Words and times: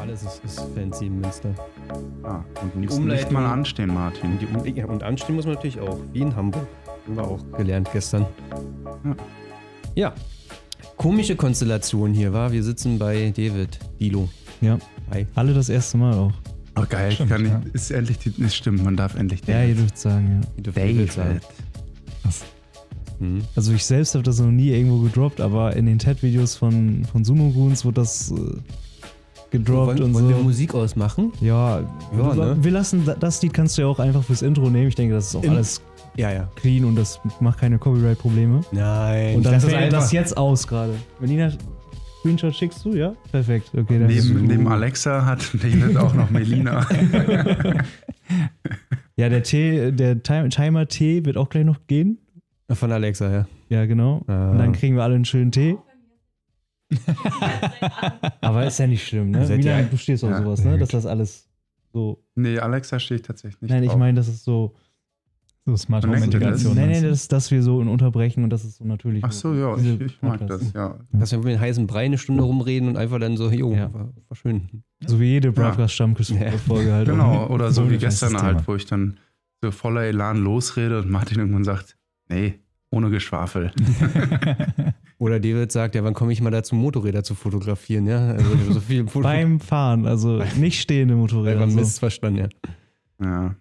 Alles 0.00 0.22
ist, 0.22 0.42
ist 0.44 0.60
fancy 0.74 1.06
in 1.06 1.20
Münster. 1.20 1.54
Ah, 2.22 2.42
und 2.62 2.76
musst 2.76 2.96
Umleitung- 2.98 3.08
nicht 3.08 3.30
mal 3.32 3.46
anstehen, 3.46 3.92
Martin. 3.92 4.32
Und, 4.32 4.40
die, 4.42 4.46
um- 4.46 4.76
ja, 4.76 4.86
und 4.86 5.02
anstehen 5.02 5.36
muss 5.36 5.44
man 5.46 5.54
natürlich 5.54 5.80
auch, 5.80 5.98
wie 6.12 6.20
in 6.20 6.34
Hamburg. 6.34 6.66
Haben 7.06 7.16
wir 7.16 7.24
auch 7.24 7.38
gelernt 7.56 7.88
gestern. 7.92 8.26
Ja. 9.04 9.16
Ja. 9.94 10.14
Komische 10.96 11.34
Konstellation 11.36 12.12
hier, 12.12 12.32
war. 12.32 12.52
Wir 12.52 12.62
sitzen 12.62 12.98
bei 12.98 13.30
David, 13.34 13.78
Dilo. 13.98 14.28
Ja, 14.60 14.78
Hi. 15.10 15.26
alle 15.34 15.54
das 15.54 15.68
erste 15.70 15.96
Mal 15.96 16.14
auch. 16.14 16.32
Oh, 16.76 16.84
geil. 16.88 17.12
Stimmt, 17.12 17.30
kann 17.30 17.44
ich, 17.44 17.50
ja. 17.50 17.62
ist 17.72 17.90
endlich 17.90 18.18
die, 18.18 18.42
ist 18.42 18.54
stimmt, 18.54 18.84
man 18.84 18.96
darf 18.96 19.14
endlich 19.16 19.40
Ja, 19.46 19.64
ihr 19.64 19.74
dürft 19.74 19.98
sagen, 19.98 20.42
ja. 20.56 20.62
Dürft 20.62 20.76
David 20.78 21.12
sagen. 21.12 21.40
Mhm. 23.18 23.42
Also 23.56 23.72
ich 23.72 23.84
selbst 23.84 24.14
habe 24.14 24.22
das 24.22 24.38
noch 24.40 24.50
nie 24.50 24.68
irgendwo 24.70 24.98
gedroppt, 25.00 25.40
aber 25.40 25.76
in 25.76 25.86
den 25.86 25.98
TED-Videos 25.98 26.56
von, 26.56 27.04
von 27.04 27.24
Sumo 27.24 27.50
Goons 27.50 27.84
wird 27.84 27.98
das 27.98 28.30
äh, 28.30 28.34
gedroppt 29.50 29.86
wollen, 29.98 30.02
und 30.02 30.14
wollen 30.14 30.28
wir 30.28 30.36
so. 30.36 30.42
Musik 30.42 30.74
ausmachen? 30.74 31.32
Ja, 31.40 31.80
Ja, 31.80 31.86
wir, 32.12 32.34
ne? 32.34 32.56
wir 32.60 32.70
lassen 32.70 33.04
da- 33.04 33.14
das 33.14 33.42
Lied 33.42 33.52
kannst 33.52 33.76
du 33.78 33.82
ja 33.82 33.88
auch 33.88 33.98
einfach 33.98 34.22
fürs 34.22 34.42
Intro 34.42 34.70
nehmen. 34.70 34.88
Ich 34.88 34.94
denke, 34.94 35.14
das 35.14 35.28
ist 35.28 35.36
auch 35.36 35.42
Im- 35.42 35.52
alles 35.52 35.80
Ja, 36.16 36.30
ja. 36.32 36.48
clean 36.56 36.84
und 36.84 36.96
das 36.96 37.20
macht 37.40 37.58
keine 37.60 37.78
Copyright-Probleme. 37.78 38.60
Nein. 38.72 39.36
Und 39.36 39.46
dann 39.46 39.60
fällt 39.60 39.92
das 39.92 40.12
jetzt 40.12 40.36
aus 40.36 40.66
gerade. 40.66 40.94
Melina, 41.20 41.50
Screenshot 42.20 42.54
schickst 42.54 42.84
du, 42.84 42.94
ja? 42.94 43.14
Perfekt. 43.32 43.70
Okay, 43.74 43.98
dann 43.98 44.08
Neben, 44.08 44.46
neben 44.46 44.68
Alexa 44.68 45.24
hat 45.24 45.40
David 45.54 45.96
auch 45.96 46.14
noch 46.14 46.30
Melina. 46.30 46.86
Ja, 49.16 49.28
der 49.28 49.42
Tee, 49.42 49.92
der 49.92 50.22
Ti- 50.22 50.48
Timer 50.48 50.86
Tee 50.88 51.24
wird 51.24 51.36
auch 51.36 51.48
gleich 51.48 51.64
noch 51.64 51.86
gehen. 51.86 52.18
Von 52.70 52.90
Alexa, 52.92 53.30
ja. 53.30 53.46
Ja, 53.68 53.84
genau. 53.86 54.22
Ah. 54.28 54.52
Und 54.52 54.58
dann 54.58 54.72
kriegen 54.72 54.96
wir 54.96 55.02
alle 55.02 55.16
einen 55.16 55.24
schönen 55.24 55.50
Tee. 55.52 55.76
Aber 58.40 58.66
ist 58.66 58.78
ja 58.78 58.86
nicht 58.86 59.06
schlimm, 59.06 59.30
ne? 59.30 59.46
Seid 59.46 59.58
Mina, 59.58 59.80
ihr- 59.80 59.86
du 59.86 59.96
stehst 59.96 60.24
auf 60.24 60.30
Ja. 60.30 60.42
sowas, 60.42 60.64
ne? 60.64 60.78
Dass 60.78 60.88
das 60.90 61.06
alles 61.06 61.48
so. 61.92 62.22
nee, 62.34 62.58
Alexa 62.58 62.98
steht 62.98 63.26
tatsächlich 63.26 63.60
nicht 63.62 63.70
Nein, 63.70 63.82
ich 63.82 63.94
meine, 63.96 64.14
das 64.16 64.28
ist 64.28 64.44
so. 64.44 64.74
So 65.66 65.76
Smart 65.76 66.06
Home 66.06 66.16
Integration. 66.24 66.74
Nein, 66.74 66.90
nein, 66.90 67.02
das, 67.02 67.28
dass 67.28 67.50
wir 67.50 67.62
so 67.62 67.76
unterbrechen 67.80 68.42
und 68.44 68.50
das 68.50 68.64
ist 68.64 68.76
so 68.78 68.84
natürlich. 68.84 69.22
Ach 69.22 69.30
so, 69.30 69.54
ja, 69.54 69.76
ich, 69.76 70.00
ich 70.00 70.22
mag 70.22 70.44
das, 70.46 70.72
ja. 70.72 70.98
Dass 71.12 71.32
wir 71.32 71.38
mit 71.38 71.48
dem 71.48 71.60
heißen 71.60 71.86
Brei 71.86 72.06
eine 72.06 72.16
Stunde 72.16 72.42
rumreden 72.44 72.88
und 72.88 72.96
einfach 72.96 73.18
dann 73.20 73.36
so, 73.36 73.50
jo, 73.50 73.72
Ja. 73.74 73.92
war, 73.92 74.08
war 74.28 74.36
schön. 74.36 74.82
So 75.06 75.20
wie 75.20 75.26
jede 75.26 75.52
Broadcast-Stammküste-Folge 75.52 76.92
halt. 76.92 77.08
Genau, 77.08 77.42
auch. 77.44 77.50
oder 77.50 77.70
so 77.72 77.84
So 77.84 77.90
wie 77.90 77.98
gestern 77.98 78.40
halt, 78.40 78.56
Thema. 78.56 78.66
wo 78.68 78.74
ich 78.74 78.86
dann 78.86 79.18
so 79.62 79.70
voller 79.70 80.04
Elan 80.04 80.38
losrede 80.38 80.98
und 80.98 81.10
Martin 81.10 81.38
irgendwann 81.38 81.64
sagt, 81.64 81.94
nee, 82.30 82.54
ohne 82.90 83.10
Geschwafel. 83.10 83.70
Oder 85.20 85.38
David 85.38 85.70
sagt, 85.70 85.94
ja, 85.94 86.02
wann 86.02 86.14
komme 86.14 86.32
ich 86.32 86.40
mal 86.40 86.50
dazu, 86.50 86.74
Motorräder 86.74 87.22
zu 87.22 87.34
fotografieren, 87.34 88.06
ja? 88.06 88.30
Also 88.30 88.72
so 88.72 88.80
viel 88.80 89.06
Foto 89.06 89.22
Beim 89.24 89.60
Fahren, 89.60 90.06
also 90.06 90.42
nicht 90.58 90.80
stehende 90.80 91.14
Motorräder. 91.14 91.60
Einfach 91.60 91.74
So. 91.74 91.78
Mist 91.80 91.98
verstanden, 91.98 92.38
ja. 92.38 92.48
Ja. 93.22 93.54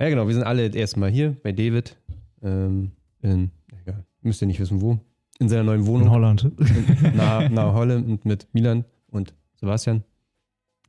Ja, 0.00 0.08
genau, 0.08 0.26
wir 0.28 0.34
sind 0.34 0.44
alle 0.44 0.68
erstmal 0.68 1.10
hier 1.10 1.36
bei 1.42 1.50
David. 1.50 1.96
Ähm, 2.42 2.92
in, 3.22 3.50
egal, 3.82 4.04
müsst 4.22 4.40
ihr 4.40 4.46
nicht 4.46 4.60
wissen, 4.60 4.80
wo. 4.80 5.00
In 5.40 5.48
seiner 5.48 5.64
neuen 5.64 5.80
In 5.80 5.86
Wohnung. 5.88 6.10
Holland. 6.10 6.48
Nahe 7.16 7.50
nah 7.52 7.72
Holland 7.74 8.24
mit 8.24 8.46
Milan 8.52 8.84
und 9.08 9.34
Sebastian. 9.56 10.04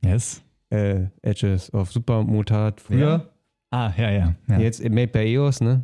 Yes. 0.04 0.40
Äh, 0.70 1.06
Edges 1.22 1.74
of 1.74 1.90
Supermotard 1.90 2.80
früher. 2.80 3.28
Ah, 3.70 3.92
ja, 3.98 4.10
ja. 4.10 4.34
ja. 4.48 4.58
Jetzt 4.60 4.82
made 4.88 5.08
by 5.08 5.18
EOS, 5.18 5.60
ne? 5.60 5.82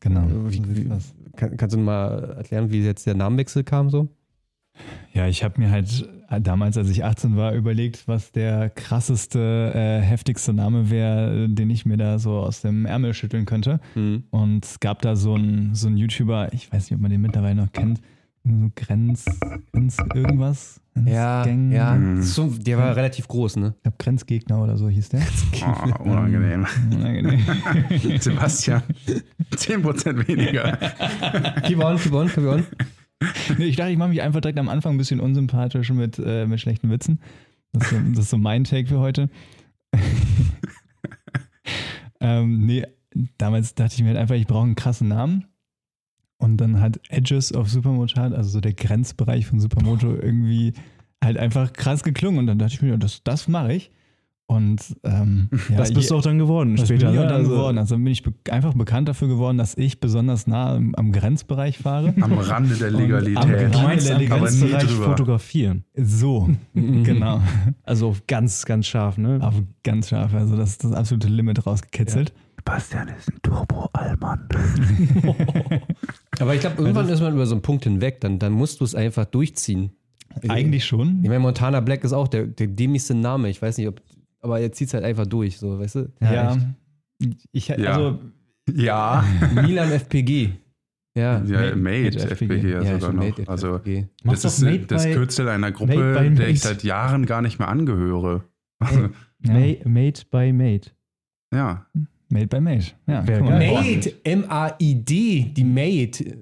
Genau. 0.00 0.24
Wie, 0.50 0.62
wie, 0.76 0.88
Das- 0.88 1.14
kann, 1.36 1.56
kannst 1.56 1.74
du 1.74 1.80
mal 1.80 2.34
erklären, 2.36 2.70
wie 2.70 2.82
jetzt 2.82 3.06
der 3.06 3.14
Namenwechsel 3.14 3.64
kam 3.64 3.90
so? 3.90 4.08
Ja, 5.14 5.26
ich 5.26 5.42
habe 5.42 5.58
mir 5.58 5.70
halt 5.70 6.06
damals, 6.40 6.76
als 6.76 6.90
ich 6.90 7.04
18 7.04 7.36
war, 7.36 7.54
überlegt, 7.54 8.06
was 8.08 8.32
der 8.32 8.68
krasseste, 8.68 9.72
äh, 9.74 10.00
heftigste 10.02 10.52
Name 10.52 10.90
wäre, 10.90 11.48
den 11.48 11.70
ich 11.70 11.86
mir 11.86 11.96
da 11.96 12.18
so 12.18 12.32
aus 12.32 12.60
dem 12.60 12.84
Ärmel 12.84 13.14
schütteln 13.14 13.46
könnte. 13.46 13.80
Und 14.30 14.64
es 14.64 14.80
gab 14.80 15.00
da 15.00 15.16
so 15.16 15.34
einen 15.34 15.74
so 15.74 15.86
einen 15.86 15.96
YouTuber, 15.96 16.52
ich 16.52 16.70
weiß 16.70 16.90
nicht, 16.90 16.96
ob 16.96 17.00
man 17.00 17.10
den 17.10 17.22
mittlerweile 17.22 17.54
noch 17.54 17.72
kennt, 17.72 18.00
so 18.46 18.70
Grenz, 18.74 19.24
Grenz 19.72 19.96
irgendwas. 20.14 20.80
Ja, 21.04 21.42
Grenzgang- 21.42 21.72
ja. 21.72 21.94
Mhm. 21.94 22.22
So, 22.22 22.48
der 22.48 22.78
war 22.78 22.96
relativ 22.96 23.28
groß, 23.28 23.56
ne? 23.56 23.74
Ich 23.76 23.82
glaube, 23.82 23.96
Grenzgegner 23.98 24.62
oder 24.62 24.76
so 24.76 24.88
hieß 24.88 25.08
der. 25.10 25.20
Oh, 25.98 26.02
unangenehm. 26.04 26.66
Unangenehm. 26.92 27.40
Sebastian, 28.20 28.82
10% 29.52 30.28
weniger. 30.28 30.76
Keep 31.64 31.78
on, 31.84 31.98
keep 31.98 32.12
on, 32.12 32.28
keep 32.28 32.44
on. 32.44 32.66
Nee, 33.58 33.64
ich 33.66 33.76
dachte, 33.76 33.90
ich 33.92 33.98
mache 33.98 34.10
mich 34.10 34.22
einfach 34.22 34.40
direkt 34.40 34.58
am 34.58 34.68
Anfang 34.68 34.94
ein 34.94 34.98
bisschen 34.98 35.20
unsympathisch 35.20 35.90
mit, 35.90 36.18
äh, 36.18 36.46
mit 36.46 36.60
schlechten 36.60 36.90
Witzen. 36.90 37.20
Das 37.72 37.84
ist, 37.84 37.90
so, 37.90 37.96
das 38.10 38.18
ist 38.20 38.30
so 38.30 38.38
mein 38.38 38.64
Take 38.64 38.88
für 38.88 38.98
heute. 39.00 39.28
ähm, 42.20 42.64
nee, 42.66 42.84
damals 43.38 43.74
dachte 43.74 43.94
ich 43.94 44.02
mir 44.02 44.08
halt 44.08 44.18
einfach, 44.18 44.34
ich 44.34 44.46
brauche 44.46 44.64
einen 44.64 44.74
krassen 44.74 45.08
Namen. 45.08 45.46
Und 46.38 46.58
dann 46.58 46.80
hat 46.80 47.00
Edges 47.08 47.54
of 47.54 47.68
Supermotard, 47.70 48.34
also 48.34 48.50
so 48.50 48.60
der 48.60 48.74
Grenzbereich 48.74 49.46
von 49.46 49.58
Supermoto, 49.60 50.14
irgendwie 50.14 50.74
halt 51.24 51.38
einfach 51.38 51.72
krass 51.72 52.02
geklungen. 52.02 52.40
Und 52.40 52.46
dann 52.46 52.58
dachte 52.58 52.74
ich 52.74 52.82
mir, 52.82 52.96
das, 52.98 53.22
das 53.24 53.48
mache 53.48 53.72
ich. 53.74 53.90
Und 54.48 54.80
ähm, 55.02 55.48
ja, 55.70 55.76
das 55.78 55.92
bist 55.92 56.10
du 56.10 56.14
auch 56.16 56.22
dann 56.22 56.38
geworden 56.38 56.76
das 56.76 56.86
später. 56.86 57.06
bin 57.06 57.14
ich 57.14 57.18
auch 57.18 57.22
ne? 57.24 57.28
dann 57.30 57.40
Also- 57.40 57.50
geworden. 57.50 57.78
Also 57.78 57.96
bin 57.96 58.06
ich 58.06 58.22
be 58.22 58.32
einfach 58.50 58.74
bekannt 58.74 59.08
dafür 59.08 59.26
geworden, 59.26 59.58
dass 59.58 59.76
ich 59.76 59.98
besonders 59.98 60.46
nah 60.46 60.76
am, 60.76 60.94
am 60.94 61.10
Grenzbereich 61.10 61.78
fahre. 61.78 62.14
Am 62.20 62.32
Rande 62.38 62.76
der 62.76 62.88
Und 62.90 62.94
am 62.94 63.00
Legalität. 63.00 63.38
Rande 63.38 63.70
Du 63.70 63.78
meinst 63.80 64.08
der 64.08 64.24
Grenzbereich 64.24 64.84
fotografieren. 64.84 65.84
So, 65.96 66.48
genau. 66.74 67.40
Also 67.82 68.08
auf 68.08 68.26
ganz, 68.28 68.64
ganz 68.66 68.86
scharf, 68.86 69.18
ne? 69.18 69.38
Aber 69.40 69.56
ganz 69.82 70.10
scharf. 70.10 70.32
Also 70.34 70.56
das 70.56 70.70
ist 70.72 70.84
das 70.84 70.92
absolute 70.92 71.26
Limit 71.28 71.66
rausgekitzelt. 71.66 72.32
Sebastian 72.66 73.08
ist 73.16 73.28
ein 73.30 73.38
Turbo-Allmann. 73.42 74.48
Aber 76.40 76.54
ich 76.54 76.60
glaube, 76.60 76.82
irgendwann 76.82 77.08
ist 77.08 77.20
man 77.20 77.32
über 77.34 77.46
so 77.46 77.54
einen 77.54 77.62
Punkt 77.62 77.84
hinweg, 77.84 78.20
dann, 78.20 78.40
dann 78.40 78.52
musst 78.52 78.80
du 78.80 78.84
es 78.84 78.94
einfach 78.96 79.24
durchziehen. 79.24 79.92
Eigentlich 80.48 80.84
schon. 80.84 81.20
Ich 81.22 81.28
meine, 81.28 81.38
Montana 81.40 81.78
Black 81.80 82.02
ist 82.02 82.12
auch 82.12 82.26
der, 82.28 82.46
der 82.48 82.66
dämlichste 82.66 83.14
Name. 83.14 83.48
Ich 83.50 83.62
weiß 83.62 83.78
nicht, 83.78 83.86
ob. 83.86 84.02
Aber 84.40 84.58
er 84.60 84.72
zieht 84.72 84.88
es 84.88 84.94
halt 84.94 85.04
einfach 85.04 85.26
durch, 85.26 85.58
so, 85.58 85.78
weißt 85.78 85.94
du? 85.94 86.12
Ja. 86.20 86.56
Ich, 87.52 87.68
Ja. 87.68 87.76
also, 87.76 88.18
Ja, 88.74 89.24
Milan 89.54 89.92
FPG. 89.92 90.50
Ja. 91.16 91.42
ja 91.44 91.44
Made- 91.44 91.76
Made, 91.76 92.02
Made 92.18 92.30
FPG 92.30 92.68
ja, 92.68 92.82
sogar 92.84 93.00
schon 93.00 93.16
noch. 93.16 93.22
Made 93.24 93.44
Also, 93.48 93.76
FPG. 93.76 94.08
Mach 94.24 94.32
das 94.34 94.44
ist 94.44 94.62
Made 94.62 94.86
das 94.86 95.04
by- 95.04 95.12
Kürzel 95.14 95.48
einer 95.48 95.60
Made 95.68 95.72
Gruppe, 95.72 95.94
der 95.94 96.22
Made. 96.30 96.46
ich 96.48 96.60
seit 96.60 96.82
Jahren 96.82 97.26
gar 97.26 97.42
nicht 97.42 97.58
mehr 97.60 97.68
angehöre. 97.68 98.44
Also, 98.80 99.00
ja. 99.44 99.52
Ma- 99.54 99.76
Made 99.88 100.20
by 100.32 100.52
Made. 100.52 100.90
ja. 101.54 101.86
Made 102.28 102.46
by 102.48 102.60
Made. 102.60 102.84
Ja. 103.06 103.22
Made, 103.22 104.12
M-A-I-D, 104.24 105.52
die 105.56 105.64
Made. 105.64 106.38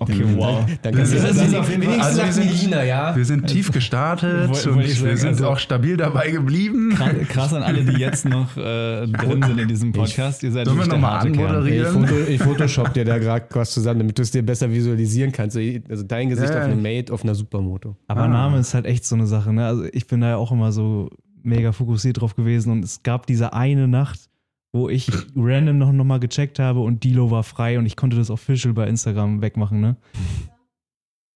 Okay, 0.00 0.22
wow. 0.36 0.66
Dann 0.82 0.94
Das 0.94 1.12
ist- 1.12 1.22
das 1.24 1.30
ist 1.30 1.36
wenigstens 1.38 1.54
auf 1.54 1.70
jeden 1.70 1.82
Fall- 1.82 2.00
also 2.00 2.18
wir 2.18 2.24
sagt 2.24 2.32
sind- 2.34 2.46
Melina, 2.46 2.84
ja. 2.84 3.16
Wir 3.16 3.24
sind 3.24 3.46
tief 3.46 3.72
gestartet 3.72 4.48
Woll- 4.50 4.72
und 4.74 4.80
ich 4.82 4.88
wir 4.88 4.94
sagen, 5.08 5.16
sind 5.16 5.28
also- 5.30 5.48
auch 5.48 5.58
stabil 5.58 5.96
dabei 5.96 6.30
geblieben. 6.30 6.90
Krass, 6.94 7.10
krass 7.28 7.54
an 7.54 7.62
alle, 7.62 7.84
die 7.84 7.98
jetzt 7.98 8.26
noch 8.26 8.54
äh, 8.58 9.06
drin 9.06 9.42
sind 9.46 9.58
in 9.58 9.68
diesem 9.68 9.92
Podcast. 9.92 10.42
Ihr 10.42 10.52
seid 10.52 10.66
Sollen 10.66 10.78
wir 10.78 10.84
wirklich 10.86 10.88
der 10.90 10.98
noch 10.98 11.08
mal 11.08 11.14
harte 11.20 11.32
Kern. 11.32 11.46
anmoderieren? 11.46 12.04
Ich, 12.04 12.10
Foto, 12.10 12.30
ich 12.30 12.42
Photoshop 12.42 12.92
dir 12.92 13.04
da 13.06 13.18
gerade 13.18 13.46
was 13.52 13.70
zusammen, 13.70 14.00
damit 14.00 14.18
du 14.18 14.22
es 14.22 14.30
dir 14.30 14.42
besser 14.42 14.70
visualisieren 14.70 15.32
kannst. 15.32 15.56
Also 15.56 16.02
dein 16.02 16.28
Gesicht 16.28 16.50
Ja, 16.50 16.58
auf 16.58 16.64
eine 16.64 16.74
ja. 16.74 16.80
Made, 17.00 17.12
auf 17.12 17.24
einer 17.24 17.34
Supermoto. 17.34 17.96
Aber 18.08 18.22
Ah. 18.22 18.28
Name 18.28 18.58
ist 18.58 18.74
halt 18.74 18.84
echt 18.84 19.06
so 19.06 19.14
eine 19.16 19.26
Sache, 19.26 19.52
ne? 19.54 19.64
Also 19.66 19.84
ich 19.90 20.06
bin 20.06 20.20
da 20.20 20.28
ja 20.30 20.36
auch 20.36 20.52
immer 20.52 20.70
so 20.70 21.08
mega 21.42 21.72
fokussiert 21.72 22.20
drauf 22.20 22.34
gewesen 22.36 22.70
und 22.72 22.84
es 22.84 23.02
gab 23.02 23.26
diese 23.26 23.52
eine 23.52 23.88
Nacht, 23.88 24.28
wo 24.72 24.88
ich 24.88 25.10
random 25.36 25.78
noch, 25.78 25.92
noch 25.92 26.04
mal 26.04 26.20
gecheckt 26.20 26.58
habe 26.58 26.80
und 26.80 27.02
Dilo 27.04 27.30
war 27.30 27.42
frei 27.42 27.78
und 27.78 27.86
ich 27.86 27.96
konnte 27.96 28.16
das 28.16 28.30
official 28.30 28.74
bei 28.74 28.86
Instagram 28.86 29.40
wegmachen, 29.42 29.80
ne? 29.80 29.96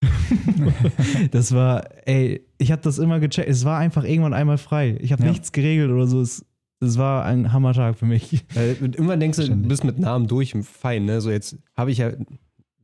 das 1.30 1.52
war, 1.52 1.84
ey, 2.06 2.44
ich 2.58 2.72
habe 2.72 2.82
das 2.82 2.98
immer 2.98 3.20
gecheckt. 3.20 3.48
Es 3.48 3.64
war 3.64 3.78
einfach 3.78 4.04
irgendwann 4.04 4.34
einmal 4.34 4.58
frei. 4.58 4.96
Ich 5.00 5.12
habe 5.12 5.22
Ja. 5.22 5.30
nichts 5.30 5.52
geregelt 5.52 5.90
oder 5.90 6.06
so. 6.06 6.20
Es, 6.20 6.44
es 6.80 6.98
war 6.98 7.24
ein 7.24 7.52
Hammertag 7.52 7.98
für 7.98 8.06
mich. 8.06 8.44
Weil 8.54 8.76
irgendwann 8.80 9.20
denkst 9.20 9.38
du, 9.38 9.48
du 9.48 9.56
bist 9.68 9.84
mit 9.84 9.98
Namen 9.98 10.26
durch, 10.26 10.54
fein, 10.62 11.04
ne? 11.04 11.20
So 11.20 11.30
jetzt 11.30 11.56
habe 11.76 11.90
ich 11.92 11.98
ja. 11.98 12.12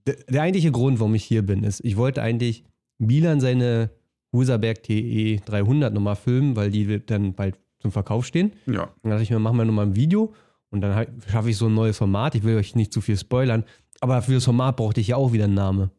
Der, 0.06 0.14
der 0.28 0.42
eigentliche 0.42 0.70
Grund, 0.70 1.00
warum 1.00 1.14
ich 1.14 1.24
hier 1.24 1.42
bin, 1.42 1.64
ist, 1.64 1.80
ich 1.84 1.96
wollte 1.96 2.22
eigentlich 2.22 2.64
Milan 2.98 3.40
seine 3.40 3.90
Huserberg 4.32 4.82
TE 4.82 5.40
300 5.44 5.92
nochmal 5.92 6.16
filmen, 6.16 6.54
weil 6.56 6.70
die 6.70 7.04
dann 7.04 7.34
bald 7.34 7.58
zum 7.80 7.92
Verkauf 7.92 8.26
stehen. 8.26 8.52
Ja. 8.66 8.90
Dann 9.02 9.10
dachte 9.10 9.22
ich 9.22 9.30
mir, 9.30 9.38
machen 9.38 9.56
wir 9.56 9.64
nochmal 9.64 9.86
ein 9.86 9.96
Video 9.96 10.34
und 10.70 10.80
dann 10.80 11.06
schaffe 11.28 11.50
ich 11.50 11.56
so 11.56 11.66
ein 11.66 11.74
neues 11.74 11.98
Format. 11.98 12.34
Ich 12.34 12.42
will 12.42 12.56
euch 12.56 12.74
nicht 12.74 12.92
zu 12.92 13.00
viel 13.00 13.16
spoilern, 13.16 13.64
aber 14.00 14.20
für 14.22 14.34
das 14.34 14.44
Format 14.44 14.76
brauchte 14.76 15.00
ich 15.00 15.08
ja 15.08 15.16
auch 15.16 15.32
wieder 15.32 15.44
einen 15.44 15.54
Namen. 15.54 15.90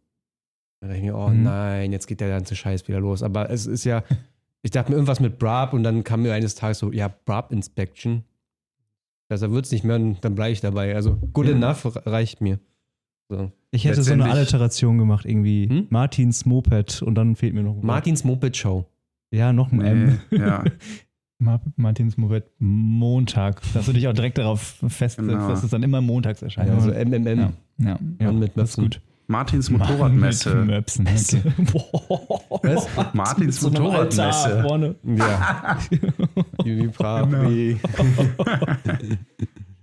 Dann 0.82 0.90
dachte 0.90 0.98
ich 0.98 1.04
mir, 1.06 1.16
oh 1.18 1.30
Mhm. 1.30 1.44
nein, 1.44 1.92
jetzt 1.92 2.08
geht 2.08 2.22
der 2.22 2.30
ganze 2.30 2.56
Scheiß 2.56 2.88
wieder 2.88 3.00
los. 3.00 3.24
Aber 3.24 3.50
es 3.50 3.66
ist 3.66 3.84
ja, 3.84 4.04
ich 4.62 4.72
dachte 4.72 4.92
mir 4.92 4.96
irgendwas 4.98 5.20
mit 5.20 5.40
Brab 5.40 5.74
und 5.74 5.84
dann 5.84 6.04
kam 6.04 6.22
mir 6.22 6.34
eines 6.34 6.56
Tages 6.56 6.80
so, 6.80 6.92
ja, 6.92 7.08
Brab 7.26 7.52
Inspection. 7.52 8.24
Besser 9.30 9.52
wird 9.52 9.66
es 9.66 9.72
nicht 9.72 9.84
mehr 9.84 9.96
und 9.96 10.24
dann 10.26 10.36
bleibe 10.36 10.52
ich 10.54 10.62
dabei. 10.62 10.96
Also 10.96 11.16
good 11.34 11.48
Ja. 11.48 11.52
enough 11.54 11.86
reicht 12.06 12.42
mir. 12.42 12.60
So. 13.30 13.52
Ich 13.72 13.86
hätte 13.86 14.02
so 14.04 14.14
eine 14.14 14.26
Alliteration 14.30 14.98
gemacht, 14.98 15.26
irgendwie 15.26 15.68
Hm? 15.70 15.88
Martins 15.90 16.46
Moped 16.46 17.02
und 17.04 17.16
dann 17.16 17.36
fehlt 17.36 17.54
mir 17.54 17.62
noch 17.64 17.72
ein 17.74 17.76
Wort. 17.78 17.84
Martins 17.86 18.24
Moped 18.24 18.58
Show. 18.58 18.86
Ja, 19.32 19.54
noch 19.54 19.72
ein 19.72 19.82
M. 19.82 20.20
Ja. 20.32 20.64
Ma- 21.42 21.62
Martins 21.78 22.18
Moped 22.18 22.46
Montag. 22.58 23.62
Dass 23.74 23.86
du 23.86 23.94
dich 23.94 24.08
auch 24.08 24.14
direkt 24.14 24.38
darauf 24.40 24.60
festsetzt, 24.88 25.18
Genau. 25.30 25.48
dass 25.50 25.64
es 25.64 25.70
dann 25.70 25.84
immer 25.84 26.02
montags 26.02 26.42
erscheint. 26.42 26.68
Ja, 26.70 26.74
also 26.76 26.90
MMM. 26.92 27.26
ja. 27.40 27.52
ja. 27.78 28.00
Ja, 28.20 28.32
mit 28.32 28.52
das 28.58 28.72
ist 28.72 28.78
Möpsen. 28.78 28.84
gut. 28.84 29.02
Martins 29.28 29.70
Mit 29.70 29.80
Motorradmesse. 29.82 30.56
Möpsen. 30.56 31.08
Okay. 31.08 31.42
Boah. 32.82 33.12
Martins 33.14 33.60
So 33.60 33.70
Motorradmesse. 33.70 34.64
vorne. 34.68 34.96
Ja. 35.06 35.78
Brav. 36.98 37.30
Genau. 37.30 37.50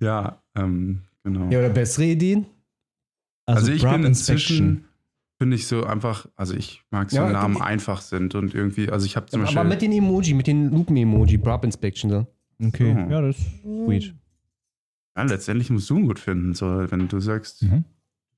Ja, 0.00 0.37
ähm, 0.56 1.00
genau. 1.25 1.49
Ja, 1.50 1.61
oder 1.61 1.69
bessere 1.71 2.06
Ideen? 2.06 2.47
Also, 3.46 3.72
ich 3.72 3.82
Brab 3.82 3.96
bin 3.96 4.04
inzwischen, 4.04 4.84
finde 5.38 5.56
ich 5.56 5.66
so 5.66 5.84
einfach, 5.84 6.26
also 6.37 6.54
ich 6.54 6.82
mag 6.90 7.10
so 7.10 7.16
Ja, 7.19 7.31
Namen 7.31 7.60
einfach 7.62 8.00
sind 8.00 8.34
und 8.34 8.54
irgendwie, 8.54 8.90
also 8.90 9.06
ich 9.06 9.16
habe 9.16 9.26
zum 9.26 9.43
Beispiel. 9.43 9.58
Aber 9.58 9.69
mit 9.69 9.82
den 9.82 9.93
Emoji, 9.93 10.34
mit 10.34 10.46
den 10.46 10.70
Lupen-Emoji, 10.70 11.37
Brab 11.38 11.64
Inspection. 11.64 12.10
So. 12.10 12.26
Okay, 12.64 12.93
So. 12.93 12.98
ja, 13.12 13.20
das 13.20 13.38
ist 13.38 13.46
sweet. 13.62 14.14
ja, 15.16 15.22
letztendlich 15.22 15.70
musst 15.70 15.88
du 15.90 15.96
ihn 15.98 16.06
gut 16.06 16.19
finden. 16.19 16.54
So, 16.54 16.66
wenn 16.90 17.06
du 17.08 17.20
sagst, 17.20 17.62
Mhm. 17.62 17.84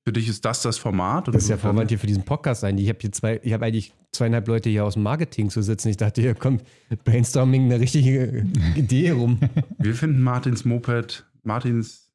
für 0.05 0.13
dich 0.13 0.29
ist 0.29 0.45
das 0.45 0.63
das 0.63 0.77
Format. 0.79 1.29
und 1.29 1.35
Das 1.35 1.45
ist 1.45 1.49
ja 1.51 1.57
Vorwand 1.57 1.89
hier 1.91 1.99
für 1.99 2.07
diesen 2.07 2.25
Podcast 2.25 2.65
eigentlich. 2.65 2.85
Ich 2.87 2.91
habe 2.91 2.99
hier 3.01 3.13
zwei, 3.13 3.41
ich 3.43 3.53
habe 3.53 3.65
eigentlich 3.67 3.93
zweieinhalb 4.13 4.49
Leute 4.49 4.69
hier 4.71 4.85
aus 4.85 4.95
dem 4.95 5.03
Marketing 5.05 5.51
zu 5.51 5.63
sitzen. 5.63 5.89
Ich 5.89 5.97
dachte, 5.99 6.21
hier 6.21 6.35
kommt 6.35 6.65
Brainstorming 7.05 7.65
eine 7.65 7.79
richtige 7.81 8.45
Idee 8.75 9.11
rum. 9.13 9.39
Wir 9.79 9.95
finden 9.95 10.21
Martins 10.23 10.65
Moped, 10.65 11.25
Martins 11.45 12.11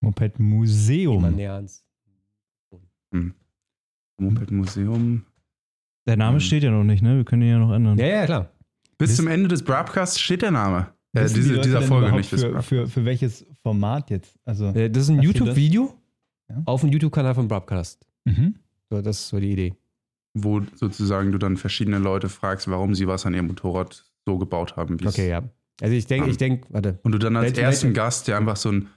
Moped 0.00 0.38
Museum. 0.38 1.22
Mann, 1.22 1.38
ernst. 3.14 3.34
Moped 4.18 4.50
Museum. 4.50 5.24
Der 6.06 6.16
Name 6.16 6.36
Mhm. 6.36 6.40
steht 6.40 6.62
ja 6.62 6.70
noch 6.70 6.84
nicht, 6.84 7.02
ne? 7.02 7.16
Wir 7.16 7.24
können 7.24 7.42
ihn 7.42 7.48
ja 7.48 7.58
noch 7.58 7.72
ändern. 7.72 7.98
Ja, 7.98 8.06
ja, 8.06 8.24
klar. 8.26 8.50
Bis 8.98 9.10
Wisst- 9.10 9.16
zum 9.16 9.26
Ende 9.28 9.48
des 9.48 9.62
Brabcasts 9.64 10.20
steht 10.20 10.42
der 10.42 10.50
Name. 10.50 10.88
Äh, 11.12 11.24
Wissen 11.24 11.34
die 11.34 11.40
diese, 11.40 11.54
Leute 11.54 11.68
dieser 11.68 11.82
Folge 11.82 12.12
nicht 12.12 12.28
für, 12.30 12.62
für, 12.62 12.86
für 12.86 13.04
welches 13.04 13.46
Format 13.62 14.10
jetzt? 14.10 14.38
Also, 14.44 14.66
Äh, 14.68 14.90
Das 14.90 15.04
ist 15.04 15.08
ein 15.10 15.22
YouTube-Video 15.22 15.94
Ja. 16.48 16.62
auf 16.66 16.80
dem 16.82 16.90
YouTube-Kanal 16.90 17.34
von 17.34 17.48
Brabcast. 17.48 18.06
mhm. 18.24 18.56
So, 18.90 19.00
das 19.00 19.18
ist 19.20 19.28
so 19.28 19.40
die 19.40 19.50
Idee. 19.52 19.74
Wo 20.34 20.60
sozusagen 20.74 21.32
du 21.32 21.38
dann 21.38 21.56
verschiedene 21.56 21.98
Leute 21.98 22.28
fragst, 22.28 22.68
warum 22.68 22.94
sie 22.94 23.06
was 23.08 23.24
an 23.26 23.34
ihrem 23.34 23.46
Motorrad 23.46 24.04
so 24.26 24.36
gebaut 24.38 24.76
haben. 24.76 25.00
wie 25.00 25.04
es- 25.06 25.14
Okay, 25.14 25.28
ja. 25.30 25.42
Also 25.80 25.94
ich 25.94 26.06
denke, 26.06 26.30
ich 26.30 26.36
denke, 26.36 26.66
warte. 26.70 26.98
Und 27.02 27.12
du 27.12 27.18
dann 27.18 27.34
als 27.36 27.56
ersten 27.58 27.94
Gast, 27.94 28.28
der 28.28 28.36
einfach 28.36 28.56
so 28.56 28.70
ein 28.70 28.88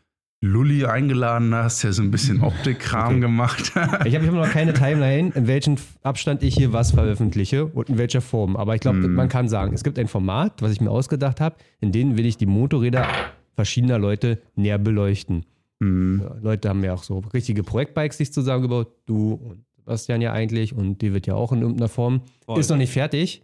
Lulli 0.42 0.86
eingeladen 0.86 1.54
hast, 1.56 1.84
der 1.84 1.94
so 1.94 2.04
ein 2.04 2.12
bisschen 2.12 2.42
Optikkram 2.44 3.08
Okay. 3.14 3.20
gemacht 3.22 3.74
hat. 3.76 4.06
Ich 4.06 4.14
habe 4.16 4.28
hab 4.28 4.34
noch 4.36 4.50
keine 4.52 4.74
Timeline, 4.74 5.32
in 5.34 5.48
welchem 5.48 5.76
Abstand 6.04 6.44
ich 6.44 6.54
hier 6.56 6.74
was 6.74 6.92
veröffentliche 6.92 7.66
und 7.66 7.90
in 7.90 7.98
welcher 7.98 8.22
Form. 8.22 8.56
Aber 8.56 8.76
ich 8.76 8.82
glaube, 8.82 9.00
Hm. 9.00 9.16
man 9.16 9.30
kann 9.30 9.50
sagen, 9.50 9.74
es 9.74 9.84
gibt 9.84 9.98
ein 9.98 10.08
Format, 10.08 10.62
was 10.62 10.72
ich 10.72 10.80
mir 10.80 10.92
ausgedacht 10.92 11.42
habe, 11.42 11.56
in 11.80 11.92
dem 11.92 12.18
will 12.18 12.26
ich 12.28 12.38
die 12.38 12.46
Motorräder 12.46 13.08
verschiedener 13.56 13.98
Leute 13.98 14.40
näher 14.56 14.78
beleuchten. 14.78 15.44
Hm. 15.82 16.22
Ja, 16.24 16.36
Leute 16.42 16.70
haben 16.70 16.84
ja 16.84 16.94
auch 16.94 17.04
so 17.04 17.20
richtige 17.34 17.64
Projektbikes 17.64 18.18
sich 18.20 18.32
zusammengebaut. 18.32 18.92
Du 19.08 19.34
und 19.34 19.64
Sebastian 19.76 20.22
ja 20.22 20.34
eigentlich 20.34 20.72
und 20.74 21.02
die 21.02 21.14
wird 21.14 21.26
ja 21.26 21.34
auch 21.34 21.52
in 21.52 21.62
irgendeiner 21.62 21.90
Form. 21.90 22.22
Voll. 22.46 22.60
Ist 22.60 22.70
noch 22.70 22.78
nicht 22.78 22.94
fertig. 22.94 23.42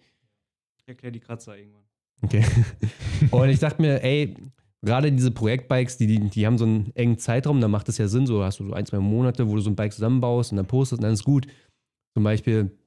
Ich 0.77 0.87
erkläre 0.87 1.11
die 1.11 1.19
Kratzer 1.21 1.57
irgendwann. 1.57 1.81
Okay. 2.21 2.43
und 3.31 3.49
ich 3.49 3.59
dachte 3.59 3.81
mir, 3.81 4.03
ey, 4.03 4.35
gerade 4.83 5.11
diese 5.11 5.31
Projektbikes, 5.31 5.97
die, 5.97 6.07
die, 6.07 6.29
die 6.29 6.45
haben 6.45 6.57
so 6.57 6.65
einen 6.65 6.91
engen 6.95 7.17
Zeitraum, 7.17 7.61
da 7.61 7.67
macht 7.67 7.89
es 7.89 7.97
ja 7.97 8.07
Sinn, 8.07 8.27
so 8.27 8.43
hast 8.43 8.59
du 8.59 8.67
so 8.67 8.73
ein, 8.73 8.85
zwei 8.85 8.99
Monate, 8.99 9.47
wo 9.47 9.55
du 9.55 9.61
so 9.61 9.69
ein 9.69 9.75
Bike 9.75 9.93
zusammenbaust 9.93 10.51
und 10.51 10.57
dann 10.57 10.67
postest 10.67 10.99
und 10.99 11.03
dann 11.03 11.13
ist 11.13 11.23
gut. 11.23 11.47
Zum 12.13 12.23
Beispiel, 12.23 12.77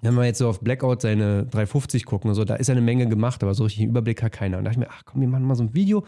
wenn 0.00 0.14
wir 0.14 0.24
jetzt 0.24 0.38
so 0.38 0.48
auf 0.48 0.60
Blackout 0.60 1.02
seine 1.02 1.44
350 1.46 2.04
gucken 2.06 2.30
und 2.30 2.36
so, 2.36 2.44
da 2.44 2.54
ist 2.54 2.68
ja 2.68 2.72
eine 2.72 2.80
Menge 2.80 3.08
gemacht, 3.08 3.42
aber 3.42 3.54
so 3.54 3.64
richtig 3.64 3.82
einen 3.82 3.90
Überblick 3.90 4.22
hat 4.22 4.32
keiner. 4.32 4.58
Und 4.58 4.64
da 4.64 4.70
dachte 4.70 4.80
ich 4.82 4.86
mir, 4.86 4.92
ach 4.94 5.04
komm, 5.04 5.20
wir 5.20 5.28
machen 5.28 5.44
mal 5.44 5.54
so 5.56 5.64
ein 5.64 5.74
Video, 5.74 6.04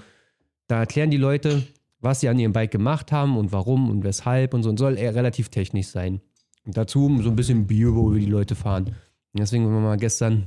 da 0.68 0.80
erklären 0.80 1.10
die 1.10 1.16
Leute, 1.16 1.66
was 2.00 2.20
sie 2.20 2.28
an 2.28 2.38
ihrem 2.38 2.52
Bike 2.52 2.70
gemacht 2.70 3.12
haben 3.12 3.36
und 3.36 3.52
warum 3.52 3.90
und 3.90 4.04
weshalb 4.04 4.54
und 4.54 4.62
so 4.62 4.70
und 4.70 4.78
soll 4.78 4.96
eher 4.96 5.14
relativ 5.14 5.48
technisch 5.48 5.88
sein. 5.88 6.20
Und 6.64 6.76
dazu 6.76 7.10
so 7.22 7.30
ein 7.30 7.36
bisschen 7.36 7.66
Bio, 7.66 7.94
wo 7.94 8.12
die 8.12 8.26
Leute 8.26 8.54
fahren. 8.54 8.86
Und 8.86 9.40
deswegen 9.40 9.64
haben 9.64 9.74
wir 9.74 9.80
mal 9.80 9.96
gestern 9.96 10.46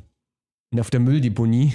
auf 0.77 0.89
der 0.89 0.99
Mülldeponie 0.99 1.73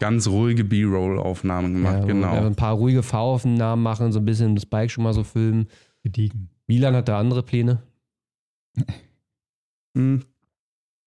Ganz 0.00 0.26
ruhige 0.26 0.64
B-Roll-Aufnahmen 0.64 1.74
gemacht, 1.74 2.00
ja, 2.00 2.04
genau. 2.06 2.46
Ein 2.46 2.56
paar 2.56 2.74
ruhige 2.74 3.02
Fahraufnahmen 3.02 3.82
machen, 3.82 4.12
so 4.12 4.18
ein 4.18 4.24
bisschen 4.24 4.54
das 4.54 4.66
Bike 4.66 4.90
schon 4.90 5.04
mal 5.04 5.12
so 5.12 5.22
filmen. 5.22 5.68
Gediegen. 6.02 6.48
Milan 6.66 6.96
hat 6.96 7.08
da 7.08 7.18
andere 7.18 7.42
Pläne. 7.42 7.82
Hm. 9.96 10.24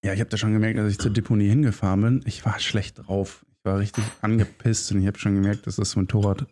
Ja, 0.05 0.13
ich 0.13 0.19
habe 0.19 0.29
da 0.29 0.37
schon 0.37 0.53
gemerkt, 0.53 0.77
als 0.77 0.91
ich 0.91 0.99
zur 0.99 1.11
Deponie 1.11 1.47
hingefahren 1.49 2.01
bin, 2.01 2.21
ich 2.25 2.45
war 2.45 2.59
schlecht 2.59 2.99
drauf. 2.99 3.45
Ich 3.49 3.65
war 3.65 3.79
richtig 3.79 4.03
angepisst 4.21 4.91
und 4.91 5.01
ich 5.01 5.07
habe 5.07 5.17
schon 5.17 5.35
gemerkt, 5.35 5.65
dass 5.65 5.77
das 5.77 5.95
Motorrad 5.95 6.45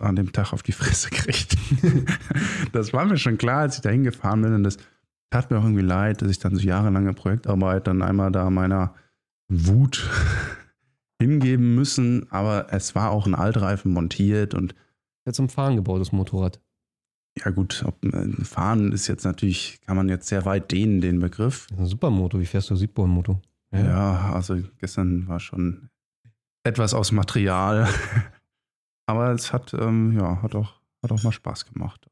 an 0.00 0.16
dem 0.16 0.32
Tag 0.32 0.52
auf 0.52 0.62
die 0.62 0.72
Fresse 0.72 1.10
kriegt. 1.10 1.56
das 2.72 2.92
war 2.92 3.04
mir 3.04 3.18
schon 3.18 3.36
klar, 3.36 3.60
als 3.60 3.76
ich 3.76 3.82
da 3.82 3.90
hingefahren 3.90 4.42
bin 4.42 4.54
und 4.54 4.62
das 4.62 4.78
tat 5.30 5.50
mir 5.50 5.58
auch 5.58 5.64
irgendwie 5.64 5.82
leid, 5.82 6.22
dass 6.22 6.30
ich 6.30 6.38
dann 6.38 6.54
so 6.54 6.62
jahrelange 6.62 7.12
Projektarbeit 7.12 7.86
dann 7.86 8.02
einmal 8.02 8.30
da 8.30 8.48
meiner 8.48 8.94
Wut 9.48 10.08
hingeben 11.22 11.74
müssen, 11.74 12.30
aber 12.30 12.66
es 12.72 12.94
war 12.94 13.10
auch 13.10 13.26
ein 13.26 13.34
Altreifen 13.34 13.92
montiert 13.92 14.54
und 14.54 14.74
Ja, 15.26 15.32
zum 15.32 15.48
Fahren 15.48 15.76
gebaut, 15.76 16.00
das 16.00 16.12
Motorrad. 16.12 16.60
ja 17.38 17.50
gut, 17.50 17.84
ob, 17.86 18.04
äh, 18.04 18.28
fahren 18.44 18.92
ist 18.92 19.06
jetzt 19.06 19.24
natürlich, 19.24 19.80
kann 19.86 19.96
man 19.96 20.08
jetzt 20.08 20.28
sehr 20.28 20.44
weit 20.44 20.70
dehnen, 20.72 21.00
den 21.00 21.20
Begriff. 21.20 21.66
Das 21.68 21.78
ist 21.78 21.82
ein 21.84 21.86
Supermoto. 21.86 22.38
Wie 22.40 22.46
fährst 22.46 22.68
du 22.70 22.76
Südborn-Moto? 22.76 23.40
Ja. 23.74 24.32
also 24.34 24.58
gestern 24.78 25.26
war 25.28 25.40
schon 25.40 25.88
etwas 26.64 26.92
aus 26.92 27.10
Material. 27.12 27.88
Aber 29.06 29.30
es 29.32 29.52
hat, 29.52 29.72
ähm, 29.74 30.12
ja, 30.18 30.42
hat 30.42 30.54
auch, 30.54 30.74
hat 31.02 31.10
auch 31.10 31.22
mal 31.22 31.32
Spaß 31.32 31.72
gemacht. 31.72 32.06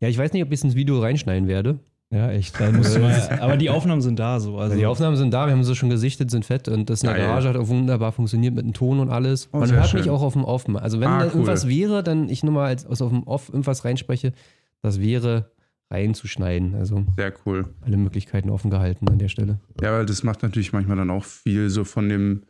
Ja, 0.00 0.08
ich 0.08 0.18
weiß 0.18 0.32
nicht, 0.32 0.42
ob 0.42 0.48
ich 0.50 0.58
es 0.60 0.64
ins 0.64 0.74
Video 0.74 1.00
reinschneiden 1.00 1.48
werde. 1.48 1.78
Ja, 2.14 2.30
echt. 2.30 2.58
Mal, 2.60 3.38
aber 3.40 3.56
die 3.56 3.70
Aufnahmen 3.70 4.00
sind 4.00 4.18
da 4.18 4.38
so. 4.38 4.52
Also 4.52 4.60
Also 4.60 4.76
die 4.76 4.86
Aufnahmen 4.86 5.16
sind 5.16 5.32
da, 5.34 5.46
wir 5.46 5.52
haben 5.52 5.64
sie 5.64 5.74
schon 5.74 5.90
gesichtet, 5.90 6.30
sind 6.30 6.44
fett 6.44 6.68
und 6.68 6.88
das 6.88 7.02
in 7.02 7.08
der. 7.08 7.18
Garage 7.18 7.48
hat 7.48 7.56
auch 7.56 7.66
wunderbar 7.68 8.12
funktioniert 8.12 8.54
mit 8.54 8.64
dem 8.64 8.72
Ton 8.72 9.00
und 9.00 9.10
alles. 9.10 9.48
Oh, 9.52 9.58
Man 9.58 9.72
hört 9.72 9.92
mich 9.92 10.04
schön. 10.04 10.12
auch 10.12 10.22
auf 10.22 10.34
dem 10.34 10.44
Off. 10.44 10.64
Also 10.76 11.00
wenn 11.00 11.08
Ah, 11.08 11.18
da 11.18 11.24
cool. 11.26 11.32
irgendwas 11.32 11.68
wäre, 11.68 12.02
dann 12.04 12.28
ich 12.28 12.44
nur 12.44 12.52
mal 12.54 12.66
als, 12.66 12.86
aus 12.86 13.02
auf 13.02 13.10
dem 13.10 13.24
Off 13.24 13.48
irgendwas 13.48 13.84
reinspreche, 13.84 14.32
das 14.82 15.00
wäre 15.00 15.50
reinzuschneiden. 15.90 16.74
Also 16.74 17.04
sehr 17.16 17.32
cool. 17.46 17.66
alle 17.82 17.96
Möglichkeiten 17.96 18.50
offen 18.50 18.70
gehalten 18.70 19.08
an 19.08 19.18
der 19.18 19.28
Stelle. 19.28 19.58
Ja, 19.82 19.92
weil 19.92 20.06
das 20.06 20.22
macht 20.22 20.42
natürlich 20.42 20.72
manchmal 20.72 20.96
dann 20.96 21.10
auch 21.10 21.24
viel 21.24 21.68
so 21.70 21.84
von 21.84 22.08
dem, 22.08 22.42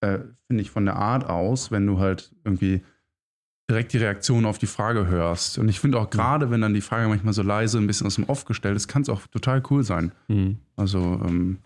äh, 0.00 0.18
finde 0.46 0.62
ich, 0.62 0.70
von 0.70 0.84
der 0.84 0.96
Art 0.96 1.28
aus, 1.28 1.70
wenn 1.70 1.86
du 1.86 1.98
halt 1.98 2.32
irgendwie 2.44 2.82
direkt 3.70 3.92
die 3.92 3.98
Reaktion 3.98 4.44
auf 4.44 4.58
die 4.58 4.66
Frage 4.66 5.06
hörst. 5.06 5.58
Und 5.58 5.68
ich 5.68 5.80
finde 5.80 5.98
auch 5.98 6.10
gerade, 6.10 6.50
wenn 6.50 6.60
dann 6.60 6.74
die 6.74 6.80
Frage 6.80 7.08
manchmal 7.08 7.32
so 7.32 7.42
leise 7.42 7.78
ein 7.78 7.86
bisschen 7.86 8.06
aus 8.06 8.16
dem 8.16 8.24
Off 8.24 8.44
gestellt 8.44 8.76
ist, 8.76 8.88
kann 8.88 9.02
es 9.02 9.08
auch 9.08 9.26
total 9.28 9.62
cool 9.70 9.84
sein. 9.84 10.12
Hm. 10.28 10.58
Also, 10.76 10.98
ähm, 11.24 11.58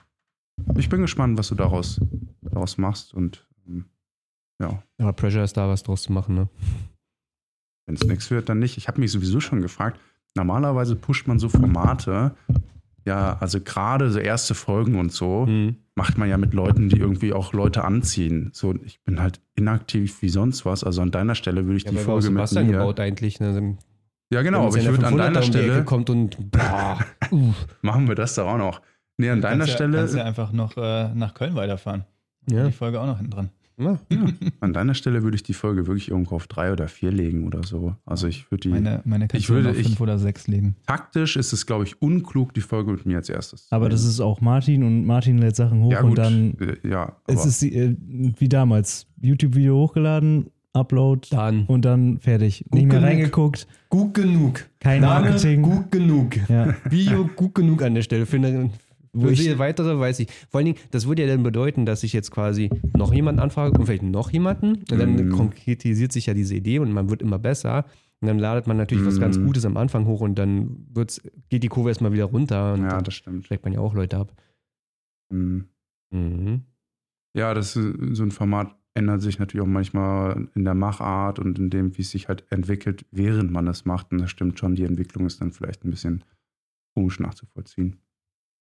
ich 0.77 0.89
bin 0.89 1.01
gespannt, 1.01 1.39
was 1.39 1.49
du 1.49 1.55
daraus, 1.55 2.01
daraus 2.43 2.79
machst 2.79 3.15
und 3.15 3.49
ähm, 3.67 3.87
ja. 4.61 4.83
Aber 4.99 5.13
Pressure 5.15 5.43
ist 5.43 5.57
da, 5.57 5.69
was 5.69 5.83
draus 5.83 6.03
zu 6.03 6.13
machen, 6.13 6.35
ne? 6.35 6.49
Wenn 7.87 7.97
es 7.97 8.05
nichts 8.05 8.31
wird, 8.31 8.49
dann 8.49 8.61
nicht. 8.61 8.77
Ich 8.79 8.87
habe 8.87 9.01
mich 9.01 9.11
sowieso 9.11 9.41
schon 9.41 9.61
gefragt, 9.61 10.01
normalerweise 10.35 10.97
pusht 10.97 11.27
man 11.27 11.39
so 11.39 11.49
Formate, 11.49 12.35
ja, 13.05 13.37
also 13.41 13.61
gerade 13.61 14.11
so 14.11 14.19
erste 14.19 14.55
Folgen 14.55 14.99
und 14.99 15.13
so, 15.13 15.47
Hm. 15.47 15.77
macht 15.95 16.17
man 16.19 16.29
ja 16.29 16.37
mit 16.39 16.55
Leuten, 16.55 16.89
die 16.89 16.99
irgendwie 16.99 17.33
auch 17.33 17.53
Leute 17.53 17.85
anziehen. 17.85 18.51
So, 18.53 18.75
ich 18.85 19.03
bin 19.05 19.21
halt 19.21 19.41
inaktiv 19.57 20.23
wie 20.23 20.29
sonst 20.29 20.65
was. 20.65 20.85
Also 20.85 21.03
an 21.03 21.11
deiner 21.11 21.35
Stelle 21.35 21.65
würde 21.67 21.77
ich 21.77 21.85
Ja, 21.85 21.91
die 21.91 21.97
Folge 21.99 22.27
mit 22.31 22.35
Sebastian 22.37 22.67
mir. 22.67 22.73
gebaut 22.79 23.01
eigentlich. 23.01 23.41
Ne? 23.41 23.77
Ja, 24.33 24.43
genau, 24.43 24.67
aber 24.67 24.77
ich 24.77 24.87
würde 24.89 25.07
an 25.07 25.21
einer 25.21 25.31
deiner 25.33 25.41
500er 25.41 25.47
um 25.47 25.53
die 25.53 25.59
Ecke 25.59 25.67
Stelle, 25.71 25.85
kommt 25.85 26.11
und 26.11 26.39
machen 27.83 28.09
wir 28.09 28.15
das 28.15 28.35
da 28.35 28.45
auch 28.45 28.59
noch. 28.59 28.81
Nee, 29.17 29.31
an 29.31 29.41
deiner 29.41 29.59
kannst 29.59 29.69
Ja, 29.69 29.75
Stelle, 29.77 29.99
kannst 29.99 30.15
ja 30.17 30.25
einfach 30.25 30.51
noch 30.53 30.77
äh, 30.77 31.15
nach 31.15 31.35
Köln 31.35 31.55
weiterfahren. 31.55 32.05
Ja. 32.51 32.67
Die 32.67 32.73
Folge 32.73 33.01
auch 33.01 33.07
noch 33.07 33.19
hinten 33.19 33.31
dran. 33.33 33.51
Ja. 33.77 33.99
an 34.61 34.73
deiner 34.73 34.95
Stelle 34.95 35.23
würde 35.23 35.35
ich 35.37 35.43
die 35.43 35.53
Folge 35.55 35.87
wirklich 35.87 36.11
irgendwo 36.11 36.37
auf 36.37 36.47
drei 36.47 36.73
oder 36.73 36.87
vier 36.89 37.11
legen 37.11 37.45
oder 37.47 37.63
so. 37.65 37.97
Also 38.07 38.27
ich 38.29 38.51
würde 38.51 38.63
die, 38.63 38.69
Meine, 38.69 39.01
meine 39.05 39.27
Ich 39.33 39.49
würde- 39.51 39.71
auf 39.71 39.79
ich- 39.79 39.87
fünf 39.87 40.01
oder 40.01 40.19
sechs 40.19 40.47
legen. 40.47 40.77
taktisch 40.87 41.37
ist 41.37 41.53
es, 41.53 41.67
glaube 41.67 41.85
ich, 41.85 42.01
unklug, 42.01 42.55
die 42.55 42.61
Folge 42.61 42.93
mit 42.93 43.05
mir 43.07 43.17
als 43.17 43.29
erstes. 43.29 43.67
zu 43.69 43.75
aber 43.75 43.89
das 43.89 44.05
ist 44.05 44.21
auch 44.21 44.41
Martin 44.41 44.85
und 44.85 45.05
Martin 45.07 45.39
lädt 45.39 45.57
Sachen 45.57 45.83
hoch 45.83 45.93
ja, 45.93 46.01
und 46.03 46.09
gut. 46.11 46.19
dann 46.19 46.55
äh, 46.61 46.89
ja, 46.89 47.17
es 47.27 47.39
aber- 47.41 47.49
ist 47.49 47.63
äh, 47.65 47.97
wie 48.39 48.49
damals. 48.49 49.07
YouTube-Video 49.21 49.77
hochgeladen, 49.77 50.51
Upload 50.75 51.29
Dann 51.31 51.67
und 51.67 51.85
dann 51.85 52.19
fertig. 52.19 52.65
Nicht 52.73 52.87
mehr 52.87 52.97
genug. 52.99 53.03
reingeguckt, 53.05 53.67
gut 53.89 54.13
genug. 54.13 54.65
kein 54.81 55.01
Name 55.03 55.27
Marketing. 55.31 55.63
gut 55.63 55.91
genug. 55.93 56.37
Ja. 56.49 56.75
Video 56.91 57.25
gut 57.37 57.55
genug 57.55 57.81
an 57.83 57.95
der 57.95 58.03
Stelle. 58.03 58.27
Für 58.27 58.37
eine 58.39 58.71
Wo 59.15 59.29
ich- 59.29 59.41
die 59.43 59.59
weitere 59.59 59.99
weiß 59.99 60.19
ich. 60.21 60.29
Vor 60.51 60.59
allen 60.59 60.67
Dingen, 60.67 60.79
das 60.91 61.07
würde 61.07 61.23
ja 61.23 61.29
dann 61.29 61.43
bedeuten, 61.43 61.87
dass 61.87 62.03
ich 62.03 62.13
jetzt 62.13 62.31
quasi 62.31 62.69
noch 62.97 63.13
jemanden 63.15 63.41
anfrage 63.41 63.79
und 63.79 63.87
vielleicht 63.87 64.03
noch 64.03 64.31
jemanden. 64.31 64.77
Und 64.91 64.91
dann 64.99 65.15
Mhm. 65.15 65.31
konkretisiert 65.31 66.13
sich 66.13 66.27
ja 66.27 66.35
diese 66.35 66.55
Idee 66.57 66.79
und 66.81 66.93
man 66.93 67.09
wird 67.11 67.23
immer 67.23 67.39
besser. 67.39 67.85
Und 68.21 68.29
dann 68.29 68.39
ladet 68.39 68.67
man 68.67 68.77
natürlich 68.77 69.05
was 69.07 69.21
ganz 69.21 69.37
Mhm. 69.39 69.47
Gutes 69.47 69.65
am 69.65 69.77
Anfang 69.77 70.07
hoch 70.07 70.21
und 70.21 70.37
dann 70.39 70.87
wird's, 70.93 71.21
geht 71.49 71.63
die 71.63 71.69
Kurve 71.69 71.91
erstmal 71.91 72.13
wieder 72.13 72.25
runter 72.25 72.73
und 72.75 72.83
ja, 72.83 73.01
das 73.03 73.15
stimmt. 73.15 73.47
schlägt 73.47 73.65
man 73.65 73.73
ja 73.73 73.81
auch 73.81 73.95
Leute 73.95 74.17
ab. 74.17 74.33
Hm. 75.33 75.65
Mhm. 76.11 76.63
Ja, 77.37 77.55
das 77.55 77.77
ist, 77.77 78.17
so 78.17 78.23
ein 78.23 78.31
Format 78.31 78.75
ändert 78.95 79.23
sich 79.23 79.39
natürlich 79.41 79.63
auch 79.65 79.71
manchmal 79.71 80.49
in 80.55 80.65
der 80.65 80.75
Machart 80.75 81.39
und 81.41 81.59
in 81.59 81.69
dem, 81.69 81.97
wie 81.97 82.03
es 82.03 82.11
sich 82.11 82.29
halt 82.29 82.45
entwickelt, 82.51 83.05
während 83.11 83.51
man 83.51 83.67
es 83.67 83.85
macht. 83.85 84.13
Und 84.13 84.19
das 84.21 84.31
stimmt 84.31 84.59
schon, 84.59 84.77
die 84.77 84.85
Entwicklung 84.85 85.27
ist 85.27 85.41
dann 85.41 85.51
vielleicht 85.53 85.85
ein 85.85 85.91
bisschen 85.91 86.23
komisch 86.95 87.19
nachzuvollziehen. 87.19 87.97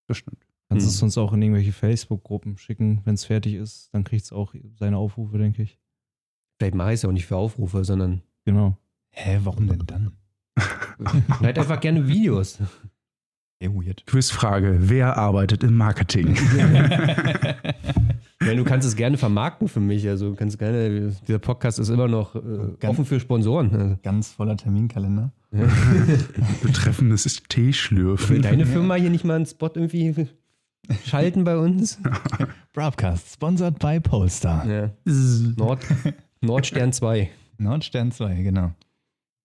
Das 0.08 0.18
stimmt. 0.18 0.46
Kannst 0.70 0.86
du 0.86 0.90
Hm. 0.90 0.96
es 0.96 1.04
uns 1.04 1.18
auch 1.18 1.34
in 1.34 1.42
irgendwelche 1.42 1.72
Facebook-Gruppen 1.74 2.58
schicken, 2.58 3.02
wenn 3.06 3.16
es 3.16 3.26
fertig 3.26 3.54
ist, 3.56 3.90
dann 3.94 4.04
kriegt 4.04 4.24
es 4.26 4.32
auch 4.34 4.54
seine 4.80 4.98
Aufrufe, 4.98 5.38
denke 5.38 5.64
ich. 5.64 5.80
Vielleicht 6.58 6.76
mache 6.76 6.90
ich 6.90 6.96
es 6.96 7.02
ja 7.04 7.10
auch 7.10 7.14
nicht 7.14 7.26
für 7.26 7.36
Aufrufe, 7.38 7.84
sondern 7.84 8.22
Genau. 8.46 8.78
Hä, 9.12 9.40
warum 9.44 9.68
denn 9.68 9.84
dann? 9.86 10.12
halt 11.40 11.58
einfach 11.60 11.80
gerne 11.80 12.08
Videos. 12.08 12.60
Sehr 13.62 13.74
weird. 13.74 14.06
Quizfrage: 14.06 14.78
Wer 14.90 15.18
arbeitet 15.18 15.64
im 15.64 15.76
Marketing? 15.78 16.36
Ich 18.44 18.48
meine, 18.50 18.62
du 18.62 18.66
kannst 18.66 18.86
es 18.86 18.98
gerne 18.98 19.18
vermarkten 19.18 19.70
für 19.70 19.80
mich. 19.80 20.06
Also 20.10 20.32
du 20.32 20.36
kannst 20.36 20.60
gerne, 20.60 21.16
dieser 21.26 21.40
Podcast 21.40 21.80
ist 21.80 21.88
immer 21.88 22.10
noch 22.10 22.36
äh, 22.36 22.40
Ganz- 22.80 22.84
offen 22.92 23.06
für 23.06 23.20
Sponsoren. 23.22 24.00
Ganz 24.04 24.32
voller 24.32 24.58
Terminkalender. 24.58 25.32
Betreffendes 26.62 27.26
ist 27.26 27.42
Will 27.42 27.48
Teeschlürfen. 27.48 28.42
deine 28.42 28.66
Firma 28.66 28.96
hier 28.96 29.10
nicht 29.10 29.24
mal 29.24 29.36
einen 29.36 29.46
Spot 29.46 29.70
irgendwie 29.74 30.28
schalten 31.06 31.44
bei 31.46 31.58
uns? 31.58 32.00
Broadcast, 32.74 33.34
sponsored 33.34 33.80
by 33.80 34.00
Polestar. 34.02 34.68
Ja. 34.68 34.90
Nord, 35.56 35.80
Nordstern 36.42 36.92
2. 36.92 37.30
Nordstern 37.60 38.12
2, 38.12 38.42
genau. 38.42 38.74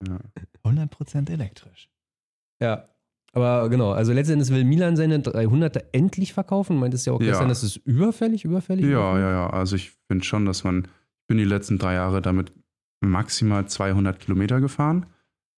Ja. 0.07 0.19
100% 0.64 1.31
elektrisch. 1.31 1.88
Ja. 2.61 2.88
Aber 3.38 3.68
genau, 3.68 3.92
also 3.92 4.12
letztendlich 4.12 4.50
will 4.50 4.64
Milan 4.64 4.97
seine 4.97 5.18
300er 5.18 5.85
endlich 5.92 6.33
verkaufen. 6.33 6.76
Meintest 6.76 7.07
ja 7.07 7.12
auch 7.12 7.21
Ja. 7.21 7.28
gestern, 7.28 7.49
das 7.49 7.62
ist 7.62 7.76
überfällig, 7.76 8.45
überfällig? 8.45 8.85
Ja, 8.85 9.18
ja, 9.18 9.30
ja. 9.30 9.50
Also 9.50 9.76
ich 9.76 9.92
finde 10.09 10.25
schon, 10.25 10.45
dass 10.45 10.64
man, 10.64 10.85
ich 10.85 11.26
bin 11.28 11.38
die 11.38 11.45
letzten 11.45 11.78
drei 11.78 11.95
Jahre 11.95 12.21
damit 12.21 12.52
maximal 13.00 13.66
200 13.68 14.18
Kilometer 14.18 14.61
gefahren. 14.61 15.07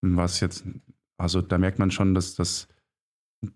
Was 0.03 0.41
jetzt, 0.41 0.65
also 1.17 1.41
da 1.41 1.57
merkt 1.57 1.79
man 1.79 1.91
schon, 1.91 2.15
dass 2.15 2.35
das 2.35 2.69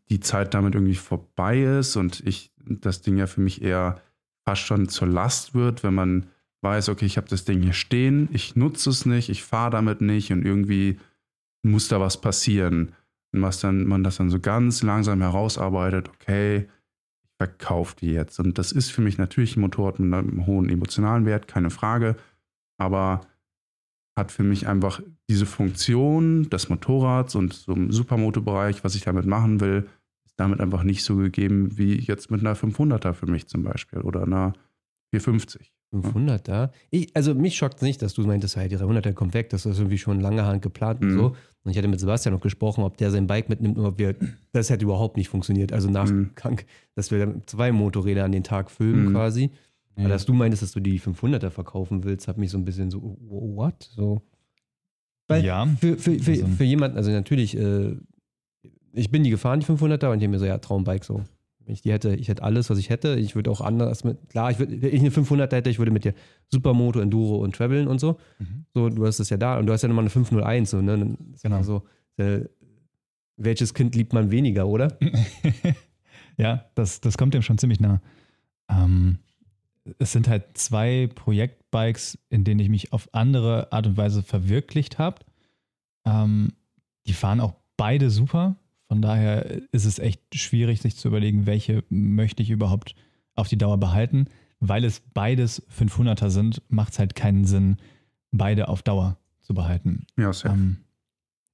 die 0.08 0.20
Zeit 0.20 0.54
damit 0.54 0.74
irgendwie 0.74 0.94
vorbei 0.94 1.62
ist 1.62 1.96
und 1.96 2.20
ich 2.26 2.50
das 2.58 3.02
Ding 3.02 3.18
ja 3.18 3.26
für 3.26 3.42
mich 3.42 3.60
eher 3.60 4.00
fast 4.46 4.62
schon 4.62 4.88
zur 4.88 5.08
Last 5.08 5.54
wird, 5.54 5.82
wenn 5.82 5.94
man 5.94 6.26
weiß, 6.62 6.88
okay, 6.88 7.04
ich 7.04 7.18
habe 7.18 7.28
das 7.28 7.44
Ding 7.44 7.60
hier 7.60 7.74
stehen, 7.74 8.30
ich 8.32 8.56
nutze 8.56 8.88
es 8.88 9.04
nicht, 9.04 9.28
ich 9.28 9.42
fahre 9.42 9.70
damit 9.70 10.00
nicht 10.00 10.32
und 10.32 10.46
irgendwie 10.46 10.98
muss 11.62 11.88
da 11.88 12.00
was 12.00 12.18
passieren. 12.22 12.92
Was 13.42 13.60
dann, 13.60 13.86
man 13.86 14.04
das 14.04 14.16
dann 14.16 14.30
so 14.30 14.40
ganz 14.40 14.82
langsam 14.82 15.20
herausarbeitet, 15.20 16.08
okay, 16.08 16.68
ich 17.22 17.30
verkaufe 17.38 17.96
die 18.00 18.12
jetzt. 18.12 18.38
Und 18.38 18.58
das 18.58 18.72
ist 18.72 18.90
für 18.90 19.02
mich 19.02 19.18
natürlich 19.18 19.56
ein 19.56 19.60
Motorrad 19.60 19.98
mit 19.98 20.12
einem 20.12 20.46
hohen 20.46 20.68
emotionalen 20.68 21.26
Wert, 21.26 21.48
keine 21.48 21.70
Frage, 21.70 22.16
aber 22.78 23.22
hat 24.16 24.30
für 24.30 24.44
mich 24.44 24.68
einfach 24.68 25.00
diese 25.28 25.46
Funktion 25.46 26.48
des 26.48 26.68
Motorrads 26.68 27.34
und 27.34 27.52
so 27.52 27.72
im 27.72 27.90
Supermoto-Bereich, 27.90 28.84
was 28.84 28.94
ich 28.94 29.02
damit 29.02 29.26
machen 29.26 29.60
will, 29.60 29.88
ist 30.24 30.38
damit 30.38 30.60
einfach 30.60 30.84
nicht 30.84 31.02
so 31.02 31.16
gegeben 31.16 31.76
wie 31.76 31.98
jetzt 31.98 32.30
mit 32.30 32.40
einer 32.40 32.56
500er 32.56 33.12
für 33.12 33.26
mich 33.26 33.48
zum 33.48 33.64
Beispiel 33.64 34.00
oder 34.00 34.22
einer 34.22 34.52
450. 35.10 35.73
500er? 36.02 36.70
Ich, 36.90 37.14
also 37.14 37.34
mich 37.34 37.56
schockt 37.56 37.76
es 37.76 37.82
nicht, 37.82 38.02
dass 38.02 38.14
du 38.14 38.22
meintest, 38.26 38.56
hey, 38.56 38.68
die 38.68 38.76
300er 38.76 39.12
kommt 39.12 39.34
weg, 39.34 39.50
das 39.50 39.66
ist 39.66 39.78
irgendwie 39.78 39.98
schon 39.98 40.20
lange 40.20 40.44
Hand 40.44 40.62
geplant 40.62 41.00
und 41.02 41.08
Mhm. 41.08 41.14
so. 41.14 41.36
Und 41.64 41.70
ich 41.70 41.78
hatte 41.78 41.88
mit 41.88 42.00
Sebastian 42.00 42.34
noch 42.34 42.40
gesprochen, 42.42 42.84
ob 42.84 42.96
der 42.98 43.10
sein 43.10 43.26
Bike 43.26 43.48
mitnimmt 43.48 43.78
und 43.78 43.86
ob 43.86 43.98
wir, 43.98 44.14
das 44.52 44.70
hätte 44.70 44.84
überhaupt 44.84 45.16
nicht 45.16 45.28
funktioniert. 45.28 45.72
Also 45.72 45.88
Nachgang, 45.90 46.60
dass 46.94 47.10
wir 47.10 47.18
dann 47.20 47.42
zwei 47.46 47.72
Motorräder 47.72 48.24
an 48.24 48.32
den 48.32 48.44
Tag 48.44 48.70
filmen 48.70 49.06
Mhm. 49.06 49.12
quasi. 49.12 49.50
Aber 49.96 50.02
Ja. 50.04 50.08
dass 50.10 50.26
du 50.26 50.32
meintest, 50.34 50.62
dass 50.62 50.72
du 50.72 50.80
die 50.80 50.98
500er 50.98 51.50
verkaufen 51.50 52.04
willst, 52.04 52.26
hat 52.28 52.36
mich 52.36 52.50
so 52.50 52.58
ein 52.58 52.64
bisschen 52.64 52.90
so, 52.90 53.16
what? 53.28 53.90
So. 53.94 54.22
Weil 55.28 55.44
Ja, 55.44 55.66
für, 55.80 55.96
für, 55.96 56.18
für, 56.18 56.32
also- 56.32 56.46
für 56.48 56.64
jemanden, 56.64 56.96
also 56.98 57.10
natürlich, 57.10 57.56
äh, 57.56 57.96
ich 58.92 59.10
bin 59.10 59.24
die 59.24 59.30
gefahren, 59.30 59.60
die 59.60 59.66
500er, 59.66 60.10
und 60.10 60.18
ich 60.18 60.24
habe 60.24 60.28
mir 60.28 60.38
so, 60.38 60.44
ja, 60.44 60.58
Traumbike 60.58 61.04
so. 61.04 61.24
Wenn 61.64 61.74
ich 61.74 61.82
die 61.82 61.92
hätte, 61.92 62.14
ich 62.14 62.28
hätte 62.28 62.42
alles, 62.42 62.68
was 62.70 62.78
ich 62.78 62.90
hätte. 62.90 63.16
Ich 63.16 63.34
würde 63.34 63.50
auch 63.50 63.60
anders 63.60 64.04
mit, 64.04 64.28
klar, 64.28 64.50
ich 64.50 64.58
würde, 64.58 64.82
wenn 64.82 64.94
ich 64.94 65.00
eine 65.00 65.10
500er 65.10 65.54
hätte, 65.54 65.70
ich 65.70 65.78
würde 65.78 65.90
mit 65.90 66.04
dir 66.04 66.14
Supermoto, 66.50 67.00
Enduro 67.00 67.36
und 67.36 67.54
Traveln 67.54 67.88
und 67.88 68.00
so. 68.00 68.18
Mhm. 68.38 68.66
So, 68.74 68.90
du 68.90 69.06
hast 69.06 69.18
es 69.20 69.30
ja 69.30 69.36
da 69.36 69.58
und 69.58 69.66
du 69.66 69.72
hast 69.72 69.82
ja 69.82 69.88
nochmal 69.88 70.04
eine 70.04 70.10
501, 70.10 70.70
so, 70.70 70.82
ne? 70.82 71.16
Genau. 71.42 71.62
So, 71.62 71.82
äh, 72.16 72.40
welches 73.36 73.74
Kind 73.74 73.94
liebt 73.94 74.12
man 74.12 74.30
weniger, 74.30 74.66
oder? 74.66 74.96
ja, 76.36 76.64
das, 76.74 77.00
das 77.00 77.16
kommt 77.16 77.34
dem 77.34 77.42
schon 77.42 77.58
ziemlich 77.58 77.80
nah. 77.80 78.00
Ähm, 78.68 79.18
es 79.98 80.12
sind 80.12 80.28
halt 80.28 80.56
zwei 80.56 81.08
Projektbikes, 81.14 82.18
in 82.30 82.44
denen 82.44 82.60
ich 82.60 82.68
mich 82.68 82.92
auf 82.92 83.08
andere 83.12 83.72
Art 83.72 83.86
und 83.86 83.96
Weise 83.96 84.22
verwirklicht 84.22 84.98
habe. 84.98 85.20
Ähm, 86.04 86.52
die 87.06 87.12
fahren 87.12 87.40
auch 87.40 87.54
beide 87.76 88.10
super. 88.10 88.56
Von 88.94 89.02
daher 89.02 89.60
ist 89.72 89.86
es 89.86 89.98
echt 89.98 90.20
schwierig, 90.36 90.80
sich 90.80 90.94
zu 90.94 91.08
überlegen, 91.08 91.46
welche 91.46 91.82
möchte 91.88 92.44
ich 92.44 92.50
überhaupt 92.50 92.94
auf 93.34 93.48
die 93.48 93.58
Dauer 93.58 93.76
behalten. 93.78 94.26
Weil 94.60 94.84
es 94.84 95.00
beides 95.00 95.66
500er 95.68 96.30
sind, 96.30 96.62
macht 96.68 96.92
es 96.92 97.00
halt 97.00 97.16
keinen 97.16 97.44
Sinn, 97.44 97.78
beide 98.30 98.68
auf 98.68 98.82
Dauer 98.84 99.18
zu 99.40 99.52
behalten. 99.52 100.06
Ja, 100.16 100.32
safe. 100.32 100.54
Ähm, 100.54 100.76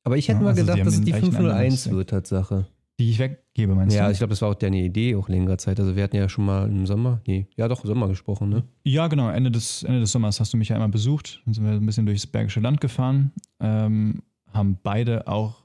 Aber 0.04 0.18
ich 0.18 0.28
hätte 0.28 0.36
Ja, 0.40 0.42
mal 0.42 0.48
also 0.50 0.60
gedacht, 0.60 0.80
dass 0.80 0.92
es 0.92 1.00
die 1.00 1.12
gleichen 1.12 1.32
501 1.32 1.54
Anwendungszweck. 1.56 1.94
wird, 1.94 2.10
Tatsache. 2.10 2.66
die 3.00 3.08
ich 3.08 3.18
weggebe, 3.18 3.74
meinst 3.74 3.96
Ja, 3.96 4.04
du? 4.04 4.12
ich 4.12 4.18
glaube, 4.18 4.32
das 4.32 4.42
war 4.42 4.50
auch 4.50 4.54
deine 4.54 4.82
Idee 4.84 5.14
auch 5.16 5.30
längerer 5.30 5.56
Zeit. 5.56 5.80
Also 5.80 5.96
wir 5.96 6.02
hatten 6.04 6.16
ja 6.16 6.28
schon 6.28 6.44
mal 6.44 6.68
im 6.68 6.84
Sommer, 6.86 7.22
nee, 7.26 7.46
ja 7.56 7.68
doch, 7.68 7.86
Sommer 7.86 8.06
gesprochen, 8.08 8.50
ne? 8.50 8.64
Ja, 8.84 9.08
genau. 9.08 9.30
Ende 9.30 9.50
des, 9.50 9.82
Ende 9.82 10.00
des 10.00 10.12
Sommers 10.12 10.40
hast 10.40 10.52
du 10.52 10.58
mich 10.58 10.68
ja 10.68 10.76
einmal 10.76 10.90
besucht. 10.90 11.40
Dann 11.46 11.54
sind 11.54 11.64
wir 11.64 11.72
ein 11.72 11.86
bisschen 11.86 12.04
durchs 12.04 12.26
Bergische 12.26 12.60
Land 12.60 12.82
gefahren. 12.82 13.32
Ähm, 13.60 14.22
haben 14.52 14.78
beide 14.82 15.26
auch 15.26 15.59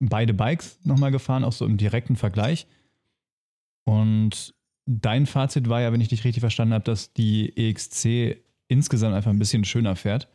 beide 0.00 0.34
Bikes 0.34 0.78
nochmal 0.84 1.10
gefahren, 1.10 1.44
auch 1.44 1.52
so 1.52 1.64
im 1.66 1.76
direkten 1.76 2.16
Vergleich. 2.16 2.66
Und 3.84 4.54
dein 4.86 5.26
Fazit 5.26 5.68
war 5.68 5.80
ja, 5.80 5.92
wenn 5.92 6.00
ich 6.00 6.08
dich 6.08 6.24
richtig 6.24 6.40
verstanden 6.40 6.74
habe, 6.74 6.84
dass 6.84 7.12
die 7.12 7.56
EXC 7.56 8.36
insgesamt 8.68 9.14
einfach 9.14 9.30
ein 9.30 9.38
bisschen 9.38 9.64
schöner 9.64 9.96
fährt 9.96 10.28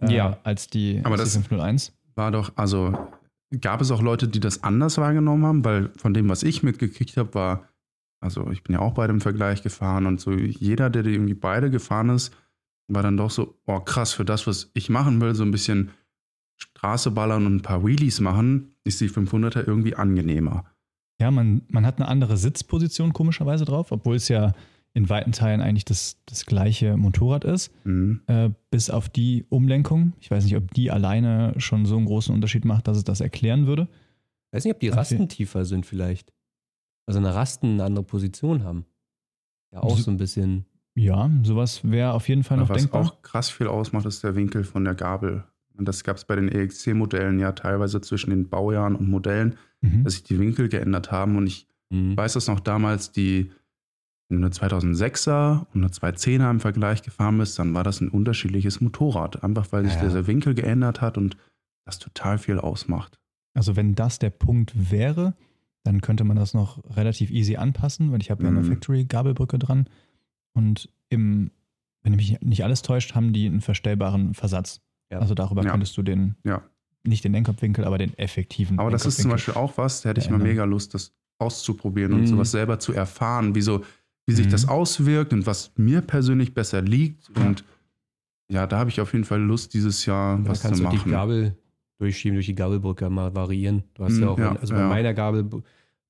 äh, 0.00 0.20
als 0.44 0.68
die, 0.68 1.00
Aber 1.04 1.12
als 1.14 1.24
das- 1.24 1.32
501. 1.34 1.92
War 2.14 2.30
doch, 2.32 2.52
also 2.56 2.96
gab 3.60 3.80
es 3.80 3.90
auch 3.92 4.02
Leute, 4.02 4.26
die 4.26 4.40
das 4.40 4.64
anders 4.64 4.98
wahrgenommen 4.98 5.44
haben, 5.46 5.64
weil 5.64 5.90
von 5.96 6.12
dem, 6.14 6.28
was 6.28 6.42
ich 6.42 6.64
mitgekriegt 6.64 7.16
habe, 7.16 7.32
war, 7.34 7.68
also 8.20 8.50
ich 8.50 8.64
bin 8.64 8.74
ja 8.74 8.80
auch 8.80 8.94
beide 8.94 9.12
im 9.12 9.20
Vergleich 9.20 9.62
gefahren 9.62 10.04
und 10.06 10.20
so 10.20 10.32
jeder, 10.32 10.90
der 10.90 11.04
irgendwie 11.06 11.34
beide 11.34 11.70
gefahren 11.70 12.08
ist, 12.10 12.34
war 12.88 13.04
dann 13.04 13.16
doch 13.16 13.30
so, 13.30 13.60
oh 13.66 13.78
krass, 13.80 14.12
für 14.12 14.24
das, 14.24 14.48
was 14.48 14.70
ich 14.74 14.90
machen 14.90 15.20
will, 15.20 15.34
so 15.36 15.44
ein 15.44 15.52
bisschen 15.52 15.90
Straße 16.56 17.12
ballern 17.12 17.46
und 17.46 17.56
ein 17.56 17.62
paar 17.62 17.84
Wheelies 17.86 18.18
machen, 18.18 18.74
ist 18.88 19.00
die 19.00 19.08
500er 19.10 19.66
irgendwie 19.66 19.94
angenehmer. 19.94 20.64
Ja, 21.20 21.30
man, 21.30 21.62
man 21.68 21.84
hat 21.86 21.96
eine 21.98 22.08
andere 22.08 22.36
Sitzposition 22.36 23.12
komischerweise 23.12 23.64
drauf, 23.64 23.90
obwohl 23.92 24.16
es 24.16 24.28
ja 24.28 24.52
in 24.94 25.08
weiten 25.08 25.32
Teilen 25.32 25.60
eigentlich 25.60 25.84
das, 25.84 26.16
das 26.26 26.46
gleiche 26.46 26.96
Motorrad 26.96 27.44
ist. 27.44 27.70
Mhm. 27.84 28.22
äh, 28.26 28.50
bis 28.70 28.90
auf 28.90 29.08
die 29.08 29.44
Umlenkung. 29.48 30.12
Ich 30.20 30.30
weiß 30.30 30.44
nicht, 30.44 30.56
ob 30.56 30.72
die 30.74 30.90
alleine 30.90 31.54
schon 31.58 31.86
so 31.86 31.96
einen 31.96 32.06
großen 32.06 32.34
Unterschied 32.34 32.64
macht, 32.64 32.88
dass 32.88 32.96
es 32.96 33.04
das 33.04 33.20
erklären 33.20 33.66
würde. 33.66 33.88
Weiß 34.52 34.64
nicht, 34.64 34.74
ob 34.74 34.80
die 34.80 34.88
Okay. 34.90 34.98
Rasten 34.98 35.28
tiefer 35.28 35.64
sind 35.64 35.84
vielleicht. 35.86 36.32
Also 37.06 37.18
eine 37.20 37.34
Rasten 37.34 37.74
eine 37.74 37.84
andere 37.84 38.04
Position 38.04 38.64
haben. 38.64 38.86
Ja, 39.72 39.80
auch 39.82 39.96
So- 39.96 40.04
so 40.04 40.10
ein 40.10 40.16
bisschen. 40.16 40.64
Ja, 40.94 41.30
sowas 41.44 41.80
wäre 41.88 42.12
auf 42.12 42.28
jeden 42.28 42.42
Fall 42.42 42.56
noch 42.58 42.68
was 42.70 42.78
denkbar. 42.78 43.02
auch 43.02 43.22
krass 43.22 43.50
viel 43.50 43.66
ausmacht, 43.68 44.04
ist 44.06 44.24
der 44.24 44.34
Winkel 44.34 44.64
von 44.64 44.84
der 44.84 44.94
Gabel. 44.94 45.44
Und 45.78 45.86
das 45.86 46.02
gab 46.04 46.16
es 46.16 46.24
bei 46.24 46.36
den 46.36 46.48
EXC-Modellen 46.48 47.38
ja 47.38 47.52
teilweise 47.52 48.00
zwischen 48.00 48.30
den 48.30 48.48
Baujahren 48.48 48.96
und 48.96 49.08
Modellen, 49.08 49.56
Mhm. 49.80 50.02
dass 50.04 50.14
sich 50.14 50.24
die 50.24 50.38
Winkel 50.40 50.68
geändert 50.68 51.10
haben. 51.12 51.36
Und 51.36 51.46
ich 51.46 51.66
Mhm. 51.90 52.16
Weiß 52.18 52.34
das 52.34 52.48
noch 52.48 52.60
damals, 52.60 53.12
die 53.12 53.50
wenn 54.28 54.42
du 54.42 54.46
eine 54.46 54.50
2006er 54.52 55.66
und 55.72 55.80
eine 55.82 55.90
210er 55.90 56.50
im 56.50 56.60
Vergleich 56.60 57.00
gefahren 57.00 57.38
bist, 57.38 57.58
dann 57.58 57.72
war 57.72 57.82
das 57.82 58.02
ein 58.02 58.10
unterschiedliches 58.10 58.82
Motorrad. 58.82 59.42
Einfach 59.42 59.72
weil 59.72 59.84
sich 59.84 59.94
Ja. 59.94 60.02
dieser 60.02 60.26
Winkel 60.26 60.54
geändert 60.54 61.00
hat 61.00 61.16
und 61.16 61.38
das 61.86 61.98
total 61.98 62.36
viel 62.36 62.58
ausmacht. 62.58 63.18
Also 63.54 63.74
wenn 63.74 63.94
das 63.94 64.18
der 64.18 64.28
Punkt 64.28 64.90
wäre, 64.90 65.34
dann 65.82 66.02
könnte 66.02 66.24
man 66.24 66.36
das 66.36 66.52
noch 66.52 66.84
relativ 66.94 67.30
easy 67.30 67.56
anpassen, 67.56 68.12
weil 68.12 68.20
ich 68.20 68.30
habe 68.30 68.42
ja 68.42 68.50
eine 68.50 68.60
Mhm. 68.60 68.66
Factory-Gabelbrücke 68.66 69.58
dran. 69.58 69.88
Und 70.52 70.90
im, 71.08 71.50
wenn 72.02 72.14
mich 72.14 72.38
nicht 72.42 72.64
alles 72.64 72.82
täuscht, 72.82 73.14
haben 73.14 73.32
die 73.32 73.46
einen 73.46 73.62
verstellbaren 73.62 74.34
Versatz. 74.34 74.82
Ja. 75.10 75.18
Also 75.20 75.34
darüber 75.34 75.62
Ja. 75.64 75.70
könntest 75.70 75.96
du 75.96 76.02
den, 76.02 76.36
Ja. 76.44 76.62
nicht 77.04 77.24
den 77.24 77.32
Lenkkopfwinkel, 77.32 77.84
aber 77.84 77.98
den 77.98 78.16
effektiven 78.18 78.78
Aber 78.78 78.90
das 78.90 79.06
ist 79.06 79.20
zum. 79.22 79.30
Beispiel 79.30 79.54
auch 79.54 79.76
was, 79.78 80.02
da 80.02 80.10
hätte 80.10 80.20
ich 80.20 80.30
mal 80.30 80.38
mega 80.38 80.64
Lust, 80.64 80.94
das 80.94 81.12
auszuprobieren 81.38 82.12
und 82.12 82.20
Mhm. 82.22 82.26
sowas 82.26 82.50
selber 82.50 82.78
zu 82.78 82.92
erfahren, 82.92 83.54
wie, 83.54 83.62
so, 83.62 83.82
wie 84.26 84.32
sich 84.34 84.46
Mhm. 84.46 84.50
das 84.50 84.68
auswirkt 84.68 85.32
und 85.32 85.46
was 85.46 85.72
mir 85.76 86.00
persönlich 86.02 86.52
besser 86.52 86.82
liegt. 86.82 87.30
Und 87.36 87.64
ja, 88.50 88.66
da 88.66 88.78
habe 88.78 88.90
ich 88.90 89.00
auf 89.00 89.12
jeden 89.12 89.24
Fall 89.24 89.40
Lust, 89.40 89.72
dieses 89.74 90.04
Jahr 90.04 90.38
Da 90.38 90.48
was 90.50 90.60
zu 90.60 90.66
kannst 90.66 90.80
du 90.82 90.88
die 90.88 90.96
machen. 90.96 91.10
Gabel 91.12 91.56
durchschieben, 91.98 92.34
durch 92.36 92.46
die 92.46 92.54
Gabelbrücke 92.54 93.08
mal 93.10 93.34
variieren. 93.34 93.84
Du 93.94 94.04
hast 94.04 94.18
ja 94.18 94.26
Mhm, 94.26 94.28
auch, 94.32 94.38
ja, 94.38 94.52
also 94.56 94.74
bei 94.74 94.80
ja. 94.80 94.88
meiner 94.88 95.14
Gabel 95.14 95.48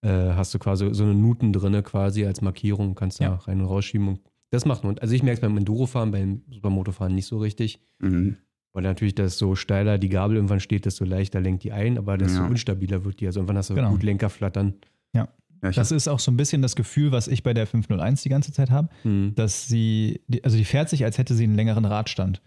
äh, 0.03 0.09
hast 0.35 0.55
du 0.55 0.59
quasi 0.61 0.89
so 0.95 1.03
eine 1.03 1.15
Nuten 1.15 1.53
drinne 1.53 1.83
quasi 1.83 2.25
als 2.25 2.41
Markierung, 2.41 2.95
kannst 2.95 3.21
da 3.21 3.25
Ja. 3.25 3.35
rein 3.35 3.61
und 3.61 3.67
rausschieben. 3.67 4.07
Und 4.09 4.21
Das 4.51 4.65
macht 4.65 4.83
man. 4.85 4.97
Also 4.99 5.13
ich 5.15 5.23
merke 5.23 5.35
es 5.35 5.41
beim 5.43 5.57
Endurofahren, 5.59 6.11
beim 6.11 6.41
Supermotofahren 6.51 7.15
nicht 7.15 7.27
so 7.27 7.39
richtig. 7.39 7.81
Mhm. 7.99 8.37
Weil 8.79 8.85
natürlich, 8.85 9.17
desto 9.17 9.57
steiler 9.57 9.99
die 9.99 10.09
Gabel 10.09 10.37
irgendwann 10.37 10.61
steht, 10.61 10.85
desto 10.85 11.05
leichter 11.05 11.41
lenkt 11.41 11.65
die 11.65 11.73
ein, 11.73 11.99
aber 11.99 12.17
desto 12.17 12.43
Ja. 12.43 12.47
unstabiler 12.47 13.05
wird 13.05 13.19
die. 13.19 13.27
Also 13.27 13.41
irgendwann 13.41 13.57
hast 13.57 13.71
du 13.71 13.75
Genau. 13.75 13.91
gut 13.91 14.05
Lenkerflattern. 14.05 14.75
Ja, 15.15 15.27
ich 15.69 15.75
Das 15.75 15.91
ist 15.91 16.07
auch 16.07 16.21
so 16.21 16.31
ein 16.31 16.37
bisschen 16.37 16.63
das 16.63 16.77
Gefühl, 16.77 17.11
was 17.11 17.27
ich 17.27 17.43
bei 17.43 17.53
der 17.55 17.67
501 17.67 18.23
die 18.23 18.29
ganze 18.29 18.53
Zeit 18.53 18.71
habe, 18.71 18.89
Hm. 19.03 19.33
dass 19.35 19.67
sie, 19.67 20.21
also 20.45 20.57
die 20.57 20.65
fährt 20.65 20.89
sich, 20.91 21.05
als 21.05 21.19
hätte 21.19 21.35
sie 21.35 21.43
einen 21.43 21.57
längeren 21.57 21.85
Radstand. 21.87 22.41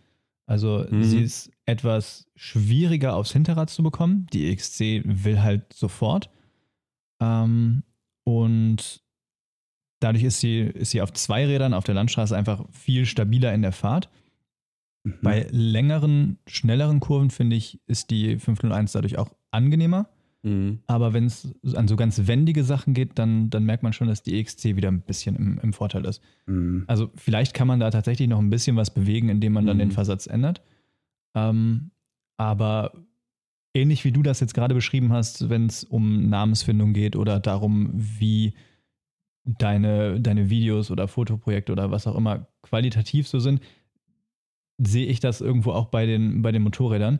Also 0.45 0.85
Mhm. 0.89 1.03
sie 1.03 1.21
ist 1.21 1.51
etwas 1.65 2.27
schwieriger 2.37 3.13
aufs 3.17 3.33
Hinterrad 3.33 3.69
zu 3.69 3.83
bekommen. 3.83 4.27
Die 4.31 4.47
EXC 4.51 5.03
will 5.05 5.41
halt 5.41 5.73
sofort. 5.73 6.29
Ähm, 7.21 7.83
und 8.23 9.01
dadurch 9.99 10.23
ist 10.23 10.39
sie, 10.39 10.59
ist 10.61 10.91
sie 10.91 11.01
auf 11.01 11.11
zwei 11.11 11.45
Rädern 11.45 11.73
auf 11.73 11.83
der 11.83 11.95
Landstraße 11.95 12.37
einfach 12.37 12.63
viel 12.71 13.05
stabiler 13.05 13.53
in 13.53 13.61
der 13.63 13.73
Fahrt. 13.73 14.09
Mhm. 15.03 15.13
Bei 15.21 15.47
längeren, 15.51 16.37
schnelleren 16.47 16.99
Kurven, 16.99 17.29
finde 17.29 17.55
ich, 17.55 17.79
ist 17.87 18.11
die 18.11 18.37
501 18.37 18.91
dadurch 18.91 19.17
auch 19.17 19.33
angenehmer. 19.51 20.09
Hm. 20.43 20.79
Aber 20.87 21.13
wenn 21.13 21.25
es 21.25 21.53
an 21.75 21.87
so 21.87 21.95
ganz 21.95 22.25
wendige 22.25 22.63
Sachen 22.63 22.93
geht, 22.95 23.19
dann, 23.19 23.51
dann 23.51 23.63
merkt 23.63 23.83
man 23.83 23.93
schon, 23.93 24.07
dass 24.07 24.23
die 24.23 24.39
EXC 24.39 24.75
wieder 24.75 24.89
ein 24.89 25.01
bisschen 25.01 25.35
im, 25.35 25.59
im 25.59 25.71
Vorteil 25.73 26.03
ist. 26.05 26.21
Mhm. 26.47 26.83
Also 26.87 27.11
vielleicht 27.15 27.53
kann 27.53 27.67
man 27.67 27.79
da 27.79 27.91
tatsächlich 27.91 28.27
noch 28.27 28.39
ein 28.39 28.49
bisschen 28.49 28.75
was 28.75 28.91
bewegen, 28.91 29.29
indem 29.29 29.53
man 29.53 29.67
dann 29.67 29.77
Mhm. 29.77 29.81
den 29.81 29.91
Versatz 29.91 30.25
ändert. 30.25 30.63
Ähm, 31.35 31.91
aber 32.37 32.91
ähnlich 33.75 34.03
wie 34.03 34.11
du 34.11 34.23
das 34.23 34.39
jetzt 34.39 34.55
gerade 34.55 34.73
beschrieben 34.73 35.13
hast, 35.13 35.49
wenn 35.49 35.67
es 35.67 35.83
um 35.83 36.27
Namensfindung 36.29 36.93
geht 36.93 37.15
oder 37.15 37.39
darum, 37.39 37.91
wie 37.93 38.53
deine, 39.45 40.19
deine 40.21 40.49
Videos 40.49 40.89
oder 40.89 41.07
Fotoprojekte 41.07 41.71
oder 41.71 41.91
was 41.91 42.07
auch 42.07 42.15
immer 42.15 42.47
qualitativ 42.63 43.27
so 43.27 43.39
sind, 43.39 43.61
sehe 44.77 45.05
ich 45.05 45.19
das 45.19 45.41
irgendwo 45.41 45.71
auch 45.71 45.87
bei 45.87 46.05
den, 46.05 46.41
bei 46.41 46.51
den 46.51 46.61
Motorrädern. 46.63 47.19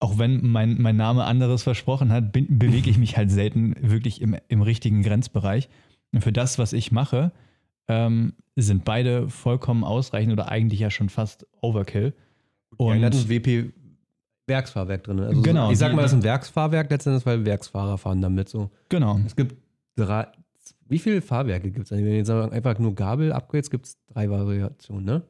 Auch 0.00 0.18
wenn 0.18 0.46
mein, 0.46 0.80
mein 0.80 0.96
Name 0.96 1.24
anderes 1.24 1.62
versprochen 1.62 2.10
hat, 2.10 2.32
bin, 2.32 2.58
bewege 2.58 2.88
ich 2.88 2.98
mich 2.98 3.16
halt 3.16 3.30
selten 3.30 3.74
wirklich 3.80 4.20
im, 4.20 4.36
im 4.48 4.62
richtigen 4.62 5.02
Grenzbereich. 5.02 5.68
Und 6.12 6.22
für 6.22 6.32
das, 6.32 6.58
was 6.58 6.72
ich 6.72 6.90
mache, 6.90 7.32
ähm, 7.88 8.32
sind 8.56 8.84
beide 8.84 9.28
vollkommen 9.28 9.84
ausreichend 9.84 10.32
oder 10.32 10.48
eigentlich 10.48 10.80
ja 10.80 10.90
schon 10.90 11.08
fast 11.08 11.46
Overkill. 11.60 12.14
Die 12.78 12.84
eine 12.84 13.06
hat 13.06 13.14
ein 13.14 13.18
Und 13.20 13.28
WP 13.28 13.72
Werksfahrwerk 14.46 15.04
drin. 15.04 15.20
Also 15.20 15.42
Genau, 15.42 15.66
So, 15.66 15.72
ich 15.72 15.78
sag 15.78 15.94
mal, 15.94 16.02
das 16.02 16.12
ist 16.12 16.18
ein 16.18 16.22
Werksfahrwerk 16.24 16.90
letztendlich, 16.90 17.24
weil 17.24 17.44
Werksfahrer 17.44 17.98
fahren 17.98 18.20
damit 18.20 18.48
so. 18.48 18.70
genau, 18.88 19.18
Es 19.24 19.36
gibt 19.36 19.56
drei. 19.96 20.26
Wie 20.88 20.98
viele 20.98 21.22
Fahrwerke 21.22 21.70
gibt 21.70 21.86
es? 21.86 21.92
Wenn 21.92 22.04
wir 22.04 22.16
jetzt 22.16 22.26
sagen, 22.26 22.52
einfach 22.52 22.78
nur 22.78 22.94
Gabel-Upgrades, 22.94 23.70
gibt 23.70 23.86
es 23.86 23.98
drei 24.06 24.28
Variationen, 24.28 25.04
ne? 25.04 25.22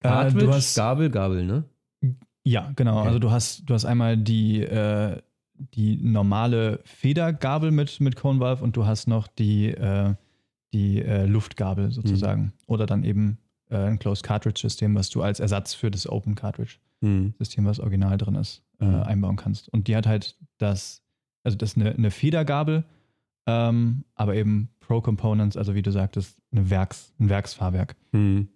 Äh, 0.00 0.08
Cartridge, 0.08 0.46
du 0.46 0.52
hast- 0.52 0.74
Gabel, 0.74 1.10
Gabel, 1.10 1.44
ne? 1.46 1.64
Ja, 2.44 2.72
genau. 2.76 2.98
Okay. 3.00 3.06
Also 3.08 3.18
du 3.18 3.30
hast, 3.30 3.68
du 3.68 3.74
hast 3.74 3.84
einmal 3.84 4.16
die, 4.16 4.62
äh, 4.62 5.20
die 5.74 5.96
normale 5.96 6.80
Federgabel 6.84 7.70
mit, 7.70 7.98
mit 8.00 8.14
Cone 8.16 8.38
Valve 8.40 8.62
und 8.62 8.76
du 8.76 8.86
hast 8.86 9.08
noch 9.08 9.26
die, 9.26 9.68
äh, 9.68 10.14
die 10.72 11.00
äh, 11.02 11.26
Luftgabel 11.26 11.90
sozusagen. 11.92 12.52
Oder 12.66 12.86
dann 12.86 13.02
eben 13.04 13.38
äh, 13.70 13.76
ein 13.78 13.98
Closed 13.98 14.22
Cartridge 14.22 14.60
System, 14.60 14.94
was 14.94 15.08
du 15.10 15.22
als 15.22 15.40
Ersatz 15.40 15.74
für 15.74 15.90
das 15.90 16.08
Open 16.08 16.34
Cartridge 16.34 16.76
Hm. 17.02 17.34
System, 17.38 17.66
was 17.66 17.78
original 17.80 18.16
drin 18.16 18.36
ist, 18.36 18.62
äh, 18.80 18.84
Mhm. 18.86 19.02
einbauen 19.02 19.36
kannst. 19.36 19.68
Und 19.70 19.86
die 19.88 19.96
hat 19.96 20.06
halt 20.06 20.36
das, 20.58 21.02
also 21.44 21.56
das 21.58 21.70
ist 21.72 21.76
eine, 21.78 21.90
eine 21.92 22.10
Federgabel, 22.10 22.84
ähm, 23.46 24.04
aber 24.14 24.34
eben 24.34 24.70
Pro 24.80 25.00
Components, 25.00 25.56
also 25.56 25.74
wie 25.74 25.82
du 25.82 25.90
sagtest, 25.92 26.38
eine 26.52 26.70
Werks, 26.70 27.12
ein 27.18 27.28
Werksfahrwerk. 27.28 27.96
Hm. 28.12 28.48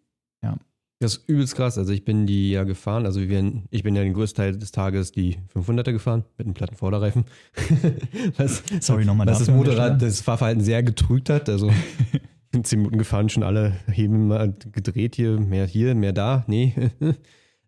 Das 1.02 1.16
ist 1.16 1.28
übelst 1.28 1.56
krass. 1.56 1.78
Also 1.78 1.92
ich 1.92 2.04
bin 2.04 2.26
die 2.26 2.50
ja 2.50 2.64
gefahren. 2.64 3.06
Also 3.06 3.20
wir, 3.20 3.62
ich 3.70 3.82
bin 3.82 3.96
ja 3.96 4.02
den 4.02 4.12
größten 4.12 4.36
Teil 4.36 4.58
des 4.58 4.70
Tages 4.70 5.12
die 5.12 5.38
500er 5.54 5.92
gefahren 5.92 6.24
mit 6.36 6.46
einem 6.46 6.54
platten 6.54 6.76
Vorderreifen. 6.76 7.24
was, 8.36 8.62
Sorry 8.80 9.06
nochmal 9.06 9.26
was 9.26 9.38
das 9.38 9.50
Motorrad, 9.50 10.02
das 10.02 10.20
Fahrverhalten 10.20 10.62
sehr 10.62 10.82
getrügt 10.82 11.30
hat. 11.30 11.48
Also 11.48 11.72
in 12.52 12.64
10 12.64 12.80
Minuten 12.80 12.98
gefahren, 12.98 13.30
schon 13.30 13.42
alle 13.42 13.72
Heben 13.90 14.28
mal 14.28 14.54
gedreht 14.72 15.16
hier, 15.16 15.40
mehr 15.40 15.66
hier, 15.66 15.94
mehr 15.94 16.12
da. 16.12 16.44
Nee. 16.46 16.74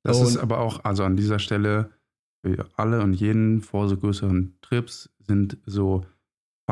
Das 0.04 0.18
Und- 0.18 0.26
ist 0.26 0.36
aber 0.38 0.58
auch, 0.58 0.82
also 0.84 1.04
an 1.04 1.16
dieser 1.16 1.38
Stelle, 1.38 1.90
für 2.44 2.66
alle 2.76 3.02
und 3.02 3.14
jeden 3.14 3.60
vor 3.60 3.88
so 3.88 3.96
größeren 3.96 4.58
Trips 4.60 5.10
sind 5.20 5.58
so 5.64 6.04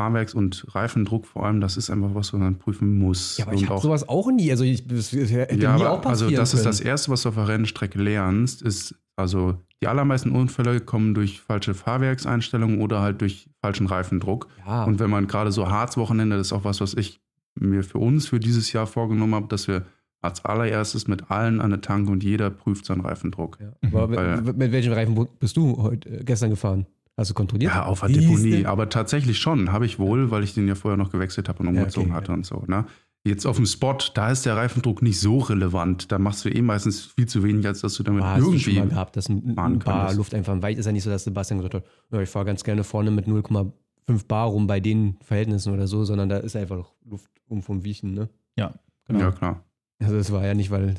Fahrwerks- 0.01 0.33
und 0.33 0.65
Reifendruck 0.73 1.25
vor 1.27 1.45
allem, 1.45 1.61
das 1.61 1.77
ist 1.77 1.89
einfach 1.89 2.15
was, 2.15 2.33
was 2.33 2.39
man 2.39 2.57
prüfen 2.57 2.97
muss. 2.97 3.37
Ja, 3.37 3.45
aber 3.45 3.53
ich 3.53 3.61
und 3.61 3.67
habe 3.69 3.77
auch, 3.77 3.83
sowas 3.83 4.09
auch 4.09 4.31
nie. 4.31 4.49
Also 4.51 4.63
ich, 4.63 4.87
das 4.87 5.11
hätte 5.11 5.55
ja, 5.55 5.77
mir 5.77 5.85
aber 5.85 5.91
auch 5.91 6.01
passieren 6.01 6.29
also 6.31 6.41
das 6.41 6.53
ist 6.53 6.61
können. 6.61 6.71
das 6.71 6.79
Erste, 6.79 7.11
was 7.11 7.21
du 7.23 7.29
auf 7.29 7.35
der 7.35 7.47
Rennstrecke 7.47 8.01
lernst, 8.01 8.61
ist, 8.61 8.95
also 9.15 9.55
die 9.81 9.87
allermeisten 9.87 10.31
Unfälle 10.31 10.79
kommen 10.79 11.13
durch 11.13 11.41
falsche 11.41 11.73
Fahrwerkseinstellungen 11.73 12.81
oder 12.81 13.01
halt 13.01 13.21
durch 13.21 13.49
falschen 13.61 13.87
Reifendruck. 13.87 14.47
Ja, 14.65 14.83
Und 14.85 14.99
wenn 14.99 15.09
man 15.09 15.27
gerade 15.27 15.51
so 15.51 15.69
Harz-Wochenende, 15.69 16.37
das 16.37 16.47
ist 16.47 16.53
auch 16.53 16.63
was, 16.63 16.81
was 16.81 16.93
ich 16.93 17.19
mir 17.55 17.83
für 17.83 17.97
uns 17.97 18.27
für 18.27 18.39
dieses 18.39 18.71
Jahr 18.73 18.87
vorgenommen 18.87 19.35
habe, 19.35 19.47
dass 19.47 19.67
wir 19.67 19.85
als 20.21 20.45
allererstes 20.45 21.07
mit 21.07 21.31
allen 21.31 21.59
an 21.61 21.71
der 21.71 21.81
Tanke 21.81 22.11
und 22.11 22.23
jeder 22.23 22.49
prüft 22.51 22.85
seinen 22.85 23.01
Reifendruck. 23.01 23.57
ja. 23.59 23.73
Aber 23.91 24.15
Weil- 24.15 24.41
mit, 24.41 24.57
mit 24.57 24.71
welchem 24.71 24.93
Reifen 24.93 25.27
bist 25.39 25.57
du 25.57 25.77
heute, 25.81 26.09
äh, 26.09 26.23
gestern 26.23 26.51
gefahren? 26.51 26.85
Du 27.29 27.33
kontrolliert? 27.33 27.73
Ja, 27.73 27.85
auf 27.85 28.01
der? 28.01 28.09
Deponie. 28.09 28.65
Aber 28.65 28.89
tatsächlich 28.89 29.39
schon, 29.39 29.71
habe 29.71 29.85
ich 29.85 29.99
wohl, 29.99 30.31
weil 30.31 30.43
ich 30.43 30.53
den 30.53 30.67
ja 30.67 30.75
vorher 30.75 30.97
noch 30.97 31.11
gewechselt 31.11 31.49
habe 31.49 31.59
und 31.59 31.67
umgezogen 31.69 32.09
okay, 32.11 32.17
hatte 32.17 32.27
ja. 32.29 32.33
und 32.35 32.45
so. 32.45 32.63
Ne? 32.67 32.85
Jetzt 33.23 33.45
auf 33.45 33.55
dem 33.57 33.67
Spot, 33.67 33.97
da 34.15 34.31
ist 34.31 34.45
der 34.47 34.57
Reifendruck 34.57 35.01
nicht 35.03 35.19
so 35.19 35.37
relevant. 35.39 36.11
Da 36.11 36.17
machst 36.17 36.43
du 36.43 36.49
eh 36.49 36.61
meistens 36.61 37.01
viel 37.05 37.27
zu 37.27 37.43
wenig, 37.43 37.67
als 37.67 37.81
dass 37.81 37.93
du 37.93 38.01
damit 38.03 38.23
Ah, 38.23 38.31
hast 38.35 38.39
du 38.39 38.45
schon 38.45 38.53
irgendwie. 38.73 38.79
mal 38.79 38.89
gehabt, 38.89 39.15
dass 39.15 39.29
ein, 39.29 39.55
ein 39.57 39.79
Bar 39.79 39.97
könntest. 39.99 40.17
Luft 40.17 40.33
einfach 40.33 40.59
weit 40.63 40.77
ist 40.79 40.87
ja 40.87 40.91
nicht 40.91 41.03
so, 41.03 41.09
dass 41.11 41.23
Sebastian 41.23 41.59
gesagt 41.59 41.75
hat, 41.75 41.83
ja, 42.11 42.19
ich 42.21 42.29
fahre 42.29 42.45
ganz 42.45 42.63
gerne 42.63 42.83
vorne 42.83 43.11
mit 43.11 43.27
0,5 43.27 44.27
Bar 44.27 44.47
rum 44.47 44.65
bei 44.67 44.79
den 44.79 45.17
Verhältnissen 45.23 45.71
oder 45.71 45.85
so, 45.87 46.03
sondern 46.03 46.29
da 46.29 46.37
ist 46.37 46.55
einfach 46.55 46.91
Luft 47.05 47.29
um 47.47 47.61
vom 47.61 47.83
Wiechen, 47.83 48.13
ne? 48.15 48.29
Ja, 48.57 48.73
genau. 49.05 49.19
Ja, 49.19 49.31
klar. 49.31 49.63
Also 49.99 50.17
das 50.17 50.31
war 50.31 50.43
ja 50.45 50.55
nicht, 50.55 50.71
weil 50.71 50.95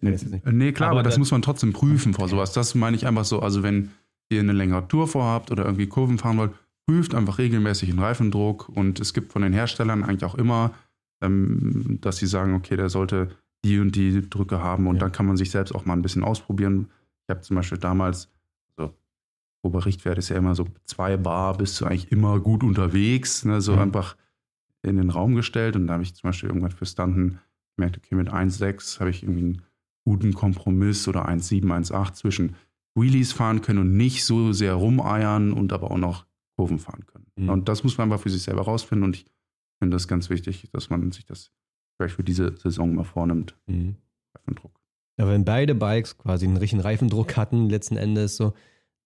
Ja, 0.00 0.10
das 0.10 0.22
ist 0.22 0.30
nicht- 0.32 0.46
Nee, 0.46 0.72
klar, 0.72 0.90
Aber 0.90 1.00
aber, 1.00 1.04
das 1.04 1.14
da- 1.14 1.18
muss 1.18 1.30
man 1.32 1.42
trotzdem 1.42 1.74
prüfen 1.74 2.14
vor 2.14 2.28
sowas. 2.28 2.52
Das 2.54 2.74
meine 2.74 2.96
ich 2.96 3.06
einfach 3.06 3.24
so. 3.26 3.40
Also, 3.40 3.62
wenn 3.62 3.90
ihr 4.30 4.40
eine 4.40 4.52
längere 4.52 4.86
Tour 4.88 5.06
vorhabt 5.08 5.50
oder 5.50 5.64
irgendwie 5.64 5.86
Kurven 5.86 6.18
fahren 6.18 6.36
wollt, 6.38 6.52
prüft 6.86 7.14
einfach 7.14 7.38
regelmäßig 7.38 7.90
den 7.90 7.98
Reifendruck. 7.98 8.68
Und 8.68 9.00
es 9.00 9.14
gibt 9.14 9.32
von 9.32 9.42
den 9.42 9.52
Herstellern 9.52 10.04
eigentlich 10.04 10.24
auch 10.24 10.34
immer, 10.34 10.72
ähm, 11.22 11.98
dass 12.00 12.18
sie 12.18 12.26
sagen, 12.26 12.54
okay, 12.54 12.76
der 12.76 12.88
sollte 12.90 13.30
die 13.64 13.78
und 13.78 13.96
die 13.96 14.28
Drücke 14.28 14.62
haben. 14.62 14.86
Und 14.86 14.96
Ja. 14.96 15.00
dann 15.00 15.12
kann 15.12 15.26
man 15.26 15.36
sich 15.36 15.50
selbst 15.50 15.74
auch 15.74 15.84
mal 15.84 15.94
ein 15.94 16.02
bisschen 16.02 16.24
ausprobieren. 16.24 16.88
Ich 17.24 17.30
habe 17.30 17.40
zum 17.40 17.56
Beispiel 17.56 17.78
damals, 17.78 18.30
so, 18.76 18.94
grober 19.62 19.84
Richtwert 19.84 20.18
ist 20.18 20.28
ja 20.28 20.36
immer 20.36 20.54
so 20.54 20.66
zwei 20.84 21.16
Bar, 21.16 21.56
bist 21.58 21.80
du 21.80 21.86
eigentlich 21.86 22.12
immer 22.12 22.38
gut 22.40 22.62
unterwegs. 22.62 23.44
Ne? 23.44 23.60
So 23.60 23.72
Mhm. 23.72 23.78
einfach 23.80 24.16
in 24.82 24.96
den 24.96 25.10
Raum 25.10 25.34
gestellt. 25.34 25.74
Und 25.76 25.86
da 25.88 25.94
habe 25.94 26.02
ich 26.04 26.14
zum 26.14 26.28
Beispiel 26.28 26.48
irgendwann 26.50 26.70
für 26.70 26.86
Stunten 26.86 27.38
gemerkt, 27.76 27.98
okay, 27.98 28.14
mit 28.14 28.28
1,6 28.32 29.00
habe 29.00 29.10
ich 29.10 29.22
irgendwie 29.24 29.40
einen 29.42 29.62
guten 30.04 30.32
Kompromiss 30.34 31.08
oder 31.08 31.28
1,7, 31.28 31.72
1,8 31.72 32.14
zwischen 32.14 32.54
Wheelies 32.98 33.32
fahren 33.32 33.60
können 33.60 33.80
und 33.80 33.96
nicht 33.96 34.24
so 34.24 34.52
sehr 34.52 34.74
rumeiern 34.74 35.52
und 35.52 35.72
aber 35.72 35.90
auch 35.90 35.98
noch 35.98 36.26
Kurven 36.56 36.78
fahren 36.78 37.06
können. 37.06 37.26
Mhm. 37.36 37.48
Und 37.50 37.68
das 37.68 37.84
muss 37.84 37.98
man 37.98 38.10
einfach 38.10 38.22
für 38.22 38.30
sich 38.30 38.42
selber 38.42 38.62
rausfinden 38.62 39.04
und 39.04 39.16
ich 39.16 39.26
finde 39.78 39.94
das 39.94 40.08
ganz 40.08 40.30
wichtig, 40.30 40.68
dass 40.72 40.90
man 40.90 41.12
sich 41.12 41.24
das 41.24 41.52
vielleicht 41.96 42.16
für 42.16 42.24
diese 42.24 42.56
Saison 42.56 42.94
mal 42.94 43.04
vornimmt. 43.04 43.56
Mhm. 43.66 43.96
Reifendruck. 44.34 44.80
Ja, 45.18 45.26
wenn 45.28 45.44
beide 45.44 45.74
Bikes 45.74 46.16
quasi 46.16 46.46
einen 46.46 46.56
richtigen 46.56 46.80
Reifendruck 46.80 47.36
hatten, 47.36 47.68
letzten 47.68 47.96
Endes 47.96 48.36
so, 48.36 48.54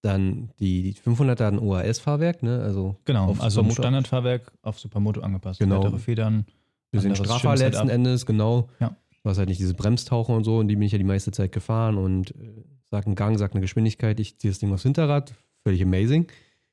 dann 0.02 0.50
die, 0.58 0.82
die 0.82 0.94
500er 0.94 1.30
hat 1.30 1.40
ein 1.40 1.58
OAS-Fahrwerk, 1.58 2.42
ne? 2.42 2.60
Also 2.60 2.96
Genau, 3.04 3.26
auf 3.26 3.40
also. 3.40 3.68
Standardfahrwerk 3.70 4.52
auf 4.62 4.78
Supermoto 4.78 5.20
angepasst. 5.20 5.60
Genau. 5.60 5.78
Weitere 5.78 5.98
Federn. 5.98 6.44
bisschen 6.90 7.12
anderes 7.12 7.26
straffer 7.26 7.56
letzten 7.56 7.88
Endes, 7.88 8.26
genau. 8.26 8.68
Ja. 8.80 8.96
Du 9.22 9.30
hast 9.30 9.38
halt 9.38 9.48
nicht 9.48 9.60
diese 9.60 9.74
Bremstaucher 9.74 10.34
und 10.34 10.44
so, 10.44 10.58
und 10.58 10.68
die 10.68 10.74
bin 10.74 10.82
ich 10.82 10.92
ja 10.92 10.98
die 10.98 11.04
meiste 11.04 11.30
Zeit 11.30 11.52
gefahren 11.52 11.96
und 11.96 12.32
äh, 12.32 12.61
sag 12.92 13.06
einen 13.06 13.16
Gang, 13.16 13.38
sag 13.38 13.52
eine 13.52 13.62
Geschwindigkeit, 13.62 14.20
ich 14.20 14.38
ziehe 14.38 14.52
das 14.52 14.60
Ding 14.60 14.72
aufs 14.72 14.82
Hinterrad, 14.82 15.34
völlig 15.64 15.82
amazing. 15.82 16.26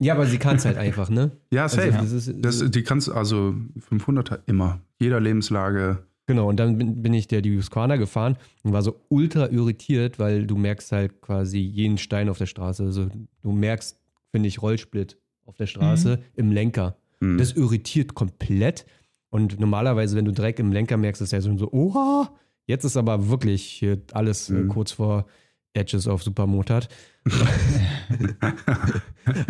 ja, 0.01 0.15
aber 0.15 0.27
sie 0.27 0.39
kann 0.39 0.57
es 0.57 0.65
halt 0.65 0.79
einfach, 0.79 1.11
ne? 1.11 1.33
Ja, 1.53 1.69
safe. 1.69 1.95
Also, 1.95 2.17
das 2.17 2.27
ist, 2.27 2.35
das, 2.39 2.71
die 2.71 2.83
kannst 2.83 3.09
du 3.09 3.13
also 3.13 3.55
500er 3.91 4.41
immer, 4.47 4.81
jeder 4.99 5.21
Lebenslage. 5.21 6.03
Genau, 6.27 6.49
und 6.49 6.59
dann 6.59 6.79
bin, 6.79 7.03
bin 7.03 7.13
ich 7.13 7.29
der 7.29 7.43
die 7.43 7.57
Husqvarna 7.57 7.97
gefahren 7.97 8.39
und 8.63 8.73
war 8.73 8.83
so 8.83 8.99
ultra 9.09 9.51
irritiert, 9.51 10.19
weil 10.19 10.47
du 10.47 10.57
merkst 10.57 10.93
halt 10.93 11.21
quasi 11.21 11.59
jeden 11.59 11.99
Stein 11.99 12.31
auf 12.31 12.39
der 12.39 12.47
Straße. 12.47 12.85
Also 12.85 13.09
du 13.43 13.53
merkst, 13.53 13.99
finde 14.31 14.49
ich, 14.49 14.63
Rollsplit 14.63 15.19
auf 15.45 15.57
der 15.57 15.67
Straße 15.67 16.21
im 16.37 16.53
Lenker. 16.53 16.97
Hm. 17.21 17.37
Das 17.37 17.53
irritiert 17.53 18.15
komplett. 18.15 18.87
Und 19.31 19.61
normalerweise, 19.61 20.17
wenn 20.17 20.25
du 20.25 20.33
Dreck 20.33 20.59
im 20.59 20.73
Lenker 20.73 20.97
merkst, 20.97 21.21
ist 21.21 21.33
ja 21.33 21.41
so, 21.43 21.57
so 21.59 21.71
oha, 21.71 22.31
jetzt 22.69 22.85
ist 22.85 22.97
aber 22.97 23.29
wirklich 23.29 23.85
alles 24.13 24.49
äh, 24.51 24.53
Mhm. 24.53 24.69
kurz 24.69 24.93
vor 24.93 25.27
Edges 25.75 26.07
auf 26.07 26.23
Supermotard. 26.23 26.89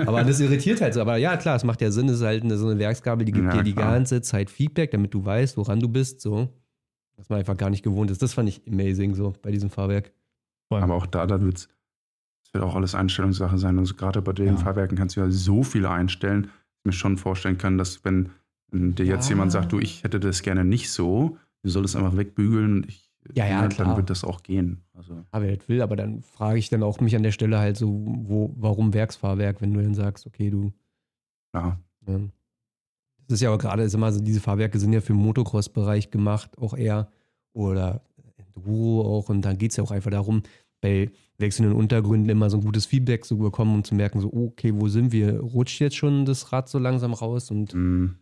aber 0.06 0.24
das 0.24 0.40
irritiert 0.40 0.80
halt 0.80 0.94
so. 0.94 1.00
Aber 1.00 1.16
ja, 1.16 1.36
klar, 1.36 1.56
es 1.56 1.64
macht 1.64 1.80
ja 1.80 1.90
Sinn, 1.90 2.08
es 2.08 2.16
ist 2.18 2.22
halt 2.24 2.42
eine, 2.42 2.56
so 2.56 2.68
eine 2.68 2.78
Werksgabel, 2.78 3.24
die 3.24 3.32
gibt 3.32 3.46
Ja, 3.46 3.52
dir 3.52 3.62
die 3.62 3.74
klar. 3.74 3.92
ganze 3.94 4.20
Zeit 4.22 4.50
Feedback, 4.50 4.90
damit 4.90 5.14
du 5.14 5.24
weißt, 5.24 5.56
woran 5.56 5.80
du 5.80 5.88
bist, 5.88 6.20
so. 6.20 6.48
Was 7.16 7.28
man 7.28 7.40
einfach 7.40 7.56
gar 7.56 7.70
nicht 7.70 7.82
gewohnt 7.82 8.10
ist. 8.10 8.22
Das 8.22 8.34
fand 8.34 8.48
ich 8.48 8.62
amazing, 8.68 9.14
so 9.14 9.32
bei 9.42 9.50
diesem 9.50 9.70
Fahrwerk. 9.70 10.12
Voll. 10.68 10.80
Aber 10.82 10.94
auch 10.94 11.06
da, 11.06 11.26
da 11.26 11.40
wird's, 11.40 11.68
es 12.44 12.54
wird 12.54 12.62
auch 12.62 12.76
alles 12.76 12.94
Einstellungssache 12.94 13.58
sein. 13.58 13.78
Also 13.78 13.94
gerade 13.94 14.22
bei 14.22 14.32
den 14.32 14.46
Ja. 14.46 14.56
Fahrwerken 14.56 14.96
kannst 14.96 15.16
du 15.16 15.20
ja 15.20 15.30
so 15.30 15.62
viel 15.64 15.84
einstellen. 15.86 16.44
Ich 16.80 16.84
mir 16.84 16.92
schon 16.92 17.18
vorstellen 17.18 17.58
kann, 17.58 17.76
dass 17.78 18.04
wenn 18.04 18.30
dir 18.72 19.04
jetzt 19.04 19.26
Ja. 19.28 19.30
jemand 19.34 19.50
sagt, 19.50 19.72
du, 19.72 19.80
ich 19.80 20.04
hätte 20.04 20.20
das 20.20 20.42
gerne 20.42 20.64
nicht 20.64 20.90
so, 20.92 21.38
du 21.64 21.70
solltest 21.70 21.96
einfach 21.96 22.16
wegbügeln. 22.16 22.84
Ich, 22.88 23.07
Ja, 23.34 23.46
ja, 23.46 23.60
dann 23.60 23.70
klar. 23.70 23.96
wird 23.96 24.10
das 24.10 24.24
auch 24.24 24.42
gehen. 24.42 24.84
Also, 24.94 25.24
Aber 25.30 25.46
das 25.54 25.68
will, 25.68 25.82
aber 25.82 25.96
dann 25.96 26.22
frage 26.22 26.58
ich 26.58 26.70
dann 26.70 26.82
auch 26.82 27.00
mich 27.00 27.14
an 27.14 27.22
der 27.22 27.32
Stelle 27.32 27.58
halt 27.58 27.76
so, 27.76 28.04
wo, 28.06 28.54
warum 28.56 28.94
Werksfahrwerk, 28.94 29.60
wenn 29.60 29.72
du 29.72 29.82
dann 29.82 29.94
sagst, 29.94 30.26
okay, 30.26 30.50
du. 30.50 30.72
ja. 31.54 31.78
Ja. 32.06 32.20
Das 33.28 33.34
ist 33.34 33.40
ja 33.42 33.50
auch 33.50 33.58
gerade, 33.58 33.82
ist 33.82 33.94
immer 33.94 34.10
so, 34.10 34.20
diese 34.20 34.40
Fahrwerke 34.40 34.78
sind 34.78 34.94
ja 34.94 35.02
für 35.02 35.12
den 35.12 35.22
Motocross-Bereich 35.22 36.10
gemacht, 36.10 36.56
auch 36.58 36.74
eher. 36.74 37.08
Oder 37.52 38.00
Enduro 38.36 39.02
auch. 39.02 39.28
Und 39.28 39.42
dann 39.42 39.58
geht 39.58 39.72
es 39.72 39.76
ja 39.76 39.84
auch 39.84 39.90
einfach 39.90 40.10
darum, 40.10 40.42
bei 40.80 41.10
wechselnden 41.36 41.74
Untergründen 41.74 42.30
immer 42.30 42.48
so 42.48 42.56
ein 42.56 42.64
gutes 42.64 42.86
Feedback 42.86 43.24
zu 43.24 43.36
bekommen 43.36 43.74
und 43.74 43.86
zu 43.86 43.94
merken, 43.94 44.20
so, 44.20 44.32
okay, 44.32 44.72
wo 44.74 44.88
sind 44.88 45.12
wir? 45.12 45.40
Rutscht 45.40 45.80
jetzt 45.80 45.96
schon 45.96 46.24
das 46.24 46.52
Rad 46.52 46.68
so 46.68 46.78
langsam 46.78 47.12
raus? 47.12 47.50
Und 47.50 47.74
mm, 47.74 48.16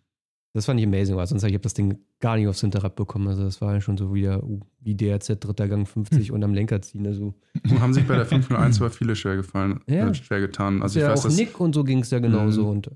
das 0.57 0.65
fand 0.67 0.81
ich 0.81 0.87
amazing, 0.87 1.17
weil 1.17 1.27
sonst 1.27 1.43
habe 1.43 1.53
ich 1.53 1.61
das 1.61 1.75
Ding 1.75 1.99
gar 2.19 2.37
nicht 2.37 2.49
aufs 2.49 2.63
Hinterrad 2.63 2.97
bekommen. 2.97 3.29
Also 3.29 3.45
das 3.45 3.61
war 3.61 3.75
ja 3.75 3.81
schon 3.81 3.97
so 3.99 4.15
wieder 4.15 4.43
wie 4.81 4.95
DRZ 4.97 5.39
dritter 5.41 5.69
Gang 5.69 5.87
50 5.87 6.33
und 6.33 6.43
am 6.43 6.55
Lenker 6.55 6.81
ziehen. 6.81 7.07
Also 7.07 7.35
haben 7.79 7.93
sich 7.93 8.07
bei 8.07 8.17
der 8.17 8.25
501 8.27 8.81
aber 8.81 8.91
viele 8.91 9.15
schwer 9.17 9.37
gefallen, 9.37 9.81
Ja. 9.89 10.09
äh, 10.09 10.15
schwer 10.15 10.41
getan. 10.41 10.83
Also 10.83 10.99
ich 10.99 11.05
ja 11.05 11.13
weiß, 11.13 11.27
auch 11.27 11.31
Nick 11.31 11.61
und 11.61 11.75
so 11.75 11.85
ging 11.85 12.01
es 12.01 12.11
ja 12.11 12.19
genauso. 12.19 12.63
Mhm. 12.65 12.69
Und 12.71 12.87
äh, 12.87 12.91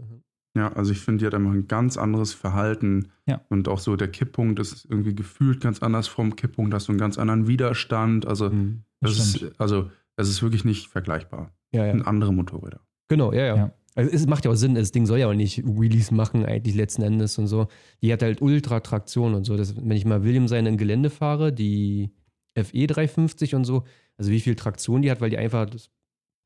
ja, 0.57 0.73
also 0.73 0.91
ich 0.91 1.01
finde, 1.01 1.19
die 1.19 1.27
hat 1.27 1.35
einfach 1.35 1.53
ein 1.53 1.69
ganz 1.69 1.97
anderes 1.97 2.33
Verhalten. 2.33 3.09
Ja. 3.27 3.41
Und 3.51 3.69
auch 3.69 3.79
so 3.79 3.95
der 3.95 4.09
Kipppunkt 4.09 4.59
ist 4.59 4.87
irgendwie 4.89 5.15
gefühlt 5.15 5.61
ganz 5.61 5.83
anders 5.83 6.09
vom 6.09 6.35
Kipppunkt, 6.37 6.73
hast 6.75 6.89
du 6.89 6.93
einen 6.93 6.99
ganz 6.99 7.19
anderen 7.19 7.47
Widerstand. 7.47 8.27
Also 8.27 8.51
mhm. 8.51 8.85
das 9.01 9.17
Das 9.19 9.35
ist, 9.37 9.61
also 9.61 9.91
es 10.17 10.29
ist 10.29 10.43
wirklich 10.43 10.65
nicht 10.65 10.89
vergleichbar. 10.89 11.53
ja, 11.73 11.87
ja. 11.87 11.93
Und 11.93 12.03
andere 12.03 12.33
Motorräder. 12.33 12.81
Genau, 13.09 13.33
ja, 13.33 13.45
ja. 13.45 13.57
Ja. 13.57 13.73
Also 13.95 14.11
es 14.13 14.27
macht 14.27 14.45
ja 14.45 14.51
auch 14.51 14.57
Sinn, 14.57 14.75
das 14.75 14.93
Ding 14.93 15.07
soll 15.07 15.19
ja 15.19 15.29
auch 15.29 15.35
nicht 15.35 15.65
Wheelies 15.65 16.11
machen, 16.11 16.45
eigentlich 16.45 16.75
letzten 16.77 17.03
Endes 17.03 17.39
und 17.39 17.49
so. 17.49 17.67
Die 18.03 18.13
hat 18.13 18.23
halt 18.23 18.41
Ultra-Traktion 18.41 19.35
und 19.35 19.45
so. 19.45 19.57
Das, 19.57 19.77
wenn 19.77 19.91
ich 19.91 20.05
mal 20.05 20.23
William 20.23 20.49
seine 20.49 20.69
in 20.69 20.77
Gelände 20.77 21.11
fahre, 21.11 21.53
die 21.53 22.11
FE 22.57 22.87
350 22.87 23.55
und 23.55 23.65
so, 23.65 23.85
also 24.17 24.31
wie 24.31 24.41
viel 24.41 24.55
Traktion 24.55 25.03
die 25.03 25.11
hat, 25.11 25.21
weil 25.21 25.31
die 25.31 25.39
einfach 25.39 25.69
das 25.69 25.91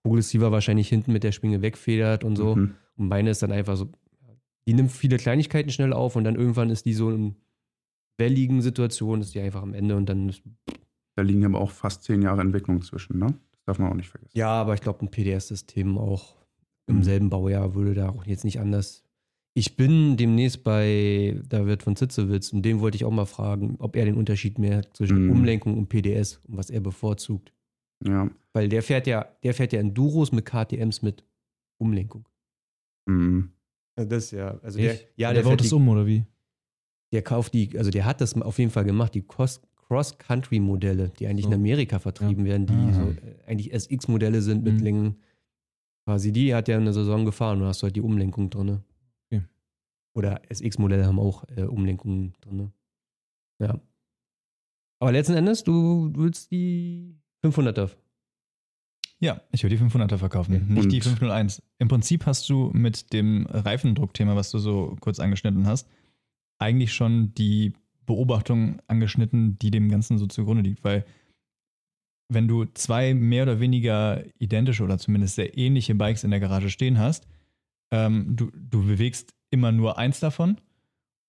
progressiver 0.03 0.53
wahrscheinlich 0.53 0.89
hinten 0.89 1.13
mit 1.13 1.25
der 1.25 1.33
Schwinge 1.33 1.61
wegfedert 1.63 2.25
und 2.25 2.37
so. 2.37 2.57
Mhm. 2.57 2.75
Und 2.97 3.09
meine 3.09 3.31
ist 3.31 3.43
dann 3.43 3.53
einfach 3.53 3.77
so, 3.77 3.91
die 4.67 4.75
nimmt 4.75 4.93
viele 4.93 5.17
Kleinigkeiten 5.17 5.71
schnell 5.71 5.93
auf 5.93 6.17
und 6.17 6.25
dann 6.25 6.37
irgendwann 6.37 6.71
ist 6.71 6.87
die 6.87 6.95
so 6.95 7.11
in 7.11 7.37
welligen 8.19 8.63
Situation, 8.63 9.21
ist 9.21 9.35
die 9.35 9.41
einfach 9.41 9.63
am 9.63 9.75
Ende 9.75 9.97
und 9.97 10.09
dann 10.09 10.29
ist, 10.29 10.43
Da 11.17 11.23
liegen 11.23 11.45
aber 11.45 11.61
auch 11.61 11.71
fast 11.71 12.05
zehn 12.05 12.23
Jahre 12.23 12.41
Entwicklung 12.41 12.81
zwischen, 12.83 13.19
ne? 13.19 13.27
Das 13.53 13.65
darf 13.67 13.79
man 13.79 13.91
auch 13.91 13.97
nicht 13.97 14.09
vergessen. 14.09 14.37
ja, 14.37 14.49
aber 14.49 14.75
ich 14.75 14.81
glaube, 14.81 15.05
ein 15.05 15.11
PDS-System 15.11 15.99
auch 15.99 16.37
im 16.87 16.97
Mhm. 16.99 17.03
selben 17.05 17.31
Baujahr 17.31 17.75
würde 17.75 17.95
da 17.95 18.09
auch 18.11 18.25
jetzt 18.27 18.45
nicht 18.45 18.61
anders. 18.61 19.03
Ich 19.57 19.77
bin 19.77 20.17
demnächst 20.17 20.65
bei, 20.65 21.41
da 21.49 21.65
wird 21.67 21.83
von 21.85 21.95
Zitzewitz, 21.97 22.53
und 22.53 22.63
den 22.63 22.81
wollte 22.81 22.97
ich 22.97 23.05
auch 23.05 23.13
mal 23.13 23.25
fragen, 23.27 23.77
ob 23.79 23.95
er 23.97 24.05
den 24.05 24.17
Unterschied 24.17 24.59
mehr 24.59 24.83
zwischen 24.95 25.27
Mhm. 25.27 25.31
Umlenkung 25.31 25.79
und 25.79 25.89
PDS 25.89 26.41
und 26.49 26.57
was 26.57 26.71
er 26.71 26.81
bevorzugt. 26.81 27.53
Ja. 28.05 28.29
Weil 28.53 28.69
der 28.69 28.83
fährt 28.83 29.07
ja, 29.07 29.27
der 29.45 29.55
fährt 29.55 29.73
ja 29.73 29.79
Enduros 29.81 30.33
mit 30.33 30.45
KTMs 30.45 31.03
mit 31.03 31.25
Umlenkung. 31.79 32.29
Mhm. 33.07 33.51
Also 33.97 34.11
das 34.11 34.25
ist 34.25 34.31
ja, 34.33 34.59
also 34.63 34.79
Ich? 34.79 34.85
der, 34.87 34.95
ja, 35.17 35.33
der 35.33 35.43
der, 35.45 35.51
baut 35.51 35.63
die, 35.65 35.71
um, 35.73 35.89
oder 35.89 36.05
wie? 36.07 36.25
der 37.13 37.23
kauft 37.23 37.55
die, 37.55 37.79
also 37.79 37.93
der 37.93 38.05
hat 38.07 38.21
das 38.21 38.35
auf 38.41 38.59
jeden 38.59 38.73
Fall 38.73 38.85
gemacht, 38.85 39.15
die 39.15 39.23
Cross-Country-Modelle, 39.23 41.11
die 41.19 41.29
eigentlich 41.29 41.45
So. 41.45 41.51
in 41.53 41.55
Amerika 41.55 42.01
vertrieben 42.01 42.45
werden, 42.45 42.67
die 42.67 42.73
Ah. 42.75 42.93
so 42.93 43.11
äh, 43.11 43.37
eigentlich 43.47 43.73
SX-Modelle 43.73 44.43
sind 44.43 44.65
mit 44.65 44.75
Mhm. 44.75 44.81
Längen. 44.81 45.17
Quasi 46.07 46.33
die 46.33 46.55
hat 46.55 46.69
ja 46.69 46.77
eine 46.77 46.93
Saison 46.93 47.25
gefahren 47.25 47.63
und 47.63 47.69
hast 47.69 47.83
halt 47.83 47.97
die 47.97 48.01
Umlenkung 48.03 48.51
drin. 48.51 48.81
Okay. 49.31 49.43
Oder 50.15 50.43
SX-Modelle 50.51 51.07
haben 51.07 51.19
auch 51.19 51.45
äh, 51.57 51.63
Umlenkungen 51.63 52.35
drin. 52.41 52.73
Ja. 53.59 53.81
Aber 55.01 55.13
letzten 55.13 55.35
Endes, 55.35 55.65
du 55.65 56.11
willst 56.15 56.51
die 56.51 57.17
500er. 57.45 57.91
Ja, 59.21 59.41
ich 59.53 59.63
würde 59.63 59.77
die 59.77 59.83
500er 59.83 60.19
verkaufen, 60.19 60.55
Okay. 60.55 60.65
nicht 60.73 60.93
die 60.93 60.97
Und- 60.97 61.05
501. 61.19 61.63
Im 61.79 61.89
Prinzip 61.89 62.27
hast 62.27 62.49
du 62.51 62.71
mit 62.75 63.13
dem 63.13 63.47
Reifendruckthema, 63.47 64.37
was 64.37 64.51
du 64.51 64.59
so 64.59 64.97
kurz 65.01 65.19
angeschnitten 65.21 65.67
hast, 65.67 65.89
eigentlich 66.59 66.93
schon 66.93 67.35
die 67.35 67.73
Beobachtung 68.07 68.81
angeschnitten, 68.87 69.59
die 69.59 69.71
dem 69.71 69.89
Ganzen 69.89 70.19
so 70.19 70.27
zugrunde 70.27 70.63
liegt, 70.63 70.85
weil 70.85 71.07
wenn 72.29 72.49
du 72.49 72.65
zwei 72.67 73.15
mehr 73.15 73.43
oder 73.45 73.61
weniger 73.61 74.25
identische 74.39 74.83
oder 74.83 74.99
zumindest 74.99 75.35
sehr 75.37 75.57
ähnliche 75.57 75.95
Bikes 75.95 76.25
in 76.25 76.31
der 76.31 76.41
Garage 76.41 76.71
stehen 76.71 76.99
hast, 76.99 77.27
ähm, 77.91 78.35
du, 78.37 78.51
du 78.55 78.85
bewegst 78.87 79.35
immer 79.51 79.73
nur 79.73 79.99
eins 79.99 80.21
davon 80.21 80.57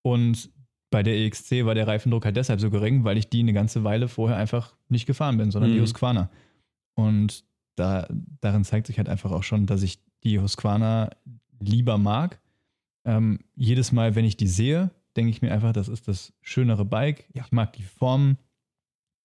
und 0.02 0.50
bei 0.90 1.02
der 1.02 1.16
EXC 1.16 1.64
war 1.64 1.74
der 1.74 1.86
Reifendruck 1.86 2.24
halt 2.24 2.36
deshalb 2.36 2.60
so 2.60 2.70
gering, 2.70 3.04
weil 3.04 3.18
ich 3.18 3.28
die 3.28 3.40
eine 3.40 3.52
ganze 3.52 3.84
Weile 3.84 4.08
vorher 4.08 4.36
einfach 4.36 4.76
nicht 4.88 5.06
gefahren 5.06 5.36
bin, 5.36 5.50
sondern 5.50 5.72
die 5.72 5.78
Mhm. 5.78 5.82
Husqvarna. 5.82 6.30
Und 6.94 7.44
da, 7.74 8.08
darin 8.40 8.64
zeigt 8.64 8.86
sich 8.86 8.96
halt 8.98 9.08
einfach 9.08 9.32
auch 9.32 9.42
schon, 9.42 9.66
dass 9.66 9.82
ich 9.82 9.98
die 10.24 10.38
Husqvarna 10.40 11.10
lieber 11.60 11.98
mag. 11.98 12.40
Ähm, 13.04 13.40
jedes 13.54 13.92
Mal, 13.92 14.14
wenn 14.14 14.24
ich 14.24 14.36
die 14.36 14.46
sehe, 14.46 14.90
denke 15.16 15.30
ich 15.30 15.42
mir 15.42 15.52
einfach, 15.52 15.72
das 15.72 15.88
ist 15.88 16.08
das 16.08 16.32
schönere 16.40 16.84
Bike. 16.84 17.28
Ich 17.34 17.50
mag 17.52 17.72
die 17.74 17.82
Form 17.82 18.38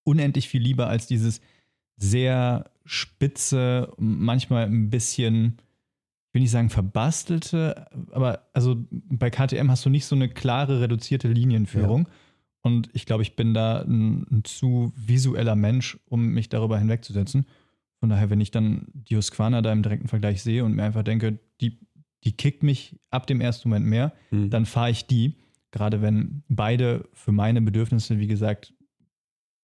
unendlich 0.04 0.48
viel 0.48 0.62
lieber 0.62 0.88
als 0.88 1.06
dieses 1.06 1.40
sehr 1.96 2.70
spitze, 2.84 3.92
manchmal 3.98 4.64
ein 4.66 4.90
bisschen, 4.90 5.56
ich 6.28 6.34
will 6.34 6.42
nicht 6.42 6.50
sagen 6.50 6.70
verbastelte, 6.70 7.86
aber 8.10 8.48
also 8.52 8.76
bei 8.90 9.30
KTM 9.30 9.70
hast 9.70 9.84
du 9.84 9.90
nicht 9.90 10.06
so 10.06 10.16
eine 10.16 10.28
klare, 10.28 10.80
reduzierte 10.80 11.28
Linienführung. 11.28 12.08
Und 12.64 12.90
ich 12.92 13.06
glaube, 13.06 13.22
ich 13.22 13.34
bin 13.36 13.54
da 13.54 13.82
ein, 13.82 14.24
ein 14.30 14.44
zu 14.44 14.92
visueller 14.96 15.56
Mensch, 15.56 15.98
um 16.06 16.28
mich 16.28 16.48
darüber 16.48 16.78
hinwegzusetzen. 16.78 17.46
Von 17.98 18.08
daher, 18.08 18.30
wenn 18.30 18.40
ich 18.40 18.50
dann 18.52 18.86
die 18.94 19.16
Husqvarna 19.16 19.62
da 19.62 19.72
im 19.72 19.82
direkten 19.82 20.08
Vergleich 20.08 20.42
sehe 20.42 20.64
und 20.64 20.74
mir 20.74 20.84
einfach 20.84 21.02
denke, 21.02 21.38
die, 21.60 21.78
die 22.24 22.32
kickt 22.32 22.62
mich 22.62 22.98
ab 23.10 23.26
dem 23.26 23.40
ersten 23.40 23.68
Moment 23.68 23.86
mehr, 23.86 24.12
Mhm. 24.30 24.50
dann 24.50 24.66
fahre 24.66 24.90
ich 24.90 25.06
die. 25.06 25.36
Gerade 25.72 26.02
wenn 26.02 26.42
beide 26.48 27.08
für 27.14 27.32
meine 27.32 27.62
Bedürfnisse, 27.62 28.18
wie 28.18 28.26
gesagt, 28.26 28.74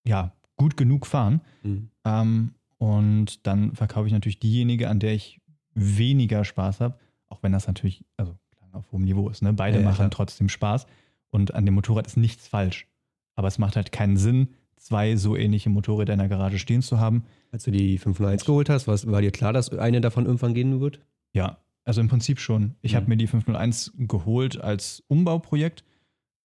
ja, 0.07 0.33
gut 0.59 0.77
genug 0.77 1.07
fahren. 1.07 1.41
Mhm. 1.63 1.89
Ähm, 2.05 2.55
und 2.77 3.47
dann 3.47 3.75
verkaufe 3.75 4.07
ich 4.07 4.13
natürlich 4.13 4.39
diejenige, 4.39 4.89
an 4.91 5.01
der 5.01 5.15
ich 5.15 5.41
weniger 5.75 6.45
Spaß 6.45 6.81
habe, 6.81 6.99
auch 7.29 7.43
wenn 7.43 7.53
das 7.53 7.67
natürlich, 7.67 8.05
also 8.17 8.37
auf 8.73 8.93
hohem 8.93 9.05
Niveau 9.05 9.29
ist. 9.31 9.43
Ne? 9.43 9.53
Beide 9.55 9.77
Ja, 9.79 9.83
ja, 9.83 9.89
machen 9.89 9.97
klar. 9.97 10.11
trotzdem 10.11 10.49
Spaß 10.49 10.87
und 11.31 11.55
an 11.55 11.65
dem 11.65 11.75
Motorrad 11.75 12.07
ist 12.07 12.17
nichts 12.17 12.47
falsch. 12.47 12.87
Aber 13.35 13.49
es 13.49 13.59
macht 13.59 13.77
halt 13.77 13.93
keinen 13.93 14.17
Sinn, 14.17 14.49
zwei 14.77 15.17
so 15.17 15.37
ähnliche 15.37 15.71
Motorräder 15.71 16.13
in 16.13 16.19
der 16.19 16.29
Garage 16.29 16.59
stehen 16.59 16.83
zu 16.83 16.99
haben. 17.01 17.25
Als 17.51 17.65
du 17.65 17.71
die 17.71 17.99
501 17.99 18.45
geholt 18.45 18.69
hast, 18.69 18.87
war 18.87 19.21
dir 19.23 19.31
klar, 19.31 19.53
dass 19.53 19.73
eine 19.73 20.01
davon 20.01 20.27
irgendwann 20.27 20.55
gehen 20.55 20.81
wird? 20.81 21.01
Ja, 21.33 21.59
also 21.85 22.01
im 22.01 22.09
Prinzip 22.09 22.39
schon. 22.41 22.75
Ich 22.83 22.93
Mhm. 22.93 22.97
habe 22.97 23.09
mir 23.09 23.17
die 23.17 23.27
501 23.27 23.93
geholt 23.97 24.61
als 24.61 25.03
Umbauprojekt. 25.09 25.85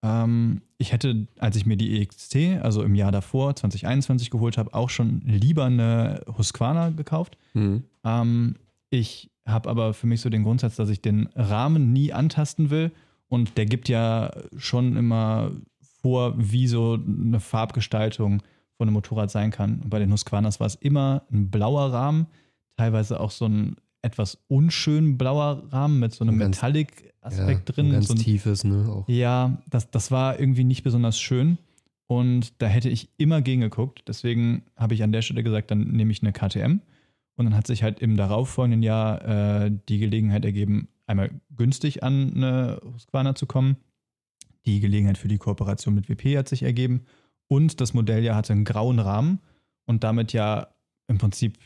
Ähm, 0.04 0.60
ich 0.76 0.92
hätte, 0.92 1.26
als 1.38 1.56
ich 1.56 1.64
mir 1.64 1.78
die 1.78 2.00
EXC, 2.00 2.62
also 2.62 2.82
im 2.82 2.94
Jahr 2.94 3.10
davor, 3.10 3.56
2021 3.56 4.30
geholt 4.30 4.58
habe, 4.58 4.74
auch 4.74 4.90
schon 4.90 5.22
lieber 5.24 5.64
eine 5.64 6.20
Husqvarna 6.36 6.90
gekauft. 6.90 7.38
Mhm. 7.54 7.84
Ähm, 8.04 8.56
ich 8.90 9.30
habe 9.46 9.70
aber 9.70 9.94
für 9.94 10.06
mich 10.06 10.20
so 10.20 10.28
den 10.28 10.44
Grundsatz, 10.44 10.76
dass 10.76 10.90
ich 10.90 11.00
den 11.00 11.28
Rahmen 11.34 11.92
nie 11.92 12.12
antasten 12.12 12.68
will. 12.68 12.92
Und 13.28 13.56
der 13.56 13.64
gibt 13.64 13.88
ja 13.88 14.30
schon 14.58 14.96
immer 14.96 15.50
vor, 16.02 16.34
wie 16.36 16.68
so 16.68 16.98
eine 17.02 17.40
Farbgestaltung 17.40 18.42
von 18.76 18.88
einem 18.88 18.92
Motorrad 18.94 19.30
sein 19.30 19.50
kann. 19.50 19.80
Und 19.80 19.88
bei 19.88 19.98
den 19.98 20.12
Husqvarnas 20.12 20.60
war 20.60 20.66
es 20.66 20.74
immer 20.74 21.22
ein 21.32 21.50
blauer 21.50 21.92
Rahmen, 21.92 22.26
teilweise 22.76 23.20
auch 23.20 23.30
so 23.30 23.46
ein 23.46 23.76
etwas 24.04 24.38
unschön 24.48 25.18
blauer 25.18 25.64
Rahmen 25.70 25.98
mit 25.98 26.12
so 26.12 26.24
einem 26.24 26.36
Metallic-Aspekt 26.36 27.68
ja, 27.68 27.74
drin. 27.74 27.92
Ganz 27.92 28.08
so 28.08 28.14
ein, 28.14 28.18
tiefes, 28.18 28.64
ne? 28.64 28.86
Auch. 28.88 29.08
ja, 29.08 29.62
das, 29.68 29.90
das 29.90 30.10
war 30.10 30.38
irgendwie 30.38 30.64
nicht 30.64 30.82
besonders 30.84 31.18
schön. 31.18 31.58
Und 32.06 32.60
da 32.60 32.66
hätte 32.66 32.90
ich 32.90 33.08
immer 33.16 33.40
gegengeguckt. 33.40 34.02
Deswegen 34.06 34.62
habe 34.76 34.94
ich 34.94 35.02
an 35.02 35.12
der 35.12 35.22
Stelle 35.22 35.42
gesagt, 35.42 35.70
dann 35.70 35.88
nehme 35.88 36.12
ich 36.12 36.22
eine 36.22 36.32
KTM. 36.32 36.80
Und 37.36 37.46
dann 37.46 37.56
hat 37.56 37.66
sich 37.66 37.82
halt 37.82 37.98
im 38.00 38.16
darauffolgenden 38.16 38.82
Jahr 38.82 39.64
äh, 39.64 39.72
die 39.88 39.98
Gelegenheit 39.98 40.44
ergeben, 40.44 40.88
einmal 41.06 41.30
günstig 41.56 42.02
an 42.02 42.32
eine 42.34 42.80
Husqvarna 42.94 43.34
zu 43.34 43.46
kommen. 43.46 43.76
Die 44.66 44.80
Gelegenheit 44.80 45.18
für 45.18 45.28
die 45.28 45.38
Kooperation 45.38 45.94
mit 45.94 46.08
WP 46.08 46.36
hat 46.38 46.48
sich 46.48 46.62
ergeben. 46.62 47.04
Und 47.48 47.80
das 47.80 47.94
Modelljahr 47.94 48.36
hatte 48.36 48.52
einen 48.52 48.64
grauen 48.64 48.98
Rahmen 48.98 49.40
und 49.86 50.04
damit 50.04 50.32
ja 50.32 50.68
im 51.08 51.18
Prinzip 51.18 51.58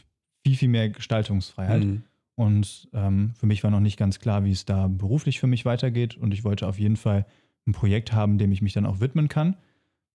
viel, 0.45 0.57
viel 0.57 0.69
mehr 0.69 0.89
Gestaltungsfreiheit. 0.89 1.85
Mhm. 1.85 2.03
Und 2.39 2.89
ähm, 2.93 3.33
für 3.35 3.47
mich 3.47 3.65
war 3.65 3.73
noch 3.73 3.81
nicht 3.81 3.97
ganz 3.97 4.21
klar, 4.21 4.45
wie 4.45 4.53
es 4.53 4.65
da 4.65 4.87
beruflich 4.87 5.41
für 5.41 5.49
mich 5.49 5.65
weitergeht. 5.65 6.17
Und 6.17 6.33
ich 6.33 6.45
wollte 6.45 6.69
auf 6.69 6.79
jeden 6.79 6.95
Fall 6.95 7.27
ein 7.67 7.73
Projekt 7.73 8.13
haben, 8.13 8.39
dem 8.39 8.53
ich 8.53 8.63
mich 8.63 8.73
dann 8.73 8.87
auch 8.87 9.01
widmen 9.01 9.27
kann. 9.27 9.57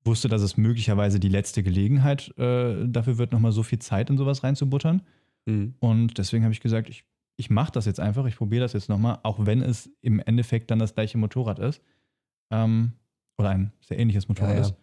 Wusste, 0.05 0.29
dass 0.29 0.41
es 0.41 0.55
möglicherweise 0.55 1.19
die 1.19 1.27
letzte 1.27 1.63
Gelegenheit 1.63 2.33
äh, 2.37 2.87
dafür 2.87 3.17
wird, 3.17 3.33
nochmal 3.33 3.51
so 3.51 3.61
viel 3.61 3.79
Zeit 3.79 4.09
in 4.09 4.17
sowas 4.17 4.41
reinzubuttern. 4.41 5.01
Mhm. 5.45 5.73
Und 5.81 6.17
deswegen 6.17 6.45
habe 6.45 6.53
ich 6.53 6.61
gesagt, 6.61 6.87
ich, 6.87 7.03
ich 7.35 7.49
mache 7.49 7.73
das 7.73 7.85
jetzt 7.85 7.99
einfach, 7.99 8.25
ich 8.25 8.37
probiere 8.37 8.61
das 8.61 8.71
jetzt 8.71 8.87
nochmal, 8.87 9.19
auch 9.23 9.45
wenn 9.45 9.61
es 9.61 9.89
im 9.99 10.21
Endeffekt 10.21 10.71
dann 10.71 10.79
das 10.79 10.93
gleiche 10.95 11.17
Motorrad 11.17 11.59
ist. 11.59 11.81
Ähm, 12.51 12.93
oder 13.37 13.49
ein 13.49 13.73
sehr 13.81 13.99
ähnliches 13.99 14.29
Motorrad 14.29 14.51
Ja, 14.51 14.55
ja. 14.55 14.61
ist. 14.61 14.75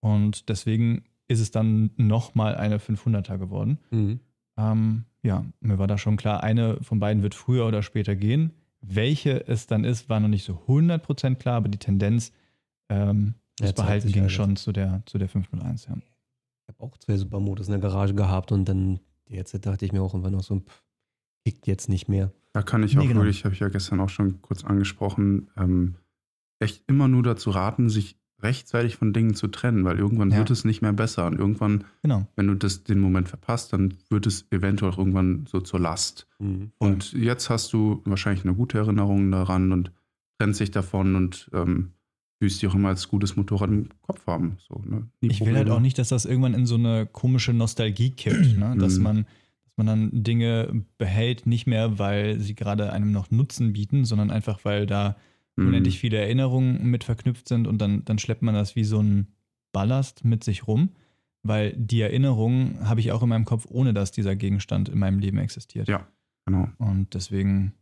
Und 0.00 0.50
deswegen 0.50 1.04
ist 1.26 1.40
es 1.40 1.52
dann 1.52 1.88
nochmal 1.96 2.54
eine 2.54 2.76
500er 2.76 3.38
geworden. 3.38 3.78
Mhm. 3.90 4.20
Ähm, 4.70 5.04
ja, 5.22 5.44
mir 5.60 5.78
war 5.78 5.86
da 5.86 5.98
schon 5.98 6.16
klar, 6.16 6.42
eine 6.42 6.78
von 6.82 6.98
beiden 7.00 7.22
wird 7.22 7.34
früher 7.34 7.66
oder 7.66 7.82
später 7.82 8.16
gehen. 8.16 8.52
Welche 8.80 9.46
es 9.46 9.66
dann 9.66 9.84
ist, 9.84 10.08
war 10.08 10.18
noch 10.20 10.28
nicht 10.28 10.44
so 10.44 10.54
100% 10.66 11.36
klar, 11.36 11.56
aber 11.56 11.68
die 11.68 11.78
Tendenz, 11.78 12.32
ähm, 12.88 13.34
Ja, 13.60 13.66
das 13.66 13.74
zeigt 13.74 13.76
Behalten 13.76 14.12
ging 14.12 14.22
halt. 14.22 14.32
schon 14.32 14.56
zu 14.56 14.72
der, 14.72 15.02
zu 15.06 15.18
der 15.18 15.28
501. 15.28 15.86
Ja. 15.86 15.94
Ich 15.96 16.68
habe 16.74 16.80
auch 16.82 16.96
zwei 16.98 17.16
Supermotos 17.16 17.68
in 17.68 17.72
der 17.72 17.80
Garage 17.80 18.14
gehabt 18.14 18.50
und 18.52 18.64
dann 18.68 18.98
jetzt 19.28 19.54
dachte 19.64 19.84
ich 19.84 19.92
mir 19.92 20.02
auch 20.02 20.12
irgendwann 20.14 20.32
noch 20.32 20.42
so, 20.42 20.58
pff, 20.60 20.84
kickt 21.44 21.66
jetzt 21.66 21.88
nicht 21.88 22.08
mehr. 22.08 22.32
Da 22.52 22.62
kann 22.62 22.82
ich 22.82 22.94
Nee, 22.94 23.02
auch 23.02 23.08
genau. 23.08 23.20
wirklich, 23.20 23.44
habe 23.44 23.54
ich 23.54 23.60
ja 23.60 23.68
gestern 23.68 24.00
auch 24.00 24.08
schon 24.10 24.42
kurz 24.42 24.64
angesprochen, 24.64 25.48
ähm, 25.56 25.94
echt 26.58 26.84
immer 26.88 27.08
nur 27.08 27.22
dazu 27.22 27.50
raten, 27.50 27.88
sich 27.88 28.18
rechtzeitig 28.42 28.96
von 28.96 29.12
Dingen 29.12 29.34
zu 29.34 29.48
trennen, 29.48 29.84
weil 29.84 29.98
irgendwann 29.98 30.30
Ja. 30.30 30.38
wird 30.38 30.50
es 30.50 30.64
nicht 30.64 30.82
mehr 30.82 30.92
besser. 30.92 31.26
Und 31.26 31.38
irgendwann, 31.38 31.84
Genau. 32.02 32.26
wenn 32.36 32.46
du 32.48 32.54
das, 32.54 32.84
den 32.84 32.98
Moment 33.00 33.28
verpasst, 33.28 33.72
dann 33.72 33.94
wird 34.10 34.26
es 34.26 34.46
eventuell 34.50 34.92
auch 34.92 34.98
irgendwann 34.98 35.46
so 35.50 35.60
zur 35.60 35.80
Last. 35.80 36.26
Mhm. 36.38 36.72
Und 36.78 37.12
jetzt 37.12 37.50
hast 37.50 37.72
du 37.72 38.02
wahrscheinlich 38.04 38.44
eine 38.44 38.54
gute 38.54 38.78
Erinnerung 38.78 39.30
daran 39.30 39.72
und 39.72 39.92
trennst 40.38 40.60
dich 40.60 40.70
davon 40.70 41.14
und 41.14 41.50
ähm, 41.52 41.92
fühlst 42.40 42.60
dich 42.60 42.68
auch 42.68 42.74
immer 42.74 42.88
als 42.88 43.08
gutes 43.08 43.36
Motorrad 43.36 43.70
im 43.70 43.88
Kopf 44.02 44.26
haben. 44.26 44.56
So, 44.58 44.82
ne? 44.84 45.06
Ich 45.20 45.38
will 45.40 45.46
halt 45.48 45.56
Probleme. 45.58 45.74
auch 45.76 45.80
nicht, 45.80 45.98
dass 45.98 46.08
das 46.08 46.24
irgendwann 46.24 46.54
in 46.54 46.66
so 46.66 46.74
eine 46.74 47.06
komische 47.06 47.52
Nostalgie 47.52 48.10
kippt, 48.10 48.58
ne? 48.58 48.74
dass, 48.78 48.96
Mhm. 48.98 49.02
man, 49.04 49.16
dass 49.64 49.76
man 49.76 49.86
dann 49.86 50.24
Dinge 50.24 50.82
behält, 50.98 51.46
nicht 51.46 51.68
mehr, 51.68 52.00
weil 52.00 52.40
sie 52.40 52.56
gerade 52.56 52.92
einem 52.92 53.12
noch 53.12 53.30
Nutzen 53.30 53.72
bieten, 53.72 54.04
sondern 54.04 54.32
einfach, 54.32 54.64
weil 54.64 54.86
da 54.86 55.16
Mhm. 55.56 55.68
unendlich 55.68 55.98
viele 55.98 56.16
Erinnerungen 56.18 56.82
mit 56.90 57.04
verknüpft 57.04 57.46
sind 57.48 57.66
und 57.66 57.78
dann, 57.78 58.04
dann 58.04 58.18
schleppt 58.18 58.42
man 58.42 58.54
das 58.54 58.74
wie 58.76 58.84
so 58.84 59.00
ein 59.02 59.28
Ballast 59.72 60.24
mit 60.24 60.44
sich 60.44 60.66
rum, 60.66 60.90
weil 61.42 61.72
die 61.76 62.00
Erinnerungen 62.00 62.88
habe 62.88 63.00
ich 63.00 63.12
auch 63.12 63.22
in 63.22 63.28
meinem 63.28 63.44
Kopf, 63.44 63.66
ohne 63.68 63.92
dass 63.92 64.12
dieser 64.12 64.36
Gegenstand 64.36 64.88
in 64.88 64.98
meinem 64.98 65.18
Leben 65.18 65.38
existiert. 65.38 65.88
Ja. 65.88 66.06
Genau. 66.46 66.68
Und 66.78 67.14
deswegen, 67.14 67.74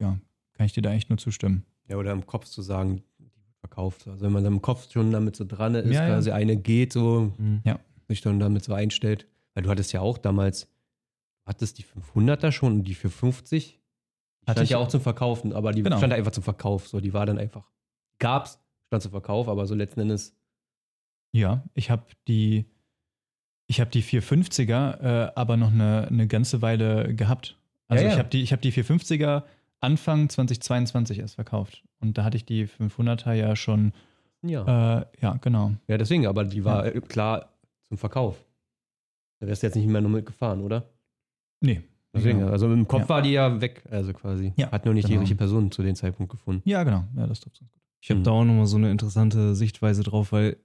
ja, 0.00 0.18
kann 0.54 0.66
ich 0.66 0.72
dir 0.72 0.82
da 0.82 0.92
echt 0.92 1.08
nur 1.10 1.18
zustimmen. 1.18 1.64
Ja, 1.88 1.96
oder 1.96 2.12
im 2.12 2.26
Kopf 2.26 2.46
zu 2.46 2.62
sagen, 2.62 3.02
die 3.18 3.24
wird 3.24 3.56
verkauft. 3.60 4.08
Also 4.08 4.24
wenn 4.24 4.32
man 4.32 4.44
im 4.44 4.62
Kopf 4.62 4.90
schon 4.90 5.12
damit 5.12 5.36
so 5.36 5.44
dran 5.44 5.74
ist, 5.74 5.92
Ja, 5.92 6.02
ja. 6.02 6.14
quasi 6.14 6.30
eine 6.30 6.56
geht, 6.56 6.92
so 6.92 7.32
Mhm. 7.38 7.62
sich 8.08 8.20
dann 8.22 8.40
damit 8.40 8.64
so 8.64 8.72
einstellt. 8.74 9.26
Weil 9.54 9.64
du 9.64 9.70
hattest 9.70 9.92
ja 9.92 10.00
auch 10.00 10.16
damals, 10.18 10.68
hattest 11.44 11.78
die 11.78 11.84
500er 11.84 12.52
schon 12.52 12.72
und 12.72 12.84
die 12.84 12.94
für 12.94 13.10
50. 13.10 13.80
Hatte 14.42 14.52
stand 14.58 14.64
ich- 14.64 14.70
ja 14.70 14.78
auch 14.78 14.88
zum 14.88 15.00
Verkaufen, 15.00 15.52
aber 15.52 15.72
die 15.72 15.82
Genau. 15.82 15.98
stand 15.98 16.12
einfach 16.12 16.32
zum 16.32 16.42
Verkauf. 16.42 16.88
So, 16.88 17.00
die 17.00 17.12
war 17.12 17.26
dann 17.26 17.38
einfach, 17.38 17.70
gab's, 18.18 18.58
stand 18.88 19.02
zum 19.02 19.12
Verkauf, 19.12 19.48
aber 19.48 19.66
so 19.66 19.74
letzten 19.74 20.00
Endes, 20.00 20.34
Ja, 21.34 21.62
ich 21.74 21.90
habe 21.90 22.04
die, 22.28 22.66
ich 23.66 23.80
habe 23.80 23.90
die 23.90 24.02
450er, 24.02 25.00
äh, 25.28 25.32
aber 25.34 25.56
noch 25.56 25.72
eine, 25.72 26.06
eine 26.08 26.26
ganze 26.26 26.60
Weile 26.60 27.14
gehabt. 27.14 27.56
Also 27.88 28.02
Ja, 28.04 28.08
ja. 28.10 28.14
ich 28.14 28.18
habe 28.18 28.28
die, 28.28 28.42
ich 28.42 28.52
habe 28.52 28.60
die 28.60 28.72
450er 28.72 29.44
Anfang 29.80 30.28
2022 30.28 31.18
erst 31.20 31.36
verkauft. 31.36 31.82
Und 32.00 32.18
da 32.18 32.24
hatte 32.24 32.36
ich 32.36 32.44
die 32.44 32.66
500er 32.68 33.32
ja 33.32 33.56
schon, 33.56 33.92
ja. 34.42 35.00
äh, 35.00 35.06
ja, 35.22 35.34
genau. 35.40 35.72
ja, 35.88 35.96
deswegen, 35.98 36.26
aber 36.26 36.44
die 36.44 36.64
war 36.64 36.84
äh, 36.86 37.00
klar 37.00 37.48
zum 37.88 37.96
Verkauf. 37.96 38.44
Da 39.40 39.46
wärst 39.46 39.62
du 39.62 39.66
jetzt 39.68 39.74
nicht 39.76 39.86
mehr 39.88 40.00
nur 40.00 40.10
mitgefahren, 40.10 40.60
oder? 40.62 40.84
Nee. 41.60 41.82
Deswegen, 42.14 42.40
genau. 42.40 42.52
also 42.52 42.70
im 42.72 42.86
Kopf 42.86 43.02
Ja. 43.02 43.08
war 43.08 43.22
die 43.22 43.30
ja 43.30 43.60
weg, 43.60 43.82
also 43.90 44.12
quasi. 44.12 44.52
Ja, 44.56 44.70
Hat 44.70 44.84
nur 44.84 44.92
nicht 44.94 45.06
die 45.06 45.12
genau. 45.12 45.20
richtige 45.20 45.38
Person 45.38 45.70
zu 45.70 45.82
dem 45.82 45.94
Zeitpunkt 45.94 46.30
gefunden. 46.30 46.62
Ja, 46.68 46.82
genau. 46.84 47.04
Ja, 47.16 47.26
das 47.26 47.40
trifft 47.40 47.58
ganz 47.60 47.72
gut. 47.72 47.80
Ich 48.02 48.10
habe 48.10 48.20
Mhm. 48.20 48.24
da 48.24 48.30
auch 48.32 48.44
nochmal 48.44 48.66
so 48.66 48.76
eine 48.76 48.90
interessante 48.90 49.54
Sichtweise 49.54 50.02
drauf, 50.02 50.32
weil 50.32 50.56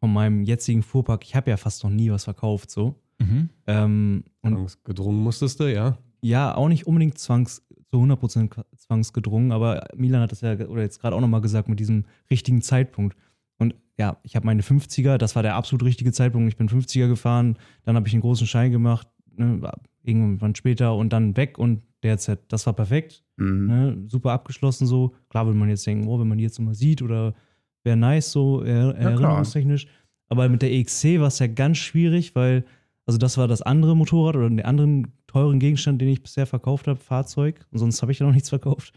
von 0.00 0.12
meinem 0.12 0.42
jetzigen 0.44 0.82
Fuhrpark, 0.82 1.24
ich 1.24 1.34
habe 1.34 1.50
ja 1.50 1.56
fast 1.56 1.84
noch 1.84 1.90
nie 1.90 2.10
was 2.10 2.24
verkauft 2.24 2.70
so. 2.70 2.96
Mhm. 3.18 3.48
Ähm, 3.66 4.24
und 4.42 4.52
Zwangsgedrungen 4.54 5.22
musstest 5.22 5.60
du, 5.60 5.72
ja. 5.72 5.98
ja, 6.22 6.54
auch 6.54 6.68
nicht 6.68 6.86
unbedingt 6.86 7.18
zwangs, 7.18 7.66
zu 7.90 7.98
100% 7.98 8.48
qua- 8.50 8.64
zwangsgedrungen, 8.76 9.52
aber 9.52 9.86
Milan 9.96 10.20
hat 10.22 10.32
das 10.32 10.40
ja, 10.42 10.52
oder 10.68 10.82
jetzt 10.82 11.00
gerade 11.00 11.14
auch 11.16 11.20
nochmal 11.20 11.40
gesagt, 11.40 11.68
mit 11.68 11.80
diesem 11.80 12.04
richtigen 12.30 12.62
Zeitpunkt. 12.62 13.16
Und 13.58 13.74
ja, 13.98 14.16
ich 14.22 14.36
habe 14.36 14.46
meine 14.46 14.62
50er, 14.62 15.18
das 15.18 15.36
war 15.36 15.42
der 15.42 15.54
absolut 15.54 15.84
richtige 15.84 16.12
Zeitpunkt. 16.12 16.48
Ich 16.48 16.56
bin 16.56 16.68
50er 16.68 17.08
gefahren, 17.08 17.58
dann 17.84 17.96
habe 17.96 18.08
ich 18.08 18.14
einen 18.14 18.22
großen 18.22 18.46
Schein 18.46 18.70
gemacht, 18.72 19.06
ne, 19.40 19.72
irgendwann 20.02 20.54
später 20.54 20.94
und 20.94 21.12
dann 21.12 21.36
weg 21.36 21.58
und 21.58 21.82
derzeit, 22.02 22.40
das 22.48 22.66
war 22.66 22.72
perfekt. 22.72 23.24
Mhm. 23.36 23.66
Ne, 23.66 24.04
super 24.08 24.32
abgeschlossen 24.32 24.86
so. 24.86 25.14
Klar 25.28 25.46
würde 25.46 25.58
man 25.58 25.68
jetzt 25.68 25.86
denken, 25.86 26.08
oh, 26.08 26.20
wenn 26.20 26.28
man 26.28 26.38
die 26.38 26.44
jetzt 26.44 26.58
nochmal 26.58 26.74
sieht 26.74 27.02
oder 27.02 27.34
wäre 27.82 27.96
nice 27.96 28.30
so 28.30 28.62
er, 28.62 28.94
erinnerungstechnisch. 28.96 29.86
Aber 30.28 30.48
mit 30.48 30.62
der 30.62 30.72
EXC 30.72 31.18
war 31.18 31.26
es 31.26 31.38
ja 31.40 31.48
ganz 31.48 31.78
schwierig, 31.78 32.34
weil, 32.34 32.64
also 33.04 33.18
das 33.18 33.36
war 33.36 33.48
das 33.48 33.62
andere 33.62 33.96
Motorrad 33.96 34.36
oder 34.36 34.48
den 34.48 34.64
anderen 34.64 35.12
teuren 35.26 35.58
Gegenstand, 35.58 36.00
den 36.00 36.08
ich 36.08 36.22
bisher 36.22 36.46
verkauft 36.46 36.86
habe, 36.86 37.00
Fahrzeug. 37.00 37.66
Und 37.70 37.78
sonst 37.78 38.00
habe 38.02 38.12
ich 38.12 38.20
ja 38.20 38.26
noch 38.26 38.32
nichts 38.32 38.48
verkauft. 38.48 38.92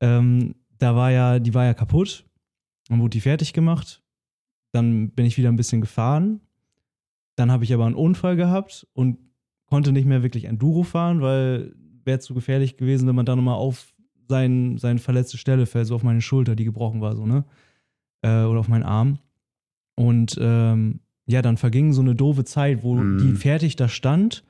Ähm, 0.00 0.56
da 0.78 0.96
war 0.96 1.12
ja, 1.12 1.38
die 1.38 1.54
war 1.54 1.64
ja 1.64 1.74
kaputt. 1.74 2.24
Dann 2.88 3.00
wurde 3.00 3.10
die 3.10 3.20
fertig 3.20 3.52
gemacht. 3.52 4.02
Dann 4.72 5.10
bin 5.10 5.26
ich 5.26 5.38
wieder 5.38 5.48
ein 5.48 5.56
bisschen 5.56 5.80
gefahren. 5.80 6.40
Dann 7.36 7.50
habe 7.50 7.64
ich 7.64 7.72
aber 7.72 7.86
einen 7.86 7.94
Unfall 7.94 8.36
gehabt 8.36 8.86
und 8.92 9.18
konnte 9.66 9.92
nicht 9.92 10.06
mehr 10.06 10.22
wirklich 10.22 10.44
Enduro 10.44 10.82
fahren, 10.82 11.20
weil 11.20 11.74
wäre 12.04 12.18
zu 12.18 12.34
gefährlich 12.34 12.76
gewesen, 12.76 13.08
wenn 13.08 13.14
man 13.16 13.26
da 13.26 13.34
nochmal 13.36 13.56
auf 13.56 13.94
sein, 14.28 14.78
seine 14.78 14.98
verletzte 14.98 15.38
Stelle 15.38 15.66
fällt, 15.66 15.86
so 15.86 15.94
auf 15.94 16.02
meine 16.02 16.20
Schulter, 16.20 16.54
die 16.56 16.64
gebrochen 16.64 17.00
war, 17.00 17.16
so, 17.16 17.26
ne? 17.26 17.44
Äh, 18.22 18.44
oder 18.44 18.60
auf 18.60 18.68
meinen 18.68 18.84
Arm. 18.84 19.18
Und 19.96 20.36
ähm, 20.40 21.00
ja, 21.26 21.40
dann 21.42 21.56
verging 21.56 21.92
so 21.92 22.00
eine 22.02 22.14
doofe 22.14 22.44
Zeit, 22.44 22.82
wo 22.82 22.96
Mhm. 22.96 23.18
die 23.18 23.32
fertig 23.32 23.76
da 23.76 23.88
stand 23.88 24.44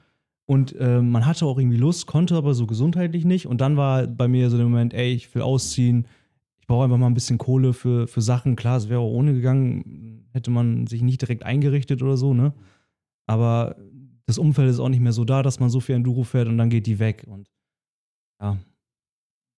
und 0.47 0.75
äh, 0.79 1.01
man 1.01 1.27
hatte 1.27 1.47
auch 1.47 1.59
irgendwie 1.59 1.77
Lust, 1.79 2.07
konnte 2.07 2.35
aber 2.37 2.55
so 2.55 2.67
gesundheitlich 2.67 3.25
nicht. 3.25 3.47
Und 3.47 3.61
dann 3.61 3.77
war 3.77 4.07
bei 4.07 4.29
mir 4.29 4.51
so 4.51 4.57
der 4.57 4.67
Moment, 4.67 4.93
ey, 4.93 5.13
ich 5.13 5.35
will 5.35 5.43
ausziehen. 5.43 6.07
Ich 6.61 6.67
brauche 6.67 6.85
einfach 6.85 6.99
mal 6.99 7.07
ein 7.07 7.15
bisschen 7.15 7.39
Kohle 7.39 7.73
für, 7.73 8.07
für 8.07 8.21
Sachen. 8.21 8.57
Klar, 8.57 8.77
es 8.79 8.89
wäre 8.89 9.01
auch 9.01 9.11
ohne 9.13 9.33
gegangen, 9.33 10.27
hätte 10.33 10.51
man 10.51 10.87
sich 10.87 11.03
nicht 11.03 11.21
direkt 11.23 11.45
eingerichtet 11.45 12.03
oder 12.03 12.17
so, 12.17 12.35
ne? 12.35 12.53
Aber 13.27 13.77
das 14.27 14.39
Umfeld 14.39 14.71
ist 14.71 14.79
auch 14.81 14.89
nicht 14.89 15.01
mehr 15.01 15.13
so 15.13 15.25
da, 15.25 15.43
dass 15.43 15.61
man 15.61 15.71
so 15.71 15.81
viel 15.81 15.95
Enduro 15.97 16.23
fährt 16.25 16.49
und 16.49 16.59
dann 16.59 16.71
geht 16.71 16.87
die 16.87 16.99
weg. 16.99 17.25
Und 17.29 17.51
ja. 18.41 18.59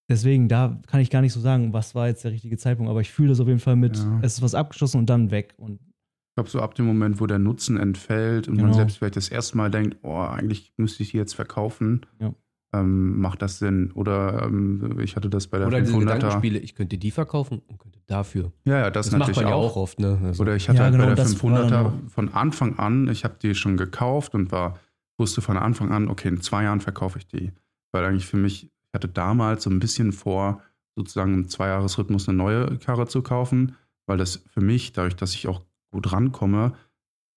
Deswegen, 0.09 0.47
da 0.47 0.79
kann 0.87 1.01
ich 1.01 1.09
gar 1.09 1.21
nicht 1.21 1.33
so 1.33 1.39
sagen, 1.41 1.73
was 1.73 1.93
war 1.93 2.07
jetzt 2.07 2.23
der 2.23 2.31
richtige 2.31 2.57
Zeitpunkt, 2.57 2.89
aber 2.89 3.01
ich 3.01 3.11
fühle 3.11 3.29
das 3.29 3.39
auf 3.41 3.47
jeden 3.47 3.59
Fall 3.59 3.75
mit, 3.75 3.97
Ja. 3.97 4.19
es 4.21 4.35
ist 4.35 4.41
was 4.41 4.55
abgeschlossen 4.55 4.99
und 4.99 5.09
dann 5.09 5.31
weg. 5.31 5.53
Und 5.57 5.79
Ich 5.81 6.35
glaube, 6.39 6.49
so 6.49 6.61
ab 6.61 6.75
dem 6.75 6.85
Moment, 6.85 7.19
wo 7.19 7.25
der 7.25 7.39
Nutzen 7.39 7.77
entfällt 7.77 8.47
und 8.47 8.55
man 8.55 8.65
Genau. 8.67 8.77
selbst 8.77 8.97
vielleicht 8.99 9.15
das 9.17 9.29
erste 9.29 9.57
Mal 9.57 9.71
denkt, 9.71 9.97
oh, 10.03 10.15
eigentlich 10.19 10.71
müsste 10.77 11.01
ich 11.03 11.11
die 11.11 11.17
jetzt 11.17 11.33
verkaufen, 11.33 12.05
Ja. 12.19 12.33
Ähm, 12.73 13.19
macht 13.19 13.41
das 13.41 13.59
Sinn. 13.59 13.91
Oder 13.93 14.43
ähm, 14.43 14.99
ich 14.99 15.15
hatte 15.15 15.29
das 15.29 15.47
bei 15.47 15.57
der 15.59 15.67
Oder 15.67 15.79
diese 15.81 15.93
500er. 15.93 15.99
Gedankenspiele, 15.99 16.59
ich 16.59 16.75
könnte 16.75 16.97
die 16.97 17.11
verkaufen 17.11 17.61
und 17.67 17.79
könnte 17.79 17.99
dafür. 18.07 18.51
Ja, 18.65 18.79
ja, 18.79 18.91
das, 18.91 19.07
Das, 19.07 19.13
macht 19.13 19.29
natürlich 19.29 19.37
man 19.43 19.49
ja 19.49 19.55
auch. 19.55 19.71
auch 19.71 19.81
oft, 19.83 19.99
ne? 19.99 20.19
Also, 20.23 20.41
Oder 20.43 20.55
ich 20.55 20.67
hatte 20.67 20.77
Ja, 20.79 20.83
halt 20.85 20.93
genau, 20.93 21.05
bei 21.05 21.15
der 21.15 21.23
das 21.23 21.43
war 21.43 21.51
dann 21.51 21.71
500er 21.73 21.85
auch- 21.85 22.09
von 22.11 22.29
Anfang 22.33 22.77
an, 22.79 23.07
ich 23.09 23.23
habe 23.23 23.35
die 23.41 23.55
schon 23.55 23.77
gekauft 23.77 24.35
und 24.35 24.51
war, 24.51 24.79
wusste 25.17 25.41
von 25.41 25.57
Anfang 25.57 25.91
an, 25.91 26.09
okay, 26.09 26.27
in 26.27 26.41
zwei 26.41 26.63
Jahren 26.63 26.81
verkaufe 26.81 27.17
ich 27.19 27.27
die. 27.27 27.51
Weil 27.91 28.05
eigentlich 28.05 28.27
für 28.27 28.37
mich, 28.37 28.63
ich 28.65 28.69
hatte 28.93 29.07
damals 29.07 29.63
so 29.63 29.69
ein 29.69 29.79
bisschen 29.79 30.11
vor, 30.11 30.61
sozusagen 30.95 31.33
im 31.33 31.47
Zweijahresrhythmus 31.47 32.27
eine 32.27 32.37
neue 32.37 32.77
Karre 32.79 33.07
zu 33.07 33.21
kaufen, 33.21 33.75
weil 34.07 34.17
das 34.17 34.43
für 34.49 34.61
mich, 34.61 34.93
dadurch, 34.93 35.15
dass 35.15 35.33
ich 35.33 35.47
auch 35.47 35.61
gut 35.91 36.11
rankomme, 36.11 36.73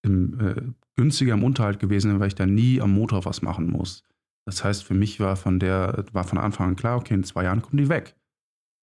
im, 0.02 0.40
äh, 0.40 0.54
günstiger 0.96 1.34
im 1.34 1.44
Unterhalt 1.44 1.78
gewesen 1.78 2.10
wäre, 2.10 2.20
weil 2.20 2.28
ich 2.28 2.34
da 2.34 2.46
nie 2.46 2.80
am 2.80 2.92
Motor 2.92 3.24
was 3.24 3.42
machen 3.42 3.70
muss. 3.70 4.02
Das 4.46 4.64
heißt, 4.64 4.85
für 4.85 4.94
mich 4.94 5.20
war 5.20 5.37
von 5.37 5.59
der, 5.61 6.05
war 6.12 6.24
von 6.24 6.38
Anfang 6.38 6.68
an 6.70 6.76
klar, 6.76 6.96
okay, 6.98 7.14
in 7.14 7.24
zwei 7.24 7.44
Jahren 7.44 7.62
kommen 7.62 7.76
die 7.79 7.88
weg. 7.88 8.16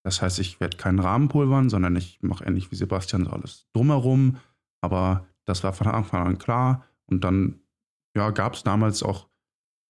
Das 0.03 0.21
heißt, 0.21 0.39
ich 0.39 0.59
werde 0.59 0.77
keinen 0.77 0.99
Rahmen 0.99 1.27
pulvern, 1.27 1.69
sondern 1.69 1.95
ich 1.95 2.19
mache 2.21 2.45
ähnlich 2.45 2.71
wie 2.71 2.75
Sebastian 2.75 3.25
so 3.25 3.31
alles 3.31 3.67
drumherum. 3.73 4.37
Aber 4.81 5.25
das 5.45 5.63
war 5.63 5.73
von 5.73 5.87
Anfang 5.87 6.25
an 6.25 6.37
klar. 6.37 6.85
Und 7.07 7.23
dann 7.23 7.59
ja, 8.15 8.29
gab 8.31 8.53
es 8.53 8.63
damals 8.63 9.03
auch 9.03 9.27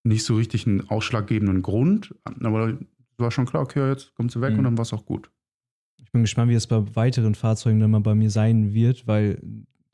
nicht 0.04 0.24
so 0.24 0.36
richtig 0.36 0.66
einen 0.66 0.88
ausschlaggebenden 0.88 1.62
Grund. 1.62 2.14
Aber 2.42 2.70
es 2.70 3.18
war 3.18 3.30
schon 3.30 3.46
klar, 3.46 3.62
okay, 3.62 3.88
jetzt 3.90 4.14
kommt 4.14 4.32
sie 4.32 4.40
weg 4.40 4.52
Mhm. 4.52 4.58
und 4.58 4.64
dann 4.64 4.78
war 4.78 4.82
es 4.82 4.92
auch 4.92 5.04
gut. 5.04 5.30
ich 6.00 6.10
bin 6.10 6.22
gespannt, 6.22 6.50
wie 6.50 6.54
es 6.54 6.66
bei 6.66 6.96
weiteren 6.96 7.34
Fahrzeugen 7.34 7.80
dann 7.80 7.90
mal 7.90 8.00
bei 8.00 8.14
mir 8.14 8.30
sein 8.30 8.72
wird, 8.72 9.06
weil 9.06 9.40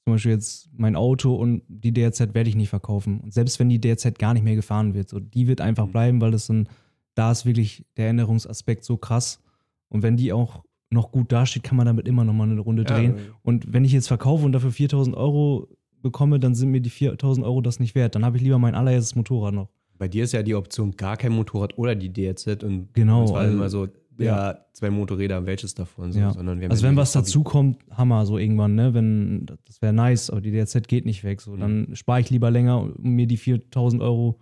zum 0.05 0.15
Beispiel 0.15 0.33
jetzt 0.33 0.69
mein 0.77 0.97
Auto 0.97 1.35
und 1.35 1.63
die 1.69 1.93
DRZ 1.93 2.35
werde 2.35 2.49
ich 2.51 2.57
nicht 2.57 2.69
verkaufen. 2.69 3.21
Und 3.21 3.33
selbst 3.33 3.59
wenn 3.59 3.69
die 3.71 3.81
DRZ 3.81 4.19
gar 4.19 4.35
nicht 4.35 4.43
mehr 4.45 4.55
gefahren 4.55 4.93
wird, 4.95 5.09
so, 5.09 5.19
die 5.19 5.47
wird 5.49 5.61
einfach 5.63 5.87
Mhm. 5.87 5.93
bleiben, 5.93 6.21
weil 6.21 6.31
das 6.31 6.49
ein, 6.51 6.69
da 7.15 7.31
ist 7.33 7.47
wirklich 7.47 7.87
der 7.97 8.11
Änderungsaspekt 8.11 8.85
so 8.85 8.97
krass. 8.99 9.41
Und 9.89 10.03
wenn 10.03 10.17
die 10.17 10.33
auch 10.33 10.63
noch 10.91 11.11
gut 11.11 11.33
dasteht, 11.33 11.63
kann 11.63 11.77
man 11.77 11.87
damit 11.87 12.07
immer 12.07 12.25
noch 12.25 12.35
mal 12.35 12.49
eine 12.49 12.61
Runde 12.61 12.85
drehen. 12.85 13.15
Und 13.43 13.73
wenn 13.73 13.85
ich 13.85 13.93
jetzt 13.93 14.09
verkaufe 14.09 14.45
und 14.45 14.53
dafür 14.53 14.73
4000 14.73 15.17
Euro 15.17 15.69
bekomme, 16.03 16.39
dann 16.39 16.55
sind 16.55 16.71
mir 16.71 16.81
die 16.83 16.91
4000 16.91 17.47
Euro 17.47 17.63
das 17.63 17.81
nicht 17.81 17.95
wert. 17.95 18.15
Dann 18.15 18.25
habe 18.27 18.37
ich 18.37 18.43
lieber 18.43 18.59
mein 18.59 18.75
allererstes 18.75 19.15
Motorrad 19.15 19.55
noch. 19.55 19.69
Bei 19.97 20.07
dir 20.09 20.25
ist 20.25 20.33
ja 20.33 20.43
die 20.43 20.55
Option 20.55 20.91
gar 20.97 21.17
kein 21.17 21.33
Motorrad 21.33 21.79
oder 21.79 21.95
die 21.95 22.13
DRZ 22.13 22.63
und 22.63 22.93
Genau, 22.93 23.25
es 23.25 23.33
war 23.33 23.41
also- 23.41 23.53
immer 23.57 23.71
so, 23.71 23.89
ja, 24.19 24.59
zwei 24.73 24.91
Motorräder, 24.91 25.47
welches 25.47 25.75
davon 25.75 26.13
so, 26.13 26.19
Ja. 26.21 26.33
sondern 26.33 26.59
wir 26.61 26.67
haben 26.67 26.71
Also 26.73 26.87
wenn 26.87 26.97
was 26.97 27.13
das 27.13 27.23
Hobby. 27.23 27.27
dazu 27.27 27.43
kommt, 27.45 27.79
Hammer, 27.91 28.27
so 28.27 28.39
irgendwann, 28.39 28.75
ne? 28.75 28.95
Wenn, 28.95 29.47
das 29.67 29.81
wäre 29.83 29.93
nice, 29.93 30.31
aber 30.31 30.41
die 30.41 30.51
DRZ 30.53 30.87
geht 30.89 31.05
nicht 31.07 31.25
weg. 31.25 31.41
So, 31.41 31.57
dann 31.57 31.89
Mhm. 31.89 31.95
spare 31.97 32.21
ich 32.21 32.31
lieber 32.31 32.51
länger, 32.51 32.81
um 32.83 33.11
mir 33.15 33.27
die 33.27 33.37
4000 33.37 34.03
Euro. 34.03 34.41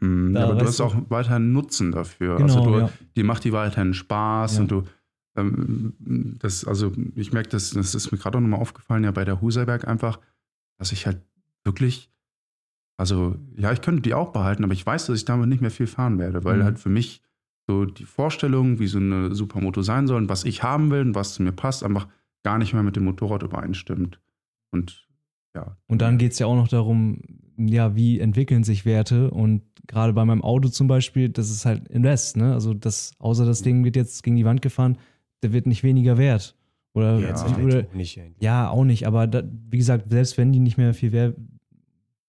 Mhm, 0.00 0.36
aber 0.36 0.54
du 0.54 0.64
hast 0.66 0.80
auch 0.80 0.94
weiterhin 1.08 1.52
Nutzen 1.52 1.90
dafür. 1.92 2.36
Genau, 2.36 2.54
also 2.58 2.70
du, 2.70 2.78
ja. 2.78 2.90
die 3.16 3.22
macht 3.24 3.44
die 3.44 3.52
weiterhin 3.52 3.92
Spaß 3.94 4.56
Ja. 4.56 4.60
und 4.62 4.70
du 4.70 4.82
ähm, 5.36 5.94
das, 6.40 6.64
also 6.64 6.92
ich 7.14 7.32
merke 7.32 7.48
das, 7.50 7.70
das 7.70 7.94
ist 7.94 8.10
mir 8.10 8.18
gerade 8.18 8.36
auch 8.38 8.42
nochmal 8.42 8.60
aufgefallen, 8.60 9.04
ja, 9.04 9.10
bei 9.12 9.24
der 9.24 9.40
Huserberg 9.40 9.86
einfach, 9.86 10.18
dass 10.76 10.90
ich 10.92 11.06
halt 11.06 11.20
wirklich, 11.64 12.10
also 12.96 13.36
ja, 13.56 13.72
ich 13.72 13.80
könnte 13.80 14.02
die 14.02 14.12
auch 14.14 14.32
behalten, 14.32 14.64
aber 14.64 14.72
ich 14.72 14.84
weiß, 14.84 15.06
dass 15.06 15.16
ich 15.18 15.24
damit 15.24 15.48
nicht 15.48 15.60
mehr 15.60 15.70
viel 15.70 15.86
fahren 15.86 16.18
werde, 16.18 16.42
weil 16.44 16.58
Mhm. 16.58 16.64
halt 16.64 16.78
für 16.80 16.88
mich 16.88 17.22
so 17.70 17.84
die 17.84 18.04
Vorstellung, 18.04 18.80
wie 18.80 18.88
so 18.88 18.98
eine 18.98 19.34
Supermoto 19.34 19.82
sein 19.82 20.08
soll 20.08 20.16
und 20.16 20.28
was 20.28 20.44
ich 20.44 20.62
haben 20.62 20.90
will 20.90 21.02
und 21.02 21.14
was 21.14 21.34
zu 21.34 21.42
mir 21.42 21.52
passt, 21.52 21.84
einfach 21.84 22.08
gar 22.42 22.58
nicht 22.58 22.72
mehr 22.72 22.82
mit 22.82 22.96
dem 22.96 23.04
Motorrad 23.04 23.42
übereinstimmt. 23.42 24.18
Und 24.72 25.06
ja. 25.54 25.76
Und 25.86 26.02
dann 26.02 26.18
geht 26.18 26.32
es 26.32 26.38
ja 26.40 26.46
auch 26.46 26.56
noch 26.56 26.68
darum, 26.68 27.20
ja, 27.56 27.94
wie 27.94 28.18
entwickeln 28.18 28.64
sich 28.64 28.84
Werte 28.84 29.30
und 29.30 29.62
gerade 29.86 30.12
bei 30.12 30.24
meinem 30.24 30.42
Auto 30.42 30.68
zum 30.68 30.88
Beispiel, 30.88 31.28
das 31.28 31.50
ist 31.50 31.64
halt 31.64 31.88
Invest, 31.88 32.36
ne? 32.36 32.54
Also 32.54 32.74
das, 32.74 33.12
außer 33.18 33.44
das 33.46 33.62
Ding 33.62 33.84
wird 33.84 33.96
jetzt 33.96 34.22
gegen 34.22 34.36
die 34.36 34.44
Wand 34.44 34.62
gefahren, 34.62 34.98
der 35.42 35.52
wird 35.52 35.66
nicht 35.66 35.82
weniger 35.82 36.18
wert. 36.18 36.56
Oder, 36.92 37.18
Ja, 37.18 37.28
jetzt 37.28 37.44
oder, 37.44 37.64
oder, 37.64 37.86
nicht 37.94 38.18
eigentlich. 38.20 38.42
ja 38.42 38.68
auch 38.68 38.84
nicht, 38.84 39.06
aber 39.06 39.26
da, 39.26 39.42
wie 39.70 39.78
gesagt, 39.78 40.10
selbst 40.10 40.38
wenn 40.38 40.52
die 40.52 40.58
nicht 40.58 40.76
mehr 40.76 40.94
viel 40.94 41.12
wert, 41.12 41.36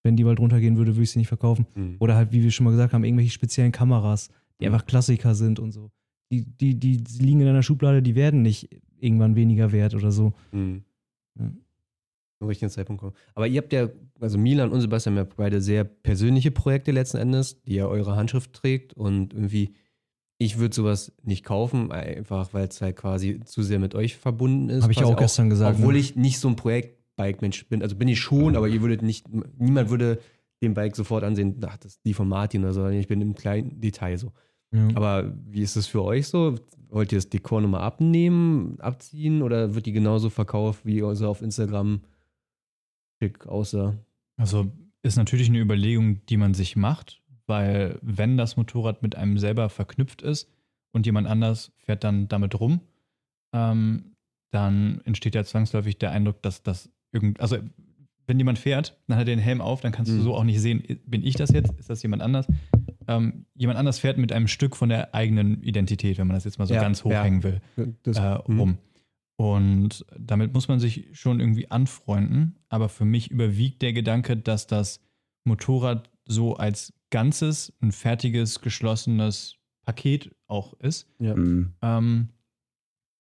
wenn 0.04 0.16
die 0.16 0.24
bald 0.24 0.40
runtergehen 0.40 0.78
würde, 0.78 0.96
würde 0.96 1.04
ich 1.04 1.12
sie 1.12 1.20
nicht 1.20 1.28
verkaufen. 1.28 1.66
Mhm. 1.76 1.96
Oder 2.00 2.16
halt, 2.16 2.32
wie 2.32 2.44
wir 2.44 2.52
schon 2.52 2.66
mal 2.66 2.72
gesagt 2.72 2.94
haben, 2.94 3.04
irgendwelche 3.04 3.32
speziellen 3.32 3.72
Kameras, 3.72 4.30
die 4.62 4.68
einfach 4.68 4.86
Klassiker 4.86 5.36
sind 5.36 5.60
und 5.60 5.72
so. 5.72 5.92
Die, 6.32 6.46
die, 6.46 6.80
die, 6.80 7.04
liegen 7.20 7.42
in 7.42 7.48
einer 7.48 7.64
Schublade, 7.64 8.02
die 8.02 8.16
werden 8.16 8.42
nicht 8.42 8.70
irgendwann 9.00 9.36
weniger 9.36 9.72
wert 9.72 9.96
oder 9.96 10.12
so. 10.12 10.34
Mhm. 10.52 10.84
Ja. 11.38 11.52
Richtigen 12.48 12.72
Zeitpunkt 12.72 13.02
kommen. 13.02 13.16
Aber 13.36 13.48
ihr 13.48 13.62
habt 13.62 13.72
ja, 13.74 13.90
also 14.20 14.38
Milan 14.38 14.72
und 14.72 14.82
Sebastian 14.82 15.18
haben 15.18 15.28
ja 15.28 15.34
beide 15.36 15.62
sehr 15.62 15.84
persönliche 15.84 16.52
Projekte 16.52 16.92
letzten 16.92 17.18
Endes, 17.18 17.62
die 17.64 17.76
ja 17.76 17.86
eure 17.86 18.16
Handschrift 18.16 18.54
trägt 18.54 18.94
und 18.94 19.34
irgendwie, 19.34 19.74
ich 20.38 20.58
würde 20.58 20.74
sowas 20.74 21.14
nicht 21.24 21.44
kaufen, 21.46 21.92
einfach 21.92 22.54
weil 22.54 22.68
es 22.68 22.82
halt 22.82 22.96
quasi 22.96 23.42
zu 23.46 23.62
sehr 23.62 23.80
mit 23.80 23.94
euch 23.94 24.18
verbunden 24.18 24.70
ist. 24.70 24.84
Habe 24.84 24.92
ich 24.92 24.98
ja 24.98 25.04
Quasi 25.04 25.14
auch 25.14 25.20
gestern 25.20 25.50
gesagt. 25.50 25.78
Obwohl 25.78 25.94
ne? 25.94 26.00
ich 26.00 26.16
nicht 26.16 26.40
so 26.40 26.48
ein 26.48 26.56
Projektbike-Mensch 26.56 27.68
bin. 27.68 27.84
Also 27.84 27.96
bin 27.96 28.08
ich 28.08 28.20
schon, 28.20 28.56
aber 28.56 28.68
ihr 28.68 28.82
würdet 28.82 29.04
nicht, 29.04 29.28
niemand 29.60 29.90
würde 29.90 30.20
den 30.64 30.74
Bike 30.74 30.96
sofort 30.96 31.24
ansehen, 31.24 31.60
ach, 31.66 31.78
das 31.78 31.94
ist 31.94 32.06
die 32.06 32.14
von 32.14 32.28
Martin 32.28 32.64
oder 32.64 32.74
so. 32.74 32.88
Ich 32.88 33.08
bin 33.08 33.22
im 33.22 33.36
kleinen 33.36 33.82
Detail 33.82 34.18
so. 34.18 34.32
Ja. 34.74 34.88
Aber 34.96 35.34
wie 35.50 35.62
ist 35.62 35.76
es 35.76 35.88
für 35.88 36.04
euch 36.04 36.28
so? 36.28 36.56
Wollt 36.90 37.12
ihr 37.12 37.18
das 37.18 37.30
Dekor 37.30 37.62
nochmal 37.62 37.82
abnehmen, 37.82 38.80
abziehen 38.80 39.42
oder 39.42 39.76
wird 39.76 39.86
die 39.86 39.92
genauso 39.94 40.30
verkauft, 40.30 40.86
wie 40.86 41.00
so 41.16 41.28
auf 41.28 41.42
Instagram 41.42 42.02
schick 43.22 43.48
aussah? 43.48 43.96
Also 44.38 44.72
ist 45.04 45.16
natürlich 45.18 45.50
eine 45.50 45.60
Überlegung, 45.60 46.26
die 46.28 46.38
man 46.38 46.54
sich 46.54 46.76
macht, 46.76 47.22
weil 47.48 47.98
wenn 48.02 48.38
das 48.38 48.58
Motorrad 48.58 49.02
mit 49.02 49.16
einem 49.16 49.38
selber 49.38 49.70
verknüpft 49.70 50.22
ist 50.22 50.50
und 50.92 51.06
jemand 51.06 51.28
anders 51.28 51.72
fährt 51.78 52.04
dann 52.04 52.28
damit 52.28 52.60
rum, 52.60 52.82
ähm, 53.54 54.16
dann 54.52 55.02
entsteht 55.06 55.36
ja 55.36 55.44
zwangsläufig 55.44 55.98
der 55.98 56.12
Eindruck, 56.12 56.42
dass 56.42 56.62
das 56.62 56.90
irgend, 57.14 57.40
also 57.40 57.58
wenn 58.28 58.38
jemand 58.38 58.60
fährt, 58.60 58.98
dann 59.08 59.18
hat 59.18 59.24
er 59.28 59.36
den 59.36 59.40
Helm 59.40 59.62
auf, 59.62 59.82
dann 59.82 59.92
kannst 59.92 60.12
du 60.12 60.16
Mhm. 60.16 60.22
so 60.22 60.36
auch 60.36 60.44
nicht 60.44 60.60
sehen, 60.62 60.84
bin 61.06 61.24
ich 61.24 61.36
das 61.36 61.52
jetzt, 61.52 61.72
ist 61.80 61.90
das 61.90 62.04
jemand 62.04 62.22
anders? 62.22 62.48
Ähm, 63.18 63.46
jemand 63.56 63.80
anders 63.80 64.00
fährt 64.00 64.18
mit 64.18 64.32
einem 64.32 64.48
Stück 64.48 64.76
von 64.76 64.90
der 64.90 65.14
eigenen 65.16 65.62
Identität, 65.64 66.18
wenn 66.18 66.28
man 66.28 66.36
das 66.36 66.44
jetzt 66.44 66.60
mal 66.60 66.66
so 66.66 66.74
Ja, 66.74 66.82
ganz 66.82 67.00
ja. 67.00 67.06
hochhängen 67.06 67.44
will 67.44 67.62
Das, 68.04 68.18
äh, 68.18 68.22
rum. 68.22 68.78
Und 69.36 70.06
damit 70.20 70.54
muss 70.54 70.68
man 70.68 70.80
sich 70.80 71.08
schon 71.14 71.40
irgendwie 71.40 71.72
anfreunden. 71.72 72.60
Aber 72.70 72.90
für 72.90 73.06
mich 73.06 73.32
überwiegt 73.32 73.82
der 73.82 73.94
Gedanke, 73.94 74.38
dass 74.38 74.68
das 74.68 75.00
Motorrad 75.46 76.12
so 76.26 76.56
als 76.56 76.94
Ganzes 77.10 77.74
ein 77.82 77.92
fertiges, 77.92 78.62
geschlossenes 78.62 79.58
Paket 79.84 80.36
auch 80.48 80.74
ist. 80.80 81.08
Ja. 81.20 81.36
Mhm. 81.36 81.74
Ähm, 81.82 82.30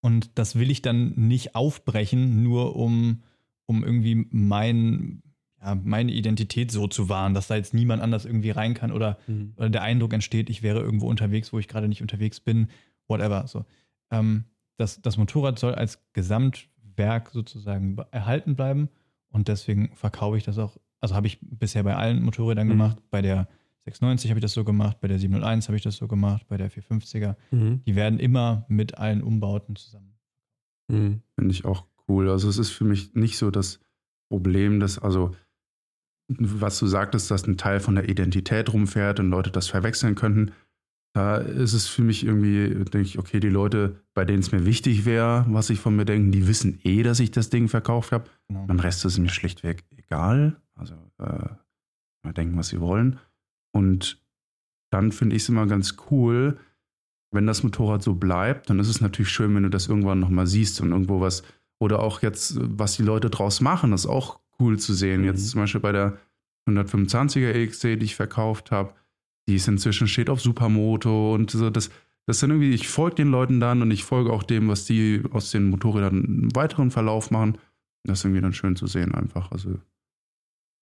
und 0.02 0.32
das 0.36 0.56
will 0.56 0.72
ich 0.72 0.82
dann 0.82 1.14
nicht 1.16 1.56
aufbrechen, 1.56 2.44
nur 2.44 2.76
um, 2.76 3.24
um 3.66 3.84
irgendwie 3.84 4.28
mein, 4.32 5.24
ja, 5.64 5.76
meine 5.76 6.12
Identität 6.12 6.72
so 6.72 6.88
zu 6.88 7.08
wahren, 7.10 7.34
dass 7.34 7.48
da 7.48 7.56
jetzt 7.56 7.74
niemand 7.74 8.02
anders 8.02 8.26
irgendwie 8.26 8.50
rein 8.52 8.74
kann 8.74 8.92
oder 8.92 9.18
Hm. 9.28 9.54
oder 9.58 9.70
der 9.70 9.84
Eindruck 9.84 10.14
entsteht, 10.14 10.50
ich 10.50 10.64
wäre 10.64 10.80
irgendwo 10.82 11.08
unterwegs, 11.08 11.54
wo 11.54 11.60
ich 11.60 11.68
gerade 11.68 11.88
nicht 11.88 12.02
unterwegs 12.02 12.40
bin, 12.40 12.68
whatever. 13.08 13.46
So. 13.48 13.66
Ähm, 14.12 14.46
das, 14.78 15.02
das 15.02 15.18
Motorrad 15.18 15.60
soll 15.60 15.76
als 15.76 16.00
Gesamtwerk 16.14 17.30
sozusagen 17.32 17.98
erhalten 18.12 18.56
bleiben 18.56 18.90
und 19.30 19.48
deswegen 19.48 19.92
verkaufe 19.96 20.38
ich 20.38 20.44
das 20.44 20.58
auch. 20.58 20.78
Also 21.00 21.16
habe 21.16 21.28
ich 21.28 21.40
bisher 21.42 21.84
bei 21.84 21.96
allen 21.96 22.24
Motorrädern 22.24 22.68
Mhm. 22.68 22.72
gemacht. 22.72 22.98
Bei 23.10 23.22
der 23.22 23.48
690 23.86 24.30
habe 24.32 24.40
ich 24.40 24.44
das 24.44 24.54
so 24.54 24.64
gemacht, 24.64 25.00
bei 25.02 25.08
der 25.08 25.18
701 25.20 25.68
habe 25.68 25.76
ich 25.78 25.84
das 25.84 25.96
so 25.96 26.08
gemacht, 26.08 26.48
bei 26.48 26.58
der 26.58 26.70
450er. 26.72 27.36
Mhm. 27.52 27.82
Die 27.86 27.96
werden 27.96 28.20
immer 28.20 28.66
mit 28.68 28.98
allen 28.98 29.22
Umbauten 29.24 29.76
zusammen. 29.76 30.14
Mhm. 30.88 31.22
Finde 31.36 31.52
ich 31.52 31.66
auch 31.66 31.86
cool. 32.08 32.30
Also 32.30 32.50
es 32.50 32.58
ist 32.58 32.70
für 32.72 32.84
mich 32.86 33.14
nicht 33.16 33.38
so 33.38 33.50
das 33.52 33.80
Problem, 34.30 34.80
dass, 34.80 35.00
also 35.00 35.32
was 36.40 36.80
du 36.80 36.88
sagtest, 36.88 37.32
dass 37.32 37.48
ein 37.48 37.58
Teil 37.58 37.80
von 37.80 37.96
der 37.96 38.10
Identität 38.10 38.72
rumfährt 38.74 39.20
und 39.20 39.30
Leute 39.30 39.52
das 39.52 39.68
verwechseln 39.68 40.16
könnten. 40.16 40.52
Da 41.14 41.38
ist 41.38 41.74
es 41.74 41.88
für 41.88 42.04
mich 42.04 42.26
irgendwie, 42.26 42.70
denke 42.70 43.02
ich, 43.02 43.20
okay, 43.20 43.40
die 43.40 43.50
Leute, 43.50 44.02
bei 44.14 44.24
denen 44.24 44.40
es 44.40 44.52
mir 44.52 44.66
wichtig 44.66 45.06
wäre, 45.06 45.46
was 45.50 45.70
ich 45.70 45.80
von 45.80 45.96
mir 45.96 46.06
denken, 46.06 46.32
die 46.32 46.48
wissen 46.48 46.80
eh, 46.84 47.04
dass 47.04 47.20
ich 47.20 47.32
das 47.32 47.50
Ding 47.50 47.68
verkauft 47.68 48.14
habe. 48.14 48.30
Genau. 48.48 48.66
Beim 48.66 48.80
Rest 48.80 49.04
ist 49.06 49.14
es 49.14 49.20
mir 49.20 49.30
schlichtweg 49.30 49.84
egal. 49.98 50.62
Also 50.76 50.96
äh, 51.20 51.50
mal 52.24 52.34
denken, 52.34 52.58
was 52.58 52.70
sie 52.70 52.80
wollen. 52.80 53.20
Und 53.74 54.22
dann 54.90 55.12
finde 55.12 55.36
ich 55.36 55.44
es 55.44 55.50
immer 55.50 55.68
ganz 55.68 55.98
cool, 56.12 56.58
wenn 57.32 57.48
das 57.48 57.64
Motorrad 57.64 58.04
so 58.04 58.16
bleibt, 58.16 58.70
dann 58.70 58.80
ist 58.80 58.90
es 58.90 59.02
natürlich 59.02 59.32
schön, 59.32 59.56
wenn 59.56 59.64
du 59.64 59.70
das 59.70 59.88
irgendwann 59.88 60.20
nochmal 60.20 60.48
siehst 60.48 60.82
und 60.82 60.92
irgendwo 60.92 61.22
was, 61.22 61.44
oder 61.80 62.00
auch 62.00 62.22
jetzt, 62.22 62.58
was 62.60 62.98
die 62.98 63.04
Leute 63.04 63.30
draus 63.30 63.62
machen, 63.62 63.94
ist 63.94 64.06
auch 64.06 64.41
cool 64.62 64.80
zu 64.80 64.94
sehen. 64.94 65.22
Mhm. 65.22 65.28
Jetzt 65.28 65.50
zum 65.50 65.60
Beispiel 65.62 65.82
bei 65.82 65.92
der 65.92 66.18
125er 66.70 67.52
EXC, 67.52 68.00
die 68.00 68.06
ich 68.06 68.16
verkauft 68.16 68.72
habe, 68.72 68.94
die 69.50 69.56
ist 69.56 69.68
inzwischen 69.68 70.08
steht 70.08 70.30
auf 70.30 70.40
Supermoto 70.40 71.34
und 71.34 71.52
so, 71.52 71.70
das, 71.70 71.90
das 72.28 72.40
sind 72.40 72.52
irgendwie, 72.52 72.74
ich 72.74 72.88
folge 72.88 73.16
den 73.16 73.32
Leuten 73.32 73.60
dann 73.60 73.82
und 73.82 73.92
ich 73.92 74.04
folge 74.04 74.32
auch 74.32 74.44
dem, 74.44 74.70
was 74.70 74.86
die 74.86 75.24
aus 75.32 75.52
den 75.52 75.70
Motorrädern 75.70 76.24
im 76.24 76.56
weiteren 76.56 76.92
Verlauf 76.92 77.32
machen. 77.32 77.58
Das 78.04 78.20
ist 78.20 78.26
irgendwie 78.26 78.42
dann 78.42 78.54
schön 78.54 78.76
zu 78.76 78.88
sehen 78.88 79.14
einfach. 79.14 79.52
Also 79.52 79.80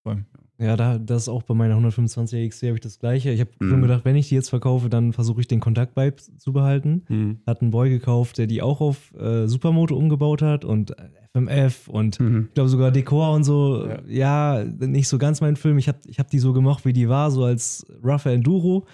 Voll. 0.03 0.25
Ja, 0.61 0.75
da, 0.75 0.97
das 0.97 1.23
ist 1.23 1.29
auch 1.29 1.43
bei 1.43 1.53
meiner 1.53 1.75
125er 1.77 2.47
XC 2.49 2.63
habe 2.67 2.75
ich 2.75 2.81
das 2.81 2.99
gleiche. 2.99 3.31
Ich 3.31 3.39
habe 3.39 3.51
Mhm. 3.59 3.69
schon 3.69 3.81
gedacht, 3.81 4.03
wenn 4.03 4.17
ich 4.17 4.27
die 4.27 4.35
jetzt 4.35 4.49
verkaufe, 4.49 4.89
dann 4.89 5.13
versuche 5.13 5.39
ich 5.39 5.47
den 5.47 5.61
Kontakt 5.61 5.95
bei 5.95 6.11
zu 6.11 6.51
behalten. 6.51 7.03
Mhm. 7.07 7.39
Hat 7.47 7.61
einen 7.61 7.71
Boy 7.71 7.89
gekauft, 7.89 8.37
der 8.37 8.45
die 8.47 8.61
auch 8.61 8.81
auf 8.81 9.13
äh, 9.15 9.47
Supermoto 9.47 9.95
umgebaut 9.95 10.41
hat 10.41 10.65
und 10.65 10.93
FMF 11.33 11.87
und 11.87 12.19
mhm. 12.19 12.45
ich 12.49 12.53
glaube 12.55 12.69
sogar 12.69 12.91
Dekor 12.91 13.33
und 13.33 13.45
so. 13.45 13.87
Ja. 14.07 14.59
Ja, 14.59 14.63
nicht 14.65 15.07
so 15.07 15.17
ganz 15.17 15.39
mein 15.39 15.55
Film. 15.55 15.77
Ich 15.77 15.87
habe 15.87 15.99
ich 16.07 16.19
hab 16.19 16.29
die 16.29 16.39
so 16.39 16.51
gemocht, 16.51 16.83
wie 16.85 16.93
die 16.93 17.07
war, 17.07 17.31
so 17.31 17.45
als 17.45 17.85
rougher 18.03 18.31
Enduro. 18.33 18.85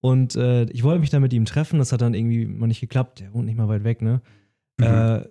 Und 0.00 0.34
äh, 0.36 0.64
ich 0.70 0.82
wollte 0.82 1.00
mich 1.00 1.10
dann 1.10 1.22
mit 1.22 1.32
ihm 1.32 1.44
treffen. 1.44 1.78
Das 1.78 1.92
hat 1.92 2.00
dann 2.00 2.14
irgendwie 2.14 2.46
mal 2.46 2.66
nicht 2.66 2.80
geklappt. 2.80 3.20
Der 3.20 3.32
wohnt 3.32 3.46
nicht 3.46 3.56
mal 3.56 3.68
weit 3.68 3.84
weg, 3.84 4.02
ne? 4.02 4.20
Mhm. 4.78 4.84
Äh, 4.84 5.24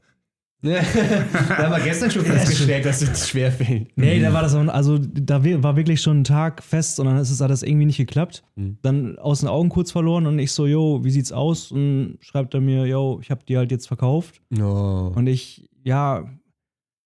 da 0.65 1.57
haben 1.57 1.71
wir 1.71 1.83
gestern 1.83 2.09
schon 2.09 2.25
festgestellt, 2.25 2.85
dass 2.85 3.01
es 3.01 3.29
schwer 3.29 3.51
fällt. 3.51 3.95
Nee, 3.97 4.19
da 4.19 4.33
war 4.33 4.41
das 4.41 4.55
auch, 4.55 4.67
also 4.67 4.97
da 4.97 5.43
war 5.43 5.75
wirklich 5.75 6.01
schon 6.01 6.21
ein 6.21 6.23
Tag 6.23 6.63
fest 6.63 6.99
und 6.99 7.05
dann 7.05 7.17
ist 7.17 7.29
es 7.29 7.39
hat 7.39 7.51
das 7.51 7.61
irgendwie 7.61 7.85
nicht 7.85 7.97
geklappt. 7.97 8.43
Mhm. 8.55 8.77
Dann 8.81 9.19
aus 9.19 9.41
den 9.41 9.49
Augen 9.49 9.69
kurz 9.69 9.91
verloren 9.91 10.25
und 10.25 10.39
ich 10.39 10.51
so, 10.51 10.65
yo, 10.65 11.03
wie 11.03 11.11
sieht's 11.11 11.31
aus? 11.31 11.71
Und 11.71 12.17
schreibt 12.21 12.53
er 12.55 12.61
mir, 12.61 12.87
yo, 12.87 13.19
ich 13.21 13.29
habe 13.29 13.41
die 13.47 13.57
halt 13.57 13.71
jetzt 13.71 13.87
verkauft. 13.87 14.41
No. 14.49 15.13
Und 15.15 15.27
ich, 15.27 15.69
ja, 15.83 16.25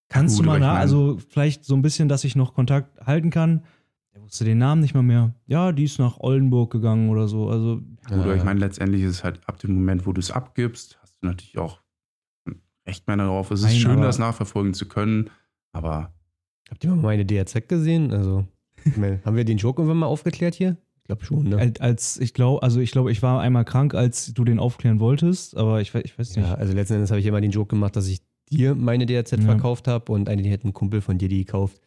kannst 0.08 0.38
Gut, 0.38 0.46
du 0.46 0.50
mal 0.50 0.60
nach, 0.60 0.78
also 0.78 1.18
vielleicht 1.30 1.66
so 1.66 1.76
ein 1.76 1.82
bisschen, 1.82 2.08
dass 2.08 2.24
ich 2.24 2.36
noch 2.36 2.54
Kontakt 2.54 3.06
halten 3.06 3.30
kann. 3.30 3.64
Der 4.14 4.22
wusste 4.22 4.46
den 4.46 4.58
Namen 4.58 4.82
nicht 4.82 4.94
mal 4.94 5.04
mehr. 5.04 5.36
Ja, 5.48 5.72
die 5.72 5.84
ist 5.84 6.00
nach 6.00 6.20
Oldenburg 6.20 6.72
gegangen 6.72 7.10
oder 7.10 7.28
so. 7.28 7.50
Also, 7.50 7.82
Gut, 8.08 8.20
aber 8.20 8.36
ich 8.36 8.44
meine, 8.44 8.60
letztendlich 8.60 9.04
ist 9.04 9.12
es 9.12 9.24
halt 9.24 9.42
ab 9.48 9.60
dem 9.60 9.76
Moment, 9.76 10.06
wo 10.06 10.14
du 10.14 10.20
es 10.20 10.32
abgibst, 10.32 10.98
hast 11.02 11.16
du 11.22 11.28
natürlich 11.28 11.58
auch 11.58 11.82
ein 12.90 12.94
Recht 12.94 13.08
mehr 13.08 13.18
darauf. 13.18 13.52
Es 13.52 13.62
ist 13.62 13.68
Nein, 13.68 13.76
schön, 13.78 14.02
das 14.02 14.20
nachverfolgen 14.20 14.74
zu 14.74 14.88
können, 14.88 15.30
aber 15.72 16.14
Habt 16.70 16.84
ihr 16.84 16.90
mal 16.92 16.98
meine 16.98 17.26
DRZ 17.26 17.68
gesehen? 17.68 18.12
Also, 18.14 18.46
haben 19.26 19.36
wir 19.36 19.44
den 19.46 19.58
Joke 19.58 19.82
irgendwann 19.82 19.98
mal 19.98 20.06
aufgeklärt 20.06 20.54
hier? 20.56 20.78
Ich 20.98 21.04
glaube 21.06 21.26
schon, 21.26 21.44
ne? 21.50 21.74
Als- 21.80 22.20
ich 22.20 22.34
glaube, 22.36 22.62
also 22.62 22.80
ich 22.80 22.92
glaube, 22.92 23.12
ich 23.12 23.24
war 23.24 23.42
einmal 23.42 23.66
krank, 23.66 23.96
als 23.96 24.32
du 24.34 24.44
den 24.44 24.60
aufklären 24.60 25.00
wolltest, 25.00 25.58
aber 25.58 25.82
ich, 25.82 25.94
ich 25.96 26.18
weiß 26.20 26.36
nicht. 26.36 26.46
Ja, 26.48 26.54
also 26.54 26.74
letzten 26.74 26.94
Endes 26.96 27.10
habe 27.10 27.20
ich 27.20 27.26
immer 27.26 27.42
den 27.42 27.50
Joke 27.52 27.70
gemacht, 27.70 27.96
dass 27.96 28.08
ich 28.08 28.22
dir 28.52 28.76
meine 28.76 29.08
DRZ 29.08 29.32
Ja. 29.32 29.42
verkauft 29.42 29.88
habe 29.88 30.12
und 30.12 30.30
eine, 30.30 30.44
die 30.44 30.50
hätte 30.52 30.68
ein 30.68 30.74
Kumpel 30.74 31.02
von 31.02 31.18
dir 31.18 31.28
die 31.30 31.44
gekauft. 31.46 31.80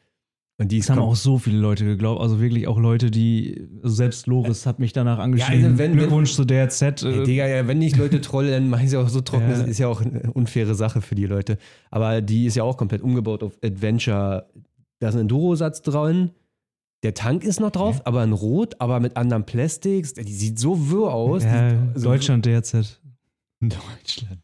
Und 0.59 0.71
die 0.71 0.79
ist 0.79 0.91
haben 0.91 0.99
auch 1.01 1.17
so 1.17 1.39
viele 1.39 1.59
Leute 1.59 1.85
geglaubt, 1.85 2.21
also 2.21 2.39
wirklich 2.41 2.69
auch 2.69 2.79
Leute, 2.79 3.11
die, 3.11 3.69
also 3.83 3.97
selbst 3.97 4.27
Loris 4.27 4.65
hat 4.67 4.79
mich 4.79 4.93
danach 4.93 5.19
angeschrieben. 5.19 5.65
also 5.65 5.79
wenn- 5.79 5.97
Glückwunsch 5.97 6.35
zu 6.35 6.45
der 6.45 6.69
Z. 6.69 7.03
Äh, 7.03 7.25
Digga, 7.25 7.47
ja, 7.49 7.67
wenn 7.67 7.79
nicht 7.79 7.97
Leute 7.97 8.21
trollen, 8.21 8.51
dann 8.53 8.69
machen 8.71 8.87
sie 8.87 8.97
auch 8.97 9.09
so 9.09 9.23
trocken. 9.23 9.51
Ja. 9.51 9.59
Das 9.59 9.67
ist 9.67 9.79
ja 9.79 9.89
auch 9.89 10.03
eine 10.03 10.31
unfaire 10.33 10.75
Sache 10.75 11.01
für 11.01 11.15
die 11.15 11.27
Leute. 11.27 11.59
Aber 11.91 12.21
die 12.21 12.47
ist 12.47 12.55
ja 12.55 12.63
auch 12.63 12.77
komplett 12.77 13.03
umgebaut 13.03 13.43
auf 13.43 13.55
Adventure. 13.65 14.47
Da 15.01 15.09
ist 15.09 15.15
ein 15.15 15.23
Enduro-Satz 15.23 15.83
dran. 15.83 16.31
Der 17.03 17.15
Tank 17.15 17.43
ist 17.43 17.59
noch 17.59 17.73
drauf, 17.73 18.03
aber 18.07 18.23
in 18.23 18.33
Rot, 18.33 18.77
aber 18.79 19.01
mit 19.01 19.17
anderen 19.17 19.45
Plastics. 19.45 20.13
Die 20.15 20.33
sieht 20.33 20.61
so 20.61 20.91
wirr 20.91 21.13
aus. 21.13 21.43
ja, 21.43 21.71
die, 21.71 21.77
also- 21.95 22.09
Deutschland 22.11 22.47
DRZ. 22.47 23.01
Deutschland. 23.69 24.41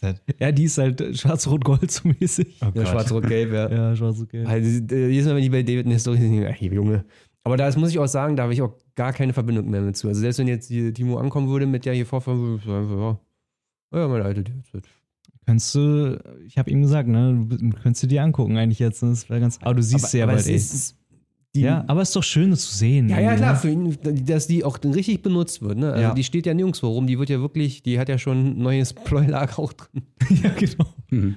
Ja, 0.38 0.50
die 0.52 0.64
ist 0.64 0.78
halt 0.78 1.18
schwarz-rot-gold 1.18 1.90
so 1.90 2.08
mäßig. 2.08 2.58
Oh 2.62 2.66
Ja, 2.74 2.86
schwarz-rot-gelb, 2.86 3.52
ja. 3.52 3.70
Ja, 3.70 3.96
schwarz-okay. 3.96 4.44
Also, 4.44 4.68
jedes 4.94 5.26
Mal, 5.26 5.36
wenn 5.36 5.42
ich 5.42 5.50
bei 5.50 5.62
David 5.62 5.86
eine 5.86 5.98
Story 5.98 6.18
sehe, 6.18 6.50
ach, 6.50 6.60
Junge. 6.60 7.04
Aber 7.44 7.56
da 7.56 7.70
muss 7.78 7.90
ich 7.90 7.98
auch 7.98 8.06
sagen, 8.06 8.36
da 8.36 8.44
habe 8.44 8.52
ich 8.52 8.62
auch 8.62 8.74
gar 8.94 9.12
keine 9.12 9.32
Verbindung 9.32 9.70
mehr 9.70 9.80
mit 9.80 9.96
zu. 9.96 10.08
Also 10.08 10.20
selbst 10.20 10.38
wenn 10.38 10.48
jetzt 10.48 10.68
die 10.68 10.92
Timo 10.92 11.16
ankommen 11.16 11.48
würde 11.48 11.66
mit 11.66 11.84
der 11.84 11.94
hier 11.94 12.06
vorfahren, 12.06 12.40
würde 12.40 12.56
ich 12.56 12.64
sagen, 12.64 13.18
ja, 13.92 13.98
ja, 13.98 14.08
meine 14.08 14.24
alte 14.24 14.44
DRZ. 14.44 14.86
Könntest 15.46 15.74
du, 15.74 16.20
ich 16.44 16.58
habe 16.58 16.70
ihm 16.70 16.82
gesagt, 16.82 17.08
ne, 17.08 17.46
du 17.48 17.70
könntest 17.70 18.02
du 18.02 18.06
dir 18.06 18.22
angucken 18.22 18.56
eigentlich 18.58 18.78
jetzt. 18.78 19.02
Ne? 19.02 19.10
Das 19.10 19.28
wäre 19.30 19.40
ganz, 19.40 19.58
aber 19.62 19.74
du 19.74 19.82
siehst 19.82 20.10
sie 20.10 20.18
ja 20.18 20.24
aber 20.24 20.34
bald, 20.34 20.42
es 20.42 20.48
ey. 20.48 20.54
ist 20.54 20.96
die, 21.54 21.62
ja, 21.62 21.84
aber 21.88 22.02
es 22.02 22.10
ist 22.10 22.16
doch 22.16 22.22
schön, 22.22 22.50
das 22.50 22.62
zu 22.62 22.76
sehen. 22.76 23.08
Ja, 23.08 23.18
ja, 23.20 23.30
ne? 23.32 23.36
klar, 23.36 23.56
für 23.56 23.70
ihn, 23.70 23.98
dass 24.24 24.46
die 24.46 24.62
auch 24.64 24.78
richtig 24.84 25.22
benutzt 25.22 25.62
wird. 25.62 25.78
Ne? 25.78 25.90
Also 25.92 26.02
Ja. 26.02 26.14
die 26.14 26.22
steht 26.22 26.46
ja 26.46 26.54
nirgendwo 26.54 26.88
rum. 26.88 27.06
Die 27.08 27.18
wird 27.18 27.28
ja 27.28 27.40
wirklich, 27.40 27.82
die 27.82 27.98
hat 27.98 28.08
ja 28.08 28.18
schon 28.18 28.52
ein 28.52 28.58
neues 28.58 28.92
Pleuelager 28.92 29.58
auch 29.58 29.72
drin. 29.72 30.02
ja, 30.42 30.50
genau. 30.50 30.86
Mhm. 31.10 31.36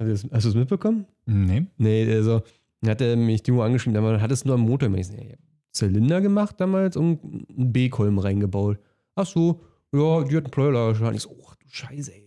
Hast 0.00 0.44
du 0.44 0.48
es 0.48 0.54
mitbekommen? 0.54 1.06
Nee. 1.26 1.66
Nee, 1.76 2.10
also 2.12 2.42
hat 2.84 3.00
er 3.00 3.16
mich 3.16 3.42
Timo 3.42 3.62
angeschrieben, 3.62 3.96
aber 3.98 4.20
hat 4.20 4.32
es 4.32 4.44
nur 4.44 4.54
am 4.54 4.62
Motor. 4.62 4.92
Ich 4.94 5.08
hab 5.10 5.38
Zylinder 5.72 6.20
gemacht 6.20 6.56
damals 6.58 6.96
und 6.96 7.22
einen 7.22 7.72
B-Kolben 7.72 8.18
reingebaut. 8.18 8.78
Ach 9.14 9.26
so, 9.26 9.60
ja, 9.92 10.24
die 10.24 10.36
hat 10.36 10.44
einen 10.44 10.50
Pleuelager. 10.50 11.12
Ich 11.12 11.22
so, 11.22 11.30
oh 11.30 11.52
du 11.60 11.68
Scheiße, 11.68 12.12
ey. 12.12 12.26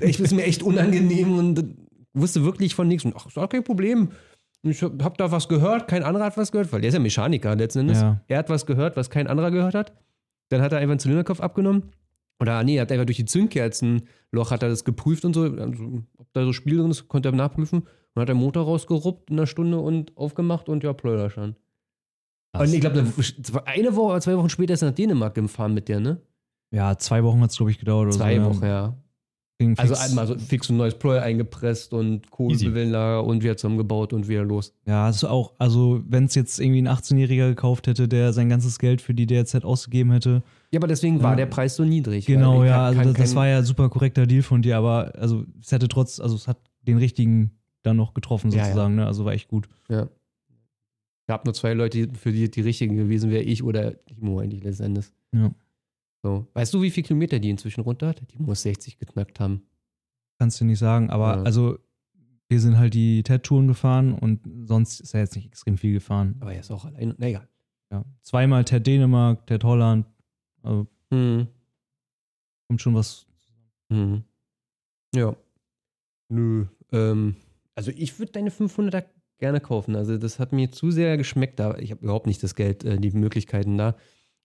Ich 0.00 0.20
ist 0.20 0.32
mir 0.32 0.44
echt 0.44 0.62
unangenehm 0.62 1.36
und 1.36 1.64
wusste 2.14 2.44
wirklich 2.44 2.74
von 2.74 2.88
nichts. 2.88 3.04
Und, 3.04 3.14
ach, 3.16 3.26
ist 3.26 3.36
auch 3.38 3.48
kein 3.48 3.64
Problem. 3.64 4.10
Ich 4.62 4.82
hab 4.82 5.02
hab 5.02 5.18
da 5.18 5.32
was 5.32 5.48
gehört, 5.48 5.88
kein 5.88 6.04
anderer 6.04 6.26
hat 6.26 6.36
was 6.36 6.52
gehört, 6.52 6.72
weil 6.72 6.80
der 6.80 6.88
ist 6.88 6.94
ja 6.94 7.00
Mechaniker 7.00 7.56
letzten 7.56 7.80
Endes. 7.80 8.00
Ja. 8.00 8.20
Er 8.28 8.38
hat 8.38 8.48
was 8.48 8.64
gehört, 8.64 8.96
was 8.96 9.10
kein 9.10 9.26
anderer 9.26 9.50
gehört 9.50 9.74
hat. 9.74 9.92
Dann 10.50 10.62
hat 10.62 10.72
er 10.72 10.78
einfach 10.78 10.92
einen 10.92 11.00
Zylinderkopf 11.00 11.40
abgenommen. 11.40 11.90
Oder 12.40 12.62
nee, 12.62 12.76
er 12.76 12.82
hat 12.82 12.92
einfach 12.92 13.06
durch 13.06 13.16
die 13.16 13.24
Zündkerzenloch 13.24 14.50
hat 14.50 14.62
er 14.62 14.68
das 14.68 14.84
geprüft 14.84 15.24
und 15.24 15.34
so, 15.34 15.42
also, 15.42 16.02
ob 16.16 16.32
da 16.32 16.44
so 16.44 16.52
Spiel 16.52 16.78
drin 16.78 16.90
ist, 16.90 17.08
konnte 17.08 17.28
er 17.28 17.32
nachprüfen. 17.32 17.86
Und 18.14 18.20
hat 18.20 18.28
der 18.28 18.34
Motor 18.34 18.64
rausgeruppt 18.64 19.30
in 19.30 19.38
einer 19.38 19.46
Stunde 19.46 19.78
und 19.78 20.16
aufgemacht 20.16 20.68
und 20.68 20.84
ja, 20.84 20.92
Pleuler 20.92 21.30
schon. 21.30 21.56
Und 22.56 22.72
ich 22.72 22.80
glaube, 22.80 23.04
eine 23.64 23.96
Woche 23.96 24.10
oder 24.10 24.20
zwei 24.20 24.36
Wochen 24.36 24.50
später 24.50 24.74
ist 24.74 24.82
er 24.82 24.90
nach 24.90 24.94
Dänemark 24.94 25.34
gefahren 25.34 25.72
mit 25.72 25.88
der, 25.88 26.00
ne? 26.00 26.20
Ja, 26.70 26.96
zwei 26.98 27.22
Wochen 27.24 27.40
hat 27.40 27.50
es, 27.50 27.56
glaube 27.56 27.70
ich, 27.70 27.78
gedauert. 27.78 28.08
Oder 28.08 28.16
Zwei 28.16 28.36
so, 28.38 28.44
Wochen, 28.44 28.64
ja. 28.64 28.96
Also 29.76 29.94
fix. 29.94 30.08
einmal 30.08 30.26
so 30.26 30.38
fix 30.38 30.70
ein 30.70 30.76
neues 30.76 30.94
Pleuel 30.94 31.20
eingepresst 31.20 31.92
und 31.92 32.30
Kohlenwellenlager 32.30 33.24
und 33.24 33.42
wieder 33.42 33.56
zusammengebaut 33.56 34.12
und 34.12 34.28
wieder 34.28 34.44
los. 34.44 34.74
Ja, 34.86 35.06
also 35.06 35.28
auch, 35.28 35.52
also 35.58 36.02
wenn 36.08 36.24
es 36.24 36.34
jetzt 36.34 36.60
irgendwie 36.60 36.82
ein 36.82 36.88
18-Jähriger 36.88 37.48
gekauft 37.48 37.86
hätte, 37.86 38.08
der 38.08 38.32
sein 38.32 38.48
ganzes 38.48 38.78
Geld 38.78 39.00
für 39.00 39.14
die 39.14 39.26
DRZ 39.26 39.64
ausgegeben 39.64 40.12
hätte. 40.12 40.42
Ja, 40.70 40.78
aber 40.80 40.86
deswegen 40.88 41.22
war 41.22 41.32
Ja. 41.32 41.36
der 41.36 41.46
Preis 41.46 41.76
so 41.76 41.84
niedrig. 41.84 42.26
Genau, 42.26 42.64
ja, 42.64 42.88
kann- 42.90 42.98
also 42.98 43.12
das, 43.12 43.20
das 43.22 43.34
war 43.34 43.46
ja 43.48 43.62
super 43.62 43.88
korrekter 43.88 44.26
Deal 44.26 44.42
von 44.42 44.62
dir, 44.62 44.76
aber 44.78 45.12
also 45.16 45.44
es 45.60 45.72
hätte 45.72 45.88
trotz, 45.88 46.20
also 46.20 46.34
es 46.36 46.48
hat 46.48 46.58
den 46.82 46.98
richtigen 46.98 47.52
dann 47.82 47.96
noch 47.96 48.14
getroffen 48.14 48.50
Ja, 48.50 48.58
ja. 48.58 48.64
sozusagen, 48.64 48.94
ne? 48.96 49.06
Also 49.06 49.24
war 49.24 49.32
echt 49.32 49.48
gut. 49.48 49.68
Ja. 49.88 50.08
Gab 51.28 51.44
nur 51.44 51.54
zwei 51.54 51.72
Leute, 51.74 52.08
für 52.18 52.32
die 52.32 52.50
die 52.50 52.60
richtigen 52.60 52.96
gewesen 52.96 53.30
wäre, 53.30 53.42
ich 53.42 53.62
oder 53.62 53.94
Timo 54.06 54.40
eigentlich 54.40 54.64
letzten 54.64 54.84
Endes. 54.84 55.12
Ja. 55.32 55.50
So. 56.22 56.46
Weißt 56.54 56.72
du, 56.72 56.82
wie 56.82 56.90
viel 56.90 57.02
Kilometer 57.02 57.38
die 57.38 57.50
inzwischen 57.50 57.80
runter 57.80 58.08
hat? 58.08 58.22
Die 58.32 58.38
muss 58.38 58.62
60 58.62 58.98
geknackt 58.98 59.40
haben. 59.40 59.62
Kannst 60.38 60.60
du 60.60 60.64
nicht 60.64 60.78
sagen, 60.78 61.10
aber 61.10 61.36
Ja. 61.36 61.42
also 61.42 61.78
wir 62.48 62.60
sind 62.60 62.76
halt 62.78 62.94
die 62.94 63.22
TED-Touren 63.22 63.66
gefahren 63.66 64.12
und 64.14 64.40
sonst 64.66 65.00
ist 65.00 65.14
er 65.14 65.20
jetzt 65.20 65.34
nicht 65.34 65.46
extrem 65.46 65.78
viel 65.78 65.92
gefahren. 65.94 66.36
Aber 66.40 66.52
er 66.52 66.60
ist 66.60 66.70
auch 66.70 66.84
allein. 66.84 67.14
Na 67.18 67.26
egal. 67.26 67.48
Ja. 67.90 68.04
Zweimal 68.22 68.64
TED 68.64 68.86
Dänemark, 68.86 69.46
TED 69.46 69.64
Holland, 69.64 70.06
also 70.62 70.86
Mhm. 71.10 71.48
kommt 72.68 72.80
schon 72.80 72.94
was. 72.94 73.26
Mhm. 73.88 74.22
Ja. 75.14 75.36
Nö. 76.28 76.66
Ähm, 76.92 77.36
also 77.74 77.90
ich 77.90 78.18
würde 78.18 78.32
deine 78.32 78.50
500er 78.50 79.04
gerne 79.38 79.60
kaufen. 79.60 79.96
Also 79.96 80.16
das 80.18 80.38
hat 80.38 80.52
mir 80.52 80.70
zu 80.70 80.90
sehr 80.90 81.16
geschmeckt. 81.16 81.58
Da 81.58 81.76
ich 81.78 81.90
habe 81.90 82.02
überhaupt 82.04 82.26
nicht 82.26 82.42
das 82.42 82.54
Geld, 82.54 82.84
äh, 82.84 82.98
die 82.98 83.10
Möglichkeiten 83.10 83.76
da. 83.76 83.96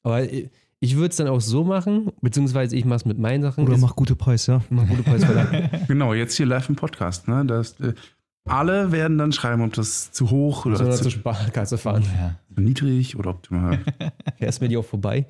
Aber 0.04 0.22
äh, 0.32 0.50
ich 0.80 0.96
würde 0.96 1.10
es 1.10 1.16
dann 1.18 1.28
auch 1.28 1.42
so 1.42 1.64
machen, 1.64 2.12
beziehungsweise 2.22 2.76
ich 2.76 2.86
mache 2.86 2.98
es 2.98 3.06
mit 3.06 3.18
meinen 3.18 3.42
Sachen. 3.42 3.64
Oder 3.66 3.76
Ist- 3.76 3.82
mach 3.82 3.96
gute 3.96 4.16
Preis, 4.16 4.46
ja. 4.48 4.62
mach 4.70 4.88
gute 4.88 5.04
Preisverlag. 5.04 5.70
Genau, 5.88 6.14
jetzt 6.14 6.36
hier 6.38 6.46
live 6.46 6.70
im 6.70 6.76
Podcast. 6.76 7.28
Ne? 7.28 7.46
Das, 7.46 7.80
äh, 7.80 7.94
alle 8.46 8.92
werden 8.92 9.18
dann 9.18 9.32
schreiben, 9.34 9.62
ob 9.64 9.74
das 9.74 10.12
zu 10.12 10.30
hoch 10.30 10.66
oder 10.66 10.78
Sondern 10.78 10.96
zu, 10.96 11.04
zur 11.04 11.12
Sparkasse 11.12 11.78
fahren. 11.78 12.04
Ja. 12.04 12.36
niedrig 12.56 13.18
oder 13.18 13.32
optimal. 13.32 13.80
Fährst 14.38 14.62
mir 14.62 14.70
die 14.70 14.78
auch 14.78 14.86
vorbei. 14.86 15.26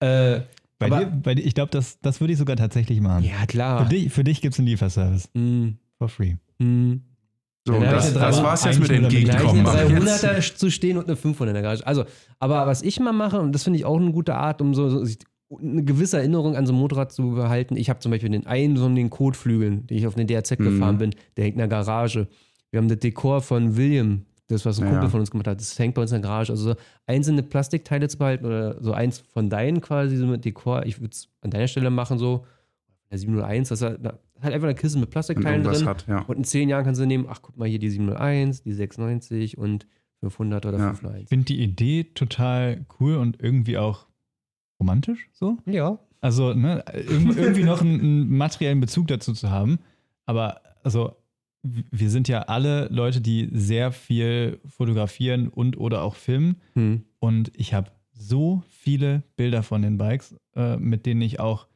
Äh, 0.00 0.40
Bei 0.78 0.86
Aber- 0.86 0.98
dir, 1.04 1.06
bei 1.06 1.34
dir, 1.34 1.44
ich 1.46 1.54
glaube, 1.54 1.70
das, 1.70 1.98
das 2.00 2.20
würde 2.20 2.32
ich 2.34 2.38
sogar 2.38 2.56
tatsächlich 2.56 3.00
machen. 3.00 3.24
ja, 3.24 3.32
Für 3.40 3.46
klar. 3.46 3.84
dich, 3.88 4.12
für 4.12 4.22
dich 4.24 4.40
gibt 4.40 4.54
es 4.54 4.58
einen 4.60 4.68
Lieferservice. 4.68 5.30
Mm, 5.34 5.70
For 5.98 6.08
free. 6.08 6.34
mm. 6.58 6.94
So, 7.66 7.74
ich 7.74 7.80
das, 7.80 8.12
das 8.12 8.36
drei- 8.36 8.42
war's 8.44 8.64
jetzt 8.64 8.80
mit 8.80 8.90
Entgegenkommen. 8.90 9.66
eine 9.66 9.94
jetzt- 9.94 10.22
300er 10.24 10.54
zu 10.56 10.70
stehen 10.70 10.98
und 10.98 11.06
eine 11.06 11.16
500 11.16 11.50
in 11.50 11.54
der 11.54 11.62
Garage. 11.62 11.86
Also, 11.86 12.04
aber 12.38 12.66
was 12.66 12.82
ich 12.82 13.00
mal 13.00 13.12
mache, 13.12 13.40
und 13.40 13.52
das 13.52 13.62
finde 13.64 13.78
ich 13.78 13.86
auch 13.86 13.98
eine 13.98 14.12
gute 14.12 14.34
Art, 14.34 14.60
um 14.60 14.74
so, 14.74 14.90
so 14.90 15.02
sich 15.04 15.18
eine 15.58 15.82
gewisse 15.84 16.18
Erinnerung 16.18 16.56
an 16.56 16.66
so 16.66 16.72
ein 16.74 16.78
Motorrad 16.78 17.12
zu 17.12 17.30
behalten. 17.30 17.76
Ich 17.76 17.88
habe 17.88 18.00
zum 18.00 18.10
Beispiel 18.10 18.28
den 18.28 18.46
einen 18.46 18.76
von 18.76 18.94
den 18.94 19.08
Kotflügeln, 19.08 19.86
den 19.86 19.96
ich 19.96 20.06
auf 20.06 20.14
den 20.14 20.26
DRZ 20.26 20.58
Mhm. 20.58 20.64
gefahren 20.64 20.98
bin, 20.98 21.14
der 21.36 21.44
hängt 21.44 21.54
in 21.54 21.58
der 21.58 21.68
Garage. 21.68 22.28
Wir 22.70 22.78
haben 22.80 22.88
das 22.88 22.98
Dekor 22.98 23.40
von 23.40 23.76
William, 23.76 24.26
das, 24.48 24.66
was 24.66 24.78
ein 24.78 24.84
Ja. 24.86 24.90
Kumpel 24.92 25.08
von 25.10 25.20
uns 25.20 25.30
gemacht 25.30 25.46
hat, 25.46 25.58
das 25.60 25.78
hängt 25.78 25.94
bei 25.94 26.02
uns 26.02 26.12
in 26.12 26.20
der 26.20 26.28
Garage. 26.28 26.52
Also 26.52 26.70
so 26.72 26.76
einzelne 27.06 27.42
Plastikteile 27.42 28.08
zu 28.08 28.18
behalten 28.18 28.44
oder 28.44 28.82
so 28.82 28.92
eins 28.92 29.20
von 29.32 29.48
deinen 29.48 29.80
quasi, 29.80 30.16
so 30.18 30.26
mit 30.26 30.44
Dekor. 30.44 30.84
Ich 30.84 31.00
würde 31.00 31.12
es 31.12 31.28
an 31.40 31.50
deiner 31.50 31.68
Stelle 31.68 31.88
machen, 31.90 32.18
so, 32.18 32.44
der 33.14 33.18
701, 33.20 33.68
das 33.68 33.82
hat, 33.82 34.02
hat 34.02 34.52
einfach 34.52 34.66
eine 34.68 34.74
Kiste 34.74 34.98
mit 34.98 35.06
Und 35.06 35.10
Plastikteilen 35.12 35.60
irgendwas 35.62 35.78
drin. 35.78 35.88
hat, 35.88 36.06
ja. 36.08 36.22
Und 36.22 36.36
in 36.36 36.44
zehn 36.44 36.68
Jahren 36.68 36.84
kannst 36.84 37.00
du 37.00 37.06
nehmen, 37.06 37.26
ach 37.28 37.40
guck 37.42 37.56
mal 37.56 37.68
hier 37.68 37.78
die 37.78 37.90
701, 37.90 38.62
die 38.62 38.72
690 38.72 39.56
und 39.58 39.86
500 40.20 40.66
oder 40.66 40.78
Ja. 40.78 40.88
501. 40.94 41.22
Ich 41.24 41.28
finde 41.28 41.44
die 41.46 41.62
Idee 41.62 42.04
total 42.14 42.84
cool 43.00 43.16
und 43.16 43.40
irgendwie 43.42 43.78
auch 43.78 44.06
romantisch 44.80 45.28
so. 45.32 45.58
Ja. 45.66 45.98
Also, 46.20 46.54
ne, 46.54 46.82
irg- 46.86 47.36
irgendwie 47.38 47.64
noch 47.64 47.80
einen, 47.82 48.00
einen 48.00 48.36
materiellen 48.36 48.80
Bezug 48.80 49.08
dazu 49.08 49.32
zu 49.34 49.50
haben. 49.50 49.78
Aber, 50.26 50.60
also, 50.82 51.16
wir 51.62 52.10
sind 52.10 52.28
ja 52.28 52.40
alle 52.42 52.88
Leute, 52.88 53.20
die 53.20 53.48
sehr 53.52 53.92
viel 53.92 54.60
fotografieren 54.66 55.48
und 55.48 55.78
oder 55.78 56.02
auch 56.02 56.14
filmen. 56.14 56.56
Hm. 56.74 57.04
Und 57.20 57.52
ich 57.54 57.72
habe 57.74 57.90
so 58.12 58.62
viele 58.68 59.22
Bilder 59.36 59.62
von 59.62 59.82
den 59.82 59.96
Bikes, 59.98 60.34
äh, 60.56 60.76
mit 60.76 61.04
denen 61.06 61.22
ich 61.22 61.40
auch 61.40 61.66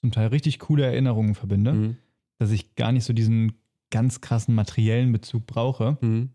zum 0.00 0.10
Teil 0.12 0.28
richtig 0.28 0.58
coole 0.58 0.84
Erinnerungen 0.84 1.34
verbinde, 1.34 1.72
Hm. 1.72 1.96
dass 2.38 2.50
ich 2.50 2.74
gar 2.76 2.92
nicht 2.92 3.04
so 3.04 3.12
diesen 3.12 3.52
ganz 3.90 4.20
krassen 4.20 4.54
materiellen 4.54 5.12
Bezug 5.12 5.46
brauche. 5.46 5.96
Hm. 6.00 6.30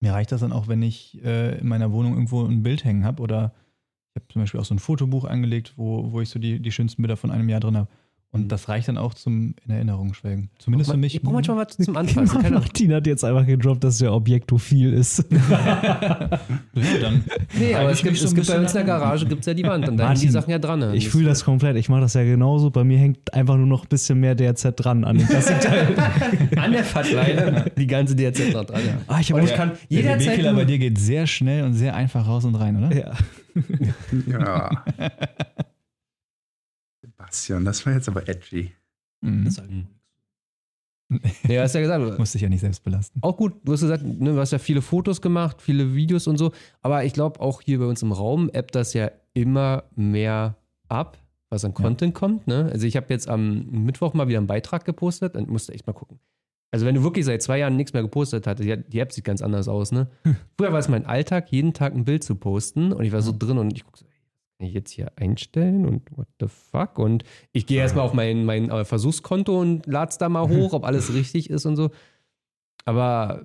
Mir 0.00 0.12
reicht 0.12 0.32
das 0.32 0.40
dann 0.40 0.52
auch, 0.52 0.66
wenn 0.68 0.82
ich 0.82 1.22
äh, 1.24 1.58
in 1.58 1.68
meiner 1.68 1.92
Wohnung 1.92 2.14
irgendwo 2.14 2.44
ein 2.44 2.62
Bild 2.62 2.84
hängen 2.84 3.04
habe 3.04 3.22
oder 3.22 3.54
ich 4.14 4.20
habe 4.20 4.32
zum 4.32 4.42
Beispiel 4.42 4.60
auch 4.60 4.64
so 4.64 4.74
ein 4.74 4.78
Fotobuch 4.80 5.24
angelegt, 5.24 5.74
wo, 5.76 6.12
wo 6.12 6.20
ich 6.20 6.28
so 6.28 6.38
die, 6.38 6.60
die 6.60 6.72
schönsten 6.72 7.00
Bilder 7.00 7.16
von 7.16 7.30
einem 7.30 7.48
Jahr 7.48 7.60
drin 7.60 7.76
habe. 7.76 7.88
Und 8.34 8.44
Mhm. 8.44 8.48
das 8.48 8.66
reicht 8.70 8.88
dann 8.88 8.96
auch 8.96 9.12
zum 9.12 9.54
in 9.66 9.74
Erinnerung 9.74 10.14
schwelgen. 10.14 10.48
Zumindest 10.58 10.90
für 10.90 10.96
mich. 10.96 11.14
Ich 11.16 11.20
brauche 11.20 11.34
manchmal 11.34 11.58
was 11.58 11.76
zum. 11.76 11.92
Keine 11.94 12.26
Ahnung. 12.46 12.52
Martin 12.62 12.94
hat 12.94 13.06
jetzt 13.06 13.24
einfach 13.24 13.44
gedroppt, 13.44 13.84
dass 13.84 13.98
der 13.98 14.14
Objektophil 14.14 14.94
ist. 14.94 15.26
ja, 15.50 16.30
dann 17.02 17.24
Nee, 17.58 17.74
aber 17.74 17.90
es 17.90 18.02
gibt, 18.02 18.16
so 18.16 18.24
es 18.24 18.30
ein 18.32 18.34
gibt 18.36 18.46
bei 18.46 18.54
bisschen 18.54 18.60
uns 18.62 18.70
in 18.70 18.76
der. 18.78 18.84
Garage 18.86 19.26
gibt's 19.26 19.44
ja 19.46 19.52
die 19.52 19.64
Wand 19.64 19.86
und 19.86 19.98
da 19.98 20.04
hängen 20.04 20.14
Martin, 20.14 20.28
die 20.28 20.32
Sachen 20.32 20.50
ja 20.50 20.58
dran. 20.58 20.78
ne? 20.78 20.96
Ich 20.96 21.10
fühle 21.10 21.26
das 21.28 21.44
komplett. 21.44 21.76
Ich 21.76 21.90
mache 21.90 22.00
das 22.00 22.14
ja 22.14 22.22
genauso. 22.24 22.70
Bei 22.70 22.84
mir 22.84 22.96
hängt 22.98 23.34
einfach 23.34 23.56
nur 23.58 23.66
noch 23.66 23.82
ein 23.84 23.88
bisschen 23.88 24.18
mehr 24.18 24.34
DRZ 24.34 24.72
dran 24.76 25.04
an 25.04 25.18
den 25.18 25.26
Plastikteil. 25.26 25.88
an 26.56 26.72
der 26.72 26.84
Verkleidung 26.84 27.64
die 27.76 27.86
ganze 27.86 28.16
DRZ 28.16 28.50
dran. 28.54 28.66
Ja. 28.70 28.80
ah, 29.08 29.20
ich 29.20 29.28
ich 29.28 29.54
kann 29.54 29.72
Der 29.90 29.98
jederzeit 30.00 30.20
DB-Killer 30.38 30.54
bei 30.54 30.64
dir 30.64 30.78
geht 30.78 30.96
sehr 30.98 31.26
schnell 31.26 31.64
und 31.64 31.74
sehr 31.74 31.94
einfach 31.94 32.26
raus 32.26 32.46
und 32.46 32.54
rein, 32.54 32.76
oder? 32.82 32.96
ja. 32.96 33.12
Ja. 34.26 34.84
Sebastian, 37.32 37.64
das 37.64 37.84
war 37.86 37.94
jetzt 37.94 38.08
aber 38.08 38.28
edgy. 38.28 38.72
Mhm. 39.20 39.44
halt 39.44 39.68
Hm. 39.68 39.86
Ja, 41.48 41.62
hast 41.62 41.74
ja 41.74 41.80
gesagt. 41.82 42.18
Musste 42.18 42.38
ich 42.38 42.42
ja 42.42 42.48
nicht 42.48 42.60
selbst 42.60 42.82
belasten. 42.84 43.18
Auch 43.22 43.36
gut, 43.36 43.54
du 43.64 43.72
hast 43.72 43.82
gesagt, 43.82 44.02
ne, 44.02 44.32
du 44.32 44.38
hast 44.38 44.50
ja 44.50 44.58
viele 44.58 44.80
Fotos 44.80 45.20
gemacht, 45.20 45.60
viele 45.60 45.94
Videos 45.94 46.26
und 46.26 46.38
so. 46.38 46.52
Aber 46.80 47.04
ich 47.04 47.12
glaube, 47.12 47.40
auch 47.40 47.60
hier 47.60 47.78
bei 47.78 47.84
uns 47.84 48.02
im 48.02 48.12
Raum 48.12 48.48
ebbt 48.50 48.74
das 48.74 48.94
ja 48.94 49.10
immer 49.34 49.84
mehr 49.94 50.56
ab, 50.88 51.18
was 51.50 51.66
an 51.66 51.74
Content 51.74 52.14
kommt. 52.14 52.46
Ne? 52.46 52.70
Also 52.72 52.86
ich 52.86 52.96
habe 52.96 53.06
jetzt 53.10 53.28
am 53.28 53.66
Mittwoch 53.84 54.14
mal 54.14 54.28
wieder 54.28 54.38
einen 54.38 54.46
Beitrag 54.46 54.86
gepostet 54.86 55.36
und 55.36 55.50
musste 55.50 55.74
echt 55.74 55.86
mal 55.86 55.92
gucken. 55.92 56.18
Also 56.70 56.86
wenn 56.86 56.94
du 56.94 57.02
wirklich 57.02 57.26
seit 57.26 57.42
zwei 57.42 57.58
Jahren 57.58 57.76
nichts 57.76 57.92
mehr 57.92 58.02
gepostet 58.02 58.46
hattest, 58.46 58.66
die, 58.66 58.76
die 58.78 58.98
App 58.98 59.12
sieht 59.12 59.24
ganz 59.24 59.42
anders 59.42 59.68
aus, 59.68 59.92
ne? 59.92 60.08
Früher 60.56 60.72
war 60.72 60.78
es 60.78 60.88
mein 60.88 61.04
Alltag, 61.04 61.52
jeden 61.52 61.74
Tag 61.74 61.94
ein 61.94 62.06
Bild 62.06 62.24
zu 62.24 62.36
posten 62.36 62.92
und 62.94 63.04
ich 63.04 63.12
war 63.12 63.20
so 63.20 63.34
drin 63.38 63.58
und 63.58 63.74
ich 63.74 63.84
gucke 63.84 63.98
so, 63.98 64.06
kann 64.62 64.68
ich 64.68 64.74
jetzt 64.74 64.92
hier 64.92 65.10
einstellen 65.16 65.84
und 65.86 66.16
what 66.16 66.28
the 66.40 66.46
fuck? 66.46 66.98
Und 67.00 67.24
ich 67.52 67.66
gehe 67.66 67.80
erstmal 67.80 68.04
auf 68.04 68.14
mein, 68.14 68.44
mein 68.44 68.70
äh, 68.70 68.84
Versuchskonto 68.84 69.60
und 69.60 69.86
lade 69.86 70.10
es 70.10 70.18
da 70.18 70.28
mal 70.28 70.48
hoch, 70.48 70.72
ob 70.72 70.84
alles 70.84 71.12
richtig 71.12 71.50
ist 71.50 71.66
und 71.66 71.74
so. 71.74 71.90
Aber 72.84 73.42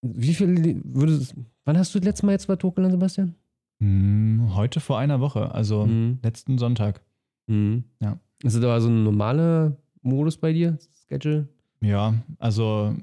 wie 0.00 0.32
viel 0.34 0.80
würdest 0.84 1.34
wann 1.66 1.76
hast 1.76 1.94
du 1.94 1.98
das 1.98 2.06
letzte 2.06 2.26
Mal 2.26 2.32
jetzt 2.32 2.48
was 2.48 2.58
hochgeladen, 2.62 2.92
Sebastian? 2.92 3.34
Hm, 3.80 4.54
heute 4.54 4.80
vor 4.80 4.98
einer 4.98 5.20
Woche, 5.20 5.54
also 5.54 5.84
Mhm. 5.86 6.18
letzten 6.22 6.56
Sonntag. 6.56 7.02
Mhm. 7.46 7.84
Ja. 8.00 8.18
Ist 8.42 8.56
das 8.56 8.64
aber 8.64 8.80
so 8.80 8.88
ein 8.88 9.04
normaler 9.04 9.76
Modus 10.00 10.38
bei 10.38 10.52
dir? 10.54 10.78
Schedule? 11.08 11.46
Ja, 11.82 12.14
also 12.38 12.94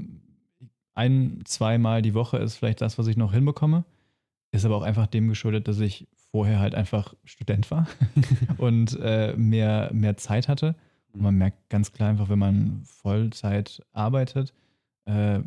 ein, 0.95 1.41
zweimal 1.45 2.01
die 2.01 2.15
Woche 2.15 2.37
ist 2.37 2.55
vielleicht 2.55 2.81
das, 2.81 2.97
was 2.97 3.05
ich 3.05 3.17
noch 3.17 3.33
hinbekomme. 3.33 3.85
Ist 4.51 4.65
aber 4.65 4.77
auch 4.77 4.81
einfach 4.83 5.05
dem 5.05 5.27
geschuldet, 5.29 5.67
dass 5.67 5.79
ich 5.79 6.07
vorher 6.31 6.59
halt 6.59 6.75
einfach 6.75 7.13
Student 7.23 7.69
war 7.71 7.87
und 8.57 8.97
äh, 9.01 9.35
mehr, 9.35 9.89
mehr 9.93 10.17
Zeit 10.17 10.47
hatte. 10.47 10.75
Und 11.11 11.21
man 11.21 11.35
merkt 11.35 11.69
ganz 11.69 11.91
klar 11.91 12.09
einfach, 12.09 12.29
wenn 12.29 12.39
man 12.39 12.81
Vollzeit 12.83 13.81
arbeitet, 13.93 14.53
äh, 15.05 15.39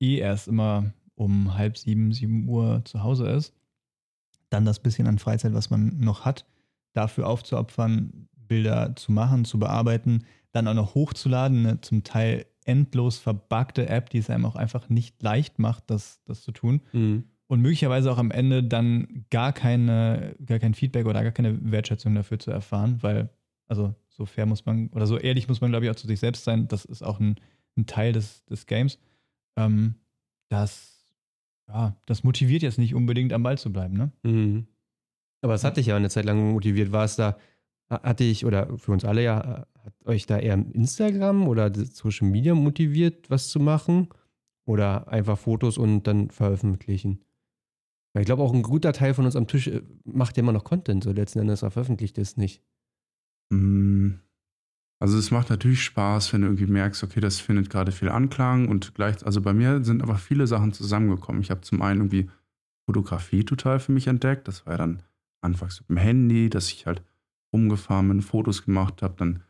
eh 0.00 0.18
erst 0.18 0.48
immer 0.48 0.92
um 1.14 1.54
halb 1.56 1.76
sieben, 1.76 2.12
sieben 2.12 2.48
Uhr 2.48 2.82
zu 2.84 3.02
Hause 3.02 3.28
ist, 3.28 3.52
dann 4.50 4.64
das 4.64 4.80
bisschen 4.80 5.06
an 5.06 5.18
Freizeit, 5.18 5.54
was 5.54 5.70
man 5.70 5.98
noch 5.98 6.24
hat, 6.24 6.46
dafür 6.92 7.26
aufzuopfern, 7.26 8.28
Bilder 8.36 8.94
zu 8.96 9.12
machen, 9.12 9.44
zu 9.44 9.58
bearbeiten, 9.58 10.24
dann 10.52 10.68
auch 10.68 10.74
noch 10.74 10.94
hochzuladen, 10.94 11.66
eine 11.66 11.80
zum 11.80 12.04
Teil 12.04 12.46
endlos 12.64 13.18
verbuggte 13.18 13.88
App, 13.88 14.10
die 14.10 14.18
es 14.18 14.30
einem 14.30 14.44
auch 14.44 14.56
einfach 14.56 14.88
nicht 14.88 15.22
leicht 15.22 15.58
macht, 15.58 15.84
das, 15.88 16.20
das 16.24 16.42
zu 16.42 16.52
tun. 16.52 16.82
Mhm. 16.92 17.24
Und 17.52 17.60
möglicherweise 17.60 18.10
auch 18.10 18.16
am 18.16 18.30
Ende 18.30 18.64
dann 18.64 19.26
gar 19.28 19.52
keine, 19.52 20.34
gar 20.46 20.58
kein 20.58 20.72
Feedback 20.72 21.04
oder 21.04 21.22
gar 21.22 21.32
keine 21.32 21.70
Wertschätzung 21.70 22.14
dafür 22.14 22.38
zu 22.38 22.50
erfahren, 22.50 23.02
weil, 23.02 23.28
also 23.66 23.94
so 24.08 24.24
fair 24.24 24.46
muss 24.46 24.64
man, 24.64 24.88
oder 24.88 25.06
so 25.06 25.18
ehrlich 25.18 25.48
muss 25.48 25.60
man, 25.60 25.70
glaube 25.70 25.84
ich, 25.84 25.90
auch 25.90 25.94
zu 25.94 26.06
sich 26.06 26.18
selbst 26.18 26.44
sein. 26.44 26.66
Das 26.66 26.86
ist 26.86 27.02
auch 27.02 27.20
ein, 27.20 27.36
ein 27.76 27.84
Teil 27.84 28.14
des, 28.14 28.46
des 28.46 28.64
Games. 28.64 28.98
Ähm, 29.58 29.96
das, 30.48 31.04
ja, 31.68 31.94
das 32.06 32.24
motiviert 32.24 32.62
jetzt 32.62 32.78
nicht 32.78 32.94
unbedingt 32.94 33.34
am 33.34 33.42
Ball 33.42 33.58
zu 33.58 33.70
bleiben, 33.70 33.98
ne? 33.98 34.12
Mhm. 34.22 34.66
Aber 35.42 35.52
es 35.52 35.62
hat 35.62 35.76
dich 35.76 35.84
ja 35.84 35.96
eine 35.96 36.08
Zeit 36.08 36.24
lang 36.24 36.52
motiviert. 36.52 36.90
War 36.90 37.04
es 37.04 37.16
da, 37.16 37.36
hatte 37.90 38.24
ich, 38.24 38.46
oder 38.46 38.78
für 38.78 38.92
uns 38.92 39.04
alle 39.04 39.24
ja, 39.24 39.66
hat 39.84 39.94
euch 40.06 40.24
da 40.24 40.38
eher 40.38 40.54
Instagram 40.54 41.46
oder 41.46 41.70
Social 41.74 42.28
Media 42.28 42.54
motiviert, 42.54 43.28
was 43.28 43.50
zu 43.50 43.60
machen? 43.60 44.08
Oder 44.64 45.08
einfach 45.08 45.36
Fotos 45.36 45.76
und 45.76 46.04
dann 46.04 46.30
veröffentlichen? 46.30 47.22
Weil 48.12 48.22
ich 48.22 48.26
glaube, 48.26 48.42
auch 48.42 48.52
ein 48.52 48.62
guter 48.62 48.92
Teil 48.92 49.14
von 49.14 49.24
uns 49.24 49.36
am 49.36 49.46
Tisch 49.46 49.68
äh, 49.68 49.82
macht 50.04 50.36
ja 50.36 50.42
immer 50.42 50.52
noch 50.52 50.64
Content, 50.64 51.02
so 51.04 51.12
letzten 51.12 51.40
Endes, 51.40 51.62
aber 51.62 51.70
veröffentlicht 51.70 52.18
es 52.18 52.36
nicht. 52.36 52.62
Mm, 53.50 54.12
Also 55.00 55.18
es 55.18 55.30
macht 55.30 55.50
natürlich 55.50 55.82
Spaß, 55.82 56.32
wenn 56.32 56.42
du 56.42 56.48
irgendwie 56.48 56.66
merkst, 56.66 57.02
okay, 57.02 57.20
das 57.20 57.40
findet 57.40 57.70
gerade 57.70 57.90
viel 57.90 58.08
Anklang 58.08 58.68
und 58.68 58.94
gleich, 58.94 59.24
also 59.26 59.40
bei 59.40 59.52
mir 59.52 59.82
sind 59.84 60.02
aber 60.02 60.16
viele 60.16 60.46
Sachen 60.46 60.72
zusammengekommen. 60.72 61.42
Ich 61.42 61.50
habe 61.50 61.62
zum 61.62 61.82
einen 61.82 62.00
irgendwie 62.00 62.30
Fotografie 62.86 63.44
total 63.44 63.80
für 63.80 63.92
mich 63.92 64.06
entdeckt. 64.06 64.46
Das 64.46 64.64
war 64.66 64.74
ja 64.74 64.78
dann 64.78 65.02
anfangs 65.40 65.80
mit 65.80 65.88
dem 65.88 65.96
Handy, 65.96 66.50
dass 66.50 66.70
ich 66.70 66.86
halt 66.86 67.02
rumgefahren 67.52 68.08
bin, 68.08 68.22
Fotos 68.22 68.64
gemacht 68.64 69.02
habe, 69.02 69.14
dann 69.18 69.42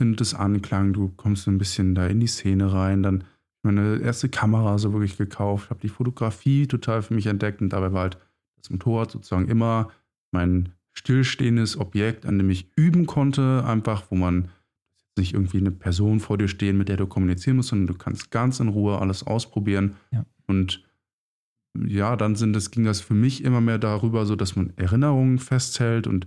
findet 0.00 0.20
es 0.22 0.34
Anklang, 0.34 0.92
du 0.92 1.10
kommst 1.10 1.44
so 1.44 1.50
ein 1.50 1.58
bisschen 1.58 1.94
da 1.94 2.06
in 2.06 2.18
die 2.20 2.26
Szene 2.26 2.72
rein, 2.72 3.02
dann 3.02 3.24
meine 3.64 3.98
erste 3.98 4.28
Kamera 4.28 4.78
so 4.78 4.92
wirklich 4.92 5.16
gekauft, 5.16 5.70
habe 5.70 5.80
die 5.80 5.88
Fotografie 5.88 6.66
total 6.66 7.02
für 7.02 7.14
mich 7.14 7.26
entdeckt 7.26 7.60
und 7.60 7.70
dabei 7.70 7.92
war 7.92 8.02
halt 8.02 8.18
das 8.56 8.70
Motorrad 8.70 9.10
sozusagen 9.10 9.48
immer 9.48 9.90
mein 10.32 10.70
stillstehendes 10.92 11.78
Objekt, 11.78 12.26
an 12.26 12.38
dem 12.38 12.50
ich 12.50 12.70
üben 12.76 13.06
konnte, 13.06 13.64
einfach, 13.66 14.10
wo 14.10 14.14
man 14.14 14.48
nicht 15.16 15.34
irgendwie 15.34 15.58
eine 15.58 15.70
Person 15.70 16.20
vor 16.20 16.38
dir 16.38 16.48
stehen, 16.48 16.76
mit 16.78 16.88
der 16.88 16.96
du 16.96 17.06
kommunizieren 17.06 17.56
musst, 17.56 17.68
sondern 17.68 17.86
du 17.86 17.94
kannst 17.94 18.30
ganz 18.30 18.60
in 18.60 18.68
Ruhe 18.68 19.00
alles 19.00 19.24
ausprobieren. 19.24 19.96
Ja. 20.10 20.24
Und 20.46 20.84
ja, 21.76 22.16
dann 22.16 22.36
sind 22.36 22.52
das, 22.52 22.70
ging 22.70 22.84
das 22.84 23.00
für 23.00 23.14
mich 23.14 23.44
immer 23.44 23.60
mehr 23.60 23.78
darüber, 23.78 24.26
so 24.26 24.36
dass 24.36 24.56
man 24.56 24.72
Erinnerungen 24.76 25.38
festhält 25.38 26.06
und 26.06 26.26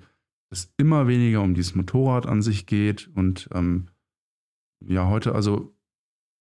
es 0.50 0.74
immer 0.78 1.08
weniger 1.08 1.42
um 1.42 1.54
dieses 1.54 1.76
Motorrad 1.76 2.26
an 2.26 2.42
sich 2.42 2.66
geht. 2.66 3.10
Und 3.16 3.50
ähm, 3.54 3.88
ja, 4.86 5.08
heute, 5.08 5.36
also 5.36 5.77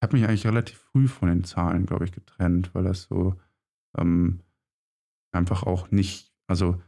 habe 0.07 0.17
mich 0.17 0.29
eigentlich 0.29 0.47
relativ 0.47 0.79
früh 0.79 1.09
von 1.09 1.29
den 1.29 1.45
Zahlen, 1.45 1.87
glaube 1.87 2.05
ich, 2.05 2.13
getrennt, 2.13 2.75
weil 2.75 2.85
das 2.85 3.03
so 3.03 3.35
ähm, 3.99 4.41
einfach 5.33 5.63
auch 5.65 5.91
nicht, 5.91 6.33
also 6.47 6.81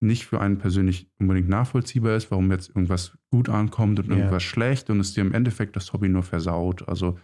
nicht 0.00 0.26
für 0.26 0.40
einen 0.40 0.58
persönlich 0.58 1.10
unbedingt 1.18 1.48
nachvollziehbar 1.48 2.14
ist, 2.16 2.30
warum 2.30 2.50
jetzt 2.52 2.68
irgendwas 2.68 3.18
gut 3.30 3.48
ankommt 3.48 3.98
und 3.98 4.08
Ja. 4.08 4.16
irgendwas 4.16 4.42
schlecht 4.42 4.90
und 4.90 5.00
es 5.00 5.14
dir 5.14 5.22
im 5.22 5.32
Endeffekt 5.32 5.74
das 5.76 5.92
Hobby 5.92 6.08
nur 6.08 6.22
versaut. 6.22 6.88
Also 6.88 7.18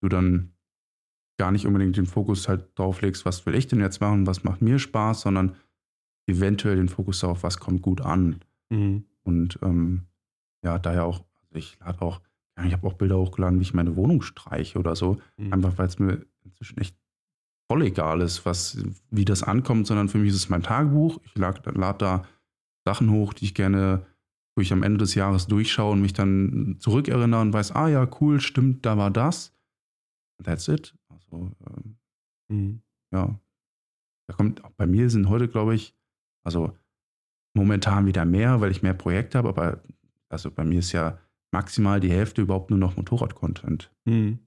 du 0.00 0.08
dann 0.08 0.52
gar 1.38 1.52
nicht 1.52 1.66
unbedingt 1.66 1.96
den 1.96 2.06
Fokus 2.06 2.48
halt 2.48 2.76
drauf 2.78 3.02
legst, 3.02 3.24
was 3.26 3.44
will 3.46 3.54
ich 3.54 3.66
denn 3.66 3.80
jetzt 3.80 4.00
machen, 4.00 4.26
was 4.26 4.42
macht 4.42 4.62
mir 4.62 4.78
Spaß, 4.78 5.20
sondern 5.20 5.54
eventuell 6.26 6.76
den 6.76 6.88
Fokus 6.88 7.20
darauf, 7.20 7.42
was 7.42 7.58
kommt 7.60 7.82
gut 7.82 8.00
an. 8.00 8.40
Mhm. 8.70 9.04
Und 9.22 9.58
ähm, 9.62 10.06
ja, 10.64 10.78
daher 10.78 11.04
auch, 11.04 11.18
also 11.42 11.54
ich 11.54 11.78
lade 11.80 12.00
auch, 12.02 12.20
ja, 12.58 12.64
ich 12.64 12.72
habe 12.72 12.86
auch 12.86 12.94
Bilder 12.94 13.18
hochgeladen, 13.18 13.58
wie 13.58 13.62
ich 13.64 13.74
meine 13.74 13.96
Wohnung 13.96 14.22
streiche 14.22 14.78
oder 14.78 14.96
so. 14.96 15.18
Mhm. 15.36 15.52
Einfach 15.52 15.76
weil 15.78 15.86
es 15.88 15.98
mir 15.98 16.24
inzwischen 16.44 16.78
echt 16.78 16.96
voll 17.70 17.82
egal 17.82 18.20
ist, 18.20 18.46
was, 18.46 18.82
wie 19.10 19.24
das 19.24 19.42
ankommt, 19.42 19.86
sondern 19.86 20.08
für 20.08 20.18
mich 20.18 20.30
ist 20.30 20.36
es 20.36 20.48
mein 20.48 20.62
Tagebuch. 20.62 21.20
Ich 21.24 21.36
lade 21.36 21.60
lad 21.72 22.00
da 22.00 22.24
Sachen 22.86 23.10
hoch, 23.10 23.34
die 23.34 23.46
ich 23.46 23.54
gerne, 23.54 24.06
wo 24.56 24.62
ich 24.62 24.72
am 24.72 24.82
Ende 24.84 24.98
des 24.98 25.14
Jahres 25.14 25.48
durchschaue 25.48 25.92
und 25.92 26.00
mich 26.00 26.12
dann 26.12 26.76
zurückerinnere 26.78 27.40
und 27.40 27.52
weiß, 27.52 27.72
ah 27.72 27.88
ja, 27.88 28.08
cool, 28.20 28.40
stimmt, 28.40 28.86
da 28.86 28.96
war 28.96 29.10
das. 29.10 29.52
That's 30.42 30.68
it. 30.68 30.94
Also, 31.08 31.50
ähm, 31.66 31.96
Mhm. 32.48 32.82
ja. 33.12 33.40
Da 34.28 34.36
kommt, 34.36 34.64
auch 34.64 34.70
bei 34.72 34.86
mir 34.86 35.10
sind 35.10 35.28
heute, 35.28 35.48
glaube 35.48 35.74
ich, 35.74 35.96
also 36.44 36.76
momentan 37.56 38.06
wieder 38.06 38.24
mehr, 38.24 38.60
weil 38.60 38.70
ich 38.70 38.82
mehr 38.82 38.94
Projekte 38.94 39.38
habe, 39.38 39.48
aber 39.48 39.82
also 40.28 40.50
bei 40.50 40.64
mir 40.64 40.78
ist 40.80 40.92
ja 40.92 41.18
maximal 41.52 42.00
die 42.00 42.10
Hälfte 42.10 42.42
überhaupt 42.42 42.70
nur 42.70 42.78
noch 42.78 42.96
Motorrad-Content. 42.96 43.90
Mhm. 44.04 44.38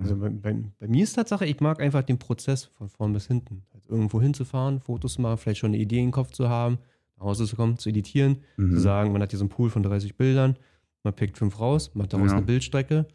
Also 0.00 0.16
bei, 0.16 0.28
bei, 0.28 0.54
bei 0.78 0.86
mir 0.86 1.02
ist 1.02 1.14
Tatsache, 1.14 1.44
ich 1.46 1.60
mag 1.60 1.80
einfach 1.82 2.02
den 2.02 2.18
Prozess 2.18 2.64
von 2.66 2.88
vorn 2.88 3.12
bis 3.12 3.26
hinten. 3.26 3.64
Also 3.74 3.88
irgendwo 3.90 4.20
hinzufahren, 4.20 4.80
Fotos 4.80 5.14
zu 5.14 5.22
machen, 5.22 5.38
vielleicht 5.38 5.58
schon 5.60 5.70
eine 5.70 5.78
Idee 5.78 6.00
im 6.00 6.12
Kopf 6.12 6.30
zu 6.30 6.48
haben, 6.48 6.78
nach 7.16 7.24
Hause 7.24 7.46
zu 7.46 7.56
kommen, 7.56 7.78
zu 7.78 7.88
editieren, 7.88 8.38
Mhm. 8.56 8.74
zu 8.74 8.78
sagen, 8.80 9.12
man 9.12 9.22
hat 9.22 9.30
hier 9.30 9.38
so 9.38 9.44
einen 9.44 9.48
Pool 9.50 9.70
von 9.70 9.82
30 9.82 10.16
Bildern, 10.16 10.56
man 11.02 11.14
pickt 11.14 11.36
fünf 11.36 11.58
raus, 11.58 11.90
macht 11.94 12.12
daraus 12.12 12.30
Ja. 12.30 12.36
eine 12.36 12.46
Bildstrecke. 12.46 13.06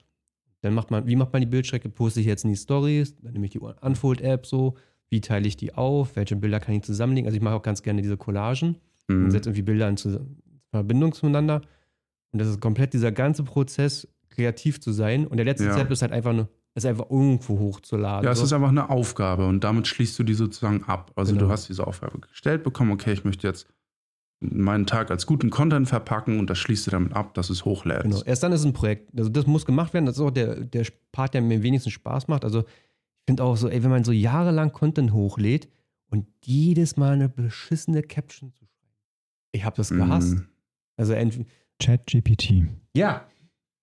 Dann 0.61 0.73
macht 0.73 0.91
man, 0.91 1.07
wie 1.07 1.15
macht 1.15 1.31
man 1.31 1.41
die 1.41 1.45
Bildstrecke? 1.47 1.89
Poste 1.89 2.19
ich 2.19 2.25
jetzt 2.25 2.43
in 2.43 2.49
die 2.49 2.57
Stories, 2.57 3.15
dann 3.17 3.33
nehme 3.33 3.45
ich 3.45 3.51
die 3.51 3.59
Unfold-App 3.59 4.45
so, 4.45 4.75
wie 5.09 5.21
teile 5.21 5.47
ich 5.47 5.55
die 5.55 5.73
auf, 5.73 6.15
welche 6.15 6.35
Bilder 6.35 6.59
kann 6.59 6.75
ich 6.75 6.83
zusammenlegen? 6.83 7.27
Also 7.27 7.35
ich 7.37 7.43
mache 7.43 7.53
auch 7.55 7.61
ganz 7.61 7.81
gerne 7.83 8.01
diese 8.01 8.17
Collagen 8.17 8.77
und 9.09 9.23
Mhm. 9.23 9.31
setze 9.31 9.49
irgendwie 9.49 9.61
Bilder 9.61 9.87
in 9.89 9.97
Verbindung 10.71 11.13
zueinander. 11.13 11.61
Und 12.33 12.39
das 12.39 12.47
ist 12.49 12.59
komplett 12.59 12.93
dieser 12.93 13.11
ganze 13.11 13.43
Prozess, 13.43 14.07
kreativ 14.29 14.81
zu 14.81 14.91
sein. 14.91 15.25
Und 15.27 15.37
der 15.37 15.45
letzte 15.45 15.65
Ja. 15.65 15.73
Step 15.73 15.91
ist 15.91 16.01
halt 16.01 16.11
einfach 16.11 16.33
nur, 16.33 16.49
es 16.73 16.85
einfach 16.85 17.09
irgendwo 17.11 17.59
hochzuladen. 17.59 18.25
Ja, 18.25 18.31
es 18.31 18.39
so. 18.39 18.45
ist 18.45 18.53
einfach 18.53 18.69
eine 18.69 18.89
Aufgabe 18.89 19.45
und 19.47 19.63
damit 19.63 19.87
schließt 19.87 20.17
du 20.17 20.23
die 20.23 20.33
sozusagen 20.33 20.83
ab. 20.85 21.11
Also 21.15 21.33
Genau. 21.33 21.45
du 21.45 21.51
hast 21.51 21.69
diese 21.69 21.85
Aufgabe 21.85 22.19
gestellt 22.19 22.63
bekommen, 22.63 22.91
okay, 22.91 23.13
ich 23.13 23.23
möchte 23.23 23.47
jetzt 23.47 23.67
meinen 24.39 24.87
Tag 24.87 25.11
als 25.11 25.25
guten 25.27 25.51
Content 25.51 25.87
verpacken 25.87 26.39
und 26.39 26.49
das 26.49 26.57
schließt 26.57 26.87
du 26.87 26.91
damit 26.91 27.13
ab, 27.13 27.33
dass 27.35 27.49
es 27.51 27.63
hochlädst. 27.63 28.03
Genau. 28.03 28.21
Erst 28.23 28.41
dann 28.43 28.51
ist 28.51 28.65
ein 28.65 28.73
Projekt. 28.73 29.15
Also 29.17 29.29
das 29.29 29.45
muss 29.45 29.65
gemacht 29.65 29.93
werden. 29.93 30.05
Das 30.07 30.15
ist 30.15 30.21
auch 30.21 30.31
der, 30.31 30.61
der 30.65 30.85
Part, 31.11 31.35
der 31.35 31.41
mir 31.41 31.57
am 31.57 31.63
wenigsten 31.63 31.91
Spaß 31.91 32.27
macht. 32.27 32.43
Also 32.43 32.61
ich 32.61 33.25
finde 33.27 33.43
auch 33.43 33.55
so, 33.55 33.69
ey, 33.69 33.83
wenn 33.83 33.91
man 33.91 34.03
so 34.03 34.11
jahrelang 34.11 34.71
Content 34.73 35.13
hochlädt 35.13 35.69
und 36.07 36.25
jedes 36.43 36.97
Mal 36.97 37.13
eine 37.13 37.29
beschissene 37.29 38.01
Caption 38.01 38.51
zu 38.51 38.65
schreiben. 38.65 38.91
Ich 39.51 39.63
habe 39.63 39.75
das 39.77 39.89
gehasst. 39.89 40.33
Mhm. 40.35 40.47
Also 40.97 41.13
entweder. 41.13 41.47
ChatGPT. 41.83 42.65
Ja, 42.95 43.27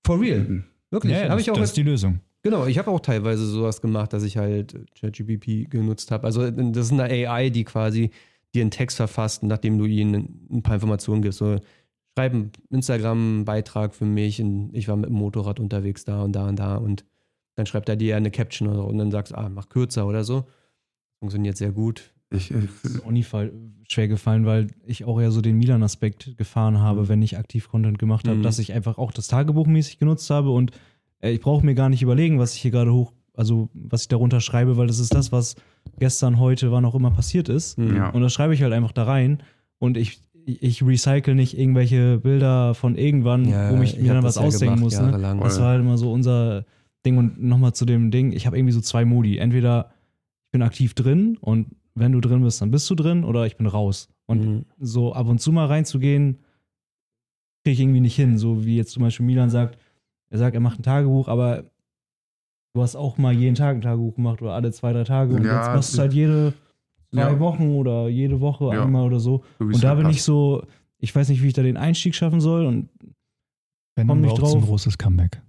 for 0.07 0.21
real. 0.21 0.41
Mhm. 0.41 0.65
Wirklich. 0.91 1.13
Ja, 1.13 1.29
das, 1.29 1.41
ich 1.41 1.51
auch 1.51 1.57
das 1.57 1.71
ist 1.71 1.77
die 1.77 1.83
Lösung. 1.83 2.21
Genau, 2.43 2.67
ich 2.67 2.79
habe 2.79 2.91
auch 2.91 3.01
teilweise 3.01 3.45
sowas 3.45 3.81
gemacht, 3.83 4.13
dass 4.13 4.23
ich 4.23 4.39
halt 4.39 4.75
ChatGPT 4.99 5.71
genutzt 5.71 6.11
habe. 6.11 6.25
Also 6.25 6.51
das 6.51 6.87
ist 6.87 6.93
eine 6.93 7.05
AI, 7.05 7.51
die 7.51 7.65
quasi 7.65 8.11
dir 8.55 8.63
einen 8.63 8.71
Text 8.71 8.97
verfasst, 8.97 9.43
nachdem 9.43 9.79
du 9.79 9.85
ihnen 9.85 10.49
ein 10.51 10.63
paar 10.63 10.75
Informationen 10.77 11.23
gibst. 11.23 11.39
So, 11.39 11.59
schreib 12.17 12.33
einen 12.33 12.51
Instagram-Beitrag 12.71 13.95
für 13.95 14.07
mich 14.07 14.41
und 14.41 14.71
ich 14.75 14.89
war 14.89 14.97
mit 14.97 15.11
dem 15.11 15.17
Motorrad 15.17 15.61
unterwegs 15.61 16.05
da 16.05 16.23
und 16.23 16.33
da 16.33 16.49
und 16.49 16.59
da 16.59 16.77
und 16.77 17.05
dann 17.57 17.67
schreibt 17.67 17.89
er 17.91 17.97
dir 17.97 18.17
eine 18.17 18.31
Caption 18.31 18.69
oder 18.69 18.79
so 18.79 18.85
und 18.87 18.99
dann 18.99 19.11
sagst 19.11 19.33
du, 19.33 19.39
ah, 19.39 19.49
mach 19.51 19.69
kürzer 19.69 20.07
oder 20.07 20.25
so. 20.25 20.47
Funktioniert 21.19 21.59
sehr 21.59 21.73
gut. 21.73 22.15
Ich, 22.33 22.51
ich, 22.51 22.69
Das 22.83 22.93
ist 22.93 23.05
auch 23.05 23.11
nie 23.11 23.23
fall, 23.25 23.53
schwer 23.89 24.07
gefallen, 24.09 24.47
weil 24.47 24.69
ich 24.87 25.05
auch 25.05 25.21
eher 25.21 25.33
so 25.33 25.41
den 25.41 25.57
Milan-Aspekt 25.59 26.37
gefahren 26.37 26.79
habe, 26.79 27.09
wenn 27.09 27.23
ich 27.23 27.37
aktiv 27.39 27.69
Content 27.69 27.99
gemacht 27.99 28.29
habe, 28.29 28.39
Mhm. 28.39 28.43
dass 28.43 28.59
ich 28.61 28.73
einfach 28.73 28.99
auch 28.99 29.11
das 29.13 29.27
Tagebuch 29.27 29.67
mäßig 29.67 29.99
genutzt 29.99 30.31
habe 30.31 30.51
und 30.51 30.71
äh, 31.21 31.33
ich 31.33 31.41
brauche 31.41 31.65
mir 31.67 31.75
gar 31.75 31.89
nicht 31.89 32.03
überlegen, 32.03 32.39
was 32.39 32.55
ich 32.55 32.63
hier 32.63 32.71
gerade 32.71 32.93
hoch, 32.93 33.13
also 33.35 33.69
was 33.75 34.03
ich 34.03 34.09
darunter 34.09 34.41
schreibe, 34.41 34.77
weil 34.77 34.87
das 34.87 34.99
ist 35.01 35.13
das, 35.15 35.33
was 35.33 35.57
gestern, 35.99 36.39
heute, 36.39 36.71
wann 36.71 36.85
auch 36.85 36.95
immer 36.95 37.11
passiert 37.11 37.49
ist. 37.49 37.79
Mhm. 37.79 37.97
Ja. 37.97 38.11
Und 38.11 38.23
das 38.23 38.33
schreibe 38.33 38.55
ich 38.55 38.63
halt 38.63 38.73
einfach 38.73 38.93
da 38.93 39.05
rein 39.05 39.43
und 39.79 39.97
ich, 39.97 40.21
ich 40.47 40.83
recycle 40.85 41.35
nicht 41.35 41.59
irgendwelche 41.59 42.19
Bilder 42.19 42.75
von 42.75 42.95
irgendwann, 42.97 43.49
Ja, 43.49 43.77
wo 43.77 43.83
ich 43.83 43.97
ich 43.97 44.03
mir 44.03 44.15
dann 44.15 44.23
was 44.23 44.37
ja 44.37 44.43
ausdenken 44.43 44.77
gemacht, 44.77 45.01
muss. 45.01 45.01
Ne? 45.01 45.39
Das 45.43 45.59
war 45.61 45.69
halt 45.71 45.81
immer 45.81 45.99
so 45.99 46.13
unser 46.13 46.65
Ding. 47.05 47.19
Und 47.19 47.43
nochmal 47.43 47.73
zu 47.73 47.85
dem 47.85 48.11
Ding, 48.11 48.33
ich 48.33 48.47
habe 48.47 48.57
irgendwie 48.57 48.73
so 48.73 48.81
zwei 48.81 49.05
Modi. 49.05 49.39
Entweder 49.39 49.91
ich 50.47 50.53
bin 50.53 50.63
aktiv 50.63 50.95
drin 50.95 51.37
und 51.41 51.67
wenn 51.95 52.13
du 52.13 52.21
drin 52.21 52.43
bist, 52.43 52.61
dann 52.63 52.71
bist 52.71 52.89
du 52.91 52.95
drin 52.95 53.25
oder 53.25 53.47
ich 53.47 53.57
bin 53.57 53.67
raus. 53.67 54.09
Und 54.27 54.41
Mhm. 54.47 54.65
so 54.79 55.13
ab 55.13 55.27
und 55.27 55.41
zu 55.41 55.53
mal 55.53 55.67
reinzugehen, 55.67 56.39
kriege 57.65 57.75
ich 57.75 57.81
irgendwie 57.81 58.01
nicht 58.01 58.17
hin. 58.17 58.39
So 58.39 58.65
wie 58.65 58.77
jetzt 58.77 58.93
zum 58.93 59.03
Beispiel 59.03 59.27
Milan 59.27 59.51
sagt, 59.51 59.79
er 60.31 60.39
sagt, 60.39 60.55
er 60.55 60.61
macht 60.61 60.79
ein 60.79 60.83
Tagebuch, 60.85 61.29
aber 61.29 61.65
du 62.75 62.83
hast 62.83 62.95
auch 62.97 63.19
mal 63.19 63.33
jeden 63.35 63.55
Tag 63.57 63.77
ein 63.77 63.81
Tagebuch 63.81 64.15
gemacht 64.15 64.41
oder 64.41 64.53
alle 64.55 64.71
zwei, 64.73 64.93
drei 64.93 65.05
Tage. 65.05 65.35
Und 65.35 65.45
Ja, 65.45 65.57
jetzt 65.59 65.67
machst 65.75 65.93
du 65.93 65.97
es 65.97 65.99
halt 65.99 66.13
jede 66.13 66.55
zwei 67.13 67.33
Ja. 67.33 67.39
Wochen 67.41 67.71
oder 67.75 68.09
jede 68.09 68.41
Woche 68.41 68.67
Ja. 68.73 68.85
einmal 68.85 69.05
oder 69.05 69.19
so. 69.21 69.43
Und 69.59 69.83
da 69.83 69.89
halt 69.91 69.99
bin 69.99 70.07
passt. 70.07 70.19
ich 70.19 70.23
so, 70.23 70.63
ich 70.99 71.15
weiß 71.15 71.29
nicht, 71.29 71.43
wie 71.43 71.49
ich 71.49 71.55
da 71.55 71.63
den 71.63 71.77
Einstieg 71.77 72.15
schaffen 72.15 72.41
soll 72.41 72.67
und, 72.67 72.89
Wenn 73.97 74.07
Komm 74.07 74.21
nicht 74.21 74.31
brauchst 74.37 74.55
ein 74.55 74.61
drauf. 74.61 74.69
großes 74.69 74.97
Comeback. 74.99 75.43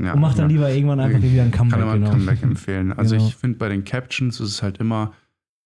Ja, 0.00 0.14
und 0.14 0.20
mach 0.20 0.32
dann 0.34 0.48
ja. 0.48 0.54
lieber 0.56 0.72
irgendwann 0.72 1.00
einfach 1.00 1.20
wieder 1.20 1.42
ein 1.42 1.50
Comeback. 1.50 1.80
Kann 1.80 1.88
ein 1.88 1.98
genau. 2.00 2.10
Comeback 2.12 2.42
empfehlen. 2.44 2.92
Also 2.92 3.16
Genau. 3.16 3.26
ich 3.28 3.34
finde 3.34 3.58
bei 3.58 3.68
den 3.68 3.82
Captions 3.84 4.38
ist 4.38 4.48
es 4.50 4.62
halt 4.62 4.78
immer, 4.78 5.12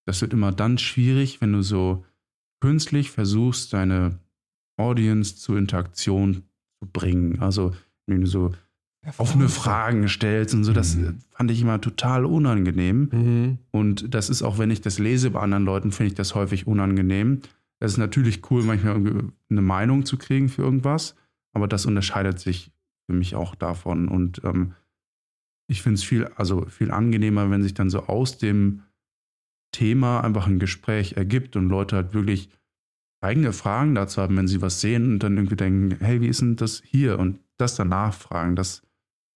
das 0.06 0.20
wird 0.20 0.32
immer 0.32 0.52
dann 0.52 0.78
schwierig, 0.78 1.40
wenn 1.40 1.52
du 1.52 1.62
so 1.62 2.04
künstlich 2.60 3.10
versuchst, 3.10 3.72
deine 3.72 4.18
Audience 4.76 5.36
zur 5.36 5.58
Interaktion 5.58 6.42
zu 6.80 6.88
bringen. 6.92 7.40
Also 7.40 7.74
wenn 8.06 8.20
du 8.22 8.26
so 8.26 8.52
offene 9.18 9.48
Fragen 9.48 10.08
stellst 10.08 10.54
und 10.54 10.64
so, 10.64 10.72
das 10.72 10.96
Mhm. 10.96 11.18
fand 11.30 11.50
ich 11.50 11.60
immer 11.60 11.80
total 11.80 12.24
unangenehm. 12.24 13.08
Mhm. 13.12 13.58
Und 13.72 14.14
das 14.14 14.30
ist 14.30 14.42
auch, 14.42 14.58
wenn 14.58 14.70
ich 14.70 14.80
das 14.80 14.98
lese 14.98 15.30
bei 15.30 15.40
anderen 15.40 15.64
Leuten, 15.64 15.90
finde 15.92 16.08
ich 16.08 16.14
das 16.14 16.34
häufig 16.34 16.66
unangenehm. 16.66 17.40
Es 17.80 17.92
ist 17.92 17.98
natürlich 17.98 18.48
cool, 18.50 18.62
manchmal 18.62 18.94
eine 19.50 19.62
Meinung 19.62 20.06
zu 20.06 20.16
kriegen 20.16 20.48
für 20.48 20.62
irgendwas, 20.62 21.16
aber 21.52 21.66
das 21.66 21.84
unterscheidet 21.84 22.38
sich 22.38 22.70
für 23.06 23.12
mich 23.16 23.34
auch 23.34 23.56
davon. 23.56 24.06
Und 24.06 24.40
ähm, 24.44 24.74
ich 25.68 25.82
finde 25.82 25.94
es 25.94 26.04
viel, 26.04 26.26
also 26.36 26.66
viel 26.66 26.92
angenehmer, 26.92 27.50
wenn 27.50 27.62
sich 27.64 27.74
dann 27.74 27.90
so 27.90 28.04
aus 28.04 28.38
dem 28.38 28.82
Thema 29.72 30.20
einfach 30.22 30.46
ein 30.46 30.58
Gespräch 30.58 31.14
ergibt 31.14 31.56
und 31.56 31.68
Leute 31.68 31.96
halt 31.96 32.14
wirklich 32.14 32.48
eigene 33.20 33.52
Fragen 33.52 33.94
dazu 33.94 34.20
haben, 34.20 34.36
wenn 34.36 34.48
sie 34.48 34.60
was 34.62 34.80
sehen 34.80 35.14
und 35.14 35.18
dann 35.22 35.36
irgendwie 35.36 35.56
denken, 35.56 35.96
hey, 36.04 36.20
wie 36.20 36.26
ist 36.28 36.40
denn 36.40 36.56
das 36.56 36.82
hier? 36.84 37.18
Und 37.18 37.38
das 37.56 37.76
danach 37.76 38.14
fragen, 38.14 38.56
das 38.56 38.82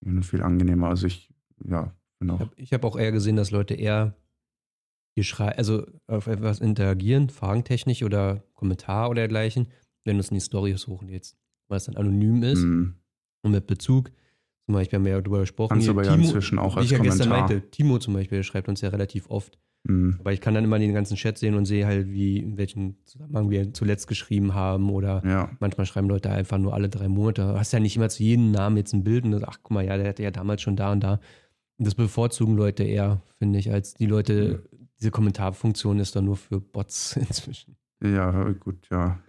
ist 0.05 0.27
viel 0.31 0.43
angenehmer. 0.43 0.89
Also 0.89 1.07
ich, 1.07 1.33
ja, 1.65 1.93
Ich 2.13 2.19
bin 2.21 2.31
auch. 2.31 2.41
habe 2.41 2.51
ich 2.57 2.73
hab 2.73 2.85
auch 2.85 2.97
eher 2.99 3.13
gesehen, 3.13 3.37
dass 3.37 3.51
Leute 3.51 3.75
eher 3.75 4.15
hier 5.15 5.25
schreien, 5.25 5.55
also 5.57 5.87
auf 6.09 6.27
etwas 6.27 6.61
interagieren, 6.61 7.31
fragentechnisch 7.31 8.03
oder 8.03 8.43
Kommentar 8.55 9.09
oder 9.09 9.23
dergleichen, 9.23 9.69
wenn 10.05 10.17
du 10.17 10.21
es 10.21 10.29
in 10.31 10.35
die 10.35 10.41
Stories 10.43 10.87
hochlädst, 10.89 11.37
weil 11.69 11.79
es 11.79 11.85
dann 11.85 11.97
anonym 11.97 12.43
ist 12.43 12.63
Mhm. 12.65 12.97
und 13.43 13.53
mit 13.53 13.67
Bezug. 13.67 14.11
Zum 14.67 14.75
Beispiel 14.75 14.99
haben 14.99 15.05
wir 15.05 15.13
ja 15.13 15.21
darüber 15.21 15.41
gesprochen. 15.41 15.69
Kannst 15.71 15.87
du 15.87 15.93
aber 15.93 16.05
ja 16.05 16.15
inzwischen 16.15 16.59
auch 16.59 16.77
als 16.77 16.87
ich 16.87 16.91
ja 16.91 16.99
gestern 16.99 17.29
Kommentar. 17.29 17.51
meinte, 17.57 17.71
Timo 17.71 17.99
zum 17.99 18.15
Beispiel, 18.15 18.39
der 18.39 18.43
schreibt 18.43 18.69
uns 18.69 18.81
ja 18.81 18.89
relativ 18.89 19.31
oft. 19.31 19.59
Mhm. 19.89 20.17
Aber 20.19 20.33
ich 20.33 20.41
kann 20.41 20.55
dann 20.55 20.65
immer 20.65 20.79
den 20.79 20.93
ganzen 20.93 21.17
Chat 21.17 21.39
sehen 21.39 21.55
und 21.55 21.65
sehe 21.65 21.87
halt, 21.87 22.09
wie, 22.09 22.39
in 22.39 22.57
welchem 22.57 22.97
Zusammenhang 23.05 23.51
wir 23.51 23.73
zuletzt 23.73 24.09
geschrieben 24.09 24.55
haben 24.55 24.91
oder 24.91 25.23
Ja, 25.25 25.51
Manchmal 25.61 25.87
schreiben 25.87 26.09
Leute 26.09 26.31
einfach 26.31 26.59
nur 26.59 26.75
alle 26.75 26.89
drei 26.89 27.09
Monate. 27.09 27.43
Du 27.43 27.59
hast 27.59 27.73
ja 27.73 27.81
nicht 27.81 27.97
immer 27.97 28.09
zu 28.09 28.23
jedem 28.23 28.51
Namen 28.51 28.77
jetzt 28.77 28.93
ein 28.93 29.05
Bild 29.05 29.25
und 29.25 29.31
das, 29.33 29.45
ach 29.45 29.59
guck 29.63 29.73
mal, 29.73 29.85
ja, 29.85 29.97
der 29.97 30.09
hatte 30.09 30.23
ja 30.23 30.31
damals 30.31 30.63
schon 30.63 30.77
da 30.77 30.93
und 30.93 31.01
da. 31.01 31.21
Das 31.79 31.95
bevorzugen 31.95 32.57
Leute 32.57 32.85
eher, 32.85 33.23
finde 33.39 33.59
ich, 33.59 33.71
als 33.71 33.95
die 33.95 34.07
Leute, 34.07 34.65
diese 34.99 35.11
Kommentarfunktion 35.11 35.99
ist 36.01 36.17
dann 36.17 36.25
nur 36.25 36.37
für 36.37 36.61
Bots 36.61 37.17
inzwischen. 37.17 37.77
ja, 38.03 38.51
gut, 38.53 38.89
ja. 38.91 39.19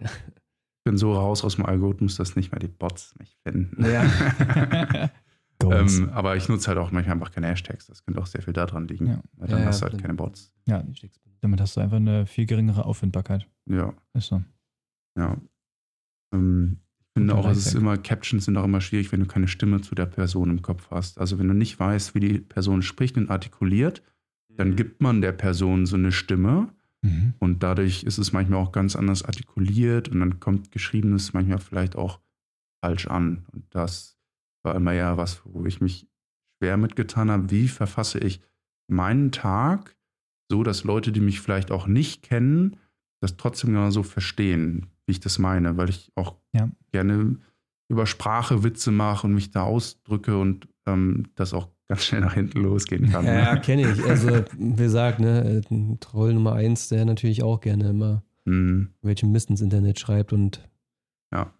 Ich 0.80 0.90
bin 0.92 0.96
so 0.96 1.12
raus 1.12 1.44
aus 1.44 1.56
dem 1.56 1.66
Algorithmus, 1.66 2.16
dass 2.16 2.34
nicht 2.34 2.50
mehr 2.50 2.60
die 2.60 2.68
Bots 2.68 3.14
mich 3.18 3.36
finden. 3.42 3.76
Goals. 3.76 5.10
ähm, 5.62 6.10
aber 6.12 6.36
ich 6.36 6.48
nutze 6.48 6.68
halt 6.68 6.78
auch 6.78 6.90
manchmal 6.92 7.14
einfach 7.14 7.32
keine 7.32 7.48
Hashtags. 7.48 7.86
Das 7.86 8.04
könnte 8.04 8.20
auch 8.20 8.26
sehr 8.26 8.42
viel 8.42 8.52
daran 8.52 8.86
liegen. 8.88 9.06
Ja. 9.06 9.20
Weil 9.36 9.48
dann 9.48 9.60
Ja, 9.60 9.66
hast 9.66 9.80
du 9.80 9.84
halt 9.84 9.94
dann- 9.94 10.00
keine 10.02 10.14
Bots. 10.14 10.52
ja, 10.66 10.84
damit 11.40 11.60
hast 11.60 11.76
du 11.76 11.80
einfach 11.80 11.96
eine 11.96 12.26
viel 12.26 12.46
geringere 12.46 12.84
Auffindbarkeit. 12.84 13.46
Ja, 13.66 13.92
Ist 14.14 14.28
so. 14.28 14.42
ja. 15.16 15.36
Ähm, 16.32 16.78
ich 17.00 17.06
finde 17.22 17.34
auch, 17.34 17.48
es 17.48 17.58
ist 17.66 17.74
immer, 17.74 17.96
Captions 17.98 18.44
sind 18.44 18.56
auch 18.56 18.64
immer 18.64 18.80
schwierig, 18.80 19.10
wenn 19.10 19.20
du 19.20 19.26
keine 19.26 19.48
Stimme 19.48 19.80
zu 19.80 19.94
der 19.96 20.06
Person 20.06 20.50
im 20.50 20.62
Kopf 20.62 20.88
hast. 20.90 21.18
Also 21.18 21.38
wenn 21.38 21.48
du 21.48 21.54
nicht 21.54 21.78
weißt, 21.80 22.14
wie 22.14 22.20
die 22.20 22.38
Person 22.38 22.82
spricht 22.82 23.16
und 23.16 23.28
artikuliert, 23.30 24.02
dann 24.56 24.76
gibt 24.76 25.00
man 25.02 25.20
der 25.20 25.32
Person 25.32 25.86
so 25.86 25.96
eine 25.96 26.12
Stimme 26.12 26.72
Mhm. 27.00 27.34
Und 27.38 27.62
dadurch 27.62 28.02
ist 28.02 28.18
es 28.18 28.32
manchmal 28.32 28.58
auch 28.58 28.72
ganz 28.72 28.96
anders 28.96 29.22
artikuliert 29.24 30.08
und 30.08 30.18
dann 30.18 30.40
kommt 30.40 30.72
Geschriebenes 30.72 31.32
manchmal 31.32 31.60
vielleicht 31.60 31.94
auch 31.94 32.18
falsch 32.84 33.06
an. 33.06 33.46
Und 33.52 33.72
das 33.72 34.17
war 34.68 34.74
immer 34.76 34.92
ja 34.92 35.16
was, 35.16 35.40
wo 35.44 35.64
ich 35.64 35.80
mich 35.80 36.06
schwer 36.62 36.76
mitgetan 36.76 37.30
habe. 37.30 37.50
Wie 37.50 37.68
verfasse 37.68 38.18
ich 38.18 38.40
meinen 38.90 39.32
Tag 39.32 39.96
so, 40.50 40.62
dass 40.62 40.84
Leute, 40.84 41.10
die 41.12 41.20
mich 41.20 41.40
vielleicht 41.40 41.70
auch 41.70 41.86
nicht 41.86 42.22
kennen, 42.22 42.76
das 43.20 43.36
trotzdem 43.36 43.70
genau 43.70 43.90
so 43.90 44.02
verstehen, 44.02 44.86
wie 45.06 45.12
ich 45.12 45.20
das 45.20 45.38
meine, 45.38 45.76
weil 45.76 45.88
ich 45.88 46.12
auch 46.14 46.36
Ja. 46.52 46.70
gerne 46.92 47.38
über 47.90 48.06
Sprache 48.06 48.62
Witze 48.62 48.90
mache 48.90 49.26
und 49.26 49.34
mich 49.34 49.50
da 49.50 49.62
ausdrücke 49.62 50.38
und 50.38 50.68
ähm, 50.86 51.28
das 51.34 51.54
auch 51.54 51.68
ganz 51.88 52.04
schnell 52.04 52.20
nach 52.20 52.34
hinten 52.34 52.60
losgehen 52.60 53.10
kann. 53.10 53.24
Ja, 53.24 53.54
ne? 53.54 53.60
kenne 53.62 53.90
ich. 53.90 54.04
Also, 54.06 54.44
wie 54.58 54.76
gesagt, 54.76 55.20
ne, 55.20 55.62
ein 55.70 55.98
Troll 56.00 56.34
Nummer 56.34 56.52
eins, 56.52 56.88
der 56.88 57.04
natürlich 57.06 57.42
auch 57.42 57.60
gerne 57.60 57.88
immer 57.90 58.22
Mhm. 58.44 58.94
welchen 59.02 59.30
Mist 59.32 59.50
ins 59.50 59.60
Internet 59.60 59.98
schreibt 60.00 60.32
und 60.32 60.66
Ja. 61.32 61.52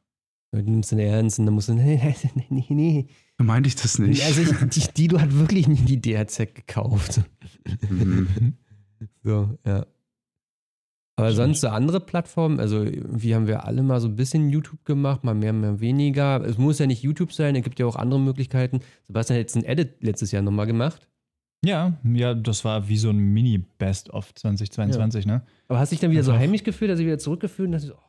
Du 0.52 0.62
nimmst 0.62 0.92
den 0.92 0.98
ernst 0.98 1.38
und 1.38 1.46
dann 1.46 1.54
musst 1.54 1.68
du, 1.68 1.74
nee, 1.74 2.14
nee, 2.34 2.46
nee, 2.50 2.66
nee. 2.70 3.08
So 3.38 3.44
meinte 3.44 3.68
ich 3.68 3.76
das 3.76 3.98
nicht. 3.98 4.24
Also, 4.24 4.42
ich, 4.42 4.50
die, 4.70 4.92
Dido 4.94 5.20
hat 5.20 5.32
wirklich 5.38 5.68
nie 5.68 5.76
die 5.76 6.00
DRZ 6.00 6.54
gekauft. 6.54 7.20
Mhm. 7.88 8.54
So, 9.22 9.56
ja. 9.64 9.86
Aber 11.14 11.32
sonst 11.32 11.60
so 11.60 11.68
andere 11.68 12.00
Plattformen, 12.00 12.58
also 12.58 12.84
wie 12.84 13.34
haben 13.34 13.46
wir 13.46 13.64
alle 13.64 13.82
mal 13.84 14.00
so 14.00 14.08
ein 14.08 14.16
bisschen 14.16 14.50
YouTube 14.50 14.84
gemacht, 14.84 15.22
mal 15.22 15.34
mehr, 15.34 15.52
mal 15.52 15.78
weniger. 15.80 16.40
Es 16.44 16.58
muss 16.58 16.80
ja 16.80 16.86
nicht 16.86 17.02
YouTube 17.02 17.32
sein, 17.32 17.54
es 17.54 17.62
gibt 17.62 17.78
ja 17.78 17.86
auch 17.86 17.94
andere 17.94 18.18
Möglichkeiten. 18.18 18.80
Sebastian 19.06 19.36
hat 19.36 19.42
jetzt 19.42 19.56
ein 19.56 19.64
Edit 19.64 20.02
letztes 20.02 20.32
Jahr 20.32 20.42
nochmal 20.42 20.66
gemacht. 20.66 21.08
Ja, 21.64 21.96
ja, 22.04 22.34
das 22.34 22.64
war 22.64 22.88
wie 22.88 22.96
so 22.96 23.10
ein 23.10 23.18
Mini-Best-of 23.18 24.34
2022, 24.34 25.26
ne? 25.26 25.42
Aber 25.68 25.78
hast 25.80 25.90
dich 25.92 26.00
dann 26.00 26.10
wieder 26.10 26.22
so 26.24 26.30
Einfach- 26.32 26.42
heimisch 26.42 26.62
gefühlt, 26.64 26.90
dass 26.90 27.00
ich 27.00 27.06
wieder 27.06 27.18
zurückgefühlt 27.18 27.66
und 27.66 27.72
dachte 27.72 27.86
so, 27.88 27.94
oh, 27.94 28.02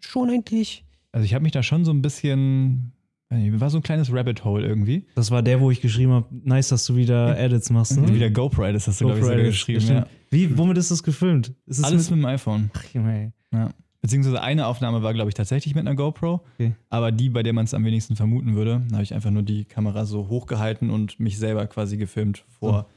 schon 0.00 0.30
eigentlich? 0.30 0.84
Also 1.12 1.24
ich 1.24 1.34
habe 1.34 1.42
mich 1.42 1.52
da 1.52 1.62
schon 1.62 1.84
so 1.84 1.92
ein 1.92 2.02
bisschen, 2.02 2.92
war 3.30 3.70
so 3.70 3.78
ein 3.78 3.82
kleines 3.82 4.12
Rabbit 4.12 4.44
Hole 4.44 4.66
irgendwie. 4.66 5.06
Das 5.14 5.30
war 5.30 5.42
der, 5.42 5.60
wo 5.60 5.70
ich 5.70 5.80
geschrieben 5.80 6.12
habe, 6.12 6.26
nice, 6.30 6.70
dass 6.70 6.86
du 6.86 6.96
wieder 6.96 7.38
Edits 7.38 7.70
machst. 7.70 7.98
Ne? 7.98 8.12
Wieder 8.12 8.30
GoPro 8.30 8.64
Edits 8.64 8.88
hast 8.88 9.00
du, 9.00 9.06
glaube 9.06 9.20
ich, 9.20 9.26
sogar 9.26 9.42
geschrieben. 9.42 9.86
Ja. 9.86 10.06
Wie, 10.30 10.56
womit 10.56 10.78
ist 10.78 10.90
das 10.90 11.02
gefilmt? 11.02 11.54
Ist 11.66 11.78
es 11.78 11.84
Alles 11.84 12.10
mit, 12.10 12.18
mit 12.18 12.24
dem 12.24 12.34
iPhone. 12.34 12.70
Ach, 12.74 12.84
Junge, 12.94 13.32
ey. 13.52 13.68
Beziehungsweise 14.02 14.42
eine 14.42 14.66
Aufnahme 14.66 15.04
war, 15.04 15.14
glaube 15.14 15.28
ich, 15.28 15.34
tatsächlich 15.34 15.76
mit 15.76 15.86
einer 15.86 15.94
GoPro. 15.94 16.44
Okay. 16.54 16.74
Aber 16.90 17.12
die, 17.12 17.28
bei 17.28 17.44
der 17.44 17.52
man 17.52 17.66
es 17.66 17.72
am 17.72 17.84
wenigsten 17.84 18.16
vermuten 18.16 18.56
würde, 18.56 18.82
da 18.88 18.94
habe 18.96 19.04
ich 19.04 19.14
einfach 19.14 19.30
nur 19.30 19.44
die 19.44 19.64
Kamera 19.64 20.06
so 20.06 20.28
hochgehalten 20.28 20.90
und 20.90 21.20
mich 21.20 21.38
selber 21.38 21.66
quasi 21.68 21.96
gefilmt 21.98 22.44
vor, 22.48 22.88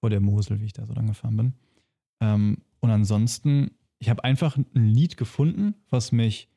vor 0.00 0.10
der 0.10 0.20
Mosel, 0.20 0.60
wie 0.60 0.66
ich 0.66 0.74
da 0.74 0.84
so 0.84 0.92
lang 0.92 1.06
gefahren 1.06 1.36
bin. 1.38 1.52
Ähm, 2.20 2.58
und 2.80 2.90
ansonsten, 2.90 3.70
ich 3.98 4.10
habe 4.10 4.24
einfach 4.24 4.58
ein 4.58 4.84
Lied 4.84 5.16
gefunden, 5.16 5.74
was 5.88 6.12
mich 6.12 6.50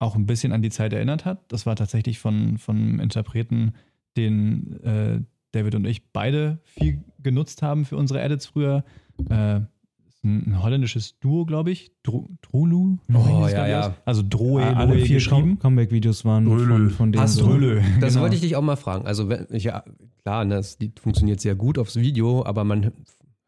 auch 0.00 0.16
ein 0.16 0.26
bisschen 0.26 0.52
an 0.52 0.62
die 0.62 0.70
Zeit 0.70 0.92
erinnert 0.92 1.24
hat. 1.24 1.44
Das 1.52 1.66
war 1.66 1.76
tatsächlich 1.76 2.18
von, 2.18 2.58
von 2.58 2.76
einem 2.76 3.00
Interpreten, 3.00 3.74
den 4.16 4.82
äh, 4.82 5.20
David 5.52 5.74
und 5.76 5.86
ich 5.86 6.10
beide 6.12 6.58
viel 6.64 7.04
genutzt 7.22 7.62
haben 7.62 7.84
für 7.84 7.96
unsere 7.96 8.20
Edits 8.20 8.46
früher. 8.46 8.84
Äh, 9.28 9.60
ist 10.08 10.24
ein, 10.24 10.46
ein 10.46 10.62
holländisches 10.62 11.18
Duo, 11.20 11.44
glaube 11.44 11.70
ich. 11.70 11.92
Dro 12.02 12.28
Drolu? 12.40 12.98
Oh, 13.12 13.46
ja, 13.50 13.66
ja. 13.66 13.94
Also 14.04 14.22
Droe, 14.26 14.62
Ah, 14.62 14.72
alle 14.72 14.98
vier 14.98 15.16
geschrieben. 15.16 15.58
Comeback-Videos 15.58 16.24
waren 16.24 16.46
Dröle. 16.46 16.66
von, 16.66 16.90
von 16.90 17.12
denen 17.12 17.22
Hast 17.22 17.34
so. 17.34 17.58
Das 17.58 18.14
genau. 18.14 18.22
wollte 18.22 18.34
ich 18.36 18.40
dich 18.40 18.56
auch 18.56 18.62
mal 18.62 18.76
fragen. 18.76 19.06
Also, 19.06 19.28
wenn, 19.28 19.46
ja, 19.50 19.84
klar, 20.22 20.44
ne, 20.44 20.54
das 20.56 20.78
Lied 20.80 20.98
funktioniert 20.98 21.40
sehr 21.40 21.54
gut 21.54 21.78
aufs 21.78 21.96
Video, 21.96 22.44
aber 22.44 22.64
man 22.64 22.92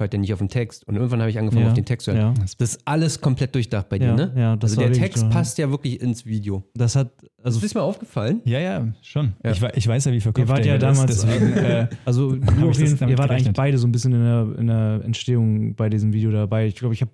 hört 0.02 0.12
er 0.14 0.20
nicht 0.20 0.32
auf 0.32 0.38
den 0.40 0.48
Text. 0.50 0.86
Und 0.86 0.96
irgendwann 0.96 1.20
habe 1.20 1.30
ich 1.30 1.38
angefangen, 1.38 1.62
Ja, 1.62 1.68
auf 1.68 1.74
den 1.74 1.84
Text 1.86 2.04
zu 2.04 2.12
hören. 2.12 2.36
ja. 2.36 2.44
Das 2.58 2.74
ist 2.74 2.82
alles 2.84 3.20
komplett 3.20 3.54
durchdacht 3.54 3.88
bei 3.88 3.98
dir, 3.98 4.08
Ja, 4.08 4.14
ne? 4.14 4.32
ja, 4.36 4.56
das 4.56 4.72
also 4.72 4.82
war 4.82 4.90
der 4.90 4.98
Text 4.98 5.28
passt 5.30 5.56
ja 5.58 5.70
wirklich 5.70 6.00
ins 6.00 6.26
Video. 6.26 6.62
Das 6.74 6.94
hat, 6.94 7.10
also 7.42 7.64
ist 7.64 7.74
mir 7.74 7.82
aufgefallen. 7.82 8.42
Ja, 8.44 8.58
ja, 8.60 8.92
schon. 9.00 9.32
Ja. 9.42 9.52
Ich, 9.52 9.62
ich 9.62 9.88
weiß 9.88 10.04
ja, 10.04 10.12
wie 10.12 10.20
verkauft 10.20 10.46
Ihr 10.46 10.48
wart 10.54 10.66
ja 10.66 10.76
damals, 10.78 11.06
deswegen, 11.24 11.52
äh, 11.54 11.88
also 12.04 12.36
du 12.36 12.68
auf 12.68 12.76
das 12.78 12.78
jeden 12.90 13.08
ihr 13.08 13.16
wart 13.18 13.30
eigentlich 13.30 13.52
beide 13.54 13.78
so 13.78 13.86
ein 13.86 13.92
bisschen 13.92 14.12
in 14.12 14.20
der, 14.22 14.58
in 14.58 14.66
der 14.66 15.00
Entstehung 15.04 15.74
bei 15.74 15.88
diesem 15.88 16.12
Video 16.12 16.30
dabei. 16.30 16.66
Ich 16.66 16.74
glaube, 16.76 16.92
ich 16.94 17.00
habe 17.00 17.10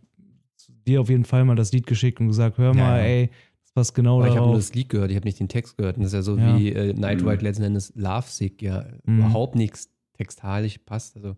dir 0.86 1.01
auf 1.01 1.11
jeden 1.11 1.24
Fall 1.24 1.45
mal 1.45 1.55
das 1.55 1.72
Lied 1.72 1.86
geschickt 1.86 2.20
und 2.20 2.28
gesagt, 2.28 2.59
hör 2.59 2.74
Ja, 2.74 2.80
mal, 2.82 2.99
ja. 2.99 3.05
ey, 3.05 3.30
das 3.62 3.72
passt 3.72 3.95
genau 3.95 4.16
Aber 4.18 4.24
ich 4.26 4.30
habe 4.30 4.41
nur 4.41 4.55
darauf. 4.55 4.64
das 4.66 4.74
Lied 4.74 4.89
gehört, 4.89 5.11
ich 5.11 5.16
habe 5.16 5.26
nicht 5.26 5.39
den 5.39 5.49
Text 5.49 5.76
gehört. 5.76 5.97
Und 5.97 6.03
das 6.03 6.12
ist 6.12 6.16
ja 6.16 6.22
so 6.22 6.36
Ja. 6.39 6.59
wie 6.59 6.72
äh, 6.72 6.95
Night 6.95 7.22
Ride 7.22 7.43
letzten 7.45 7.64
Endes 7.64 7.93
Love 7.95 8.24
Sick 8.28 8.62
ja 8.62 8.86
Mhm. 9.05 9.18
überhaupt 9.18 9.55
nichts 9.55 9.91
textalisch 10.16 10.78
passt. 10.78 11.16
Also 11.16 11.36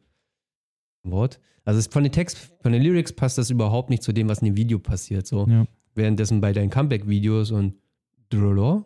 Wort. 1.04 1.40
Also 1.64 1.78
es, 1.78 1.86
von 1.86 2.02
den 2.02 2.12
Text, 2.12 2.38
von 2.62 2.72
den 2.72 2.82
Lyrics 2.82 3.12
passt 3.12 3.38
das 3.38 3.50
überhaupt 3.50 3.90
nicht 3.90 4.02
zu 4.02 4.12
dem, 4.12 4.28
was 4.28 4.38
in 4.40 4.46
dem 4.46 4.56
Video 4.56 4.78
passiert. 4.78 5.26
So. 5.26 5.46
Ja. 5.48 5.66
Währenddessen 5.94 6.40
bei 6.40 6.52
deinen 6.52 6.70
Comeback-Videos 6.70 7.50
und 7.50 7.74
Drolo, 8.30 8.84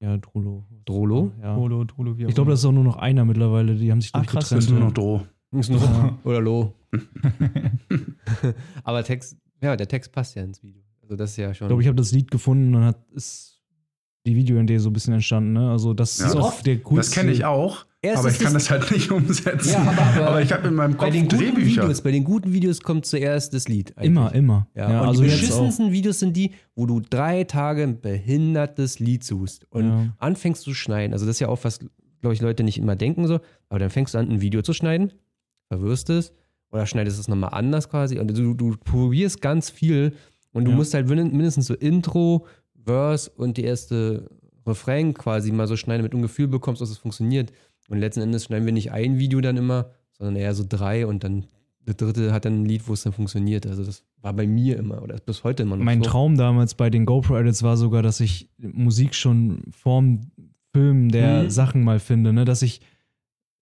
Ja, 0.00 0.16
Drolo. 0.16 0.64
Drolo, 0.84 1.32
Ja. 1.42 1.54
Trollo, 1.54 1.84
Trollo, 1.84 2.18
wie 2.18 2.24
auch 2.24 2.28
Ich 2.28 2.34
glaube, 2.34 2.50
das 2.50 2.60
ist 2.60 2.66
auch 2.66 2.72
nur 2.72 2.84
noch 2.84 2.96
einer 2.96 3.24
mittlerweile. 3.24 3.74
Die 3.74 3.90
haben 3.90 4.00
sich 4.00 4.12
durch 4.12 4.26
krass, 4.26 4.48
Das 4.48 4.64
ist 4.64 4.70
nur 4.70 4.80
noch 4.80 4.92
Droh. 4.92 5.22
ist 5.52 5.68
Ja. 5.70 6.18
oder 6.24 6.40
Lo. 6.40 6.74
Aber 8.84 9.04
Text, 9.04 9.36
ja, 9.62 9.76
der 9.76 9.88
Text 9.88 10.12
passt 10.12 10.34
ja 10.36 10.42
ins 10.42 10.62
Video. 10.62 10.82
Also 11.02 11.16
das 11.16 11.30
ist 11.32 11.36
ja 11.36 11.54
schon. 11.54 11.66
Ich 11.66 11.68
glaube, 11.68 11.82
ich 11.82 11.88
habe 11.88 11.96
das 11.96 12.12
Lied 12.12 12.30
gefunden 12.30 12.66
und 12.74 12.80
dann 12.80 12.84
hat, 12.84 12.98
ist 13.12 13.60
die 14.26 14.34
Videoidee 14.36 14.78
so 14.78 14.90
ein 14.90 14.92
bisschen 14.92 15.14
entstanden. 15.14 15.52
Ne? 15.54 15.70
Also 15.70 15.94
das 15.94 16.18
Ja. 16.18 16.26
ist 16.26 16.36
auch 16.36 16.46
Oft. 16.48 16.66
der 16.66 16.78
coolste. 16.80 17.10
Das 17.10 17.14
kenne 17.14 17.32
ich 17.32 17.44
auch, 17.44 17.86
Erst 18.02 18.20
aber 18.20 18.30
ich 18.30 18.38
kann 18.38 18.54
das 18.54 18.70
halt 18.70 18.90
nicht 18.90 19.10
umsetzen. 19.10 19.72
Ja, 19.72 19.80
aber- 20.16 20.26
aber 20.28 20.42
ich 20.42 20.50
habe 20.52 20.68
in 20.68 20.74
meinem 20.74 20.92
bei 20.96 21.04
Kopf 21.06 21.12
den 21.12 21.28
guten 21.28 21.36
Drehbücher. 21.38 21.82
Videos, 21.82 22.00
bei 22.00 22.10
den 22.12 22.24
guten 22.24 22.52
Videos 22.52 22.80
kommt 22.80 23.04
zuerst 23.04 23.52
das 23.52 23.68
Lied. 23.68 23.92
eigentlich. 23.96 24.06
Immer, 24.06 24.34
immer. 24.34 24.68
Ja, 24.74 25.02
und 25.02 25.08
also 25.08 25.22
die 25.22 25.28
beschissensten 25.28 25.92
Videos 25.92 26.18
sind 26.18 26.34
die, 26.34 26.52
wo 26.74 26.86
du 26.86 27.00
drei 27.00 27.44
Tage 27.44 27.82
ein 27.82 28.00
behindertes 28.00 29.00
Lied 29.00 29.22
suchst 29.24 29.66
und 29.70 29.84
Ja. 29.88 30.06
anfängst 30.18 30.62
zu 30.62 30.72
schneiden. 30.72 31.12
Also 31.12 31.26
das 31.26 31.36
ist 31.36 31.40
ja 31.40 31.48
auch, 31.48 31.58
was, 31.62 31.78
glaube 32.22 32.32
ich, 32.34 32.40
Leute 32.40 32.64
nicht 32.64 32.78
immer 32.78 32.96
denken 32.96 33.26
so. 33.26 33.40
Aber 33.68 33.78
dann 33.78 33.90
fängst 33.90 34.14
du 34.14 34.18
an, 34.18 34.30
ein 34.30 34.40
Video 34.40 34.62
zu 34.62 34.72
schneiden, 34.72 35.12
verwirrst 35.68 36.08
es 36.08 36.32
oder 36.72 36.86
schneidest 36.86 37.20
es 37.20 37.28
nochmal 37.28 37.50
anders 37.52 37.90
quasi. 37.90 38.18
Und 38.18 38.34
du, 38.36 38.54
du 38.54 38.76
probierst 38.82 39.42
ganz 39.42 39.68
viel 39.68 40.14
und 40.52 40.64
du 40.64 40.70
Ja. 40.70 40.76
musst 40.78 40.94
halt 40.94 41.06
min- 41.06 41.32
mindestens 41.36 41.66
so 41.66 41.74
Intro, 41.74 42.46
Verse 42.82 43.30
und 43.30 43.58
die 43.58 43.64
erste 43.64 44.30
Refrain 44.66 45.12
quasi 45.12 45.52
mal 45.52 45.66
so 45.66 45.76
schneiden, 45.76 46.00
damit 46.00 46.14
du 46.14 46.18
ein 46.18 46.22
Gefühl 46.22 46.48
bekommst, 46.48 46.80
dass 46.80 46.90
es 46.90 46.96
funktioniert. 46.98 47.52
Und 47.90 47.98
letzten 47.98 48.22
Endes 48.22 48.44
schneiden 48.46 48.64
wir 48.64 48.72
nicht 48.72 48.92
ein 48.92 49.18
Video 49.18 49.40
dann 49.42 49.56
immer, 49.58 49.90
sondern 50.12 50.36
eher 50.36 50.54
so 50.54 50.64
drei 50.66 51.06
und 51.06 51.22
dann 51.24 51.44
der 51.86 51.94
dritte 51.94 52.32
hat 52.32 52.44
dann 52.44 52.62
ein 52.62 52.64
Lied, 52.66 52.86
wo 52.88 52.92
es 52.92 53.02
dann 53.02 53.12
funktioniert. 53.12 53.66
Also 53.66 53.84
das 53.84 54.04
war 54.20 54.32
bei 54.34 54.46
mir 54.46 54.78
immer 54.78 55.02
oder 55.02 55.16
bis 55.16 55.44
heute 55.44 55.62
immer 55.64 55.76
noch 55.76 55.84
Mein 55.84 56.02
so. 56.02 56.08
Traum 56.10 56.36
damals 56.36 56.74
bei 56.74 56.88
den 56.90 57.04
GoPro-Edits 57.06 57.62
war 57.62 57.76
sogar, 57.76 58.02
dass 58.02 58.20
ich 58.20 58.48
Musik 58.58 59.14
schon 59.14 59.62
vorm 59.70 60.30
Film 60.72 61.10
der 61.10 61.44
Mhm. 61.44 61.50
Sachen 61.50 61.82
mal 61.82 61.98
finde, 61.98 62.32
ne? 62.32 62.44
Dass 62.44 62.62
ich 62.62 62.80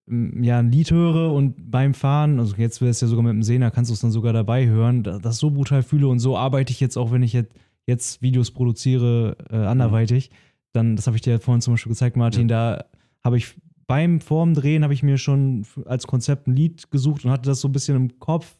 mm, 0.06 0.42
ja 0.42 0.58
ein 0.58 0.70
Lied 0.70 0.90
höre 0.90 1.32
und 1.32 1.70
beim 1.70 1.94
Fahren, 1.94 2.38
also 2.40 2.54
jetzt 2.56 2.80
wäre 2.80 2.90
es 2.90 3.00
ja 3.00 3.06
sogar 3.08 3.22
mit 3.24 3.32
dem 3.32 3.42
Sehner, 3.42 3.70
kannst 3.70 3.90
du 3.90 3.94
es 3.94 4.00
dann 4.00 4.10
sogar 4.10 4.32
dabei 4.32 4.66
hören, 4.66 5.04
da- 5.04 5.18
das 5.18 5.38
so 5.38 5.50
brutal 5.50 5.82
fühle 5.82 6.08
und 6.08 6.18
so 6.18 6.36
arbeite 6.36 6.72
ich 6.72 6.80
jetzt 6.80 6.96
auch, 6.98 7.12
wenn 7.12 7.22
ich 7.22 7.32
jetzt, 7.32 7.52
jetzt 7.86 8.20
Videos 8.20 8.50
produziere, 8.50 9.36
äh, 9.50 9.56
anderweitig. 9.56 10.30
Dann, 10.72 10.96
das 10.96 11.06
habe 11.06 11.16
ich 11.16 11.22
dir 11.22 11.38
vorhin 11.40 11.62
zum 11.62 11.74
Beispiel 11.74 11.90
gezeigt, 11.92 12.16
Martin, 12.16 12.48
da 12.48 12.84
habe 13.24 13.38
ich 13.38 13.54
beim 13.88 14.20
vorm 14.20 14.54
Drehen 14.54 14.84
habe 14.84 14.94
ich 14.94 15.02
mir 15.02 15.18
schon 15.18 15.66
als 15.86 16.06
Konzept 16.06 16.46
ein 16.46 16.54
Lied 16.54 16.92
gesucht 16.92 17.24
und 17.24 17.32
hatte 17.32 17.48
das 17.48 17.60
so 17.60 17.66
ein 17.66 17.72
bisschen 17.72 17.96
im 17.96 18.20
Kopf, 18.20 18.56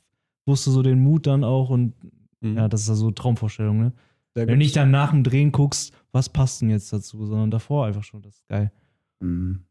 wusste 0.47 0.72
so 0.72 0.83
den 0.83 0.99
Mut 0.99 1.29
dann 1.29 1.45
auch 1.45 1.70
und 1.70 1.95
Mhm. 2.41 2.57
ja, 2.57 2.68
das 2.68 2.83
ist 2.83 2.91
also 2.91 3.11
Traumvorstellung, 3.11 3.79
ne? 3.79 3.93
Da 4.35 4.43
Wenn 4.43 4.49
du 4.49 4.57
nicht 4.57 4.76
dann 4.76 4.91
nach 4.91 5.11
dem 5.11 5.24
Drehen 5.24 5.51
guckst, 5.51 5.93
was 6.12 6.29
passt 6.29 6.61
denn 6.62 6.70
jetzt 6.70 6.93
dazu, 6.93 7.26
sondern 7.26 7.51
davor 7.51 7.87
einfach 7.87 8.05
schon, 8.05 8.22
das 8.22 8.37
ist 8.37 8.49
geil. 8.49 8.70
Mhm. 9.20 9.64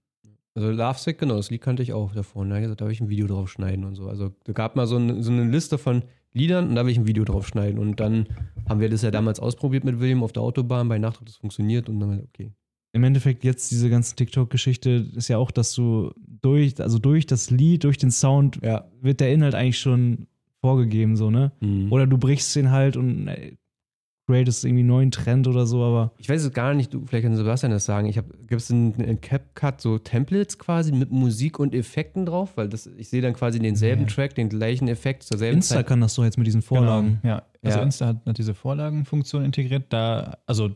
Also 0.55 0.71
Love 0.71 0.97
Sick, 0.97 1.19
genau, 1.19 1.35
das 1.35 1.51
Lied 1.51 1.61
kannte 1.61 1.83
ich 1.83 1.93
auch 1.93 2.13
davor. 2.13 2.43
Ne? 2.43 2.75
Da 2.75 2.83
habe 2.83 2.91
ich 2.91 2.99
ein 2.99 3.09
Video 3.09 3.27
drauf 3.27 3.49
schneiden 3.49 3.85
und 3.85 3.95
so. 3.95 4.09
Also 4.09 4.33
da 4.43 4.53
gab 4.53 4.75
mal 4.75 4.87
so 4.87 4.95
eine, 4.95 5.21
so 5.21 5.31
eine 5.31 5.49
Liste 5.49 5.77
von 5.77 6.03
Liedern 6.33 6.69
und 6.69 6.75
da 6.75 6.83
will 6.83 6.91
ich 6.91 6.97
ein 6.97 7.07
Video 7.07 7.23
drauf 7.23 7.47
schneiden. 7.47 7.79
Und 7.79 7.99
dann 7.99 8.27
haben 8.67 8.79
wir 8.79 8.89
das 8.89 9.03
ja 9.03 9.11
damals 9.11 9.39
ausprobiert 9.39 9.83
mit 9.83 9.99
William 9.99 10.23
auf 10.23 10.33
der 10.33 10.41
Autobahn. 10.41 10.89
Bei 10.89 10.97
Nacht 10.97 11.21
hat 11.21 11.27
das 11.27 11.35
funktioniert 11.37 11.87
und 11.89 11.99
dann, 11.99 12.23
okay. 12.23 12.51
Im 12.93 13.03
Endeffekt 13.03 13.43
jetzt 13.43 13.69
diese 13.71 13.89
ganze 13.89 14.15
TikTok-Geschichte 14.15 15.05
ist 15.15 15.27
ja 15.27 15.37
auch, 15.37 15.51
dass 15.51 15.73
du 15.73 16.11
durch, 16.41 16.79
also 16.81 16.99
durch 16.99 17.25
das 17.25 17.49
Lied, 17.51 17.83
durch 17.83 17.97
den 17.97 18.11
Sound 18.11 18.59
Ja. 18.63 18.85
wird 19.01 19.19
der 19.19 19.31
Inhalt 19.33 19.55
eigentlich 19.55 19.79
schon 19.79 20.27
vorgegeben, 20.61 21.15
so, 21.15 21.29
ne? 21.29 21.51
Mhm. 21.59 21.91
Oder 21.91 22.07
du 22.07 22.17
brichst 22.17 22.55
den 22.55 22.71
halt 22.71 22.97
und 22.97 23.27
äh, 23.27 23.55
createst 24.25 24.65
irgendwie 24.65 24.81
einen 24.81 24.87
neuen 24.89 25.11
Trend 25.11 25.47
oder 25.47 25.65
so, 25.65 25.83
aber 25.83 26.11
Ich 26.17 26.27
weiß 26.27 26.43
es 26.43 26.51
gar 26.51 26.73
nicht, 26.73 26.93
du, 26.93 27.05
vielleicht 27.05 27.23
kann 27.23 27.35
Sebastian 27.35 27.71
das 27.71 27.85
sagen. 27.85 28.07
Ich 28.07 28.15
gibt 28.15 28.53
es 28.61 28.69
in, 28.69 28.93
in 28.95 29.21
CapCut 29.21 29.79
so 29.79 29.97
Templates 29.99 30.57
quasi 30.57 30.91
mit 30.91 31.11
Musik 31.11 31.59
und 31.59 31.73
Effekten 31.75 32.25
drauf? 32.25 32.57
Weil 32.57 32.67
das, 32.67 32.87
ich 32.87 33.07
sehe 33.09 33.21
dann 33.21 33.33
quasi 33.33 33.59
denselben 33.59 34.01
Nee. 34.03 34.07
Track, 34.09 34.35
den 34.35 34.49
gleichen 34.49 34.87
Effekt 34.87 35.23
zur 35.23 35.37
selben 35.37 35.57
Insta 35.57 35.75
Zeit. 35.75 35.87
kann 35.87 36.01
das 36.01 36.15
doch 36.15 36.23
jetzt 36.25 36.37
mit 36.37 36.47
diesen 36.47 36.61
Vorlagen. 36.61 37.19
Genau, 37.21 37.35
ja. 37.35 37.43
Also 37.61 37.77
Ja. 37.79 37.83
Insta 37.85 38.07
hat, 38.07 38.17
hat 38.25 38.37
diese 38.37 38.53
Vorlagenfunktion 38.53 39.45
integriert. 39.45 39.85
Da, 39.89 40.37
also 40.45 40.71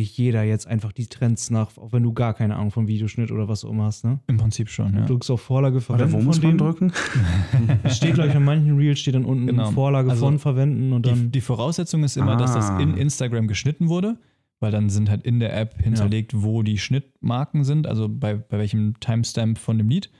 Wirklich 0.00 0.16
jeder 0.16 0.42
jetzt 0.44 0.66
einfach 0.66 0.92
die 0.92 1.06
Trends 1.06 1.50
nach, 1.50 1.76
auch 1.76 1.92
wenn 1.92 2.02
du 2.02 2.12
gar 2.14 2.32
keine 2.34 2.56
Ahnung 2.56 2.70
vom 2.70 2.88
Videoschnitt 2.88 3.30
oder 3.30 3.48
was 3.48 3.64
auch 3.64 3.70
immer 3.70 3.84
hast, 3.84 4.04
ne? 4.04 4.18
im 4.28 4.38
Prinzip 4.38 4.68
schon, 4.70 4.94
ja. 4.94 5.00
Du 5.02 5.08
drückst 5.14 5.30
auf 5.30 5.42
Vorlage 5.42 5.76
Oder 5.76 5.82
verwenden. 5.84 6.12
wo 6.14 6.20
muss 6.22 6.38
von 6.38 6.48
man 6.48 6.58
drücken? 6.58 6.92
Es 7.82 7.98
steht, 7.98 8.14
glaube 8.14 8.30
ich, 8.30 8.36
an 8.36 8.44
manchen 8.44 8.76
Reels 8.78 8.98
steht 8.98 9.14
dann 9.14 9.24
unten 9.26 9.46
Genau. 9.46 9.70
Vorlage 9.72 10.08
Also 10.10 10.24
von 10.24 10.38
verwenden 10.38 10.92
und 10.94 11.04
Die, 11.04 11.10
dann. 11.10 11.30
die 11.32 11.40
Voraussetzung 11.42 12.02
ist 12.04 12.16
immer, 12.16 12.36
dass 12.36 12.54
das 12.54 12.70
Ah. 12.70 12.80
in 12.80 12.96
Instagram 12.96 13.46
geschnitten 13.46 13.88
wurde, 13.88 14.16
weil 14.58 14.70
dann 14.72 14.88
sind 14.88 15.10
halt 15.10 15.22
in 15.24 15.38
der 15.38 15.54
App 15.58 15.80
hinterlegt, 15.82 16.32
wo 16.42 16.62
die 16.62 16.78
Schnittmarken 16.78 17.64
sind, 17.64 17.86
also 17.86 18.08
bei, 18.08 18.34
bei 18.36 18.58
welchem 18.58 18.98
Timestamp 19.00 19.58
von 19.58 19.76
dem 19.78 19.88
Lied. 19.90 20.10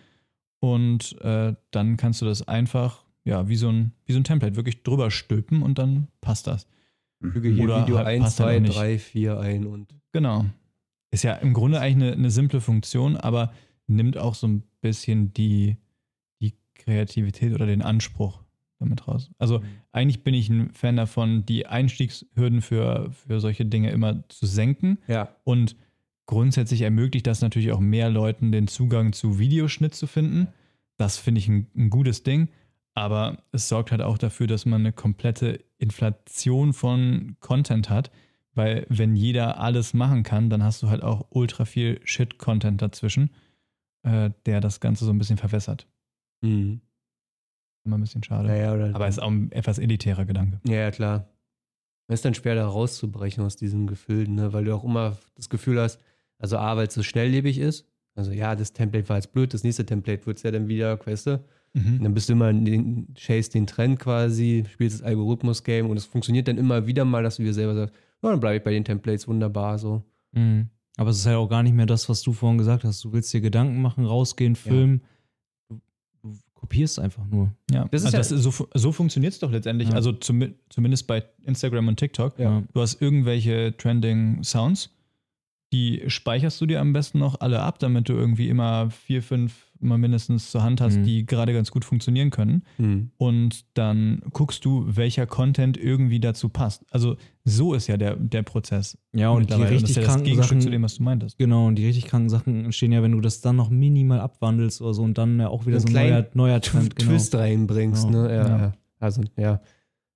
Und 0.61 1.17
äh, 1.23 1.55
dann 1.71 1.97
kannst 1.97 2.21
du 2.21 2.27
das 2.27 2.47
einfach, 2.47 3.05
ja, 3.25 3.49
wie 3.49 3.57
so, 3.57 3.69
ein, 3.71 3.93
wie 4.05 4.13
so 4.13 4.19
ein 4.21 4.25
Template 4.25 4.57
wirklich 4.57 4.83
drüber 4.83 5.11
stülpen 5.11 5.63
und 5.63 5.79
dann 5.79 6.09
passt 6.21 6.47
das. 6.47 6.67
Füge 7.21 7.51
hier 7.51 7.65
Oder 7.65 7.83
Video 7.83 7.97
halt 7.99 8.07
1, 8.07 8.23
passt 8.23 8.41
halt 8.41 8.49
2, 8.49 8.57
auch 8.57 8.61
nicht. 8.61 8.79
3, 8.79 8.99
4 8.99 9.41
ein 9.41 9.67
und 9.67 9.95
Genau. 10.13 10.47
Ist 11.11 11.25
ja 11.25 11.35
im 11.35 11.53
Grunde 11.53 11.81
eigentlich 11.81 12.09
eine, 12.09 12.13
eine 12.13 12.31
simple 12.31 12.61
Funktion, 12.61 13.17
aber 13.17 13.53
nimmt 13.87 14.17
auch 14.17 14.35
so 14.35 14.47
ein 14.47 14.63
bisschen 14.81 15.33
die, 15.35 15.77
die 16.41 16.55
Kreativität 16.75 17.53
oder 17.53 17.67
den 17.67 17.83
Anspruch 17.83 18.43
damit 18.79 19.07
raus. 19.07 19.31
Also 19.39 19.63
eigentlich 19.93 20.23
bin 20.23 20.35
ich 20.35 20.49
ein 20.49 20.73
Fan 20.73 20.97
davon, 20.97 21.45
die 21.45 21.67
Einstiegshürden 21.67 22.63
für, 22.63 23.11
für 23.13 23.41
solche 23.41 23.67
Dinge 23.67 23.91
immer 23.91 24.27
zu 24.29 24.47
senken 24.47 24.99
ja. 25.07 25.29
und 25.45 25.77
grundsätzlich 26.27 26.83
ermöglicht 26.83 27.27
das 27.27 27.43
natürlich 27.43 27.73
auch 27.73 27.81
mehr 27.81 28.09
Leuten 28.09 28.53
den 28.53 28.69
Zugang 28.69 29.13
zu 29.13 29.39
Videoschnitt 29.39 29.95
zu 29.95 30.07
finden. 30.07 30.49
Das 30.97 31.19
finde 31.19 31.41
ich 31.41 31.49
ein, 31.49 31.67
ein 31.77 31.91
gutes 31.91 32.23
Ding, 32.23 32.49
aber 32.95 33.43
es 33.53 33.69
sorgt 33.69 33.91
halt 33.91 34.03
auch 34.03 34.19
dafür, 34.19 34.47
dass 34.47 34.67
man 34.67 34.81
eine 34.81 34.93
komplette 34.93 35.65
Inflation 35.79 36.73
von 36.73 37.37
Content 37.41 37.89
hat, 37.89 38.11
weil 38.55 38.87
wenn 38.89 39.17
jeder 39.17 39.59
alles 39.61 39.95
machen 39.95 40.23
kann, 40.23 40.51
dann 40.51 40.63
hast 40.63 40.83
du 40.83 40.91
halt 40.91 41.03
auch 41.03 41.27
ultra 41.31 41.65
viel 41.65 42.01
Shit-Content 42.05 42.83
dazwischen, 42.83 43.31
äh, 44.03 44.31
der 44.47 44.61
das 44.61 44.81
Ganze 44.81 45.05
so 45.05 45.13
ein 45.13 45.19
bisschen 45.19 45.39
verwässert. 45.39 45.87
Mhm. 46.43 46.81
Immer 47.85 47.99
ein 47.99 48.03
bisschen 48.03 48.23
schade. 48.23 48.49
Naja, 48.49 48.75
oder 48.75 48.95
Aber 48.95 49.09
ist 49.09 49.23
auch 49.23 49.31
ein 49.31 49.51
etwas 49.53 49.79
elitärer 49.79 50.25
Gedanke. 50.25 50.61
Ja, 50.67 50.77
ja, 50.77 50.91
klar. 50.91 51.29
Es 52.09 52.15
ist 52.17 52.25
dann 52.25 52.35
schwer, 52.35 52.57
da 52.57 52.67
rauszubrechen 52.67 53.45
aus 53.45 53.57
diesem 53.57 53.87
Gefühl, 53.87 54.29
ne? 54.29 54.53
weil 54.53 54.65
du 54.65 54.75
auch 54.75 54.85
immer 54.85 55.17
das 55.37 55.49
Gefühl 55.49 55.81
hast, 55.81 56.01
also 56.39 56.59
A, 56.59 56.77
weil 56.77 56.89
es 56.89 56.95
so 56.95 57.03
schnelllebig 57.03 57.59
ist. 57.59 57.89
Also 58.17 58.33
ja, 58.33 58.57
das 58.57 58.73
Template 58.73 59.09
war 59.09 59.17
jetzt 59.17 59.33
blöd, 59.33 59.55
das 59.55 59.63
nächste 59.63 59.87
Template 59.87 60.27
wird 60.27 60.39
es 60.39 60.43
ja 60.43 60.51
dann 60.51 60.67
wieder, 60.67 60.99
weißt 61.07 61.29
du? 61.29 61.45
Und 61.73 62.03
dann 62.03 62.15
bist 62.15 62.29
du 62.29 62.33
immer 62.33 62.51
in 62.51 62.65
den, 62.65 63.15
chase 63.15 63.51
den 63.51 63.67
Trend 63.67 64.01
quasi, 64.01 64.65
spielst 64.73 65.01
das 65.01 65.07
Algorithmus-Game 65.07 65.89
und 65.89 65.97
es 65.97 66.05
funktioniert 66.05 66.49
dann 66.49 66.59
immer 66.59 66.87
wieder 66.87 67.05
mal, 67.05 67.23
dass 67.23 67.37
du 67.37 67.45
dir 67.45 67.55
selber 67.55 67.75
sagst, 67.77 67.95
ja, 68.23 68.31
dann 68.31 68.41
bleibe 68.41 68.57
ich 68.57 68.65
bei 68.65 68.73
den 68.73 68.85
Templates 68.85 69.29
wunderbar 69.29 69.79
so. 69.79 70.03
Mhm. 70.33 70.69
Aber 70.97 71.11
es 71.11 71.19
ist 71.19 71.27
halt 71.27 71.37
auch 71.37 71.49
gar 71.49 71.63
nicht 71.63 71.75
mehr 71.75 71.87
das, 71.87 72.09
was 72.09 72.23
du 72.23 72.33
vorhin 72.33 72.59
gesagt 72.59 72.83
hast. 72.85 73.05
Du 73.05 73.13
willst 73.13 73.33
dir 73.33 73.41
Gedanken 73.41 73.81
machen, 73.81 74.05
rausgehen, 74.05 74.57
filmen. 74.57 75.03
Du, 75.69 75.81
du 76.23 76.35
kopierst 76.55 76.99
einfach 76.99 77.25
nur. 77.27 77.55
Ja, 77.71 77.87
Das 77.91 78.03
ist 78.03 78.15
also 78.15 78.35
ja- 78.35 78.37
das, 78.43 78.57
so, 78.57 78.69
so 78.75 78.93
funktioniert 78.93 79.33
es 79.33 79.39
doch 79.39 79.53
letztendlich. 79.53 79.91
Ja. 79.91 79.95
Also 79.95 80.13
zum, 80.13 80.53
zumindest 80.69 81.07
bei 81.07 81.25
Instagram 81.45 81.87
und 81.89 81.99
TikTok. 81.99 82.39
Ja. 82.39 82.65
Du 82.75 82.81
hast 82.81 83.01
irgendwelche 83.01 83.77
trending 83.77 84.43
Sounds, 84.43 84.91
die 85.73 86.03
speicherst 86.09 86.61
du 86.61 86.67
dir 86.67 86.81
am 86.81 86.93
besten 86.93 87.21
noch 87.21 87.41
alle 87.41 87.61
ab, 87.63 87.79
damit 87.79 88.09
du 88.09 88.15
irgendwie 88.15 88.49
immer 88.49 88.91
vier, 88.91 89.23
fünf 89.23 89.70
immer 89.81 89.99
mindestens 89.99 90.51
zur 90.51 90.63
Hand 90.63 90.81
hast, 90.81 90.99
Mhm. 90.99 91.05
die 91.05 91.27
gerade 91.27 91.53
ganz 91.53 91.71
gut 91.71 91.85
funktionieren 91.85 92.31
können. 92.31 92.63
Mhm. 92.79 93.11
Und 93.17 93.65
dann 93.75 94.23
guckst 94.33 94.65
du, 94.65 94.85
welcher 94.89 95.27
Content 95.27 95.77
irgendwie 95.77 96.21
dazu 96.21 96.49
passt. 96.49 96.85
Also 96.91 97.17
so 97.45 97.75
ist 97.75 97.87
ja 97.87 97.97
der, 97.97 98.17
der 98.17 98.43
Prozess. 98.43 98.99
Ja, 99.15 99.31
und 99.31 99.51
die 99.51 99.55
richtig 99.55 99.91
ist 99.91 99.97
ja 99.97 100.03
das 100.03 100.11
kranken 100.11 100.25
Gegenstück 100.27 100.49
Sachen, 100.59 100.61
zu 100.61 100.71
dem, 100.71 100.83
was 100.83 100.95
du 100.97 101.03
meintest. 101.03 101.39
genau, 101.39 101.67
und 101.67 101.77
die 101.77 101.87
richtig 101.87 102.07
kranken 102.07 102.29
Sachen 102.29 102.65
entstehen 102.65 102.93
ja, 102.93 103.03
wenn 103.03 103.13
du 103.13 103.21
das 103.21 103.41
dann 103.41 103.57
noch 103.57 103.71
minimal 103.71 104.21
abwandelst 104.21 104.81
oder 104.83 104.95
so 104.95 105.03
und 105.03 105.17
dann 105.19 105.39
ja 105.41 105.49
auch 105.49 105.67
wieder 105.67 105.79
Einen 105.79 105.87
so 105.89 105.97
ein 105.99 106.09
neuer, 106.09 106.27
neuer 106.35 106.61
Trend, 106.61 106.97
genau. 106.97 107.11
Twist 107.13 107.35
reinbringst. 107.35 108.07
Genau. 108.07 108.23
Ne? 108.23 108.35
Ja, 108.35 108.49
Ja. 108.49 108.59
ja. 108.59 108.73
Also, 108.99 109.23
ja. 109.37 109.61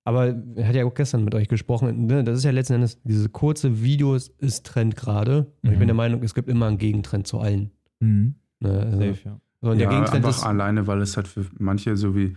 Aber 0.07 0.35
er 0.55 0.67
hat 0.67 0.75
ja 0.75 0.85
auch 0.85 0.93
gestern 0.93 1.23
mit 1.23 1.33
euch 1.33 1.47
gesprochen. 1.47 2.05
Ne? 2.05 2.23
Das 2.23 2.37
ist 2.37 2.43
ja 2.43 2.51
letzten 2.51 2.73
Endes, 2.75 3.01
diese 3.03 3.27
kurze 3.27 3.81
Videos 3.81 4.27
ist 4.37 4.63
Trend 4.67 4.95
gerade. 4.95 5.47
Und 5.63 5.69
ich 5.71 5.75
Mhm. 5.75 5.79
bin 5.79 5.87
der 5.87 5.95
Meinung, 5.95 6.21
es 6.21 6.35
gibt 6.35 6.47
immer 6.47 6.67
einen 6.67 6.77
Gegentrend 6.77 7.25
zu 7.25 7.39
allen. 7.39 7.71
Mhm. 7.99 8.35
Ne? 8.59 8.69
Also, 8.79 8.97
Safe, 8.99 9.17
ja. 9.25 9.39
So, 9.65 9.71
und 9.71 9.77
der 9.79 9.85
ja, 9.85 9.89
Gegentrend 9.89 10.25
einfach 10.25 10.37
ist. 10.37 10.43
alleine, 10.43 10.87
weil 10.87 11.01
es 11.01 11.17
halt 11.17 11.27
für 11.27 11.45
manche, 11.59 11.97
so 11.97 12.15
wie 12.15 12.35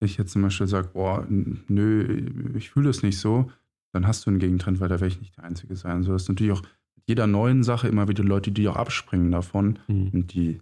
ich 0.00 0.16
jetzt 0.16 0.32
zum 0.32 0.42
Beispiel 0.42 0.66
sage, 0.66 0.88
boah, 0.92 1.26
nö, 1.28 2.54
ich 2.56 2.70
fühle 2.70 2.88
es 2.90 3.02
nicht 3.02 3.18
so, 3.18 3.50
dann 3.92 4.06
hast 4.06 4.24
du 4.26 4.30
einen 4.30 4.38
Gegentrend, 4.38 4.80
weil 4.80 4.88
da 4.88 4.94
werde 5.00 5.08
ich 5.14 5.20
nicht 5.20 5.36
der 5.36 5.44
Einzige 5.44 5.76
sein. 5.76 6.02
So 6.02 6.14
ist 6.14 6.28
natürlich 6.28 6.52
auch 6.52 6.62
mit 6.96 7.04
jeder 7.06 7.26
neuen 7.26 7.62
Sache 7.62 7.88
immer 7.88 8.08
wieder 8.08 8.24
Leute, 8.24 8.50
die 8.52 8.66
auch 8.68 8.76
abspringen 8.76 9.30
davon 9.30 9.78
Mhm. 9.88 10.08
und 10.12 10.32
die 10.34 10.60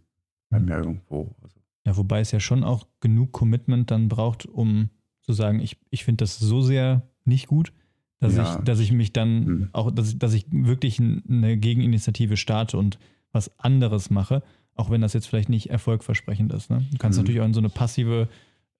bleiben 0.48 0.68
ja 0.68 0.78
irgendwo. 0.78 1.34
Also, 1.42 1.60
Ja, 1.86 1.96
wobei 1.96 2.20
es 2.20 2.32
ja 2.32 2.40
schon 2.40 2.64
auch 2.64 2.86
genug 3.00 3.32
Commitment 3.32 3.90
dann 3.90 4.08
braucht, 4.08 4.44
um 4.46 4.90
zu 5.22 5.32
sagen, 5.32 5.60
ich, 5.60 5.76
ich 5.90 6.04
finde 6.04 6.22
das 6.24 6.38
so 6.38 6.60
sehr 6.62 7.02
nicht 7.24 7.46
gut, 7.46 7.72
dass, 8.18 8.34
Ja. 8.36 8.42
ich, 8.58 8.64
dass 8.64 8.80
ich 8.80 8.90
mich 8.92 9.12
dann 9.12 9.46
Hm. 9.46 9.68
auch, 9.72 9.90
dass, 9.92 10.08
ich- 10.10 10.18
dass 10.18 10.32
ich 10.34 10.46
wirklich 10.50 10.98
eine 11.00 11.56
Gegeninitiative 11.58 12.36
starte 12.36 12.76
und 12.78 12.98
was 13.30 13.56
anderes 13.60 14.10
mache, 14.10 14.42
auch 14.78 14.88
wenn 14.90 15.00
das 15.02 15.12
jetzt 15.12 15.26
vielleicht 15.26 15.48
nicht 15.50 15.68
erfolgversprechend 15.70 16.52
ist. 16.52 16.70
Ne? 16.70 16.86
Du 16.90 16.96
kannst 16.98 17.18
Mhm. 17.18 17.22
natürlich 17.24 17.40
auch 17.42 17.46
in 17.46 17.54
so 17.54 17.60
eine 17.60 17.68
passive 17.68 18.28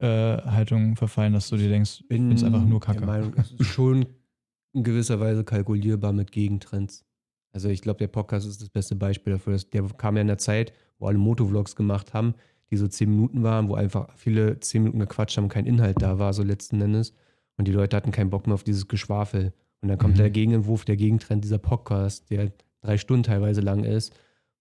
äh, 0.01 0.07
Haltung 0.07 0.95
verfallen, 0.97 1.33
dass 1.33 1.49
du 1.49 1.57
dir 1.57 1.69
denkst, 1.69 2.05
ich 2.09 2.21
es 2.33 2.45
einfach 2.45 2.65
nur 2.65 2.79
Kacke. 2.81 2.99
der 3.01 3.07
Meinung, 3.09 3.35
es 3.37 3.51
ist 3.53 3.67
schon 3.67 4.07
in 4.73 4.85
gewisser 4.85 5.19
Weise 5.19 5.43
kalkulierbar 5.43 6.13
mit 6.13 6.31
Gegentrends. 6.31 7.05
Also 7.53 7.69
ich 7.69 7.83
glaube, 7.83 7.99
der 7.99 8.07
Podcast 8.07 8.47
ist 8.47 8.63
das 8.63 8.69
beste 8.69 8.95
Beispiel 8.95 9.33
dafür. 9.33 9.57
Der 9.73 9.83
kam 9.97 10.15
ja 10.15 10.21
in 10.21 10.29
der 10.29 10.39
Zeit, 10.39 10.73
wo 11.01 11.09
alle 11.09 11.19
Motovlogs 11.19 11.75
gemacht 11.75 12.15
haben, 12.15 12.35
die 12.71 12.77
so 12.77 12.87
zehn 12.87 13.11
Minuten 13.11 13.43
waren, 13.43 13.69
wo 13.69 13.75
einfach 13.75 14.09
viele 14.15 14.61
zehn 14.61 14.83
Minuten 14.83 15.01
gequatscht 15.01 15.37
haben, 15.37 15.49
kein 15.49 15.67
Inhalt 15.67 16.01
da 16.01 16.19
war, 16.21 16.33
so 16.33 16.43
letzten 16.45 16.81
Endes. 16.81 17.13
Und 17.57 17.67
die 17.67 17.73
Leute 17.73 17.97
hatten 17.97 18.13
keinen 18.13 18.31
Bock 18.31 18.47
mehr 18.47 18.55
auf 18.55 18.63
dieses 18.63 18.87
Geschwafel. 18.87 19.53
Und 19.81 19.89
dann 19.89 19.99
kommt 19.99 20.15
Mhm. 20.15 20.19
der 20.19 20.31
Gegenentwurf, 20.31 20.85
der 20.85 20.97
Gegentrend, 20.97 21.43
dieser 21.43 21.59
Podcast, 21.59 22.31
der 22.31 22.53
drei 22.83 22.99
Stunden 22.99 23.25
teilweise 23.25 23.63
lang 23.63 23.83
ist, 23.83 24.15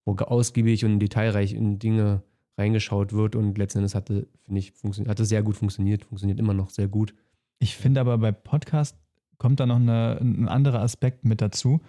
wo 0.08 0.14
ausgiebig 0.24 0.86
und 0.86 1.00
detailreich 1.00 1.54
in 1.54 1.80
Dinge 1.80 2.24
reingeschaut 2.58 3.14
wird 3.14 3.36
und 3.36 3.58
letzten 3.58 3.80
Endes 3.80 3.94
hatte, 3.94 4.28
finde 4.44 4.60
ich, 4.60 4.72
funktioniert, 4.72 5.10
hatte 5.10 5.26
sehr 5.26 5.44
gut 5.44 5.56
funktioniert, 5.58 6.06
funktioniert 6.06 6.40
immer 6.40 6.54
noch 6.54 6.70
sehr 6.70 6.88
gut. 6.88 7.14
Ich 7.60 7.76
finde 7.76 8.00
aber 8.02 8.18
bei 8.18 8.32
Podcast 8.32 8.98
kommt 9.38 9.60
da 9.60 9.66
noch 9.66 9.76
eine, 9.76 10.18
ein 10.20 10.48
anderer 10.48 10.82
Aspekt 10.82 11.26
mit 11.26 11.42
dazu, 11.42 11.82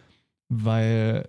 weil 0.48 1.26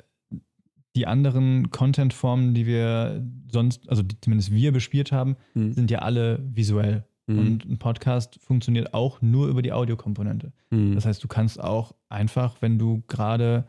die 0.96 1.06
anderen 1.08 1.70
Content-Formen, 1.70 2.54
die 2.54 2.66
wir 2.66 3.24
sonst, 3.52 3.88
also 3.88 4.02
die 4.02 4.20
zumindest 4.20 4.52
wir 4.52 4.72
bespielt 4.72 5.12
haben, 5.12 5.38
Mhm. 5.54 5.74
sind 5.74 5.92
ja 5.92 6.00
alle 6.00 6.40
visuell. 6.54 7.06
Mhm. 7.28 7.40
Und 7.40 7.66
ein 7.70 7.78
Podcast 7.78 8.40
funktioniert 8.42 8.94
auch 8.94 9.22
nur 9.22 9.48
über 9.48 9.62
die 9.62 9.72
Audiokomponente. 9.72 10.52
Mhm. 10.72 10.96
Das 10.96 11.06
heißt, 11.06 11.24
du 11.24 11.28
kannst 11.28 11.62
auch 11.64 11.94
einfach, 12.10 12.58
wenn 12.62 12.80
du 12.80 13.04
gerade 13.08 13.66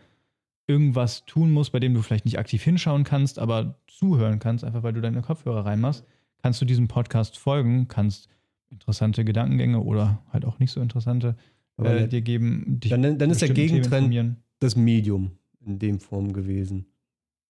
irgendwas 0.71 1.25
tun 1.27 1.51
musst, 1.51 1.73
bei 1.73 1.81
dem 1.81 1.95
du 1.95 2.03
vielleicht 2.03 2.25
nicht 2.25 2.39
aktiv 2.39 2.63
hinschauen 2.63 3.05
kannst, 3.05 3.39
aber 3.39 3.79
zuhören 3.87 4.39
kannst, 4.39 4.65
einfach 4.65 4.83
weil 4.83 4.93
du 4.93 5.01
deine 5.01 5.21
Kopfhörer 5.23 5.67
reinmachst, 5.67 6.05
kannst 6.43 6.61
du 6.61 6.65
diesem 6.65 6.89
Podcast 6.89 7.37
folgen, 7.37 7.89
kannst 7.89 8.29
interessante 8.71 9.25
Gedankengänge 9.25 9.81
oder 9.81 10.23
halt 10.33 10.45
auch 10.45 10.59
nicht 10.61 10.71
so 10.71 10.81
interessante 10.81 11.37
Aber 11.77 11.93
äh, 11.93 12.09
dir 12.09 12.21
geben. 12.23 12.79
Dich 12.81 12.91
dann, 12.91 13.19
dann 13.19 13.31
ist 13.31 13.43
der 13.43 13.51
Gegentrend 13.51 14.37
das 14.61 14.77
Medium 14.77 15.33
in 15.67 15.79
dem 15.79 15.99
Form 15.99 16.33
gewesen. 16.33 16.87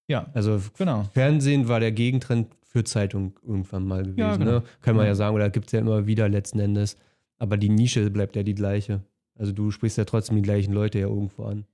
Ja, 0.09 0.27
Also 0.33 0.61
genau. 0.77 1.05
Fernsehen 1.13 1.69
war 1.69 1.79
der 1.79 1.93
Gegentrend 1.93 2.49
für 2.63 2.85
Zeitung 2.85 3.39
irgendwann 3.47 3.85
mal 3.87 4.03
gewesen. 4.03 4.19
Ja, 4.19 4.37
genau. 4.37 4.51
ne? 4.51 4.63
Kann 4.81 4.97
man 4.97 5.05
Ja. 5.05 5.11
ja 5.11 5.15
sagen, 5.15 5.37
oder 5.37 5.51
gibt 5.51 5.67
es 5.67 5.73
ja 5.73 5.81
immer 5.81 6.07
wieder 6.07 6.29
letzten 6.29 6.59
Endes. 6.59 6.97
Aber 7.39 7.57
die 7.57 7.69
Nische 7.69 8.11
bleibt 8.11 8.35
ja 8.35 8.43
die 8.43 8.55
gleiche. 8.55 9.03
Also 9.39 9.53
du 9.53 9.71
sprichst 9.71 9.99
ja 9.99 10.05
trotzdem 10.05 10.37
die 10.37 10.43
gleichen 10.43 10.73
Leute 10.73 10.99
ja 10.99 11.07
irgendwo 11.07 11.45
an. 11.45 11.65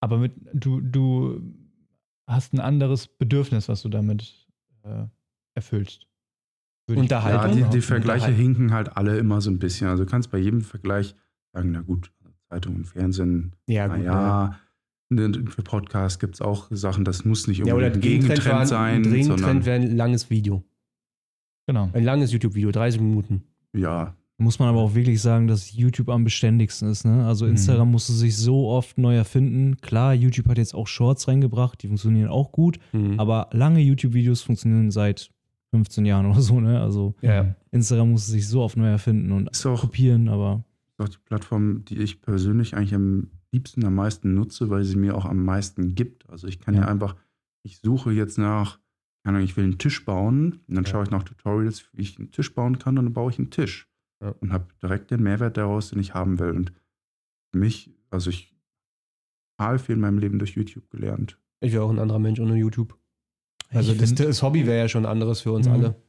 Aber 0.00 0.18
mit, 0.18 0.32
du, 0.54 0.80
du 0.80 1.40
hast 2.26 2.52
ein 2.54 2.60
anderes 2.60 3.06
Bedürfnis, 3.06 3.68
was 3.68 3.82
du 3.82 3.88
damit 3.88 4.48
äh, 4.82 5.04
erfüllst. 5.54 6.06
Würde 6.86 7.02
Unterhaltung. 7.02 7.58
ja, 7.58 7.64
die, 7.68 7.76
die 7.76 7.82
Vergleiche 7.82 8.30
hinken 8.30 8.72
halt 8.72 8.96
alle 8.96 9.18
immer 9.18 9.40
so 9.40 9.50
ein 9.50 9.58
bisschen. 9.58 9.88
Also 9.88 10.04
du 10.04 10.10
kannst 10.10 10.30
bei 10.30 10.38
jedem 10.38 10.62
Vergleich 10.62 11.14
sagen, 11.52 11.70
na 11.72 11.82
gut, 11.82 12.12
Zeitung 12.48 12.76
und 12.76 12.84
Fernsehen, 12.86 13.54
Ja, 13.68 13.86
naja, 13.86 14.58
ne, 15.08 15.32
für 15.48 15.62
Podcasts 15.62 16.18
gibt 16.18 16.34
es 16.34 16.40
auch 16.40 16.66
Sachen, 16.70 17.04
das 17.04 17.24
muss 17.24 17.46
nicht 17.46 17.58
Ja, 17.64 17.74
oder 17.74 17.86
unbedingt 17.86 17.94
ein 17.94 17.98
ein 17.98 18.00
Gegentrend, 18.00 18.38
Gegentrend 18.38 18.60
ein 18.60 18.66
sein, 18.66 19.02
Gegentrend 19.02 19.26
sondern 19.40 19.64
wäre 19.66 19.76
ein 19.80 19.96
langes 19.96 20.30
Video. 20.30 20.64
Genau. 21.66 21.90
Ein 21.92 22.04
langes 22.04 22.32
YouTube-Video, 22.32 22.72
30 22.72 23.00
Minuten. 23.00 23.44
ja, 23.72 24.16
Muss 24.40 24.58
man 24.58 24.68
aber 24.70 24.80
auch 24.80 24.94
wirklich 24.94 25.20
sagen, 25.20 25.46
dass 25.48 25.72
YouTube 25.76 26.08
am 26.08 26.24
beständigsten 26.24 26.88
ist. 26.90 27.04
Ne? 27.04 27.26
Also 27.26 27.44
Mhm. 27.44 27.52
Instagram 27.52 27.90
musste 27.90 28.12
sich 28.14 28.36
so 28.36 28.68
oft 28.68 28.96
neu 28.96 29.14
erfinden. 29.14 29.76
Klar, 29.82 30.14
YouTube 30.14 30.48
hat 30.48 30.56
jetzt 30.58 30.74
auch 30.74 30.86
Shorts 30.86 31.28
reingebracht, 31.28 31.82
die 31.82 31.88
funktionieren 31.88 32.28
auch 32.30 32.50
gut, 32.50 32.78
Mhm. 32.92 33.20
aber 33.20 33.48
lange 33.52 33.80
YouTube-Videos 33.80 34.40
funktionieren 34.42 34.90
seit 34.90 35.30
15 35.72 36.06
Jahren 36.06 36.26
oder 36.26 36.40
so. 36.40 36.58
Ne? 36.58 36.80
Also 36.80 37.14
ja, 37.20 37.34
ja. 37.44 37.54
Instagram 37.70 38.12
musste 38.12 38.30
sich 38.32 38.48
so 38.48 38.62
oft 38.62 38.76
neu 38.78 38.88
erfinden 38.88 39.30
und 39.32 39.50
ist 39.50 39.64
auch, 39.66 39.82
kopieren, 39.82 40.28
aber 40.28 40.64
ist 40.88 41.00
auch 41.04 41.08
die 41.10 41.18
Plattform, 41.26 41.84
die 41.84 41.98
ich 41.98 42.22
persönlich 42.22 42.74
eigentlich 42.74 42.94
am 42.94 43.28
liebsten, 43.52 43.84
am 43.84 43.94
meisten 43.94 44.34
nutze, 44.34 44.70
weil 44.70 44.84
sie 44.84 44.96
mir 44.96 45.16
auch 45.16 45.26
am 45.26 45.44
meisten 45.44 45.94
gibt. 45.94 46.28
Also 46.30 46.46
ich 46.48 46.60
kann 46.60 46.74
ja, 46.74 46.82
Ja. 46.82 46.88
einfach, 46.88 47.14
ich 47.62 47.78
suche 47.78 48.10
jetzt 48.12 48.38
nach, 48.38 48.78
keine 49.22 49.36
Ahnung, 49.36 49.44
ich 49.44 49.56
will 49.56 49.64
einen 49.64 49.76
Tisch 49.78 50.02
bauen 50.04 50.60
und 50.66 50.74
dann 50.74 50.84
Ja. 50.84 50.90
schaue 50.90 51.02
ich 51.04 51.10
nach 51.10 51.24
Tutorials, 51.24 51.84
wie 51.92 52.02
ich 52.02 52.18
einen 52.18 52.30
Tisch 52.30 52.54
bauen 52.54 52.78
kann 52.78 52.96
und 52.96 53.04
dann 53.04 53.12
baue 53.12 53.30
ich 53.30 53.38
einen 53.38 53.50
Tisch. 53.50 53.86
Ja. 54.22 54.34
Und 54.40 54.52
habe 54.52 54.66
direkt 54.82 55.10
den 55.10 55.22
Mehrwert 55.22 55.56
daraus, 55.56 55.90
den 55.90 56.00
ich 56.00 56.14
haben 56.14 56.38
will. 56.38 56.50
Und 56.50 56.72
für 57.52 57.58
mich, 57.58 57.90
also 58.10 58.30
ich 58.30 58.54
total 59.58 59.78
viel 59.78 59.94
in 59.94 60.00
meinem 60.00 60.18
Leben 60.18 60.38
durch 60.38 60.52
YouTube 60.56 60.90
gelernt. 60.90 61.38
Ich 61.60 61.72
wäre 61.72 61.84
auch 61.84 61.90
ein 61.90 61.98
anderer 61.98 62.18
Mensch 62.18 62.40
ohne 62.40 62.56
YouTube. 62.56 62.96
Also 63.70 63.94
das, 63.94 64.10
find- 64.10 64.20
das 64.20 64.42
Hobby 64.42 64.66
wäre 64.66 64.78
ja 64.78 64.88
schon 64.88 65.06
anderes 65.06 65.40
für 65.42 65.52
uns 65.52 65.66
Mhm. 65.66 65.72
alle. 65.72 66.02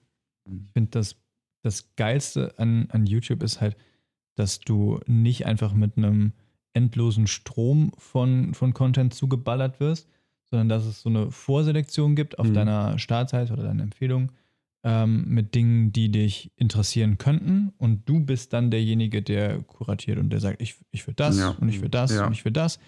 Ich 0.46 0.72
finde, 0.74 0.92
das, 0.92 1.16
das 1.62 1.94
Geilste 1.96 2.58
an, 2.58 2.88
an 2.92 3.06
YouTube 3.06 3.44
ist 3.44 3.62
halt, 3.62 3.76
dass 4.36 4.60
du 4.60 5.00
nicht 5.06 5.46
einfach 5.46 5.74
mit 5.74 5.98
einem 5.98 6.34
endlosen 6.74 7.28
Strom 7.28 7.92
von, 7.98 8.54
von 8.54 8.74
Content 8.74 9.14
zugeballert 9.14 9.80
wirst, 9.80 10.10
sondern 10.46 10.70
dass 10.70 10.86
es 10.86 11.02
so 11.02 11.10
eine 11.10 11.30
Vorselektion 11.32 12.16
gibt 12.16 12.40
auf 12.40 12.48
Mhm. 12.48 12.54
deiner 12.54 12.98
Startseite 13.00 13.54
oder 13.54 13.64
deiner 13.64 13.84
Empfehlung 13.84 14.32
ähm, 14.84 15.26
mit 15.28 15.54
Dingen, 15.56 15.92
die 15.94 16.10
dich 16.12 16.52
interessieren 16.56 17.18
könnten. 17.18 17.72
Und 17.78 18.08
du 18.10 18.20
bist 18.20 18.54
dann 18.54 18.72
derjenige, 18.72 19.22
der 19.22 19.62
kuratiert 19.64 20.18
und 20.18 20.30
der 20.32 20.40
sagt, 20.40 20.62
ich, 20.62 20.76
ich 20.92 21.06
will 21.08 21.14
das 21.16 21.38
Ja. 21.38 21.50
und 21.50 21.70
ich 21.70 21.82
will 21.82 21.90
das 21.90 22.12
Ja. 22.14 22.26
und 22.26 22.34
ich 22.34 22.44
will 22.46 22.52
das. 22.52 22.80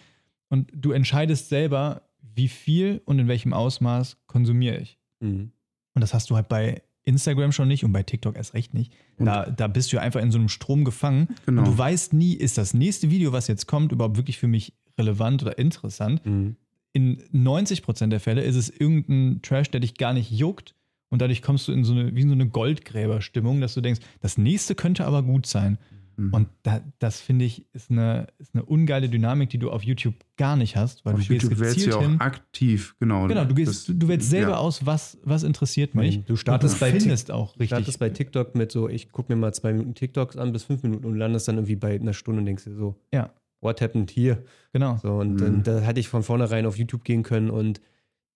Und 0.49 0.71
du 0.73 0.91
entscheidest 0.91 1.49
selber, 1.49 2.01
wie 2.35 2.47
viel 2.47 3.01
und 3.05 3.19
in 3.19 3.27
welchem 3.27 3.53
Ausmaß 3.53 4.17
konsumiere 4.27 4.77
ich. 4.79 4.97
Mhm. 5.19 5.51
Und 5.93 6.01
das 6.01 6.13
hast 6.13 6.29
du 6.29 6.35
halt 6.35 6.47
bei 6.49 6.81
Instagram 7.03 7.51
schon 7.51 7.67
nicht 7.67 7.83
und 7.83 7.91
bei 7.91 8.01
TikTok 8.01 8.35
erst 8.37 8.53
recht 8.53 8.73
nicht. 8.73 8.93
Und- 9.17 9.25
Da, 9.27 9.49
da 9.49 9.67
bist 9.67 9.91
du 9.93 9.99
einfach 9.99 10.21
in 10.21 10.31
so 10.31 10.39
einem 10.39 10.49
Strom 10.49 10.85
gefangen. 10.85 11.27
Genau. 11.45 11.61
Und 11.61 11.67
du 11.67 11.77
weißt 11.77 12.13
nie, 12.13 12.33
ist 12.33 12.57
das 12.57 12.73
nächste 12.73 13.11
Video, 13.11 13.33
was 13.33 13.47
jetzt 13.47 13.67
kommt, 13.67 13.91
überhaupt 13.91 14.17
wirklich 14.17 14.37
für 14.39 14.47
mich 14.47 14.73
relevant 14.97 15.43
oder 15.43 15.57
interessant. 15.59 16.25
Mhm. 16.25 16.55
In 16.93 17.21
90% 17.33 18.11
der 18.11 18.19
Fälle 18.19 18.41
ist 18.43 18.55
es 18.55 18.69
irgendein 18.69 19.41
Trash, 19.41 19.69
der 19.71 19.79
dich 19.81 19.95
gar 19.95 20.13
nicht 20.13 20.31
juckt. 20.31 20.75
Und 21.13 21.21
dadurch 21.21 21.43
kommst 21.43 21.67
du 21.67 21.71
in 21.73 21.83
so 21.83 21.93
eine, 21.93 22.15
wie 22.15 22.21
in 22.21 22.27
so 22.29 22.33
eine 22.33 22.47
Goldgräberstimmung, 22.47 23.61
dass 23.61 23.75
du 23.75 23.81
denkst, 23.81 24.01
das 24.21 24.37
nächste 24.39 24.73
könnte 24.75 25.05
aber 25.05 25.21
gut 25.23 25.45
sein. 25.45 25.77
Mhm. 26.17 26.33
Und 26.33 26.47
da, 26.63 26.81
das 26.99 27.19
finde 27.21 27.45
ich, 27.45 27.65
ist 27.73 27.89
eine, 27.91 28.27
ist 28.39 28.53
eine 28.55 28.63
ungeile 28.65 29.09
Dynamik, 29.09 29.49
die 29.49 29.57
du 29.59 29.71
auf 29.71 29.83
YouTube 29.83 30.15
gar 30.37 30.55
nicht 30.55 30.75
hast, 30.75 31.05
weil 31.05 31.13
Auf 31.13 31.21
du 31.21 31.27
gehst 31.27 31.43
YouTube 31.43 31.59
wählst 31.59 31.75
du 31.75 31.79
gezielt 31.79 31.93
ja 31.95 31.99
auch 31.99 32.01
hin. 32.09 32.19
aktiv, 32.19 32.95
genau. 32.99 33.27
Genau, 33.27 33.45
du, 33.45 33.53
gehst, 33.55 33.89
Das- 33.89 33.95
du, 33.97 34.07
wählst 34.07 34.29
selber 34.29 34.51
ja. 34.51 34.57
aus, 34.57 34.85
was, 34.85 35.17
was 35.23 35.43
interessiert 35.43 35.95
mich. 35.95 36.23
Du 36.25 36.35
startest 36.35 36.79
bei 36.79 36.91
du 36.91 36.99
findest 36.99 37.31
auch 37.31 37.53
Du 37.53 37.59
richtig. 37.59 37.67
startest 37.77 37.99
bei 37.99 38.09
TikTok 38.09 38.55
mit 38.55 38.71
so, 38.71 38.89
ich 38.89 39.11
gucke 39.11 39.33
mir 39.33 39.39
mal 39.39 39.53
zwei 39.53 39.71
Minuten 39.73 39.95
TikToks 39.95 40.37
an 40.37 40.51
bis 40.51 40.63
fünf 40.63 40.83
Minuten 40.83 41.05
und 41.05 41.15
landest 41.15 41.47
dann 41.47 41.55
irgendwie 41.57 41.75
bei 41.75 41.95
einer 41.95 42.13
Stunde 42.13 42.39
und 42.41 42.45
denkst 42.45 42.63
dir 42.65 42.75
so, 42.75 42.95
Ja. 43.13 43.31
what 43.61 43.81
happened 43.81 44.11
here? 44.11 44.43
Genau. 44.71 44.97
So, 45.01 45.13
und 45.13 45.33
Mhm. 45.33 45.37
dann 45.37 45.63
da 45.63 45.79
hätte 45.79 45.99
ich 45.99 46.07
von 46.09 46.21
vornherein 46.23 46.65
auf 46.67 46.77
YouTube 46.77 47.03
gehen 47.03 47.23
können 47.23 47.49
und 47.49 47.81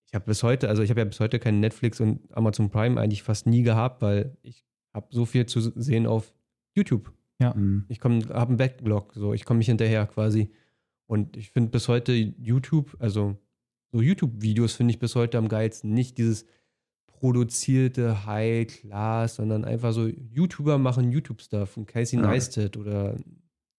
ich 0.07 0.13
habe 0.15 0.25
bis 0.25 0.41
heute, 0.41 0.69
also 0.69 0.81
ich 0.81 0.89
habe 0.89 1.01
ja 1.01 1.05
bis 1.05 1.19
heute 1.19 1.37
keinen 1.37 1.59
Netflix 1.59 1.99
und 1.99 2.21
Amazon 2.35 2.69
Prime 2.69 2.99
eigentlich 2.99 3.23
fast 3.23 3.45
nie 3.45 3.61
gehabt, 3.61 4.01
weil 4.01 4.37
ich 4.41 4.65
habe 4.93 5.07
so 5.11 5.25
viel 5.25 5.45
zu 5.45 5.59
sehen 5.59 6.07
auf 6.07 6.33
YouTube. 6.73 7.13
Mhm. 7.39 7.85
Ich 7.89 7.99
komme, 7.99 8.25
habe 8.29 8.49
einen 8.49 8.57
Backlog, 8.57 9.13
so 9.13 9.33
ich 9.33 9.45
komme 9.45 9.59
nicht 9.59 9.67
hinterher 9.67 10.05
quasi. 10.07 10.49
Und 11.07 11.37
ich 11.37 11.51
finde 11.51 11.71
bis 11.71 11.87
heute 11.87 12.13
YouTube, 12.13 12.95
also 12.99 13.37
so 13.91 14.01
YouTube-Videos 14.01 14.73
finde 14.73 14.93
ich 14.93 14.99
bis 14.99 15.15
heute 15.15 15.37
am 15.37 15.47
geilsten. 15.49 15.93
Nicht 15.93 16.17
dieses 16.17 16.45
produzierte 17.07 18.25
High 18.25 18.67
Class, 18.67 19.35
sondern 19.35 19.65
einfach 19.65 19.91
so 19.91 20.07
YouTuber 20.07 20.77
machen 20.77 21.11
YouTube-Stuff 21.11 21.77
und 21.77 21.85
Casey 21.87 22.19
Ja. 22.19 22.27
Neistat 22.27 22.77
oder 22.77 23.17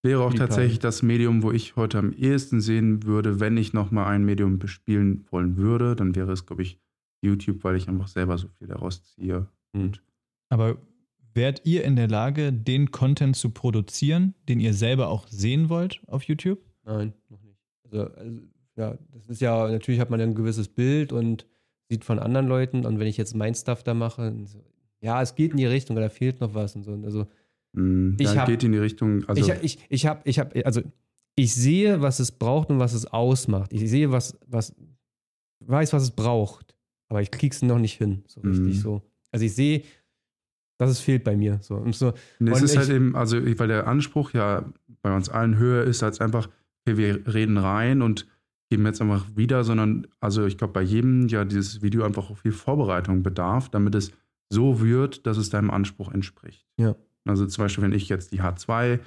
Wäre 0.02 0.22
auch 0.22 0.32
tatsächlich 0.32 0.78
das 0.78 1.02
Medium, 1.02 1.42
wo 1.42 1.50
ich 1.50 1.74
heute 1.74 1.98
am 1.98 2.12
ehesten 2.12 2.60
sehen 2.60 3.02
würde, 3.02 3.40
wenn 3.40 3.56
ich 3.56 3.72
nochmal 3.72 4.06
ein 4.06 4.24
Medium 4.24 4.58
bespielen 4.58 5.26
wollen 5.30 5.56
würde, 5.56 5.96
dann 5.96 6.14
wäre 6.14 6.32
es, 6.32 6.46
glaube 6.46 6.62
ich, 6.62 6.78
YouTube, 7.20 7.64
weil 7.64 7.74
ich 7.74 7.88
einfach 7.88 8.06
selber 8.06 8.38
so 8.38 8.46
viel 8.58 8.68
daraus 8.68 9.02
ziehe. 9.02 9.48
Hm. 9.74 9.92
Aber 10.50 10.78
wärt 11.34 11.62
ihr 11.64 11.84
in 11.84 11.96
der 11.96 12.08
Lage, 12.08 12.52
den 12.52 12.92
Content 12.92 13.34
zu 13.34 13.50
produzieren, 13.50 14.34
den 14.48 14.60
ihr 14.60 14.72
selber 14.72 15.08
auch 15.08 15.26
sehen 15.28 15.68
wollt 15.68 16.00
auf 16.06 16.22
YouTube? 16.22 16.60
Nein, 16.84 17.12
noch 17.28 17.42
nicht. 17.42 17.58
Also, 17.84 18.04
also, 18.14 18.40
ja, 18.76 18.98
das 19.12 19.26
ist 19.28 19.40
ja, 19.40 19.68
natürlich 19.68 20.00
hat 20.00 20.10
man 20.10 20.20
ja 20.20 20.26
ein 20.26 20.34
gewisses 20.36 20.68
Bild 20.68 21.12
und 21.12 21.44
sieht 21.88 22.04
von 22.04 22.18
anderen 22.18 22.46
Leuten 22.46 22.86
und 22.86 23.00
wenn 23.00 23.08
ich 23.08 23.16
jetzt 23.16 23.34
mein 23.34 23.54
Stuff 23.54 23.82
da 23.82 23.94
mache, 23.94 24.32
so, 24.44 24.64
ja, 25.00 25.20
es 25.22 25.34
geht 25.34 25.52
in 25.52 25.56
die 25.56 25.66
Richtung, 25.66 25.96
aber 25.96 26.06
da 26.06 26.10
fehlt 26.10 26.40
noch 26.40 26.54
was 26.54 26.76
und 26.76 26.84
so. 26.84 26.92
Und 26.92 27.04
Also 27.04 27.26
Hm, 27.78 28.16
Ich 28.18 28.36
hab- 28.36 28.46
geht 28.48 28.62
in 28.64 28.72
die 28.72 28.78
Richtung, 28.78 29.24
also 29.28 29.40
ich, 29.52 29.62
ich, 29.62 29.78
ich 29.88 30.06
habe, 30.06 30.20
ich 30.24 30.38
habe, 30.38 30.64
also 30.66 30.82
ich 31.36 31.54
sehe, 31.54 32.00
was 32.00 32.18
es 32.20 32.32
braucht 32.32 32.70
und 32.70 32.78
was 32.78 32.92
es 32.94 33.06
ausmacht. 33.06 33.72
Ich 33.72 33.88
sehe, 33.88 34.10
was, 34.10 34.36
was, 34.46 34.74
weiß, 35.60 35.92
was 35.92 36.02
es 36.04 36.10
braucht, 36.10 36.74
aber 37.08 37.22
ich 37.22 37.30
krieg's 37.30 37.62
noch 37.62 37.78
nicht 37.78 37.96
hin, 37.98 38.24
so 38.26 38.40
richtig 38.40 38.76
Mhm. 38.76 38.80
so. 38.80 39.02
Also 39.32 39.44
ich 39.46 39.54
sehe, 39.54 39.82
dass 40.78 40.90
es 40.90 41.00
fehlt 41.00 41.24
bei 41.24 41.36
mir. 41.36 41.58
So, 41.62 41.74
und 41.76 41.94
so 41.94 42.12
Nee, 42.38 42.50
es 42.52 42.58
Und 42.58 42.64
ist 42.64 42.76
halt 42.76 42.88
eben, 42.90 43.14
also 43.16 43.36
weil 43.58 43.68
der 43.68 43.86
Anspruch 43.86 44.32
ja 44.32 44.72
bei 45.02 45.14
uns 45.14 45.28
allen 45.28 45.56
höher 45.58 45.84
ist 45.84 46.02
als 46.02 46.20
einfach, 46.20 46.48
okay, 46.86 46.96
wir 46.96 47.32
reden 47.34 47.58
rein 47.58 48.00
und 48.02 48.26
geben 48.70 48.84
jetzt 48.86 49.00
einfach 49.00 49.26
wieder, 49.36 49.64
sondern 49.64 50.06
also 50.20 50.44
ich 50.46 50.58
glaube 50.58 50.72
bei 50.74 50.82
jedem 50.82 51.26
ja 51.28 51.44
dieses 51.44 51.82
Video 51.82 52.04
einfach 52.04 52.30
auch 52.30 52.36
viel 52.38 52.52
Vorbereitung 52.52 53.22
bedarf, 53.22 53.68
damit 53.70 53.94
es 53.94 54.12
so 54.50 54.80
wird, 54.80 55.26
dass 55.26 55.36
es 55.36 55.50
deinem 55.50 55.70
Anspruch 55.70 56.12
entspricht. 56.12 56.66
Ja. 56.78 56.94
Also 57.28 57.46
zum 57.46 57.64
Beispiel, 57.64 57.84
wenn 57.84 57.92
ich 57.92 58.08
jetzt 58.08 58.32
die 58.32 58.40
H2 58.40 59.00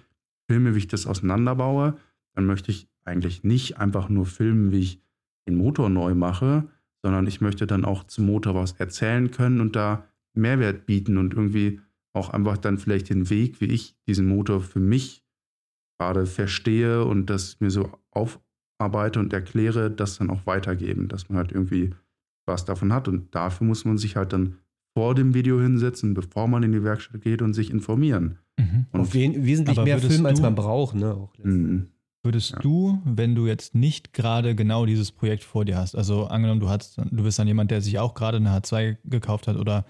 filme, 0.49 0.76
wie 0.76 0.80
ich 0.80 0.88
das 0.88 1.07
auseinanderbaue, 1.07 1.97
dann 2.36 2.45
möchte 2.45 2.72
ich 2.72 2.88
eigentlich 3.03 3.43
nicht 3.43 3.78
einfach 3.78 4.09
nur 4.09 4.26
filmen, 4.26 4.72
wie 4.72 4.80
ich 4.80 5.01
den 5.47 5.55
Motor 5.55 5.89
neu 5.89 6.13
mache, 6.13 6.67
sondern 7.03 7.26
ich 7.28 7.41
möchte 7.41 7.65
dann 7.65 7.84
auch 7.84 8.03
zum 8.03 8.26
Motor 8.28 8.55
was 8.55 8.74
erzählen 8.74 9.32
können 9.32 9.59
und 9.59 9.76
da 9.76 10.05
Mehrwert 10.34 10.86
bieten 10.86 11.17
und 11.17 11.34
irgendwie 11.34 11.82
auch 12.13 12.30
einfach 12.30 12.57
dann 12.57 12.78
vielleicht 12.78 13.09
den 13.09 13.30
Weg, 13.30 13.59
wie 13.59 13.65
ich 13.65 13.95
diesen 14.07 14.28
Motor 14.28 14.61
für 14.61 14.80
mich 14.80 15.26
gerade 15.97 16.26
verstehe 16.26 17.03
und 17.05 17.28
das 17.28 17.59
mir 17.59 17.72
so 17.72 17.91
aufarbeite 18.11 19.19
und 19.19 19.34
erkläre, 19.34 19.89
das 19.89 20.17
dann 20.17 20.30
auch 20.30 20.45
weitergeben, 20.45 21.07
dass 21.07 21.30
man 21.30 21.38
halt 21.38 21.51
irgendwie 21.51 21.91
was 22.45 22.65
davon 22.65 22.93
hat. 22.93 23.07
Und 23.07 23.34
dafür 23.34 23.65
muss 23.65 23.86
man 23.86 23.97
sich 23.97 24.15
halt 24.15 24.34
dann 24.34 24.57
vor 24.93 25.15
dem 25.15 25.33
Video 25.33 25.59
hinsetzen, 25.61 26.13
bevor 26.13 26.47
man 26.47 26.63
in 26.63 26.71
die 26.71 26.83
Werkstatt 26.83 27.21
geht 27.21 27.41
und 27.41 27.53
sich 27.53 27.69
informieren. 27.71 28.37
Und 28.91 29.01
auf 29.01 29.13
wen, 29.13 29.45
wesentlich 29.45 29.77
mehr 29.77 29.95
würdest 29.97 30.11
filmen, 30.11 30.25
als 30.27 30.39
du- 30.39 30.43
man 30.43 30.55
braucht, 30.55 30.95
ne? 30.95 31.27
Mhm. 31.43 31.87
Würdest 32.23 32.51
Ja. 32.51 32.59
du, 32.59 33.01
wenn 33.03 33.33
du 33.33 33.47
jetzt 33.47 33.73
nicht 33.73 34.13
gerade 34.13 34.53
genau 34.55 34.85
dieses 34.85 35.11
Projekt 35.11 35.43
vor 35.43 35.65
dir 35.65 35.77
hast, 35.77 35.95
also 35.95 36.25
angenommen, 36.27 36.59
du 36.59 36.69
hast, 36.69 36.97
du 36.99 37.23
bist 37.23 37.39
dann 37.39 37.47
jemand, 37.47 37.71
der 37.71 37.81
sich 37.81 37.97
auch 37.97 38.13
gerade 38.13 38.37
eine 38.37 38.49
H2 38.51 38.97
gekauft 39.05 39.47
hat 39.47 39.57
oder 39.57 39.85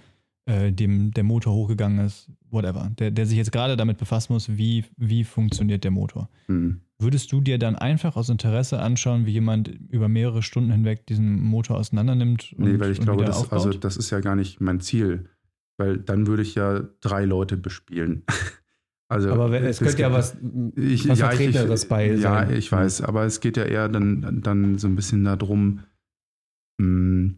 äh, 0.46 0.72
dem 0.72 1.12
der 1.12 1.24
Motor 1.24 1.54
hochgegangen 1.54 2.06
ist, 2.06 2.32
whatever, 2.50 2.92
der, 2.98 3.12
der 3.12 3.26
sich 3.26 3.38
jetzt 3.38 3.52
gerade 3.52 3.78
damit 3.78 3.98
befassen 3.98 4.34
muss, 4.34 4.50
wie, 4.58 4.86
wie 4.98 5.24
funktioniert 5.24 5.84
der 5.84 5.92
Motor. 5.92 6.30
Mhm. 6.48 6.82
Würdest 7.00 7.32
du 7.32 7.42
dir 7.42 7.58
dann 7.58 7.76
einfach 7.76 8.16
aus 8.16 8.30
Interesse 8.30 8.80
anschauen, 8.80 9.26
wie 9.26 9.32
jemand 9.32 9.68
über 9.89 10.08
mehrere 10.08 10.44
Stunden 10.44 10.72
hinweg 10.72 11.08
diesen 11.08 11.42
Motor 11.42 11.78
auseinander 11.78 12.14
nimmt? 12.16 12.54
Nee, 12.58 12.80
weil 12.80 12.92
ich 12.92 13.00
und 13.00 13.06
glaube, 13.06 13.26
das, 13.26 13.38
aufbaut? 13.38 13.66
also, 13.66 13.80
das 13.80 13.98
ist 13.98 14.12
ja 14.12 14.20
gar 14.20 14.36
nicht 14.36 14.62
mein 14.62 14.80
Ziel. 14.82 15.30
Weil 15.78 15.98
dann 15.98 16.28
würde 16.28 16.44
ich 16.44 16.54
ja 16.54 16.82
drei 17.02 17.26
Leute 17.26 17.58
bespielen. 17.58 18.24
Also, 19.08 19.30
Aber 19.30 19.52
es 19.62 19.80
könnte 19.80 20.04
ja 20.04 20.14
was, 20.14 20.38
ich, 20.78 21.06
was 21.10 21.20
ja, 21.20 21.34
ich, 21.34 21.39
Vertreteres 21.39 21.84
ich, 21.84 21.89
bei 21.89 22.14
Ja, 22.14 22.46
sein. 22.46 22.54
ich 22.54 22.72
weiß, 22.72 23.02
aber 23.02 23.26
es 23.26 23.42
geht 23.42 23.58
ja 23.58 23.66
eher 23.66 23.89
dann, 23.89 24.39
dann 24.42 24.78
so 24.78 24.88
ein 24.88 24.96
bisschen 24.96 25.26
darum, 25.26 25.82
mh, 26.78 27.34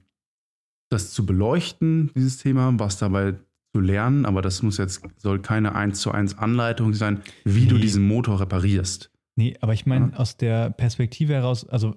das 0.94 1.12
zu 1.12 1.26
beleuchten, 1.26 2.12
dieses 2.16 2.38
Thema, 2.38 2.72
was 2.80 2.98
dabei 2.98 3.36
zu 3.76 3.82
lernen, 3.82 4.26
aber 4.26 4.42
das 4.42 4.62
muss 4.62 4.78
jetzt, 4.78 5.02
soll 5.18 5.40
keine 5.40 5.74
1 5.76 6.00
zu 6.00 6.12
1 6.12 6.38
Anleitung 6.38 6.94
sein, 6.94 7.22
wie 7.44 7.66
du 7.66 7.76
Nee. 7.76 7.82
diesen 7.82 8.08
Motor 8.08 8.40
reparierst. 8.42 9.10
Nee, 9.36 9.56
aber 9.62 9.74
ich 9.74 9.86
meine, 9.88 10.12
Ja. 10.12 10.18
aus 10.20 10.38
der 10.38 10.70
Perspektive 10.70 11.34
heraus, 11.34 11.68
also 11.68 11.96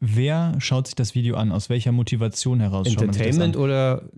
wer, 0.00 0.54
schaut 0.58 0.88
sich 0.88 0.96
das 0.96 1.14
Video 1.14 1.36
an? 1.36 1.52
Aus 1.52 1.68
welcher 1.70 1.92
Motivation 1.92 2.58
heraus 2.60 2.88
Entertainment 2.88 3.56
an? 3.56 3.62
oder 3.62 4.10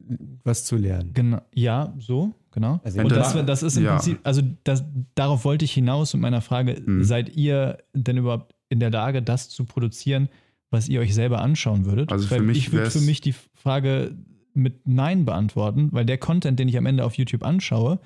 was 0.43 0.65
zu 0.65 0.77
lernen? 0.77 1.11
Genau, 1.13 1.43
ja, 1.55 1.93
so, 1.99 2.33
genau. 2.51 2.81
Also 2.83 3.01
Und 3.01 3.13
das, 3.13 3.35
das 3.45 3.63
ist 3.63 3.77
im 3.77 3.85
ja. 3.85 3.93
Prinzip, 3.97 4.19
also 4.23 4.41
das, 4.65 4.85
darauf 5.15 5.45
wollte 5.45 5.67
ich 5.67 5.73
hinaus 5.73 6.15
mit 6.15 6.23
meiner 6.23 6.41
Frage, 6.41 6.81
Mhm. 6.85 7.05
seid 7.05 7.37
ihr 7.37 7.77
denn 7.93 8.17
überhaupt 8.17 8.55
in 8.71 8.81
der 8.81 8.91
Lage, 8.91 9.21
das 9.23 9.51
zu 9.51 9.65
produzieren, 9.67 10.29
was 10.71 10.89
ihr 10.89 11.01
euch 11.01 11.15
selber 11.15 11.41
anschauen 11.41 11.85
würdet? 11.85 12.13
Also 12.13 12.27
für 12.29 12.41
mich 12.41 12.59
ich 12.59 12.73
würde 12.73 12.91
für 12.91 13.01
mich 13.01 13.21
die 13.21 13.35
Frage 13.55 14.17
mit 14.55 14.87
Nein 14.87 15.25
beantworten, 15.25 15.89
weil 15.93 16.05
der 16.05 16.19
Content, 16.19 16.59
den 16.59 16.69
ich 16.69 16.77
am 16.79 16.87
Ende 16.87 17.05
auf 17.05 17.15
YouTube 17.15 17.45
anschaue, 17.45 18.01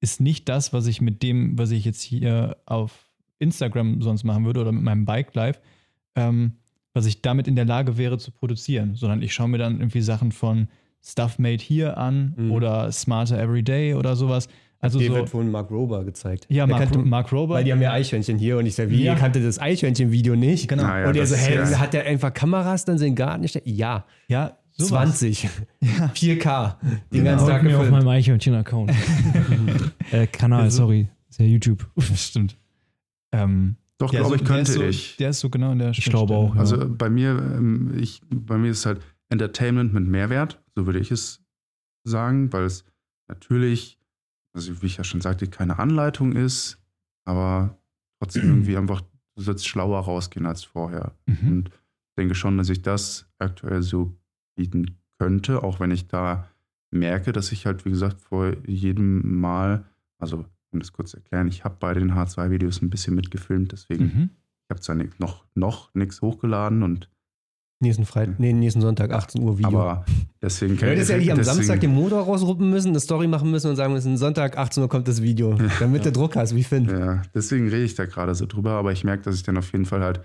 ist 0.00 0.20
nicht 0.20 0.48
das, 0.48 0.72
was 0.72 0.86
ich 0.86 1.00
mit 1.00 1.22
dem, 1.22 1.58
was 1.58 1.70
ich 1.70 1.84
jetzt 1.84 2.00
hier 2.02 2.56
auf 2.66 3.08
Instagram 3.38 4.00
sonst 4.02 4.24
machen 4.24 4.44
würde 4.44 4.60
oder 4.60 4.72
mit 4.72 4.82
meinem 4.82 5.04
Bike 5.04 5.34
Live, 5.34 5.60
ähm, 6.14 6.52
was 6.94 7.06
ich 7.06 7.22
damit 7.22 7.48
in 7.48 7.56
der 7.56 7.64
Lage 7.66 7.96
wäre 7.98 8.18
zu 8.18 8.30
produzieren, 8.32 8.94
sondern 8.94 9.22
ich 9.22 9.32
schaue 9.34 9.48
mir 9.48 9.58
dann 9.58 9.78
irgendwie 9.78 10.00
Sachen 10.00 10.32
von 10.32 10.68
Stuff 11.02 11.38
Made 11.38 11.62
hier 11.62 11.96
an 11.98 12.34
Mhm. 12.36 12.50
oder 12.52 12.90
Smarter 12.92 13.38
Everyday 13.38 13.94
oder 13.94 14.16
sowas. 14.16 14.48
Also 14.82 14.98
Dir 14.98 15.08
so, 15.08 15.14
wird 15.16 15.28
von 15.28 15.50
Mark 15.50 15.70
Rober 15.70 16.04
gezeigt. 16.04 16.46
ja, 16.48 16.66
Mark, 16.66 16.84
kannte- 16.90 16.98
Mark 17.00 17.30
Rober. 17.32 17.56
Weil 17.56 17.64
die 17.64 17.72
haben 17.72 17.82
ja 17.82 17.92
Eichhörnchen 17.92 18.38
hier 18.38 18.56
und 18.56 18.64
ich 18.66 18.74
sage, 18.74 18.90
wie, 18.90 19.04
Ja. 19.04 19.12
ihr 19.12 19.18
kanntet 19.18 19.44
das 19.44 19.58
Eichhörnchen-Video 19.58 20.36
nicht? 20.36 20.68
Genau. 20.68 20.84
Naja, 20.84 21.08
und 21.08 21.16
er 21.16 21.26
so, 21.26 21.36
hä, 21.36 21.54
ja- 21.54 21.78
hat 21.78 21.92
der 21.92 22.06
einfach 22.06 22.32
Kameras 22.32 22.86
dann 22.86 22.96
in 22.96 23.02
den 23.02 23.14
Garten 23.14 23.42
gestellt? 23.42 23.66
Ja, 23.66 24.06
ja, 24.28 24.56
sowas. 24.72 24.88
20. 25.18 25.48
Ja. 25.80 26.10
4K. 26.14 26.78
Den 26.82 27.00
Genau. 27.10 27.24
ganzen 27.32 27.46
Tag 27.48 27.62
mir 27.62 27.78
auf 27.78 27.90
meinem 27.90 28.08
Eichhörnchen-Account. 28.08 28.90
äh, 30.12 30.26
Kanal, 30.26 30.62
Also- 30.62 30.78
sorry. 30.78 31.08
Ist 31.28 31.38
ja 31.40 31.44
YouTube. 31.46 31.86
Stimmt. 32.16 32.56
Ähm, 33.32 33.76
Doch, 33.98 34.12
ja, 34.14 34.20
glaube 34.20 34.30
so- 34.30 34.34
ich, 34.36 34.40
der 34.40 34.48
könnte 34.56 34.70
ist 34.72 34.76
so, 34.78 34.82
ich. 34.82 35.16
Der 35.18 35.30
ist 35.30 35.40
so 35.40 35.50
genau 35.50 35.72
in 35.72 35.78
der 35.78 35.90
Ich 35.90 36.04
glaube 36.06 36.34
auch, 36.34 36.54
ja. 36.54 36.60
Also 36.60 36.88
bei 36.88 37.10
mir, 37.10 37.30
ähm, 37.32 37.92
ich, 38.00 38.22
bei 38.30 38.56
mir 38.56 38.70
ist 38.70 38.78
es 38.78 38.86
halt 38.86 39.00
Entertainment 39.28 39.92
mit 39.92 40.06
Mehrwert, 40.08 40.58
so 40.74 40.86
würde 40.86 40.98
ich 40.98 41.10
es 41.10 41.42
sagen, 42.04 42.50
weil 42.52 42.64
es 42.64 42.84
natürlich, 43.28 43.98
also 44.52 44.82
wie 44.82 44.86
ich 44.86 44.96
ja 44.96 45.04
schon 45.04 45.20
sagte, 45.20 45.46
keine 45.46 45.78
Anleitung 45.78 46.32
ist, 46.32 46.78
aber 47.24 47.78
trotzdem 48.18 48.42
irgendwie 48.48 48.76
einfach, 48.76 49.00
du 49.36 49.42
sollst 49.42 49.66
schlauer 49.66 50.00
rausgehen 50.00 50.46
als 50.46 50.64
vorher. 50.64 51.14
Mhm. 51.26 51.48
Und 51.48 51.68
ich 51.68 52.14
denke 52.18 52.34
schon, 52.34 52.58
dass 52.58 52.68
ich 52.68 52.82
das 52.82 53.28
aktuell 53.38 53.82
so 53.82 54.16
bieten 54.56 54.98
könnte, 55.18 55.62
auch 55.62 55.80
wenn 55.80 55.90
ich 55.90 56.08
da 56.08 56.48
merke, 56.90 57.32
dass 57.32 57.52
ich 57.52 57.66
halt, 57.66 57.84
wie 57.84 57.90
gesagt, 57.90 58.20
vor 58.20 58.52
jedem 58.66 59.40
Mal, 59.40 59.84
also 60.18 60.44
um 60.72 60.78
das 60.80 60.92
kurz 60.92 61.10
zu 61.12 61.18
erklären, 61.18 61.48
ich 61.48 61.64
habe 61.64 61.76
bei 61.78 61.94
den 61.94 62.12
H2-Videos 62.12 62.82
ein 62.82 62.90
bisschen 62.90 63.14
mitgefilmt, 63.14 63.72
deswegen 63.72 64.04
Mhm. 64.04 64.30
ich 64.64 64.70
habe 64.70 64.80
zwar 64.80 64.96
noch, 65.18 65.46
noch 65.54 65.94
nichts 65.94 66.20
hochgeladen 66.22 66.82
und 66.82 67.08
Nächsten 67.82 68.04
Freitag, 68.04 68.38
nee, 68.38 68.52
nächsten 68.52 68.82
Sonntag, 68.82 69.10
18 69.10 69.42
Uhr 69.42 69.56
Video. 69.56 69.80
aber 69.80 70.04
deswegen 70.42 70.76
Du 70.76 70.84
hättest 70.84 71.08
ja 71.08 71.16
eigentlich 71.16 71.32
am 71.32 71.42
Samstag 71.42 71.80
den 71.80 71.94
Motor 71.94 72.24
rausruppen 72.24 72.68
müssen, 72.68 72.88
eine 72.88 73.00
Story 73.00 73.26
machen 73.26 73.50
müssen 73.50 73.70
und 73.70 73.76
sagen 73.76 73.94
müssen, 73.94 74.18
Sonntag, 74.18 74.58
18 74.58 74.82
Uhr 74.82 74.88
kommt 74.90 75.08
das 75.08 75.22
Video. 75.22 75.56
Damit 75.78 76.04
du 76.04 76.12
Druck 76.12 76.36
hast, 76.36 76.54
wie 76.54 76.62
Finn. 76.62 76.86
Ja, 76.86 77.22
deswegen 77.34 77.68
rede 77.68 77.84
ich 77.84 77.94
da 77.94 78.04
gerade 78.04 78.34
so 78.34 78.44
drüber, 78.44 78.72
aber 78.72 78.92
ich 78.92 79.02
merke, 79.02 79.22
dass 79.22 79.34
ich 79.34 79.44
dann 79.44 79.56
auf 79.56 79.72
jeden 79.72 79.86
Fall 79.86 80.02
halt 80.02 80.20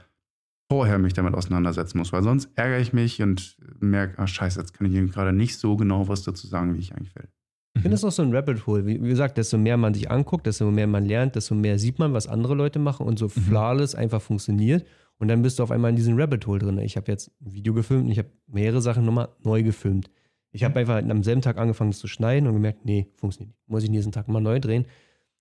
vorher 0.69 0.97
mich 0.99 1.13
damit 1.13 1.33
auseinandersetzen 1.33 1.97
muss, 1.97 2.11
weil 2.11 2.23
sonst 2.23 2.49
ärgere 2.55 2.79
ich 2.79 2.91
mich 2.91 3.21
und 3.21 3.55
merke, 3.79 4.19
ah 4.19 4.27
scheiße, 4.27 4.59
jetzt 4.59 4.73
kann 4.73 4.87
ich 4.87 4.93
eben 4.93 5.09
gerade 5.09 5.31
nicht 5.31 5.57
so 5.57 5.77
genau 5.77 6.09
was 6.09 6.23
dazu 6.23 6.47
sagen, 6.47 6.73
wie 6.73 6.79
ich 6.79 6.93
eigentlich 6.93 7.15
will. 7.15 7.29
Ich 7.75 7.81
finde, 7.81 7.95
das 7.95 8.01
ist 8.01 8.05
auch 8.05 8.11
so 8.11 8.23
ein 8.23 8.33
Rabbit 8.33 8.67
Hole. 8.67 8.85
Wie, 8.85 9.01
wie 9.01 9.09
gesagt, 9.09 9.37
desto 9.37 9.57
mehr 9.57 9.77
man 9.77 9.93
sich 9.93 10.09
anguckt, 10.09 10.45
desto 10.45 10.69
mehr 10.71 10.87
man 10.87 11.05
lernt, 11.05 11.35
desto 11.35 11.55
mehr 11.55 11.77
sieht 11.77 11.99
man, 11.99 12.13
was 12.13 12.27
andere 12.27 12.55
Leute 12.55 12.79
machen 12.79 13.05
und 13.05 13.19
so 13.19 13.27
flawless 13.29 13.95
einfach 13.95 14.21
funktioniert. 14.21 14.85
Und 15.17 15.27
dann 15.29 15.41
bist 15.41 15.59
du 15.59 15.63
auf 15.63 15.71
einmal 15.71 15.89
in 15.91 15.95
diesem 15.95 16.17
Rabbit 16.19 16.45
Hole 16.47 16.59
drin. 16.59 16.77
Ich 16.79 16.97
habe 16.97 17.11
jetzt 17.11 17.31
ein 17.41 17.53
Video 17.53 17.73
gefilmt 17.73 18.05
und 18.05 18.11
ich 18.11 18.17
habe 18.19 18.29
mehrere 18.47 18.81
Sachen 18.81 19.05
nochmal 19.05 19.29
neu 19.43 19.63
gefilmt. 19.63 20.09
Ich 20.51 20.63
habe 20.63 20.79
einfach 20.79 20.97
am 21.03 21.23
selben 21.23 21.41
Tag 21.41 21.57
angefangen 21.57 21.91
zu 21.93 22.07
schneiden 22.07 22.47
und 22.47 22.53
gemerkt, 22.53 22.85
nee, 22.85 23.07
funktioniert 23.15 23.55
nicht. 23.55 23.69
Muss 23.69 23.83
ich 23.83 23.89
nächsten 23.89 24.11
Tag 24.11 24.27
mal 24.27 24.39
neu 24.41 24.59
drehen. 24.59 24.85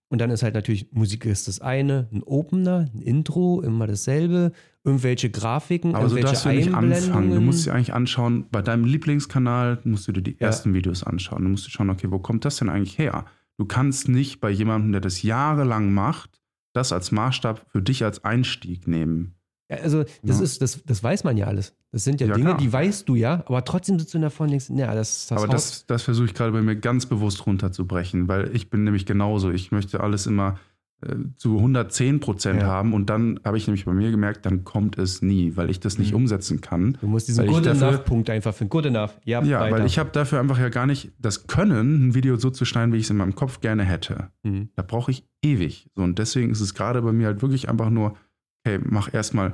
Und 0.09 0.21
dann 0.21 0.31
ist 0.31 0.43
halt 0.43 0.55
natürlich, 0.55 0.93
Musik 0.93 1.25
ist 1.25 1.49
das 1.49 1.61
eine, 1.61 2.09
ein 2.13 2.23
Opener, 2.23 2.89
ein 2.95 3.01
Intro, 3.01 3.63
immer 3.63 3.87
dasselbe, 3.87 4.53
irgendwelche 4.85 5.31
Grafiken, 5.31 5.95
Aber 5.95 6.09
so 6.09 6.17
irgendwelche 6.17 6.35
darfst 6.35 6.45
du 6.45 6.51
nicht 6.51 6.75
anfangen. 6.75 7.35
Du 7.35 7.41
musst 7.41 7.67
dir 7.67 7.73
eigentlich 7.75 7.95
anschauen, 7.95 8.47
bei 8.51 8.63
deinem 8.63 8.85
Lieblingskanal 8.85 9.81
musst 9.85 10.07
du 10.07 10.13
dir 10.13 10.23
die 10.23 10.33
Ja. 10.33 10.49
ersten 10.49 10.75
Videos 10.75 11.03
anschauen. 11.03 11.43
Du 11.43 11.49
musst 11.51 11.67
dir 11.67 11.71
schauen, 11.71 11.91
okay, 11.91 12.11
wo 12.11 12.19
kommt 12.19 12.45
das 12.45 12.57
denn 12.59 12.69
eigentlich 12.69 12.99
her? 12.99 13.25
Du 13.57 13.65
kannst 13.65 14.09
nicht 14.09 14.41
bei 14.41 14.51
jemandem, 14.51 14.93
der 14.93 15.01
das 15.01 15.23
jahrelang 15.23 15.93
macht, 15.93 16.41
das 16.73 16.93
als 16.93 17.13
Maßstab 17.13 17.67
für 17.71 17.83
dich 17.83 18.05
als 18.05 18.25
Einstieg 18.25 18.87
nehmen. 18.87 19.35
Ja, 19.71 19.79
also, 19.79 20.05
das 20.23 20.39
Ja. 20.39 20.45
ist, 20.45 20.61
das, 20.63 20.83
das 20.85 21.03
weiß 21.03 21.25
man 21.25 21.37
ja 21.37 21.47
alles. 21.47 21.75
Das 21.91 22.05
sind 22.05 22.21
ja, 22.21 22.27
Ja, 22.27 22.35
Dinge, 22.35 22.49
klar. 22.51 22.59
die 22.59 22.73
weißt 22.73 23.09
du 23.09 23.15
ja, 23.15 23.43
aber 23.47 23.65
trotzdem 23.65 23.99
sitzt 23.99 24.13
du 24.15 24.19
davor 24.19 24.45
und 24.45 24.51
denkst, 24.51 24.67
ja, 24.71 24.95
das, 24.95 25.27
das 25.29 25.39
Aber 25.39 25.47
haut- 25.49 25.55
das, 25.55 25.87
das 25.87 26.03
versuche 26.03 26.27
ich 26.27 26.35
gerade 26.35 26.53
bei 26.53 26.61
mir 26.61 26.77
ganz 26.77 27.07
bewusst 27.07 27.47
runterzubrechen, 27.47 28.29
weil 28.29 28.55
ich 28.55 28.69
bin 28.71 28.85
nämlich 28.85 29.07
genauso. 29.07 29.51
Ich 29.51 29.73
möchte 29.73 30.01
alles 30.01 30.27
immer 30.27 30.59
äh, 31.03 31.17
zu 31.37 31.57
110 31.59 32.21
Prozent 32.21 32.63
haben 32.63 32.93
und 32.95 33.11
dann 33.11 33.41
habe 33.45 33.57
ich 33.57 33.67
nämlich 33.67 33.85
bei 33.85 33.93
mir 33.93 34.11
gemerkt, 34.11 34.45
dann 34.47 34.65
kommt 34.65 34.99
es 34.99 35.23
nie, 35.23 35.57
weil 35.57 35.71
ich 35.71 35.81
das 35.81 35.99
nicht 35.99 36.11
Mhm. 36.13 36.17
umsetzen 36.19 36.61
kann. 36.61 36.99
du 37.01 37.07
musst 37.07 37.29
diesen 37.29 37.47
Good 37.47 37.67
Enough-Punkt 37.67 38.29
einfach 38.31 38.55
finden. 38.55 38.71
Good 38.71 38.87
Enough. 38.87 39.19
Ja, 39.25 39.43
Ja, 39.43 39.61
weiter. 39.61 39.77
weil 39.79 39.87
ich 39.87 39.99
habe 39.99 40.11
dafür 40.13 40.41
einfach 40.41 40.59
ja 40.59 40.69
gar 40.69 40.87
nicht 40.87 41.13
das 41.19 41.47
Können, 41.47 42.09
ein 42.09 42.15
Video 42.15 42.37
so 42.37 42.51
zu 42.51 42.65
schneiden, 42.65 42.93
wie 42.93 42.99
ich 42.99 43.05
es 43.05 43.11
in 43.11 43.17
meinem 43.17 43.35
Kopf 43.35 43.61
gerne 43.61 43.83
hätte. 43.85 44.29
Mhm. 44.43 44.69
Da 44.77 44.83
brauche 44.83 45.11
ich 45.11 45.25
ewig. 45.43 45.89
So, 45.97 46.03
und 46.03 46.19
deswegen 46.19 46.51
ist 46.53 46.61
es 46.61 46.75
gerade 46.75 47.01
bei 47.03 47.13
mir 47.13 47.27
halt 47.29 47.41
wirklich 47.43 47.69
einfach 47.69 47.91
nur, 47.91 48.17
hey, 48.65 48.81
mach 48.83 49.13
erstmal, 49.13 49.53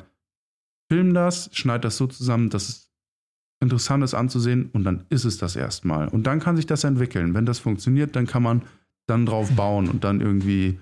film 0.89 1.15
das, 1.15 1.51
schneid 1.53 1.85
das 1.85 1.97
so 1.97 2.07
zusammen, 2.07 2.51
dass 2.51 2.69
es 2.69 2.91
interessant 3.61 4.03
ist 4.03 4.15
anzusehen 4.15 4.71
und 4.73 4.85
dann 4.85 5.05
ist 5.11 5.25
es 5.25 5.37
das 5.39 5.55
erstmal. 5.55 6.09
Und 6.09 6.27
dann 6.27 6.41
kann 6.41 6.57
sich 6.57 6.67
das 6.67 6.85
entwickeln. 6.85 7.35
Wenn 7.35 7.47
das 7.47 7.59
funktioniert, 7.59 8.17
dann 8.17 8.27
kann 8.27 8.43
man 8.43 8.63
dann 9.07 9.27
drauf 9.27 9.51
bauen 9.57 9.89
und 9.89 10.05
dann 10.05 10.21
irgendwie, 10.21 10.79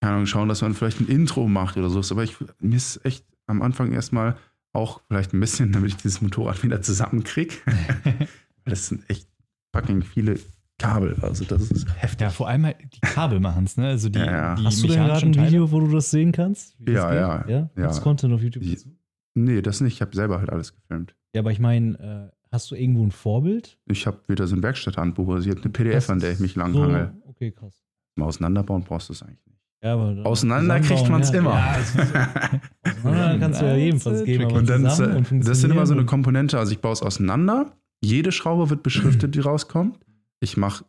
keine 0.00 0.14
Ahnung, 0.14 0.26
schauen, 0.26 0.48
dass 0.48 0.62
man 0.62 0.74
vielleicht 0.74 1.00
ein 1.00 1.08
Intro 1.08 1.46
macht 1.46 1.76
oder 1.76 1.90
so. 1.90 2.00
Aber 2.12 2.24
ich, 2.24 2.36
mir 2.60 2.76
ist 2.76 3.04
echt 3.04 3.26
am 3.46 3.62
Anfang 3.62 3.92
erstmal 3.92 4.36
auch 4.72 5.02
vielleicht 5.08 5.34
ein 5.34 5.40
bisschen, 5.40 5.72
damit 5.72 5.90
ich 5.90 5.96
dieses 5.96 6.22
Motorrad 6.22 6.62
wieder 6.62 6.80
zusammenkriege. 6.82 7.54
Weil 7.66 8.28
das 8.64 8.88
sind 8.88 9.08
echt 9.10 9.28
fucking 9.74 10.02
viele 10.02 10.38
Kabel. 10.78 11.16
Also 11.22 11.44
das 11.44 11.70
ist 11.70 11.86
heftig. 11.98 12.20
Ja, 12.20 12.30
vor 12.30 12.48
allem 12.48 12.66
halt 12.66 12.76
die 12.94 13.00
Kabel 13.00 13.40
machen 13.40 13.64
es, 13.64 13.76
ne? 13.76 13.88
Also 13.88 14.08
die, 14.08 14.18
Ja, 14.18 14.26
ja. 14.26 14.54
die 14.56 14.64
Hast 14.64 14.82
du 14.82 14.88
denn 14.88 14.96
gerade 14.96 15.26
ein 15.26 15.32
Teile. 15.32 15.46
Video, 15.48 15.70
wo 15.72 15.80
du 15.80 15.88
das 15.88 16.10
sehen 16.10 16.32
kannst? 16.32 16.76
Wie 16.78 16.92
das 16.92 17.02
Ja, 17.02 17.10
geht? 17.10 17.18
ja, 17.18 17.44
Ja, 17.48 17.70
ja. 17.76 17.82
Gibt's 17.82 18.00
Content 18.02 18.34
auf 18.34 18.42
YouTube 18.42 18.62
dazu? 18.64 18.90
Nee, 19.34 19.62
das 19.62 19.80
nicht. 19.80 19.94
Ich 19.94 20.00
habe 20.02 20.14
selber 20.14 20.38
halt 20.38 20.50
alles 20.50 20.74
gefilmt. 20.74 21.14
Ja, 21.34 21.40
aber 21.42 21.50
ich 21.52 21.60
meine, 21.60 22.30
äh, 22.32 22.36
hast 22.52 22.70
du 22.70 22.74
irgendwo 22.74 23.04
ein 23.04 23.10
Vorbild? 23.10 23.78
Ich 23.86 24.06
habe 24.06 24.18
wieder 24.28 24.46
so 24.46 24.56
ein 24.56 24.62
Werkstatthandbuch 24.62 25.26
basiert, 25.26 25.62
eine 25.62 25.70
PDF, 25.70 26.08
an 26.10 26.20
der 26.20 26.32
ich 26.32 26.40
mich 26.40 26.54
langhangel. 26.56 27.12
So, 27.22 27.28
okay, 27.30 27.50
krass. 27.52 27.82
Mal 28.16 28.26
auseinanderbauen 28.26 28.82
brauchst 28.84 29.08
du 29.08 29.12
es 29.12 29.22
eigentlich 29.22 29.44
nicht. 29.46 29.60
Ja, 29.82 29.92
aber 29.94 30.26
Auseinander 30.26 30.80
kriegt 30.80 31.00
zusammenbauen, 31.00 31.12
man's 31.20 31.32
ja. 31.32 31.38
immer. 31.38 31.50
Ja, 31.50 31.76
es 31.78 31.94
ist. 31.94 32.96
Auseinander 33.04 33.38
kannst 33.40 33.60
du 33.60 33.66
ja 33.66 33.76
jedenfalls 33.76 34.20
das 34.20 34.28
ist 34.28 34.38
geben, 34.38 34.52
Und 34.52 34.68
dann 34.68 34.86
ist, 34.86 34.96
zusammen 34.96 35.16
und 35.16 35.32
äh, 35.32 35.40
das 35.40 35.60
sind 35.60 35.70
immer 35.70 35.86
so 35.86 35.92
eine 35.94 36.06
Komponente. 36.06 36.58
Also 36.58 36.72
ich 36.72 36.80
baue 36.80 36.92
es 36.92 37.02
auseinander. 37.02 37.72
Jede 38.02 38.32
Schraube 38.32 38.70
wird 38.70 38.82
beschriftet, 38.82 39.34
die 39.34 39.40
rauskommt. 39.40 39.98
Ich 40.40 40.56
mache 40.56 40.84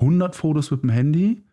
100 0.00 0.34
Fotos 0.36 0.70
mit 0.70 0.82
dem 0.82 0.90
Handy, 0.90 1.44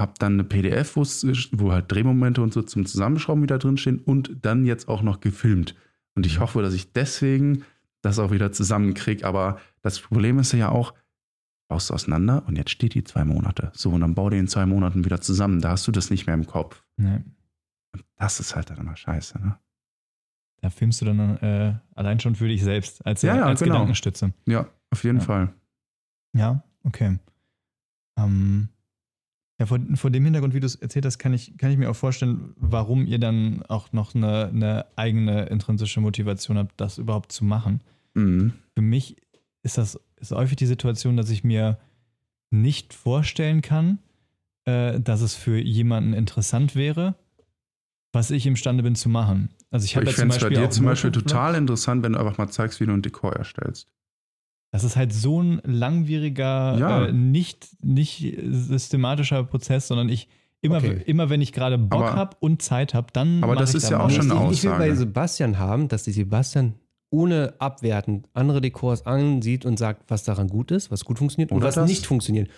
habe 0.00 0.14
dann 0.18 0.34
eine 0.34 0.44
PDF, 0.44 0.96
wo 0.96 1.72
halt 1.72 1.90
Drehmomente 1.92 2.42
und 2.42 2.52
so 2.52 2.62
zum 2.62 2.86
Zusammenschrauben 2.86 3.42
wieder 3.42 3.58
drinstehen 3.58 3.98
und 4.00 4.36
dann 4.42 4.64
jetzt 4.64 4.88
auch 4.88 5.02
noch 5.02 5.20
gefilmt. 5.20 5.74
Und 6.14 6.26
ich 6.26 6.40
hoffe, 6.40 6.62
dass 6.62 6.74
ich 6.74 6.92
deswegen 6.92 7.64
das 8.02 8.18
auch 8.18 8.30
wieder 8.30 8.50
zusammenkriege. 8.52 9.26
Aber 9.26 9.60
das 9.82 10.00
Problem 10.00 10.38
ist 10.38 10.52
ja 10.52 10.70
auch, 10.70 10.94
baust 11.68 11.90
du 11.90 11.94
auseinander 11.94 12.44
und 12.46 12.56
jetzt 12.56 12.70
steht 12.70 12.94
die 12.94 13.04
zwei 13.04 13.24
Monate. 13.24 13.70
So, 13.74 13.90
und 13.90 14.00
dann 14.00 14.14
bau 14.14 14.28
die 14.30 14.38
in 14.38 14.48
zwei 14.48 14.66
Monaten 14.66 15.04
wieder 15.04 15.20
zusammen. 15.20 15.60
Da 15.60 15.70
hast 15.70 15.86
du 15.86 15.92
das 15.92 16.10
nicht 16.10 16.26
mehr 16.26 16.34
im 16.34 16.46
Kopf. 16.46 16.82
Nee, 16.96 17.20
Und 17.92 18.04
das 18.16 18.40
ist 18.40 18.56
halt 18.56 18.70
dann 18.70 18.78
immer 18.78 18.96
scheiße. 18.96 19.38
Ne? 19.40 19.58
da 20.62 20.68
filmst 20.68 21.00
du 21.00 21.06
dann 21.06 21.38
äh, 21.38 21.74
allein 21.94 22.20
schon 22.20 22.34
für 22.34 22.46
dich 22.46 22.62
selbst 22.62 23.06
als, 23.06 23.22
Ja, 23.22 23.34
ja, 23.34 23.46
als 23.46 23.60
genau. 23.60 23.76
Gedankenstütze. 23.76 24.34
Ja, 24.46 24.66
auf 24.90 25.04
jeden 25.04 25.18
Ja. 25.18 25.24
Fall. 25.24 25.54
Ja, 26.32 26.62
okay. 26.84 27.18
Ähm, 28.16 28.68
ja, 29.58 29.66
vor, 29.66 29.78
vor 29.94 30.10
dem 30.10 30.24
Hintergrund, 30.24 30.54
wie 30.54 30.60
du 30.60 30.66
es 30.66 30.76
erzählt 30.76 31.04
hast, 31.04 31.18
kann 31.18 31.34
ich, 31.34 31.56
kann 31.58 31.70
ich 31.70 31.76
mir 31.76 31.90
auch 31.90 31.96
vorstellen, 31.96 32.54
warum 32.56 33.06
ihr 33.06 33.18
dann 33.18 33.62
auch 33.68 33.92
noch 33.92 34.14
eine, 34.14 34.48
eine 34.48 34.86
eigene 34.96 35.46
intrinsische 35.46 36.00
Motivation 36.00 36.56
habt, 36.56 36.80
das 36.80 36.98
überhaupt 36.98 37.32
zu 37.32 37.44
machen. 37.44 37.82
Mhm. 38.14 38.54
Für 38.74 38.82
mich 38.82 39.16
ist 39.62 39.76
das 39.76 40.00
ist 40.16 40.32
häufig 40.32 40.56
die 40.56 40.66
Situation, 40.66 41.16
dass 41.16 41.30
ich 41.30 41.44
mir 41.44 41.78
nicht 42.50 42.94
vorstellen 42.94 43.62
kann, 43.62 43.98
äh, 44.64 45.00
dass 45.00 45.20
es 45.20 45.34
für 45.34 45.58
jemanden 45.58 46.12
interessant 46.12 46.74
wäre, 46.74 47.14
was 48.12 48.30
ich 48.30 48.46
imstande 48.46 48.82
bin 48.82 48.94
zu 48.94 49.08
machen. 49.08 49.50
Also 49.70 49.84
ich 49.84 49.92
Ich, 49.92 49.94
ja 49.94 50.12
fände 50.12 50.34
es 50.34 50.40
bei 50.40 50.48
Beispiel 50.48 50.58
dir 50.58 50.70
zum 50.70 50.86
Beispiel 50.86 51.12
total 51.12 51.54
interessant, 51.54 52.02
wenn 52.02 52.12
du 52.12 52.18
einfach 52.18 52.38
mal 52.38 52.48
zeigst, 52.48 52.80
wie 52.80 52.86
du 52.86 52.92
ein 52.92 53.02
Dekor 53.02 53.34
erstellst. 53.34 53.92
Das 54.72 54.84
ist 54.84 54.96
halt 54.96 55.12
so 55.12 55.42
ein 55.42 55.60
langwieriger, 55.64 56.76
Ja. 56.78 57.04
äh, 57.06 57.12
nicht, 57.12 57.68
nicht 57.84 58.36
systematischer 58.50 59.42
Prozess, 59.44 59.88
sondern 59.88 60.08
ich 60.08 60.28
immer, 60.60 60.76
Okay. 60.76 61.02
immer 61.06 61.28
wenn 61.30 61.40
ich 61.40 61.52
gerade 61.52 61.76
Bock 61.78 62.04
habe 62.14 62.36
und 62.40 62.62
Zeit 62.62 62.94
habe, 62.94 63.08
dann. 63.12 63.42
Aber 63.42 63.56
das 63.56 63.70
ich 63.70 63.76
ist 63.76 63.84
da 63.86 63.90
ja 63.92 63.98
mal 63.98 64.04
auch 64.04 64.10
schon 64.10 64.30
eine 64.30 64.44
ich, 64.52 64.58
ich 64.58 64.62
will 64.64 64.70
bei 64.70 64.76
Aussage. 64.76 64.96
Sebastian 64.96 65.58
haben, 65.58 65.88
dass 65.88 66.04
die 66.04 66.12
Sebastian 66.12 66.74
ohne 67.12 67.54
abwertend 67.58 68.28
andere 68.34 68.60
Dekors 68.60 69.04
ansieht 69.06 69.64
und 69.64 69.78
sagt, 69.78 70.04
was 70.08 70.22
daran 70.22 70.46
gut 70.48 70.70
ist, 70.70 70.92
was 70.92 71.04
gut 71.04 71.18
funktioniert 71.18 71.50
und 71.50 71.56
Oder 71.58 71.66
was 71.68 71.74
das. 71.74 71.88
nicht 71.88 72.06
funktioniert. 72.06 72.48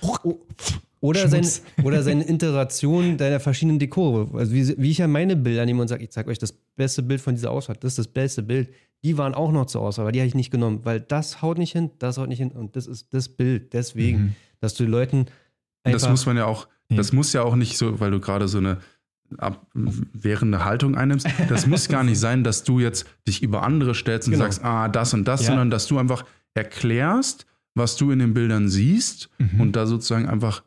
Oder, 1.00 1.26
sein, 1.28 1.46
oder 1.84 2.02
seine 2.02 2.28
Iteration 2.28 3.16
deiner 3.16 3.40
verschiedenen 3.40 3.78
Dekore. 3.78 4.28
Also 4.38 4.52
wie, 4.52 4.74
wie 4.78 4.90
ich 4.90 4.98
ja 4.98 5.08
meine 5.08 5.36
Bilder 5.36 5.64
nehme 5.64 5.80
und 5.80 5.88
sage, 5.88 6.04
ich 6.04 6.10
zeige 6.10 6.30
euch 6.30 6.38
das 6.38 6.52
beste 6.76 7.02
Bild 7.02 7.20
von 7.20 7.34
dieser 7.34 7.50
Auswahl, 7.50 7.76
das 7.80 7.92
ist 7.92 7.98
das 7.98 8.08
beste 8.08 8.42
Bild. 8.42 8.68
Die 9.04 9.18
waren 9.18 9.34
auch 9.34 9.50
noch 9.52 9.66
zur 9.66 9.80
Auswahl, 9.82 10.04
aber 10.04 10.12
die 10.12 10.20
habe 10.20 10.28
ich 10.28 10.34
nicht 10.34 10.50
genommen, 10.50 10.80
weil 10.84 11.00
das 11.00 11.42
haut 11.42 11.58
nicht 11.58 11.72
hin, 11.72 11.90
das 11.98 12.18
haut 12.18 12.28
nicht 12.28 12.38
hin 12.38 12.52
und 12.52 12.76
das 12.76 12.86
ist 12.86 13.12
das 13.12 13.28
Bild. 13.28 13.72
Deswegen, 13.72 14.18
Mhm. 14.18 14.34
dass 14.60 14.74
du 14.74 14.84
den 14.84 14.92
Leuten 14.92 15.26
einfach... 15.84 16.00
Das 16.00 16.08
muss 16.08 16.24
man 16.26 16.36
ja 16.36 16.44
auch, 16.46 16.68
Ja. 16.88 16.96
das 16.98 17.12
muss 17.12 17.32
ja 17.32 17.42
auch 17.42 17.56
nicht 17.56 17.76
so, 17.78 17.98
weil 18.00 18.10
du 18.12 18.20
gerade 18.20 18.46
so 18.48 18.58
eine 18.58 18.78
abwehrende 19.38 20.64
Haltung 20.64 20.94
einnimmst. 20.96 21.26
Das 21.48 21.66
muss 21.66 21.88
gar 21.88 22.04
nicht 22.04 22.18
sein, 22.18 22.44
dass 22.44 22.64
du 22.64 22.80
jetzt 22.80 23.06
dich 23.26 23.42
über 23.42 23.62
andere 23.62 23.94
stellst 23.94 24.28
und 24.28 24.32
Genau. 24.32 24.44
sagst, 24.44 24.64
ah, 24.64 24.88
das 24.88 25.14
und 25.14 25.26
das, 25.26 25.40
Ja. 25.42 25.48
sondern 25.48 25.70
dass 25.70 25.86
du 25.86 25.98
einfach 25.98 26.24
erklärst, 26.54 27.46
was 27.74 27.96
du 27.96 28.10
in 28.10 28.18
den 28.18 28.34
Bildern 28.34 28.68
siehst 28.68 29.30
Mhm. 29.38 29.60
und 29.60 29.72
da 29.76 29.86
sozusagen 29.86 30.28
einfach 30.28 30.62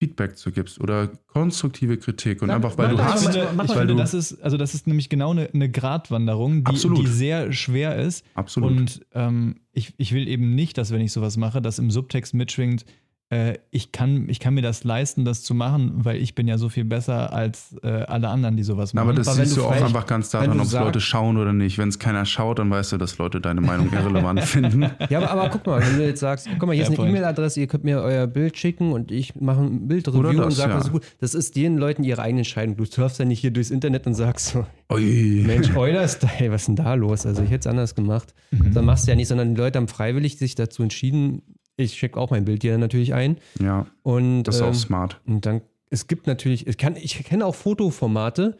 Feedback 0.00 0.38
zu 0.38 0.50
gibst 0.50 0.80
oder 0.80 1.08
konstruktive 1.26 1.98
Kritik 1.98 2.40
und 2.40 2.48
Sag- 2.48 2.56
einfach, 2.56 2.78
weil 2.78 2.88
du 2.96 3.04
hast, 3.04 3.28
ich 3.28 3.34
weil 3.36 3.66
finde 3.68 3.86
du, 3.88 3.94
das 3.96 4.14
ist, 4.14 4.40
also 4.42 4.56
das 4.56 4.72
ist 4.74 4.86
nämlich 4.86 5.10
genau 5.10 5.32
eine, 5.32 5.50
eine 5.52 5.70
Gratwanderung, 5.70 6.64
die, 6.64 6.72
die 6.94 7.06
sehr 7.06 7.52
schwer 7.52 7.96
ist. 7.96 8.24
absolut. 8.34 8.70
Und 8.70 9.06
ähm, 9.12 9.60
ich, 9.72 9.92
ich 9.98 10.12
will 10.14 10.26
eben 10.26 10.54
nicht, 10.54 10.78
dass 10.78 10.90
wenn 10.90 11.02
ich 11.02 11.12
sowas 11.12 11.36
mache, 11.36 11.60
dass 11.60 11.78
im 11.78 11.90
Subtext 11.90 12.32
mitschwingt, 12.32 12.86
äh, 13.30 13.58
ich, 13.70 13.92
kann, 13.92 14.28
ich 14.28 14.40
kann 14.40 14.54
mir 14.54 14.62
das 14.62 14.82
leisten, 14.82 15.24
das 15.24 15.44
zu 15.44 15.54
machen, 15.54 15.92
weil 16.04 16.16
ich 16.16 16.34
bin 16.34 16.48
ja 16.48 16.58
so 16.58 16.68
viel 16.68 16.84
besser 16.84 17.32
als 17.32 17.76
äh, 17.84 17.88
alle 17.88 18.28
anderen, 18.28 18.56
die 18.56 18.64
sowas 18.64 18.92
machen. 18.92 19.08
aber 19.08 19.16
das 19.16 19.28
Aber 19.28 19.38
wenn 19.38 19.44
siehst 19.44 19.56
du 19.56 19.64
auch 19.64 19.70
einfach 19.70 20.04
ganz 20.06 20.30
daran, 20.30 20.58
ob 20.58 20.66
es 20.66 20.70
sagst- 20.70 20.84
Leute 20.84 21.00
schauen 21.00 21.36
oder 21.36 21.52
nicht. 21.52 21.78
Wenn 21.78 21.88
es 21.90 22.00
keiner 22.00 22.24
schaut, 22.26 22.58
dann 22.58 22.70
weißt 22.70 22.90
du, 22.90 22.96
dass 22.98 23.18
Leute 23.18 23.40
deine 23.40 23.60
Meinung 23.60 23.88
irrelevant 23.92 24.40
finden. 24.40 24.90
Ja, 25.08 25.18
aber, 25.18 25.30
aber 25.30 25.48
guck 25.50 25.64
mal, 25.64 25.80
wenn 25.80 25.96
du 25.98 26.04
jetzt 26.04 26.18
sagst, 26.18 26.48
guck 26.58 26.66
mal, 26.66 26.74
hier 26.74 26.82
ist 26.82 26.98
eine. 26.98 27.08
E-Mail-Adresse, 27.08 27.60
ihr 27.60 27.68
könnt 27.68 27.84
mir 27.84 28.00
euer 28.02 28.26
Bild 28.26 28.58
schicken 28.58 28.90
und 28.92 29.12
ich 29.12 29.36
mache 29.36 29.60
ein 29.60 29.86
Bildreview 29.86 30.42
und 30.42 30.50
sage, 30.50 30.70
ja. 30.70 30.76
das 30.76 30.86
ist 30.86 30.92
gut. 30.92 31.04
Das 31.20 31.34
ist 31.34 31.54
den 31.54 31.76
Leuten 31.78 32.02
ihre 32.02 32.22
eigene 32.22 32.40
Entscheidung. 32.40 32.76
Du 32.76 32.84
surfst 32.84 33.20
ja 33.20 33.24
nicht 33.24 33.38
hier 33.40 33.52
durchs 33.52 33.70
Internet 33.70 34.08
und 34.08 34.14
sagst 34.14 34.48
so, 34.48 34.66
Ui. 34.92 35.44
Mensch, 35.46 35.74
Euler-Style, 35.76 36.50
was 36.50 36.62
ist 36.62 36.66
denn 36.66 36.76
da 36.76 36.94
los? 36.94 37.26
Also 37.26 37.44
ich 37.44 37.50
hätte 37.50 37.60
es 37.60 37.66
anders 37.68 37.94
gemacht. 37.94 38.34
Mhm. 38.50 38.74
Dann 38.74 38.84
machst 38.84 39.06
du 39.06 39.12
ja 39.12 39.16
nicht, 39.16 39.28
sondern 39.28 39.54
die 39.54 39.60
Leute 39.60 39.78
haben 39.78 39.86
freiwillig 39.86 40.36
sich 40.36 40.56
dazu 40.56 40.82
entschieden, 40.82 41.42
ich 41.80 41.94
schicke 41.94 42.18
auch 42.18 42.30
mein 42.30 42.44
Bild 42.44 42.62
dir 42.62 42.78
natürlich 42.78 43.14
ein. 43.14 43.36
Ja, 43.60 43.86
Und, 44.02 44.44
das 44.44 44.56
ist 44.56 44.60
ähm, 44.62 44.68
auch 44.68 44.74
smart. 44.74 45.20
und 45.26 45.46
dann, 45.46 45.60
es 45.90 46.06
gibt 46.06 46.26
natürlich, 46.26 46.66
ich, 46.66 46.78
kann, 46.78 46.96
ich 46.96 47.22
kenne 47.24 47.44
auch 47.46 47.54
Fotoformate. 47.54 48.56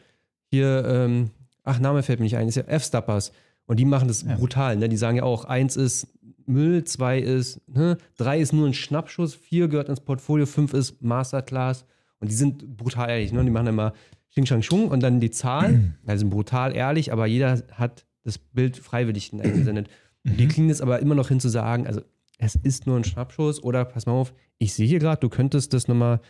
Hier, 0.50 0.84
ähm, 0.86 1.30
ach, 1.64 1.78
Name 1.78 2.02
fällt 2.02 2.18
mir 2.20 2.24
nicht 2.24 2.36
ein, 2.36 2.48
ist 2.48 2.56
ja 2.56 2.64
F-Stoppers. 2.64 3.32
Und 3.66 3.78
die 3.78 3.84
machen 3.84 4.08
das 4.08 4.22
Ja. 4.22 4.34
brutal. 4.36 4.76
Ne? 4.76 4.88
Die 4.88 4.96
sagen 4.96 5.16
ja 5.18 5.22
auch, 5.22 5.44
eins 5.44 5.76
ist 5.76 6.08
Müll, 6.46 6.82
zwei 6.84 7.20
ist, 7.20 7.60
ne? 7.68 7.98
drei 8.16 8.40
ist 8.40 8.52
nur 8.52 8.66
ein 8.66 8.74
Schnappschuss, 8.74 9.34
vier 9.36 9.68
gehört 9.68 9.88
ins 9.88 10.00
Portfolio, 10.00 10.46
fünf 10.46 10.74
ist 10.74 11.00
Masterclass. 11.02 11.84
Und 12.18 12.30
die 12.30 12.34
sind 12.34 12.76
brutal 12.76 13.08
ehrlich. 13.10 13.32
Ne? 13.32 13.44
Die 13.44 13.50
machen 13.50 13.68
immer 13.68 13.92
Xing 14.30 14.46
Shang 14.46 14.62
Shung 14.62 14.88
und 14.88 15.00
dann 15.02 15.20
die 15.20 15.30
Zahlen. 15.30 15.94
Also 16.06 16.20
sind 16.22 16.30
brutal 16.30 16.74
ehrlich, 16.74 17.12
aber 17.12 17.26
jeder 17.26 17.62
hat 17.72 18.04
das 18.24 18.38
Bild 18.38 18.76
freiwillig 18.76 19.32
eingesendet. 19.32 19.88
Die 20.24 20.48
kriegen 20.48 20.68
es 20.68 20.80
aber 20.80 20.98
immer 20.98 21.14
noch 21.14 21.28
hin 21.28 21.38
zu 21.40 21.48
sagen, 21.48 21.86
also 21.86 22.00
es 22.40 22.54
ist 22.56 22.86
nur 22.86 22.96
ein 22.96 23.04
Schnappschuss 23.04 23.62
oder 23.62 23.84
pass 23.84 24.06
mal 24.06 24.12
auf, 24.12 24.32
ich 24.58 24.72
sehe 24.74 24.86
hier 24.86 24.98
gerade, 24.98 25.20
du 25.20 25.28
könntest 25.28 25.72
das 25.72 25.88
nochmal, 25.88 26.20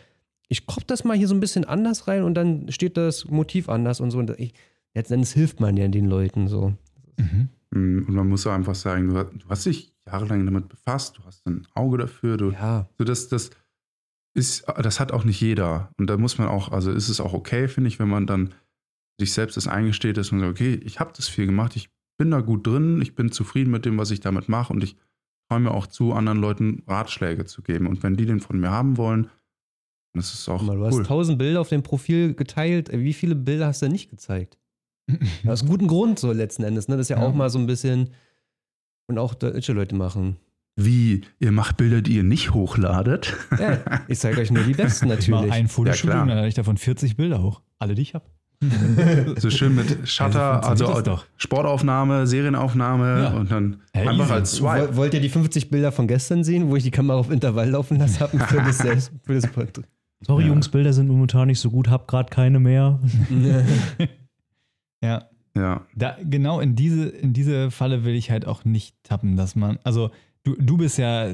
ich 0.49 0.65
kropp 0.67 0.85
das 0.87 1.03
mal 1.03 1.17
hier 1.17 1.27
so 1.27 1.33
ein 1.33 1.39
bisschen 1.39 1.63
anders 1.65 2.07
rein 2.07 2.23
und 2.23 2.33
dann 2.35 2.69
steht 2.71 2.97
das 2.97 3.25
Motiv 3.29 3.69
anders 3.69 3.99
und 4.01 4.11
so. 4.11 4.17
Und 4.19 4.31
ich, 4.39 4.53
letztendlich 4.93 5.31
hilft 5.31 5.59
man 5.59 5.77
ja 5.77 5.87
den 5.87 6.05
Leuten 6.07 6.47
so. 6.47 6.73
Mhm. 7.17 7.49
Mm, 7.71 8.05
Und 8.07 8.13
man 8.13 8.27
muss 8.27 8.45
auch 8.45 8.51
einfach 8.51 8.75
sagen, 8.75 9.07
du, 9.09 9.17
hast- 9.17 9.31
du 9.33 9.47
hast 9.49 9.65
dich 9.65 9.93
jahrelang 10.05 10.45
damit 10.45 10.67
befasst, 10.67 11.17
du 11.17 11.23
hast 11.23 11.45
ein 11.47 11.65
Auge 11.73 11.97
dafür, 11.97 12.35
du, 12.37 12.51
Ja, 12.51 12.89
so 12.97 13.05
das, 13.05 13.29
das 13.29 13.51
ist, 14.33 14.65
das 14.81 14.99
hat 14.99 15.11
auch 15.11 15.23
nicht 15.23 15.39
jeder. 15.39 15.91
Und 15.97 16.07
da 16.09 16.17
muss 16.17 16.37
man 16.37 16.47
auch, 16.49 16.71
also 16.71 16.91
ist 16.91 17.09
es 17.09 17.19
auch 17.21 17.33
okay, 17.33 17.67
finde 17.67 17.87
ich, 17.87 17.99
wenn 17.99 18.09
man 18.09 18.27
dann 18.27 18.53
sich 19.19 19.33
selbst 19.33 19.55
das 19.57 19.67
eingesteht, 19.67 20.17
dass 20.17 20.31
man 20.31 20.41
sagt, 20.41 20.51
okay, 20.51 20.73
ich 20.83 20.99
habe 20.99 21.13
das 21.15 21.27
viel 21.29 21.45
gemacht, 21.45 21.75
ich 21.75 21.89
bin 22.17 22.31
da 22.31 22.41
gut 22.41 22.65
drin, 22.67 23.01
ich 23.01 23.15
bin 23.15 23.31
zufrieden 23.31 23.71
mit 23.71 23.85
dem, 23.85 23.97
was 23.97 24.11
ich 24.11 24.19
damit 24.19 24.49
mache 24.49 24.73
und 24.73 24.83
ich 24.83 24.97
traue 25.51 25.59
mir 25.59 25.71
auch 25.71 25.87
zu, 25.87 26.13
anderen 26.13 26.39
Leuten 26.39 26.83
Ratschläge 26.87 27.45
zu 27.45 27.61
geben. 27.61 27.87
Und 27.87 28.03
wenn 28.03 28.15
die 28.15 28.25
den 28.25 28.39
von 28.39 28.59
mir 28.59 28.71
haben 28.71 28.95
wollen, 28.97 29.23
dann 30.13 30.19
ist 30.21 30.33
es 30.33 30.47
auch 30.47 30.59
Guck 30.59 30.67
mal, 30.67 30.77
du 30.77 30.83
cool. 30.83 30.99
hast 31.01 31.07
tausend 31.07 31.37
Bilder 31.37 31.59
auf 31.61 31.69
dem 31.69 31.83
Profil 31.83 32.33
geteilt. 32.33 32.89
Wie 32.93 33.13
viele 33.13 33.35
Bilder 33.35 33.67
hast 33.67 33.81
du 33.81 33.89
nicht 33.89 34.09
gezeigt? 34.09 34.57
Aus 35.45 35.65
gutem 35.65 35.87
Grund 35.87 36.19
so 36.19 36.31
letzten 36.31 36.63
Endes. 36.63 36.87
Ne? 36.87 36.95
Das 36.95 37.05
ist 37.05 37.09
ja, 37.09 37.17
Ja. 37.17 37.23
auch 37.27 37.33
mal 37.33 37.49
so 37.49 37.59
ein 37.59 37.67
bisschen 37.67 38.11
und 39.07 39.17
auch 39.17 39.33
deutsche 39.33 39.73
Leute 39.73 39.93
machen. 39.95 40.37
Wie, 40.77 41.21
ihr 41.39 41.51
macht 41.51 41.75
Bilder, 41.75 42.01
die 42.01 42.15
ihr 42.15 42.23
nicht 42.23 42.53
hochladet? 42.53 43.35
Ja, 43.59 44.01
ich 44.07 44.19
zeige 44.19 44.39
euch 44.39 44.51
nur 44.51 44.63
die 44.63 44.73
besten 44.73 45.11
Ich 45.11 45.27
mache 45.27 45.41
natürlich. 45.41 45.53
ein 45.53 45.67
Fotoshooting, 45.67 46.09
klar. 46.11 46.25
dann 46.27 46.37
lade 46.37 46.47
ich 46.47 46.53
davon 46.53 46.77
40 46.77 47.17
Bilder 47.17 47.43
hoch. 47.43 47.61
Alle, 47.77 47.93
die 47.93 48.03
ich 48.03 48.13
habe. 48.13 48.25
So 49.37 49.49
schön 49.49 49.75
mit 49.75 50.07
Shutter, 50.07 50.63
Also 50.63 50.85
also. 50.87 51.19
Sportaufnahme, 51.37 52.27
Serienaufnahme 52.27 53.23
Ja. 53.23 53.29
und 53.33 53.49
dann 53.51 53.81
Hey, 53.93 54.07
einfach 54.07 54.25
easy. 54.25 54.33
als 54.33 54.51
Swipe. 54.53 54.87
Woll- 54.89 54.95
Wollt 54.97 55.13
ihr 55.15 55.19
die 55.21 55.29
50 55.29 55.69
Bilder 55.69 55.91
von 55.91 56.07
gestern 56.07 56.43
sehen, 56.43 56.69
wo 56.69 56.75
ich 56.75 56.83
die 56.83 56.91
Kamera 56.91 57.17
auf 57.17 57.31
Intervall 57.31 57.69
laufen 57.69 57.97
lassen 57.97 58.19
habe 58.19 58.37
für 58.39 58.57
das, 58.57 58.77
Selbst, 58.79 59.11
für 59.23 59.33
das 59.33 59.47
Porträt? 59.47 59.83
Sorry, 60.21 60.43
Ja. 60.43 60.49
Jungs, 60.49 60.69
Bilder 60.69 60.93
sind 60.93 61.07
momentan 61.07 61.47
nicht 61.47 61.59
so 61.59 61.71
gut, 61.71 61.89
hab 61.89 62.07
gerade 62.07 62.29
keine 62.29 62.59
mehr. 62.59 62.99
Ja, 65.03 65.23
Ja, 65.57 65.81
da, 65.95 66.15
genau 66.23 66.59
in 66.59 66.75
diese, 66.75 67.09
in 67.09 67.33
diese 67.33 67.71
Falle 67.71 68.03
will 68.05 68.13
ich 68.13 68.29
halt 68.31 68.45
auch 68.45 68.63
nicht 68.65 68.95
tappen, 69.03 69.35
dass 69.35 69.55
man, 69.55 69.79
also 69.83 70.11
du, 70.43 70.55
du 70.59 70.77
bist 70.77 70.97
ja 70.99 71.29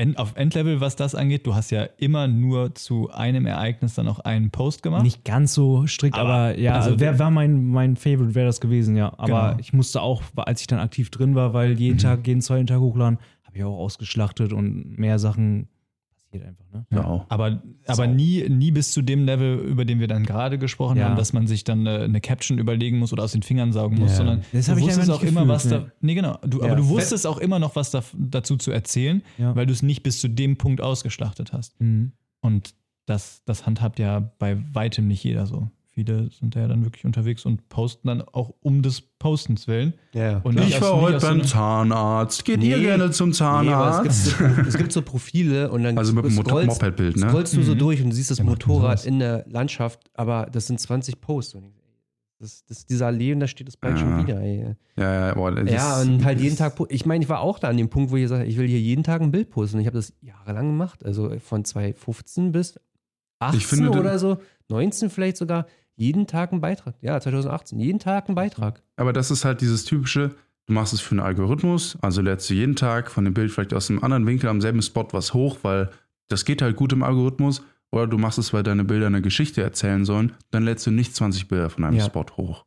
end, 0.00 0.18
auf 0.18 0.34
Endlevel, 0.34 0.80
was 0.80 0.96
das 0.96 1.14
angeht, 1.14 1.46
du 1.46 1.54
hast 1.54 1.70
ja 1.70 1.84
immer 1.98 2.26
nur 2.26 2.74
zu 2.74 3.10
einem 3.10 3.46
Ereignis 3.46 3.94
dann 3.94 4.08
auch 4.08 4.18
einen 4.20 4.50
Post 4.50 4.82
gemacht. 4.82 5.02
Nicht 5.02 5.24
ganz 5.24 5.52
so 5.54 5.86
strikt, 5.86 6.16
Aber, 6.16 6.30
aber, 6.30 6.58
ja, 6.58 6.74
also 6.74 6.98
wer 6.98 7.18
war 7.18 7.30
mein, 7.30 7.66
mein 7.66 7.96
Favorite, 7.96 8.34
wäre 8.34 8.46
das 8.46 8.60
gewesen, 8.60 8.96
ja. 8.96 9.12
Aber 9.18 9.50
Genau. 9.50 9.60
ich 9.60 9.72
musste 9.72 10.00
auch, 10.00 10.22
als 10.36 10.62
ich 10.62 10.66
dann 10.66 10.78
aktiv 10.80 11.10
drin 11.10 11.34
war, 11.34 11.52
weil 11.52 11.78
jeden 11.78 11.98
Tag, 11.98 12.26
jeden 12.26 12.40
zweiten 12.40 12.66
Tag 12.66 12.80
hochladen, 12.80 13.18
habe 13.44 13.58
ich 13.58 13.64
auch 13.64 13.76
ausgeschlachtet 13.76 14.52
und 14.52 14.98
mehr 14.98 15.18
Sachen 15.18 15.68
passiert 16.30 16.46
einfach, 16.48 16.64
ne? 16.72 16.86
ja. 16.90 17.04
auch. 17.04 17.26
Aber, 17.28 17.62
aber 17.86 18.06
nie, 18.06 18.48
nie 18.48 18.70
bis 18.70 18.92
zu 18.92 19.02
dem 19.02 19.24
Level, 19.24 19.58
über 19.58 19.84
den 19.84 20.00
wir 20.00 20.06
dann 20.08 20.24
gerade 20.24 20.58
gesprochen 20.58 20.98
Ja. 20.98 21.06
haben, 21.08 21.16
dass 21.16 21.32
man 21.32 21.46
sich 21.46 21.64
dann 21.64 21.86
äh, 21.86 21.90
eine 22.04 22.20
Caption 22.20 22.58
überlegen 22.58 22.98
muss 22.98 23.12
oder 23.12 23.24
aus 23.24 23.32
den 23.32 23.42
Fingern 23.42 23.72
saugen 23.72 23.98
muss, 23.98 24.12
Ja. 24.12 24.16
sondern 24.18 24.42
Das 24.52 24.66
du 24.66 24.80
wusstest 24.80 25.10
auch 25.10 25.20
nicht 25.22 25.30
immer, 25.30 25.48
was 25.48 25.64
gefühlt, 25.64 25.82
da. 25.88 25.92
Nee, 26.00 26.14
genau. 26.14 26.38
Du, 26.46 26.58
Ja. 26.60 26.66
Aber 26.66 26.76
du 26.76 26.88
wusstest 26.88 27.26
auch 27.26 27.38
immer 27.38 27.58
noch 27.58 27.76
was 27.76 27.90
da, 27.90 28.02
dazu 28.16 28.56
zu 28.56 28.70
erzählen, 28.70 29.22
Ja. 29.38 29.54
weil 29.56 29.66
du 29.66 29.72
es 29.72 29.82
nicht 29.82 30.02
bis 30.02 30.20
zu 30.20 30.28
dem 30.28 30.56
Punkt 30.56 30.80
ausgeschlachtet 30.80 31.52
hast. 31.52 31.80
Mhm. 31.80 32.12
Und 32.40 32.74
das, 33.06 33.42
das 33.44 33.66
handhabt 33.66 33.98
ja 33.98 34.20
bei 34.38 34.56
weitem 34.72 35.08
nicht 35.08 35.24
jeder 35.24 35.46
so. 35.46 35.70
Viele 36.04 36.30
sind 36.30 36.54
ja 36.54 36.66
dann 36.66 36.84
wirklich 36.84 37.04
unterwegs 37.04 37.44
und 37.44 37.68
posten 37.68 38.08
dann 38.08 38.22
auch 38.22 38.54
um 38.60 38.80
des 38.80 39.02
Postens 39.02 39.68
willen. 39.68 39.92
Ja. 40.14 40.38
Und 40.44 40.54
nicht 40.54 40.70
Ich 40.70 40.80
war 40.80 40.98
heute 40.98 41.18
beim 41.20 41.44
Zahnarzt. 41.44 42.44
Geht 42.46 42.62
ihr 42.62 42.78
Nee. 42.78 42.84
gerne 42.84 43.10
zum 43.10 43.30
Nee, 43.30 43.36
aber 43.42 44.06
es, 44.06 44.24
Zahnarzt? 44.24 44.38
gibt 44.38 44.54
so, 44.56 44.62
es 44.68 44.76
gibt 44.78 44.92
so 44.92 45.02
Profile 45.02 45.70
und 45.70 45.82
dann 45.82 45.98
also 45.98 46.14
mit 46.14 46.24
scrollst- 46.26 46.66
Mopedbild, 46.68 47.16
ne? 47.18 47.28
scrollst 47.28 47.54
du 47.54 47.62
so 47.62 47.74
Mhm. 47.74 47.78
durch 47.78 48.02
und 48.02 48.10
du 48.10 48.16
siehst 48.16 48.30
das 48.30 48.38
nur 48.38 48.46
Motorrad 48.50 49.04
in 49.04 49.18
der 49.18 49.44
Landschaft, 49.46 50.00
aber 50.14 50.48
das 50.50 50.66
sind 50.68 50.80
20 50.80 51.20
Posts. 51.20 51.58
Das, 52.38 52.64
das 52.64 52.78
ist 52.78 52.88
dieser 52.88 53.08
Allee 53.08 53.34
und 53.34 53.40
da 53.40 53.46
steht 53.46 53.68
das 53.68 53.76
bald 53.76 53.96
Ja. 53.96 54.00
schon 54.00 54.26
wieder. 54.26 54.40
Ey. 54.40 54.74
Ja, 54.96 55.26
ja, 55.28 55.34
boah, 55.34 55.52
das 55.52 55.70
Ja, 55.70 56.00
ist- 56.00 56.08
und 56.08 56.24
halt 56.24 56.40
jeden 56.40 56.56
Tag. 56.56 56.72
Ich 56.88 57.04
meine, 57.04 57.22
ich 57.22 57.28
war 57.28 57.40
auch 57.40 57.58
da 57.58 57.68
an 57.68 57.76
dem 57.76 57.90
Punkt, 57.90 58.10
wo 58.10 58.16
ich 58.16 58.22
gesagt 58.22 58.40
habe, 58.40 58.48
ich 58.50 58.56
will 58.56 58.66
hier 58.66 58.80
jeden 58.80 59.04
Tag 59.04 59.20
ein 59.20 59.30
Bild 59.30 59.50
posten. 59.50 59.78
Ich 59.80 59.86
habe 59.86 59.98
das 59.98 60.14
jahrelang 60.22 60.68
gemacht. 60.68 61.04
Also 61.04 61.36
von 61.40 61.62
2015 61.66 62.52
bis 62.52 62.80
18 63.40 63.58
Ich 63.58 63.66
finde, 63.66 63.90
oder 63.90 64.18
so, 64.18 64.38
19 64.68 65.10
vielleicht 65.10 65.36
sogar. 65.36 65.66
Jeden 66.00 66.26
Tag 66.26 66.50
ein 66.52 66.62
Beitrag. 66.62 66.94
Ja, 67.02 67.20
2018. 67.20 67.78
Jeden 67.78 67.98
Tag 67.98 68.28
ein 68.30 68.34
Beitrag. 68.34 68.82
Aber 68.96 69.12
das 69.12 69.30
ist 69.30 69.44
halt 69.44 69.60
dieses 69.60 69.84
typische, 69.84 70.34
du 70.66 70.72
machst 70.72 70.94
es 70.94 71.00
für 71.02 71.10
einen 71.12 71.20
Algorithmus, 71.20 71.98
also 72.00 72.22
lädst 72.22 72.48
du 72.48 72.54
jeden 72.54 72.74
Tag 72.74 73.10
von 73.10 73.24
dem 73.26 73.34
Bild 73.34 73.50
vielleicht 73.50 73.74
aus 73.74 73.90
einem 73.90 74.02
anderen 74.02 74.26
Winkel 74.26 74.48
am 74.48 74.62
selben 74.62 74.80
Spot 74.80 75.06
was 75.12 75.34
hoch, 75.34 75.58
weil 75.62 75.90
das 76.28 76.46
geht 76.46 76.62
halt 76.62 76.76
gut 76.76 76.94
im 76.94 77.02
Algorithmus. 77.02 77.62
Oder 77.92 78.06
du 78.06 78.16
machst 78.18 78.38
es, 78.38 78.54
weil 78.54 78.62
deine 78.62 78.84
Bilder 78.84 79.08
eine 79.08 79.20
Geschichte 79.20 79.62
erzählen 79.62 80.04
sollen, 80.06 80.32
dann 80.52 80.62
lädst 80.62 80.86
du 80.86 80.90
nicht 80.90 81.14
20 81.14 81.48
Bilder 81.48 81.68
von 81.68 81.84
einem 81.84 81.96
Ja. 81.98 82.04
Spot 82.04 82.24
hoch. 82.36 82.64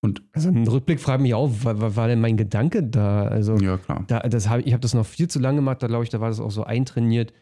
Und 0.00 0.22
Also 0.32 0.48
im 0.48 0.62
Rückblick 0.66 1.00
frage 1.00 1.22
ich 1.22 1.24
mich 1.24 1.34
auch, 1.34 1.50
war, 1.62 1.96
war 1.96 2.08
denn 2.08 2.20
mein 2.20 2.36
Gedanke 2.38 2.82
da? 2.84 3.24
Also 3.24 3.56
ja, 3.56 3.76
klar. 3.76 4.04
da, 4.06 4.20
das 4.20 4.48
hab, 4.48 4.60
ich 4.64 4.72
habe 4.72 4.80
das 4.80 4.94
noch 4.94 5.04
viel 5.04 5.28
zu 5.28 5.40
lange 5.40 5.56
gemacht, 5.56 5.82
da 5.82 5.88
glaube 5.88 6.04
ich, 6.04 6.10
da 6.10 6.20
war 6.20 6.28
das 6.28 6.40
auch 6.40 6.50
so 6.50 6.64
eintrainiert. 6.64 7.32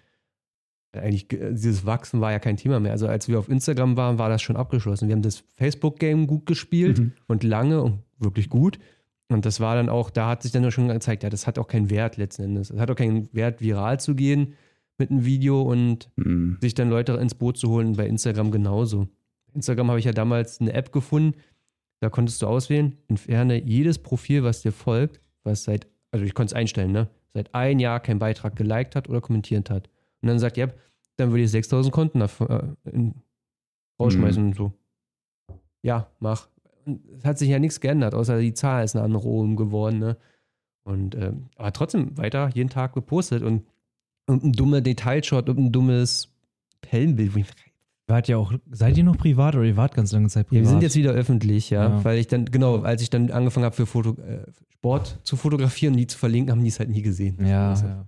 Eigentlich, 0.96 1.32
äh, 1.32 1.52
dieses 1.52 1.84
Wachsen 1.86 2.20
war 2.20 2.32
ja 2.32 2.38
kein 2.38 2.56
Thema 2.56 2.80
mehr. 2.80 2.92
Also 2.92 3.06
als 3.08 3.28
wir 3.28 3.38
auf 3.38 3.48
Instagram 3.48 3.96
waren, 3.96 4.18
war 4.18 4.28
das 4.28 4.42
schon 4.42 4.56
abgeschlossen. 4.56 5.08
Wir 5.08 5.14
haben 5.14 5.22
das 5.22 5.44
Facebook-Game 5.56 6.26
gut 6.26 6.46
gespielt 6.46 6.98
Mhm. 6.98 7.12
und 7.26 7.42
lange 7.44 7.82
und 7.82 7.98
wirklich 8.18 8.48
gut. 8.48 8.78
Und 9.30 9.46
das 9.46 9.58
war 9.60 9.74
dann 9.74 9.88
auch, 9.88 10.10
da 10.10 10.28
hat 10.28 10.42
sich 10.42 10.52
dann 10.52 10.70
schon 10.70 10.88
gezeigt, 10.88 11.22
ja, 11.22 11.30
das 11.30 11.46
hat 11.46 11.58
auch 11.58 11.66
keinen 11.66 11.90
Wert 11.90 12.16
letzten 12.16 12.42
Endes. 12.42 12.70
Es 12.70 12.78
hat 12.78 12.90
auch 12.90 12.94
keinen 12.96 13.32
Wert, 13.32 13.60
viral 13.60 13.98
zu 13.98 14.14
gehen 14.14 14.54
mit 14.98 15.10
einem 15.10 15.24
Video 15.24 15.62
und 15.62 16.10
Mhm. 16.16 16.58
sich 16.60 16.74
dann 16.74 16.90
Leute 16.90 17.12
ins 17.14 17.34
Boot 17.34 17.56
zu 17.56 17.68
holen. 17.70 17.94
Bei 17.96 18.06
Instagram 18.06 18.50
genauso. 18.50 19.08
Instagram 19.54 19.88
habe 19.88 19.98
ich 19.98 20.04
ja 20.04 20.12
damals 20.12 20.60
eine 20.60 20.72
App 20.72 20.92
gefunden, 20.92 21.36
da 22.00 22.10
konntest 22.10 22.42
du 22.42 22.46
auswählen, 22.46 22.96
entferne 23.08 23.62
jedes 23.62 23.98
Profil, 23.98 24.42
was 24.44 24.62
dir 24.62 24.72
folgt, 24.72 25.20
was 25.42 25.64
seit, 25.64 25.86
also 26.10 26.24
ich 26.26 26.34
konnte 26.34 26.52
es 26.52 26.54
einstellen, 26.58 26.92
ne? 26.92 27.08
Seit 27.32 27.54
ein 27.54 27.78
Jahr 27.80 27.98
keinen 28.00 28.18
Beitrag 28.18 28.54
geliked 28.56 28.94
hat 28.94 29.08
oder 29.08 29.20
kommentiert 29.20 29.70
hat. 29.70 29.88
Und 30.24 30.28
dann 30.28 30.38
sagt 30.38 30.56
App, 30.56 30.80
dann 31.16 31.30
würde 31.30 31.42
ich 31.44 31.50
6000 31.50 31.92
Konten 31.94 32.20
davon, 32.20 32.48
äh, 32.48 32.90
in, 32.90 33.14
rausschmeißen 34.00 34.42
und 34.42 34.56
so. 34.56 34.72
Ja, 35.82 36.08
mach. 36.18 36.48
Es 37.18 37.24
hat 37.24 37.38
sich 37.38 37.50
ja 37.50 37.58
nichts 37.58 37.80
geändert, 37.80 38.14
außer 38.14 38.40
die 38.40 38.54
Zahl 38.54 38.84
ist 38.84 38.96
eine 38.96 39.04
andere 39.04 39.28
oben 39.28 39.56
geworden, 39.56 39.98
ne? 39.98 40.16
Und, 40.86 41.14
ähm, 41.14 41.46
aber 41.56 41.72
trotzdem 41.72 42.16
weiter 42.16 42.48
jeden 42.54 42.70
Tag 42.70 42.94
gepostet 42.94 43.42
und, 43.42 43.64
und 44.26 44.44
ein 44.44 44.52
dummer 44.52 44.80
Detailshot 44.80 45.48
und 45.50 45.58
ein 45.58 45.72
dummes 45.72 46.30
ich- 46.90 47.44
Wart 48.06 48.28
ja 48.28 48.36
auch, 48.38 48.52
seid 48.70 48.96
ihr 48.98 49.04
noch 49.04 49.16
privat 49.16 49.54
oder 49.56 49.64
ihr 49.64 49.76
wart 49.78 49.94
ganz 49.94 50.12
lange 50.12 50.28
Zeit 50.28 50.44
Ja, 50.46 50.48
privat? 50.50 50.62
wir 50.64 50.68
sind 50.68 50.82
jetzt 50.82 50.96
wieder 50.96 51.12
öffentlich, 51.12 51.68
ja, 51.70 51.88
Ja. 51.88 52.04
weil 52.04 52.18
ich 52.18 52.28
dann, 52.28 52.46
genau, 52.46 52.80
als 52.82 53.00
ich 53.02 53.08
dann 53.10 53.30
angefangen 53.30 53.64
habe 53.64 53.74
für 53.76 53.86
Foto, 53.86 54.10
äh, 54.22 54.44
Sport 54.74 55.20
zu 55.22 55.36
fotografieren 55.36 55.94
und 55.94 55.98
die 55.98 56.06
zu 56.06 56.18
verlinken, 56.18 56.50
haben 56.52 56.60
die 56.62 56.68
es 56.68 56.78
halt 56.80 56.90
nie 56.90 57.00
gesehen. 57.02 57.44
Ja, 57.46 57.70
Also, 57.70 57.86
ja. 57.86 58.06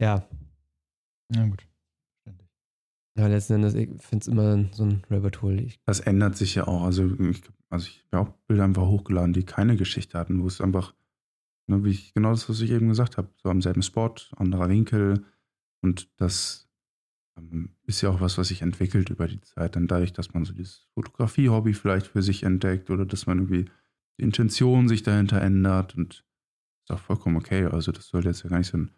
ja. 0.00 0.24
Ja, 1.34 1.46
gut. 1.46 1.66
Ja, 3.16 3.26
letzten 3.26 3.54
Endes, 3.54 3.74
ich 3.74 3.88
finde 4.02 4.22
es 4.22 4.28
immer 4.28 4.68
so 4.72 4.84
ein 4.84 5.02
Rabbit 5.10 5.42
Hole. 5.42 5.60
Ich, 5.60 5.80
Das 5.84 6.00
ändert 6.00 6.36
sich 6.36 6.54
ja 6.54 6.66
auch. 6.66 6.84
Also 6.84 7.04
ich, 7.18 7.42
also 7.68 7.86
ich 7.86 8.04
habe 8.12 8.30
auch 8.30 8.34
Bilder 8.46 8.64
einfach 8.64 8.86
hochgeladen, 8.86 9.32
die 9.32 9.44
keine 9.44 9.76
Geschichte 9.76 10.18
hatten, 10.18 10.42
wo 10.42 10.46
es 10.46 10.60
einfach, 10.60 10.94
ne, 11.66 11.84
wie 11.84 11.90
ich, 11.90 12.14
genau 12.14 12.30
das, 12.30 12.48
was 12.48 12.60
ich 12.60 12.70
eben 12.70 12.88
gesagt 12.88 13.18
habe, 13.18 13.28
so 13.36 13.50
am 13.50 13.62
selben 13.62 13.82
Spot, 13.82 14.14
anderer 14.36 14.68
Winkel. 14.68 15.24
Und 15.82 16.08
das 16.18 16.68
ähm, 17.36 17.76
ist 17.84 18.00
ja 18.00 18.10
auch 18.10 18.20
was, 18.20 18.38
was 18.38 18.48
sich 18.48 18.62
entwickelt 18.62 19.10
über 19.10 19.26
die 19.26 19.40
Zeit. 19.40 19.76
Dann 19.76 19.88
dadurch, 19.88 20.12
dass 20.12 20.32
man 20.32 20.44
so 20.44 20.52
dieses 20.52 20.88
Fotografie-Hobby 20.94 21.74
vielleicht 21.74 22.06
für 22.06 22.22
sich 22.22 22.44
entdeckt 22.44 22.90
oder 22.90 23.04
dass 23.04 23.26
man 23.26 23.38
irgendwie 23.38 23.66
die 24.18 24.24
Intention 24.24 24.88
sich 24.88 25.02
dahinter 25.02 25.42
ändert 25.42 25.96
und 25.96 26.24
ist 26.84 26.90
auch 26.92 27.00
vollkommen 27.00 27.36
okay. 27.36 27.64
Also 27.64 27.92
das 27.92 28.08
sollte 28.08 28.28
jetzt 28.28 28.44
ja 28.44 28.50
gar 28.50 28.58
nicht 28.58 28.70
so 28.70 28.78
ein 28.78 28.94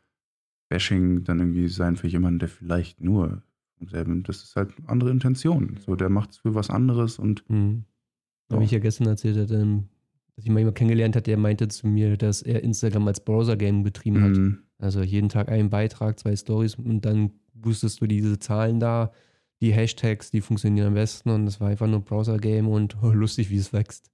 Bashing 0.72 1.22
dann 1.24 1.38
irgendwie 1.38 1.68
sein 1.68 1.96
für 1.96 2.08
jemanden, 2.08 2.38
der 2.38 2.48
vielleicht 2.48 3.00
nur 3.02 3.42
im 3.78 3.88
selben, 3.88 4.22
das 4.22 4.42
ist 4.42 4.56
halt 4.56 4.70
eine 4.78 4.88
andere 4.88 5.10
Intention. 5.10 5.76
So, 5.84 5.96
der 5.96 6.08
macht 6.08 6.30
es 6.30 6.36
für 6.38 6.54
was 6.54 6.70
anderes 6.70 7.18
und 7.18 7.44
hm. 7.48 7.84
Ja. 8.50 8.60
Wie 8.60 8.64
ich 8.64 8.70
ja 8.70 8.78
gestern 8.80 9.06
erzählt 9.06 9.36
hatte, 9.38 9.54
ähm, 9.54 9.88
dass 10.36 10.44
ich 10.44 10.50
mal 10.50 10.58
jemanden 10.60 10.76
kennengelernt 10.76 11.16
hatte, 11.16 11.30
der 11.30 11.38
meinte 11.38 11.68
zu 11.68 11.86
mir, 11.86 12.16
dass 12.16 12.42
er 12.42 12.62
Instagram 12.62 13.06
als 13.08 13.24
Browser-Game 13.24 13.82
betrieben 13.82 14.22
hat. 14.22 14.32
mh, 14.36 14.58
Also 14.78 15.02
jeden 15.02 15.28
Tag 15.30 15.48
einen 15.50 15.70
Beitrag, 15.70 16.18
zwei 16.18 16.36
Stories 16.36 16.74
und 16.74 17.02
dann 17.06 17.32
boostest 17.54 18.00
du 18.00 18.06
diese 18.06 18.38
Zahlen 18.38 18.78
da, 18.78 19.12
die 19.62 19.72
Hashtags, 19.72 20.30
die 20.30 20.40
funktionieren 20.42 20.88
am 20.88 20.94
besten 20.94 21.30
und 21.30 21.46
das 21.46 21.60
war 21.60 21.68
einfach 21.68 21.86
nur 21.86 22.00
Browser-Game 22.00 22.66
und 22.68 22.96
oh, 23.02 23.12
lustig, 23.12 23.50
wie 23.50 23.56
es 23.58 23.72
wächst. 23.72 24.10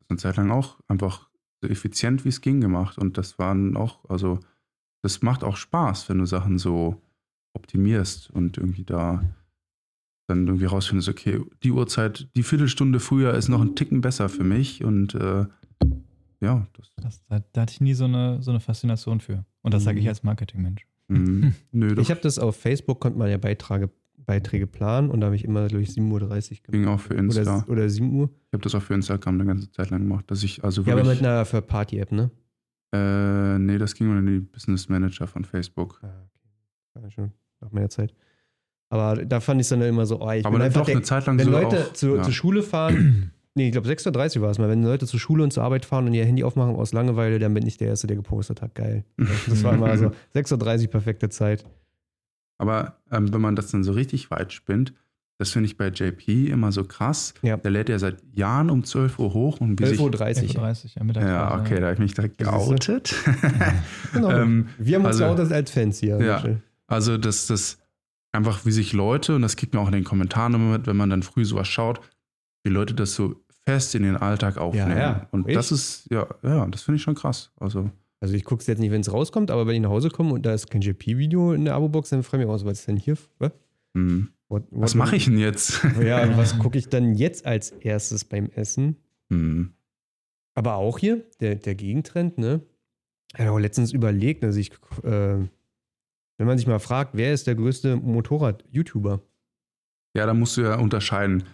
das 0.00 0.10
eine 0.10 0.18
Zeit 0.18 0.36
lang 0.36 0.50
auch 0.50 0.78
einfach 0.88 1.28
so 1.62 1.68
effizient 1.68 2.24
wie 2.24 2.30
es 2.30 2.40
ging 2.40 2.60
gemacht. 2.60 2.98
Und 2.98 3.18
das 3.18 3.38
waren 3.38 3.76
auch, 3.76 4.08
also 4.08 4.40
das 5.02 5.22
macht 5.22 5.44
auch 5.44 5.56
Spaß, 5.56 6.08
wenn 6.08 6.18
du 6.18 6.26
Sachen 6.26 6.58
so 6.58 7.00
optimierst 7.54 8.30
und 8.30 8.56
irgendwie 8.56 8.84
da 8.84 9.22
dann 10.28 10.46
irgendwie 10.46 10.64
rausfindest, 10.66 11.08
okay, 11.08 11.40
die 11.62 11.72
Uhrzeit, 11.72 12.28
die 12.36 12.42
Viertelstunde 12.44 13.00
früher 13.00 13.34
ist 13.34 13.48
noch 13.48 13.60
ein 13.60 13.74
Ticken 13.74 14.00
besser 14.00 14.28
für 14.28 14.44
mich 14.44 14.82
und 14.84 15.14
äh, 15.14 15.46
ja, 16.40 16.66
das, 16.76 16.92
Das, 16.96 17.24
da, 17.28 17.40
da 17.52 17.60
hatte 17.62 17.72
ich 17.72 17.80
nie 17.80 17.94
so 17.94 18.04
eine, 18.04 18.40
so 18.42 18.50
eine 18.50 18.60
Faszination 18.60 19.20
für. 19.20 19.44
Und 19.62 19.74
das 19.74 19.84
sage 19.84 19.98
ich 19.98 20.04
Mhm. 20.04 20.08
als 20.08 20.22
Marketingmensch. 20.22 20.86
mh, 21.08 21.52
nö, 21.72 21.94
Ich 22.00 22.10
habe 22.10 22.20
das 22.20 22.38
auf 22.38 22.56
Facebook, 22.56 23.00
konnte 23.00 23.18
man 23.18 23.28
ja 23.30 23.36
Beiträge, 23.38 23.90
Beiträge 24.16 24.66
planen 24.68 25.10
und 25.10 25.20
da 25.20 25.26
habe 25.26 25.36
ich 25.36 25.44
immer, 25.44 25.66
glaube 25.66 25.82
ich, 25.82 25.90
7.30 25.90 26.60
Uhr 26.68 26.72
ging 26.72 26.86
auch 26.86 27.00
für 27.00 27.14
Insta. 27.14 27.58
Oder, 27.64 27.68
oder 27.68 27.88
7 27.90 28.12
Uhr. 28.14 28.30
Ich 28.48 28.52
habe 28.54 28.62
das 28.62 28.74
auch 28.76 28.82
für 28.82 28.94
Instagram 28.94 29.34
eine 29.34 29.44
ganze 29.46 29.70
Zeit 29.72 29.90
lang 29.90 30.00
gemacht, 30.02 30.30
dass 30.30 30.42
ich 30.44 30.62
also 30.64 30.82
Ja, 30.82 30.94
aber 30.94 31.04
mit 31.04 31.18
einer 31.18 31.44
für 31.44 31.60
Party-App, 31.60 32.12
ne? 32.12 32.30
Äh, 32.92 33.58
nee, 33.58 33.78
das 33.78 33.94
ging 33.94 34.10
unter 34.10 34.30
die 34.30 34.40
Business 34.40 34.88
Manager 34.88 35.26
von 35.26 35.44
Facebook. 35.44 36.00
Ah, 36.02 36.06
okay. 36.06 37.02
War 37.02 37.10
schon 37.10 37.32
nach 37.60 37.72
meiner 37.72 37.88
Zeit. 37.88 38.14
Aber 38.90 39.24
da 39.24 39.40
fand 39.40 39.60
ich 39.60 39.64
es 39.64 39.68
dann 39.70 39.80
immer 39.80 40.04
so, 40.04 40.20
oh, 40.20 40.30
ich 40.30 40.44
Aber 40.44 40.58
bin 40.58 40.66
einfach 40.66 40.82
doch 40.82 40.86
der, 40.86 40.96
eine 40.96 41.02
Zeit 41.02 41.24
lang 41.24 41.38
wenn 41.38 41.46
so 41.46 41.50
Leute 41.50 41.86
auch, 41.86 41.92
zu, 41.94 42.16
ja. 42.16 42.22
zur 42.22 42.32
Schule 42.32 42.62
fahren, 42.62 43.32
nee, 43.54 43.68
ich 43.68 43.72
glaube 43.72 43.88
6.30 43.88 44.36
Uhr 44.36 44.42
war 44.42 44.50
es 44.50 44.58
mal, 44.58 44.68
wenn 44.68 44.82
Leute 44.82 45.06
zur 45.06 45.18
Schule 45.18 45.42
und 45.42 45.50
zur 45.50 45.62
Arbeit 45.62 45.86
fahren 45.86 46.06
und 46.06 46.12
ihr 46.12 46.26
Handy 46.26 46.44
aufmachen 46.44 46.76
aus 46.76 46.92
Langeweile, 46.92 47.38
dann 47.38 47.54
bin 47.54 47.66
ich 47.66 47.78
der 47.78 47.88
Erste, 47.88 48.06
der 48.06 48.16
gepostet 48.16 48.60
hat. 48.60 48.74
Geil. 48.74 49.04
Das 49.48 49.64
war 49.64 49.72
immer 49.72 49.96
so 49.96 50.12
6.30 50.34 50.82
Uhr 50.82 50.90
perfekte 50.90 51.30
Zeit. 51.30 51.64
Aber 52.58 52.98
ähm, 53.10 53.32
wenn 53.32 53.40
man 53.40 53.56
das 53.56 53.70
dann 53.70 53.82
so 53.82 53.92
richtig 53.92 54.30
weit 54.30 54.52
spinnt, 54.52 54.92
Das 55.38 55.50
finde 55.50 55.66
ich 55.66 55.76
bei 55.76 55.88
JP 55.88 56.48
immer 56.50 56.70
so 56.70 56.84
krass. 56.84 57.34
Ja. 57.42 57.56
Der 57.56 57.70
lädt 57.70 57.88
ja 57.88 57.98
seit 57.98 58.22
Jahren 58.34 58.70
um 58.70 58.84
12 58.84 59.18
Uhr 59.18 59.34
hoch 59.34 59.60
und 59.60 59.80
11.30 59.80 60.34
sich, 60.34 60.56
Uhr. 60.56 60.64
11.30 60.64 61.00
Uhr, 61.16 61.22
ja, 61.22 61.26
Ja, 61.28 61.60
okay, 61.60 61.76
da 61.80 61.82
habe 61.86 61.94
ich 61.94 61.98
mich 61.98 62.14
direkt 62.14 62.42
so. 62.44 62.50
geoutet. 62.50 63.14
Genau. 64.12 64.30
Ähm, 64.30 64.68
Wir 64.78 64.96
haben 64.96 65.02
uns 65.04 65.14
also- 65.16 65.24
ja 65.24 65.30
auch 65.32 65.36
das 65.36 65.50
als 65.50 65.70
Fans 65.70 65.98
hier. 65.98 66.20
Ja. 66.22 66.44
Also, 66.86 67.16
dass 67.18 67.46
das 67.46 67.78
einfach, 68.32 68.64
wie 68.66 68.70
sich 68.72 68.92
Leute, 68.92 69.34
und 69.34 69.42
das 69.42 69.56
kriegt 69.56 69.74
man 69.74 69.82
auch 69.82 69.88
in 69.88 69.94
den 69.94 70.04
Kommentaren 70.04 70.54
immer 70.54 70.78
mit, 70.78 70.86
wenn 70.86 70.96
man 70.96 71.10
dann 71.10 71.22
früh 71.22 71.44
sowas 71.44 71.66
schaut, 71.68 72.00
wie 72.64 72.70
Leute 72.70 72.94
das 72.94 73.14
so 73.14 73.36
fest 73.66 73.94
in 73.94 74.02
den 74.02 74.16
Alltag 74.16 74.58
aufnehmen. 74.58 74.96
ja. 74.96 75.26
Und 75.32 75.48
Ich- 75.48 75.54
das 75.54 75.72
ist, 75.72 76.08
ja, 76.10 76.26
ja, 76.42 76.66
das 76.66 76.82
finde 76.82 76.96
ich 76.96 77.02
schon 77.02 77.14
krass. 77.14 77.50
Also, 77.58 77.90
Also 78.20 78.34
ich 78.34 78.44
gucke 78.44 78.60
es 78.60 78.66
jetzt 78.68 78.78
nicht, 78.78 78.90
wenn 78.92 79.00
es 79.00 79.12
rauskommt, 79.12 79.50
aber 79.50 79.66
wenn 79.66 79.74
ich 79.74 79.80
nach 79.80 79.90
Hause 79.90 80.08
komme 80.10 80.32
und 80.34 80.46
da 80.46 80.52
ist 80.54 80.70
kein 80.70 80.80
JP-Video 80.82 81.52
in 81.54 81.64
der 81.64 81.74
Abo-Box, 81.74 82.10
dann 82.10 82.22
freue 82.22 82.40
ich 82.40 82.46
mich 82.46 82.54
auch, 82.54 82.58
so, 82.58 82.66
was 82.66 82.78
ist 82.80 82.86
denn 82.88 82.96
hier? 82.96 83.16
Was, 83.38 83.50
hm. 84.60 84.62
What- 84.62 84.68
was 84.70 84.92
what- 84.94 84.98
mache 84.98 85.16
ich 85.16 85.24
denn 85.26 85.38
jetzt? 85.38 85.82
Ja, 86.02 86.36
was 86.36 86.58
gucke 86.60 86.78
ich 86.78 86.88
dann 86.88 87.14
jetzt 87.14 87.46
als 87.46 87.70
erstes 87.70 88.24
beim 88.24 88.46
Essen? 88.54 88.96
hm. 89.30 89.72
Aber 90.54 90.74
auch 90.74 90.98
hier, 90.98 91.24
der, 91.40 91.54
der 91.54 91.74
Gegentrend, 91.74 92.36
ne? 92.36 92.60
Ich 93.32 93.40
habe 93.40 93.52
auch 93.52 93.58
letztens 93.58 93.90
überlegt, 93.92 94.44
also 94.44 94.60
ich, 94.60 94.70
äh, 95.02 95.38
wenn 96.36 96.46
man 96.46 96.58
sich 96.58 96.66
mal 96.66 96.78
fragt, 96.78 97.12
wer 97.16 97.32
ist 97.32 97.46
der 97.46 97.54
größte 97.54 97.96
Motorrad-YouTuber? 97.96 99.22
Ja, 100.14 100.26
da 100.26 100.34
musst 100.34 100.58
du 100.58 100.60
ja 100.60 100.78
unterscheiden. 100.78 101.44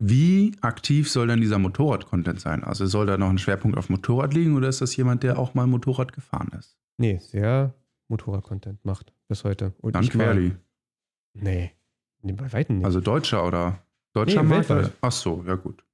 Wie 0.00 0.56
aktiv 0.60 1.08
soll 1.08 1.28
denn 1.28 1.40
dieser 1.40 1.60
Motorrad-Content 1.60 2.40
sein? 2.40 2.64
Also 2.64 2.86
soll 2.86 3.06
da 3.06 3.16
noch 3.16 3.28
ein 3.30 3.38
Schwerpunkt 3.38 3.78
auf 3.78 3.90
Motorrad 3.90 4.34
liegen 4.34 4.56
oder 4.56 4.68
ist 4.68 4.80
das 4.80 4.96
jemand, 4.96 5.22
der 5.22 5.38
auch 5.38 5.54
mal 5.54 5.68
Motorrad 5.68 6.12
gefahren 6.12 6.50
ist? 6.58 6.76
Nee, 6.96 7.20
der 7.32 7.74
Motorrad-Content 8.08 8.84
macht 8.84 9.12
bis 9.28 9.44
heute. 9.44 9.72
Und 9.80 9.94
Dann 9.94 10.08
Querli. 10.08 10.56
Nee, 11.34 11.70
nee, 12.22 12.32
bei 12.32 12.52
Weitem 12.52 12.76
nicht. 12.78 12.84
Also 12.86 13.00
Deutscher 13.00 13.46
oder 13.46 13.82
deutscher 14.12 14.42
Nee, 14.42 14.48
Markt? 14.48 14.68
weltweit. 14.68 14.92
Ach 15.00 15.12
so, 15.12 15.44
ja 15.46 15.54
gut. 15.54 15.84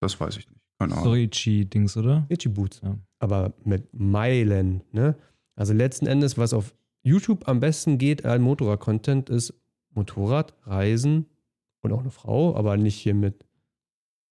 Das 0.00 0.18
weiß 0.18 0.36
ich 0.38 0.48
nicht. 0.48 0.60
Keine 0.78 0.92
Ahnung. 0.94 1.04
Sorichi-Dings, 1.04 1.96
oder? 1.96 2.26
Itchy 2.28 2.48
Boots. 2.48 2.80
Ja. 2.82 2.96
Aber 3.20 3.52
mit 3.64 3.88
Meilen, 3.92 4.82
ne? 4.92 5.16
Also 5.56 5.72
letzten 5.72 6.06
Endes, 6.06 6.36
was 6.36 6.52
auf 6.52 6.74
YouTube 7.02 7.46
am 7.48 7.60
besten 7.60 7.96
geht 7.98 8.24
an 8.24 8.42
Motorrad-Content, 8.42 9.30
ist 9.30 9.54
Motorrad, 9.94 10.54
Reisen 10.64 11.26
und 11.82 11.92
auch 11.92 12.00
eine 12.00 12.10
Frau, 12.10 12.56
aber 12.56 12.76
nicht 12.76 12.96
hier 12.96 13.14
mit. 13.14 13.46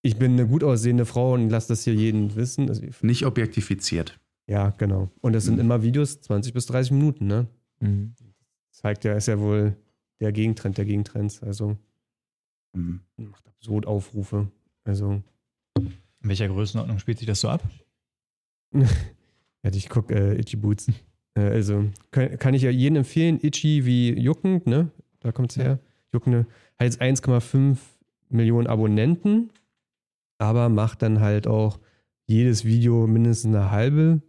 Ich 0.01 0.17
bin 0.17 0.33
eine 0.33 0.47
gut 0.47 0.63
aussehende 0.65 1.05
Frau 1.05 1.33
und 1.33 1.49
lasse 1.49 1.69
das 1.69 1.85
hier 1.85 1.93
jeden 1.95 2.35
wissen. 2.35 2.67
Also, 2.67 2.83
Nicht 3.01 3.25
objektifiziert. 3.25 4.19
ja, 4.47 4.71
genau. 4.71 5.09
Und 5.21 5.31
das 5.33 5.45
sind 5.45 5.53
Mhm. 5.55 5.61
immer 5.61 5.81
Videos 5.81 6.19
20 6.19 6.53
bis 6.53 6.65
30 6.65 6.91
Minuten, 6.91 7.27
ne? 7.27 7.47
Mhm. 7.79 8.15
Zeigt 8.71 9.05
ja, 9.05 9.13
ist 9.13 9.27
ja 9.27 9.39
wohl 9.39 9.77
der 10.23 10.31
Gegentrend 10.31 10.77
der 10.77 10.85
Gegentrends. 10.85 11.43
Also 11.43 11.77
Hm. 12.75 13.01
macht 13.17 13.47
absurd 13.47 13.85
Aufrufe. 13.85 14.47
Also, 14.83 15.21
In 15.77 15.93
welcher 16.29 16.47
Größenordnung 16.47 16.99
spielt 16.99 17.19
sich 17.19 17.27
das 17.27 17.41
so 17.41 17.49
ab? 17.49 17.61
ja, 18.73 18.87
ich 19.71 19.89
gucke 19.89 20.13
äh, 20.15 20.39
Itchy 20.39 20.55
Boots. 20.57 20.87
Äh, 21.35 21.41
also 21.41 21.85
kann, 22.11 22.37
kann 22.39 22.53
ich 22.53 22.63
ja 22.63 22.71
jedem 22.71 22.97
empfehlen. 22.97 23.39
Itchy 23.41 23.85
wie 23.85 24.19
juckend, 24.19 24.65
ne? 24.67 24.89
Da 25.19 25.31
kommt 25.31 25.51
es 25.51 25.57
her. 25.57 25.79
Juckende 26.11 26.47
hat 26.79 26.85
jetzt 26.85 27.01
1,5 27.01 27.77
Millionen 28.29 28.67
Abonnenten, 28.67 29.51
aber 30.39 30.69
macht 30.69 31.01
dann 31.01 31.19
halt 31.19 31.47
auch 31.47 31.79
jedes 32.25 32.65
Video 32.65 33.05
mindestens 33.07 33.55
eine 33.55 33.71
halbe 33.71 34.21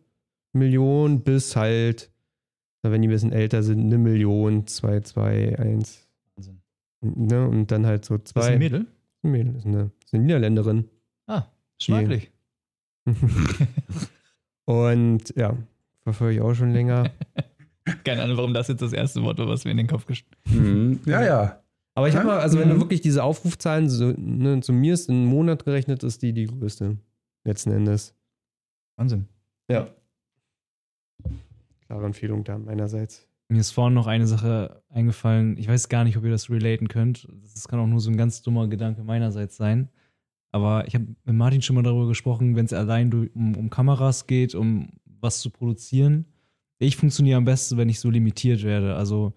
Million 0.53 1.23
bis 1.23 1.57
halt, 1.57 2.11
wenn 2.93 3.03
die 3.03 3.09
ein 3.09 3.11
bisschen 3.13 3.33
älter 3.33 3.63
sind, 3.63 3.81
eine 3.81 3.99
Million, 3.99 4.67
zwei, 4.67 5.01
zwei, 5.01 5.59
eins. 5.59 6.07
Wahnsinn. 6.37 6.61
Ne? 7.01 7.47
Und 7.49 7.71
dann 7.71 7.87
halt 7.87 8.05
so 8.05 8.19
zwei. 8.19 8.41
Das 8.41 8.47
ist 8.49 8.53
ein 8.53 8.59
Mädel? 8.59 8.87
Ein 9.23 9.31
Mädel, 9.31 9.57
ist 9.57 9.67
eine, 9.67 9.91
ist 10.05 10.15
eine 10.15 10.23
Niederländerin. 10.25 10.89
Ah, 11.27 11.45
schmacklich. 11.81 12.31
Und 14.67 15.35
ja, 15.37 15.57
verfolge 16.03 16.35
ich 16.37 16.41
auch 16.41 16.55
schon 16.55 16.73
länger. 16.73 17.11
Keine 18.05 18.23
Ahnung, 18.23 18.39
warum 18.39 18.55
das 18.55 18.69
jetzt 18.69 18.81
das 18.81 18.93
erste 18.95 19.23
Wort 19.23 19.39
war, 19.39 19.47
was 19.47 19.65
mir 19.65 19.73
in 19.73 19.77
den 19.77 19.87
Kopf 19.87 20.07
gestellt 20.07 20.37
Hm. 20.49 21.01
Ja, 21.07 21.23
ja. 21.23 21.61
Aber 21.95 22.09
ich 22.09 22.17
habe 22.17 22.27
mal, 22.27 22.41
also 22.41 22.59
wenn 22.59 22.69
du 22.69 22.75
Mhm. 22.77 22.81
wirklich 22.81 23.03
diese 23.03 23.23
Aufrufzahlen 23.23 23.89
so, 23.89 24.13
ne, 24.17 24.61
zu 24.61 24.73
mir 24.73 24.95
ist 24.95 25.09
in 25.09 25.15
einem 25.17 25.27
Monat 25.27 25.65
gerechnet, 25.65 26.03
ist 26.03 26.23
die 26.23 26.33
die 26.33 26.47
größte. 26.47 26.97
Letzten 27.45 27.71
Endes. 27.73 28.15
Wahnsinn. 28.97 29.29
Ja. 29.71 29.87
Klare 31.87 32.07
Empfehlung 32.07 32.45
da 32.45 32.59
meinerseits. 32.59 33.29
Mir 33.49 33.61
ist 33.61 33.73
vorhin 33.73 33.95
noch 33.95 34.07
eine 34.07 34.27
Sache 34.27 34.83
eingefallen. 34.89 35.57
Ich 35.59 35.69
weiß 35.69 35.89
gar 35.89 36.05
nicht, 36.05 36.17
ob 36.17 36.25
ihr 36.25 36.31
das 36.31 36.49
relaten 36.49 36.89
könnt. 36.89 37.29
Das 37.43 37.69
kann 37.69 37.79
auch 37.79 37.87
nur 37.87 38.01
so 38.01 38.11
ein 38.11 38.17
ganz 38.17 38.43
dummer 38.43 38.69
Gedanke 38.69 39.05
meinerseits 39.05 39.57
sein. 39.57 39.91
Aber 40.51 40.87
ich 40.87 40.95
habe 40.95 41.07
mit 41.25 41.37
Martin 41.37 41.63
schon 41.63 41.77
mal 41.77 41.83
darüber 41.83 42.09
gesprochen, 42.09 42.57
wenn 42.57 42.65
es 42.65 42.73
allein 42.73 43.13
um, 43.35 43.57
um 43.57 43.71
Kameras 43.71 44.27
geht, 44.27 44.55
um 44.55 44.89
was 45.21 45.41
zu 45.41 45.51
produzieren. 45.51 46.27
Ich 46.79 46.97
funktioniere 46.97 47.39
am 47.39 47.45
besten, 47.45 47.77
wenn 47.77 47.89
ich 47.89 48.01
so 48.01 48.09
limitiert 48.09 48.63
werde. 48.63 48.95
Also, 48.95 49.35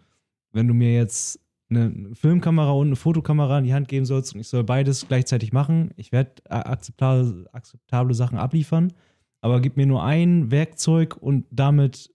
wenn 0.52 0.68
du 0.68 0.74
mir 0.74 0.94
jetzt 0.94 1.40
eine 1.70 2.14
Filmkamera 2.14 2.72
und 2.72 2.88
eine 2.88 2.96
Fotokamera 2.96 3.60
in 3.60 3.66
die 3.66 3.74
Hand 3.74 3.88
geben 3.88 4.06
sollst 4.06 4.34
und 4.34 4.40
ich 4.40 4.48
soll 4.48 4.64
beides 4.64 5.08
gleichzeitig 5.08 5.52
machen, 5.52 5.92
ich 5.98 6.12
werde 6.12 6.34
akzeptable, 6.50 7.46
akzeptable 7.52 8.14
Sachen 8.14 8.38
abliefern, 8.38 8.94
aber 9.42 9.60
gib 9.60 9.76
mir 9.76 9.86
nur 9.86 10.04
ein 10.04 10.50
Werkzeug 10.50 11.18
und 11.18 11.46
damit 11.52 12.14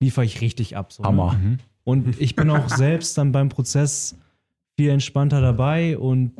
liefere 0.00 0.24
ich 0.24 0.40
richtig 0.40 0.76
ab. 0.76 0.92
So, 0.92 1.02
ne? 1.02 1.10
Mhm. 1.12 1.58
Und 1.84 2.20
ich 2.20 2.36
bin 2.36 2.50
auch 2.50 2.68
selbst 2.76 3.16
dann 3.18 3.32
beim 3.32 3.48
Prozess 3.48 4.16
viel 4.78 4.90
entspannter 4.90 5.40
dabei 5.40 5.98
und 5.98 6.32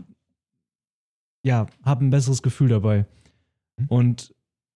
ja, 1.44 1.66
habe 1.82 2.04
ein 2.04 2.10
besseres 2.10 2.42
Gefühl 2.42 2.68
dabei. 2.68 3.06
Und 3.88 4.34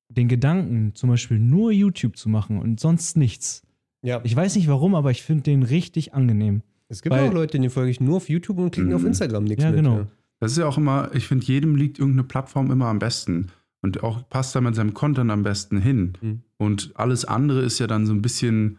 den 0.09 0.29
Gedanken, 0.29 0.95
zum 0.95 1.11
Beispiel 1.11 1.39
nur 1.39 1.73
YouTube 1.73 2.17
zu 2.17 2.29
machen 2.29 2.59
und 2.59 2.79
sonst 2.81 3.17
nichts. 3.17 3.63
Ja. 4.03 4.21
Ich 4.25 4.35
weiß 4.35 4.57
nicht 4.57 4.69
warum, 4.69 4.95
aber 4.95 5.11
ich 5.11 5.23
finde 5.23 5.45
den 5.45 5.63
richtig 5.63 6.15
angenehm. 6.15 6.63
es 6.89 7.03
gibt 7.03 7.15
weil- 7.15 7.29
auch 7.29 7.33
Leute, 7.33 7.59
die 7.59 7.69
folge 7.71 7.91
ich 7.91 8.01
nur 8.01 8.17
auf 8.17 8.29
YouTube 8.29 8.59
und 8.59 8.71
klicken 8.73 8.91
Mhm. 8.91 8.97
auf 8.97 9.05
Instagram 9.05 9.45
nichts 9.45 9.65
Ja, 9.65 9.71
mit. 9.71 9.79
genau. 9.83 10.07
Das 10.41 10.53
ist 10.53 10.59
ja 10.59 10.67
auch 10.67 10.77
immer, 10.77 11.11
ich 11.15 11.27
finde, 11.27 11.47
jedem 11.47 11.77
liegt 11.77 11.99
irgendeine 11.99 12.25
Plattform 12.25 12.71
immer 12.71 12.87
am 12.87 12.99
besten. 12.99 13.51
Und 13.83 14.03
auch 14.03 14.29
passt 14.29 14.55
da 14.55 14.61
mit 14.61 14.75
seinem 14.75 14.95
Content 14.95 15.31
am 15.31 15.43
besten 15.43 15.81
hin. 15.81 16.13
Mhm. 16.21 16.43
Und 16.57 16.93
alles 16.95 17.25
andere 17.25 17.63
ist 17.63 17.79
ja 17.81 17.87
dann 17.87 18.07
so 18.07 18.13
ein 18.13 18.23
bisschen, 18.23 18.79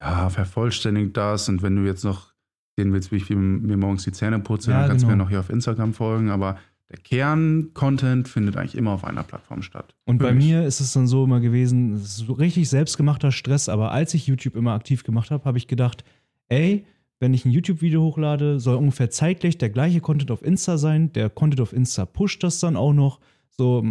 ja, 0.00 0.28
vervollständigt 0.28 1.16
das. 1.16 1.48
Und 1.48 1.62
wenn 1.62 1.76
du 1.76 1.82
jetzt 1.82 2.04
noch 2.04 2.32
sehen 2.76 2.92
willst, 2.92 3.10
wie 3.10 3.16
ich 3.16 3.30
mir 3.30 3.76
morgens 3.76 4.04
die 4.04 4.12
Zähne 4.12 4.38
putze, 4.38 4.70
Ja, 4.70 4.80
dann 4.80 4.90
kannst 4.90 5.04
du 5.04 5.06
genau. 5.08 5.16
mir 5.16 5.24
noch 5.24 5.30
hier 5.30 5.40
auf 5.40 5.50
Instagram 5.50 5.94
folgen. 5.94 6.30
Aber 6.30 6.58
der 6.90 6.98
Kern-Content 6.98 8.28
findet 8.28 8.58
eigentlich 8.58 8.76
immer 8.76 8.90
auf 8.90 9.04
einer 9.04 9.22
Plattform 9.22 9.62
statt. 9.62 9.94
Und 10.04 10.18
bei 10.18 10.28
Für 10.28 10.34
mich. 10.34 10.44
mir 10.44 10.66
ist 10.66 10.80
es 10.80 10.92
dann 10.92 11.06
so 11.06 11.24
immer 11.24 11.40
gewesen, 11.40 11.96
so 11.96 12.34
richtig 12.34 12.68
selbstgemachter 12.68 13.32
Stress, 13.32 13.70
aber 13.70 13.92
als 13.92 14.12
ich 14.12 14.26
YouTube 14.26 14.56
immer 14.56 14.74
aktiv 14.74 15.02
gemacht 15.04 15.30
habe, 15.30 15.44
habe 15.46 15.56
ich 15.56 15.68
gedacht, 15.68 16.04
ey, 16.48 16.84
wenn 17.18 17.32
ich 17.32 17.46
ein 17.46 17.50
YouTube-Video 17.52 18.02
hochlade, 18.02 18.60
soll 18.60 18.76
ungefähr 18.76 19.08
zeitgleich 19.08 19.56
der 19.56 19.70
gleiche 19.70 20.00
Content 20.00 20.30
auf 20.30 20.42
Insta 20.42 20.76
sein. 20.76 21.12
Der 21.14 21.30
Content 21.30 21.62
auf 21.62 21.72
Insta 21.72 22.04
pusht 22.04 22.42
das 22.42 22.60
dann 22.60 22.76
auch 22.76 22.92
noch. 22.92 23.20
So, 23.56 23.84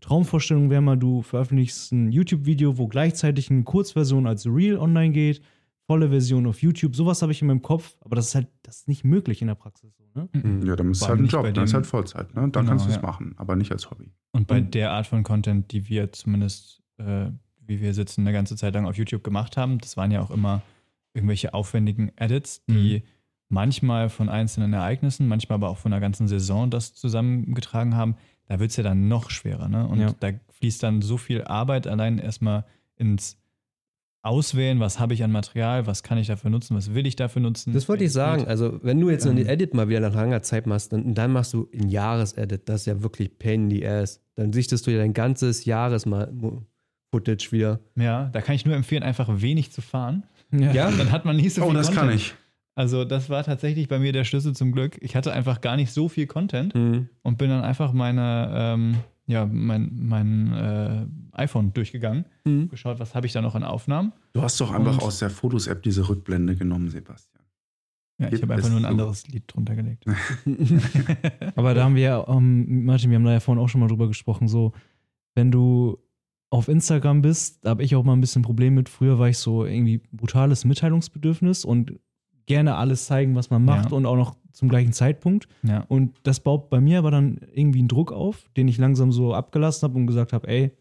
Traumvorstellung 0.00 0.70
wäre 0.70 0.80
mal, 0.80 0.96
du 0.96 1.22
veröffentlichst 1.22 1.92
ein 1.92 2.12
YouTube-Video, 2.12 2.78
wo 2.78 2.86
gleichzeitig 2.86 3.50
eine 3.50 3.64
Kurzversion 3.64 4.26
als 4.26 4.46
Reel 4.46 4.78
online 4.78 5.12
geht, 5.12 5.42
volle 5.86 6.08
Version 6.10 6.46
auf 6.46 6.62
YouTube. 6.62 6.94
Sowas 6.94 7.20
habe 7.22 7.32
ich 7.32 7.40
in 7.42 7.48
meinem 7.48 7.62
Kopf, 7.62 7.96
aber 8.00 8.14
das 8.16 8.28
ist 8.28 8.34
halt 8.36 8.46
das 8.62 8.80
ist 8.80 8.88
nicht 8.88 9.04
möglich 9.04 9.40
in 9.42 9.48
der 9.48 9.54
Praxis. 9.56 9.96
So, 9.96 10.04
ne? 10.14 10.28
Mhm. 10.32 10.64
Ja, 10.66 10.76
dann 10.76 10.90
ist 10.92 11.02
es 11.02 11.08
halt 11.08 11.18
ein 11.20 11.26
Job, 11.26 11.52
dann 11.52 11.64
ist 11.64 11.74
halt 11.74 11.86
Vollzeit. 11.86 12.28
Ne? 12.34 12.42
Dann 12.42 12.52
Genau, 12.52 12.66
kannst 12.66 12.84
du 12.86 12.90
es 12.90 12.96
ja. 12.96 13.02
machen, 13.02 13.34
aber 13.38 13.56
nicht 13.56 13.72
als 13.72 13.90
Hobby. 13.90 14.12
Und 14.32 14.46
bei 14.46 14.58
Und- 14.58 14.74
der 14.74 14.92
Art 14.92 15.06
von 15.08 15.22
Content, 15.24 15.72
die 15.72 15.88
wir 15.88 16.12
zumindest, 16.12 16.82
äh, 16.98 17.30
wie 17.66 17.80
wir 17.80 17.94
sitzen, 17.94 18.20
eine 18.20 18.32
ganze 18.32 18.54
Zeit 18.56 18.74
lang 18.74 18.86
auf 18.86 18.96
YouTube 18.96 19.24
gemacht 19.24 19.56
haben, 19.56 19.78
das 19.78 19.96
waren 19.96 20.10
ja 20.10 20.20
auch 20.22 20.30
immer 20.30 20.62
irgendwelche 21.12 21.54
aufwendigen 21.54 22.12
Edits, 22.16 22.64
die 22.66 23.02
manchmal 23.48 24.10
von 24.10 24.28
einzelnen 24.28 24.74
Ereignissen, 24.74 25.26
manchmal 25.26 25.56
aber 25.56 25.70
auch 25.70 25.78
von 25.78 25.92
einer 25.92 26.00
ganzen 26.00 26.28
Saison 26.28 26.70
das 26.70 26.94
zusammengetragen 26.94 27.96
haben. 27.96 28.14
Da 28.48 28.58
wird 28.60 28.70
es 28.70 28.76
ja 28.76 28.82
dann 28.82 29.08
noch 29.08 29.30
schwerer. 29.30 29.68
Ne? 29.68 29.86
Und 29.86 30.00
Ja. 30.00 30.14
da 30.18 30.30
fließt 30.58 30.82
dann 30.82 31.02
so 31.02 31.16
viel 31.18 31.44
Arbeit 31.44 31.86
allein 31.86 32.18
erstmal 32.18 32.64
ins 32.96 33.36
Auswählen, 34.22 34.80
was 34.80 34.98
habe 34.98 35.14
ich 35.14 35.22
an 35.22 35.30
Material, 35.30 35.86
was 35.86 36.02
kann 36.02 36.18
ich 36.18 36.26
dafür 36.26 36.50
nutzen, 36.50 36.76
was 36.76 36.92
will 36.92 37.06
ich 37.06 37.14
dafür 37.14 37.40
nutzen. 37.40 37.72
Das 37.72 37.88
wollte 37.88 38.04
ich 38.04 38.12
sagen. 38.12 38.46
Also, 38.46 38.80
wenn 38.82 38.98
du 39.00 39.08
jetzt 39.10 39.24
Ähm. 39.26 39.36
einen 39.36 39.46
Edit 39.46 39.74
mal 39.74 39.88
wieder 39.88 40.00
nach 40.00 40.12
langer 40.14 40.42
Zeit 40.42 40.66
machst, 40.66 40.92
dann, 40.92 41.14
dann 41.14 41.30
machst 41.30 41.54
du 41.54 41.68
ein 41.72 41.88
Jahresedit. 41.88 42.68
Das 42.68 42.80
ist 42.82 42.86
ja 42.86 43.00
wirklich 43.02 43.38
pain 43.38 43.64
in 43.64 43.70
the 43.70 43.86
ass. 43.86 44.20
Dann 44.34 44.52
sichtest 44.52 44.86
du 44.86 44.90
ja 44.90 44.98
dein 44.98 45.12
ganzes 45.14 45.64
Jahres-Footage 45.66 47.52
wieder. 47.52 47.80
Ja, 47.96 48.24
da 48.30 48.40
kann 48.40 48.54
ich 48.54 48.66
nur 48.66 48.74
empfehlen, 48.74 49.02
einfach 49.02 49.28
wenig 49.40 49.70
zu 49.72 49.80
fahren. 49.82 50.24
Ja, 50.50 50.90
Dann 50.90 51.12
hat 51.12 51.24
man 51.24 51.36
nicht 51.36 51.54
so 51.54 51.62
Oh, 51.62 51.66
viel 51.66 51.74
das 51.74 51.86
Content. 51.88 52.06
kann 52.08 52.16
ich. 52.16 52.34
Also 52.78 53.04
das 53.04 53.28
war 53.28 53.42
tatsächlich 53.42 53.88
bei 53.88 53.98
mir 53.98 54.12
der 54.12 54.22
Schlüssel 54.22 54.54
zum 54.54 54.70
Glück. 54.70 54.96
Ich 55.00 55.16
hatte 55.16 55.32
einfach 55.32 55.60
gar 55.60 55.74
nicht 55.74 55.90
so 55.90 56.08
viel 56.08 56.28
Content 56.28 56.74
Mhm. 56.76 57.08
und 57.22 57.36
bin 57.36 57.50
dann 57.50 57.64
einfach 57.64 57.92
meine, 57.92 58.50
ähm, 58.52 58.94
ja, 59.26 59.46
mein, 59.46 59.90
mein 59.94 60.52
äh, 60.52 61.06
iPhone 61.32 61.72
durchgegangen, 61.72 62.24
Mhm. 62.44 62.68
geschaut, 62.68 63.00
was 63.00 63.16
habe 63.16 63.26
ich 63.26 63.32
da 63.32 63.42
noch 63.42 63.56
in 63.56 63.64
Aufnahmen. 63.64 64.12
Du 64.32 64.42
hast 64.42 64.60
doch 64.60 64.70
einfach 64.72 64.92
Und- 64.94 65.02
aus 65.02 65.18
der 65.18 65.28
Fotos-App 65.30 65.82
diese 65.82 66.08
Rückblende 66.08 66.54
genommen, 66.54 66.88
Sebastian. 66.88 67.42
Ja, 68.20 68.32
ich 68.32 68.42
habe 68.42 68.54
einfach 68.54 68.68
nur 68.68 68.78
ein 68.78 68.82
so. 68.82 68.88
anderes 68.88 69.26
Lied 69.26 69.44
drunter 69.48 69.74
gelegt. 69.74 70.04
Aber 71.56 71.74
da 71.74 71.84
haben 71.84 71.94
wir 71.96 72.02
ja, 72.02 72.28
ähm, 72.28 72.84
Martin, 72.84 73.10
wir 73.10 73.16
haben 73.16 73.24
da 73.24 73.32
ja 73.32 73.40
vorhin 73.40 73.62
auch 73.62 73.68
schon 73.68 73.80
mal 73.80 73.88
drüber 73.88 74.06
gesprochen, 74.08 74.48
so, 74.48 74.72
wenn 75.34 75.50
du 75.50 75.98
auf 76.50 76.68
Instagram 76.68 77.22
bist, 77.22 77.64
da 77.64 77.70
habe 77.70 77.82
ich 77.82 77.94
auch 77.94 78.04
mal 78.04 78.14
ein 78.14 78.20
bisschen 78.20 78.42
Problem 78.42 78.74
mit. 78.74 78.88
Früher 78.88 79.18
war 79.18 79.28
ich 79.28 79.38
so 79.38 79.64
irgendwie 79.66 80.00
brutales 80.12 80.64
Mitteilungsbedürfnis 80.64 81.64
und 81.64 81.98
gerne 82.48 82.74
alles 82.74 83.06
zeigen, 83.06 83.36
was 83.36 83.50
man 83.50 83.64
macht 83.64 83.90
Ja. 83.92 83.96
und 83.96 84.04
auch 84.06 84.16
noch 84.16 84.34
zum 84.52 84.68
gleichen 84.68 84.92
Zeitpunkt. 84.92 85.46
Ja. 85.62 85.84
Und 85.88 86.16
das 86.24 86.40
baut 86.40 86.68
bei 86.68 86.80
mir 86.80 86.98
aber 86.98 87.12
dann 87.12 87.38
irgendwie 87.54 87.78
einen 87.78 87.86
Druck 87.88 88.10
auf, 88.10 88.50
den 88.56 88.66
ich 88.66 88.78
langsam 88.78 89.12
so 89.12 89.32
abgelassen 89.34 89.88
habe 89.88 89.96
und 89.98 90.08
gesagt 90.08 90.32
habe, 90.32 90.48
ey, 90.48 90.72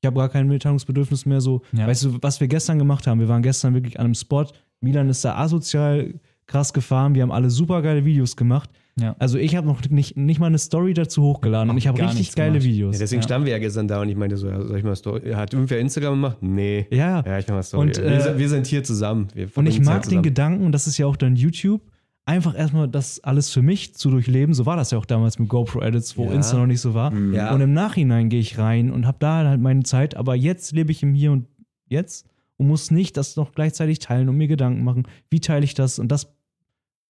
ich 0.00 0.06
habe 0.06 0.16
gar 0.16 0.28
kein 0.28 0.48
Mitteilungsbedürfnis 0.48 1.24
mehr. 1.24 1.40
So, 1.40 1.62
Ja. 1.72 1.86
weißt 1.86 2.04
du, 2.04 2.18
was 2.22 2.40
wir 2.40 2.48
gestern 2.48 2.78
gemacht 2.78 3.06
haben? 3.06 3.20
Wir 3.20 3.28
waren 3.28 3.42
gestern 3.42 3.74
wirklich 3.74 3.98
an 4.00 4.06
einem 4.06 4.14
Spot. 4.14 4.46
Milan 4.80 5.08
ist 5.08 5.24
da 5.24 5.36
asozial 5.36 6.14
krass 6.46 6.72
gefahren. 6.72 7.14
Wir 7.14 7.22
haben 7.22 7.32
alle 7.32 7.50
super 7.50 7.80
geile 7.82 8.04
Videos 8.04 8.36
gemacht. 8.36 8.70
Ja. 8.98 9.14
Also 9.18 9.36
ich 9.36 9.54
habe 9.56 9.66
noch 9.66 9.82
nicht, 9.90 10.16
nicht 10.16 10.40
mal 10.40 10.46
eine 10.46 10.58
Story 10.58 10.94
dazu 10.94 11.22
hochgeladen 11.22 11.68
und 11.70 11.76
ich 11.76 11.86
habe 11.86 12.00
richtig 12.02 12.34
geile 12.34 12.52
gemacht. 12.52 12.64
Videos. 12.64 12.94
Ja, 12.94 12.98
deswegen 13.00 13.20
Ja. 13.20 13.26
standen 13.28 13.44
wir 13.46 13.52
ja 13.52 13.58
gestern 13.58 13.86
da 13.88 14.00
und 14.00 14.08
ich 14.08 14.16
meinte 14.16 14.38
so, 14.38 14.48
ja, 14.48 14.62
soll 14.62 14.78
ich 14.78 14.84
mal 14.84 14.96
Story? 14.96 15.32
Hat 15.34 15.52
irgendwer 15.52 15.78
Instagram 15.80 16.14
gemacht? 16.14 16.38
Nee. 16.40 16.86
Ja, 16.90 17.22
Ja, 17.26 17.38
ich 17.38 17.46
mach 17.46 17.56
mal 17.56 17.62
Story. 17.62 17.88
Und, 17.88 17.96
wir, 17.98 18.04
äh, 18.04 18.20
sind, 18.22 18.38
wir 18.38 18.48
sind 18.48 18.66
hier 18.66 18.82
zusammen. 18.84 19.28
Wir 19.34 19.48
und 19.54 19.66
ich 19.66 19.80
mag 19.80 20.02
den 20.02 20.04
zusammen. 20.04 20.22
Gedanken, 20.22 20.64
und 20.66 20.72
das 20.72 20.86
ist 20.86 20.96
ja 20.96 21.04
auch 21.06 21.16
dann 21.16 21.36
YouTube, 21.36 21.82
einfach 22.24 22.56
erstmal 22.58 22.88
das 22.88 23.22
alles 23.22 23.50
für 23.50 23.60
mich 23.60 23.94
zu 23.94 24.10
durchleben. 24.10 24.54
So 24.54 24.64
war 24.64 24.76
das 24.76 24.90
ja 24.92 24.98
auch 24.98 25.04
damals 25.04 25.38
mit 25.38 25.50
GoPro-Edits, 25.50 26.16
wo 26.16 26.24
Ja. 26.24 26.32
Insta 26.32 26.56
noch 26.56 26.66
nicht 26.66 26.80
so 26.80 26.94
war. 26.94 27.10
Mhm. 27.10 27.34
Ja. 27.34 27.54
Und 27.54 27.60
im 27.60 27.74
Nachhinein 27.74 28.30
gehe 28.30 28.40
ich 28.40 28.56
rein 28.56 28.90
und 28.90 29.06
habe 29.06 29.18
da 29.20 29.44
halt 29.46 29.60
meine 29.60 29.82
Zeit, 29.82 30.16
aber 30.16 30.34
jetzt 30.34 30.72
lebe 30.72 30.90
ich 30.90 31.02
im 31.02 31.12
Hier 31.12 31.32
und 31.32 31.46
Jetzt 31.88 32.26
und 32.56 32.66
muss 32.66 32.90
nicht 32.90 33.18
das 33.18 33.36
noch 33.36 33.52
gleichzeitig 33.52 33.98
teilen 33.98 34.30
und 34.30 34.38
mir 34.38 34.48
Gedanken 34.48 34.82
machen, 34.84 35.06
wie 35.28 35.38
teile 35.40 35.64
ich 35.64 35.74
das 35.74 35.98
und 35.98 36.10
das 36.10 36.34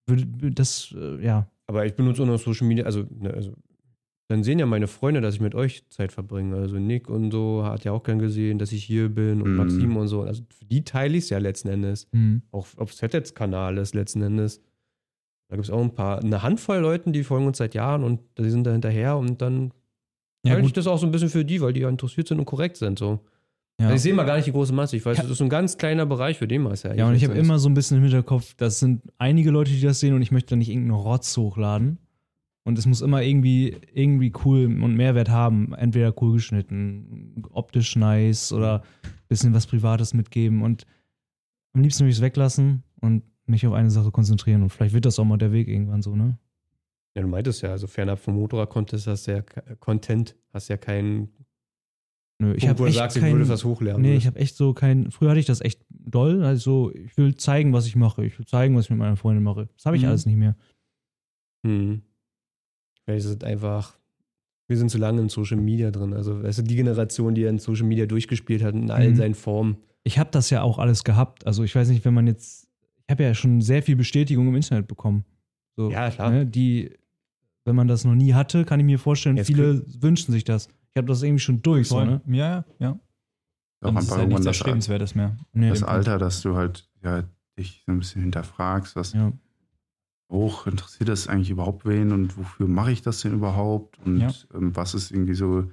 würde 0.09 0.51
das 0.53 0.93
äh, 0.99 1.25
ja 1.25 1.47
Aber 1.67 1.85
ich 1.87 1.95
benutze 1.95 2.23
auch 2.23 2.27
noch 2.27 2.39
Social 2.39 2.67
Media, 2.67 2.85
also, 2.85 3.05
ne, 3.11 3.33
also 3.35 3.53
dann 4.29 4.43
sehen 4.43 4.59
ja 4.59 4.67
meine 4.67 4.89
Freunde, 4.89 5.21
dass 5.21 5.35
ich 5.37 5.41
mit 5.41 5.55
euch 5.55 5.89
Zeit 5.89 6.11
verbringe. 6.11 6.57
Also 6.57 6.79
Nick 6.79 7.09
und 7.09 7.31
so 7.31 7.65
hat 7.65 7.85
ja 7.85 7.93
auch 7.93 8.03
gern 8.03 8.19
gesehen, 8.19 8.59
dass 8.59 8.73
ich 8.73 8.83
hier 8.85 9.09
bin 9.09 9.41
und 9.41 9.51
Mhm. 9.53 9.57
Maxim 9.57 9.97
und 9.97 10.09
so. 10.09 10.23
Also 10.23 10.43
für 10.51 10.65
die 10.65 10.83
teile 10.83 11.17
ich 11.17 11.25
es 11.25 11.31
ja 11.31 11.39
letzten 11.39 11.69
Endes. 11.69 12.09
Auch 12.51 12.67
auf 12.77 12.95
Z-Kanal 12.95 13.79
ist 13.79 13.95
letzten 13.95 14.23
Endes. 14.23 14.61
Da 15.49 15.55
gibt 15.55 15.67
es 15.69 15.71
auch 15.71 15.81
ein 15.81 15.95
paar, 15.95 16.19
eine 16.25 16.43
Handvoll 16.43 16.79
Leuten, 16.79 17.13
die 17.13 17.23
folgen 17.23 17.47
uns 17.47 17.59
seit 17.59 17.75
Jahren 17.75 18.03
und 18.03 18.21
die 18.37 18.51
sind 18.51 18.65
da 18.65 18.73
hinterher 18.73 19.17
und 19.17 19.41
dann 19.43 19.73
Ja, 20.45 20.55
teile 20.55 20.67
ich 20.67 20.73
das 20.73 20.89
auch 20.89 20.99
so 20.99 21.07
ein 21.07 21.13
bisschen 21.13 21.29
für 21.29 21.45
die, 21.45 21.61
weil 21.61 21.73
die 21.73 21.83
ja 21.83 21.89
interessiert 21.89 22.27
sind 22.27 22.41
und 22.41 22.47
korrekt 22.47 22.79
sind. 22.79 22.99
So. 22.99 23.21
Ja. 23.79 23.87
Also 23.87 23.97
ich 23.97 24.03
sehe 24.03 24.15
mal 24.15 24.25
gar 24.25 24.37
nicht 24.37 24.47
die 24.47 24.53
große 24.53 24.73
Masse. 24.73 24.97
Ich 24.97 25.05
weiß, 25.05 25.19
das 25.19 25.29
ist 25.29 25.43
ein 25.43 25.51
ganz 25.51 25.77
kleiner 25.77 26.07
Bereich 26.07 26.39
für 26.39 26.49
den 26.49 26.63
mal. 26.63 26.75
Ja, 26.83 26.95
Ja, 26.95 27.09
und 27.09 27.15
ich 27.15 27.25
habe 27.25 27.35
immer 27.35 27.59
so 27.59 27.69
ein 27.69 27.75
bisschen 27.75 27.99
im 27.99 28.03
Hinterkopf, 28.05 28.55
das 28.55 28.81
sind 28.81 29.03
einige 29.19 29.51
Leute, 29.51 29.71
die 29.71 29.81
das 29.81 30.01
sehen 30.01 30.15
und 30.15 30.23
ich 30.23 30.31
möchte 30.31 30.51
da 30.51 30.57
nicht 30.57 30.71
irgendeinen 30.71 31.01
Rotz 31.01 31.37
hochladen. 31.37 31.99
Und 32.65 32.79
es 32.79 32.87
muss 32.87 33.01
immer 33.01 33.23
irgendwie, 33.23 33.77
irgendwie 33.95 34.33
cool 34.45 34.65
und 34.65 34.97
Mehrwert 34.97 35.29
haben. 35.29 35.73
Entweder 35.75 36.13
cool 36.21 36.33
geschnitten, 36.33 37.45
optisch 37.53 37.95
nice 37.95 38.51
oder 38.51 38.83
ein 39.05 39.11
bisschen 39.29 39.55
was 39.55 39.69
Privates 39.69 40.15
mitgeben. 40.15 40.63
Und 40.63 40.85
am 41.75 41.83
liebsten 41.83 42.01
würde 42.01 42.11
ich 42.11 42.17
es 42.17 42.23
weglassen 42.23 42.83
und 43.01 43.23
mich 43.45 43.65
auf 43.69 43.73
eine 43.73 43.91
Sache 43.91 44.11
konzentrieren. 44.11 44.63
Und 44.63 44.71
vielleicht 44.71 44.95
wird 44.95 45.05
das 45.05 45.19
auch 45.21 45.25
mal 45.25 45.37
der 45.37 45.53
Weg 45.53 45.69
irgendwann 45.69 46.03
so, 46.03 46.17
ne? 46.17 46.39
Ja, 47.15 47.23
du 47.23 47.29
meintest 47.29 47.63
ja, 47.63 47.71
also 47.71 47.87
fernab 47.87 48.19
vom 48.19 48.35
Motorrad-Content 48.35 49.07
hast 49.07 49.29
du 49.29 49.33
ja, 49.33 49.43
Content, 49.79 50.35
hast 50.53 50.67
ja 50.67 50.77
keinen 50.77 51.29
Nö, 52.39 52.53
ich 52.55 52.69
habe 52.69 52.87
echt 52.87 52.97
sagst, 52.97 53.17
ich 53.17 53.23
kein, 53.23 53.33
würde 53.33 53.49
was 53.49 53.65
hochlernen. 53.65 54.03
Nee, 54.03 54.09
würdest. 54.09 54.23
ich 54.23 54.27
habe 54.27 54.39
echt 54.41 54.57
so 54.57 54.75
kein. 54.75 55.11
Früher 55.11 55.31
hatte 55.31 55.41
ich 55.41 55.47
das 55.47 55.61
echt 55.63 55.81
doll. 55.89 56.43
Also, 56.45 56.93
ich 56.95 57.17
will 57.17 57.35
zeigen, 57.37 57.73
was 57.73 57.87
ich 57.87 57.97
mache. 57.97 58.25
Ich 58.27 58.39
will 58.39 58.47
zeigen, 58.47 58.77
was 58.77 58.85
ich 58.87 58.91
mit 58.91 58.99
meiner 58.99 59.17
Freundin 59.17 59.43
mache. 59.43 59.69
Das 59.75 59.87
habe 59.87 59.97
ich 59.97 60.03
Mhm. 60.03 60.09
alles 60.09 60.27
nicht 60.27 60.37
mehr. 60.37 60.55
Hm. 61.67 62.03
Ist 63.07 63.25
es 63.25 63.41
einfach, 63.43 63.99
wir 64.69 64.77
sind 64.77 64.91
zu 64.91 64.99
lange 64.99 65.21
in 65.21 65.29
Social 65.29 65.57
Media 65.59 65.91
drin. 65.91 66.13
Also, 66.13 66.43
weißt 66.43 66.59
du, 66.59 66.63
die 66.63 66.77
Generation, 66.77 67.35
die 67.35 67.43
ja 67.43 67.51
in 67.51 67.59
Social 67.59 67.87
Media 67.87 68.07
durchgespielt 68.07 68.63
hat, 68.63 68.75
in 68.75 68.91
allen 68.91 69.13
Mhm. 69.13 69.17
seinen 69.17 69.35
Formen. 69.35 69.77
Ich 70.05 70.19
habe 70.19 70.31
das 70.31 70.51
ja 70.51 70.63
auch 70.63 70.79
alles 70.79 71.05
gehabt. 71.05 71.47
Also, 71.47 71.63
ich 71.65 71.75
weiß 71.75 71.89
nicht, 71.89 72.05
wenn 72.05 72.15
man 72.15 72.27
jetzt. 72.27 72.69
Ich 73.07 73.13
habe 73.13 73.23
ja 73.23 73.35
schon 73.35 73.61
sehr 73.61 73.83
viel 73.83 73.97
Bestätigung 73.97 74.49
im 74.49 74.57
Internet 74.57 74.89
bekommen. 74.89 75.25
So, 75.77 75.91
Ja, 75.91 76.11
klar. 76.11 76.31
Ne, 76.31 76.47
die, 76.47 76.91
wenn 77.65 77.77
man 77.77 77.87
das 77.89 78.05
noch 78.05 78.15
nie 78.15 78.35
hatte, 78.35 78.65
kann 78.65 78.81
ich 78.81 78.87
mir 78.87 78.99
vorstellen, 78.99 79.37
Jetzt 79.37 79.47
viele 79.47 79.85
wünschen 80.03 80.33
sich 80.33 80.43
das. 80.45 80.69
Ich 80.97 80.99
habe 80.99 81.09
das 81.09 81.23
irgendwie 81.23 81.43
schon 81.43 81.61
durch. 81.61 81.89
So, 81.89 82.03
ne? 82.03 82.23
Ja, 82.27 82.65
ja. 82.79 82.93
Auch 82.93 82.99
Dann 83.81 83.97
ist 83.99 84.05
einfach 84.05 84.17
halt 84.17 84.29
nichts 84.29 84.45
das, 84.47 84.57
Erstrebenswertes 84.57 85.15
mehr. 85.15 85.37
Nee, 85.53 85.69
das 85.69 85.83
Alter, 85.83 86.17
dass 86.17 86.41
du 86.41 86.57
halt 86.57 86.89
ja, 87.05 87.23
dich 87.59 87.83
so 87.85 87.93
ein 87.93 87.99
bisschen 87.99 88.23
hinterfragst, 88.23 88.97
was 88.97 89.13
Ja. 89.13 89.31
hoch 90.33 90.67
interessiert 90.67 91.11
das 91.11 91.29
eigentlich 91.29 91.51
überhaupt 91.51 91.85
wen 91.85 92.13
und 92.13 92.39
wofür 92.39 92.67
mache 92.67 92.93
ich 92.93 93.03
das 93.03 93.21
denn 93.21 93.35
überhaupt 93.35 93.99
und 94.07 94.21
Ja. 94.21 94.31
ähm, 94.55 94.75
was 94.75 94.95
ist 94.95 95.11
irgendwie 95.11 95.35
so, 95.35 95.71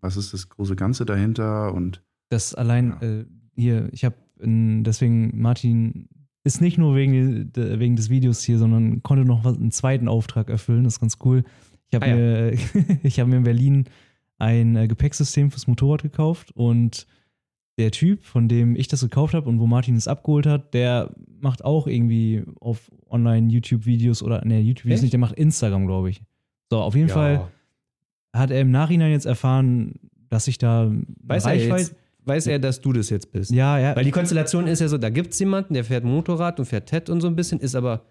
was 0.00 0.16
ist 0.16 0.32
das 0.32 0.48
große 0.50 0.76
Ganze 0.76 1.04
dahinter 1.04 1.74
und 1.74 2.00
Das 2.30 2.54
allein 2.54 2.90
Ja. 2.90 3.02
äh, 3.02 3.26
hier, 3.56 3.92
ich 3.92 4.04
habe 4.04 4.14
deswegen, 4.38 5.36
Martin 5.40 6.08
ist 6.44 6.60
nicht 6.60 6.78
nur 6.78 6.94
wegen, 6.94 7.50
wegen 7.56 7.96
des 7.96 8.08
Videos 8.08 8.40
hier, 8.44 8.58
sondern 8.58 9.02
konnte 9.02 9.24
noch 9.24 9.44
einen 9.44 9.72
zweiten 9.72 10.06
Auftrag 10.06 10.48
erfüllen. 10.48 10.84
Das 10.84 10.94
ist 10.94 11.00
ganz 11.00 11.16
cool. 11.24 11.42
Ich 11.90 11.94
habe 11.94 12.06
Ah, 12.06 12.08
ja. 12.08 12.16
mir, 12.16 12.52
ich 13.02 13.20
hab 13.20 13.28
mir 13.28 13.36
in 13.36 13.42
Berlin 13.44 13.84
ein 14.38 14.76
äh, 14.76 14.86
Gepäcksystem 14.88 15.50
fürs 15.50 15.66
Motorrad 15.66 16.02
gekauft 16.02 16.52
und 16.54 17.06
der 17.78 17.90
Typ, 17.90 18.24
von 18.24 18.48
dem 18.48 18.74
ich 18.74 18.88
das 18.88 19.02
gekauft 19.02 19.34
habe 19.34 19.48
und 19.48 19.60
wo 19.60 19.66
Martin 19.66 19.96
es 19.96 20.08
abgeholt 20.08 20.46
hat, 20.46 20.72
der 20.74 21.14
macht 21.40 21.64
auch 21.64 21.86
irgendwie 21.86 22.42
auf 22.60 22.90
online 23.10 23.50
YouTube-Videos 23.52 24.22
oder, 24.22 24.44
ne, 24.44 24.60
YouTube-Videos 24.60 25.02
nicht, 25.02 25.12
der 25.12 25.20
macht 25.20 25.34
Instagram, 25.36 25.86
glaube 25.86 26.10
ich. 26.10 26.22
So, 26.70 26.78
auf 26.80 26.94
jeden 26.94 27.08
Fall 27.10 27.48
hat 28.34 28.50
er 28.50 28.60
im 28.60 28.70
Nachhinein 28.70 29.10
jetzt 29.12 29.26
erfahren, 29.26 29.94
dass 30.30 30.48
ich 30.48 30.58
da 30.58 30.90
Weiß 31.22 31.44
er, 31.46 31.54
jetzt, 31.54 31.94
weiß 32.24 32.46
er, 32.46 32.58
dass 32.58 32.80
du 32.80 32.92
das 32.92 33.10
jetzt 33.10 33.30
bist? 33.30 33.50
ja, 33.50 33.78
ja. 33.78 33.94
Weil 33.94 34.04
die 34.04 34.10
Konstellation 34.10 34.66
ist 34.66 34.80
ja 34.80 34.88
so, 34.88 34.98
da 34.98 35.10
gibt 35.10 35.32
es 35.34 35.38
jemanden, 35.38 35.74
der 35.74 35.84
fährt 35.84 36.04
Motorrad 36.04 36.58
und 36.58 36.66
fährt 36.66 36.88
TED 36.88 37.08
und 37.10 37.20
so 37.20 37.26
ein 37.28 37.36
bisschen, 37.36 37.60
ist 37.60 37.74
aber 37.74 38.04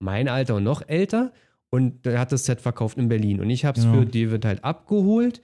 mein 0.00 0.26
Alter 0.28 0.56
und 0.56 0.64
noch 0.64 0.82
älter 0.88 1.32
und 1.72 2.04
der 2.04 2.20
hat 2.20 2.30
das 2.32 2.44
Set 2.44 2.60
verkauft 2.60 2.98
in 2.98 3.08
Berlin. 3.08 3.40
Und 3.40 3.48
ich 3.50 3.64
habe 3.64 3.78
es 3.78 3.86
Genau. 3.86 4.00
für 4.00 4.06
David 4.06 4.44
halt 4.44 4.62
abgeholt 4.62 5.40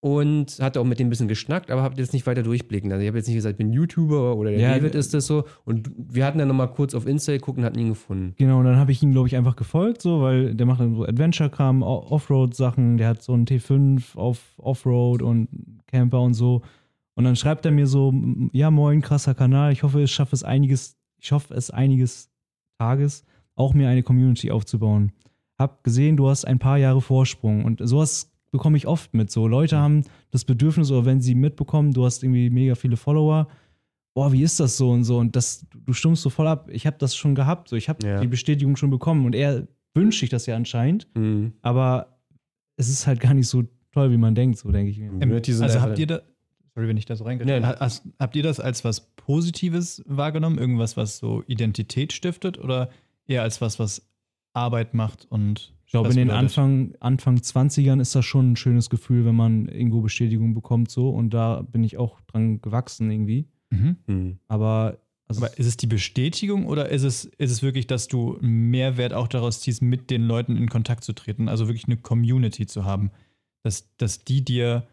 und 0.00 0.58
hatte 0.60 0.80
auch 0.80 0.84
mit 0.84 0.98
dem 0.98 1.06
ein 1.06 1.10
bisschen 1.10 1.28
geschnackt, 1.28 1.70
aber 1.70 1.82
habe 1.82 1.94
jetzt 1.96 2.12
nicht 2.12 2.26
weiter 2.26 2.42
durchblicken. 2.42 2.90
Also 2.90 3.02
ich 3.02 3.08
habe 3.08 3.16
jetzt 3.18 3.28
nicht 3.28 3.36
gesagt, 3.36 3.52
ich 3.52 3.58
bin 3.58 3.72
YouTuber 3.72 4.36
oder 4.36 4.50
der 4.50 4.58
Ja, 4.58 4.74
David 4.74 4.96
ist 4.96 5.14
das 5.14 5.26
so. 5.26 5.44
Und 5.64 5.90
wir 5.96 6.26
hatten 6.26 6.38
dann 6.38 6.48
nochmal 6.48 6.72
kurz 6.72 6.92
auf 6.92 7.06
Insta 7.06 7.32
geguckt 7.32 7.56
und 7.58 7.64
hatten 7.64 7.78
ihn 7.78 7.90
gefunden. 7.90 8.34
Genau, 8.36 8.58
und 8.58 8.64
dann 8.64 8.76
habe 8.76 8.90
ich 8.90 9.00
ihm, 9.02 9.12
glaube 9.12 9.28
ich, 9.28 9.36
einfach 9.36 9.54
gefolgt, 9.54 10.02
so, 10.02 10.20
weil 10.20 10.54
der 10.56 10.66
macht 10.66 10.80
dann 10.80 10.96
so 10.96 11.04
Adventure-Kram, 11.06 11.82
Offroad-Sachen, 11.84 12.96
der 12.96 13.08
hat 13.08 13.22
so 13.22 13.32
einen 13.32 13.46
T5 13.46 14.16
auf 14.16 14.40
Offroad 14.58 15.22
und 15.22 15.48
Camper 15.86 16.20
und 16.20 16.34
so. 16.34 16.62
Und 17.14 17.22
dann 17.24 17.36
schreibt 17.36 17.64
er 17.64 17.70
mir 17.70 17.86
so, 17.86 18.12
ja, 18.52 18.72
moin, 18.72 19.00
krasser 19.02 19.34
Kanal, 19.34 19.72
ich 19.72 19.84
hoffe, 19.84 20.02
ich 20.02 20.10
schaffe 20.10 20.34
es 20.34 20.42
einiges, 20.42 20.96
ich 21.20 21.30
hoffe 21.30 21.54
es 21.54 21.70
einiges 21.70 22.28
Tages, 22.78 23.24
auch 23.54 23.72
mir 23.72 23.88
eine 23.88 24.02
Community 24.02 24.50
aufzubauen. 24.50 25.12
Hab 25.64 25.82
gesehen, 25.84 26.16
du 26.16 26.28
hast 26.28 26.44
ein 26.46 26.58
paar 26.58 26.76
Jahre 26.78 27.00
Vorsprung 27.00 27.64
und 27.64 27.80
sowas 27.82 28.30
bekomme 28.50 28.76
ich 28.76 28.86
oft 28.86 29.14
mit. 29.14 29.30
So 29.30 29.48
Leute 29.48 29.78
haben 29.78 30.04
das 30.30 30.44
Bedürfnis, 30.44 30.90
oder 30.90 31.06
wenn 31.06 31.20
sie 31.20 31.34
mitbekommen, 31.34 31.92
du 31.92 32.04
hast 32.04 32.22
irgendwie 32.22 32.50
mega 32.50 32.74
viele 32.74 32.96
Follower, 32.96 33.48
boah, 34.14 34.30
wie 34.32 34.42
ist 34.42 34.60
das 34.60 34.76
so 34.76 34.90
und 34.90 35.04
so? 35.04 35.18
Und 35.18 35.34
das, 35.34 35.66
du 35.86 35.92
stummst 35.92 36.22
so 36.22 36.30
voll 36.30 36.46
ab. 36.46 36.68
Ich 36.70 36.86
habe 36.86 36.96
das 36.98 37.16
schon 37.16 37.34
gehabt, 37.34 37.68
so 37.68 37.76
ich 37.76 37.88
habe 37.88 38.06
Ja. 38.06 38.20
die 38.20 38.28
Bestätigung 38.28 38.76
schon 38.76 38.90
bekommen 38.90 39.24
und 39.26 39.34
er 39.34 39.66
wünscht 39.94 40.20
sich 40.20 40.28
das 40.30 40.46
ja 40.46 40.54
anscheinend, 40.54 41.08
Mhm. 41.16 41.54
aber 41.62 42.18
es 42.76 42.88
ist 42.88 43.06
halt 43.06 43.20
gar 43.20 43.32
nicht 43.34 43.48
so 43.48 43.64
toll, 43.92 44.10
wie 44.12 44.16
man 44.18 44.34
denkt, 44.34 44.58
so 44.58 44.70
denke 44.70 44.90
ich 44.90 44.98
mir. 44.98 45.10
Sind 45.44 45.62
Also 45.62 45.80
habt 45.80 45.98
ihr 45.98 46.06
da, 46.06 46.20
sorry, 46.74 46.88
wenn 46.88 46.96
ich 46.96 47.06
da 47.06 47.16
so 47.16 47.24
reingehe, 47.24 47.62
hast- 47.80 48.06
habt 48.20 48.36
ihr 48.36 48.42
das 48.42 48.60
als 48.60 48.84
was 48.84 49.00
Positives 49.16 50.02
wahrgenommen? 50.06 50.58
Irgendwas, 50.58 50.96
was 50.96 51.18
so 51.18 51.42
Identität 51.46 52.12
stiftet 52.12 52.58
oder 52.58 52.90
eher 53.26 53.42
als 53.42 53.60
was, 53.60 53.78
was 53.78 54.06
Arbeit 54.54 54.94
macht 54.94 55.26
und 55.30 55.72
Ich 55.86 55.90
glaube, 55.92 56.08
in 56.10 56.16
den 56.16 56.28
bedeutet? 56.28 56.44
Anfang, 56.58 56.94
Anfang 57.00 57.36
20ern 57.36 58.00
ist 58.00 58.14
das 58.14 58.24
schon 58.24 58.52
ein 58.52 58.56
schönes 58.56 58.88
Gefühl, 58.88 59.24
wenn 59.24 59.34
man 59.36 59.68
irgendwo 59.68 60.00
Bestätigung 60.00 60.54
bekommt, 60.54 60.90
so 60.90 61.10
und 61.10 61.30
da 61.34 61.62
bin 61.62 61.84
ich 61.84 61.98
auch 61.98 62.20
dran 62.22 62.60
gewachsen 62.62 63.10
irgendwie. 63.10 63.46
Mhm. 63.70 63.96
Mhm. 64.06 64.38
Aber, 64.48 64.98
also 65.28 65.44
Aber 65.44 65.58
ist 65.58 65.66
es 65.66 65.76
die 65.76 65.86
Bestätigung 65.86 66.66
oder 66.66 66.88
ist 66.88 67.02
es, 67.02 67.24
ist 67.24 67.50
es 67.50 67.62
wirklich, 67.62 67.86
dass 67.86 68.08
du 68.08 68.38
einen 68.38 68.70
Mehrwert 68.70 69.12
auch 69.12 69.28
daraus 69.28 69.60
ziehst, 69.60 69.82
mit 69.82 70.10
den 70.10 70.22
Leuten 70.22 70.56
in 70.56 70.68
Kontakt 70.68 71.02
zu 71.04 71.12
treten? 71.14 71.48
Also 71.48 71.66
wirklich 71.66 71.86
eine 71.86 71.96
Community 71.96 72.66
zu 72.66 72.84
haben. 72.84 73.10
Dass, 73.62 73.88
dass 73.96 74.24
die 74.24 74.44
dir. 74.44 74.86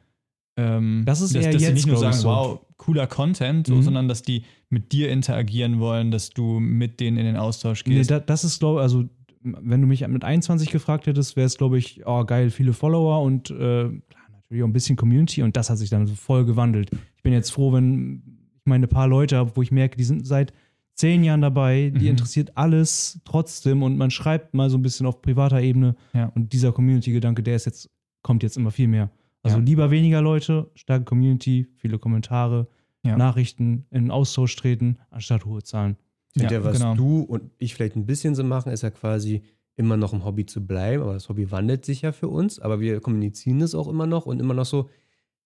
Ähm, 0.58 1.04
Das 1.06 1.22
ist 1.22 1.36
dass, 1.36 1.46
eher 1.46 1.52
dass 1.52 1.62
sie 1.62 1.68
jetzt, 1.68 1.76
nicht 1.76 1.88
nur 1.88 1.98
sagen, 1.98 2.14
so. 2.18 2.30
wow, 2.30 2.60
cooler 2.78 3.08
Content, 3.08 3.68
so, 3.68 3.76
Mhm. 3.76 3.82
sondern 3.84 4.08
dass 4.08 4.22
die 4.22 4.44
mit 4.70 4.92
dir 4.94 5.10
interagieren 5.12 5.80
wollen, 5.80 6.12
dass 6.12 6.30
du 6.30 6.60
mit 6.60 7.00
denen 7.00 7.18
in 7.18 7.26
den 7.26 7.36
Austausch 7.38 7.86
Nee, 7.86 7.96
gehst. 7.96 8.12
da, 8.12 8.20
das 8.20 8.44
ist, 8.44 8.60
glaube 8.60 8.80
ich, 8.80 8.84
also, 8.84 9.06
wenn 9.44 9.82
du 9.82 9.88
mich 9.88 10.08
mit 10.08 10.24
21 10.24 10.70
gefragt 10.70 11.08
hättest, 11.08 11.36
wäre 11.36 11.46
es, 11.48 11.58
glaube 11.58 11.78
ich, 11.78 12.06
oh, 12.06 12.24
geil, 12.26 12.50
viele 12.50 12.74
Follower 12.74 13.22
und 13.22 13.50
äh, 13.52 13.56
klar, 13.56 14.00
natürlich 14.32 14.64
auch 14.64 14.68
ein 14.68 14.74
bisschen 14.74 14.96
Community 14.96 15.42
und 15.44 15.56
das 15.58 15.70
hat 15.70 15.78
sich 15.78 15.90
dann 15.90 16.06
so 16.08 16.16
voll 16.16 16.46
gewandelt. 16.46 16.92
Ich 17.18 17.24
bin 17.24 17.34
jetzt 17.34 17.52
froh, 17.52 17.74
wenn 17.74 18.22
ich 18.56 18.62
meine 18.66 18.88
paar 18.88 19.08
Leute 19.08 19.38
habe, 19.38 19.52
wo 19.56 19.62
ich 19.62 19.72
merke, 19.72 19.98
die 19.98 20.04
sind 20.04 20.26
seit 20.28 20.54
zehn 20.96 21.24
Jahren 21.24 21.42
dabei, 21.42 21.92
die 21.96 22.04
Mhm. 22.06 22.12
interessiert 22.12 22.52
alles 22.56 23.20
trotzdem 23.26 23.82
und 23.82 23.98
man 23.98 24.12
schreibt 24.12 24.54
mal 24.54 24.70
so 24.70 24.78
ein 24.78 24.82
bisschen 24.84 25.06
auf 25.08 25.22
privater 25.22 25.62
Ebene 25.62 25.96
Ja. 26.14 26.28
und 26.36 26.54
dieser 26.54 26.72
Community-Gedanke, 26.72 27.42
der 27.42 27.56
ist 27.56 27.66
jetzt, 27.66 27.90
kommt 28.22 28.44
jetzt 28.44 28.58
immer 28.58 28.72
viel 28.72 28.88
mehr. 28.88 29.10
Also 29.42 29.58
Ja. 29.58 29.64
lieber 29.64 29.90
weniger 29.90 30.22
Leute, 30.22 30.70
starke 30.76 31.06
Community, 31.06 31.68
viele 31.78 31.98
Kommentare, 31.98 32.68
Ja. 33.04 33.18
Nachrichten, 33.18 33.86
in 33.90 34.12
Austausch 34.12 34.56
treten, 34.56 34.98
anstatt 35.10 35.46
hohe 35.46 35.64
Zahlen. 35.64 35.98
Ja, 36.36 36.52
Ja, 36.52 36.64
was 36.64 36.78
genau. 36.78 36.96
du 36.96 37.22
und 37.22 37.52
ich 37.58 37.74
vielleicht 37.74 37.96
ein 37.96 38.06
bisschen 38.06 38.36
so 38.36 38.44
machen, 38.44 38.72
ist 38.72 38.84
ja 38.84 38.90
quasi 38.90 39.42
immer 39.76 39.98
noch 39.98 40.14
im 40.14 40.24
Hobby 40.26 40.46
zu 40.46 40.66
bleiben, 40.66 41.04
aber 41.04 41.14
das 41.14 41.30
Hobby 41.30 41.50
wandelt 41.52 41.86
sich 41.86 42.02
ja 42.02 42.12
für 42.12 42.28
uns, 42.28 42.60
aber 42.60 42.80
wir 42.80 43.00
kommunizieren 43.00 43.60
das 43.60 43.74
auch 43.76 43.88
immer 43.88 44.06
noch 44.06 44.26
und 44.26 44.40
immer 44.40 44.54
noch 44.54 44.66
so, 44.66 44.90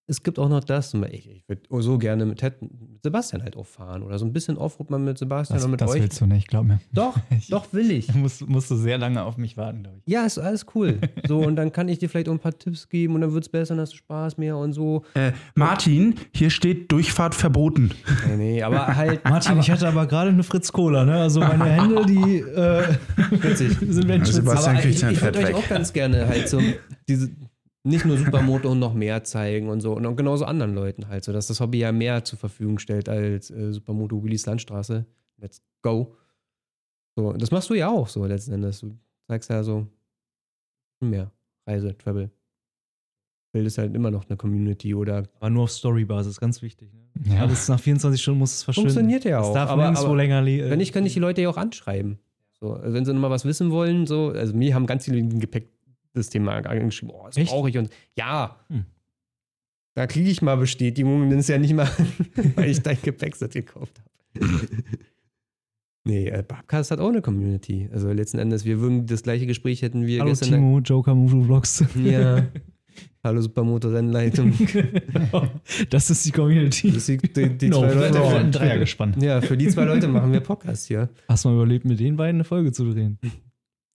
es 0.08 0.22
gibt 0.22 0.38
auch 0.38 0.48
noch 0.48 0.62
das. 0.62 0.94
Ich, 1.10 1.28
ich 1.28 1.44
würde 1.48 1.62
so 1.82 1.98
gerne 1.98 2.26
mit, 2.26 2.38
Ted, 2.38 2.62
mit 2.62 3.02
Sebastian 3.02 3.42
halt 3.42 3.56
auch 3.56 3.66
fahren 3.66 4.02
oder 4.02 4.18
so 4.18 4.24
ein 4.24 4.32
bisschen 4.32 4.56
Offroad 4.56 4.90
mal 4.90 4.98
mit 4.98 5.18
Sebastian 5.18 5.56
Das, 5.56 5.64
oder 5.64 5.70
mit 5.72 5.80
das 5.80 5.90
euch. 5.90 6.02
willst 6.02 6.20
du 6.20 6.26
nicht, 6.26 6.48
glaub 6.48 6.64
mir. 6.64 6.80
Doch, 6.92 7.16
Ich- 7.30 7.48
doch 7.48 7.72
will 7.72 7.90
ich. 7.90 8.14
Musst, 8.14 8.48
musst 8.48 8.70
du 8.70 8.76
sehr 8.76 8.98
lange 8.98 9.22
auf 9.24 9.36
mich 9.36 9.56
warten, 9.56 9.82
glaube 9.82 9.98
ich. 10.04 10.12
Ja, 10.12 10.24
ist 10.24 10.38
alles 10.38 10.66
cool. 10.74 10.98
So, 11.26 11.38
und 11.40 11.56
dann 11.56 11.72
kann 11.72 11.88
ich 11.88 11.98
dir 11.98 12.08
vielleicht 12.08 12.28
auch 12.28 12.32
ein 12.32 12.38
paar 12.38 12.56
Tipps 12.56 12.88
geben 12.88 13.14
und 13.16 13.20
dann 13.22 13.32
wird 13.32 13.42
es 13.44 13.48
besser, 13.48 13.74
dann 13.74 13.82
hast 13.82 13.92
du 13.94 13.96
Spaß 13.96 14.38
mehr 14.38 14.56
und 14.56 14.72
so. 14.74 15.02
Äh, 15.14 15.32
Martin, 15.56 16.14
hier 16.32 16.50
steht 16.50 16.92
Durchfahrt 16.92 17.34
verboten. 17.34 17.90
Nee, 18.28 18.36
nee, 18.36 18.62
aber 18.62 18.94
halt. 18.94 19.24
Martin, 19.24 19.52
aber, 19.52 19.60
ich 19.60 19.70
hatte 19.70 19.88
aber 19.88 20.06
gerade 20.06 20.30
eine 20.30 20.44
Fritz 20.44 20.70
Cola, 20.70 21.04
ne? 21.04 21.16
Also 21.22 21.40
meine 21.40 21.64
Hände, 21.64 22.06
die 22.06 22.38
äh, 22.38 22.96
witzig. 23.42 23.76
sind 23.80 24.06
wenn. 24.08 24.24
Sebastian 24.24 24.76
Aber 24.76 24.82
kriegt 24.82 25.02
ich, 25.02 25.10
ich 25.10 25.20
würde 25.22 25.38
euch 25.40 25.54
auch 25.54 25.68
ganz 25.68 25.92
gerne 25.92 26.28
halt 26.28 26.48
so 26.48 26.60
diese, 27.08 27.30
nicht 27.86 28.04
nur 28.04 28.18
Supermoto 28.18 28.70
und 28.72 28.78
noch 28.78 28.94
mehr 28.94 29.24
zeigen 29.24 29.68
und 29.68 29.80
so. 29.80 29.94
Und 29.94 30.04
auch 30.06 30.16
genauso 30.16 30.44
anderen 30.44 30.74
Leuten 30.74 31.08
halt, 31.08 31.24
so 31.24 31.32
dass 31.32 31.46
das 31.46 31.60
Hobby 31.60 31.78
ja 31.78 31.92
mehr 31.92 32.24
zur 32.24 32.38
Verfügung 32.38 32.78
stellt 32.78 33.08
als 33.08 33.50
äh, 33.50 33.72
Supermoto 33.72 34.22
Willis 34.22 34.46
Landstraße. 34.46 35.06
Let's 35.38 35.62
go. 35.82 36.14
So, 37.16 37.32
das 37.32 37.50
machst 37.50 37.70
du 37.70 37.74
ja 37.74 37.88
auch 37.88 38.08
so 38.08 38.24
letzten 38.26 38.52
Endes. 38.52 38.80
Du 38.80 38.96
zeigst 39.26 39.48
ja 39.50 39.62
so 39.62 39.86
mehr 41.00 41.30
Reise, 41.66 41.96
Travel. 41.96 42.30
Bildest 43.52 43.78
halt 43.78 43.94
immer 43.94 44.10
noch 44.10 44.28
eine 44.28 44.36
Community 44.36 44.94
oder 44.94 45.24
Aber 45.40 45.48
nur 45.50 45.62
auf 45.64 45.70
Story-Basis, 45.70 46.38
ganz 46.40 46.60
wichtig. 46.60 46.92
Ne? 46.92 47.34
Ja. 47.34 47.42
Alles 47.42 47.68
nach 47.68 47.80
24 47.80 48.20
Stunden 48.20 48.40
muss 48.40 48.52
es 48.54 48.62
verschwinden. 48.62 48.90
Funktioniert 48.90 49.24
ja 49.24 49.40
Es 49.40 49.46
auch, 49.46 49.54
darf 49.54 49.70
aber- 49.70 49.84
aber 49.98 50.16
länger 50.16 50.44
Wenn 50.44 50.78
nicht, 50.78 50.92
kann 50.92 51.06
ich 51.06 51.14
die 51.14 51.20
Leute 51.20 51.40
ja 51.42 51.48
auch 51.48 51.56
anschreiben. 51.56 52.18
So, 52.60 52.72
also 52.74 52.92
wenn 52.92 53.04
sie 53.04 53.12
nochmal 53.14 53.30
was 53.30 53.44
wissen 53.44 53.70
wollen, 53.70 54.06
so, 54.06 54.28
also 54.28 54.54
mir 54.54 54.74
haben 54.74 54.86
ganz 54.86 55.04
viele 55.06 55.18
im 55.18 55.40
Gepäck 55.40 55.68
das 56.16 56.28
Thema 56.30 56.52
angeschrieben, 56.54 57.14
oh, 57.14 57.26
das 57.32 57.44
brauche 57.48 57.68
ich 57.68 57.78
und 57.78 57.90
ja, 58.16 58.56
Hm. 58.68 58.84
da 59.94 60.06
kriege 60.06 60.30
ich 60.30 60.42
mal 60.42 60.56
Bestätigung, 60.56 61.28
dann 61.30 61.38
ist 61.38 61.48
ja 61.48 61.58
nicht 61.58 61.74
mal, 61.74 61.88
weil 62.56 62.70
ich 62.70 62.82
dein 62.82 62.98
Gepäckset 63.00 63.52
gekauft 63.52 64.00
habe. 64.00 64.46
nee, 66.04 66.28
äh, 66.28 66.42
Babcast 66.46 66.90
hat 66.90 67.00
auch 67.00 67.08
eine 67.08 67.22
Community. 67.22 67.88
Also 67.92 68.10
letzten 68.12 68.38
Endes, 68.38 68.64
wir 68.64 68.80
würden 68.80 69.06
das 69.06 69.22
gleiche 69.22 69.46
Gespräch 69.46 69.82
hätten 69.82 70.06
wir 70.06 70.20
Hallo 70.20 70.30
gestern. 70.30 70.50
Timo, 70.50 70.78
Joker 70.80 71.14
Movie 71.14 71.44
Vlogs. 71.44 71.84
Ja. 72.02 72.46
Hallo 73.22 73.40
Supermoto 73.40 73.88
Rennleitung. 73.88 74.52
das 75.90 76.10
ist 76.10 76.24
die 76.26 76.30
Community. 76.30 76.92
Das 76.92 77.06
die, 77.06 77.16
die, 77.18 77.48
die 77.58 77.68
No 77.68 77.80
zwei. 77.80 77.92
Leute. 77.92 78.22
ein 78.36 78.52
Dreier 78.52 78.78
gespannt. 78.78 79.20
Ja, 79.20 79.40
für 79.40 79.56
die 79.56 79.68
zwei 79.68 79.84
Leute 79.84 80.06
machen 80.08 80.32
wir 80.32 80.40
Podcast 80.40 80.86
hier. 80.86 81.08
Hast 81.28 81.44
du 81.44 81.48
mal 81.48 81.56
überlebt, 81.56 81.84
mit 81.84 81.98
den 81.98 82.16
beiden 82.16 82.36
eine 82.36 82.44
Folge 82.44 82.70
zu 82.72 82.90
drehen? 82.90 83.18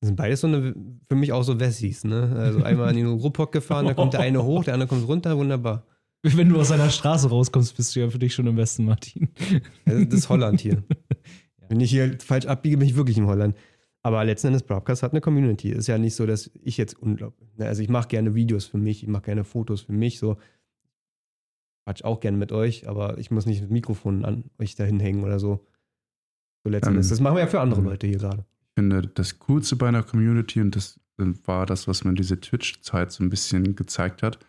Das 0.01 0.07
sind 0.07 0.15
beides 0.15 0.41
so 0.41 0.47
eine, 0.47 0.73
für 1.07 1.15
mich 1.15 1.31
auch 1.31 1.43
so 1.43 1.59
Wessis, 1.59 2.03
ne? 2.03 2.33
Also 2.35 2.63
einmal 2.63 2.89
in 2.89 2.97
den 2.97 3.07
Ruhrpott 3.07 3.51
gefahren, 3.51 3.85
da 3.85 3.93
kommt 3.93 4.13
der 4.13 4.21
eine 4.21 4.43
hoch, 4.43 4.63
der 4.63 4.73
andere 4.73 4.89
kommt 4.89 5.07
runter, 5.07 5.37
wunderbar. 5.37 5.85
Wenn 6.23 6.49
du 6.49 6.59
aus 6.59 6.71
einer 6.71 6.89
Straße 6.89 7.29
rauskommst, 7.29 7.77
bist 7.77 7.95
du 7.95 7.99
ja 7.99 8.09
für 8.09 8.19
dich 8.19 8.33
schon 8.33 8.47
im 8.47 8.57
Westen, 8.57 8.85
Martin. 8.85 9.29
Also 9.85 10.05
Das 10.05 10.13
ist 10.15 10.29
Holland 10.29 10.59
hier. 10.59 10.83
Wenn 11.69 11.79
ich 11.79 11.91
hier 11.91 12.17
falsch 12.19 12.45
abbiege, 12.47 12.77
bin 12.77 12.87
ich 12.87 12.95
wirklich 12.95 13.17
in 13.17 13.27
Holland. 13.27 13.55
Aber 14.03 14.23
letzten 14.25 14.47
Endes, 14.47 14.63
Broadcast 14.63 15.03
hat 15.03 15.11
eine 15.11 15.21
Community. 15.21 15.69
Ist 15.69 15.87
ja 15.87 15.97
nicht 15.97 16.15
so, 16.15 16.25
dass 16.25 16.49
ich 16.63 16.77
jetzt 16.77 16.99
unglaublich. 16.99 17.55
Ne? 17.57 17.67
Also 17.67 17.83
ich 17.83 17.89
mache 17.89 18.07
gerne 18.07 18.33
Videos 18.33 18.65
für 18.65 18.77
mich, 18.77 19.03
ich 19.03 19.09
mache 19.09 19.23
gerne 19.23 19.43
Fotos 19.43 19.81
für 19.81 19.93
mich, 19.93 20.19
so. 20.19 20.37
Quatsch 21.85 22.03
auch 22.03 22.19
gerne 22.19 22.37
mit 22.37 22.51
euch, 22.51 22.87
aber 22.87 23.17
ich 23.17 23.31
muss 23.31 23.45
nicht 23.45 23.61
das 23.61 23.69
Mikrofon 23.69 24.25
an 24.25 24.45
euch 24.59 24.75
dahin 24.75 24.99
hängen 24.99 25.23
oder 25.23 25.39
so. 25.39 25.65
So 26.63 26.69
letzten 26.69 26.89
Ähm, 26.89 26.95
Endes. 26.95 27.09
Das 27.09 27.19
machen 27.19 27.35
wir 27.35 27.41
ja 27.41 27.47
für 27.47 27.61
andere 27.61 27.81
ähm, 27.81 27.87
Leute 27.87 28.07
hier 28.07 28.17
gerade. 28.17 28.45
Ich 28.71 28.81
finde, 28.81 29.01
das 29.07 29.39
Coolste 29.39 29.75
bei 29.75 29.87
einer 29.87 30.03
Community, 30.03 30.61
und 30.61 30.75
das 30.75 30.99
war 31.17 31.65
das, 31.65 31.87
was 31.87 32.03
mir 32.03 32.13
diese 32.13 32.39
Twitch-Zeit 32.39 33.11
so 33.11 33.23
ein 33.23 33.29
bisschen 33.29 33.75
gezeigt 33.75 34.23
hat, 34.23 34.39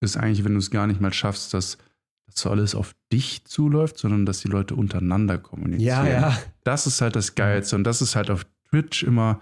ist 0.00 0.16
eigentlich, 0.16 0.44
wenn 0.44 0.52
du 0.52 0.58
es 0.58 0.70
gar 0.70 0.86
nicht 0.86 1.00
mal 1.00 1.12
schaffst, 1.12 1.54
dass 1.54 1.78
das 2.26 2.36
so 2.36 2.50
alles 2.50 2.74
auf 2.74 2.94
dich 3.12 3.44
zuläuft, 3.46 3.98
sondern 3.98 4.26
dass 4.26 4.40
die 4.40 4.48
Leute 4.48 4.74
untereinander 4.74 5.38
kommunizieren. 5.38 5.86
Das 6.64 6.86
ist 6.86 7.00
halt 7.00 7.16
das 7.16 7.34
Geilste. 7.34 7.76
Und 7.76 7.84
das 7.84 8.02
ist 8.02 8.14
halt 8.16 8.30
auf 8.30 8.44
Twitch 8.68 9.02
immer 9.04 9.40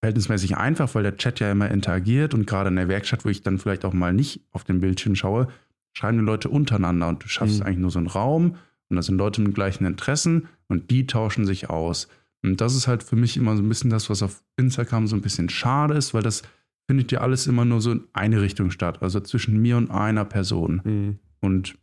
verhältnismäßig 0.00 0.56
einfach, 0.56 0.94
weil 0.94 1.02
der 1.02 1.16
Chat 1.16 1.40
ja 1.40 1.50
immer 1.50 1.70
interagiert 1.70 2.32
und 2.32 2.46
gerade 2.46 2.68
in 2.68 2.76
der 2.76 2.88
Werkstatt, 2.88 3.24
wo 3.24 3.28
ich 3.28 3.42
dann 3.42 3.58
vielleicht 3.58 3.84
auch 3.84 3.92
mal 3.92 4.12
nicht 4.12 4.40
auf 4.52 4.64
den 4.64 4.80
Bildschirm 4.80 5.16
schaue, 5.16 5.48
schreiben 5.92 6.18
die 6.18 6.24
Leute 6.24 6.48
untereinander 6.48 7.08
und 7.08 7.24
du 7.24 7.28
schaffst 7.28 7.58
Mhm. 7.60 7.66
eigentlich 7.66 7.78
nur 7.78 7.90
so 7.90 7.98
einen 7.98 8.06
Raum 8.06 8.56
und 8.88 8.96
da 8.96 9.02
sind 9.02 9.18
Leute 9.18 9.40
mit 9.42 9.54
gleichen 9.54 9.84
Interessen 9.84 10.48
und 10.68 10.90
die 10.90 11.06
tauschen 11.06 11.44
sich 11.44 11.68
aus. 11.68 12.08
Und 12.44 12.60
das 12.60 12.74
ist 12.76 12.86
halt 12.86 13.02
für 13.02 13.16
mich 13.16 13.36
immer 13.36 13.56
so 13.56 13.62
ein 13.62 13.68
bisschen 13.68 13.90
das, 13.90 14.08
was 14.10 14.22
auf 14.22 14.42
Instagram 14.56 15.06
so 15.06 15.16
ein 15.16 15.22
bisschen 15.22 15.48
schade 15.48 15.94
ist, 15.94 16.14
weil 16.14 16.22
das 16.22 16.42
findet 16.86 17.10
ja 17.12 17.20
alles 17.20 17.46
immer 17.46 17.64
nur 17.64 17.80
so 17.80 17.92
in 17.92 18.04
eine 18.12 18.40
Richtung 18.40 18.70
statt, 18.70 19.02
also 19.02 19.20
zwischen 19.20 19.60
mir 19.60 19.76
und 19.76 19.90
einer 19.90 20.24
Person. 20.24 20.80
Mhm. 20.84 21.18
Und 21.40 21.76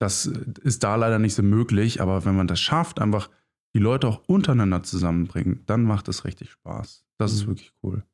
das 0.00 0.26
ist 0.26 0.82
da 0.84 0.96
leider 0.96 1.18
nicht 1.18 1.34
so 1.34 1.42
möglich, 1.42 2.00
aber 2.00 2.24
wenn 2.24 2.36
man 2.36 2.46
das 2.46 2.60
schafft, 2.60 3.00
einfach 3.00 3.28
die 3.74 3.80
Leute 3.80 4.08
auch 4.08 4.22
untereinander 4.26 4.82
zusammenbringen, 4.82 5.60
dann 5.66 5.84
macht 5.84 6.08
es 6.08 6.24
richtig 6.24 6.50
Spaß. 6.52 7.04
Das 7.18 7.32
ist 7.32 7.42
Mhm. 7.44 7.48
wirklich 7.48 7.72
cool. 7.82 8.04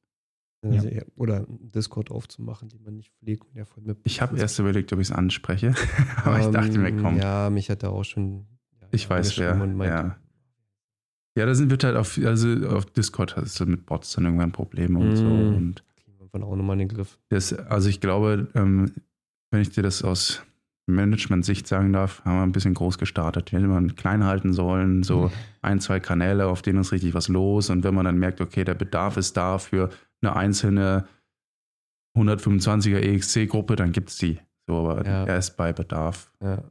Also, 0.65 0.89
ja. 0.89 1.03
Oder 1.15 1.47
Discord 1.49 2.11
aufzumachen, 2.11 2.69
den 2.69 2.83
man 2.83 2.97
nicht 2.97 3.13
pflegt 3.13 3.45
und 3.47 3.55
der 3.55 3.67
voll 3.67 3.85
mit. 3.85 3.99
Ich 4.03 4.21
habe 4.21 4.37
erst 4.37 4.59
überlegt, 4.59 4.93
ob 4.93 4.99
ich 4.99 5.09
es 5.11 5.13
anspreche, 5.13 5.75
aber 6.25 6.41
ich 6.41 6.47
dachte 6.47 6.77
mir, 6.79 6.89
Ähm, 6.89 7.01
komm, 7.03 7.19
Ja, 7.19 7.51
mich 7.51 7.71
hat 7.71 7.85
er 7.85 7.93
auch 7.93 8.03
schon. 8.05 8.47
ja, 8.81 8.89
ich 8.91 9.09
weiß 9.09 9.39
wer. 9.39 9.51
angeschrieben 9.53 9.71
und 9.73 9.77
meinte, 9.79 9.95
ja. 9.97 10.17
Ja, 11.37 11.47
da 11.47 11.55
sind 11.55 11.71
wir 11.71 11.79
halt 11.87 11.97
auf, 11.97 12.19
also 12.25 12.49
auf 12.69 12.87
Discord 12.87 13.37
hast 13.37 13.61
du 13.61 13.67
mit 13.67 13.87
Bots 13.87 14.13
dann 14.15 14.25
irgendwann 14.25 14.53
Probleme 14.53 14.99
und 14.99 15.17
so. 15.17 15.25
Mhm. 15.25 15.57
Und 15.57 15.85
wir 16.33 16.47
auch 16.47 16.57
nochmal 16.57 16.75
in 16.81 16.89
den 16.89 16.97
Griff. 16.97 17.19
das, 17.29 17.53
also 17.53 17.89
ich 17.89 18.01
glaube, 18.01 18.49
ähm, 18.55 18.93
wenn 19.51 19.63
ich 19.63 19.71
dir 19.71 19.83
das 19.83 20.03
aus 20.03 20.43
Management-Sicht 20.87 21.67
sagen 21.67 21.93
darf, 21.93 22.25
haben 22.25 22.37
wir 22.37 22.43
ein 22.43 22.53
bisschen 22.53 22.75
groß 22.75 22.99
gestartet. 22.99 23.53
Wir 23.53 23.59
hätten 23.59 23.69
mal 23.71 23.87
klein 23.95 24.25
halten 24.25 24.53
sollen, 24.53 25.03
so 25.03 25.31
ein, 25.63 25.81
zwei 25.81 25.99
Kanäle, 26.01 26.47
auf 26.47 26.63
denen 26.63 26.81
ist 26.81 26.93
richtig 26.93 27.15
was 27.15 27.29
los. 27.29 27.71
Und 27.71 27.85
wenn 27.85 27.95
man 27.95 28.05
dann 28.05 28.19
merkt, 28.19 28.41
okay, 28.41 28.65
der 28.65 28.75
Bedarf 28.75 29.17
ist 29.17 29.37
da 29.37 29.59
für 29.59 29.91
eine 30.21 30.37
einzelne 30.37 31.07
125er 32.17 32.99
EXC-Gruppe, 32.99 33.77
dann 33.77 33.93
gibt 33.93 34.11
es 34.11 34.17
die. 34.19 34.39
So, 34.67 34.77
aber 34.89 35.05
Ja. 35.07 35.27
erst 35.27 35.57
bei 35.57 35.73
Bedarf. 35.73 36.31
Ja. 36.43 36.63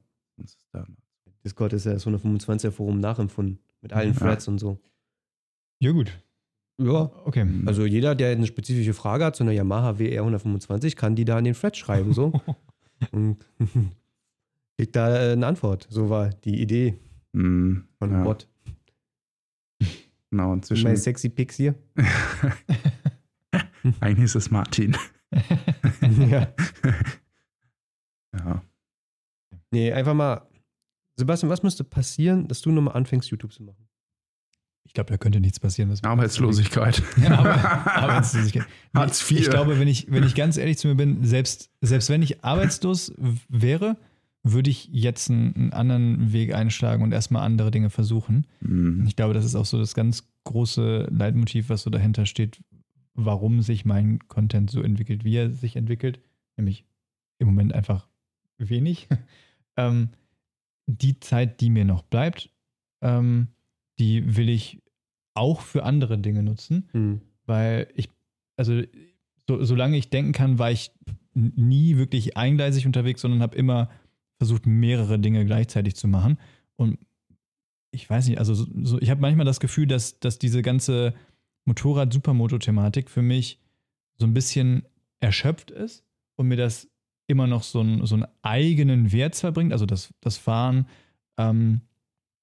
Discord 1.44 1.74
ist 1.74 1.86
ja 1.86 1.94
das 1.94 2.06
125er 2.08 2.72
Forum 2.72 3.00
nachempfunden. 3.00 3.60
Mit 3.86 3.94
allen 3.94 4.14
Ja. 4.14 4.20
Threads 4.20 4.48
und 4.48 4.58
so. 4.58 4.80
Ja, 5.80 5.92
gut. 5.92 6.12
Ja. 6.82 7.12
Okay. 7.26 7.46
Also 7.68 7.86
jeder, 7.86 8.16
der 8.16 8.32
eine 8.32 8.48
spezifische 8.48 8.96
Frage 8.96 9.26
hat 9.26 9.36
zu 9.36 9.44
einer 9.44 9.52
Yamaha 9.52 10.00
WR 10.00 10.22
125, 10.22 10.96
kann 10.96 11.16
die 11.16 11.24
da 11.24 11.38
in 11.38 11.46
den 11.46 11.54
Thread 11.54 11.78
schreiben. 11.78 12.12
So. 12.12 12.34
und 13.12 13.46
kriegt 14.78 14.96
da 14.96 15.30
äh, 15.30 15.34
eine 15.34 15.46
Antwort. 15.46 15.86
So 15.92 16.10
war 16.10 16.30
die 16.30 16.60
Idee 16.62 16.96
Mm, 17.34 17.82
von 18.00 18.12
ja, 18.12 18.24
Bot. 18.24 18.48
Genau, 20.32 20.44
Meine 20.48 20.54
inzwischen. 20.54 20.96
sexy 20.96 21.28
Pics 21.30 21.56
hier. 21.58 21.76
Eigentlich 24.00 24.26
ist 24.26 24.36
es 24.36 24.50
Martin. 24.52 24.96
ja. 26.30 26.48
Ja. 28.34 28.64
Nee, 29.72 29.92
einfach 29.92 30.14
mal. 30.14 30.48
Sebastian, 31.18 31.50
was 31.50 31.64
müsste 31.64 31.84
passieren, 31.84 32.48
dass 32.48 32.62
du 32.62 32.72
nochmal 32.72 32.96
anfängst, 32.96 33.30
YouTube 33.30 33.54
zu 33.54 33.64
machen? 33.64 33.88
Ich 34.84 34.94
glaube, 34.94 35.10
da 35.10 35.18
könnte 35.18 35.40
nichts 35.40 35.60
passieren. 35.60 35.90
Was 35.90 36.04
Arbeitslosigkeit. 36.04 37.02
Ja, 37.18 37.40
aber, 37.40 37.56
Arbeitslosigkeit. 37.96 38.66
Hartz 38.94 39.30
Ich 39.32 39.40
IV. 39.42 39.50
glaube, 39.50 39.80
wenn 39.80 39.88
ich, 39.88 40.12
wenn 40.12 40.24
ich 40.24 40.36
ganz 40.36 40.58
ehrlich 40.58 40.78
zu 40.78 40.88
mir 40.88 40.96
bin, 40.96 41.24
selbst, 41.26 41.70
selbst 41.82 42.10
wenn 42.10 42.22
ich 42.22 42.44
arbeitslos 42.44 43.14
wäre, 43.50 43.98
würde 44.44 44.70
ich 44.70 44.88
jetzt 44.92 45.32
einen, 45.32 45.56
einen 45.56 45.74
anderen 45.74 46.32
Weg 46.34 46.54
einschlagen 46.54 47.02
und 47.04 47.12
erstmal 47.12 47.42
andere 47.44 47.72
Dinge 47.72 47.90
versuchen. 47.90 48.46
Mm, 48.62 49.06
Ich 49.08 49.16
glaube, 49.16 49.34
das 49.34 49.44
ist 49.44 49.56
auch 49.56 49.66
so 49.66 49.80
das 49.80 49.96
ganz 49.96 50.28
große 50.44 51.08
Leitmotiv, 51.12 51.70
was 51.70 51.82
so 51.82 51.90
dahinter 51.90 52.28
steht, 52.28 52.62
warum 53.16 53.62
sich 53.64 53.86
mein 53.86 54.20
Content 54.28 54.70
so 54.70 54.82
entwickelt, 54.84 55.24
wie 55.24 55.36
er 55.36 55.50
sich 55.50 55.76
entwickelt. 55.78 56.20
Nämlich 56.58 56.86
im 57.40 57.48
Moment 57.48 57.74
einfach 57.74 58.08
wenig. 58.60 59.08
ähm, 59.78 60.10
die 60.88 61.20
Zeit, 61.20 61.62
die 61.62 61.70
mir 61.70 61.86
noch 61.86 62.04
bleibt, 62.04 62.50
ähm, 63.02 63.48
die 64.00 64.36
will 64.36 64.50
ich 64.50 64.82
auch 65.34 65.62
für 65.62 65.84
andere 65.84 66.18
Dinge 66.18 66.44
nutzen, 66.44 66.90
Hm. 66.92 67.22
weil 67.46 67.88
ich, 67.96 68.10
also 68.58 68.82
so, 69.48 69.64
solange 69.64 69.98
ich 69.98 70.10
denken 70.10 70.32
kann, 70.32 70.60
war 70.60 70.72
ich 70.72 70.92
nie 71.34 71.98
wirklich 71.98 72.38
eingleisig 72.38 72.86
unterwegs, 72.86 73.22
sondern 73.22 73.42
habe 73.42 73.56
immer 73.56 73.90
versucht, 74.38 74.66
mehrere 74.66 75.20
Dinge 75.20 75.46
gleichzeitig 75.46 75.96
zu 75.96 76.08
machen. 76.08 76.38
Und 76.76 76.98
ich 77.92 78.10
weiß 78.10 78.28
nicht, 78.28 78.40
also 78.40 78.54
so, 78.54 78.66
so 78.84 79.00
ich 79.02 79.10
habe 79.10 79.22
manchmal 79.22 79.46
das 79.46 79.60
Gefühl, 79.60 79.88
dass, 79.88 80.20
dass 80.20 80.40
diese 80.40 80.62
ganze 80.62 81.14
Motorrad-Supermoto-Thematik 81.66 83.10
für 83.10 83.22
mich 83.22 83.60
so 84.18 84.26
ein 84.26 84.34
bisschen 84.34 84.86
erschöpft 85.20 85.72
ist 85.72 86.04
und 86.36 86.48
mir 86.48 86.58
das 86.58 86.88
immer 87.28 87.48
noch 87.48 87.64
so, 87.64 87.82
ein, 87.82 88.06
so 88.06 88.16
einen 88.16 88.26
eigenen 88.42 89.12
Wert 89.12 89.36
verbringt, 89.36 89.72
also 89.72 89.86
das, 89.86 90.14
das 90.22 90.38
Fahren. 90.38 90.88
Ähm, 91.38 91.82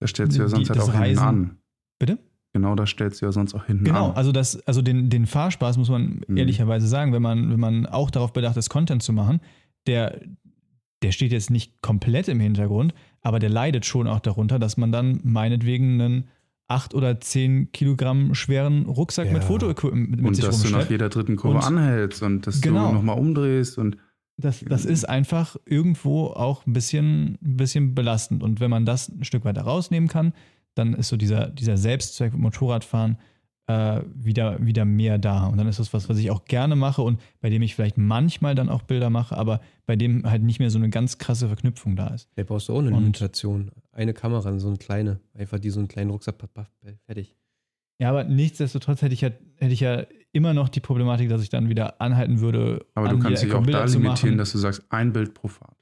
da 0.00 0.06
stellt 0.06 0.32
sie 0.32 0.40
ja 0.40 0.48
sonst 0.48 0.68
die, 0.68 0.70
halt 0.70 0.80
auch 0.80 0.92
Reisen, 0.92 1.04
hinten 1.04 1.20
an. 1.20 1.56
Bitte? 1.98 2.18
Genau, 2.52 2.74
da 2.74 2.86
stellt 2.86 3.14
sie 3.14 3.24
ja 3.24 3.32
sonst 3.32 3.54
auch 3.54 3.64
hinten 3.64 3.84
genau, 3.84 3.98
an. 3.98 4.04
Genau, 4.06 4.16
also 4.16 4.32
das, 4.32 4.60
also 4.66 4.82
den, 4.82 5.08
den 5.08 5.26
Fahrspaß 5.26 5.78
muss 5.78 5.88
man 5.88 6.22
mhm. 6.26 6.36
ehrlicherweise 6.36 6.86
sagen, 6.86 7.12
wenn 7.12 7.22
man, 7.22 7.50
wenn 7.50 7.60
man 7.60 7.86
auch 7.86 8.10
darauf 8.10 8.32
bedacht 8.32 8.56
ist, 8.56 8.68
Content 8.68 9.02
zu 9.02 9.12
machen, 9.12 9.40
der, 9.86 10.20
der 11.02 11.12
steht 11.12 11.32
jetzt 11.32 11.50
nicht 11.50 11.80
komplett 11.80 12.28
im 12.28 12.40
Hintergrund, 12.40 12.94
aber 13.22 13.38
der 13.38 13.50
leidet 13.50 13.86
schon 13.86 14.06
auch 14.06 14.20
darunter, 14.20 14.58
dass 14.58 14.76
man 14.76 14.92
dann 14.92 15.20
meinetwegen 15.22 16.00
einen 16.00 16.28
8 16.68 16.94
oder 16.94 17.20
10 17.20 17.72
Kilogramm 17.72 18.34
schweren 18.34 18.86
Rucksack 18.86 19.26
ja. 19.26 19.32
mit 19.32 19.44
Fotoequipment 19.44 20.10
mit, 20.10 20.24
und 20.24 20.34
sich 20.34 20.44
dass 20.44 20.62
du 20.62 20.70
nach 20.70 20.88
jeder 20.90 21.08
dritten 21.08 21.36
Kurve 21.36 21.58
und 21.58 21.64
anhältst 21.64 22.22
und 22.22 22.46
dass 22.46 22.60
genau. 22.60 22.88
du 22.88 22.94
nochmal 22.94 23.18
umdrehst 23.18 23.78
und 23.78 23.96
das, 24.42 24.64
das 24.66 24.84
ist 24.84 25.08
einfach 25.08 25.56
irgendwo 25.64 26.26
auch 26.26 26.66
ein 26.66 26.72
bisschen, 26.72 27.38
ein 27.42 27.56
bisschen 27.56 27.94
belastend. 27.94 28.42
Und 28.42 28.60
wenn 28.60 28.70
man 28.70 28.84
das 28.84 29.08
ein 29.08 29.24
Stück 29.24 29.44
weiter 29.44 29.62
rausnehmen 29.62 30.08
kann, 30.08 30.32
dann 30.74 30.94
ist 30.94 31.08
so 31.08 31.16
dieser, 31.16 31.48
dieser 31.48 31.76
Selbstzweck 31.76 32.32
mit 32.32 32.42
Motorradfahren 32.42 33.18
äh, 33.66 34.00
wieder, 34.14 34.64
wieder 34.64 34.84
mehr 34.84 35.18
da. 35.18 35.46
Und 35.46 35.58
dann 35.58 35.68
ist 35.68 35.78
das 35.78 35.92
was, 35.92 36.08
was 36.08 36.18
ich 36.18 36.30
auch 36.30 36.44
gerne 36.44 36.76
mache 36.76 37.02
und 37.02 37.20
bei 37.40 37.50
dem 37.50 37.62
ich 37.62 37.74
vielleicht 37.74 37.98
manchmal 37.98 38.54
dann 38.54 38.68
auch 38.68 38.82
Bilder 38.82 39.10
mache, 39.10 39.36
aber 39.36 39.60
bei 39.86 39.96
dem 39.96 40.28
halt 40.28 40.42
nicht 40.42 40.58
mehr 40.58 40.70
so 40.70 40.78
eine 40.78 40.90
ganz 40.90 41.18
krasse 41.18 41.46
Verknüpfung 41.46 41.96
da 41.96 42.08
ist. 42.08 42.28
Da 42.34 42.42
brauchst 42.42 42.68
du 42.68 42.74
auch 42.74 42.80
eine 42.80 42.90
Limitation. 42.90 43.70
Eine 43.92 44.14
Kamera, 44.14 44.58
so 44.58 44.68
eine 44.68 44.78
kleine. 44.78 45.20
Einfach 45.34 45.58
die 45.58 45.70
so 45.70 45.80
einen 45.80 45.88
kleinen 45.88 46.10
Rucksack, 46.10 46.36
fertig. 47.06 47.36
Ja, 47.98 48.10
aber 48.10 48.24
nichtsdestotrotz 48.24 49.02
hätte 49.02 49.14
ich 49.14 49.20
ja, 49.20 49.30
hätte 49.56 49.72
ich 49.72 49.80
ja 49.80 50.04
immer 50.32 50.54
noch 50.54 50.68
die 50.68 50.80
Problematik, 50.80 51.28
dass 51.28 51.42
ich 51.42 51.50
dann 51.50 51.68
wieder 51.68 52.00
anhalten 52.00 52.40
würde. 52.40 52.84
Aber 52.94 53.08
du 53.08 53.18
kannst 53.18 53.42
dich 53.42 53.52
auch 53.52 53.64
da 53.66 53.84
limitieren, 53.84 54.38
dass 54.38 54.52
du 54.52 54.58
sagst, 54.58 54.84
ein 54.90 55.12
Bild 55.12 55.34
pro 55.34 55.48
Fahrt. 55.48 55.76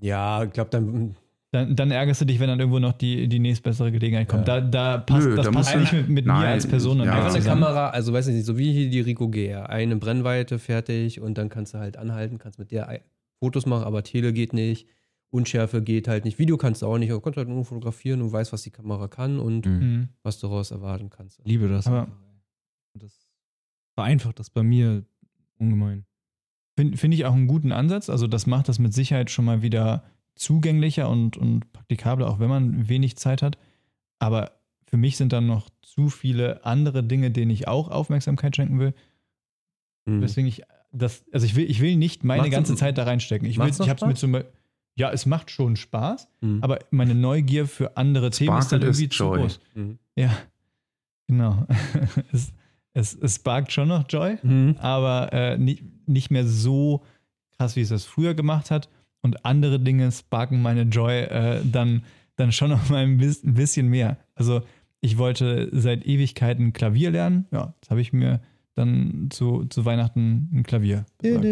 Ja, 0.00 0.44
ich 0.44 0.52
glaube, 0.52 0.70
dann 0.70 1.16
dann, 1.54 1.76
dann, 1.76 1.92
ärgerst 1.92 2.20
du 2.20 2.24
dich, 2.24 2.40
wenn 2.40 2.48
dann 2.48 2.58
irgendwo 2.58 2.80
noch 2.80 2.94
die, 2.94 3.28
die 3.28 3.38
nächstbessere 3.38 3.92
Gelegenheit 3.92 4.28
kommt. 4.28 4.48
Ja. 4.48 4.60
Da, 4.60 4.96
da 4.96 4.98
passt, 4.98 5.28
Nö, 5.28 5.36
das 5.36 5.46
da 5.46 5.52
passt 5.52 5.72
eigentlich 5.72 5.92
mit, 5.92 6.08
mit 6.08 6.26
mir 6.26 6.34
als 6.34 6.66
Person. 6.66 6.98
Ja. 6.98 7.14
Einfach 7.14 7.32
eine 7.32 7.44
Kamera, 7.44 7.90
also 7.90 8.12
weiß 8.12 8.26
ich 8.26 8.34
nicht, 8.34 8.44
so 8.44 8.58
wie 8.58 8.72
hier 8.72 8.90
die 8.90 9.00
Rico 9.00 9.28
GR. 9.28 9.70
Eine 9.70 9.94
Brennweite, 9.94 10.58
fertig 10.58 11.20
und 11.20 11.38
dann 11.38 11.50
kannst 11.50 11.72
du 11.74 11.78
halt 11.78 11.96
anhalten, 11.96 12.38
kannst 12.38 12.58
mit 12.58 12.72
der 12.72 13.00
Fotos 13.38 13.66
machen, 13.66 13.84
aber 13.84 14.02
Tele 14.02 14.32
geht 14.32 14.52
nicht. 14.52 14.88
Unschärfe 15.30 15.80
geht 15.80 16.08
halt 16.08 16.24
nicht. 16.24 16.40
Video 16.40 16.56
kannst 16.56 16.82
du 16.82 16.86
auch 16.86 16.98
nicht. 16.98 17.12
Du 17.12 17.20
kannst 17.20 17.36
halt 17.36 17.48
nur 17.48 17.64
fotografieren 17.64 18.20
und 18.22 18.32
weißt, 18.32 18.52
was 18.52 18.62
die 18.62 18.70
Kamera 18.70 19.06
kann 19.06 19.38
und 19.38 19.66
mhm. 19.66 20.08
was 20.24 20.40
du 20.40 20.48
daraus 20.48 20.72
erwarten 20.72 21.08
kannst. 21.08 21.40
Liebe 21.44 21.68
das. 21.68 21.86
Aber 21.86 22.08
das 22.94 23.23
vereinfacht 23.94 24.38
das 24.38 24.50
bei 24.50 24.62
mir 24.62 25.04
ungemein. 25.58 26.04
Finde 26.76 26.96
find 26.96 27.14
ich 27.14 27.24
auch 27.24 27.34
einen 27.34 27.46
guten 27.46 27.72
Ansatz. 27.72 28.10
Also 28.10 28.26
das 28.26 28.46
macht 28.46 28.68
das 28.68 28.78
mit 28.78 28.92
Sicherheit 28.92 29.30
schon 29.30 29.44
mal 29.44 29.62
wieder 29.62 30.04
zugänglicher 30.34 31.08
und, 31.08 31.36
und 31.36 31.72
praktikabler, 31.72 32.28
auch 32.28 32.40
wenn 32.40 32.48
man 32.48 32.88
wenig 32.88 33.16
Zeit 33.16 33.42
hat. 33.42 33.56
Aber 34.18 34.52
für 34.86 34.96
mich 34.96 35.16
sind 35.16 35.32
dann 35.32 35.46
noch 35.46 35.70
zu 35.82 36.08
viele 36.08 36.64
andere 36.64 37.04
Dinge, 37.04 37.30
denen 37.30 37.50
ich 37.50 37.68
auch 37.68 37.88
Aufmerksamkeit 37.88 38.56
schenken 38.56 38.80
will. 38.80 38.94
Mhm. 40.06 40.20
Deswegen 40.20 40.48
ich 40.48 40.62
das, 40.92 41.24
also 41.32 41.46
ich 41.46 41.56
will, 41.56 41.68
ich 41.70 41.80
will 41.80 41.96
nicht 41.96 42.24
meine 42.24 42.42
macht's 42.42 42.54
ganze 42.54 42.76
Zeit 42.76 42.98
da 42.98 43.04
reinstecken. 43.04 43.48
Ich 43.48 43.58
will, 43.58 43.68
ich 43.68 43.88
hab's 43.88 44.04
mit 44.04 44.18
zum 44.18 44.36
ja, 44.96 45.10
es 45.10 45.26
macht 45.26 45.50
schon 45.50 45.74
Spaß, 45.74 46.28
mhm. 46.40 46.62
aber 46.62 46.78
meine 46.90 47.16
Neugier 47.16 47.66
für 47.66 47.96
andere 47.96 48.26
Sparkle 48.26 48.46
Themen 48.46 48.58
ist 48.58 48.72
dann 48.72 48.82
irgendwie 48.82 49.04
ist 49.06 49.12
zu 49.12 49.30
groß. 49.30 49.60
Mhm. 49.74 49.98
Ja, 50.14 50.30
genau. 51.26 51.66
es, 52.32 52.52
es, 52.94 53.14
es 53.14 53.36
sparkt 53.36 53.72
schon 53.72 53.88
noch 53.88 54.04
Joy, 54.08 54.38
mhm. 54.42 54.76
aber 54.78 55.32
äh, 55.32 55.58
nicht, 55.58 55.82
nicht 56.06 56.30
mehr 56.30 56.46
so 56.46 57.02
krass, 57.58 57.76
wie 57.76 57.80
es 57.82 57.90
das 57.90 58.04
früher 58.04 58.34
gemacht 58.34 58.70
hat 58.70 58.88
und 59.20 59.44
andere 59.44 59.80
Dinge 59.80 60.10
sparken 60.12 60.62
meine 60.62 60.82
Joy 60.82 61.22
äh, 61.22 61.60
dann, 61.64 62.02
dann 62.36 62.52
schon 62.52 62.70
noch 62.70 62.88
mal 62.88 63.04
ein 63.04 63.18
bisschen 63.18 63.88
mehr. 63.88 64.16
Also 64.34 64.62
ich 65.00 65.18
wollte 65.18 65.68
seit 65.72 66.06
Ewigkeiten 66.06 66.72
Klavier 66.72 67.10
lernen. 67.10 67.46
Ja, 67.50 67.74
jetzt 67.80 67.90
habe 67.90 68.00
ich 68.00 68.12
mir 68.12 68.40
dann 68.74 69.28
zu, 69.30 69.64
zu 69.66 69.84
Weihnachten 69.84 70.50
ein 70.52 70.62
Klavier 70.62 71.04
besorgt. 71.18 71.44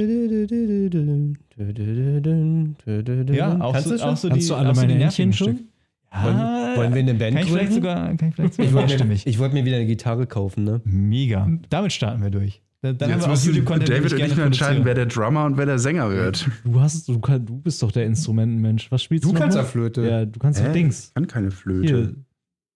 Ja, 3.36 3.60
auch 3.60 3.72
Kannst 3.72 3.88
so, 3.88 3.96
du, 3.96 4.04
auch 4.04 4.16
so 4.16 4.28
die, 4.28 4.46
du 4.46 4.54
alle 4.54 4.74
meine 4.74 4.94
Händchen 4.94 5.32
schon? 5.32 5.68
Wollen, 6.14 6.76
wollen, 6.76 6.94
wir 6.94 7.00
eine 7.00 7.14
Band 7.14 7.36
kann 7.36 7.46
ich 7.46 7.52
vielleicht 7.52 7.72
sogar, 7.72 8.14
kann 8.16 8.28
ich 8.28 8.34
vielleicht 8.34 8.54
sogar 8.54 8.66
ich 8.66 8.74
wollte 8.74 9.04
mir, 9.04 9.14
ich 9.14 9.38
wollte 9.38 9.54
mir 9.54 9.64
wieder 9.64 9.76
eine 9.76 9.86
Gitarre 9.86 10.26
kaufen, 10.26 10.64
ne? 10.64 10.80
Mega. 10.84 11.48
Damit 11.70 11.92
starten 11.92 12.22
wir 12.22 12.30
durch. 12.30 12.62
Dann 12.82 12.96
Jetzt 12.98 13.28
müssen 13.28 13.64
David 13.64 14.12
und 14.12 14.18
ich 14.18 14.36
nur 14.36 14.44
entscheiden, 14.44 14.84
wer 14.84 14.94
der 14.94 15.06
Drummer 15.06 15.44
und 15.44 15.56
wer 15.56 15.66
der 15.66 15.78
Sänger 15.78 16.10
wird. 16.10 16.50
Du 16.64 16.80
hast, 16.80 17.08
du, 17.08 17.20
kann, 17.20 17.46
du 17.46 17.56
bist 17.56 17.80
doch 17.80 17.92
der 17.92 18.06
Instrumentenmensch. 18.06 18.90
Was 18.90 19.04
spielst 19.04 19.24
du? 19.24 19.32
Du 19.32 19.38
kannst 19.38 19.56
ja 19.56 19.62
Flöte. 19.62 20.02
Ja, 20.02 20.24
du 20.24 20.38
kannst 20.40 20.60
äh, 20.60 20.72
Dings. 20.72 21.08
Ich 21.08 21.14
kann 21.14 21.28
keine 21.28 21.52
Flöte. 21.52 21.96
Hier. 21.96 22.14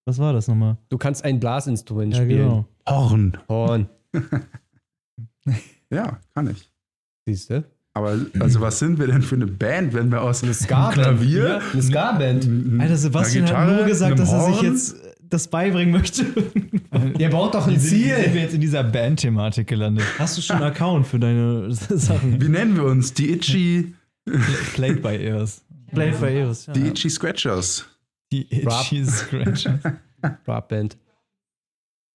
Was 0.04 0.20
war 0.20 0.32
das 0.32 0.46
nochmal? 0.46 0.78
Du 0.88 0.96
kannst 0.96 1.24
ein 1.24 1.40
Blasinstrument 1.40 2.14
ja, 2.14 2.22
spielen. 2.22 2.48
Genau. 2.48 2.68
Horn. 2.88 3.36
Horn. 3.48 3.88
ja, 5.90 6.20
kann 6.32 6.50
ich. 6.50 6.70
Siehst 7.26 7.50
du? 7.50 7.64
Aber 7.96 8.14
also 8.40 8.60
was 8.60 8.78
sind 8.78 8.98
wir 8.98 9.06
denn 9.06 9.22
für 9.22 9.36
eine 9.36 9.46
Band, 9.46 9.94
wenn 9.94 10.10
wir 10.10 10.20
aus 10.20 10.42
einem 10.42 10.52
Ska-Klavier, 10.52 11.48
ja, 11.48 11.60
eine 11.72 11.82
Ska-Band. 11.82 12.46
Alter, 12.78 12.96
Sebastian 12.98 13.46
Gitarre, 13.46 13.70
hat 13.70 13.76
nur 13.78 13.86
gesagt, 13.86 14.18
dass 14.18 14.32
er 14.34 14.52
sich 14.52 14.60
jetzt 14.60 14.96
das 15.22 15.48
beibringen 15.48 15.94
möchte. 15.94 16.26
Ihr 17.18 17.30
braucht 17.30 17.54
doch 17.54 17.66
ein 17.66 17.80
Ziel. 17.80 18.14
Sind 18.14 18.34
wir 18.34 18.42
jetzt 18.42 18.52
in 18.52 18.60
dieser 18.60 18.84
Band-Thematik 18.84 19.66
gelandet? 19.66 20.04
Hast 20.18 20.36
du 20.36 20.42
schon 20.42 20.56
einen 20.56 20.66
Account 20.66 21.06
für 21.06 21.18
deine 21.18 21.72
Sachen? 21.72 22.38
Wie 22.38 22.50
nennen 22.50 22.76
wir 22.76 22.84
uns? 22.84 23.14
Die 23.14 23.32
Itchy. 23.32 23.94
Played 24.74 25.00
by 25.00 25.16
Ears. 25.16 25.64
Played 25.90 26.20
by 26.20 26.26
Ears. 26.26 26.66
Ja. 26.66 26.74
Die 26.74 26.88
Itchy 26.88 27.08
Scratchers. 27.08 27.86
Die 28.30 28.42
Itchy 28.42 29.06
Scratchers. 29.06 29.80
Rap 30.46 30.68
Band. 30.68 30.98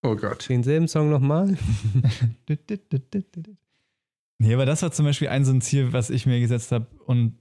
Oh 0.04 0.16
Gott. 0.16 0.48
Denselben 0.48 0.88
Song 0.88 1.10
nochmal. 1.10 1.58
Nee, 4.42 4.54
aber 4.54 4.66
das 4.66 4.82
war 4.82 4.92
zum 4.92 5.06
Beispiel 5.06 5.30
ein 5.30 5.46
so 5.46 5.54
ein 5.54 5.62
Ziel, 5.62 5.94
was 5.94 6.10
ich 6.10 6.26
mir 6.26 6.40
gesetzt 6.40 6.72
habe 6.72 6.88
und 7.06 7.38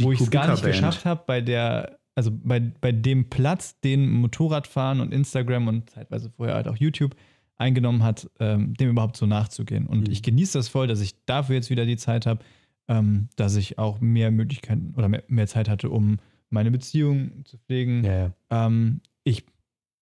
wo 0.00 0.12
ich 0.12 0.20
es 0.20 0.30
gar 0.30 0.50
nicht 0.50 0.62
geschafft 0.62 1.04
habe, 1.04 1.22
bei 1.26 1.40
der 1.40 1.98
also 2.16 2.30
bei, 2.32 2.60
bei 2.60 2.92
dem 2.92 3.28
Platz, 3.28 3.78
den 3.80 4.10
Motorradfahren 4.10 5.00
und 5.00 5.12
Instagram 5.12 5.68
und 5.68 5.90
zeitweise 5.90 6.30
vorher 6.30 6.56
halt 6.56 6.66
auch 6.66 6.76
YouTube 6.76 7.14
eingenommen 7.56 8.02
hat, 8.02 8.28
ähm, 8.40 8.74
dem 8.74 8.90
überhaupt 8.90 9.16
so 9.16 9.26
nachzugehen. 9.26 9.86
Und 9.86 10.06
mhm. 10.06 10.12
ich 10.12 10.22
genieße 10.22 10.58
das 10.58 10.68
voll, 10.68 10.86
dass 10.86 11.00
ich 11.00 11.24
dafür 11.26 11.56
jetzt 11.56 11.70
wieder 11.70 11.84
die 11.84 11.98
Zeit 11.98 12.26
habe, 12.26 12.42
ähm, 12.88 13.28
dass 13.36 13.56
ich 13.56 13.78
auch 13.78 14.00
mehr 14.00 14.30
Möglichkeiten 14.30 14.94
oder 14.96 15.08
mehr, 15.08 15.24
mehr, 15.28 15.46
Zeit 15.46 15.68
hatte, 15.68 15.90
um 15.90 16.18
meine 16.48 16.70
Beziehung 16.70 17.44
zu 17.44 17.58
pflegen. 17.58 18.02
Ja, 18.04 18.18
ja. 18.18 18.66
Ähm, 18.66 19.00
ich 19.22 19.44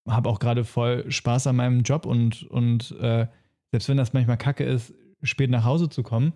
habe 0.08 0.28
auch 0.28 0.38
gerade 0.38 0.64
voll 0.64 1.10
Spaß 1.10 1.48
an 1.48 1.56
meinem 1.56 1.82
Job 1.82 2.06
und, 2.06 2.44
und 2.44 2.92
äh, 3.00 3.26
selbst 3.72 3.88
wenn 3.88 3.96
das 3.96 4.12
manchmal 4.12 4.36
kacke 4.36 4.64
ist, 4.64 4.94
spät 5.24 5.50
nach 5.50 5.64
Hause 5.64 5.88
zu 5.88 6.02
kommen, 6.02 6.32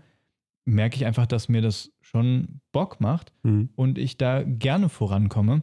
merke 0.65 0.97
ich 0.97 1.07
einfach, 1.07 1.27
dass 1.27 1.49
mir 1.49 1.63
das 1.63 1.93
schon 2.01 2.61
Bock 2.73 3.01
macht 3.01 3.33
mhm. 3.43 3.71
und 3.75 3.99
ich 3.99 4.19
da 4.19 4.43
gerne 4.43 4.89
vorankomme. 4.89 5.63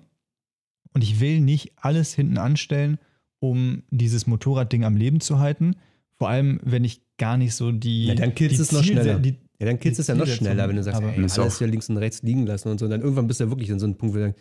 Und 0.94 1.04
ich 1.04 1.20
will 1.20 1.42
nicht 1.42 1.74
alles 1.76 2.14
hinten 2.14 2.38
anstellen, 2.38 2.98
um 3.40 3.84
dieses 3.90 4.28
Motorradding 4.28 4.86
am 4.86 4.96
Leben 4.96 5.20
zu 5.20 5.40
halten. 5.40 5.76
Vor 6.18 6.30
allem, 6.30 6.60
wenn 6.64 6.86
ich 6.86 7.02
gar 7.18 7.38
nicht 7.38 7.54
so 7.54 7.72
die. 7.72 8.06
Ja, 8.06 8.16
dann 8.16 8.34
killst 8.34 8.60
es 8.60 8.72
noch 8.72 8.84
schneller. 8.84 9.20
Die, 9.20 9.36
ja, 9.60 9.66
dann 9.66 9.80
killst 9.80 10.00
es 10.00 10.08
ja 10.08 10.16
noch 10.16 10.28
schneller, 10.28 10.68
wenn 10.70 10.78
du 10.78 10.84
sagst, 10.84 11.02
hey, 11.02 11.22
alles 11.22 11.60
ja 11.60 11.68
links 11.68 11.90
und 11.90 11.98
rechts 11.98 12.24
liegen 12.24 12.46
lassen 12.46 12.70
und 12.70 12.80
so. 12.80 12.86
Und 12.86 12.92
dann 12.92 13.02
irgendwann 13.02 13.28
bist 13.28 13.42
du 13.42 13.44
ja 13.44 13.50
wirklich 13.50 13.72
an 13.72 13.80
so 13.80 13.86
einem 13.86 13.96
Punkt, 13.96 14.16
wo 14.16 14.20
du 14.20 14.26
sagst, 14.28 14.40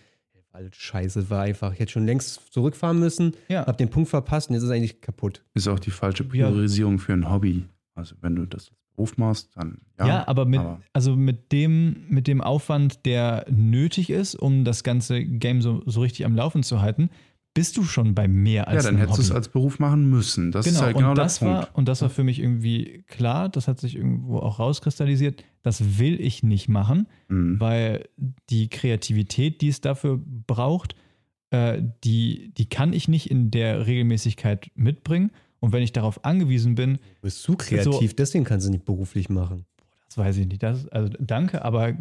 alles 0.54 0.76
scheiße, 0.76 1.30
war 1.30 1.42
einfach, 1.42 1.72
ich 1.72 1.80
hätte 1.80 1.92
schon 1.92 2.06
längst 2.06 2.52
zurückfahren 2.52 3.00
müssen, 3.00 3.34
ja. 3.48 3.66
hab 3.66 3.76
den 3.76 3.90
Punkt 3.90 4.08
verpasst 4.08 4.48
und 4.48 4.54
jetzt 4.54 4.62
ist 4.62 4.68
es 4.68 4.74
eigentlich 4.74 5.00
kaputt. 5.00 5.42
Ist 5.54 5.66
auch 5.66 5.80
die 5.80 5.90
falsche 5.90 6.22
Priorisierung 6.22 6.98
ja. 6.98 6.98
für 6.98 7.12
ein 7.12 7.28
Hobby. 7.28 7.64
Also 7.94 8.16
wenn 8.20 8.34
du 8.36 8.46
das 8.46 8.72
Beruf 8.96 9.16
machst, 9.16 9.56
dann 9.56 9.78
ja. 9.98 10.06
Ja, 10.06 10.28
aber 10.28 10.44
mit, 10.44 10.60
aber 10.60 10.80
also 10.92 11.16
mit, 11.16 11.52
dem, 11.52 12.04
mit 12.08 12.26
dem 12.26 12.40
Aufwand, 12.40 13.06
der 13.06 13.46
nötig 13.50 14.10
ist, 14.10 14.34
um 14.34 14.64
das 14.64 14.84
ganze 14.84 15.24
Game 15.24 15.62
so, 15.62 15.82
so 15.86 16.00
richtig 16.00 16.26
am 16.26 16.36
Laufen 16.36 16.62
zu 16.62 16.80
halten, 16.80 17.10
bist 17.54 17.76
du 17.76 17.84
schon 17.84 18.14
bei 18.14 18.26
mehr 18.26 18.66
als 18.66 18.84
Ja, 18.84 18.90
dann 18.90 18.98
hättest 18.98 19.18
du 19.18 19.22
es 19.22 19.30
als 19.30 19.48
Beruf 19.48 19.78
machen 19.78 20.10
müssen. 20.10 20.50
Das 20.50 20.66
genau, 20.66 20.76
ist 20.76 20.82
halt 20.82 20.96
genau 20.96 21.10
und 21.10 21.18
das 21.18 21.38
der 21.38 21.46
Punkt. 21.46 21.62
War, 21.62 21.78
und 21.78 21.88
das 21.88 22.02
war 22.02 22.10
für 22.10 22.24
mich 22.24 22.40
irgendwie 22.40 23.04
klar, 23.06 23.48
das 23.48 23.68
hat 23.68 23.78
sich 23.78 23.94
irgendwo 23.94 24.38
auch 24.38 24.58
rauskristallisiert. 24.58 25.44
Das 25.62 25.98
will 25.98 26.20
ich 26.20 26.42
nicht 26.42 26.68
machen, 26.68 27.06
mhm. 27.28 27.60
weil 27.60 28.08
die 28.50 28.68
Kreativität, 28.68 29.60
die 29.60 29.68
es 29.68 29.80
dafür 29.80 30.20
braucht, 30.20 30.96
äh, 31.50 31.80
die, 32.02 32.52
die 32.54 32.68
kann 32.68 32.92
ich 32.92 33.06
nicht 33.06 33.30
in 33.30 33.52
der 33.52 33.86
Regelmäßigkeit 33.86 34.72
mitbringen. 34.74 35.30
Und 35.64 35.72
wenn 35.72 35.82
ich 35.82 35.92
darauf 35.92 36.24
angewiesen 36.24 36.74
bin. 36.74 36.94
Du 36.96 37.00
bist 37.22 37.42
zu 37.42 37.56
kreativ, 37.56 38.10
so, 38.10 38.16
deswegen 38.18 38.44
kannst 38.44 38.66
du 38.66 38.70
nicht 38.70 38.84
beruflich 38.84 39.30
machen. 39.30 39.64
Das 40.08 40.18
weiß 40.18 40.36
ich 40.36 40.46
nicht. 40.46 40.62
Das, 40.62 40.86
also 40.88 41.10
danke, 41.18 41.64
aber 41.64 41.94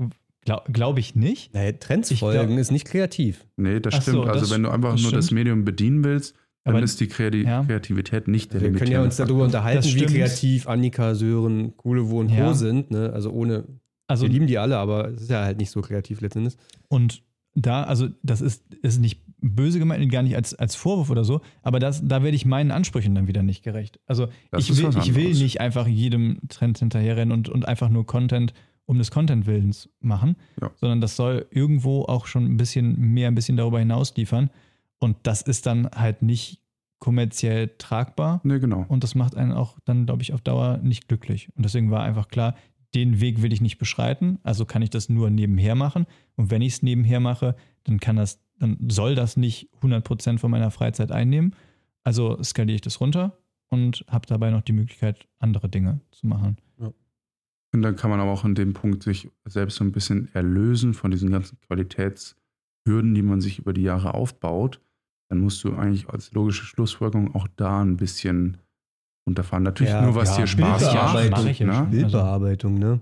Glaube 0.46 0.64
glaub 0.74 0.98
ich 0.98 1.16
nicht. 1.16 1.54
Naja, 1.54 1.72
Trends 1.72 2.12
Ich 2.12 2.20
folgen 2.20 2.48
glaub- 2.48 2.60
ist 2.60 2.72
nicht 2.72 2.84
kreativ. 2.86 3.46
Nee, 3.56 3.80
das 3.80 3.94
Ach 3.94 4.02
stimmt. 4.02 4.16
so, 4.18 4.24
also 4.24 4.42
das- 4.42 4.52
wenn 4.52 4.64
du 4.64 4.70
einfach 4.70 4.92
das 4.92 5.02
nur 5.02 5.14
das. 5.14 5.32
Medium 5.32 5.64
bedienen 5.64 6.04
willst, 6.04 6.36
dann 6.66 6.76
Aber- 6.76 6.84
ist 6.84 7.00
die 7.00 7.08
Kreati 7.08 7.44
ja. 7.44 7.64
Kreativität 7.64 8.28
nicht 8.28 8.54
der 8.54 8.60
Wir 8.62 8.74
können 8.74 8.92
ja 8.92 9.02
uns 9.02 9.16
darüber 9.16 9.46
unterhalten, 9.46 9.86
wie 9.86 10.06
kreativ 10.06 10.68
Annika, 10.68 11.16
Sören, 11.16 11.78
Kulewo 11.78 12.20
und 12.20 12.30
Ja. 12.30 12.48
Co. 12.48 12.54
sind. 12.54 12.92
Ne? 12.92 13.12
Also 13.14 13.32
ohne, 13.32 13.64
Also 14.08 14.24
wir 14.26 14.34
lieben 14.34 14.48
die 14.48 14.58
alle, 14.58 14.78
aber 14.78 15.08
es 15.14 15.22
ist 15.22 15.30
ja 15.30 15.46
halt 15.46 15.58
nicht 15.58 15.72
so 15.72 15.82
kreativ 15.82 16.20
letztendlich. 16.20 16.58
Und 16.90 17.24
da, 17.56 17.84
also 17.84 18.10
das 18.24 18.42
ist, 18.42 18.64
ist 18.82 19.00
nicht 19.00 19.22
böse 19.44 19.78
gemeint, 19.78 20.10
gar 20.12 20.24
nicht 20.24 20.36
als, 20.36 20.56
als 20.56 20.76
Vorwurf 20.76 21.10
oder 21.10 21.24
so, 21.24 21.42
aber 21.62 21.80
das, 21.80 22.08
da 22.08 22.24
werde 22.24 22.36
ich 22.36 22.46
meinen 22.46 22.72
Ansprüchen 22.72 23.14
dann 23.14 23.28
wieder 23.28 23.44
nicht 23.44 23.62
gerecht. 23.64 24.00
Also 24.08 24.28
Das 24.52 24.70
ich 24.70 24.78
will, 24.78 24.90
ich 24.98 25.14
will 25.16 25.34
nicht 25.34 25.60
einfach 25.62 25.86
jedem 25.88 26.40
Trend 26.50 26.80
hinterherrennen 26.80 27.32
und, 27.32 27.50
und 27.50 27.68
einfach 27.68 27.90
nur 27.90 28.06
Content 28.06 28.54
um 28.86 28.98
des 28.98 29.12
Content-Willens 29.12 29.90
machen, 30.02 30.36
Ja. 30.62 30.72
sondern 30.76 31.00
das 31.02 31.16
soll 31.16 31.46
irgendwo 31.52 32.04
auch 32.04 32.26
schon 32.26 32.46
ein 32.46 32.58
bisschen 32.58 33.00
mehr, 33.00 33.30
ein 33.30 33.36
bisschen 33.36 33.56
darüber 33.56 33.80
hinaus 33.80 34.14
liefern. 34.18 34.50
Und 35.00 35.18
das 35.24 35.42
ist 35.42 35.66
dann 35.66 35.90
halt 35.96 36.22
nicht 36.22 36.60
kommerziell 37.00 37.70
tragbar. 37.78 38.40
Nee, 38.44 38.60
genau. 38.60 38.86
Und 38.88 39.04
das 39.04 39.16
macht 39.16 39.36
einen 39.36 39.52
auch 39.52 39.78
dann, 39.86 40.06
glaube 40.06 40.22
ich, 40.22 40.34
auf 40.34 40.42
Dauer 40.42 40.78
nicht 40.84 41.08
glücklich. 41.08 41.50
Und 41.56 41.64
deswegen 41.64 41.92
war 41.92 42.04
einfach 42.04 42.28
klar, 42.28 42.56
den 42.96 43.20
Weg 43.22 43.42
will 43.42 43.52
ich 43.54 43.62
nicht 43.62 43.78
beschreiten, 43.78 44.38
also 44.44 44.66
kann 44.66 44.82
ich 44.82 44.90
das 44.90 45.10
nur 45.10 45.30
nebenher 45.30 45.76
machen. 45.76 46.06
Und 46.36 46.52
wenn 46.52 46.62
ich 46.62 46.74
es 46.74 46.84
nebenher 46.84 47.20
mache, 47.20 47.56
dann 47.86 48.00
kann 48.00 48.18
das, 48.18 48.40
dann 48.64 48.78
soll 48.90 49.14
das 49.16 49.38
nicht 49.38 49.70
100% 49.82 50.40
von 50.40 50.50
meiner 50.52 50.72
Freizeit 50.72 51.12
einnehmen. 51.12 51.56
Also 52.04 52.42
skaliere 52.44 52.76
ich 52.76 52.82
das 52.82 53.00
runter 53.00 53.38
und 53.70 54.04
habe 54.08 54.26
dabei 54.28 54.50
noch 54.52 54.62
die 54.62 54.74
Möglichkeit, 54.74 55.28
andere 55.40 55.70
Dinge 55.70 56.00
zu 56.12 56.28
machen. 56.28 56.58
Und 57.76 57.82
dann 57.82 57.96
kann 57.96 58.12
man 58.12 58.20
aber 58.20 58.32
auch 58.32 58.46
in 58.46 58.54
dem 58.54 58.74
Punkt 58.74 59.02
sich 59.02 59.30
selbst 59.46 59.78
so 59.78 59.84
ein 59.84 59.92
bisschen 59.92 60.30
erlösen 60.36 60.94
von 60.94 61.10
diesen 61.10 61.32
ganzen 61.32 61.60
Qualitätshürden, 61.62 63.16
die 63.16 63.24
man 63.24 63.42
sich 63.42 63.58
über 63.60 63.74
die 63.74 63.82
Jahre 63.82 64.14
aufbaut. 64.14 64.80
Dann 65.30 65.40
musst 65.40 65.64
du 65.64 65.74
eigentlich 65.76 66.08
als 66.08 66.32
logische 66.34 66.66
Schlussfolgerung 66.66 67.34
auch 67.34 67.48
da 67.56 67.82
ein 67.82 67.98
bisschen 67.98 68.58
runterfahren. 69.28 69.64
Natürlich 69.64 69.92
Ja, 69.94 70.04
nur, 70.04 70.14
was 70.14 70.30
ja, 70.38 70.44
dir 70.44 70.48
Spaß 70.48 70.82
macht. 70.84 70.94
ja 70.94 71.14
ne? 71.40 71.56
schon. 71.56 71.90
Bildbearbeitung, 71.90 72.76
ne? 72.78 73.02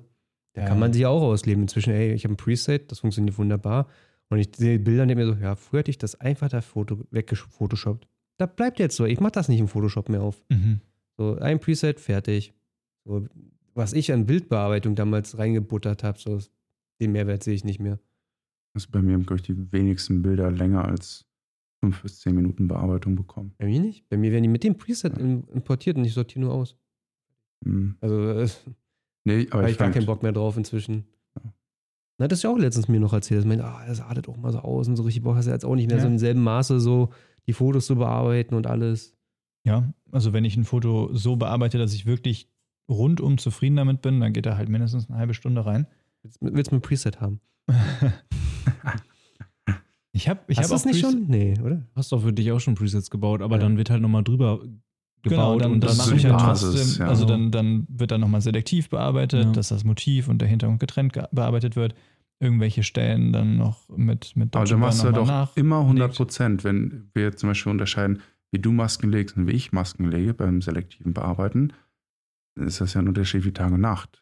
Da 0.54 0.62
Ja. 0.62 0.68
kann 0.70 0.80
man 0.80 0.94
sich 0.94 1.02
ja 1.02 1.10
auch 1.10 1.22
ausleben. 1.22 1.64
Inzwischen, 1.64 1.92
ey, 1.92 2.14
ich 2.14 2.24
habe 2.24 2.34
ein 2.34 2.38
Preset, 2.38 2.90
das 2.92 3.00
funktioniert 3.00 3.38
wunderbar. 3.38 3.88
Und 4.32 4.40
ich 4.40 4.50
sehe 4.56 4.80
Bilder 4.80 5.04
und 5.04 5.10
denke 5.10 5.26
mir 5.26 5.34
so, 5.36 5.40
ja, 5.40 5.56
früher 5.56 5.80
hätte 5.80 5.92
ich 5.92 5.98
das 5.98 6.16
einfach 6.20 6.50
da 6.50 6.62
Foto 6.62 7.00
weggefotoshoppt. 7.12 8.08
Da 8.38 8.46
bleibt 8.46 8.80
jetzt 8.80 8.96
so. 8.96 9.06
Ich 9.06 9.20
mache 9.20 9.34
das 9.34 9.50
nicht 9.50 9.60
im 9.60 9.68
Photoshop 9.68 10.10
mehr 10.10 10.22
auf. 10.24 10.44
Mhm. 10.50 10.80
So, 11.18 11.36
ein 11.38 11.60
Preset, 11.60 12.00
fertig. 12.00 12.54
So, 13.06 13.28
was 13.74 13.94
ich 13.94 14.12
an 14.14 14.26
Bildbearbeitung 14.26 14.96
damals 14.96 15.38
reingebuttert 15.38 16.04
habe, 16.04 16.18
so, 16.18 16.40
den 17.02 17.12
Mehrwert 17.12 17.44
sehe 17.44 17.54
ich 17.54 17.64
nicht 17.66 17.80
mehr. 17.80 18.00
Also 18.74 18.88
bei 18.92 19.02
mir 19.02 19.14
haben, 19.14 19.26
glaube 19.26 19.36
ich, 19.38 19.44
die 19.44 19.72
wenigsten 19.74 20.22
Bilder 20.22 20.50
länger 20.50 20.86
als 20.86 21.26
fünf 21.82 22.02
bis 22.02 22.20
zehn 22.22 22.34
Minuten 22.36 22.68
Bearbeitung 22.70 23.16
bekommen. 23.16 23.54
Bei 23.58 23.66
mir 23.66 23.82
nicht. 23.82 24.08
Bei 24.08 24.16
mir 24.18 24.32
werden 24.32 24.44
die 24.44 24.50
mit 24.50 24.64
dem 24.64 24.78
Preset 24.78 25.18
im- 25.18 25.44
importiert 25.54 25.98
und 25.98 26.06
ich 26.06 26.14
sortiere 26.14 26.40
nur 26.40 26.54
aus. 26.54 26.78
Hm. 27.66 27.96
Also, 28.00 28.30
äh, 28.32 28.48
Nee, 29.24 29.48
aber 29.52 29.60
habe 29.60 29.66
ich 29.68 29.74
ich 29.74 29.78
gar 29.78 29.92
keinen 29.92 30.06
Bock 30.06 30.24
mehr 30.24 30.32
drauf 30.32 30.58
inzwischen. 30.58 31.06
Na, 32.22 32.28
das 32.28 32.38
ist 32.40 32.44
ja 32.44 32.52
auch 32.52 32.58
letztens 32.60 32.88
mir 32.88 33.00
noch 33.00 33.14
erzählt. 33.14 33.40
dass 33.40 33.46
man, 33.48 33.60
ah, 33.62 33.84
das 33.88 34.00
artet 34.00 34.30
auch 34.30 34.38
mal 34.38 34.52
so 34.52 34.60
aus 34.60 34.88
und 34.88 34.96
so 34.96 35.02
richtig 35.02 35.24
Bock 35.24 35.36
hast 35.36 35.48
du 35.48 35.52
jetzt 35.52 35.66
auch 35.66 35.74
nicht 35.76 35.88
mehr 35.88 35.98
Ja. 35.98 36.04
so 36.04 36.08
im 36.08 36.20
selben 36.20 36.42
Maße 36.44 36.80
so 36.80 37.10
die 37.48 37.54
Fotos 37.54 37.88
zu 37.88 37.96
bearbeiten 37.96 38.54
und 38.54 38.68
alles. 38.68 39.16
Ja, 39.66 39.92
also 40.12 40.32
wenn 40.32 40.46
ich 40.46 40.56
ein 40.56 40.64
Foto 40.64 41.10
so 41.14 41.36
bearbeite, 41.36 41.80
dass 41.80 41.96
ich 41.96 42.06
wirklich 42.06 42.48
rundum 42.88 43.40
zufrieden 43.40 43.76
damit 43.78 44.04
bin, 44.04 44.20
dann 44.20 44.34
geht 44.34 44.46
da 44.46 44.56
halt 44.56 44.70
mindestens 44.70 45.10
eine 45.10 45.18
halbe 45.18 45.34
Stunde 45.34 45.66
rein. 45.66 45.88
Willst, 46.22 46.38
willst 46.42 46.72
du 46.72 46.76
ein 46.76 46.82
Preset 46.82 47.20
haben? 47.22 47.40
Ich 50.14 50.28
habe 50.28 50.42
ich 50.48 50.58
Hast 50.58 50.66
hab 50.66 50.72
auch 50.72 50.76
das 50.76 50.86
nicht 50.86 51.04
Preset- 51.04 51.12
schon? 51.12 51.28
Nee, 51.28 51.56
oder? 51.64 51.82
Hast 51.96 52.12
doch 52.12 52.22
für 52.22 52.34
dich 52.34 52.52
auch 52.52 52.60
schon 52.60 52.76
Presets 52.76 53.10
gebaut, 53.10 53.42
aber 53.42 53.56
Ja. 53.56 53.62
dann 53.62 53.78
wird 53.78 53.90
halt 53.90 54.02
nochmal 54.02 54.24
drüber 54.26 54.60
gebaut 55.24 55.60
Genau, 55.60 55.60
dann, 55.60 55.72
und 55.74 55.82
dann 55.82 55.90
das 55.90 55.98
mache 55.98 56.16
ich 56.16 56.22
die 56.22 56.28
halt 56.30 56.38
Basis, 56.40 56.74
trotzdem, 56.76 57.06
ja. 57.06 57.10
also 57.10 57.26
dann, 57.26 57.52
dann 57.52 57.88
wird 57.90 58.12
dann 58.12 58.22
nochmal 58.22 58.42
selektiv 58.42 58.90
bearbeitet, 58.90 59.46
Ja. 59.46 59.52
dass 59.52 59.70
das 59.70 59.84
Motiv 59.84 60.28
und 60.28 60.40
der 60.40 60.48
Hintergrund 60.48 60.80
getrennt 60.80 61.14
ge- 61.14 61.26
bearbeitet 61.32 61.76
wird. 61.76 61.96
Irgendwelche 62.40 62.82
Stellen 62.82 63.32
dann 63.34 63.58
noch 63.58 63.88
mit, 63.90 64.36
mit 64.36 64.56
aber 64.56 64.66
du 64.66 64.78
machst 64.78 65.04
ja 65.04 65.12
mal 65.12 65.18
doch 65.18 65.28
nach. 65.28 65.56
immer 65.58 65.82
100 65.82 66.16
Prozent, 66.16 66.64
wenn 66.64 67.12
wir 67.14 67.36
zum 67.38 67.50
Beispiel 67.50 67.72
unterscheiden, 67.72 68.22
wie 68.52 68.60
du 68.60 68.72
Masken 68.72 69.12
legst 69.12 69.38
und 69.38 69.48
wie 69.48 69.52
ich 69.52 69.72
Masken 69.72 70.10
lege 70.10 70.34
beim 70.34 70.62
selektiven 70.62 71.14
Bearbeiten, 71.14 71.72
dann 72.56 72.68
ist 72.68 72.82
das 72.82 72.96
ja 72.96 73.02
ein 73.02 73.08
Unterschied 73.08 73.46
wie 73.46 73.52
Tag 73.52 73.72
und 73.72 73.82
Nacht. 73.82 74.21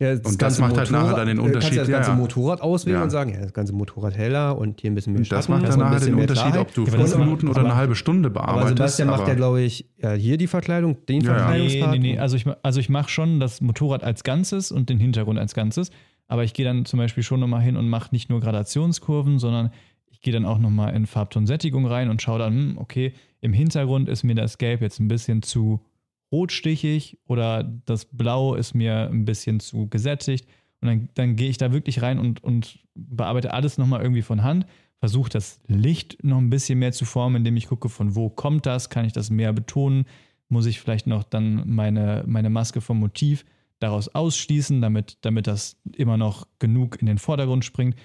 Ja, 0.00 0.12
Und 0.12 0.40
das 0.40 0.60
macht 0.60 0.76
halt 0.76 0.92
nachher 0.92 1.16
dann 1.16 1.26
den 1.26 1.38
äh, 1.38 1.40
Kannst 1.40 1.56
Unterschied, 1.56 1.72
ja 1.76 1.82
das 1.82 1.88
ja, 1.88 1.96
ganze 1.96 2.10
ja. 2.12 2.16
Motorrad 2.16 2.60
auswählen 2.60 2.98
Ja. 2.98 3.02
und 3.02 3.10
sagen, 3.10 3.34
ja, 3.34 3.40
das 3.40 3.52
ganze 3.52 3.72
Motorrad 3.72 4.16
heller 4.16 4.56
und 4.56 4.80
hier 4.80 4.92
ein 4.92 4.94
bisschen 4.94 5.12
mehr 5.14 5.20
Und 5.20 5.32
das 5.32 5.44
Schatten, 5.46 5.52
macht 5.58 5.66
das 5.68 5.76
dann 5.76 5.90
nachher 5.90 6.06
den 6.06 6.14
Unterschied, 6.14 6.42
Klarheit. 6.52 6.60
ob 6.60 6.72
du 6.74 6.82
Ja, 6.82 6.86
aber 6.86 6.96
fünf 6.98 7.10
das 7.10 7.18
Minuten 7.18 7.46
macht- 7.46 7.56
oder 7.56 7.60
eine 7.64 7.68
aber- 7.70 7.78
halbe 7.80 7.94
Stunde 7.96 8.28
Aber 8.28 8.40
bearbeitest. 8.42 8.68
Sebastian 8.76 9.08
macht 9.08 9.20
aber- 9.22 9.28
ja, 9.30 9.34
glaube 9.34 9.60
ich, 9.62 9.86
ja, 10.00 10.12
hier 10.12 10.36
die 10.36 10.46
Verkleidung, 10.46 11.04
den 11.08 11.22
Ja, 11.22 11.30
ja. 11.30 11.32
Nee, 11.32 11.38
Verkleidungspart. 11.40 11.92
nee, 11.92 11.98
nee. 12.12 12.18
Also 12.20 12.36
ich, 12.36 12.46
also 12.62 12.78
ich 12.78 12.88
mache 12.88 13.08
schon 13.10 13.40
das 13.40 13.60
Motorrad 13.60 14.04
als 14.04 14.22
Ganzes 14.22 14.70
und 14.70 14.88
den 14.88 14.98
Hintergrund 15.00 15.38
als 15.38 15.52
Ganzes. 15.54 15.90
Aber 16.28 16.44
ich 16.44 16.54
gehe 16.54 16.64
dann 16.64 16.84
zum 16.84 16.98
Beispiel 16.98 17.24
schon 17.24 17.40
nochmal 17.40 17.62
hin 17.62 17.76
und 17.76 17.88
mache 17.88 18.10
nicht 18.12 18.30
nur 18.30 18.38
Gradationskurven, 18.40 19.40
sondern 19.40 19.70
ich 20.10 20.20
gehe 20.20 20.32
dann 20.32 20.44
auch 20.44 20.58
nochmal 20.58 20.94
in 20.94 21.06
Farbtonsättigung 21.06 21.86
rein 21.86 22.08
und 22.08 22.22
schaue 22.22 22.38
dann, 22.38 22.52
hm, 22.52 22.78
okay, 22.78 23.14
im 23.40 23.52
Hintergrund 23.52 24.08
ist 24.08 24.22
mir 24.22 24.34
das 24.36 24.58
Gelb 24.58 24.80
jetzt 24.80 25.00
ein 25.00 25.08
bisschen 25.08 25.42
zu 25.42 25.80
rotstichig 26.30 27.18
oder 27.26 27.64
das 27.84 28.04
Blau 28.04 28.54
ist 28.54 28.74
mir 28.74 29.08
ein 29.10 29.24
bisschen 29.24 29.60
zu 29.60 29.88
gesättigt. 29.88 30.46
Und 30.80 30.88
dann, 30.88 31.08
dann 31.14 31.36
gehe 31.36 31.50
ich 31.50 31.58
da 31.58 31.72
wirklich 31.72 32.02
rein 32.02 32.18
und, 32.18 32.42
und 32.44 32.78
bearbeite 32.94 33.52
alles 33.52 33.78
nochmal 33.78 34.02
irgendwie 34.02 34.22
von 34.22 34.42
Hand, 34.42 34.66
versuche 35.00 35.30
das 35.30 35.60
Licht 35.66 36.22
noch 36.22 36.38
ein 36.38 36.50
bisschen 36.50 36.78
mehr 36.78 36.92
zu 36.92 37.04
formen, 37.04 37.36
indem 37.36 37.56
ich 37.56 37.68
gucke, 37.68 37.88
von 37.88 38.14
wo 38.14 38.28
kommt 38.28 38.66
das, 38.66 38.90
kann 38.90 39.04
ich 39.04 39.12
das 39.12 39.30
mehr 39.30 39.52
betonen, 39.52 40.04
muss 40.48 40.66
ich 40.66 40.80
vielleicht 40.80 41.06
noch 41.06 41.24
dann 41.24 41.68
meine, 41.68 42.24
meine 42.26 42.50
Maske 42.50 42.80
vom 42.80 42.98
Motiv 42.98 43.44
daraus 43.80 44.08
ausschließen, 44.08 44.80
damit, 44.80 45.18
damit 45.20 45.46
das 45.46 45.76
immer 45.96 46.16
noch 46.16 46.46
genug 46.58 47.00
in 47.00 47.06
den 47.06 47.18
Vordergrund 47.18 47.64
springt. 47.64 47.96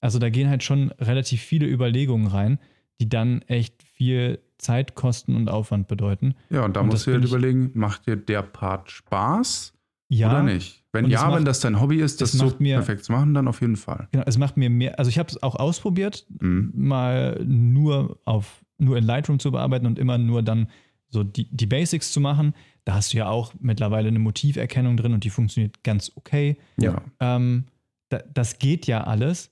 Also 0.00 0.18
da 0.18 0.30
gehen 0.30 0.48
halt 0.48 0.62
schon 0.62 0.90
relativ 0.92 1.42
viele 1.42 1.66
Überlegungen 1.66 2.26
rein, 2.26 2.58
die 3.00 3.08
dann 3.08 3.42
echt 3.42 3.82
viel 3.82 4.40
Zeit, 4.60 4.94
Kosten 4.94 5.34
und 5.36 5.48
Aufwand 5.50 5.88
bedeuten. 5.88 6.34
Ja, 6.50 6.64
und 6.64 6.76
da 6.76 6.80
Und 6.80 6.88
musst 6.88 7.06
du 7.06 7.16
ich- 7.16 7.24
überlegen, 7.24 7.70
macht 7.74 8.06
dir 8.06 8.16
der 8.16 8.42
Part 8.42 8.90
Spaß 8.90 9.72
Ja, 10.08 10.30
oder 10.30 10.42
nicht? 10.42 10.84
Wenn 10.92 11.06
ja, 11.08 11.24
macht- 11.24 11.36
wenn 11.36 11.44
das 11.44 11.60
dein 11.60 11.80
Hobby 11.80 12.00
ist, 12.00 12.20
das 12.20 12.32
so 12.32 12.52
mir- 12.58 12.76
perfekt 12.76 13.04
zu 13.04 13.12
machen, 13.12 13.32
dann 13.34 13.46
auf 13.48 13.60
jeden 13.60 13.76
Fall. 13.76 14.08
Genau, 14.12 14.24
es 14.26 14.38
macht 14.38 14.56
mir 14.56 14.68
mehr, 14.70 14.98
also 14.98 15.08
ich 15.08 15.18
habe 15.18 15.28
es 15.28 15.42
auch 15.42 15.56
ausprobiert, 15.56 16.26
Mhm. 16.40 16.72
mal 16.74 17.40
nur 17.44 18.18
auf 18.24 18.64
nur 18.78 18.96
in 18.96 19.04
Lightroom 19.04 19.38
zu 19.38 19.52
bearbeiten 19.52 19.84
und 19.86 19.98
immer 19.98 20.16
nur 20.16 20.42
dann 20.42 20.68
so 21.10 21.22
die, 21.22 21.44
die 21.54 21.66
Basics 21.66 22.12
zu 22.12 22.20
machen. 22.20 22.54
Da 22.84 22.94
hast 22.94 23.12
du 23.12 23.18
ja 23.18 23.28
auch 23.28 23.52
mittlerweile 23.60 24.08
eine 24.08 24.18
Motiverkennung 24.18 24.96
drin 24.96 25.12
und 25.12 25.22
die 25.24 25.28
funktioniert 25.30 25.84
ganz 25.84 26.10
okay. 26.14 26.56
Ja. 26.78 27.02
Ähm, 27.20 27.64
da, 28.08 28.20
das 28.32 28.58
geht 28.58 28.86
ja 28.86 29.04
alles, 29.04 29.50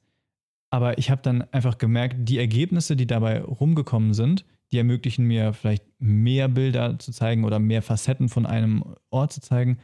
aber 0.70 0.96
ich 0.98 1.10
habe 1.10 1.20
dann 1.22 1.42
einfach 1.52 1.76
gemerkt, 1.78 2.16
die 2.20 2.38
Ergebnisse, 2.38 2.96
die 2.96 3.06
dabei 3.06 3.42
rumgekommen 3.42 4.14
sind, 4.14 4.44
die 4.72 4.78
ermöglichen 4.78 5.24
mir 5.24 5.52
vielleicht 5.52 5.84
mehr 5.98 6.48
Bilder 6.48 6.98
zu 6.98 7.12
zeigen 7.12 7.44
oder 7.44 7.58
mehr 7.58 7.82
Facetten 7.82 8.28
von 8.28 8.46
einem 8.46 8.84
Ort 9.10 9.32
zu 9.32 9.40
zeigen, 9.40 9.78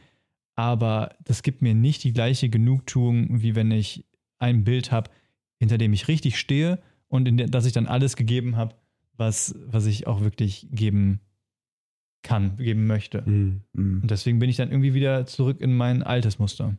aber 0.55 1.15
das 1.23 1.43
gibt 1.43 1.61
mir 1.61 1.75
nicht 1.75 2.03
die 2.03 2.13
gleiche 2.13 2.49
Genugtuung, 2.49 3.41
wie 3.41 3.55
wenn 3.55 3.71
ich 3.71 4.05
ein 4.37 4.63
Bild 4.63 4.91
habe, 4.91 5.11
hinter 5.59 5.77
dem 5.77 5.93
ich 5.93 6.07
richtig 6.07 6.39
stehe 6.39 6.79
und 7.07 7.27
in 7.27 7.37
der, 7.37 7.47
dass 7.47 7.65
ich 7.65 7.73
dann 7.73 7.87
alles 7.87 8.15
gegeben 8.15 8.55
habe, 8.55 8.75
was, 9.13 9.55
was 9.65 9.85
ich 9.85 10.07
auch 10.07 10.21
wirklich 10.21 10.67
geben 10.71 11.19
kann, 12.23 12.57
geben 12.57 12.87
möchte. 12.87 13.21
Mhm. 13.25 13.61
Mhm. 13.73 14.01
Und 14.01 14.11
deswegen 14.11 14.39
bin 14.39 14.49
ich 14.49 14.57
dann 14.57 14.71
irgendwie 14.71 14.93
wieder 14.93 15.25
zurück 15.25 15.61
in 15.61 15.75
mein 15.75 16.03
altes 16.03 16.39
Muster. 16.39 16.75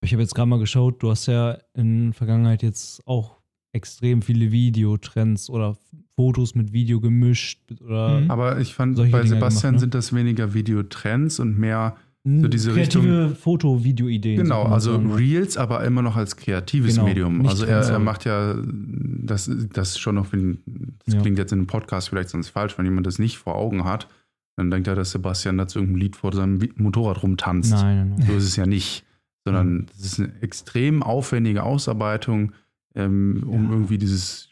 Ich 0.00 0.12
habe 0.12 0.22
jetzt 0.22 0.34
gerade 0.34 0.48
mal 0.48 0.58
geschaut, 0.58 1.02
du 1.02 1.10
hast 1.10 1.26
ja 1.26 1.58
in 1.74 2.06
der 2.06 2.14
Vergangenheit 2.14 2.62
jetzt 2.62 3.06
auch 3.06 3.37
extrem 3.78 4.20
viele 4.22 4.52
Videotrends 4.52 5.48
oder 5.48 5.76
Fotos 6.16 6.54
mit 6.54 6.72
Video 6.72 7.00
gemischt 7.00 7.60
oder 7.80 8.20
Mhm. 8.20 8.30
Aber 8.30 8.60
ich 8.60 8.74
fand, 8.74 8.96
bei 8.96 9.04
Dinger 9.04 9.24
Sebastian 9.26 9.60
gemacht, 9.60 9.72
ne? 9.74 9.78
sind 9.80 9.94
das 9.94 10.12
weniger 10.14 10.52
Videotrends 10.54 11.38
und 11.40 11.58
mehr, 11.58 11.96
so 12.24 12.48
diese 12.48 12.72
kreative 12.72 13.34
Foto-Video-Ideen. 13.40 14.36
genau, 14.42 14.64
also 14.64 14.92
sagen. 14.92 15.12
Reels, 15.14 15.56
aber 15.56 15.82
immer 15.84 16.02
noch 16.02 16.16
als 16.16 16.36
kreatives 16.36 16.94
Genau, 16.96 17.06
Medium. 17.06 17.46
Also 17.46 17.64
er, 17.64 17.80
er 17.88 17.98
macht 18.00 18.24
ja, 18.26 18.56
das, 18.66 19.50
das 19.72 19.98
schon 19.98 20.16
noch, 20.16 20.32
wenn, 20.32 20.58
das 21.06 21.14
Ja. 21.14 21.20
klingt 21.22 21.38
jetzt 21.38 21.52
in 21.52 21.60
einem 21.60 21.66
Podcast 21.68 22.10
vielleicht 22.10 22.28
sonst 22.30 22.48
falsch, 22.48 22.76
wenn 22.76 22.84
jemand 22.84 23.06
das 23.06 23.18
nicht 23.18 23.38
vor 23.38 23.54
Augen 23.54 23.84
hat, 23.84 24.08
dann 24.56 24.70
denkt 24.70 24.88
er, 24.88 24.96
dass 24.96 25.12
Sebastian 25.12 25.56
da 25.56 25.68
zu 25.68 25.78
irgendeinem 25.78 26.00
Lied 26.02 26.16
vor 26.16 26.32
seinem 26.34 26.58
Motorrad 26.76 27.22
rumtanzt. 27.22 27.70
Nein, 27.72 27.96
nein, 27.96 28.14
nein. 28.18 28.26
So 28.26 28.34
ist 28.34 28.44
es 28.44 28.56
ja 28.56 28.66
nicht, 28.66 29.04
sondern 29.46 29.86
es 29.96 30.04
ist 30.04 30.18
eine 30.20 30.32
extrem 30.42 31.02
aufwendige 31.02 31.62
Ausarbeitung, 31.62 32.52
ähm, 32.98 33.44
um 33.46 33.64
Ja. 33.64 33.70
irgendwie 33.70 33.98
dieses 33.98 34.50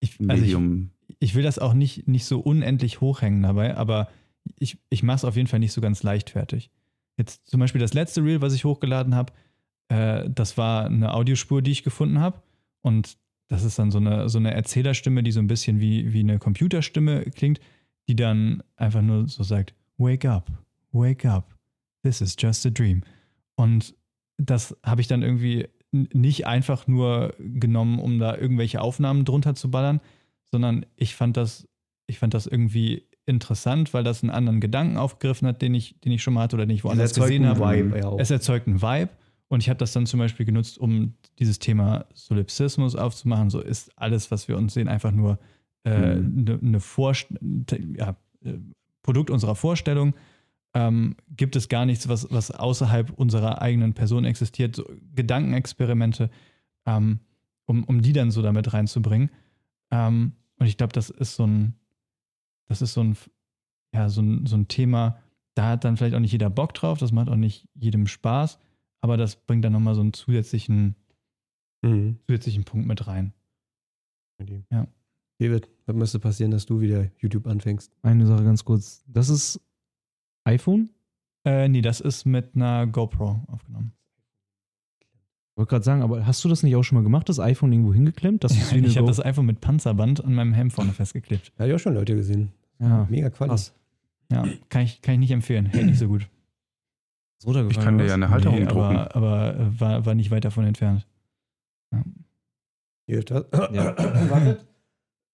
Ich, 0.00 0.18
also 0.28 0.44
ich, 0.44 0.56
ich 1.18 1.34
will 1.34 1.42
das 1.42 1.58
auch 1.58 1.74
nicht, 1.74 2.06
nicht 2.06 2.24
so 2.26 2.40
unendlich 2.40 3.00
hochhängen 3.00 3.42
dabei, 3.42 3.76
aber 3.76 4.08
ich, 4.58 4.78
ich 4.90 5.02
mache 5.02 5.16
es 5.16 5.24
auf 5.24 5.36
jeden 5.36 5.48
Fall 5.48 5.60
nicht 5.60 5.72
so 5.72 5.80
ganz 5.80 6.02
leichtfertig. 6.02 6.70
Jetzt 7.16 7.46
zum 7.48 7.60
Beispiel 7.60 7.80
das 7.80 7.94
letzte 7.94 8.22
Reel, 8.22 8.42
was 8.42 8.52
ich 8.52 8.64
hochgeladen 8.64 9.14
habe, 9.14 9.32
äh, 9.88 10.28
das 10.28 10.58
war 10.58 10.86
eine 10.86 11.14
Audiospur, 11.14 11.62
die 11.62 11.70
ich 11.70 11.82
gefunden 11.82 12.20
habe. 12.20 12.42
Und 12.82 13.16
das 13.48 13.64
ist 13.64 13.78
dann 13.78 13.90
so 13.90 13.98
eine, 13.98 14.28
so 14.28 14.38
eine 14.38 14.52
Erzählerstimme, 14.52 15.22
die 15.22 15.32
so 15.32 15.40
ein 15.40 15.46
bisschen 15.46 15.80
wie, 15.80 16.12
wie 16.12 16.20
eine 16.20 16.38
Computerstimme 16.38 17.22
klingt, 17.30 17.60
die 18.08 18.16
dann 18.16 18.62
einfach 18.76 19.02
nur 19.02 19.28
so 19.28 19.42
sagt, 19.42 19.74
Wake 19.98 20.26
up, 20.26 20.50
wake 20.92 21.24
up, 21.24 21.56
this 22.02 22.20
is 22.20 22.36
just 22.38 22.66
a 22.66 22.70
dream. 22.70 23.02
Und 23.54 23.94
das 24.36 24.76
habe 24.82 25.00
ich 25.00 25.06
dann 25.08 25.22
irgendwie 25.22 25.68
nicht 25.92 26.46
einfach 26.46 26.86
nur 26.86 27.34
genommen, 27.38 27.98
um 27.98 28.18
da 28.18 28.36
irgendwelche 28.36 28.80
Aufnahmen 28.80 29.24
drunter 29.24 29.54
zu 29.54 29.70
ballern, 29.70 30.00
sondern 30.44 30.86
ich 30.96 31.14
fand 31.14 31.36
das, 31.36 31.68
ich 32.06 32.18
fand 32.18 32.34
das 32.34 32.46
irgendwie 32.46 33.04
interessant, 33.24 33.92
weil 33.94 34.04
das 34.04 34.22
einen 34.22 34.30
anderen 34.30 34.60
Gedanken 34.60 34.96
aufgegriffen 34.98 35.48
hat, 35.48 35.62
den 35.62 35.74
ich, 35.74 36.00
den 36.00 36.12
ich 36.12 36.22
schon 36.22 36.34
mal 36.34 36.42
hatte 36.42 36.56
oder 36.56 36.66
den 36.66 36.76
ich 36.76 36.84
woanders 36.84 37.14
gesehen 37.14 37.46
habe. 37.46 37.60
Vibe, 37.60 37.98
ja. 37.98 38.14
Es 38.18 38.30
erzeugt 38.30 38.68
einen 38.68 38.82
Vibe 38.82 39.10
und 39.48 39.62
ich 39.62 39.68
habe 39.68 39.78
das 39.78 39.92
dann 39.92 40.06
zum 40.06 40.20
Beispiel 40.20 40.46
genutzt, 40.46 40.78
um 40.78 41.14
dieses 41.38 41.58
Thema 41.58 42.06
Solipsismus 42.14 42.94
aufzumachen. 42.94 43.50
So 43.50 43.60
ist 43.60 43.90
alles, 43.96 44.30
was 44.30 44.48
wir 44.48 44.56
uns 44.56 44.74
sehen, 44.74 44.88
einfach 44.88 45.12
nur 45.12 45.38
eine 45.84 46.16
Mhm. 46.16 46.44
ne, 46.44 46.58
ne 46.60 47.96
ja, 47.96 48.16
äh, 48.44 48.54
Produkt 49.02 49.30
unserer 49.30 49.54
Vorstellung. 49.54 50.14
Ähm, 50.78 51.16
gibt 51.34 51.56
es 51.56 51.70
gar 51.70 51.86
nichts, 51.86 52.06
was, 52.06 52.30
was 52.30 52.50
außerhalb 52.50 53.10
unserer 53.12 53.62
eigenen 53.62 53.94
Person 53.94 54.26
existiert. 54.26 54.76
So 54.76 54.84
Gedankenexperimente, 55.14 56.28
ähm, 56.84 57.20
um, 57.64 57.82
um 57.84 58.02
die 58.02 58.12
dann 58.12 58.30
so 58.30 58.42
damit 58.42 58.74
reinzubringen. 58.74 59.30
Ähm, 59.90 60.32
und 60.58 60.66
ich 60.66 60.76
glaube, 60.76 60.92
das 60.92 61.08
ist 61.08 61.36
so 61.36 61.46
ein, 61.46 61.74
das 62.68 62.82
ist 62.82 62.92
so 62.92 63.02
ein, 63.02 63.16
ja, 63.94 64.10
so 64.10 64.20
ein, 64.20 64.44
so 64.44 64.54
ein 64.56 64.68
Thema, 64.68 65.18
da 65.54 65.70
hat 65.70 65.84
dann 65.84 65.96
vielleicht 65.96 66.14
auch 66.14 66.20
nicht 66.20 66.32
jeder 66.32 66.50
Bock 66.50 66.74
drauf, 66.74 66.98
das 66.98 67.10
macht 67.10 67.30
auch 67.30 67.36
nicht 67.36 67.66
jedem 67.74 68.06
Spaß, 68.06 68.58
aber 69.00 69.16
das 69.16 69.36
bringt 69.36 69.64
dann 69.64 69.72
nochmal 69.72 69.94
so 69.94 70.02
einen 70.02 70.12
zusätzlichen, 70.12 70.94
Mhm. 71.82 72.18
zusätzlichen 72.26 72.64
Punkt 72.64 72.86
mit 72.86 73.06
rein. 73.06 73.32
Ja. 74.70 74.86
David, 75.38 75.70
was 75.86 75.96
müsste 75.96 76.18
passieren, 76.18 76.50
dass 76.50 76.66
du 76.66 76.80
wieder 76.80 77.10
YouTube 77.18 77.46
anfängst? 77.46 77.92
Eine 78.02 78.26
Sache 78.26 78.44
ganz 78.44 78.64
kurz. 78.64 79.04
Das 79.06 79.30
ist 79.30 79.60
iPhone? 80.46 80.90
Äh, 81.44 81.68
nee, 81.68 81.82
das 81.82 82.00
ist 82.00 82.24
mit 82.24 82.54
einer 82.54 82.86
GoPro 82.86 83.40
aufgenommen. 83.48 83.92
Ich 85.00 85.58
wollte 85.58 85.70
gerade 85.70 85.84
sagen, 85.84 86.02
aber 86.02 86.26
hast 86.26 86.44
du 86.44 86.48
das 86.48 86.62
nicht 86.62 86.76
auch 86.76 86.82
schon 86.82 86.96
mal 86.96 87.02
gemacht, 87.04 87.28
das 87.28 87.40
iPhone 87.40 87.72
irgendwo 87.72 87.94
hingeklemmt? 87.94 88.44
Das 88.44 88.52
ist 88.52 88.70
wie 88.74 88.78
eine 88.78 88.86
ich 88.88 88.96
habe 88.98 89.06
das 89.06 89.24
iPhone 89.24 89.46
mit 89.46 89.60
Panzerband 89.60 90.24
an 90.24 90.34
meinem 90.34 90.52
Helm 90.52 90.70
vorne 90.70 90.92
festgeklebt. 90.92 91.52
Ja, 91.58 91.66
ich 91.66 91.72
auch 91.74 91.78
schon 91.78 91.94
Leute 91.94 92.14
gesehen. 92.14 92.52
ja. 92.78 93.06
Mega 93.10 93.30
Quali. 93.30 93.48
Krass. 93.50 93.72
Ja, 94.30 94.44
kann 94.70 94.82
ich, 94.82 95.00
kann 95.02 95.14
ich 95.14 95.20
nicht 95.20 95.30
empfehlen. 95.30 95.66
Hält 95.66 95.86
nicht 95.86 95.98
so 95.98 96.08
gut. 96.08 96.28
Ist 97.38 97.46
runtergefallen, 97.46 97.70
Ich 97.78 97.84
kann 97.84 97.98
dir 97.98 98.06
ja 98.06 98.14
eine 98.14 98.28
Halterung 98.30 98.58
Nee, 98.58 98.64
drucken. 98.66 98.96
aber 98.96 99.14
aber 99.14 99.54
äh, 99.56 99.80
war, 99.80 100.06
war 100.06 100.14
nicht 100.14 100.30
weit 100.30 100.44
davon 100.44 100.64
entfernt. 100.64 101.06
David, 103.06 103.30
was? 103.30 103.44
Ja. 103.72 103.96
Wartet. 104.30 104.64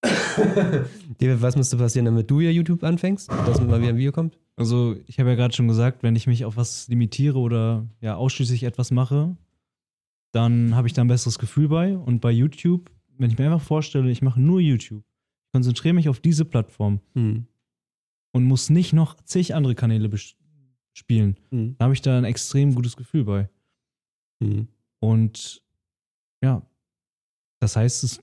David, 1.19 1.41
was 1.43 1.57
müsste 1.57 1.77
passieren, 1.79 2.05
damit 2.05 2.31
du 2.31 2.41
ja 2.41 2.51
YouTube 2.51 2.85
anfängst? 2.85 3.31
Dass 3.31 3.61
mal 3.61 3.81
wieder 3.81 3.91
ein 3.91 3.97
Video 3.97 4.13
kommt? 4.13 4.39
Also, 4.57 4.97
ich 5.07 5.19
habe 5.19 5.31
ja 5.31 5.37
gerade 5.37 5.55
schon 5.55 5.69
gesagt, 5.69 6.03
wenn 6.03 6.15
ich 6.17 6.27
mich 6.27 6.45
auf 6.45 6.57
was 6.57 6.89
limitiere 6.89 7.39
oder 7.39 7.87
ja 8.01 8.17
ausschließlich 8.17 8.65
etwas 8.65 8.91
mache, 8.91 9.37
dann 10.33 10.75
habe 10.75 10.87
ich 10.87 10.93
da 10.93 11.03
ein 11.03 11.09
besseres 11.09 11.39
Gefühl 11.39 11.69
bei. 11.69 11.97
Und 11.97 12.21
bei 12.21 12.31
YouTube, 12.31 12.91
wenn 13.19 13.31
ich 13.31 13.39
mir 13.39 13.47
einfach 13.47 13.67
vorstelle, 13.67 14.11
ich 14.11 14.23
mache 14.23 14.41
nur 14.41 14.61
YouTube, 14.61 15.05
ich 15.47 15.53
konzentriere 15.53 15.95
mich 15.95 16.09
auf 16.09 16.21
diese 16.21 16.45
Plattform 16.45 17.01
Hm. 17.15 17.47
und 18.33 18.45
muss 18.45 18.71
nicht 18.71 18.93
noch 18.93 19.17
zig 19.23 19.55
andere 19.55 19.75
Kanäle 19.75 20.11
spielen, 20.95 21.37
Hm. 21.51 21.77
da 21.79 21.85
habe 21.85 21.95
ich 21.95 22.03
da 22.03 22.17
ein 22.19 22.25
extrem 22.25 22.75
gutes 22.75 22.97
Gefühl 22.97 23.25
bei. 23.25 23.51
Hm. 24.43 24.69
Und 25.01 25.63
ja, 26.43 26.63
das 27.61 27.77
heißt, 27.77 28.05
es 28.05 28.23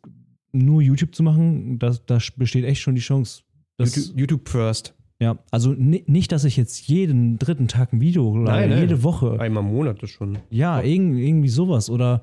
nur 0.51 0.81
YouTube 0.81 1.14
zu 1.15 1.23
machen, 1.23 1.80
da, 1.80 1.91
da 2.06 2.19
besteht 2.35 2.65
echt 2.65 2.81
schon 2.81 2.95
die 2.95 3.01
Chance. 3.01 3.43
YouTube, 3.80 4.18
YouTube 4.18 4.49
first. 4.49 4.95
Ja, 5.21 5.37
also 5.51 5.73
ni- 5.73 6.03
nicht, 6.07 6.31
dass 6.31 6.43
ich 6.45 6.55
jetzt 6.57 6.87
jeden 6.87 7.37
dritten 7.39 7.67
Tag 7.67 7.91
ein 7.93 8.01
Video 8.01 8.35
Nein, 8.35 8.69
nein. 8.69 8.79
jede 8.79 9.03
Woche. 9.03 9.39
Einmal 9.39 9.63
im 9.63 9.71
Monat 9.71 10.01
ist 10.03 10.11
schon. 10.11 10.39
Ja, 10.49 10.81
irgend, 10.81 11.19
irgendwie 11.19 11.49
sowas. 11.49 11.89
Oder 11.89 12.21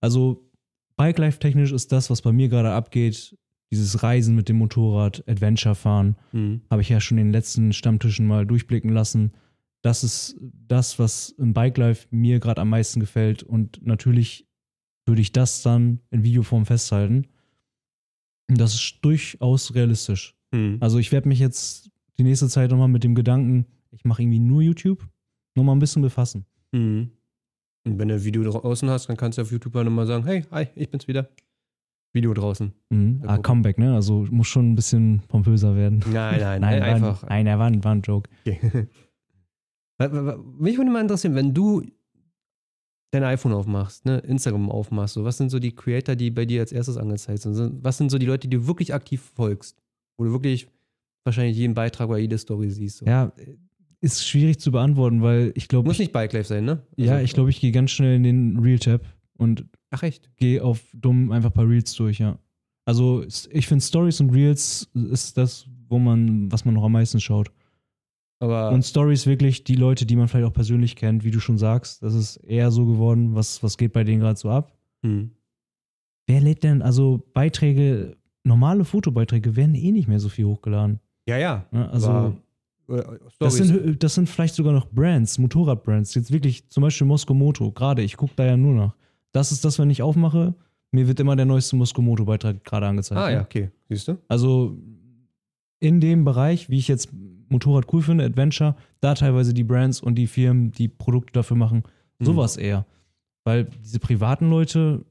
also 0.00 0.48
Bike 0.96 1.18
Life 1.18 1.38
technisch 1.40 1.72
ist 1.72 1.90
das, 1.92 2.08
was 2.08 2.22
bei 2.22 2.32
mir 2.32 2.48
gerade 2.48 2.70
abgeht. 2.72 3.36
Dieses 3.72 4.02
Reisen 4.04 4.36
mit 4.36 4.48
dem 4.48 4.58
Motorrad, 4.58 5.24
Adventure 5.28 5.74
fahren, 5.74 6.14
Hm. 6.30 6.60
habe 6.70 6.82
ich 6.82 6.88
ja 6.88 7.00
schon 7.00 7.18
in 7.18 7.26
den 7.26 7.32
letzten 7.32 7.72
Stammtischen 7.72 8.26
mal 8.26 8.46
durchblicken 8.46 8.90
lassen. 8.92 9.32
Das 9.82 10.04
ist 10.04 10.38
das, 10.68 10.98
was 11.00 11.30
im 11.30 11.52
Bike 11.52 11.76
Life 11.78 12.06
mir 12.10 12.38
gerade 12.38 12.60
am 12.60 12.68
meisten 12.70 13.00
gefällt. 13.00 13.42
Und 13.42 13.84
natürlich 13.84 14.46
würde 15.04 15.20
ich 15.20 15.32
das 15.32 15.62
dann 15.62 15.98
in 16.10 16.22
Videoform 16.22 16.64
festhalten. 16.64 17.26
Und 18.48 18.60
Das 18.60 18.74
ist 18.74 18.98
durchaus 19.02 19.74
realistisch. 19.74 20.36
Hm. 20.54 20.76
Also 20.80 20.98
ich 20.98 21.10
werde 21.10 21.28
mich 21.28 21.40
jetzt 21.40 21.90
die 22.18 22.22
nächste 22.24 22.48
Zeit 22.48 22.70
nochmal 22.70 22.88
mit 22.88 23.04
dem 23.04 23.14
Gedanken, 23.14 23.66
ich 23.90 24.04
mache 24.04 24.22
irgendwie 24.22 24.38
nur 24.40 24.62
YouTube, 24.62 25.06
nochmal 25.54 25.76
ein 25.76 25.78
bisschen 25.80 26.02
befassen. 26.02 26.44
Hm. 26.74 27.10
Und 27.86 27.98
wenn 27.98 28.08
du 28.08 28.14
ein 28.14 28.24
Video 28.24 28.42
draußen 28.42 28.88
hast, 28.90 29.06
dann 29.08 29.16
kannst 29.16 29.38
du 29.38 29.42
auf 29.42 29.50
YouTube 29.52 29.76
auch 29.76 29.84
nochmal 29.84 30.06
sagen, 30.06 30.24
hey, 30.24 30.44
hi, 30.50 30.66
ich 30.74 30.90
bin's 30.90 31.06
wieder. 31.06 31.28
Video 32.14 32.32
draußen. 32.32 32.72
Mhm. 32.90 33.22
Ah. 33.26 33.36
Comeback, 33.38 33.78
ne? 33.78 33.94
Also 33.94 34.26
muss 34.30 34.46
schon 34.48 34.72
ein 34.72 34.74
bisschen 34.74 35.20
pompöser 35.28 35.76
werden. 35.76 36.02
Nein, 36.10 36.40
nein, 36.40 36.60
Nein, 36.62 36.80
nein 36.80 36.80
war, 36.80 36.88
einfach. 37.10 37.22
Ein, 37.24 37.28
nein, 37.28 37.46
er 37.46 37.58
war, 37.58 37.66
ein- 37.66 37.84
war 37.84 37.92
ein 37.94 38.02
Joke. 38.02 38.30
Okay. 38.46 38.86
Mich 40.58 40.76
würde 40.76 40.90
mal 40.90 41.00
interessieren, 41.00 41.34
wenn 41.34 41.54
du 41.54 41.82
dein 43.12 43.24
iPhone 43.24 43.52
aufmachst, 43.54 44.04
ne, 44.04 44.18
Instagram 44.18 44.70
aufmachst, 44.70 45.14
so, 45.14 45.24
was 45.24 45.38
sind 45.38 45.48
so 45.50 45.58
die 45.58 45.74
Creator, 45.74 46.14
die 46.16 46.30
bei 46.30 46.44
dir 46.44 46.60
als 46.60 46.72
erstes 46.72 46.96
angezeigt 46.98 47.40
sind? 47.42 47.54
Sind- 47.54 47.82
Was 47.84 47.96
sind 47.96 48.10
so 48.10 48.18
die 48.18 48.26
Leute, 48.26 48.48
die 48.48 48.56
du 48.58 48.66
wirklich 48.66 48.92
aktiv 48.92 49.22
folgst? 49.34 49.80
Wo 50.18 50.24
du 50.24 50.32
wirklich 50.32 50.68
wahrscheinlich 51.26 51.56
jeden 51.56 51.74
Beitrag 51.74 52.08
oder 52.08 52.18
jede 52.18 52.38
Story 52.38 52.70
siehst. 52.70 52.98
So. 52.98 53.06
Ja, 53.06 53.32
ist 54.00 54.26
schwierig 54.26 54.60
zu 54.60 54.70
beantworten, 54.70 55.22
weil 55.22 55.52
ich 55.54 55.68
glaube, 55.68 55.88
Muss 55.88 55.96
ich, 55.96 56.00
nicht 56.00 56.12
Bike 56.12 56.32
Life 56.32 56.48
sein, 56.48 56.64
ne? 56.64 56.82
ja, 56.96 57.12
Also- 57.14 57.24
ich 57.24 57.32
glaube, 57.34 57.50
ich 57.50 57.60
gehe 57.60 57.72
ganz 57.72 57.90
schnell 57.90 58.16
in 58.16 58.22
den 58.22 58.58
Real-Tab 58.58 59.02
und 59.36 59.64
Ach 59.90 60.02
echt? 60.02 60.30
gehe 60.36 60.62
auf 60.64 60.82
dumm 60.94 61.32
einfach 61.32 61.50
ein 61.50 61.54
paar 61.54 61.68
Reels 61.68 61.92
durch, 61.94 62.18
ja. 62.18 62.38
Also 62.84 63.24
ich 63.50 63.66
finde 63.66 63.84
Stories 63.84 64.20
und 64.20 64.30
Reels 64.30 64.88
ist 64.94 65.36
das, 65.36 65.66
wo 65.88 65.98
man, 65.98 66.50
was 66.52 66.64
man 66.64 66.74
noch 66.74 66.84
am 66.84 66.92
meisten 66.92 67.18
schaut. 67.20 67.50
Aber 68.38 68.70
Und 68.70 68.84
Stories 68.84 69.26
wirklich 69.26 69.64
die 69.64 69.74
Leute, 69.76 70.04
die 70.06 70.14
man 70.14 70.28
vielleicht 70.28 70.46
auch 70.46 70.52
persönlich 70.52 70.94
kennt, 70.94 71.24
wie 71.24 71.30
du 71.30 71.40
schon 71.40 71.56
sagst. 71.58 72.02
Das 72.02 72.14
ist 72.14 72.36
eher 72.36 72.70
so 72.70 72.84
geworden, 72.86 73.34
was, 73.34 73.62
was 73.62 73.76
geht 73.78 73.92
bei 73.92 74.04
denen 74.04 74.20
gerade 74.20 74.38
so 74.38 74.50
ab. 74.50 74.76
hm. 75.02 75.30
Wer 76.28 76.40
lädt 76.40 76.64
denn, 76.64 76.82
also 76.82 77.24
Beiträge, 77.34 78.16
normale 78.42 78.84
Fotobeiträge 78.84 79.54
werden 79.54 79.76
eh 79.76 79.92
nicht 79.92 80.08
mehr 80.08 80.18
so 80.18 80.28
viel 80.28 80.44
hochgeladen. 80.46 80.98
Ja, 81.26 81.36
ja. 81.38 81.66
Ne? 81.70 81.90
Also 81.90 82.10
aber, 82.10 82.36
äh, 82.88 83.02
das 83.38 83.54
Stories. 83.54 83.56
sind, 83.56 84.02
das 84.02 84.14
sind 84.14 84.28
vielleicht 84.28 84.54
sogar 84.54 84.72
noch 84.72 84.86
Brands, 84.86 85.38
Motorradbrands. 85.38 86.14
Jetzt 86.14 86.32
wirklich 86.32 86.68
zum 86.68 86.82
Beispiel 86.82 87.06
Mosko 87.06 87.34
Moto, 87.34 87.70
gerade, 87.72 88.02
ich 88.02 88.16
gucke 88.16 88.32
da 88.36 88.44
ja 88.44 88.56
nur 88.56 88.74
nach. 88.74 88.94
Das 89.32 89.52
ist 89.52 89.64
das, 89.64 89.78
wenn 89.78 89.90
ich 89.90 90.02
aufmache, 90.02 90.54
mir 90.92 91.08
wird 91.08 91.20
immer 91.20 91.36
der 91.36 91.46
neueste 91.46 91.76
Mosko 91.76 92.00
Moto-Beitrag 92.00 92.64
gerade 92.64 92.86
angezeigt. 92.86 93.20
ah 93.20 93.30
ja, 93.30 93.42
okay. 93.42 93.70
Siehst 93.88 94.08
du? 94.08 94.18
Also 94.28 94.78
in 95.80 96.00
dem 96.00 96.24
Bereich, 96.24 96.70
wie 96.70 96.78
ich 96.78 96.88
jetzt 96.88 97.10
Motorrad 97.48 97.92
cool 97.92 98.02
finde, 98.02 98.24
Adventure, 98.24 98.76
da 99.00 99.14
teilweise 99.14 99.52
die 99.52 99.64
Brands 99.64 100.00
und 100.00 100.14
die 100.14 100.26
Firmen, 100.26 100.72
die 100.72 100.88
Produkte 100.88 101.32
dafür 101.32 101.56
machen, 101.56 101.82
sowas 102.18 102.56
eher. 102.56 102.86
Weil 103.44 103.68
diese 103.84 104.00
privaten 104.00 104.48
Leute, 104.48 105.04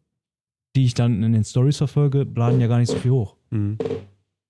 die 0.76 0.86
ich 0.86 0.94
dann 0.94 1.24
in 1.24 1.34
den 1.34 1.44
Stories 1.44 1.78
verfolge, 1.78 2.28
laden 2.36 2.60
ja 2.60 2.68
gar 2.68 2.80
nicht 2.80 2.90
so 2.90 2.98
viel 2.98 3.12
hoch. 3.12 3.36
Hm. 3.52 3.78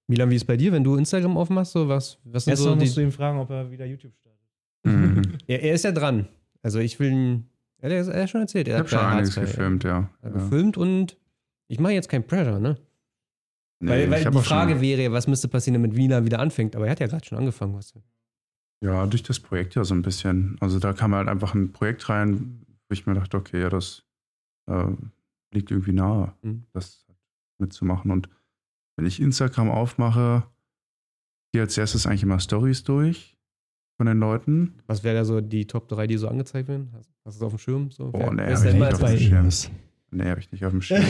Milan, 0.07 0.29
wie 0.29 0.35
ist 0.35 0.45
bei 0.45 0.57
dir, 0.57 0.71
wenn 0.71 0.83
du 0.83 0.95
Instagram 0.95 1.37
aufmachst? 1.37 1.71
So, 1.71 1.87
was, 1.87 2.19
was 2.25 2.45
sind 2.45 2.55
so 2.57 2.63
Erstmal 2.69 2.77
die, 2.77 2.85
musst 2.85 2.97
du 2.97 3.01
ihn 3.01 3.11
fragen, 3.11 3.39
ob 3.39 3.49
er 3.49 3.71
wieder 3.71 3.85
YouTube 3.85 4.13
startet. 4.15 4.41
Mhm. 4.83 5.37
er, 5.47 5.63
er 5.63 5.73
ist 5.73 5.83
ja 5.83 5.91
dran. 5.91 6.27
Also 6.61 6.79
ich 6.79 6.99
will 6.99 7.11
ihn. 7.11 7.49
Ja, 7.81 7.89
er 7.89 8.23
hat 8.23 8.29
schon 8.29 8.41
erzählt. 8.41 8.67
Er 8.67 8.75
Ich 8.75 8.79
habe 8.79 8.83
hat 8.83 8.89
schon 8.89 8.99
einiges 9.17 9.37
Hardstyle, 9.37 9.47
gefilmt, 9.47 9.83
ja. 9.83 10.09
Ja, 10.21 10.29
ja. 10.29 10.29
gefilmt 10.29 10.77
und 10.77 11.17
ich 11.67 11.79
mache 11.79 11.93
jetzt 11.93 12.09
kein 12.09 12.25
Pressure, 12.25 12.59
ne? 12.59 12.77
Nee, 13.79 13.89
weil 13.91 14.11
weil 14.11 14.25
die 14.31 14.37
Frage 14.39 14.79
wäre, 14.81 15.03
ja, 15.03 15.11
was 15.11 15.27
müsste 15.27 15.47
passieren, 15.47 15.73
damit 15.81 15.93
Milan 15.95 16.25
wieder 16.25 16.39
anfängt? 16.39 16.75
Aber 16.75 16.85
er 16.85 16.91
hat 16.91 16.99
ja 16.99 17.07
gerade 17.07 17.25
schon 17.25 17.37
angefangen. 17.37 17.73
Was. 17.75 17.93
Ja, 18.81 19.05
durch 19.05 19.23
das 19.23 19.39
Projekt 19.39 19.75
ja 19.75 19.83
so 19.83 19.93
ein 19.93 20.01
bisschen. 20.01 20.57
Also 20.61 20.79
da 20.79 20.93
kam 20.93 21.13
halt 21.13 21.27
einfach 21.27 21.53
ein 21.53 21.71
Projekt 21.73 22.07
rein, 22.09 22.61
wo 22.87 22.93
ich 22.93 23.05
mir 23.05 23.13
dachte, 23.15 23.37
okay, 23.37 23.61
ja, 23.61 23.69
das 23.69 24.03
äh, 24.67 24.85
liegt 25.51 25.71
irgendwie 25.71 25.91
nahe, 25.93 26.33
Mhm. 26.41 26.63
das 26.73 27.05
mitzumachen. 27.59 28.11
Und 28.11 28.29
wenn 28.97 29.05
ich 29.05 29.21
Instagram 29.21 29.69
aufmache, 29.71 30.43
gehe 31.53 31.61
als 31.61 31.77
erstes 31.77 32.05
eigentlich 32.05 32.23
immer 32.23 32.39
Stories 32.39 32.83
durch 32.83 33.37
von 33.97 34.07
den 34.07 34.19
Leuten. 34.19 34.75
Was 34.87 35.03
wäre 35.03 35.15
da 35.15 35.25
so 35.25 35.39
die 35.41 35.67
Top 35.67 35.87
3, 35.87 36.07
die 36.07 36.17
so 36.17 36.27
angezeigt 36.27 36.67
werden? 36.67 36.89
Hast, 36.93 37.09
hast 37.25 37.39
du 37.39 37.45
es 37.45 37.47
auf 37.47 37.53
dem 37.53 37.59
Schirm? 37.59 37.91
So? 37.91 38.11
Wer- 38.13 38.31
nee, 38.33 38.43
hab 38.53 38.65
ich 38.65 38.73
nicht 38.73 38.93
auf 38.93 38.99
dem 39.09 39.17
Schirm. 39.17 39.49
Nee, 40.11 40.29
habe 40.29 40.39
ich 40.39 40.49
nicht 40.51 40.63
auf 40.63 40.71
dem 40.71 40.81
Schirm. 40.81 41.03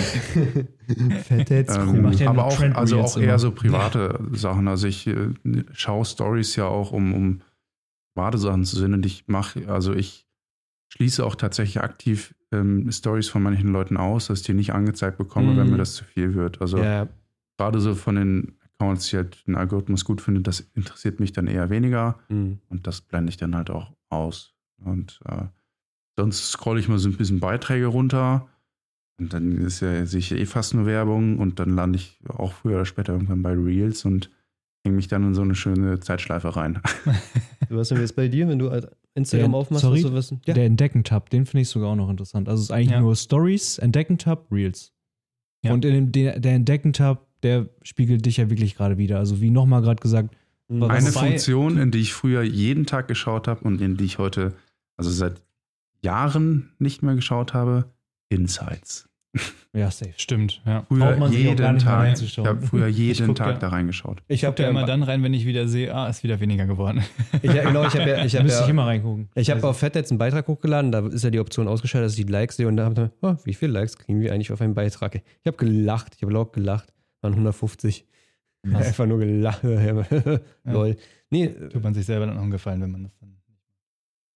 Fettheads-Crew. 1.24 1.96
Ähm, 1.96 2.02
macht 2.02 2.20
ja 2.20 2.30
aber 2.30 2.46
auch, 2.46 2.56
Trend 2.58 2.76
also 2.76 3.00
auch 3.02 3.18
eher 3.18 3.24
immer. 3.30 3.40
so 3.40 3.52
private 3.52 4.20
Sachen. 4.34 4.68
Also 4.68 4.88
ich 4.88 5.06
äh, 5.08 5.30
schaue 5.72 6.06
Stories 6.06 6.56
ja 6.56 6.66
auch, 6.66 6.92
um, 6.92 7.14
um 7.14 7.42
private 8.16 8.38
Sachen 8.38 8.64
zu 8.64 8.78
sehen. 8.78 8.94
Und 8.94 9.06
ich 9.06 9.28
mache, 9.28 9.68
also 9.72 9.94
ich 9.94 10.28
schließe 10.94 11.26
auch 11.26 11.36
tatsächlich 11.36 11.82
aktiv 11.82 12.34
ähm, 12.52 12.90
Stories 12.92 13.28
von 13.28 13.44
manchen 13.44 13.72
Leuten 13.72 13.98
aus, 13.98 14.28
dass 14.28 14.40
ich 14.40 14.46
die 14.46 14.54
nicht 14.54 14.74
angezeigt 14.74 15.18
bekomme, 15.18 15.54
Mhm. 15.54 15.58
wenn 15.58 15.70
mir 15.72 15.78
das 15.78 15.94
zu 15.96 16.04
viel 16.06 16.34
wird. 16.34 16.62
Also 16.62 16.78
Ja, 16.80 17.08
gerade 17.58 17.80
so 17.80 17.96
von 17.96 18.16
den 18.16 18.58
Accounts, 18.80 19.10
die 19.10 19.18
halt 19.18 19.46
den 19.48 19.56
Algorithmus 19.56 20.06
gut 20.06 20.22
findet, 20.22 20.48
das 20.48 20.60
interessiert 20.74 21.20
mich 21.20 21.32
dann 21.32 21.48
eher 21.48 21.70
weniger 21.70 22.20
mhm. 22.30 22.60
und 22.70 22.88
das 22.88 23.02
blende 23.02 23.30
ich 23.30 23.38
dann 23.38 23.56
halt 23.56 23.70
auch 23.70 23.94
aus. 24.10 24.54
Und 24.84 25.20
äh, 25.26 25.44
sonst 26.18 26.52
scrolle 26.52 26.80
ich 26.80 26.88
mal 26.88 26.98
so 26.98 27.10
ein 27.10 27.16
bisschen 27.18 27.40
Beiträge 27.40 27.88
runter 27.88 28.48
und 29.18 29.34
dann 29.34 29.54
ist 29.58 29.80
ja 29.80 30.06
sehe 30.06 30.20
ich 30.20 30.32
eh 30.34 30.46
fast 30.46 30.74
nur 30.74 30.86
Werbung 30.86 31.40
und 31.40 31.60
dann 31.60 31.70
lande 31.76 31.98
ich 31.98 32.20
auch 32.28 32.52
früher 32.52 32.76
oder 32.76 32.86
später 32.86 33.14
irgendwann 33.14 33.42
bei 33.42 33.54
Reels 33.54 34.04
und 34.04 34.30
hänge 34.86 34.98
mich 34.98 35.08
dann 35.08 35.24
in 35.24 35.34
so 35.34 35.42
eine 35.42 35.56
schöne 35.56 36.00
Zeitschleife 36.02 36.56
rein. 36.56 36.82
Was 37.70 37.90
denn 37.90 38.00
jetzt 38.00 38.16
bei 38.16 38.28
dir, 38.28 38.48
wenn 38.48 38.60
du 38.60 38.70
halt 38.70 38.90
Instagram 39.16 39.52
Der- 39.52 39.60
aufmachst, 39.60 39.84
sorry? 39.84 40.04
was 40.04 40.12
du 40.12 40.16
wissen? 40.16 40.42
Ja. 40.46 40.54
Der 40.54 40.66
Entdecken-Tab, 40.66 41.30
den 41.30 41.46
finde 41.46 41.62
ich 41.62 41.70
sogar 41.70 41.90
auch 41.90 41.96
noch 41.96 42.10
interessant. 42.10 42.48
Also 42.50 42.60
es 42.62 42.66
ist 42.66 42.72
eigentlich 42.72 42.92
Ja. 42.92 43.00
nur 43.00 43.16
Stories, 43.16 43.78
Entdecken-Tab, 43.80 44.52
Reels. 44.52 44.94
Ja. 45.64 45.74
Und 45.74 45.84
in 45.86 45.94
dem, 45.94 46.12
der, 46.12 46.40
der 46.40 46.54
Entdecken-Tab, 46.54 47.25
der 47.46 47.68
spiegelt 47.84 48.26
dich 48.26 48.38
ja 48.38 48.50
wirklich 48.50 48.76
gerade 48.76 48.98
wieder. 48.98 49.20
Also 49.20 49.40
wie 49.40 49.52
nochmal 49.52 49.82
gerade 49.82 50.02
gesagt, 50.02 50.36
Mhm. 50.68 50.82
Was- 50.82 50.90
Eine 50.90 51.12
Funktion, 51.12 51.78
in 51.78 51.92
die 51.92 52.00
ich 52.00 52.14
früher 52.16 52.42
jeden 52.42 52.88
Tag 52.88 53.08
geschaut 53.08 53.48
habe 53.48 53.64
und 53.64 53.82
in 53.82 53.98
die 53.98 54.06
ich 54.06 54.18
heute, 54.18 54.54
also 54.98 55.12
seit 55.12 55.40
Jahren 56.02 56.72
nicht 56.80 57.04
mehr 57.04 57.14
geschaut 57.14 57.54
habe, 57.54 57.86
Insights. 58.30 59.08
ja, 59.74 59.92
safe. 59.92 60.14
Stimmt, 60.18 60.62
ja. 60.66 60.84
Früher 60.88 61.28
jeden 61.28 61.78
Tag. 61.80 62.20
Ich 62.22 62.38
habe 62.40 62.62
früher 62.66 62.88
jeden 63.04 63.36
Tag 63.36 63.48
ja- 63.54 63.60
da 63.60 63.68
reingeschaut. 63.68 64.24
Ich 64.28 64.38
Ich 64.38 64.44
habe 64.46 64.54
gucke 64.54 64.64
ja 64.64 64.70
immer 64.70 64.86
dann 64.88 65.04
rein, 65.04 65.22
wenn 65.24 65.34
ich 65.36 65.46
wieder 65.46 65.68
sehe, 65.68 65.94
ah, 65.94 66.08
ist 66.08 66.24
wieder 66.24 66.40
weniger 66.40 66.66
geworden. 66.66 67.04
Ich, 67.44 67.52
genau, 67.52 67.86
ich 67.86 67.94
habe 67.96 68.10
ja, 68.10 68.26
ich 68.26 68.32
Da 68.34 68.40
hab 68.40 68.44
müsste 68.46 68.62
ich 68.62 68.66
ja, 68.68 68.72
immer 68.72 68.86
reingucken. 68.88 69.30
ich 69.36 69.50
habe 69.50 69.58
Also, 69.58 69.68
auf 69.70 69.78
Fett 69.78 69.94
jetzt 69.96 70.10
einen 70.12 70.18
Beitrag 70.18 70.48
hochgeladen, 70.48 70.92
da 70.92 71.06
ist 71.06 71.24
ja 71.24 71.30
die 71.30 71.40
Option 71.40 71.68
ausgeschaltet, 71.68 72.08
dass 72.10 72.18
ich 72.18 72.26
die 72.26 72.32
Likes 72.32 72.58
sehe 72.58 72.68
und 72.68 72.78
da 72.78 72.86
habe 72.86 73.12
ich, 73.22 73.24
oh, 73.24 73.36
wie 73.44 73.54
viele 73.54 73.74
Likes 73.74 73.98
kriegen 73.98 74.20
wir 74.22 74.34
eigentlich 74.34 74.52
auf 74.52 74.62
einen 74.62 74.74
Beitrag? 74.74 75.14
Ich 75.16 75.22
habe 75.46 75.58
gelacht, 75.58 76.14
ich 76.16 76.24
habe 76.24 76.32
laut 76.34 76.54
gelacht, 76.54 76.92
waren 77.26 77.34
150. 77.34 78.06
Krass. 78.64 78.88
Einfach 78.88 79.06
nur 79.06 79.20
gelacht. 79.20 79.64
Lol. 80.64 80.96
Nee, 81.30 81.48
Tut 81.48 81.84
man 81.84 81.94
sich 81.94 82.06
selber 82.06 82.26
dann 82.26 82.38
auch 82.38 82.42
einen 82.42 82.52
Gefallen, 82.52 82.82
wenn 82.82 82.92
man 82.92 83.04
das 83.04 83.18
dann. 83.18 83.38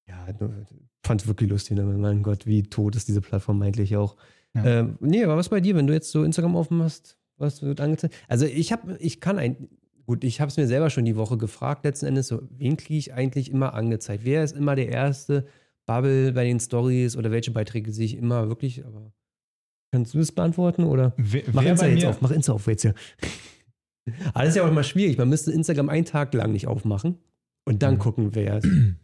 ja, 0.08 0.28
fand 1.06 1.22
es 1.22 1.28
wirklich 1.28 1.50
lustig. 1.50 1.78
Ne? 1.78 1.84
Mein 1.84 2.24
Gott, 2.24 2.46
wie 2.46 2.64
tot 2.64 2.96
ist 2.96 3.08
diese 3.08 3.22
Plattform 3.22 3.62
eigentlich 3.62 3.96
auch. 3.96 4.16
Ja. 4.56 4.66
Ähm, 4.66 4.98
nee, 5.00 5.24
aber 5.24 5.38
was 5.38 5.50
bei 5.50 5.62
dir, 5.62 5.76
wenn 5.76 5.88
du 5.88 5.94
jetzt 5.94 6.12
so 6.12 6.24
Instagram 6.24 6.56
aufmachst, 6.56 7.18
was 7.38 7.62
wird 7.62 7.80
angezeigt? 7.80 8.16
Also 8.28 8.46
ich 8.46 8.72
habe, 8.72 8.98
ich 9.00 9.22
kann 9.22 9.38
ein, 9.38 9.70
gut, 10.06 10.24
ich 10.24 10.42
habe 10.42 10.50
es 10.50 10.58
mir 10.58 10.68
selber 10.68 10.90
schon 10.90 11.06
die 11.06 11.16
Woche 11.16 11.38
gefragt, 11.38 11.86
letzten 11.86 12.08
Endes, 12.08 12.28
so, 12.28 12.42
wen 12.50 12.78
kriege 12.78 12.98
ich 12.98 13.14
eigentlich 13.14 13.52
immer 13.52 13.74
angezeigt? 13.74 14.26
Wer 14.26 14.44
ist 14.44 14.56
immer 14.56 14.76
der 14.76 14.90
erste 14.90 15.46
Bubble 15.86 16.34
bei 16.34 16.44
den 16.44 16.60
Stories 16.60 17.16
oder 17.16 17.32
welche 17.32 17.52
Beiträge 17.52 17.92
sehe 17.92 18.06
ich 18.06 18.18
immer 18.18 18.48
wirklich, 18.50 18.86
aber 18.86 19.14
kannst 19.92 20.14
du 20.14 20.18
das 20.20 20.32
beantworten 20.32 20.84
oder? 20.84 21.14
Wer, 21.18 21.44
Mach 21.54 21.64
wer 21.64 21.72
Insta 21.72 21.88
jetzt 21.88 22.06
auf, 22.06 22.22
mach 22.22 22.32
Insta 22.32 22.54
auf 22.54 22.68
jetzt 22.68 22.82
hier. 22.84 22.94
Aber 24.34 24.40
das 24.42 24.50
ist 24.50 24.56
ja 24.56 24.64
auch 24.64 24.70
immer 24.70 24.84
schwierig. 24.84 25.18
Man 25.18 25.30
müsste 25.30 25.52
Instagram 25.52 25.90
einen 25.90 26.06
Tag 26.06 26.34
lang 26.34 26.52
nicht 26.52 26.68
aufmachen 26.68 27.18
und 27.66 27.84
dann 27.84 27.96
Mhm. 27.96 28.00
gucken, 28.00 28.36
wer 28.36 28.58
ist. 28.58 28.68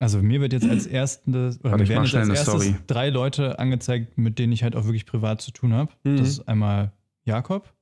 Also 0.00 0.22
mir 0.22 0.40
wird 0.40 0.52
jetzt 0.52 0.68
als 0.70 0.86
erstes, 0.86 1.58
oder 1.64 1.76
mir 1.76 1.88
werden 1.88 2.04
jetzt 2.04 2.14
als 2.14 2.28
erstes 2.28 2.44
Story. 2.54 2.76
drei 2.86 3.10
Leute 3.10 3.58
angezeigt, 3.58 4.16
mit 4.16 4.38
denen 4.38 4.52
ich 4.52 4.62
halt 4.62 4.76
auch 4.76 4.84
wirklich 4.84 5.06
privat 5.06 5.40
zu 5.40 5.50
tun 5.50 5.72
habe. 5.72 5.90
Mhm. 6.04 6.18
Das 6.18 6.28
ist 6.28 6.46
einmal 6.48 6.92
Jakob, 7.24 7.74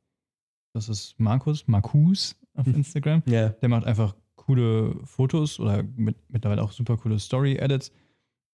das 0.73 0.89
ist 0.89 1.15
Markus, 1.21 1.69
Markus 1.69 2.35
auf 2.55 2.67
Mhm. 2.67 2.77
Instagram. 2.77 3.23
Ja. 3.27 3.51
Der 3.51 3.69
macht 3.69 3.85
einfach 3.85 4.17
coole 4.35 4.97
Fotos 5.05 5.61
oder 5.61 5.83
mit, 5.83 6.17
mittlerweile 6.31 6.63
auch 6.63 6.73
super 6.73 6.97
coole 6.97 7.19
Story-Edits. 7.19 7.93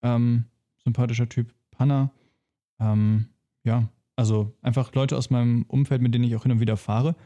Ähm, 0.03 0.47
sympathischer 0.83 1.29
Typ, 1.29 1.55
Panna. 1.71 2.11
Ähm, 2.81 3.27
ja, 3.65 3.89
also 4.17 4.53
einfach 4.63 4.95
Leute 4.95 5.17
aus 5.17 5.31
meinem 5.31 5.63
Umfeld, 5.65 6.03
mit 6.03 6.15
denen 6.15 6.25
ich 6.25 6.37
auch 6.37 6.43
hin 6.43 6.53
und 6.53 6.61
wieder 6.61 6.77
fahre. 6.77 7.17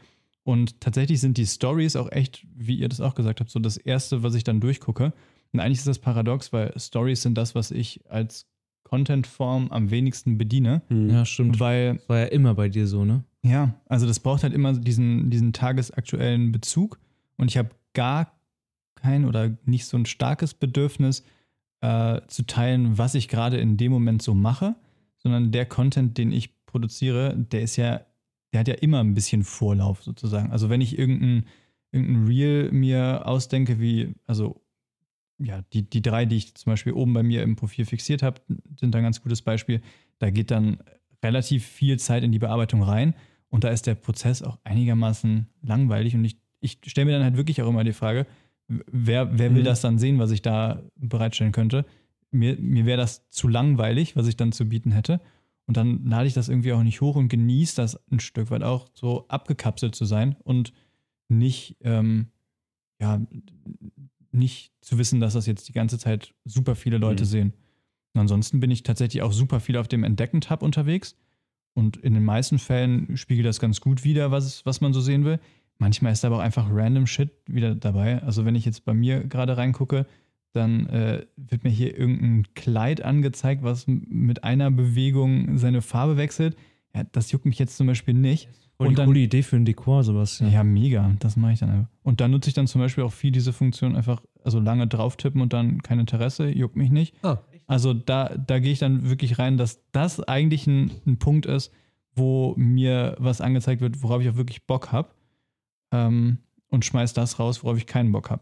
Und 0.43 0.79
tatsächlich 0.79 1.19
sind 1.19 1.37
die 1.37 1.45
Stories 1.45 1.95
auch 1.95 2.11
echt, 2.11 2.47
wie 2.55 2.77
ihr 2.77 2.87
das 2.87 3.01
auch 3.01 3.15
gesagt 3.15 3.41
habt, 3.41 3.49
so 3.49 3.59
das 3.59 3.77
Erste, 3.77 4.23
was 4.23 4.33
ich 4.33 4.43
dann 4.43 4.61
durchgucke. 4.61 5.13
Und 5.51 5.59
eigentlich 5.59 5.79
ist 5.79 5.87
das 5.87 5.99
paradox, 5.99 6.53
weil 6.53 6.73
Stories 6.79 7.21
sind 7.21 7.37
das, 7.37 7.53
was 7.53 7.71
ich 7.71 8.09
als 8.09 8.47
Contentform 8.83 9.69
am 9.71 9.91
wenigsten 9.91 10.37
bediene. 10.37 10.81
Hm. 10.87 11.09
ja, 11.09 11.25
stimmt. 11.25 11.59
Weil 11.59 11.95
Das 11.95 12.09
war 12.09 12.19
ja 12.19 12.25
immer 12.25 12.53
bei 12.55 12.69
dir 12.69 12.87
so, 12.87 13.03
ne? 13.03 13.23
ja, 13.43 13.75
also 13.87 14.05
das 14.07 14.19
braucht 14.19 14.43
halt 14.43 14.53
immer 14.53 14.73
diesen, 14.73 15.29
diesen 15.29 15.53
tagesaktuellen 15.53 16.51
Bezug. 16.51 16.99
Und 17.37 17.49
ich 17.49 17.57
habe 17.57 17.69
gar 17.93 18.33
kein 18.95 19.25
oder 19.25 19.57
nicht 19.65 19.85
so 19.85 19.97
ein 19.97 20.05
starkes 20.05 20.53
Bedürfnis 20.53 21.23
äh, 21.81 22.21
zu 22.27 22.43
teilen, 22.43 22.97
was 22.97 23.15
ich 23.15 23.27
gerade 23.27 23.57
in 23.57 23.77
dem 23.77 23.91
Moment 23.91 24.21
so 24.21 24.33
mache, 24.33 24.75
sondern 25.27 25.51
der 25.51 25.65
Content, 25.65 26.17
den 26.17 26.31
ich 26.31 26.65
produziere, 26.65 27.35
der 27.37 27.61
ist 27.61 27.75
ja, 27.75 28.01
der 28.53 28.61
hat 28.61 28.67
ja 28.67 28.75
immer 28.75 28.99
ein 29.01 29.13
bisschen 29.13 29.43
Vorlauf 29.43 30.03
sozusagen. 30.03 30.51
Also 30.51 30.69
wenn 30.69 30.79
ich 30.81 30.97
irgendein, 30.97 31.45
irgendein 31.91 32.25
Reel 32.27 32.71
mir 32.71 33.23
ausdenke, 33.25 33.79
wie, 33.79 34.15
also 34.25 34.61
ja, 35.37 35.61
die, 35.73 35.87
die 35.89 36.01
drei, 36.01 36.25
die 36.25 36.37
ich 36.37 36.55
zum 36.55 36.71
Beispiel 36.71 36.93
oben 36.93 37.13
bei 37.13 37.23
mir 37.23 37.43
im 37.43 37.55
Profil 37.55 37.85
fixiert 37.85 38.23
habe, 38.23 38.41
sind 38.79 38.95
ein 38.95 39.03
ganz 39.03 39.21
gutes 39.21 39.41
Beispiel. 39.41 39.81
Da 40.19 40.29
geht 40.29 40.49
dann 40.49 40.77
relativ 41.23 41.65
viel 41.65 41.99
Zeit 41.99 42.23
in 42.23 42.31
die 42.31 42.39
Bearbeitung 42.39 42.81
rein 42.83 43.13
und 43.49 43.63
da 43.63 43.69
ist 43.69 43.85
der 43.85 43.95
Prozess 43.95 44.41
auch 44.41 44.57
einigermaßen 44.63 45.47
langweilig 45.61 46.15
und 46.15 46.23
ich, 46.25 46.37
ich 46.61 46.79
stelle 46.87 47.05
mir 47.05 47.11
dann 47.11 47.23
halt 47.23 47.37
wirklich 47.37 47.61
auch 47.61 47.69
immer 47.69 47.83
die 47.83 47.93
Frage, 47.93 48.25
wer, 48.67 49.37
wer 49.37 49.53
will 49.53 49.61
Mhm. 49.61 49.65
das 49.65 49.81
dann 49.81 49.99
sehen, 49.99 50.19
was 50.19 50.31
ich 50.31 50.41
da 50.41 50.81
bereitstellen 50.95 51.51
könnte? 51.51 51.85
Mir, 52.31 52.57
mir 52.59 52.85
wäre 52.85 52.97
das 52.97 53.29
zu 53.29 53.47
langweilig, 53.47 54.15
was 54.15 54.27
ich 54.27 54.35
dann 54.37 54.51
zu 54.51 54.67
bieten 54.67 54.91
hätte. 54.91 55.21
Und 55.65 55.75
dann 55.77 56.05
lade 56.05 56.27
ich 56.27 56.33
das 56.33 56.49
irgendwie 56.49 56.73
auch 56.73 56.83
nicht 56.83 57.01
hoch 57.01 57.15
und 57.15 57.27
genieße 57.27 57.75
das 57.75 57.99
ein 58.09 58.19
Stück 58.19 58.51
weit 58.51 58.63
auch 58.63 58.87
so 58.93 59.27
abgekapselt 59.27 59.95
zu 59.95 60.05
sein 60.05 60.35
und 60.43 60.73
nicht, 61.29 61.77
ähm, 61.81 62.27
ja, 63.01 63.21
nicht 64.31 64.71
zu 64.81 64.97
wissen, 64.97 65.19
dass 65.19 65.33
das 65.33 65.45
jetzt 65.45 65.67
die 65.67 65.73
ganze 65.73 65.97
Zeit 65.97 66.33
super 66.45 66.75
viele 66.75 66.97
Leute 66.97 67.23
Mhm. 67.23 67.27
sehen. 67.27 67.53
Und 68.13 68.21
ansonsten 68.21 68.59
bin 68.59 68.71
ich 68.71 68.83
tatsächlich 68.83 69.21
auch 69.21 69.33
super 69.33 69.59
viel 69.59 69.77
auf 69.77 69.87
dem 69.87 70.03
Entdecken-Tab 70.03 70.63
unterwegs. 70.63 71.15
Und 71.73 71.97
in 71.97 72.13
den 72.13 72.23
meisten 72.25 72.59
Fällen 72.59 73.17
spiegelt 73.17 73.45
das 73.45 73.59
ganz 73.59 73.81
gut 73.81 74.03
wider, 74.03 74.31
was, 74.31 74.65
was 74.65 74.81
man 74.81 74.93
so 74.93 75.01
sehen 75.01 75.25
will. 75.25 75.39
Manchmal 75.77 76.11
ist 76.13 76.25
aber 76.25 76.37
auch 76.37 76.41
einfach 76.41 76.67
random 76.71 77.05
Shit 77.05 77.29
wieder 77.45 77.75
dabei. 77.75 78.21
Also 78.23 78.45
wenn 78.45 78.55
ich 78.55 78.65
jetzt 78.65 78.83
bei 78.85 78.93
mir 78.93 79.23
gerade 79.23 79.57
reingucke, 79.57 80.07
dann 80.57 80.87
äh, 80.87 81.25
wird 81.37 81.63
mir 81.63 81.69
hier 81.69 81.97
irgendein 81.97 82.45
Kleid 82.55 83.01
angezeigt, 83.01 83.63
was 83.63 83.85
mit 83.87 84.43
einer 84.43 84.69
Bewegung 84.71 85.57
seine 85.57 85.81
Farbe 85.81 86.17
wechselt. 86.17 86.57
Ja, 86.93 87.03
das 87.11 87.31
juckt 87.31 87.45
mich 87.45 87.59
jetzt 87.59 87.77
zum 87.77 87.87
Beispiel 87.87 88.13
nicht. 88.13 88.49
Voll 88.77 88.87
Und 88.87 88.91
die 88.91 88.95
dann- 88.97 89.05
coole 89.07 89.19
Idee 89.21 89.41
für 89.43 89.55
ein 89.55 89.65
Dekor, 89.65 90.03
Sebastian. 90.03 90.51
Ja, 90.51 90.63
mega. 90.63 91.11
Das 91.19 91.35
mache 91.37 91.53
ich 91.53 91.59
dann 91.59 91.69
einfach. 91.69 91.89
Und 92.03 92.21
dann 92.21 92.31
nutze 92.31 92.49
ich 92.49 92.53
dann 92.53 92.67
zum 92.67 92.81
Beispiel 92.81 93.03
auch 93.03 93.13
viel 93.13 93.31
diese 93.31 93.53
Funktion 93.53 93.95
einfach, 93.95 94.21
also 94.43 94.59
lange 94.59 94.85
drauf 94.87 95.15
tippen 95.17 95.41
und 95.41 95.53
dann 95.53 95.81
kein 95.81 95.99
Interesse, 95.99 96.49
juckt 96.49 96.75
mich 96.75 96.91
nicht. 96.91 97.15
Ah, 97.23 97.37
Also 97.65 97.93
da, 97.93 98.29
da 98.37 98.59
gehe 98.59 98.71
ich 98.73 98.79
dann 98.79 99.09
wirklich 99.09 99.39
rein, 99.39 99.57
dass 99.57 99.81
das 99.93 100.19
eigentlich 100.21 100.67
ein, 100.67 100.91
ein 101.07 101.17
Punkt 101.17 101.45
ist, 101.47 101.71
wo 102.15 102.53
mir 102.57 103.15
was 103.19 103.41
angezeigt 103.41 103.81
wird, 103.81 104.03
worauf 104.03 104.21
ich 104.21 104.29
auch 104.29 104.35
wirklich 104.37 104.65
Bock 104.67 104.91
habe. 104.91 105.09
Ähm, 105.91 106.37
und 106.69 106.83
schmeiß 106.85 107.13
das 107.13 107.39
raus, 107.39 107.63
worauf 107.63 107.77
ich 107.77 107.87
keinen 107.87 108.11
Bock 108.11 108.29
habe. 108.29 108.41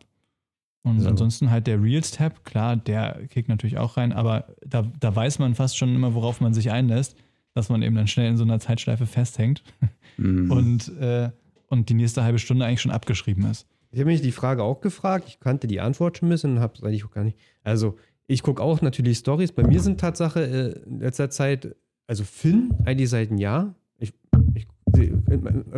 Und 0.86 0.99
So. 1.02 1.10
ansonsten 1.10 1.49
halt 1.52 1.68
der 1.68 1.82
Reels-Tab, 1.82 2.45
klar, 2.45 2.78
der 2.78 3.28
kickt 3.28 3.49
natürlich 3.49 3.78
auch 3.78 3.98
rein, 3.98 4.14
aber 4.14 4.45
da, 4.66 4.84
da 4.99 5.14
weiß 5.16 5.40
man 5.40 5.56
fast 5.56 5.78
schon 5.78 5.94
immer, 5.95 6.14
worauf 6.14 6.40
man 6.41 6.53
sich 6.53 6.72
einlässt, 6.72 7.18
dass 7.56 7.70
man 7.70 7.82
eben 7.82 7.95
dann 7.95 8.07
schnell 8.07 8.30
in 8.30 8.38
so 8.38 8.44
einer 8.44 8.60
Zeitschleife 8.60 9.06
festhängt 9.06 9.64
Mhm. 10.18 10.49
und, 10.49 10.98
äh, 10.99 11.30
und 11.68 11.90
die 11.90 11.94
nächste 11.94 12.24
halbe 12.24 12.40
Stunde 12.40 12.66
eigentlich 12.66 12.80
schon 12.82 12.91
abgeschrieben 12.91 13.45
ist. 13.52 13.68
Ich 13.91 13.99
habe 13.99 14.10
mich 14.12 14.22
die 14.22 14.32
Frage 14.32 14.64
auch 14.64 14.80
gefragt. 14.80 15.26
Ich 15.28 15.40
kannte 15.41 15.68
die 15.68 15.82
Antwort 15.82 16.18
schon 16.18 16.28
ein 16.28 16.32
bisschen 16.32 16.53
und 16.53 16.60
habe 16.62 16.74
es 16.78 16.84
eigentlich 16.84 17.03
auch 17.03 17.12
gar 17.12 17.24
nicht. 17.26 17.38
Also, 17.64 17.98
ich 18.28 18.41
gucke 18.44 18.62
auch 18.64 18.82
natürlich 18.82 19.18
Stories. 19.18 19.52
Bei 19.52 19.64
mir 19.64 19.82
sind 19.82 19.99
Tatsache 19.99 20.41
äh, 20.41 20.88
in 20.90 20.99
letzter 20.99 21.30
Zeit, 21.30 21.76
also 22.07 22.24
Finn, 22.24 22.74
eigentlich 22.86 23.10
seit 23.10 23.30
einem 23.30 23.40
Jahr. 23.40 23.76
Ich, 23.98 24.14
ich, 24.53 24.68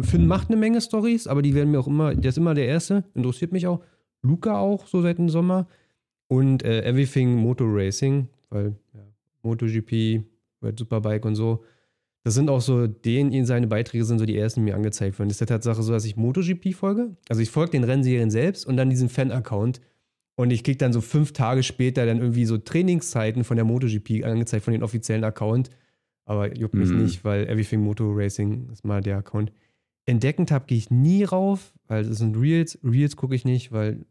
Finn 0.01 0.27
macht 0.27 0.49
eine 0.49 0.57
Menge 0.57 0.81
Stories, 0.81 1.27
aber 1.27 1.41
die 1.41 1.55
werden 1.55 1.71
mir 1.71 1.79
auch 1.79 1.88
immer, 1.88 2.13
der 2.13 2.29
ist 2.29 2.38
immer 2.38 2.53
der 2.53 2.67
Erste, 2.67 3.03
interessiert 3.15 3.51
mich 3.51 3.65
auch. 3.67 3.81
Luca 4.22 4.57
auch, 4.60 4.88
so 4.88 5.02
seit 5.02 5.18
dem 5.18 5.30
Sommer. 5.30 5.68
Und 6.27 6.64
äh, 6.64 6.84
Everything 6.84 7.35
Moto 7.35 7.65
Racing, 7.65 8.27
weil 8.49 8.76
ja, 8.94 9.02
MotoGP, 9.44 10.23
Red 10.61 10.80
Superbike 10.80 11.26
und 11.26 11.35
so. 11.35 11.64
Das 12.23 12.34
sind 12.34 12.49
auch 12.49 12.60
so, 12.60 12.88
den, 12.88 13.45
seine 13.45 13.68
Beiträge 13.68 14.03
sind 14.03 14.19
so 14.19 14.26
die 14.26 14.38
ersten, 14.38 14.60
die 14.60 14.65
mir 14.72 14.76
angezeigt 14.76 15.18
werden. 15.18 15.30
Das 15.30 15.35
ist 15.35 15.39
der 15.39 15.48
Tatsache 15.48 15.81
so, 15.81 15.94
dass 15.94 16.03
ich 16.03 16.18
MotoGP 16.18 16.73
folge. 16.73 17.15
Also 17.30 17.41
ich 17.41 17.49
folge 17.49 17.72
den 17.72 17.85
Rennserien 17.85 18.30
selbst 18.30 18.65
und 18.65 18.76
dann 18.76 18.89
diesen 18.89 19.07
Fan-Account. 19.07 19.80
Und 20.35 20.52
ich 20.52 20.64
kriege 20.64 20.77
dann 20.77 20.91
so 20.91 20.99
fünf 20.99 21.31
Tage 21.31 21.64
später 21.64 22.06
dann 22.06 22.18
irgendwie 22.19 22.45
so 22.45 22.57
Trainingszeiten 22.57 23.44
von 23.45 23.56
der 23.56 23.65
MotoGP 23.65 24.26
angezeigt, 24.26 24.65
von 24.65 24.73
den 24.73 24.84
offiziellen 24.84 25.23
Account. 25.23 25.69
Aber 26.26 26.53
juckt 26.57 26.76
mich 26.76 26.89
Mhm. 26.89 27.03
nicht, 27.03 27.23
weil 27.23 27.48
Everything 27.48 27.80
Moto 27.80 28.11
Racing 28.11 28.69
ist 28.73 28.84
mal 28.84 29.02
der 29.02 29.18
Account. 29.18 29.53
Entdecken-Tab 30.07 30.67
gehe 30.67 30.77
ich 30.77 30.89
nie 30.89 31.23
rauf, 31.23 31.73
weil 31.88 32.03
das 32.03 32.17
sind 32.17 32.35
Reels. 32.38 32.79
Reels 32.84 33.15
gucke 33.15 33.35
ich 33.35 33.45
nicht, 33.45 33.71
weil 33.71 34.05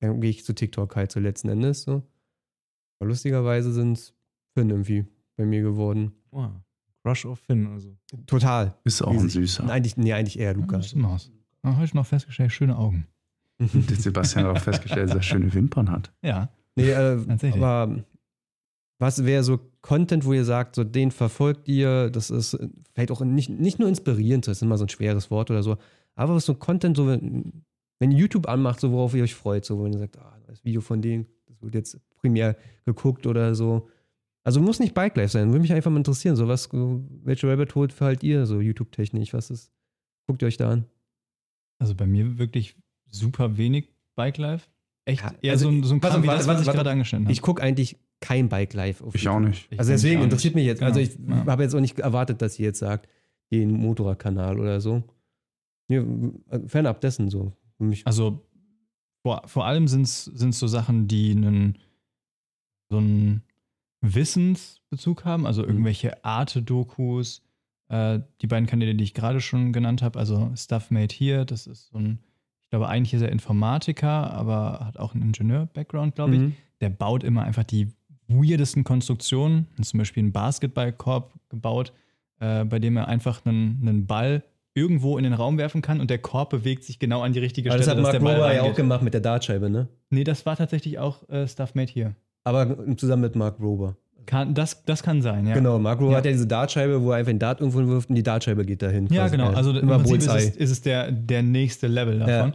dann 0.00 0.20
gehe 0.20 0.30
ich 0.30 0.44
zu 0.44 0.54
TikTok 0.54 0.96
halt 0.96 1.12
so 1.12 1.20
letzten 1.20 1.48
Endes. 1.48 1.82
So. 1.82 2.02
Aber 2.98 3.08
lustigerweise 3.08 3.72
sind 3.72 3.92
es 3.92 4.14
Finn 4.54 4.70
irgendwie 4.70 5.06
bei 5.36 5.46
mir 5.46 5.62
geworden. 5.62 6.12
Wow. 6.30 6.50
Crush 7.02 7.24
auf 7.26 7.38
Finn, 7.40 7.66
also. 7.68 7.96
Total. 8.26 8.76
Ist 8.84 9.00
auch 9.02 9.12
ein 9.12 9.28
süßer. 9.28 9.68
Eigentlich, 9.70 9.96
nee, 9.96 10.12
eigentlich 10.12 10.38
eher 10.38 10.52
Ja, 10.52 10.56
Luca. 10.58 10.82
sieht 10.82 10.92
immer 10.94 11.10
aus. 11.10 11.30
Ah, 11.62 11.74
Habe 11.74 11.84
ich 11.84 11.94
noch 11.94 12.06
festgestellt, 12.06 12.52
schöne 12.52 12.76
Augen. 12.76 13.06
Sebastian 13.58 14.46
hat 14.46 14.56
auch 14.56 14.62
festgestellt, 14.62 15.08
dass 15.10 15.16
er 15.16 15.22
schöne 15.22 15.52
Wimpern 15.54 15.90
hat. 15.90 16.12
Ja. 16.22 16.50
Nee, 16.76 16.90
äh, 16.90 17.24
Tatsächlich. 17.24 17.62
aber 17.62 18.04
was 19.00 19.24
wäre 19.24 19.42
so 19.42 19.58
Content, 19.80 20.26
wo 20.26 20.34
ihr 20.34 20.44
sagt, 20.44 20.74
so 20.74 20.84
den 20.84 21.10
verfolgt 21.10 21.68
ihr, 21.68 22.10
das 22.10 22.30
ist 22.30 22.56
vielleicht 22.92 23.10
auch 23.10 23.22
nicht, 23.22 23.48
nicht 23.48 23.78
nur 23.78 23.88
inspirierend, 23.88 24.46
das 24.46 24.58
ist 24.58 24.62
immer 24.62 24.76
so 24.76 24.84
ein 24.84 24.90
schweres 24.90 25.30
Wort 25.30 25.50
oder 25.50 25.62
so, 25.62 25.78
aber 26.14 26.34
was 26.34 26.44
so 26.44 26.54
Content, 26.54 26.98
so 26.98 27.08
wenn, 27.08 27.64
wenn 27.98 28.12
YouTube 28.12 28.46
anmacht, 28.46 28.78
so 28.78 28.92
worauf 28.92 29.14
ihr 29.14 29.22
euch 29.22 29.34
freut, 29.34 29.64
so 29.64 29.82
wenn 29.82 29.94
ihr 29.94 29.98
sagt, 29.98 30.18
ah, 30.18 30.38
das 30.46 30.64
Video 30.64 30.82
von 30.82 31.00
denen, 31.00 31.26
das 31.46 31.62
wird 31.62 31.74
jetzt 31.74 31.98
primär 32.16 32.56
geguckt 32.84 33.26
oder 33.26 33.54
so. 33.54 33.88
Also 34.44 34.60
muss 34.60 34.80
nicht 34.80 34.92
Bike 34.92 35.16
Life 35.16 35.32
sein, 35.32 35.48
würde 35.48 35.62
mich 35.62 35.72
einfach 35.72 35.90
mal 35.90 35.96
interessieren, 35.96 36.36
so 36.36 36.46
was, 36.46 36.68
welche 36.70 37.48
Rabbit 37.48 37.74
Hole 37.74 37.88
verhaltet 37.88 38.24
ihr 38.24 38.44
so 38.44 38.60
YouTube-technisch, 38.60 39.32
was 39.32 39.50
ist, 39.50 39.72
guckt 40.26 40.42
ihr 40.42 40.48
euch 40.48 40.58
da 40.58 40.70
an? 40.70 40.84
Also 41.78 41.94
bei 41.94 42.06
mir 42.06 42.38
wirklich 42.38 42.76
super 43.06 43.56
wenig 43.56 43.88
Bike 44.14 44.36
Life. 44.36 44.68
Echt 45.06 45.22
Ja, 45.22 45.32
eher 45.40 45.52
also 45.52 45.70
so 45.70 45.70
ein, 45.70 45.84
so 45.84 45.94
ein 45.94 46.00
Kram 46.00 46.16
auf, 46.16 46.22
wie 46.22 46.26
das, 46.26 46.46
warte, 46.46 46.60
was 46.60 46.66
ich 46.66 46.72
gerade 46.74 46.90
angeschnitten 46.90 47.24
habe. 47.24 47.32
Ich 47.32 47.40
gucke 47.40 47.62
eigentlich 47.62 47.96
kein 48.20 48.48
Bike 48.48 48.74
Life 48.74 49.02
auf 49.04 49.14
Ich 49.14 49.22
YouTube. 49.22 49.36
auch 49.36 49.40
nicht. 49.48 49.68
Ich 49.70 49.78
Also 49.78 49.92
deswegen 49.92 50.22
interessiert 50.22 50.54
mich 50.54 50.64
jetzt, 50.66 50.82
also 50.82 51.00
ich 51.00 51.16
Genau, 51.16 51.36
ja. 51.36 51.46
habe 51.46 51.62
jetzt 51.62 51.74
auch 51.74 51.80
nicht 51.80 51.98
erwartet, 51.98 52.42
dass 52.42 52.58
ihr 52.58 52.66
jetzt 52.66 52.78
sagt, 52.78 53.08
den 53.52 53.72
Motorradkanal 53.72 54.60
oder 54.60 54.80
so. 54.80 55.02
Nee, 55.88 56.02
fernab 56.66 57.00
dessen 57.00 57.30
so. 57.30 57.52
Für 57.78 57.84
mich. 57.84 58.06
Also 58.06 58.46
vor, 59.22 59.42
vor 59.46 59.66
allem 59.66 59.88
sind 59.88 60.02
es 60.02 60.24
so 60.58 60.66
Sachen, 60.66 61.08
die 61.08 61.32
einen 61.32 61.78
so 62.90 62.98
einen 62.98 63.42
Wissensbezug 64.02 65.24
haben, 65.24 65.46
also 65.46 65.64
irgendwelche 65.64 66.24
Arte-Dokus, 66.24 67.42
äh, 67.88 68.20
die 68.40 68.46
beiden 68.46 68.66
Kanäle, 68.66 68.94
die 68.94 69.04
ich 69.04 69.14
gerade 69.14 69.40
schon 69.40 69.72
genannt 69.72 70.02
habe, 70.02 70.18
also 70.18 70.50
Stuff 70.56 70.90
Made 70.90 71.14
Here, 71.14 71.44
das 71.46 71.66
ist 71.66 71.88
so 71.88 71.98
ein, 71.98 72.18
ich 72.64 72.70
glaube, 72.70 72.88
eigentlich 72.88 73.14
ist 73.14 73.22
er 73.22 73.30
Informatiker, 73.30 74.30
aber 74.32 74.80
hat 74.84 74.96
auch 74.98 75.14
einen 75.14 75.22
Ingenieur-Background, 75.24 76.14
glaube 76.14 76.34
ich. 76.34 76.40
Mhm. 76.40 76.56
Der 76.80 76.90
baut 76.90 77.24
immer 77.24 77.42
einfach 77.42 77.64
die 77.64 77.88
weirdesten 78.30 78.84
Konstruktionen, 78.84 79.66
zum 79.80 79.98
Beispiel 79.98 80.22
einen 80.22 80.32
Basketballkorb 80.32 81.32
gebaut, 81.48 81.92
äh, 82.40 82.64
bei 82.64 82.78
dem 82.78 82.96
er 82.96 83.08
einfach 83.08 83.44
einen, 83.44 83.78
einen 83.82 84.06
Ball 84.06 84.42
irgendwo 84.74 85.18
in 85.18 85.24
den 85.24 85.32
Raum 85.32 85.58
werfen 85.58 85.82
kann 85.82 86.00
und 86.00 86.10
der 86.10 86.18
Korb 86.18 86.50
bewegt 86.50 86.84
sich 86.84 86.98
genau 86.98 87.22
an 87.22 87.32
die 87.32 87.40
richtige 87.40 87.70
Aber 87.70 87.78
das 87.78 87.86
Stelle, 87.86 87.98
hat 87.98 88.02
Mark 88.02 88.12
der 88.12 88.20
Ball 88.20 88.34
Rober 88.36 88.54
ja 88.54 88.62
auch 88.62 88.74
gemacht 88.74 89.02
mit 89.02 89.12
der 89.14 89.20
Dartscheibe, 89.20 89.68
ne? 89.68 89.88
Nee, 90.10 90.24
das 90.24 90.46
war 90.46 90.56
tatsächlich 90.56 90.98
auch 90.98 91.28
äh, 91.28 91.46
Stuff 91.48 91.74
Made 91.74 91.90
hier. 91.92 92.14
Aber 92.44 92.96
zusammen 92.96 93.22
mit 93.22 93.34
Mark 93.36 93.60
Rober. 93.60 93.96
Kann, 94.26 94.54
das, 94.54 94.84
das 94.84 95.02
kann 95.02 95.22
sein, 95.22 95.46
ja. 95.46 95.54
Genau, 95.54 95.78
Mark 95.80 96.00
Rober 96.00 96.12
Ja. 96.12 96.18
hat 96.18 96.24
ja 96.24 96.30
diese 96.30 96.46
Dartscheibe, 96.46 97.02
wo 97.02 97.10
er 97.10 97.16
einfach 97.16 97.30
einen 97.30 97.38
Dart 97.40 97.60
irgendwo 97.60 97.84
wirft 97.88 98.10
und 98.10 98.14
die 98.14 98.22
Dartscheibe 98.22 98.64
geht 98.64 98.80
dahin. 98.80 99.08
Ja, 99.08 99.22
quasi. 99.22 99.36
genau. 99.36 99.50
Also 99.50 99.70
im 99.70 99.78
immer 99.78 99.98
Prinzip 99.98 100.18
ist 100.20 100.28
es, 100.28 100.56
ist 100.56 100.70
es 100.70 100.82
der, 100.82 101.10
der 101.10 101.42
nächste 101.42 101.88
Level 101.88 102.20
davon. 102.20 102.52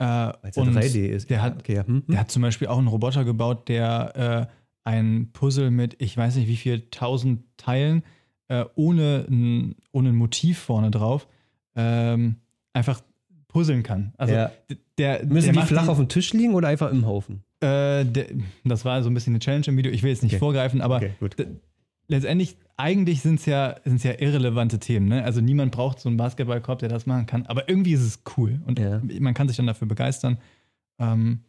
Äh, 0.00 0.04
Weil 0.04 0.34
es 0.44 0.56
ja 0.56 0.62
und 0.62 0.76
3D 0.76 1.06
ist. 1.08 1.28
Der 1.28 1.38
Ja, 1.38 1.42
hat, 1.42 1.58
okay, 1.58 1.74
ja. 1.74 1.86
Hm? 1.86 2.04
der 2.06 2.20
hat 2.20 2.30
zum 2.30 2.42
Beispiel 2.42 2.68
auch 2.68 2.78
einen 2.78 2.86
Roboter 2.86 3.24
gebaut, 3.24 3.68
der 3.68 4.48
äh, 4.48 4.57
ein 4.88 5.28
Puzzle 5.34 5.70
mit, 5.70 5.96
ich 6.00 6.16
weiß 6.16 6.36
nicht 6.36 6.48
wie 6.48 6.56
viel, 6.56 6.80
tausend 6.90 7.42
Teilen, 7.58 8.02
äh, 8.48 8.64
ohne, 8.74 9.26
ein, 9.28 9.76
ohne 9.92 10.08
ein 10.08 10.16
Motiv 10.16 10.58
vorne 10.58 10.90
drauf, 10.90 11.28
ähm, 11.76 12.36
einfach 12.72 13.02
puzzeln 13.48 13.82
kann. 13.82 14.14
Also 14.16 14.32
Ja. 14.34 14.50
der, 14.96 15.26
Müssen 15.26 15.52
der 15.52 15.62
die 15.62 15.68
flach 15.68 15.88
auf 15.88 15.98
dem 15.98 16.08
Tisch 16.08 16.32
liegen 16.32 16.54
oder 16.54 16.68
einfach 16.68 16.90
im 16.90 17.06
Haufen? 17.06 17.42
Äh, 17.60 18.04
der, 18.06 18.26
das 18.64 18.84
war 18.86 19.02
so 19.02 19.10
ein 19.10 19.14
bisschen 19.14 19.32
eine 19.34 19.40
Challenge 19.40 19.66
im 19.66 19.76
Video. 19.76 19.92
Ich 19.92 20.02
will 20.02 20.10
jetzt 20.10 20.22
nicht 20.22 20.32
Okay. 20.34 20.38
vorgreifen, 20.38 20.80
aber 20.80 20.96
Okay, 20.96 21.12
letztendlich, 22.08 22.56
eigentlich 22.78 23.20
sind 23.20 23.40
es 23.40 23.46
ja, 23.46 23.76
sind's 23.84 24.04
ja 24.04 24.12
irrelevante 24.18 24.78
Themen. 24.78 25.08
Ne? 25.08 25.22
Also 25.22 25.40
niemand 25.42 25.72
braucht 25.72 26.00
so 26.00 26.08
einen 26.08 26.16
Basketballkorb, 26.16 26.78
der 26.78 26.88
das 26.88 27.04
machen 27.04 27.26
kann. 27.26 27.44
Aber 27.46 27.68
irgendwie 27.68 27.92
ist 27.92 28.02
es 28.02 28.22
cool 28.38 28.60
und 28.66 28.78
Ja. 28.78 29.02
man 29.20 29.34
kann 29.34 29.48
sich 29.48 29.56
dann 29.58 29.66
dafür 29.66 29.86
begeistern. 29.88 30.38
Ähm, 30.98 31.40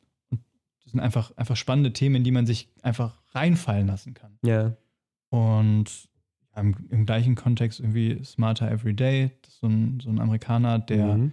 das 0.90 0.94
sind 0.94 1.02
einfach, 1.02 1.32
einfach 1.38 1.56
spannende 1.56 1.94
Themen, 1.94 2.16
in 2.16 2.24
die 2.24 2.32
man 2.32 2.48
sich 2.48 2.68
einfach 2.82 3.22
reinfallen 3.36 3.86
lassen 3.88 4.16
kann. 4.16 4.40
Ja. 4.44 4.74
Und 5.30 6.10
im, 6.56 6.76
im 6.90 7.06
gleichen 7.06 7.36
Kontext 7.36 7.80
irgendwie 7.80 8.24
Smarter 8.24 8.72
Everyday, 8.72 9.32
das 9.44 9.54
ist 9.54 9.60
so 9.60 9.68
ein, 9.68 10.00
so 10.00 10.10
ein 10.10 10.20
Amerikaner, 10.20 10.80
der 10.80 11.16
Mhm. 11.18 11.32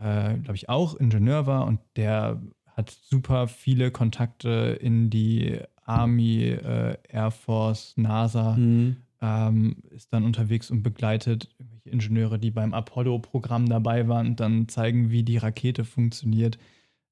äh, 0.00 0.34
glaube 0.38 0.56
ich, 0.56 0.68
auch 0.68 0.96
Ingenieur 0.96 1.46
war 1.46 1.64
und 1.66 1.80
der 1.96 2.42
hat 2.66 2.90
super 2.90 3.46
viele 3.48 3.90
Kontakte 3.90 4.78
in 4.80 5.10
die 5.10 5.60
Army, 5.84 6.42
äh, 6.48 6.96
Air 7.08 7.30
Force, 7.30 7.94
NASA, 7.96 8.56
Mhm. 8.56 8.96
ähm, 9.22 9.76
ist 9.90 10.12
dann 10.12 10.24
unterwegs 10.24 10.70
und 10.70 10.82
begleitet 10.82 11.48
irgendwelche 11.58 11.90
Ingenieure, 11.90 12.38
die 12.38 12.50
beim 12.50 12.74
Apollo-Programm 12.74 13.68
dabei 13.68 14.06
waren 14.08 14.26
und 14.26 14.40
dann 14.40 14.68
zeigen, 14.68 15.10
wie 15.10 15.22
die 15.22 15.38
Rakete 15.38 15.84
funktioniert. 15.84 16.58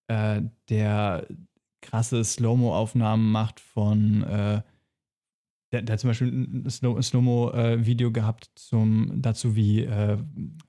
Äh, 0.08 0.42
der 0.68 1.26
krasse 1.82 2.23
Slow-Mo-Aufnahmen 2.24 3.31
macht 3.31 3.61
von 3.61 4.23
äh, 4.24 4.62
der, 5.73 5.82
der 5.82 5.93
hat 5.94 6.01
zum 6.01 6.11
Beispiel 6.11 6.28
ein 6.28 6.70
Slow- 6.70 7.01
Slow-Mo-Video 7.03 8.12
gehabt 8.12 8.51
zum, 8.55 9.12
dazu, 9.16 9.57
wie 9.57 9.82
äh, 9.82 10.16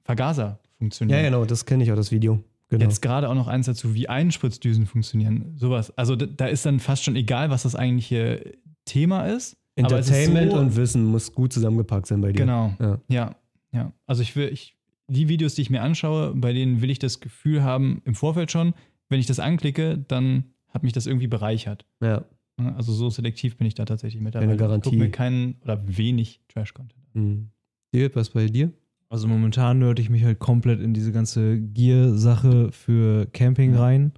Vergaser 0.04 0.60
funktionieren. 0.78 1.20
Ja, 1.20 1.26
genau, 1.26 1.46
das 1.46 1.66
kenne 1.66 1.84
ich 1.84 1.92
auch, 1.92 1.96
das 1.96 2.12
Video. 2.12 2.44
Genau. 2.70 2.84
Jetzt 2.84 3.02
gerade 3.02 3.30
auch 3.30 3.36
noch 3.36 3.48
eins 3.48 3.68
dazu, 3.68 3.94
wie 3.94 4.10
Einspritzdüsen 4.10 4.86
funktionieren. 4.88 5.54
Sowas. 5.56 5.96
Also 5.98 6.16
da, 6.16 6.26
da 6.26 6.48
ist 6.48 6.66
dann 6.66 6.80
fast 6.80 7.04
schon 7.04 7.16
egal, 7.16 7.50
was 7.50 7.64
das 7.64 7.76
eigentliche 7.76 8.58
Thema 8.86 9.28
ist 9.28 9.56
Entertainment 9.76 10.52
so- 10.52 10.58
und 10.58 10.76
Wissen 10.76 11.06
muss 11.06 11.32
gut 11.34 11.54
zusammengepackt 11.54 12.08
sein 12.08 12.20
bei 12.20 12.32
dir. 12.32 12.40
Genau. 12.40 12.74
Ja. 12.80 13.00
Ja, 13.08 13.36
ja. 13.72 13.94
Also 14.08 14.24
ich 14.24 14.36
will, 14.36 14.50
ich, 14.52 14.76
die 15.08 15.30
Videos, 15.30 15.56
die 15.56 15.62
ich 15.62 15.70
mir 15.70 15.82
anschaue, 15.82 16.34
bei 16.36 16.52
denen 16.52 16.82
will 16.82 16.90
ich 16.90 17.00
das 17.00 17.20
Gefühl 17.20 17.64
haben, 17.64 18.02
im 18.04 18.16
Vorfeld 18.16 18.52
schon, 18.52 18.74
wenn 19.08 19.20
ich 19.20 19.28
das 19.28 19.40
anklicke, 19.40 19.98
dann 19.98 20.46
hat 20.70 20.84
mich 20.84 20.94
das 20.94 21.06
irgendwie 21.08 21.28
bereichert. 21.28 21.86
ja. 22.02 22.24
Also 22.60 22.92
so 22.92 23.12
selektiv 23.12 23.56
bin 23.56 23.68
ich 23.68 23.76
da 23.76 23.86
tatsächlich 23.86 24.20
mit 24.20 24.34
dabei. 24.34 24.46
Keine 24.46 24.56
Ich 24.56 24.60
Garantie. 24.60 24.90
gucke 24.90 24.98
mir 25.04 25.12
keinen 25.12 25.58
oder 25.64 25.80
wenig 25.96 26.42
Trash-Content 26.48 27.00
an. 27.14 27.22
Mhm. 27.24 27.50
Dir, 27.94 28.16
was 28.16 28.32
bei 28.32 28.48
dir? 28.48 28.72
Also 29.10 29.28
momentan 29.28 29.78
nörd 29.78 30.00
ich 30.00 30.10
mich 30.10 30.24
halt 30.24 30.40
komplett 30.40 30.80
in 30.82 30.92
diese 30.96 31.12
ganze 31.12 31.62
Gear-Sache 31.62 32.72
für 32.72 33.28
Camping 33.28 33.74
Ja. 33.76 33.82
rein. 33.82 34.12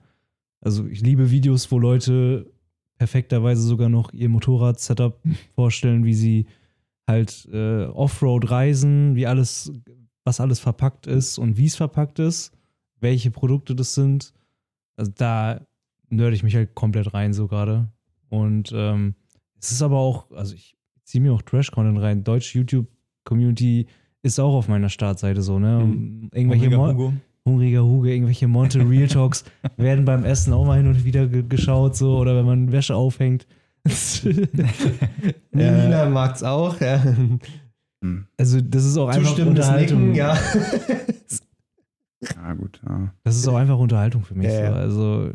Also 0.62 0.88
ich 0.88 1.02
liebe 1.02 1.32
Videos, 1.32 1.70
wo 1.70 1.80
Leute 1.80 2.50
perfekterweise 2.98 3.62
sogar 3.62 3.90
noch 3.90 4.14
ihr 4.14 4.30
Motorrad-Setup 4.30 5.20
vorstellen, 5.56 6.06
wie 6.06 6.14
sie 6.14 6.46
halt 7.10 7.46
äh, 7.52 7.88
Offroad 7.88 8.50
reisen, 8.52 9.16
wie 9.18 9.28
alles, 9.28 9.70
was 10.24 10.40
alles 10.40 10.62
verpackt 10.62 11.08
ist 11.08 11.38
und 11.38 11.58
wie 11.58 11.66
es 11.66 11.76
verpackt 11.76 12.20
ist, 12.20 12.54
welche 13.02 13.32
Produkte 13.32 13.76
das 13.76 13.96
sind. 13.96 14.34
Also 14.96 15.12
da 15.14 15.60
nörd 16.10 16.34
ich 16.34 16.44
mich 16.44 16.56
halt 16.56 16.76
komplett 16.76 17.14
rein 17.14 17.34
so 17.34 17.48
gerade. 17.48 17.90
Und 18.30 18.72
ähm, 18.76 19.16
es 19.60 19.72
ist 19.72 19.82
aber 19.82 19.98
auch, 19.98 20.32
also 20.32 20.54
ich 20.54 20.76
ziehe 21.04 21.22
mir 21.22 21.34
auch 21.34 21.42
Trash-Content 21.42 22.00
rein. 22.00 22.24
Deutsche 22.24 22.60
YouTube-Community 22.60 23.88
ist 24.22 24.40
auch 24.40 24.54
auf 24.54 24.68
meiner 24.68 24.90
Startseite 24.90 25.42
so, 25.42 25.60
ne? 25.60 25.80
Mhm. 25.80 26.30
Irgendwelche 26.34 26.66
Hungriger 26.66 26.94
Hugo. 26.94 27.14
hungriger 27.46 27.84
Huge, 27.84 28.12
irgendwelche 28.12 28.48
Monte 28.48 28.88
Real 28.88 29.08
Talks 29.08 29.44
werden 29.78 30.06
beim 30.06 30.24
Essen 30.26 30.54
auch 30.54 30.66
mal 30.66 30.78
hin 30.78 30.88
und 30.88 31.04
wieder 31.06 31.28
ge 31.28 31.44
geschaut, 31.48 31.96
so, 31.96 32.18
oder 32.18 32.36
wenn 32.36 32.46
man 32.46 32.72
Wäsche 32.72 32.96
aufhängt. 32.96 33.48
Nina 35.52 36.10
mag's 36.10 36.44
auch, 36.44 36.80
ja. 36.82 37.02
Hm. 38.02 38.28
also, 38.38 38.62
das 38.62 38.86
ist 38.86 38.98
auch 38.98 39.10
einfach 39.10 39.38
Unterhaltung. 39.40 40.12
Nicken, 40.12 40.16
ja. 40.16 40.38
Ja, 42.36 42.54
gut. 42.54 42.82
Ja. 42.86 43.14
Das 43.24 43.38
ist 43.38 43.48
auch 43.48 43.56
einfach 43.56 43.78
Unterhaltung 43.78 44.24
für 44.24 44.36
mich. 44.36 44.48
Ja, 44.48 44.58
so. 44.58 44.64
ja. 44.64 44.74
Also, 44.74 45.32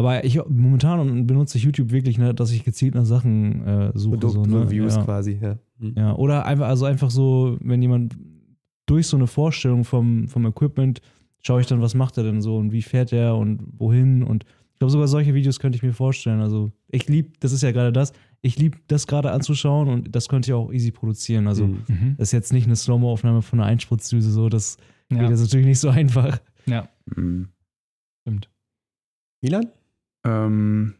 aber 0.00 0.24
ich 0.24 0.38
momentan 0.48 1.26
benutze 1.26 1.56
ich 1.58 1.64
YouTube 1.64 1.90
wirklich, 1.92 2.18
ne, 2.18 2.34
dass 2.34 2.50
ich 2.52 2.64
gezielt 2.64 2.94
nach 2.94 3.04
Sachen 3.04 3.64
äh, 3.66 3.92
suche. 3.94 4.00
so, 4.00 4.08
ne? 4.10 4.18
Produkt-Reviews 4.18 4.96
ja. 4.96 5.04
quasi, 5.04 5.38
ja. 5.40 5.58
Mhm. 5.78 5.94
Ja, 5.96 6.14
oder 6.16 6.44
einfach, 6.46 6.66
also 6.68 6.84
einfach 6.86 7.10
so, 7.10 7.56
wenn 7.60 7.80
jemand 7.82 8.16
durch 8.86 9.06
so 9.06 9.16
eine 9.16 9.26
Vorstellung 9.26 9.84
vom, 9.84 10.26
vom 10.28 10.44
Equipment 10.46 11.00
schaue 11.42 11.60
ich 11.60 11.66
dann, 11.68 11.80
was 11.80 11.94
macht 11.94 12.18
er 12.18 12.24
denn 12.24 12.42
so 12.42 12.56
und 12.56 12.72
wie 12.72 12.82
fährt 12.82 13.12
er 13.12 13.36
und 13.36 13.60
wohin 13.78 14.22
und 14.22 14.44
ich 14.72 14.78
glaube, 14.80 14.90
sogar 14.92 15.08
solche 15.08 15.34
Videos 15.34 15.60
könnte 15.60 15.76
ich 15.76 15.82
mir 15.82 15.92
vorstellen. 15.92 16.40
Also, 16.40 16.72
ich 16.88 17.06
liebe, 17.06 17.30
das 17.40 17.52
ist 17.52 17.62
ja 17.62 17.70
gerade 17.70 17.92
das, 17.92 18.14
ich 18.40 18.58
liebe 18.58 18.78
das 18.88 19.06
gerade 19.06 19.30
anzuschauen 19.30 19.88
und 19.88 20.14
das 20.16 20.26
könnte 20.28 20.50
ich 20.50 20.54
auch 20.54 20.72
easy 20.72 20.90
produzieren. 20.90 21.46
Also, 21.48 21.66
Mhm. 21.66 21.82
Mhm. 21.88 22.14
das 22.16 22.28
ist 22.28 22.32
jetzt 22.32 22.52
nicht 22.52 22.64
eine 22.66 22.76
Slow-Mo-Aufnahme 22.76 23.42
von 23.42 23.60
einer 23.60 23.68
Einspritzdüse, 23.68 24.30
so, 24.30 24.48
das 24.48 24.78
Ja. 25.12 25.18
geht 25.20 25.30
jetzt 25.30 25.40
natürlich 25.42 25.66
nicht 25.66 25.80
so 25.80 25.88
einfach. 26.00 26.40
ja, 26.66 26.88
Hm. 27.14 27.48
stimmt. 28.22 28.48
Milan? 29.42 29.66
Ähm, 30.24 30.94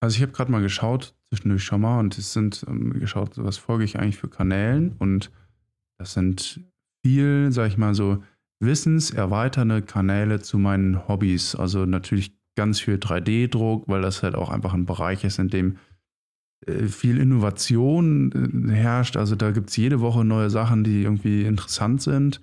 also 0.00 0.16
ich 0.16 0.22
habe 0.22 0.32
gerade 0.32 0.50
mal 0.50 0.62
geschaut, 0.62 1.14
zwischendurch 1.28 1.64
schon 1.64 1.80
mal, 1.80 2.00
und 2.00 2.18
es 2.18 2.32
sind 2.32 2.64
ähm, 2.68 2.98
geschaut, 2.98 3.32
was 3.36 3.56
folge 3.56 3.84
ich 3.84 3.98
eigentlich 3.98 4.16
für 4.18 4.28
Kanälen 4.28 4.96
und 4.98 5.30
das 5.98 6.14
sind 6.14 6.60
viel, 7.04 7.52
sag 7.52 7.68
ich 7.68 7.78
mal 7.78 7.94
so, 7.94 8.22
wissenserweiternde 8.60 9.82
Kanäle 9.82 10.40
zu 10.40 10.58
meinen 10.58 11.08
Hobbys. 11.08 11.54
Also 11.54 11.84
natürlich 11.84 12.32
ganz 12.56 12.80
viel 12.80 12.96
3D-Druck, 12.96 13.88
weil 13.88 14.02
das 14.02 14.22
halt 14.22 14.34
auch 14.34 14.50
einfach 14.50 14.74
ein 14.74 14.86
Bereich 14.86 15.24
ist, 15.24 15.38
in 15.38 15.48
dem 15.48 15.76
äh, 16.66 16.86
viel 16.86 17.18
Innovation 17.18 18.68
äh, 18.70 18.72
herrscht. 18.72 19.16
Also 19.16 19.36
da 19.36 19.50
gibt 19.50 19.70
es 19.70 19.76
jede 19.76 20.00
Woche 20.00 20.24
neue 20.24 20.50
Sachen, 20.50 20.84
die 20.84 21.02
irgendwie 21.02 21.44
interessant 21.44 22.02
sind, 22.02 22.40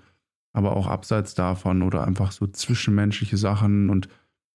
aber 0.53 0.76
auch 0.76 0.88
abseits 0.88 1.35
davon 1.35 1.81
oder 1.81 2.05
einfach 2.05 2.31
so 2.31 2.47
zwischenmenschliche 2.47 3.38
Sachen. 3.38 3.89
Und 3.89 4.09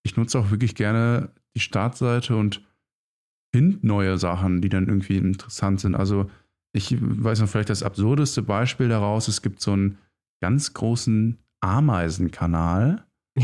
ich 0.04 0.16
nutze 0.16 0.38
auch 0.38 0.50
wirklich 0.50 0.74
gerne 0.74 1.30
die 1.56 1.60
Startseite 1.60 2.36
und 2.36 2.62
finde 3.52 3.86
neue 3.86 4.18
Sachen, 4.18 4.60
die 4.60 4.68
dann 4.68 4.86
irgendwie 4.86 5.16
interessant 5.16 5.80
sind. 5.80 5.94
Also 5.94 6.30
ich 6.72 6.96
weiß 7.00 7.40
noch 7.40 7.48
vielleicht 7.48 7.70
das 7.70 7.82
absurdeste 7.82 8.42
Beispiel 8.42 8.88
daraus. 8.88 9.28
Es 9.28 9.42
gibt 9.42 9.60
so 9.60 9.72
einen 9.72 9.98
ganz 10.40 10.74
großen 10.74 11.38
Ameisenkanal. 11.60 13.04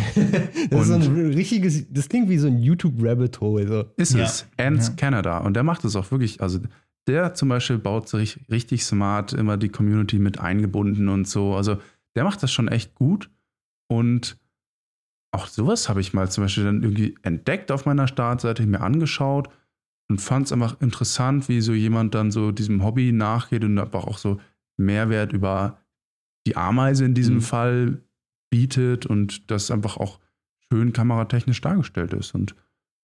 das 0.70 0.88
ist 0.88 0.88
so 0.88 0.94
ein 0.94 1.32
richtiges, 1.32 1.86
das 1.90 2.08
klingt 2.08 2.28
wie 2.28 2.38
so 2.38 2.48
ein 2.48 2.58
YouTube-Rabbit 2.58 3.40
Hole. 3.40 3.66
So. 3.66 3.84
Ist 3.96 4.14
ja. 4.14 4.24
es. 4.24 4.46
Ants 4.56 4.88
ja. 4.88 4.94
Canada. 4.94 5.38
Und 5.38 5.54
der 5.54 5.62
macht 5.62 5.84
es 5.84 5.96
auch 5.96 6.10
wirklich, 6.10 6.40
also 6.40 6.60
der 7.06 7.34
zum 7.34 7.48
Beispiel 7.48 7.78
baut 7.78 8.08
sich 8.08 8.40
richtig 8.50 8.84
smart, 8.84 9.32
immer 9.32 9.56
die 9.56 9.68
Community 9.68 10.18
mit 10.18 10.40
eingebunden 10.40 11.08
und 11.08 11.26
so. 11.28 11.54
Also 11.54 11.78
der 12.16 12.24
macht 12.24 12.42
das 12.42 12.52
schon 12.52 12.68
echt 12.68 12.94
gut. 12.94 13.30
Und 13.88 14.39
auch 15.32 15.46
sowas 15.46 15.88
habe 15.88 16.00
ich 16.00 16.12
mal 16.12 16.28
zum 16.30 16.44
Beispiel 16.44 16.64
dann 16.64 16.82
irgendwie 16.82 17.16
entdeckt 17.22 17.70
auf 17.70 17.86
meiner 17.86 18.08
Startseite, 18.08 18.66
mir 18.66 18.80
angeschaut 18.80 19.48
und 20.08 20.20
fand 20.20 20.46
es 20.46 20.52
einfach 20.52 20.80
interessant, 20.80 21.48
wie 21.48 21.60
so 21.60 21.72
jemand 21.72 22.14
dann 22.14 22.32
so 22.32 22.50
diesem 22.50 22.82
Hobby 22.84 23.12
nachgeht 23.12 23.62
und 23.64 23.78
einfach 23.78 24.04
auch 24.04 24.18
so 24.18 24.40
Mehrwert 24.76 25.32
über 25.32 25.78
die 26.46 26.56
Ameise 26.56 27.04
in 27.04 27.14
diesem 27.14 27.36
mhm. 27.36 27.42
Fall 27.42 28.02
bietet 28.50 29.06
und 29.06 29.48
das 29.50 29.70
einfach 29.70 29.96
auch 29.98 30.18
schön 30.72 30.92
kameratechnisch 30.92 31.60
dargestellt 31.60 32.12
ist. 32.12 32.34
Und 32.34 32.56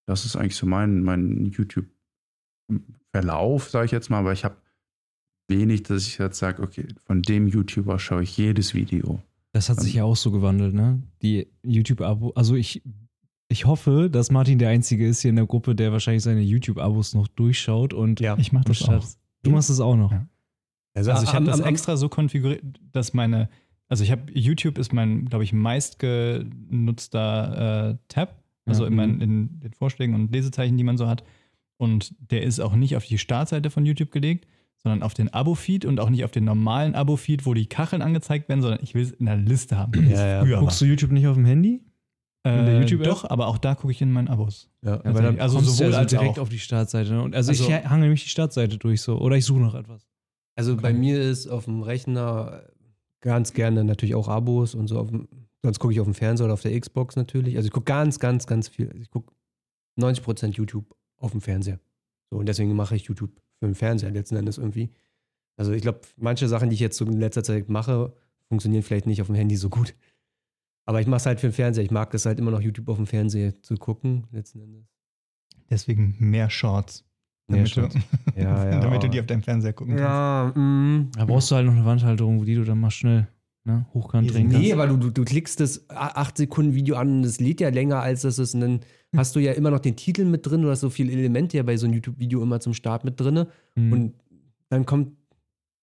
das 0.07 0.25
ist 0.25 0.35
eigentlich 0.37 0.57
so 0.57 0.67
mein, 0.67 1.03
mein 1.03 1.47
YouTube-Verlauf, 1.47 3.71
sage 3.71 3.87
ich 3.87 3.93
jetzt 3.93 4.11
mal, 4.11 4.19
aber 4.19 4.33
ich 4.33 4.45
habe 4.45 4.57
wenig, 5.49 5.85
dass 5.85 6.05
ich 6.07 6.19
jetzt 6.19 6.39
sage, 6.39 6.61
okay, 6.63 6.89
von 7.05 7.23
dem 7.23 7.47
YouTuber 7.47 8.01
schaue 8.01 8.25
ich 8.25 8.37
jedes 8.37 8.75
Video. 8.75 9.23
Das 9.57 9.69
hat 9.71 9.81
sich 9.81 9.95
ja 9.95 10.05
auch 10.05 10.17
so 10.17 10.31
gewandelt, 10.31 10.75
ne? 10.75 11.03
Die 11.23 11.47
YouTube-Abo, 11.63 12.33
also 12.35 12.57
ich 12.57 12.83
ich 13.49 13.65
hoffe, 13.65 14.11
dass 14.13 14.31
Martin 14.31 14.59
der 14.59 14.69
Einzige 14.69 15.09
ist 15.09 15.23
hier 15.23 15.31
in 15.31 15.37
der 15.37 15.47
Gruppe, 15.47 15.75
der 15.75 15.93
wahrscheinlich 15.93 16.25
seine 16.25 16.43
YouTube-Abos 16.43 17.15
noch 17.15 17.27
durchschaut 17.27 17.95
und 17.95 18.21
ja, 18.21 18.37
ich 18.37 18.53
mache 18.53 18.67
das 18.67 18.87
auch. 18.87 19.03
Du 19.43 19.51
machst 19.51 19.71
es 19.71 19.81
auch 19.81 19.97
noch. 19.97 20.13
Ja. 20.13 20.29
Also, 20.93 21.11
also, 21.11 21.25
ich 21.25 21.33
habe 21.33 21.47
das 21.47 21.61
extra 21.61 21.97
so 21.97 22.11
konfiguriert, 22.11 22.63
dass 22.93 23.15
meine, 23.15 23.49
also 23.89 24.05
ich 24.05 24.11
habe 24.11 24.31
YouTube 24.31 24.77
ist 24.77 24.93
mein, 24.93 25.25
glaube 25.25 25.45
ich, 25.45 25.55
meistgenutzter 25.55 27.93
äh, 27.93 27.97
Tab, 28.09 28.43
also 28.67 28.83
ja, 28.83 28.91
in, 28.91 28.95
mein, 28.95 29.15
mhm. 29.15 29.23
in 29.23 29.61
den 29.61 29.73
Vorschlägen 29.73 30.15
und 30.15 30.31
Lesezeichen, 30.33 30.77
die 30.77 30.85
man 30.85 30.99
so 30.99 31.07
hat. 31.07 31.25
Und 31.79 32.15
der 32.31 32.43
ist 32.43 32.61
auch 32.61 32.75
nicht 32.75 32.95
auf 32.95 33.07
die 33.07 33.17
Startseite 33.17 33.71
von 33.71 33.87
YouTube 33.87 34.11
gelegt, 34.11 34.47
sondern 34.79 35.03
auf 35.03 35.15
den 35.15 35.33
Abo-Feed 35.33 35.85
und 35.85 36.01
auch 36.01 36.11
nicht 36.11 36.25
auf 36.25 36.31
den 36.31 36.45
normalen 36.45 36.95
Abo-Feed, 36.95 37.47
wo 37.47 37.55
die 37.55 37.67
Kacheln 37.67 38.03
angezeigt 38.03 38.49
werden, 38.49 38.63
sondern 38.63 38.81
ich 38.83 38.95
will 38.95 39.03
es 39.03 39.13
in 39.13 39.27
der 39.27 39.37
Liste 39.37 39.77
haben. 39.77 40.09
Ja, 40.09 40.45
ja. 40.45 40.61
Guckst 40.61 40.81
du 40.81 40.85
YouTube 40.85 41.13
nicht 41.13 41.27
auf 41.27 41.35
dem 41.35 41.45
Handy? 41.45 41.83
Äh, 42.47 42.81
YouTube 42.81 43.03
doch, 43.03 43.29
aber 43.29 43.49
auch 43.49 43.59
da 43.59 43.75
gucke 43.75 43.93
ich 43.93 44.01
in 44.01 44.13
meinen 44.13 44.29
Abos. 44.29 44.71
Ja, 44.83 45.01
weil 45.05 45.23
dann 45.23 45.41
also 45.41 45.59
sowohl 45.59 45.93
ja 45.93 45.99
als 45.99 46.11
direkt 46.11 46.39
auch. 46.39 46.43
auf 46.43 46.49
die 46.49 46.61
Startseite. 46.61 47.13
Ne? 47.13 47.23
Und 47.23 47.35
also, 47.35 47.51
also, 47.51 47.65
ich 47.65 47.71
hange 47.71 48.03
nämlich 48.03 48.23
die 48.23 48.29
Startseite 48.29 48.79
durch 48.79 49.01
so. 49.01 49.19
Oder 49.19 49.37
ich 49.37 49.45
suche 49.45 49.61
noch 49.61 49.75
etwas. 49.75 50.07
Also 50.55 50.75
okay. 50.75 50.83
bei 50.83 50.93
mir 50.93 51.21
ist 51.21 51.49
auf 51.49 51.65
dem 51.65 51.83
Rechner 51.83 52.63
ganz 53.21 53.53
gerne 53.53 53.85
natürlich 53.85 54.15
auch 54.15 54.29
Abos 54.29 54.77
und 54.77 54.87
so. 54.87 55.03
Dem, 55.03 55.29
sonst 55.63 55.81
gucke 55.81 55.93
ich 55.93 56.01
auf 56.01 56.07
dem 56.07 56.15
Fernseher 56.15 56.45
oder 56.45 56.55
auf 56.55 56.63
der 56.63 56.79
Xbox 56.79 57.17
natürlich. 57.17 57.57
Also 57.57 57.67
ich 57.67 57.73
gucke 57.73 57.87
ganz, 57.87 58.21
ganz, 58.21 58.47
ganz 58.47 58.69
viel. 58.69 58.95
Ich 59.01 59.11
gucke 59.11 59.33
90% 59.99 60.55
YouTube 60.55 60.95
auf 61.19 61.33
dem 61.33 61.41
Fernseher. 61.41 61.81
So, 62.31 62.39
und 62.39 62.47
deswegen 62.47 62.75
mache 62.75 62.95
ich 62.95 63.05
YouTube 63.05 63.33
für 63.67 63.73
den 63.73 63.75
Fernseher 63.75 64.11
letzten 64.11 64.37
Endes 64.37 64.59
irgendwie. 64.59 64.91
Also 65.57 65.73
ich 65.73 65.83
glaube, 65.83 66.01
manche 66.17 66.49
Sachen, 66.49 66.71
die 66.71 66.75
ich 66.75 66.81
jetzt 66.81 66.97
so 66.97 67.05
in 67.05 67.19
letzter 67.19 67.43
Zeit 67.43 67.69
mache, 67.69 68.13
funktionieren 68.49 68.83
vielleicht 68.83 69.07
nicht 69.07 69.21
auf 69.21 69.27
dem 69.27 69.37
Handy 69.37 69.57
so 69.57 69.69
gut. 69.71 69.95
Aber 70.85 71.01
ich 71.01 71.07
mache 71.07 71.19
es 71.19 71.27
halt 71.27 71.41
für 71.41 71.49
den 71.49 71.53
Fernseher. 71.53 71.85
Ich 71.85 71.91
mag 71.91 72.15
es 72.15 72.27
halt 72.27 72.39
immer 72.39 72.51
noch 72.51 72.61
YouTube 72.61 72.89
auf 72.89 72.97
dem 72.97 73.07
Fernseher 73.07 73.61
zu 73.63 73.75
gucken, 73.77 74.27
letzten 74.31 74.61
Endes. 74.61 74.87
Deswegen 75.69 76.15
mehr 76.21 76.49
Shorts. 76.49 77.05
Mehr 77.49 77.59
damit, 77.59 77.71
Shorts. 77.71 77.95
Du, 77.95 78.01
ja, 78.41 78.71
ja. 78.71 78.81
damit 78.81 79.03
du 79.03 79.09
die 79.09 79.19
auf 79.19 79.27
deinem 79.27 79.43
Fernseher 79.43 79.73
gucken 79.73 79.99
ja, 79.99 80.53
kannst. 80.53 80.57
Mm. 80.57 81.19
Da 81.19 81.25
brauchst 81.25 81.51
du 81.51 81.57
halt 81.57 81.67
noch 81.67 81.75
eine 81.75 81.85
Wandhalterung, 81.85 82.45
die 82.45 82.55
du 82.55 82.65
dann 82.65 82.79
mal 82.79 82.91
schnell 82.91 83.27
ne, 83.65 83.87
hochkant 83.95 84.33
drehen 84.33 84.49
kannst. 84.51 84.65
Nee, 84.65 84.73
aber 84.73 84.87
du, 84.87 84.97
du, 84.97 85.11
du 85.11 85.25
klickst 85.25 85.59
das 85.59 85.89
8 85.91 86.37
Sekunden 86.37 86.75
Video 86.75 86.97
an 86.97 87.09
und 87.09 87.23
das 87.23 87.41
lädt 87.41 87.61
ja 87.61 87.71
länger 87.71 88.01
als 88.01 88.23
das 88.23 88.39
ist. 88.39 88.55
Und 88.55 88.61
dann 88.61 88.73
hm. 88.73 88.81
Hast 89.17 89.37
du 89.37 89.41
ja 89.41 89.53
immer 89.53 89.71
noch 89.71 89.81
den 89.81 89.97
Titel 89.97 90.25
mit 90.25 90.47
drin. 90.47 90.63
Du 90.63 90.71
hast 90.71 90.81
so 90.81 90.91
viele 90.91 91.13
Elemente 91.13 91.57
ja 91.57 91.63
bei 91.63 91.77
so 91.77 91.87
einem 91.87 91.95
YouTube-Video 91.95 92.43
immer 92.43 92.61
zum 92.61 92.75
Start 92.75 93.05
mit 93.05 93.21
drin. 93.21 93.47
Mhm. 93.75 93.93
Und 93.93 94.15
dann 94.69 94.87
kommt 94.87 95.17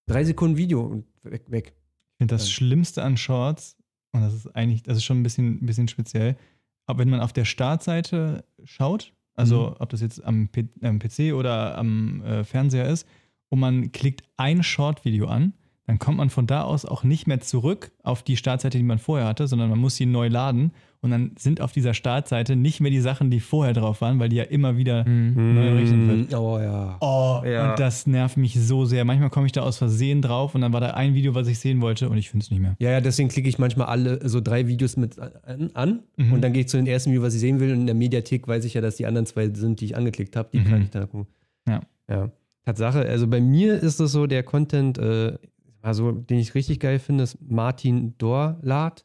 drei 0.06 0.24
Sekunden 0.24 0.58
Video 0.58 0.82
und 0.82 1.06
weg. 1.24 1.44
weg. 1.50 1.74
Ich 2.14 2.18
finde 2.18 2.36
das 2.36 2.52
Schlimmste 2.52 3.04
an 3.04 3.18
Shorts 3.18 3.78
und 4.12 4.22
das 4.22 4.34
ist 4.34 4.48
eigentlich, 4.56 4.84
das 4.84 4.98
ist 4.98 5.04
schon 5.04 5.20
ein 5.20 5.24
bisschen, 5.24 5.60
ein 5.62 5.66
bisschen 5.66 5.88
speziell. 5.88 6.38
Aber 6.86 7.00
wenn 7.00 7.10
man 7.10 7.22
auf 7.22 7.34
der 7.34 7.46
Startseite 7.46 8.44
schaut, 8.64 9.14
also 9.36 9.70
mhm. 9.70 9.76
ob 9.80 9.90
das 9.90 10.02
jetzt 10.02 10.24
am, 10.24 10.50
P 10.50 10.68
am 10.82 11.00
PC 11.00 11.34
oder 11.34 11.78
am 11.78 12.22
äh, 12.24 12.44
Fernseher 12.44 12.88
ist, 12.88 13.08
und 13.50 13.60
man 13.60 13.92
klickt 13.92 14.24
ein 14.36 14.64
Short-Video 14.64 15.28
an, 15.28 15.54
dann 15.86 16.00
kommt 16.00 16.18
man 16.18 16.32
von 16.32 16.48
da 16.48 16.64
aus 16.64 16.86
auch 16.86 17.04
nicht 17.04 17.28
mehr 17.28 17.40
zurück 17.40 17.92
auf 18.02 18.24
die 18.24 18.38
Startseite, 18.38 18.78
die 18.78 18.84
man 18.84 19.00
vorher 19.00 19.28
hatte, 19.28 19.48
sondern 19.48 19.70
man 19.70 19.80
muss 19.80 19.96
sie 19.96 20.06
neu 20.06 20.28
laden 20.28 20.72
und 21.04 21.12
dann 21.12 21.32
sind 21.38 21.60
auf 21.60 21.74
dieser 21.74 21.94
Startseite 21.94 22.56
nicht 22.56 22.80
mehr 22.80 22.90
die 22.90 23.02
Sachen, 23.02 23.30
die 23.30 23.42
vorher 23.42 23.74
drauf 23.74 24.00
waren, 24.00 24.20
weil 24.20 24.30
die 24.30 24.38
ja 24.38 24.44
immer 24.46 24.78
wieder 24.78 25.08
mhm. 25.08 25.54
neu 25.54 25.68
errichtet 25.68 26.08
wird. 26.08 26.34
Oh 26.34 26.58
ja. 26.58 26.98
Oh, 27.02 27.46
ja. 27.46 27.72
und 27.72 27.80
das 27.80 28.08
nervt 28.08 28.38
mich 28.38 28.58
so 28.58 28.86
sehr. 28.86 29.04
Manchmal 29.04 29.30
komme 29.30 29.46
ich 29.46 29.52
da 29.52 29.64
aus 29.64 29.78
Versehen 29.78 30.22
drauf 30.22 30.56
und 30.56 30.62
dann 30.62 30.72
war 30.72 30.80
da 30.80 30.92
ein 30.92 31.14
Video, 31.14 31.36
was 31.36 31.50
ich 31.50 31.60
sehen 31.60 31.82
wollte 31.82 32.10
und 32.10 32.18
ich 32.18 32.30
finde 32.30 32.46
es 32.46 32.52
nicht 32.52 32.62
mehr. 32.62 32.78
Ja, 32.80 32.90
ja, 32.90 33.02
deswegen 33.02 33.28
klicke 33.28 33.50
ich 33.50 33.60
manchmal 33.60 33.88
alle 33.88 34.28
so 34.28 34.40
drei 34.40 34.66
Videos 34.68 34.96
mit 34.96 35.20
an, 35.20 35.72
an 35.74 36.04
mhm. 36.16 36.32
und 36.32 36.42
dann 36.42 36.54
gehe 36.54 36.62
ich 36.62 36.70
zu 36.70 36.78
den 36.78 36.88
ersten 36.88 37.12
Video, 37.12 37.22
was 37.22 37.34
ich 37.34 37.42
sehen 37.42 37.60
will 37.60 37.74
und 37.74 37.82
in 37.82 37.86
der 37.86 37.96
Mediathek 37.96 38.48
weiß 38.48 38.64
ich 38.64 38.74
ja, 38.74 38.80
dass 38.80 38.96
die 38.96 39.06
anderen 39.06 39.26
zwei 39.26 39.50
sind, 39.50 39.82
die 39.82 39.86
ich 39.86 39.98
angeklickt 39.98 40.38
habe, 40.38 40.48
die 40.54 40.60
mhm. 40.60 40.70
kann 40.70 40.82
ich 40.84 40.90
da 40.90 41.06
gucken. 41.06 41.28
Ja. 41.68 41.82
Ja. 42.10 42.32
Tatsache, 42.66 43.02
also 43.02 43.28
bei 43.28 43.42
mir 43.42 43.74
ist 43.74 44.00
es 44.00 44.14
so, 44.14 44.26
der 44.26 44.44
Content, 44.44 44.98
äh, 44.98 45.38
also 45.82 46.14
den 46.14 46.40
ich 46.40 46.56
richtig 46.56 46.80
geil 46.80 47.00
finde, 47.00 47.26
ist 47.26 47.38
Martin 47.42 48.14
Dorlat 48.18 49.04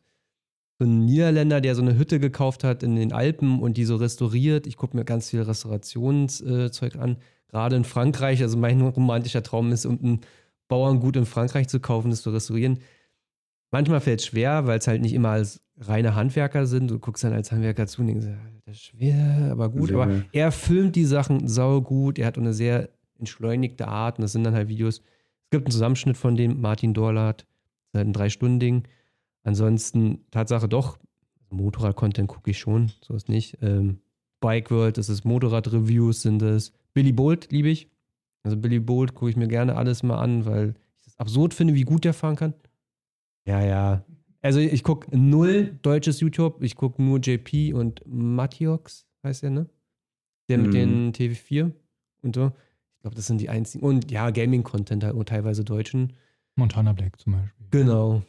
so 0.78 0.84
ein 0.84 1.04
Niederländer, 1.04 1.60
der 1.60 1.74
so 1.74 1.82
eine 1.82 1.98
Hütte 1.98 2.20
gekauft 2.20 2.62
hat 2.62 2.82
in 2.82 2.94
den 2.94 3.12
Alpen 3.12 3.60
und 3.60 3.76
die 3.76 3.84
so 3.84 3.96
restauriert. 3.96 4.66
Ich 4.66 4.76
gucke 4.76 4.96
mir 4.96 5.04
ganz 5.04 5.30
viel 5.30 5.42
Restaurationszeug 5.42 6.94
äh, 6.94 6.98
an, 6.98 7.16
gerade 7.48 7.76
in 7.76 7.84
Frankreich. 7.84 8.42
Also 8.42 8.56
mein 8.56 8.80
romantischer 8.80 9.42
Traum 9.42 9.72
ist, 9.72 9.86
um 9.86 9.98
ein 10.02 10.20
Bauerngut 10.68 11.16
in 11.16 11.26
Frankreich 11.26 11.68
zu 11.68 11.80
kaufen, 11.80 12.10
das 12.10 12.22
zu 12.22 12.30
restaurieren. 12.30 12.78
Manchmal 13.70 14.00
fällt 14.00 14.20
es 14.20 14.26
schwer, 14.26 14.66
weil 14.66 14.78
es 14.78 14.86
halt 14.86 15.02
nicht 15.02 15.14
immer 15.14 15.30
als 15.30 15.60
reine 15.78 16.14
Handwerker 16.14 16.66
sind. 16.66 16.90
Du 16.90 16.98
guckst 16.98 17.24
dann 17.24 17.32
als 17.32 17.50
Handwerker 17.50 17.86
zu 17.86 18.02
und 18.02 18.06
denkst, 18.06 18.26
das 18.64 18.76
ist 18.76 18.82
schwer, 18.82 19.48
aber 19.50 19.70
gut. 19.70 19.88
Sehr. 19.88 19.98
Aber 19.98 20.22
er 20.30 20.52
filmt 20.52 20.94
die 20.94 21.04
Sachen 21.04 21.48
sau 21.48 21.80
gut. 21.80 22.18
Er 22.18 22.26
hat 22.26 22.38
eine 22.38 22.54
sehr 22.54 22.90
entschleunigte 23.18 23.88
Art 23.88 24.18
und 24.18 24.22
das 24.22 24.32
sind 24.32 24.44
dann 24.44 24.54
halt 24.54 24.68
Videos. 24.68 24.98
Es 24.98 25.50
gibt 25.50 25.66
einen 25.66 25.72
Zusammenschnitt 25.72 26.16
von 26.16 26.36
dem 26.36 26.60
Martin 26.60 26.94
Dorlat, 26.94 27.46
halt 27.94 28.06
ein 28.06 28.12
Drei-Stunden-Ding 28.12 28.84
Ansonsten, 29.48 30.26
Tatsache 30.30 30.68
doch, 30.68 30.98
Motorrad-Content 31.48 32.28
gucke 32.28 32.50
ich 32.50 32.58
schon, 32.58 32.92
so 33.00 33.14
ist 33.14 33.30
nicht. 33.30 33.56
Ähm, 33.62 34.00
Bike 34.40 34.70
World, 34.70 34.98
das 34.98 35.08
ist 35.08 35.24
Motorrad-Reviews, 35.24 36.20
sind 36.20 36.42
es. 36.42 36.74
Billy 36.92 37.12
Bolt 37.12 37.50
liebe 37.50 37.70
ich. 37.70 37.88
Also 38.42 38.58
Billy 38.58 38.78
Bolt 38.78 39.14
gucke 39.14 39.30
ich 39.30 39.36
mir 39.38 39.48
gerne 39.48 39.74
alles 39.74 40.02
mal 40.02 40.18
an, 40.18 40.44
weil 40.44 40.74
ich 40.98 41.06
das 41.06 41.18
absurd 41.18 41.54
finde, 41.54 41.72
wie 41.72 41.84
gut 41.84 42.04
der 42.04 42.12
fahren 42.12 42.36
kann. 42.36 42.52
Ja, 43.46 43.64
ja. 43.64 44.04
Also 44.42 44.60
ich 44.60 44.82
gucke 44.82 45.16
null 45.18 45.78
deutsches 45.80 46.20
YouTube, 46.20 46.62
ich 46.62 46.76
gucke 46.76 47.02
nur 47.02 47.18
JP 47.18 47.72
und 47.72 48.02
Matiox, 48.04 49.06
heißt 49.22 49.44
der, 49.44 49.50
ne? 49.50 49.66
Der 50.50 50.58
mit 50.58 50.74
den 50.74 51.14
TV4 51.14 51.72
und 52.20 52.34
so. 52.34 52.52
Ich 52.96 53.00
glaube, 53.00 53.16
das 53.16 53.26
sind 53.26 53.40
die 53.40 53.48
einzigen. 53.48 53.82
Und 53.82 54.10
ja, 54.10 54.28
Gaming-Content 54.28 55.04
halt, 55.04 55.26
teilweise 55.26 55.64
deutschen. 55.64 56.12
Montana 56.54 56.92
Black 56.92 57.18
zum 57.18 57.32
Beispiel. 57.32 57.66
Genau. 57.70 58.22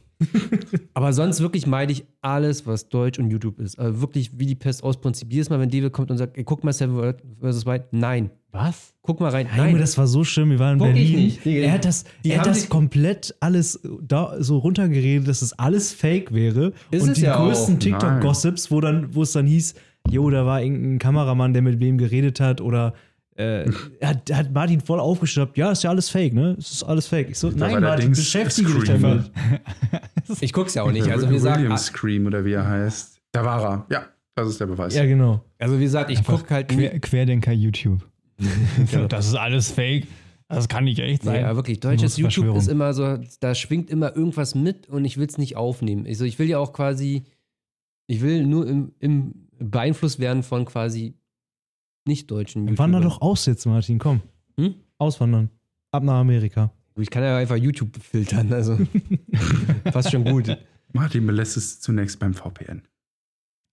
Aber 0.94 1.14
sonst 1.14 1.40
wirklich 1.42 1.66
meide 1.66 1.94
ich 1.94 2.06
alles, 2.22 2.68
was 2.68 2.90
Deutsch 2.90 3.20
und 3.20 3.30
YouTube 3.30 3.60
ist. 3.60 3.80
Also 3.80 4.02
wirklich 4.02 4.38
wie 4.38 4.46
die 4.46 4.56
Pest 4.56 4.84
aus 4.84 5.00
Prinzip. 5.00 5.32
Jedes 5.32 5.50
Mal, 5.50 5.60
wenn 5.60 5.70
David 5.70 5.94
kommt 5.94 6.12
und 6.12 6.18
sagt, 6.18 6.38
ey, 6.38 6.44
guck 6.44 6.64
mal 6.64 6.74
Seven 6.74 7.14
vs. 7.42 7.66
White, 7.66 7.88
nein. 7.92 8.30
Was? 8.52 8.96
Guck 9.04 9.20
mal 9.20 9.30
rein. 9.30 9.48
Nein, 9.56 9.74
Nein. 9.74 9.80
das 9.80 9.98
war 9.98 10.08
so 10.08 10.24
schön. 10.24 10.50
Wir 10.50 10.58
waren 10.58 10.74
in 10.74 10.80
guck 10.80 10.94
Berlin. 10.94 11.38
Er 11.46 11.72
hat 11.72 11.86
das, 11.86 12.04
er 12.24 12.40
hat 12.40 12.48
das 12.48 12.68
komplett 12.68 13.36
alles 13.40 13.80
da 14.02 14.36
so 14.40 14.58
runtergeredet, 14.58 15.28
dass 15.28 15.44
es 15.44 15.54
alles 15.54 15.94
fake 15.94 16.34
wäre. 16.34 16.74
Ist 16.90 17.08
und 17.08 17.16
die 17.16 17.22
ja 17.22 17.38
größten 17.38 17.80
TikTok-Gossips, 17.80 18.72
wo 18.72 18.82
dann, 18.82 19.14
wo 19.14 19.22
es 19.22 19.34
dann 19.34 19.46
hieß, 19.46 19.76
jo, 20.10 20.30
da 20.32 20.48
war 20.48 20.64
irgendein 20.64 20.98
Kameramann, 20.98 21.54
der 21.54 21.62
mit 21.62 21.80
wem 21.80 22.00
geredet 22.00 22.40
hat 22.40 22.60
oder 22.60 22.94
äh, 23.40 23.72
hat, 24.04 24.30
hat 24.32 24.52
Martin 24.52 24.82
voll 24.82 25.00
aufgeschnappt, 25.00 25.58
ja, 25.58 25.72
ist 25.72 25.84
ja 25.84 25.90
alles 25.90 26.10
fake, 26.10 26.34
ne? 26.34 26.56
Es 26.60 26.72
ist 26.72 26.84
alles 26.84 27.08
fake. 27.08 27.30
Ich 27.30 27.40
so, 27.40 27.50
da 27.50 27.70
nein, 27.70 27.82
Martin, 27.82 28.12
beschäftige 28.12 28.74
dich 28.74 28.84
damit. 28.84 29.32
ich 30.42 30.52
guck's 30.52 30.74
ja 30.74 30.84
auch 30.84 30.92
nicht. 30.92 31.10
Also, 31.10 31.30
wie 31.30 31.36
gesagt. 31.36 31.58
William 31.60 31.78
Scream 31.78 32.26
oder 32.26 32.44
wie 32.44 32.52
er 32.52 32.68
heißt. 32.68 33.22
Da 33.32 33.46
war 33.46 33.64
er. 33.64 33.86
Ja, 33.90 34.06
das 34.36 34.50
ist 34.50 34.60
der 34.60 34.66
Beweis. 34.66 34.94
Ja, 34.94 35.06
genau. 35.06 35.44
Also, 35.58 35.80
wie 35.80 35.84
gesagt, 35.84 36.10
ich 36.10 36.22
guck 36.24 36.52
halt. 36.52 36.68
Quer, 36.68 37.00
Querdenker 37.00 37.54
YouTube. 37.54 38.06
Genau. 38.92 39.08
Das 39.08 39.28
ist 39.28 39.36
alles 39.36 39.70
fake. 39.72 40.08
Das 40.48 40.68
kann 40.68 40.86
nicht 40.86 41.00
echt 41.00 41.24
sein. 41.24 41.42
Ja, 41.42 41.56
wirklich. 41.56 41.80
Deutsches 41.80 42.18
YouTube 42.18 42.56
ist 42.56 42.68
immer 42.68 42.94
so, 42.94 43.20
da 43.40 43.54
schwingt 43.54 43.90
immer 43.90 44.16
irgendwas 44.16 44.56
mit 44.56 44.88
und 44.90 45.06
ich 45.06 45.18
will 45.18 45.28
es 45.28 45.38
nicht 45.38 45.58
aufnehmen. 45.58 46.06
Also 46.08 46.24
ich 46.24 46.40
will 46.40 46.48
ja 46.48 46.58
auch 46.58 46.72
quasi, 46.72 47.26
ich 48.08 48.22
will 48.22 48.48
nur 48.48 48.66
im, 48.66 48.94
im 49.00 49.34
beeinflusst 49.60 50.20
werden 50.20 50.42
von 50.42 50.66
quasi 50.66 51.19
nicht-deutschen 52.10 52.64
YouTubern. 52.68 52.78
Wander 52.94 53.02
doch 53.02 53.22
aus 53.22 53.46
jetzt, 53.46 53.66
Martin, 53.66 54.00
komm. 54.00 54.22
Hm? 54.60 54.76
Auswandern. 54.98 55.50
Ab 55.92 56.04
nach 56.04 56.16
Amerika. 56.16 56.72
Ich 56.98 57.10
kann 57.10 57.24
ja 57.24 57.38
einfach 57.38 57.56
YouTube 57.56 57.96
filtern, 58.02 58.52
also 58.52 58.78
fast 59.92 60.12
schon 60.12 60.26
gut. 60.26 60.58
Martin 60.92 61.26
belässt 61.26 61.56
es 61.56 61.80
zunächst 61.80 62.20
beim 62.20 62.34
VPN. 62.34 62.82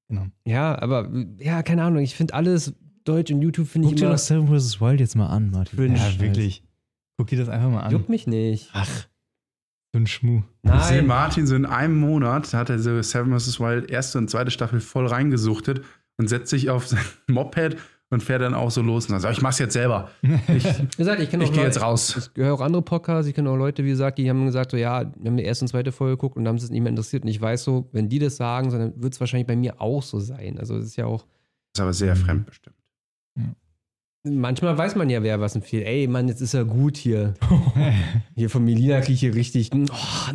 Genau. 0.09 0.27
Ja, 0.47 0.81
aber 0.81 1.11
ja, 1.39 1.63
keine 1.63 1.83
Ahnung, 1.83 2.03
ich 2.03 2.15
finde 2.15 2.35
alles 2.35 2.73
Deutsch 3.05 3.33
und 3.33 3.43
YouTube 3.43 3.67
finde 3.67 3.89
ich 3.89 3.95
Guck 3.95 3.99
dir 3.99 4.05
immer, 4.07 4.15
doch 4.15 4.21
Seven 4.21 4.47
vs. 4.49 4.81
Wild 4.81 5.01
jetzt 5.01 5.17
mal 5.17 5.27
an, 5.27 5.51
Martin. 5.51 5.77
Cringe. 5.77 5.97
Ja, 5.99 6.21
wirklich. 6.21 6.63
Guck 7.19 7.29
dir 7.29 7.39
das 7.39 7.49
einfach 7.49 7.71
mal 7.71 7.81
an. 7.81 7.93
juckt 7.93 8.09
mich 8.09 8.27
nicht. 8.27 8.71
Ach, 8.73 8.89
so 9.93 9.99
ein 10.01 10.07
Schmuh. 10.07 10.43
Ich 10.63 10.71
sehe 10.83 10.99
Nein, 10.99 11.07
Martin 11.07 11.47
so 11.47 11.57
in 11.57 11.67
einem 11.67 11.99
Monat, 11.99 12.53
hat 12.53 12.71
er 12.71 12.79
so 12.79 13.01
Seven 13.03 13.39
vs. 13.39 13.59
Wild 13.59 13.91
erste 13.91 14.19
und 14.19 14.31
zweite 14.31 14.51
Staffel 14.51 14.81
voll 14.81 15.07
reingesuchtet 15.07 15.83
und 16.19 16.29
setzt 16.29 16.51
sich 16.51 16.71
auf 16.71 16.87
sein 16.87 17.05
Moped 17.29 17.77
und 18.11 18.23
fährt 18.23 18.43
dann 18.43 18.55
auch 18.55 18.71
so 18.71 18.83
los 18.83 19.09
und 19.11 19.19
sagt, 19.19 19.37
ich 19.37 19.43
mach's 19.43 19.59
jetzt 19.59 19.73
selber. 19.73 20.11
Ich, 20.23 20.65
wie 20.79 20.97
gesagt, 20.97 21.21
ich 21.21 21.29
kenne 21.31 21.43
auch 21.45 21.49
ich 21.49 21.53
gehe 21.53 21.63
Leute- 21.65 21.75
jetzt 21.75 21.83
raus. 21.83 22.31
Ich 22.35 22.43
höre 22.43 22.55
auch 22.55 22.61
andere 22.61 22.83
Podcasts, 22.83 23.29
ich 23.29 23.35
kenne 23.35 23.51
auch 23.51 23.57
Leute, 23.57 23.85
wie 23.85 23.89
gesagt, 23.89 24.19
die 24.19 24.29
haben 24.31 24.47
gesagt, 24.47 24.71
so 24.71 24.77
ja, 24.77 25.03
wir 25.17 25.31
haben 25.31 25.37
die 25.37 25.43
erste 25.45 25.65
und 25.65 25.69
zweite 25.69 25.91
Folge 25.93 26.13
geguckt 26.17 26.37
und 26.37 26.47
haben 26.47 26.57
es 26.57 26.71
nicht 26.71 26.81
mehr 26.81 26.91
interessiert. 26.91 27.25
Und 27.25 27.29
ich 27.31 27.41
weiß 27.41 27.65
so, 27.65 27.89
wenn 27.93 28.09
die 28.09 28.19
das 28.19 28.37
sagen, 28.37 28.71
so, 28.71 28.79
dann 28.79 28.93
wird 29.03 29.13
es 29.15 29.21
wahrscheinlich 29.21 29.47
bei 29.47 29.57
mir 29.57 29.81
auch 29.81 30.03
so 30.03 30.21
sein. 30.21 30.59
Also 30.59 30.77
es 30.77 30.87
ist 30.87 30.97
ja 30.97 31.07
auch, 31.07 31.27
ist 31.75 31.81
aber 31.81 31.93
sehr 31.93 32.15
fremdbestimmt. 32.17 32.77
manchmal 34.23 34.77
weiß 34.79 34.95
man 34.97 35.11
ja, 35.11 35.23
wer 35.23 35.41
was 35.41 35.57
empfiehlt. 35.57 35.87
Ey, 35.87 36.07
Mann, 36.07 36.29
jetzt 36.29 36.41
ist 36.41 36.55
er 36.55 36.65
gut 36.65 36.97
hier. 36.97 37.35
Hier 38.35 38.51
von 38.51 38.65
Melina 38.65 39.01
kriege 39.01 39.13
ich 39.15 39.21
hier 39.21 39.35
richtig. 39.35 39.71
Oh, 39.75 39.85
ah. 39.93 40.33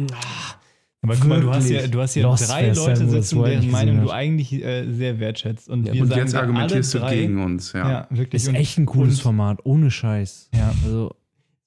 Aber 1.03 1.15
guck 1.15 1.27
mal, 1.27 1.41
du 1.41 1.49
hast 1.51 1.67
ja, 1.69 1.87
du 1.87 1.99
hast 1.99 2.13
ja 2.15 2.21
Lost, 2.23 2.47
drei 2.49 2.71
Leute 2.71 3.07
sitzen, 3.09 3.43
deren 3.43 3.71
Meinung 3.71 4.01
du 4.03 4.11
eigentlich 4.11 4.53
äh, 4.53 4.85
sehr 4.91 5.19
wertschätzt. 5.19 5.67
Und, 5.67 5.87
Ja, 5.87 5.93
wir 5.93 6.03
Und 6.03 6.09
sagen 6.09 6.21
jetzt 6.21 6.35
argumentierst 6.35 6.93
du 6.93 6.99
alle 6.99 7.07
drei, 7.07 7.15
gegen 7.21 7.43
uns, 7.43 7.73
ja. 7.73 7.89
Ja, 7.89 8.07
wirklich. 8.11 8.43
Ist 8.43 8.53
echt 8.53 8.77
ein 8.77 8.85
cooles 8.85 9.15
und- 9.15 9.21
Format, 9.23 9.59
ohne 9.63 9.89
Scheiß. 9.89 10.49
Ja. 10.53 10.71
Also, 10.83 11.15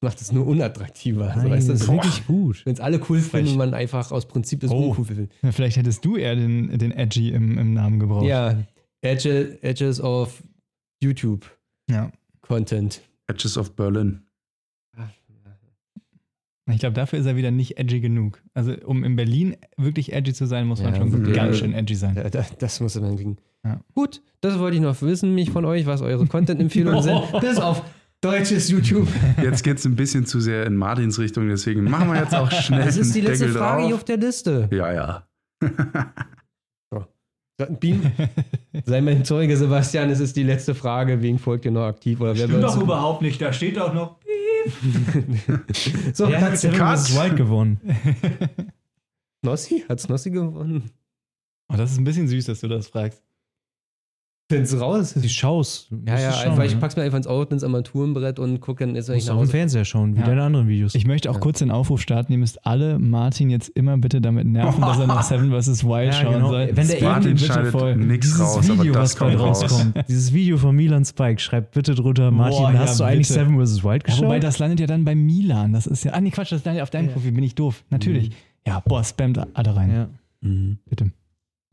macht 0.01 0.21
es 0.21 0.31
nur 0.31 0.47
unattraktiver. 0.47 1.29
Also, 1.31 1.41
nein, 1.41 1.51
weißt 1.51 1.69
du, 1.69 1.73
das 1.73 1.81
ist 1.83 1.89
wirklich 1.89 2.27
gut. 2.27 2.63
wenn 2.65 2.75
es 2.75 2.81
alle 2.81 3.01
cool 3.09 3.19
finden 3.21 3.53
und 3.53 3.57
man 3.57 3.75
einfach 3.75 4.13
aus 4.13 4.27
Prinzip 4.29 4.61
das 4.61 4.71
Oh. 4.71 4.91
uncool 4.91 5.05
findet. 5.07 5.33
Ja, 5.43 5.51
Vielleicht 5.51 5.79
hättest 5.79 6.05
du 6.05 6.17
eher 6.17 6.37
den, 6.37 6.79
den 6.79 6.93
Edgy 6.93 7.31
im, 7.31 7.59
im 7.59 7.73
Namen 7.75 7.99
gebraucht. 7.99 8.27
Ja, 8.27 8.57
Edge, 9.01 9.59
Edges 9.63 10.01
of 10.01 10.45
YouTube 11.03 11.45
ja. 11.91 12.13
Content. 12.43 13.01
Edges 13.27 13.59
of 13.59 13.75
Berlin. 13.75 14.21
Ich 16.71 16.79
glaube, 16.79 16.95
dafür 16.95 17.19
ist 17.19 17.27
er 17.27 17.37
wieder 17.37 17.51
nicht 17.51 17.79
edgy 17.79 18.01
genug. 18.01 18.43
Also, 18.55 18.73
um 18.87 19.05
in 19.05 19.17
Berlin 19.17 19.57
wirklich 19.77 20.13
edgy 20.15 20.33
zu 20.33 20.47
sein, 20.47 20.67
muss 20.67 20.83
man 20.83 20.95
Ja, 20.95 21.01
schon 21.01 21.13
wirklich. 21.13 21.37
ganz 21.37 21.59
schön 21.59 21.75
edgy 21.75 21.95
sein. 21.95 22.17
Ja, 22.17 22.31
da, 22.31 22.45
das 22.59 22.81
muss 22.81 22.99
man 22.99 23.17
kriegen. 23.17 23.37
Ja. 23.65 23.81
Gut, 23.95 24.23
das 24.41 24.59
wollte 24.59 24.77
ich 24.77 24.83
noch 24.83 25.01
wissen, 25.03 25.35
mich 25.35 25.51
von 25.51 25.65
euch, 25.67 25.85
was 25.87 26.01
eure 26.01 26.27
Content-Empfehlungen 26.27 27.03
sind. 27.03 27.21
Bis 27.41 27.59
auf 27.59 27.83
deutsches 28.23 28.71
YouTube. 28.71 29.09
Jetzt 29.43 29.63
geht's 29.63 29.85
ein 29.85 29.97
bisschen 29.97 30.25
zu 30.25 30.41
sehr 30.41 30.65
in 30.65 30.77
Martins 30.77 31.19
Richtung, 31.19 31.49
deswegen 31.49 31.85
machen 31.85 32.09
wir 32.11 32.19
jetzt 32.19 32.35
auch 32.35 32.51
schnell 32.63 32.85
Das 32.85 32.97
ist 32.97 33.15
die 33.15 33.21
letzte 33.21 33.47
Deckel 33.47 33.59
Frage 33.59 33.87
hier 33.87 33.95
auf 33.95 34.05
der 34.05 34.17
Liste. 34.17 34.69
Ja, 34.73 34.93
ja. 34.93 35.27
Beam, 37.79 38.03
sei 38.85 39.01
mein 39.01 39.25
Zeuge, 39.25 39.57
Sebastian, 39.57 40.11
es 40.11 40.19
ist 40.19 40.35
die 40.37 40.43
letzte 40.43 40.75
Frage, 40.75 41.23
wegen 41.23 41.39
folgt 41.39 41.65
ihr 41.65 41.71
noch 41.71 41.85
aktiv 41.85 42.21
oder 42.21 42.37
wer 42.37 42.51
wird 42.51 42.75
überhaupt 42.83 43.23
nicht, 43.23 43.41
da 43.41 43.53
steht 43.53 43.77
doch 43.77 43.95
noch. 43.95 44.17
So, 46.15 46.29
Wer 46.29 46.41
hat 46.41 46.61
Cut. 46.61 46.99
vs. 46.99 47.15
Wild 47.17 47.37
gewonnen? 47.37 47.81
Snossi? 49.45 49.85
Hat 49.89 50.01
Snossi 50.01 50.31
gewonnen? 50.31 50.91
Oh, 51.69 51.77
das 51.77 51.93
ist 51.93 51.99
ein 51.99 52.05
bisschen 52.05 52.29
süß, 52.29 52.47
dass 52.47 52.61
du 52.61 52.69
das 52.69 52.89
fragst. 52.89 53.23
Find's 54.53 54.79
raus. 54.79 55.15
Die 55.15 55.29
Schaus. 55.31 55.89
Ja, 56.07 56.19
ja, 56.21 56.31
schauen, 56.31 56.51
einfach, 56.53 56.65
ich 56.65 56.79
pack's 56.79 56.97
mir 56.97 57.03
einfach 57.03 57.17
ins 57.17 57.27
Auto, 57.27 57.55
ins 57.55 57.65
Armaturenbrett 57.65 58.39
und 58.39 58.61
gucke 58.61 58.85
dann 58.85 58.95
jetzt, 58.95 59.09
wenn 59.09 59.15
ich 59.17 59.23
Musst 59.23 59.29
nach 59.29 59.37
auf 59.37 59.41
dem 59.41 59.45
Hause 59.45 59.51
Fernseher 59.53 59.85
schauen, 59.87 60.15
wie 60.17 60.21
Ja. 60.21 60.27
deine 60.27 60.43
anderen 60.43 60.69
Videos. 60.69 60.95
Ich 60.95 61.07
möchte 61.07 61.31
auch 61.31 61.35
Ja. 61.37 61.41
kurz 61.41 61.61
den 61.61 61.71
Aufruf 61.71 62.03
starten. 62.03 62.31
Ihr 62.31 62.39
müsst 62.39 62.67
alle 62.67 62.99
Martin 62.99 63.49
jetzt 63.49 63.71
immer 63.71 63.97
bitte 63.97 64.21
damit 64.21 64.47
nerven, 64.47 64.83
dass 64.83 64.99
er 64.99 65.07
nach 65.07 65.23
Seven 65.23 65.51
vs. 65.51 65.83
Wild 65.85 66.13
Ja, 66.13 66.13
schauen 66.13 66.35
genau. 66.35 66.49
soll. 66.51 66.71
Wenn 66.75 66.87
der 66.89 67.03
Martin 67.03 67.35
bitte 67.37 67.65
voll. 67.71 67.97
nichts 67.97 68.27
Dieses 68.27 68.41
raus, 68.41 68.71
aber 68.71 68.79
Video, 68.83 68.93
das 68.93 69.03
was 69.03 69.19
bald 69.19 69.37
kommt 69.39 69.49
raus. 69.49 69.63
rauskommt, 69.63 70.05
dieses 70.09 70.33
Video 70.35 70.59
von 70.59 70.77
Milan 70.77 71.05
Spike, 71.07 71.41
schreibt 71.41 71.73
bitte 71.73 71.95
drunter, 71.95 72.31
Martin, 72.31 72.59
Boah, 72.59 72.73
hast 72.75 72.99
ja, 73.01 73.07
du 73.07 73.13
eigentlich 73.13 73.29
bitte. 73.29 73.41
Seven 73.41 73.59
vs. 73.67 73.83
Wild 73.83 74.03
Ja, 74.03 74.07
geschaut? 74.13 74.25
wobei 74.27 74.41
das 74.41 74.59
landet 74.59 74.79
ja 74.81 74.87
dann 74.87 75.07
bei 75.07 75.15
Milan. 75.15 75.73
Das 75.73 75.87
ist 75.87 76.05
ja. 76.05 76.13
Ah, 76.13 76.21
nee, 76.21 76.31
Quatsch, 76.31 76.53
das 76.53 76.63
landet 76.67 76.83
auf 76.83 76.91
deinem 76.91 77.09
Profil. 77.09 77.33
Bin 77.33 77.45
ich 77.45 77.55
doof. 77.55 77.83
Natürlich. 77.89 78.31
Ja, 78.67 78.81
boah, 78.85 79.03
spammt 79.03 79.39
alle 79.55 79.75
rein. 79.75 79.91
ja. 79.91 80.09
Bitte. 80.87 81.11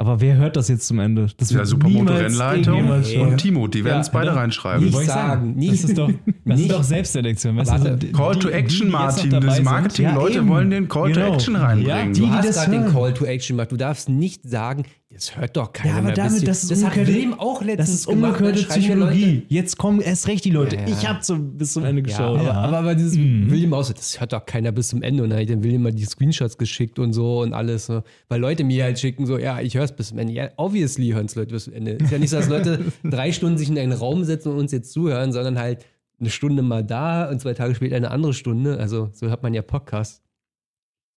Aber 0.01 0.19
wer 0.19 0.35
hört 0.35 0.55
das 0.55 0.67
jetzt 0.67 0.87
zum 0.87 0.97
Ende? 0.97 1.27
Das 1.37 1.51
Ja, 1.51 1.57
wird 1.59 1.67
Supermoto-Rennleitung 1.67 2.89
und 2.89 3.37
Timo, 3.37 3.67
die 3.67 3.83
werden 3.85 4.01
es 4.01 4.07
Ja, 4.07 4.13
beide 4.13 4.29
doch. 4.31 4.35
reinschreiben. 4.37 4.85
Nicht 4.85 4.97
sagen, 5.05 5.53
nicht- 5.55 5.73
Das 5.73 5.83
ist 5.89 5.97
doch, 5.97 6.11
das 6.45 6.59
ist 6.59 6.71
doch 6.71 6.83
Selbstselektion. 6.83 7.55
Weißt 7.57 7.71
die- 8.01 8.11
Call 8.11 8.33
die- 8.33 8.39
to 8.39 8.47
die, 8.47 8.53
Action, 8.55 8.87
die 8.87 8.91
noch 8.91 8.99
Martin. 8.99 9.29
Das. 9.29 9.61
Marketing-Leute 9.61 10.35
Ja, 10.39 10.47
wollen 10.47 10.69
den 10.71 10.87
Call 10.87 11.11
Genau. 11.11 11.27
to 11.27 11.33
Action 11.35 11.53
Ja, 11.53 11.61
reinbringen. 11.61 12.13
die, 12.13 12.19
Du 12.21 12.25
die 12.25 12.31
hast 12.31 12.49
das 12.49 12.55
gerade 12.65 12.71
den. 12.83 12.91
Call 12.91 13.13
to 13.13 13.25
Action 13.25 13.57
gemacht. 13.57 13.71
Du 13.71 13.77
darfst 13.77 14.09
nicht 14.09 14.49
sagen, 14.49 14.85
das 15.13 15.35
hört 15.37 15.57
doch 15.57 15.73
keiner 15.73 15.89
Ja, 15.93 15.97
aber 15.97 16.05
mehr. 16.07 16.15
damit, 16.15 16.39
bis- 16.39 16.43
das 16.45 16.63
ist 16.63 16.71
das 16.71 16.83
hat 16.85 16.95
Wilm 17.07 17.33
auch 17.33 17.61
letztens 17.61 18.05
Das 18.05 18.13
ist 18.13 18.39
Leute- 18.39 18.63
Psychologie. 18.67 19.45
Jetzt 19.49 19.77
kommen 19.77 19.99
erst 20.01 20.27
recht 20.27 20.45
die 20.45 20.49
Leute. 20.51 20.77
Ja. 20.77 20.87
Ich 20.87 21.07
habe 21.07 21.19
zum, 21.19 21.57
bis 21.57 21.73
zum 21.73 21.83
Ende 21.83 22.01
Ja, 22.01 22.07
geschaut. 22.07 22.39
aber, 22.39 22.43
Ja. 22.47 22.53
aber, 22.53 22.77
aber 22.79 22.95
dieses 22.95 23.17
Mhm. 23.17 23.51
William 23.51 23.73
auch 23.73 23.83
so, 23.83 23.93
das 23.93 24.19
hört 24.19 24.33
doch 24.33 24.45
keiner 24.45 24.71
bis 24.71 24.87
zum 24.87 25.01
Ende. 25.03 25.23
Und 25.23 25.29
dann 25.29 25.39
hat 25.39 25.49
dann 25.49 25.63
William 25.63 25.83
mal 25.83 25.91
die 25.93 26.05
Screenshots 26.05 26.57
geschickt 26.57 26.97
und 26.99 27.13
so 27.13 27.41
und 27.41 27.53
alles. 27.53 27.85
So. 27.87 28.03
Weil 28.29 28.39
Leute 28.41 28.63
mir 28.63 28.83
halt 28.83 28.99
schicken, 28.99 29.25
so, 29.25 29.37
ja, 29.37 29.59
ich 29.61 29.75
höre 29.75 29.83
es 29.83 29.91
bis 29.95 30.07
zum 30.09 30.17
Ende. 30.17 30.33
Ja, 30.33 30.49
obviously 30.57 31.09
hören 31.09 31.25
es 31.25 31.35
Leute 31.35 31.53
bis 31.53 31.65
zum 31.65 31.73
Ende. 31.73 31.91
Ist 31.93 32.11
ja 32.11 32.17
nicht 32.17 32.29
so, 32.29 32.37
dass 32.37 32.47
Leute 32.49 32.79
drei 33.03 33.31
Stunden 33.31 33.57
sich 33.57 33.69
in 33.69 33.77
einen 33.77 33.91
Raum 33.93 34.23
setzen 34.23 34.51
und 34.51 34.57
uns 34.59 34.71
jetzt 34.71 34.91
zuhören, 34.91 35.31
sondern 35.33 35.59
halt 35.59 35.85
eine 36.19 36.29
Stunde 36.29 36.61
mal 36.61 36.83
da 36.83 37.29
und 37.29 37.41
zwei 37.41 37.53
Tage 37.53 37.75
später 37.75 37.95
eine 37.95 38.11
andere 38.11 38.33
Stunde. 38.33 38.77
Also 38.77 39.09
so 39.13 39.27
hört 39.27 39.43
man 39.43 39.53
ja 39.53 39.61
Podcasts. 39.61 40.21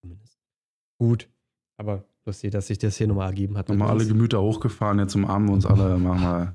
Zumindest. 0.01 0.39
Gut. 0.99 1.29
Aber 1.77 2.05
lustig, 2.27 2.51
dass 2.53 2.67
sich 2.69 2.79
das 2.79 2.97
hier 2.97 3.07
nochmal 3.07 3.29
ergeben 3.29 3.57
hat. 3.57 3.69
Nochmal 3.69 3.91
alle 3.91 4.07
Gemüter 4.07 4.41
hochgefahren, 4.41 4.99
jetzt 4.99 5.15
umarmen 5.15 5.49
wir 5.49 5.55
uns 5.55 5.67
alle, 5.67 5.97
machen 5.99 6.23
wir 6.23 6.55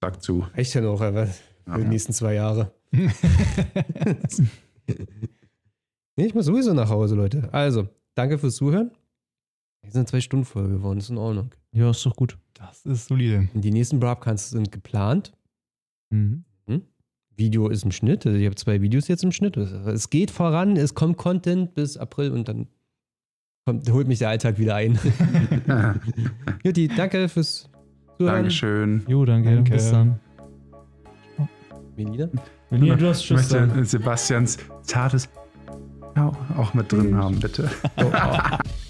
Sack 0.00 0.22
zu. 0.22 0.46
Reicht 0.54 0.74
ja 0.74 0.80
noch, 0.80 1.00
aber 1.00 1.26
für 1.26 1.34
Ja, 1.66 1.76
die 1.76 1.82
ja. 1.82 1.88
nächsten 1.88 2.12
zwei 2.12 2.34
Jahre. 2.34 2.72
nee, 2.92 3.06
ich 6.26 6.34
muss 6.34 6.46
sowieso 6.46 6.72
nach 6.74 6.88
Hause, 6.88 7.14
Leute. 7.14 7.48
Also, 7.52 7.88
danke 8.14 8.38
fürs 8.38 8.56
Zuhören. 8.56 8.90
Wir 9.82 9.90
sind 9.92 10.08
zwei 10.08 10.20
Stunden 10.20 10.44
voll 10.44 10.68
geworden, 10.68 10.98
ist 10.98 11.10
in 11.10 11.18
Ordnung. 11.18 11.50
Ja, 11.72 11.90
ist 11.90 12.04
doch 12.06 12.16
gut. 12.16 12.38
Das 12.54 12.86
ist 12.86 13.06
solide. 13.06 13.48
Die 13.52 13.70
nächsten 13.70 14.00
Broadcasts 14.00 14.50
sind 14.50 14.72
geplant. 14.72 15.32
Mhm. 16.10 16.44
Video 17.36 17.68
ist 17.68 17.84
im 17.84 17.90
Schnitt. 17.90 18.24
Also 18.26 18.38
ich 18.38 18.44
habe 18.46 18.54
zwei 18.54 18.80
Videos 18.80 19.08
jetzt 19.08 19.24
im 19.24 19.32
Schnitt. 19.32 19.56
Es 19.56 20.08
geht 20.08 20.30
voran, 20.30 20.76
es 20.76 20.94
kommt 20.94 21.16
Content 21.16 21.74
bis 21.74 21.96
April 21.96 22.30
und 22.30 22.46
dann 22.48 22.68
kommt, 23.66 23.90
holt 23.90 24.08
mich 24.08 24.18
der 24.18 24.28
Alltag 24.28 24.58
wieder 24.58 24.74
ein. 24.74 24.98
Jutti, 26.64 26.88
danke 26.88 27.28
fürs 27.28 27.70
Zuhören. 28.18 28.34
Dankeschön. 28.36 29.04
Jo, 29.08 29.24
danke. 29.24 29.54
Danke. 29.54 29.72
Bis 29.72 29.90
dann. 29.90 30.20
Melina. 31.96 32.28
Melina, 32.70 32.96
du 32.96 33.08
hast 33.08 33.20
Ich 33.20 33.28
Tschüss 33.28 33.48
sagen. 33.48 33.68
möchte 33.68 33.84
Sebastians 33.84 34.58
zartes 34.82 35.28
ja, 36.16 36.30
auch 36.56 36.74
mit 36.74 36.92
drin 36.92 37.16
haben, 37.16 37.40
bitte. 37.40 37.70
Oh, 37.96 38.04
oh. 38.04 38.58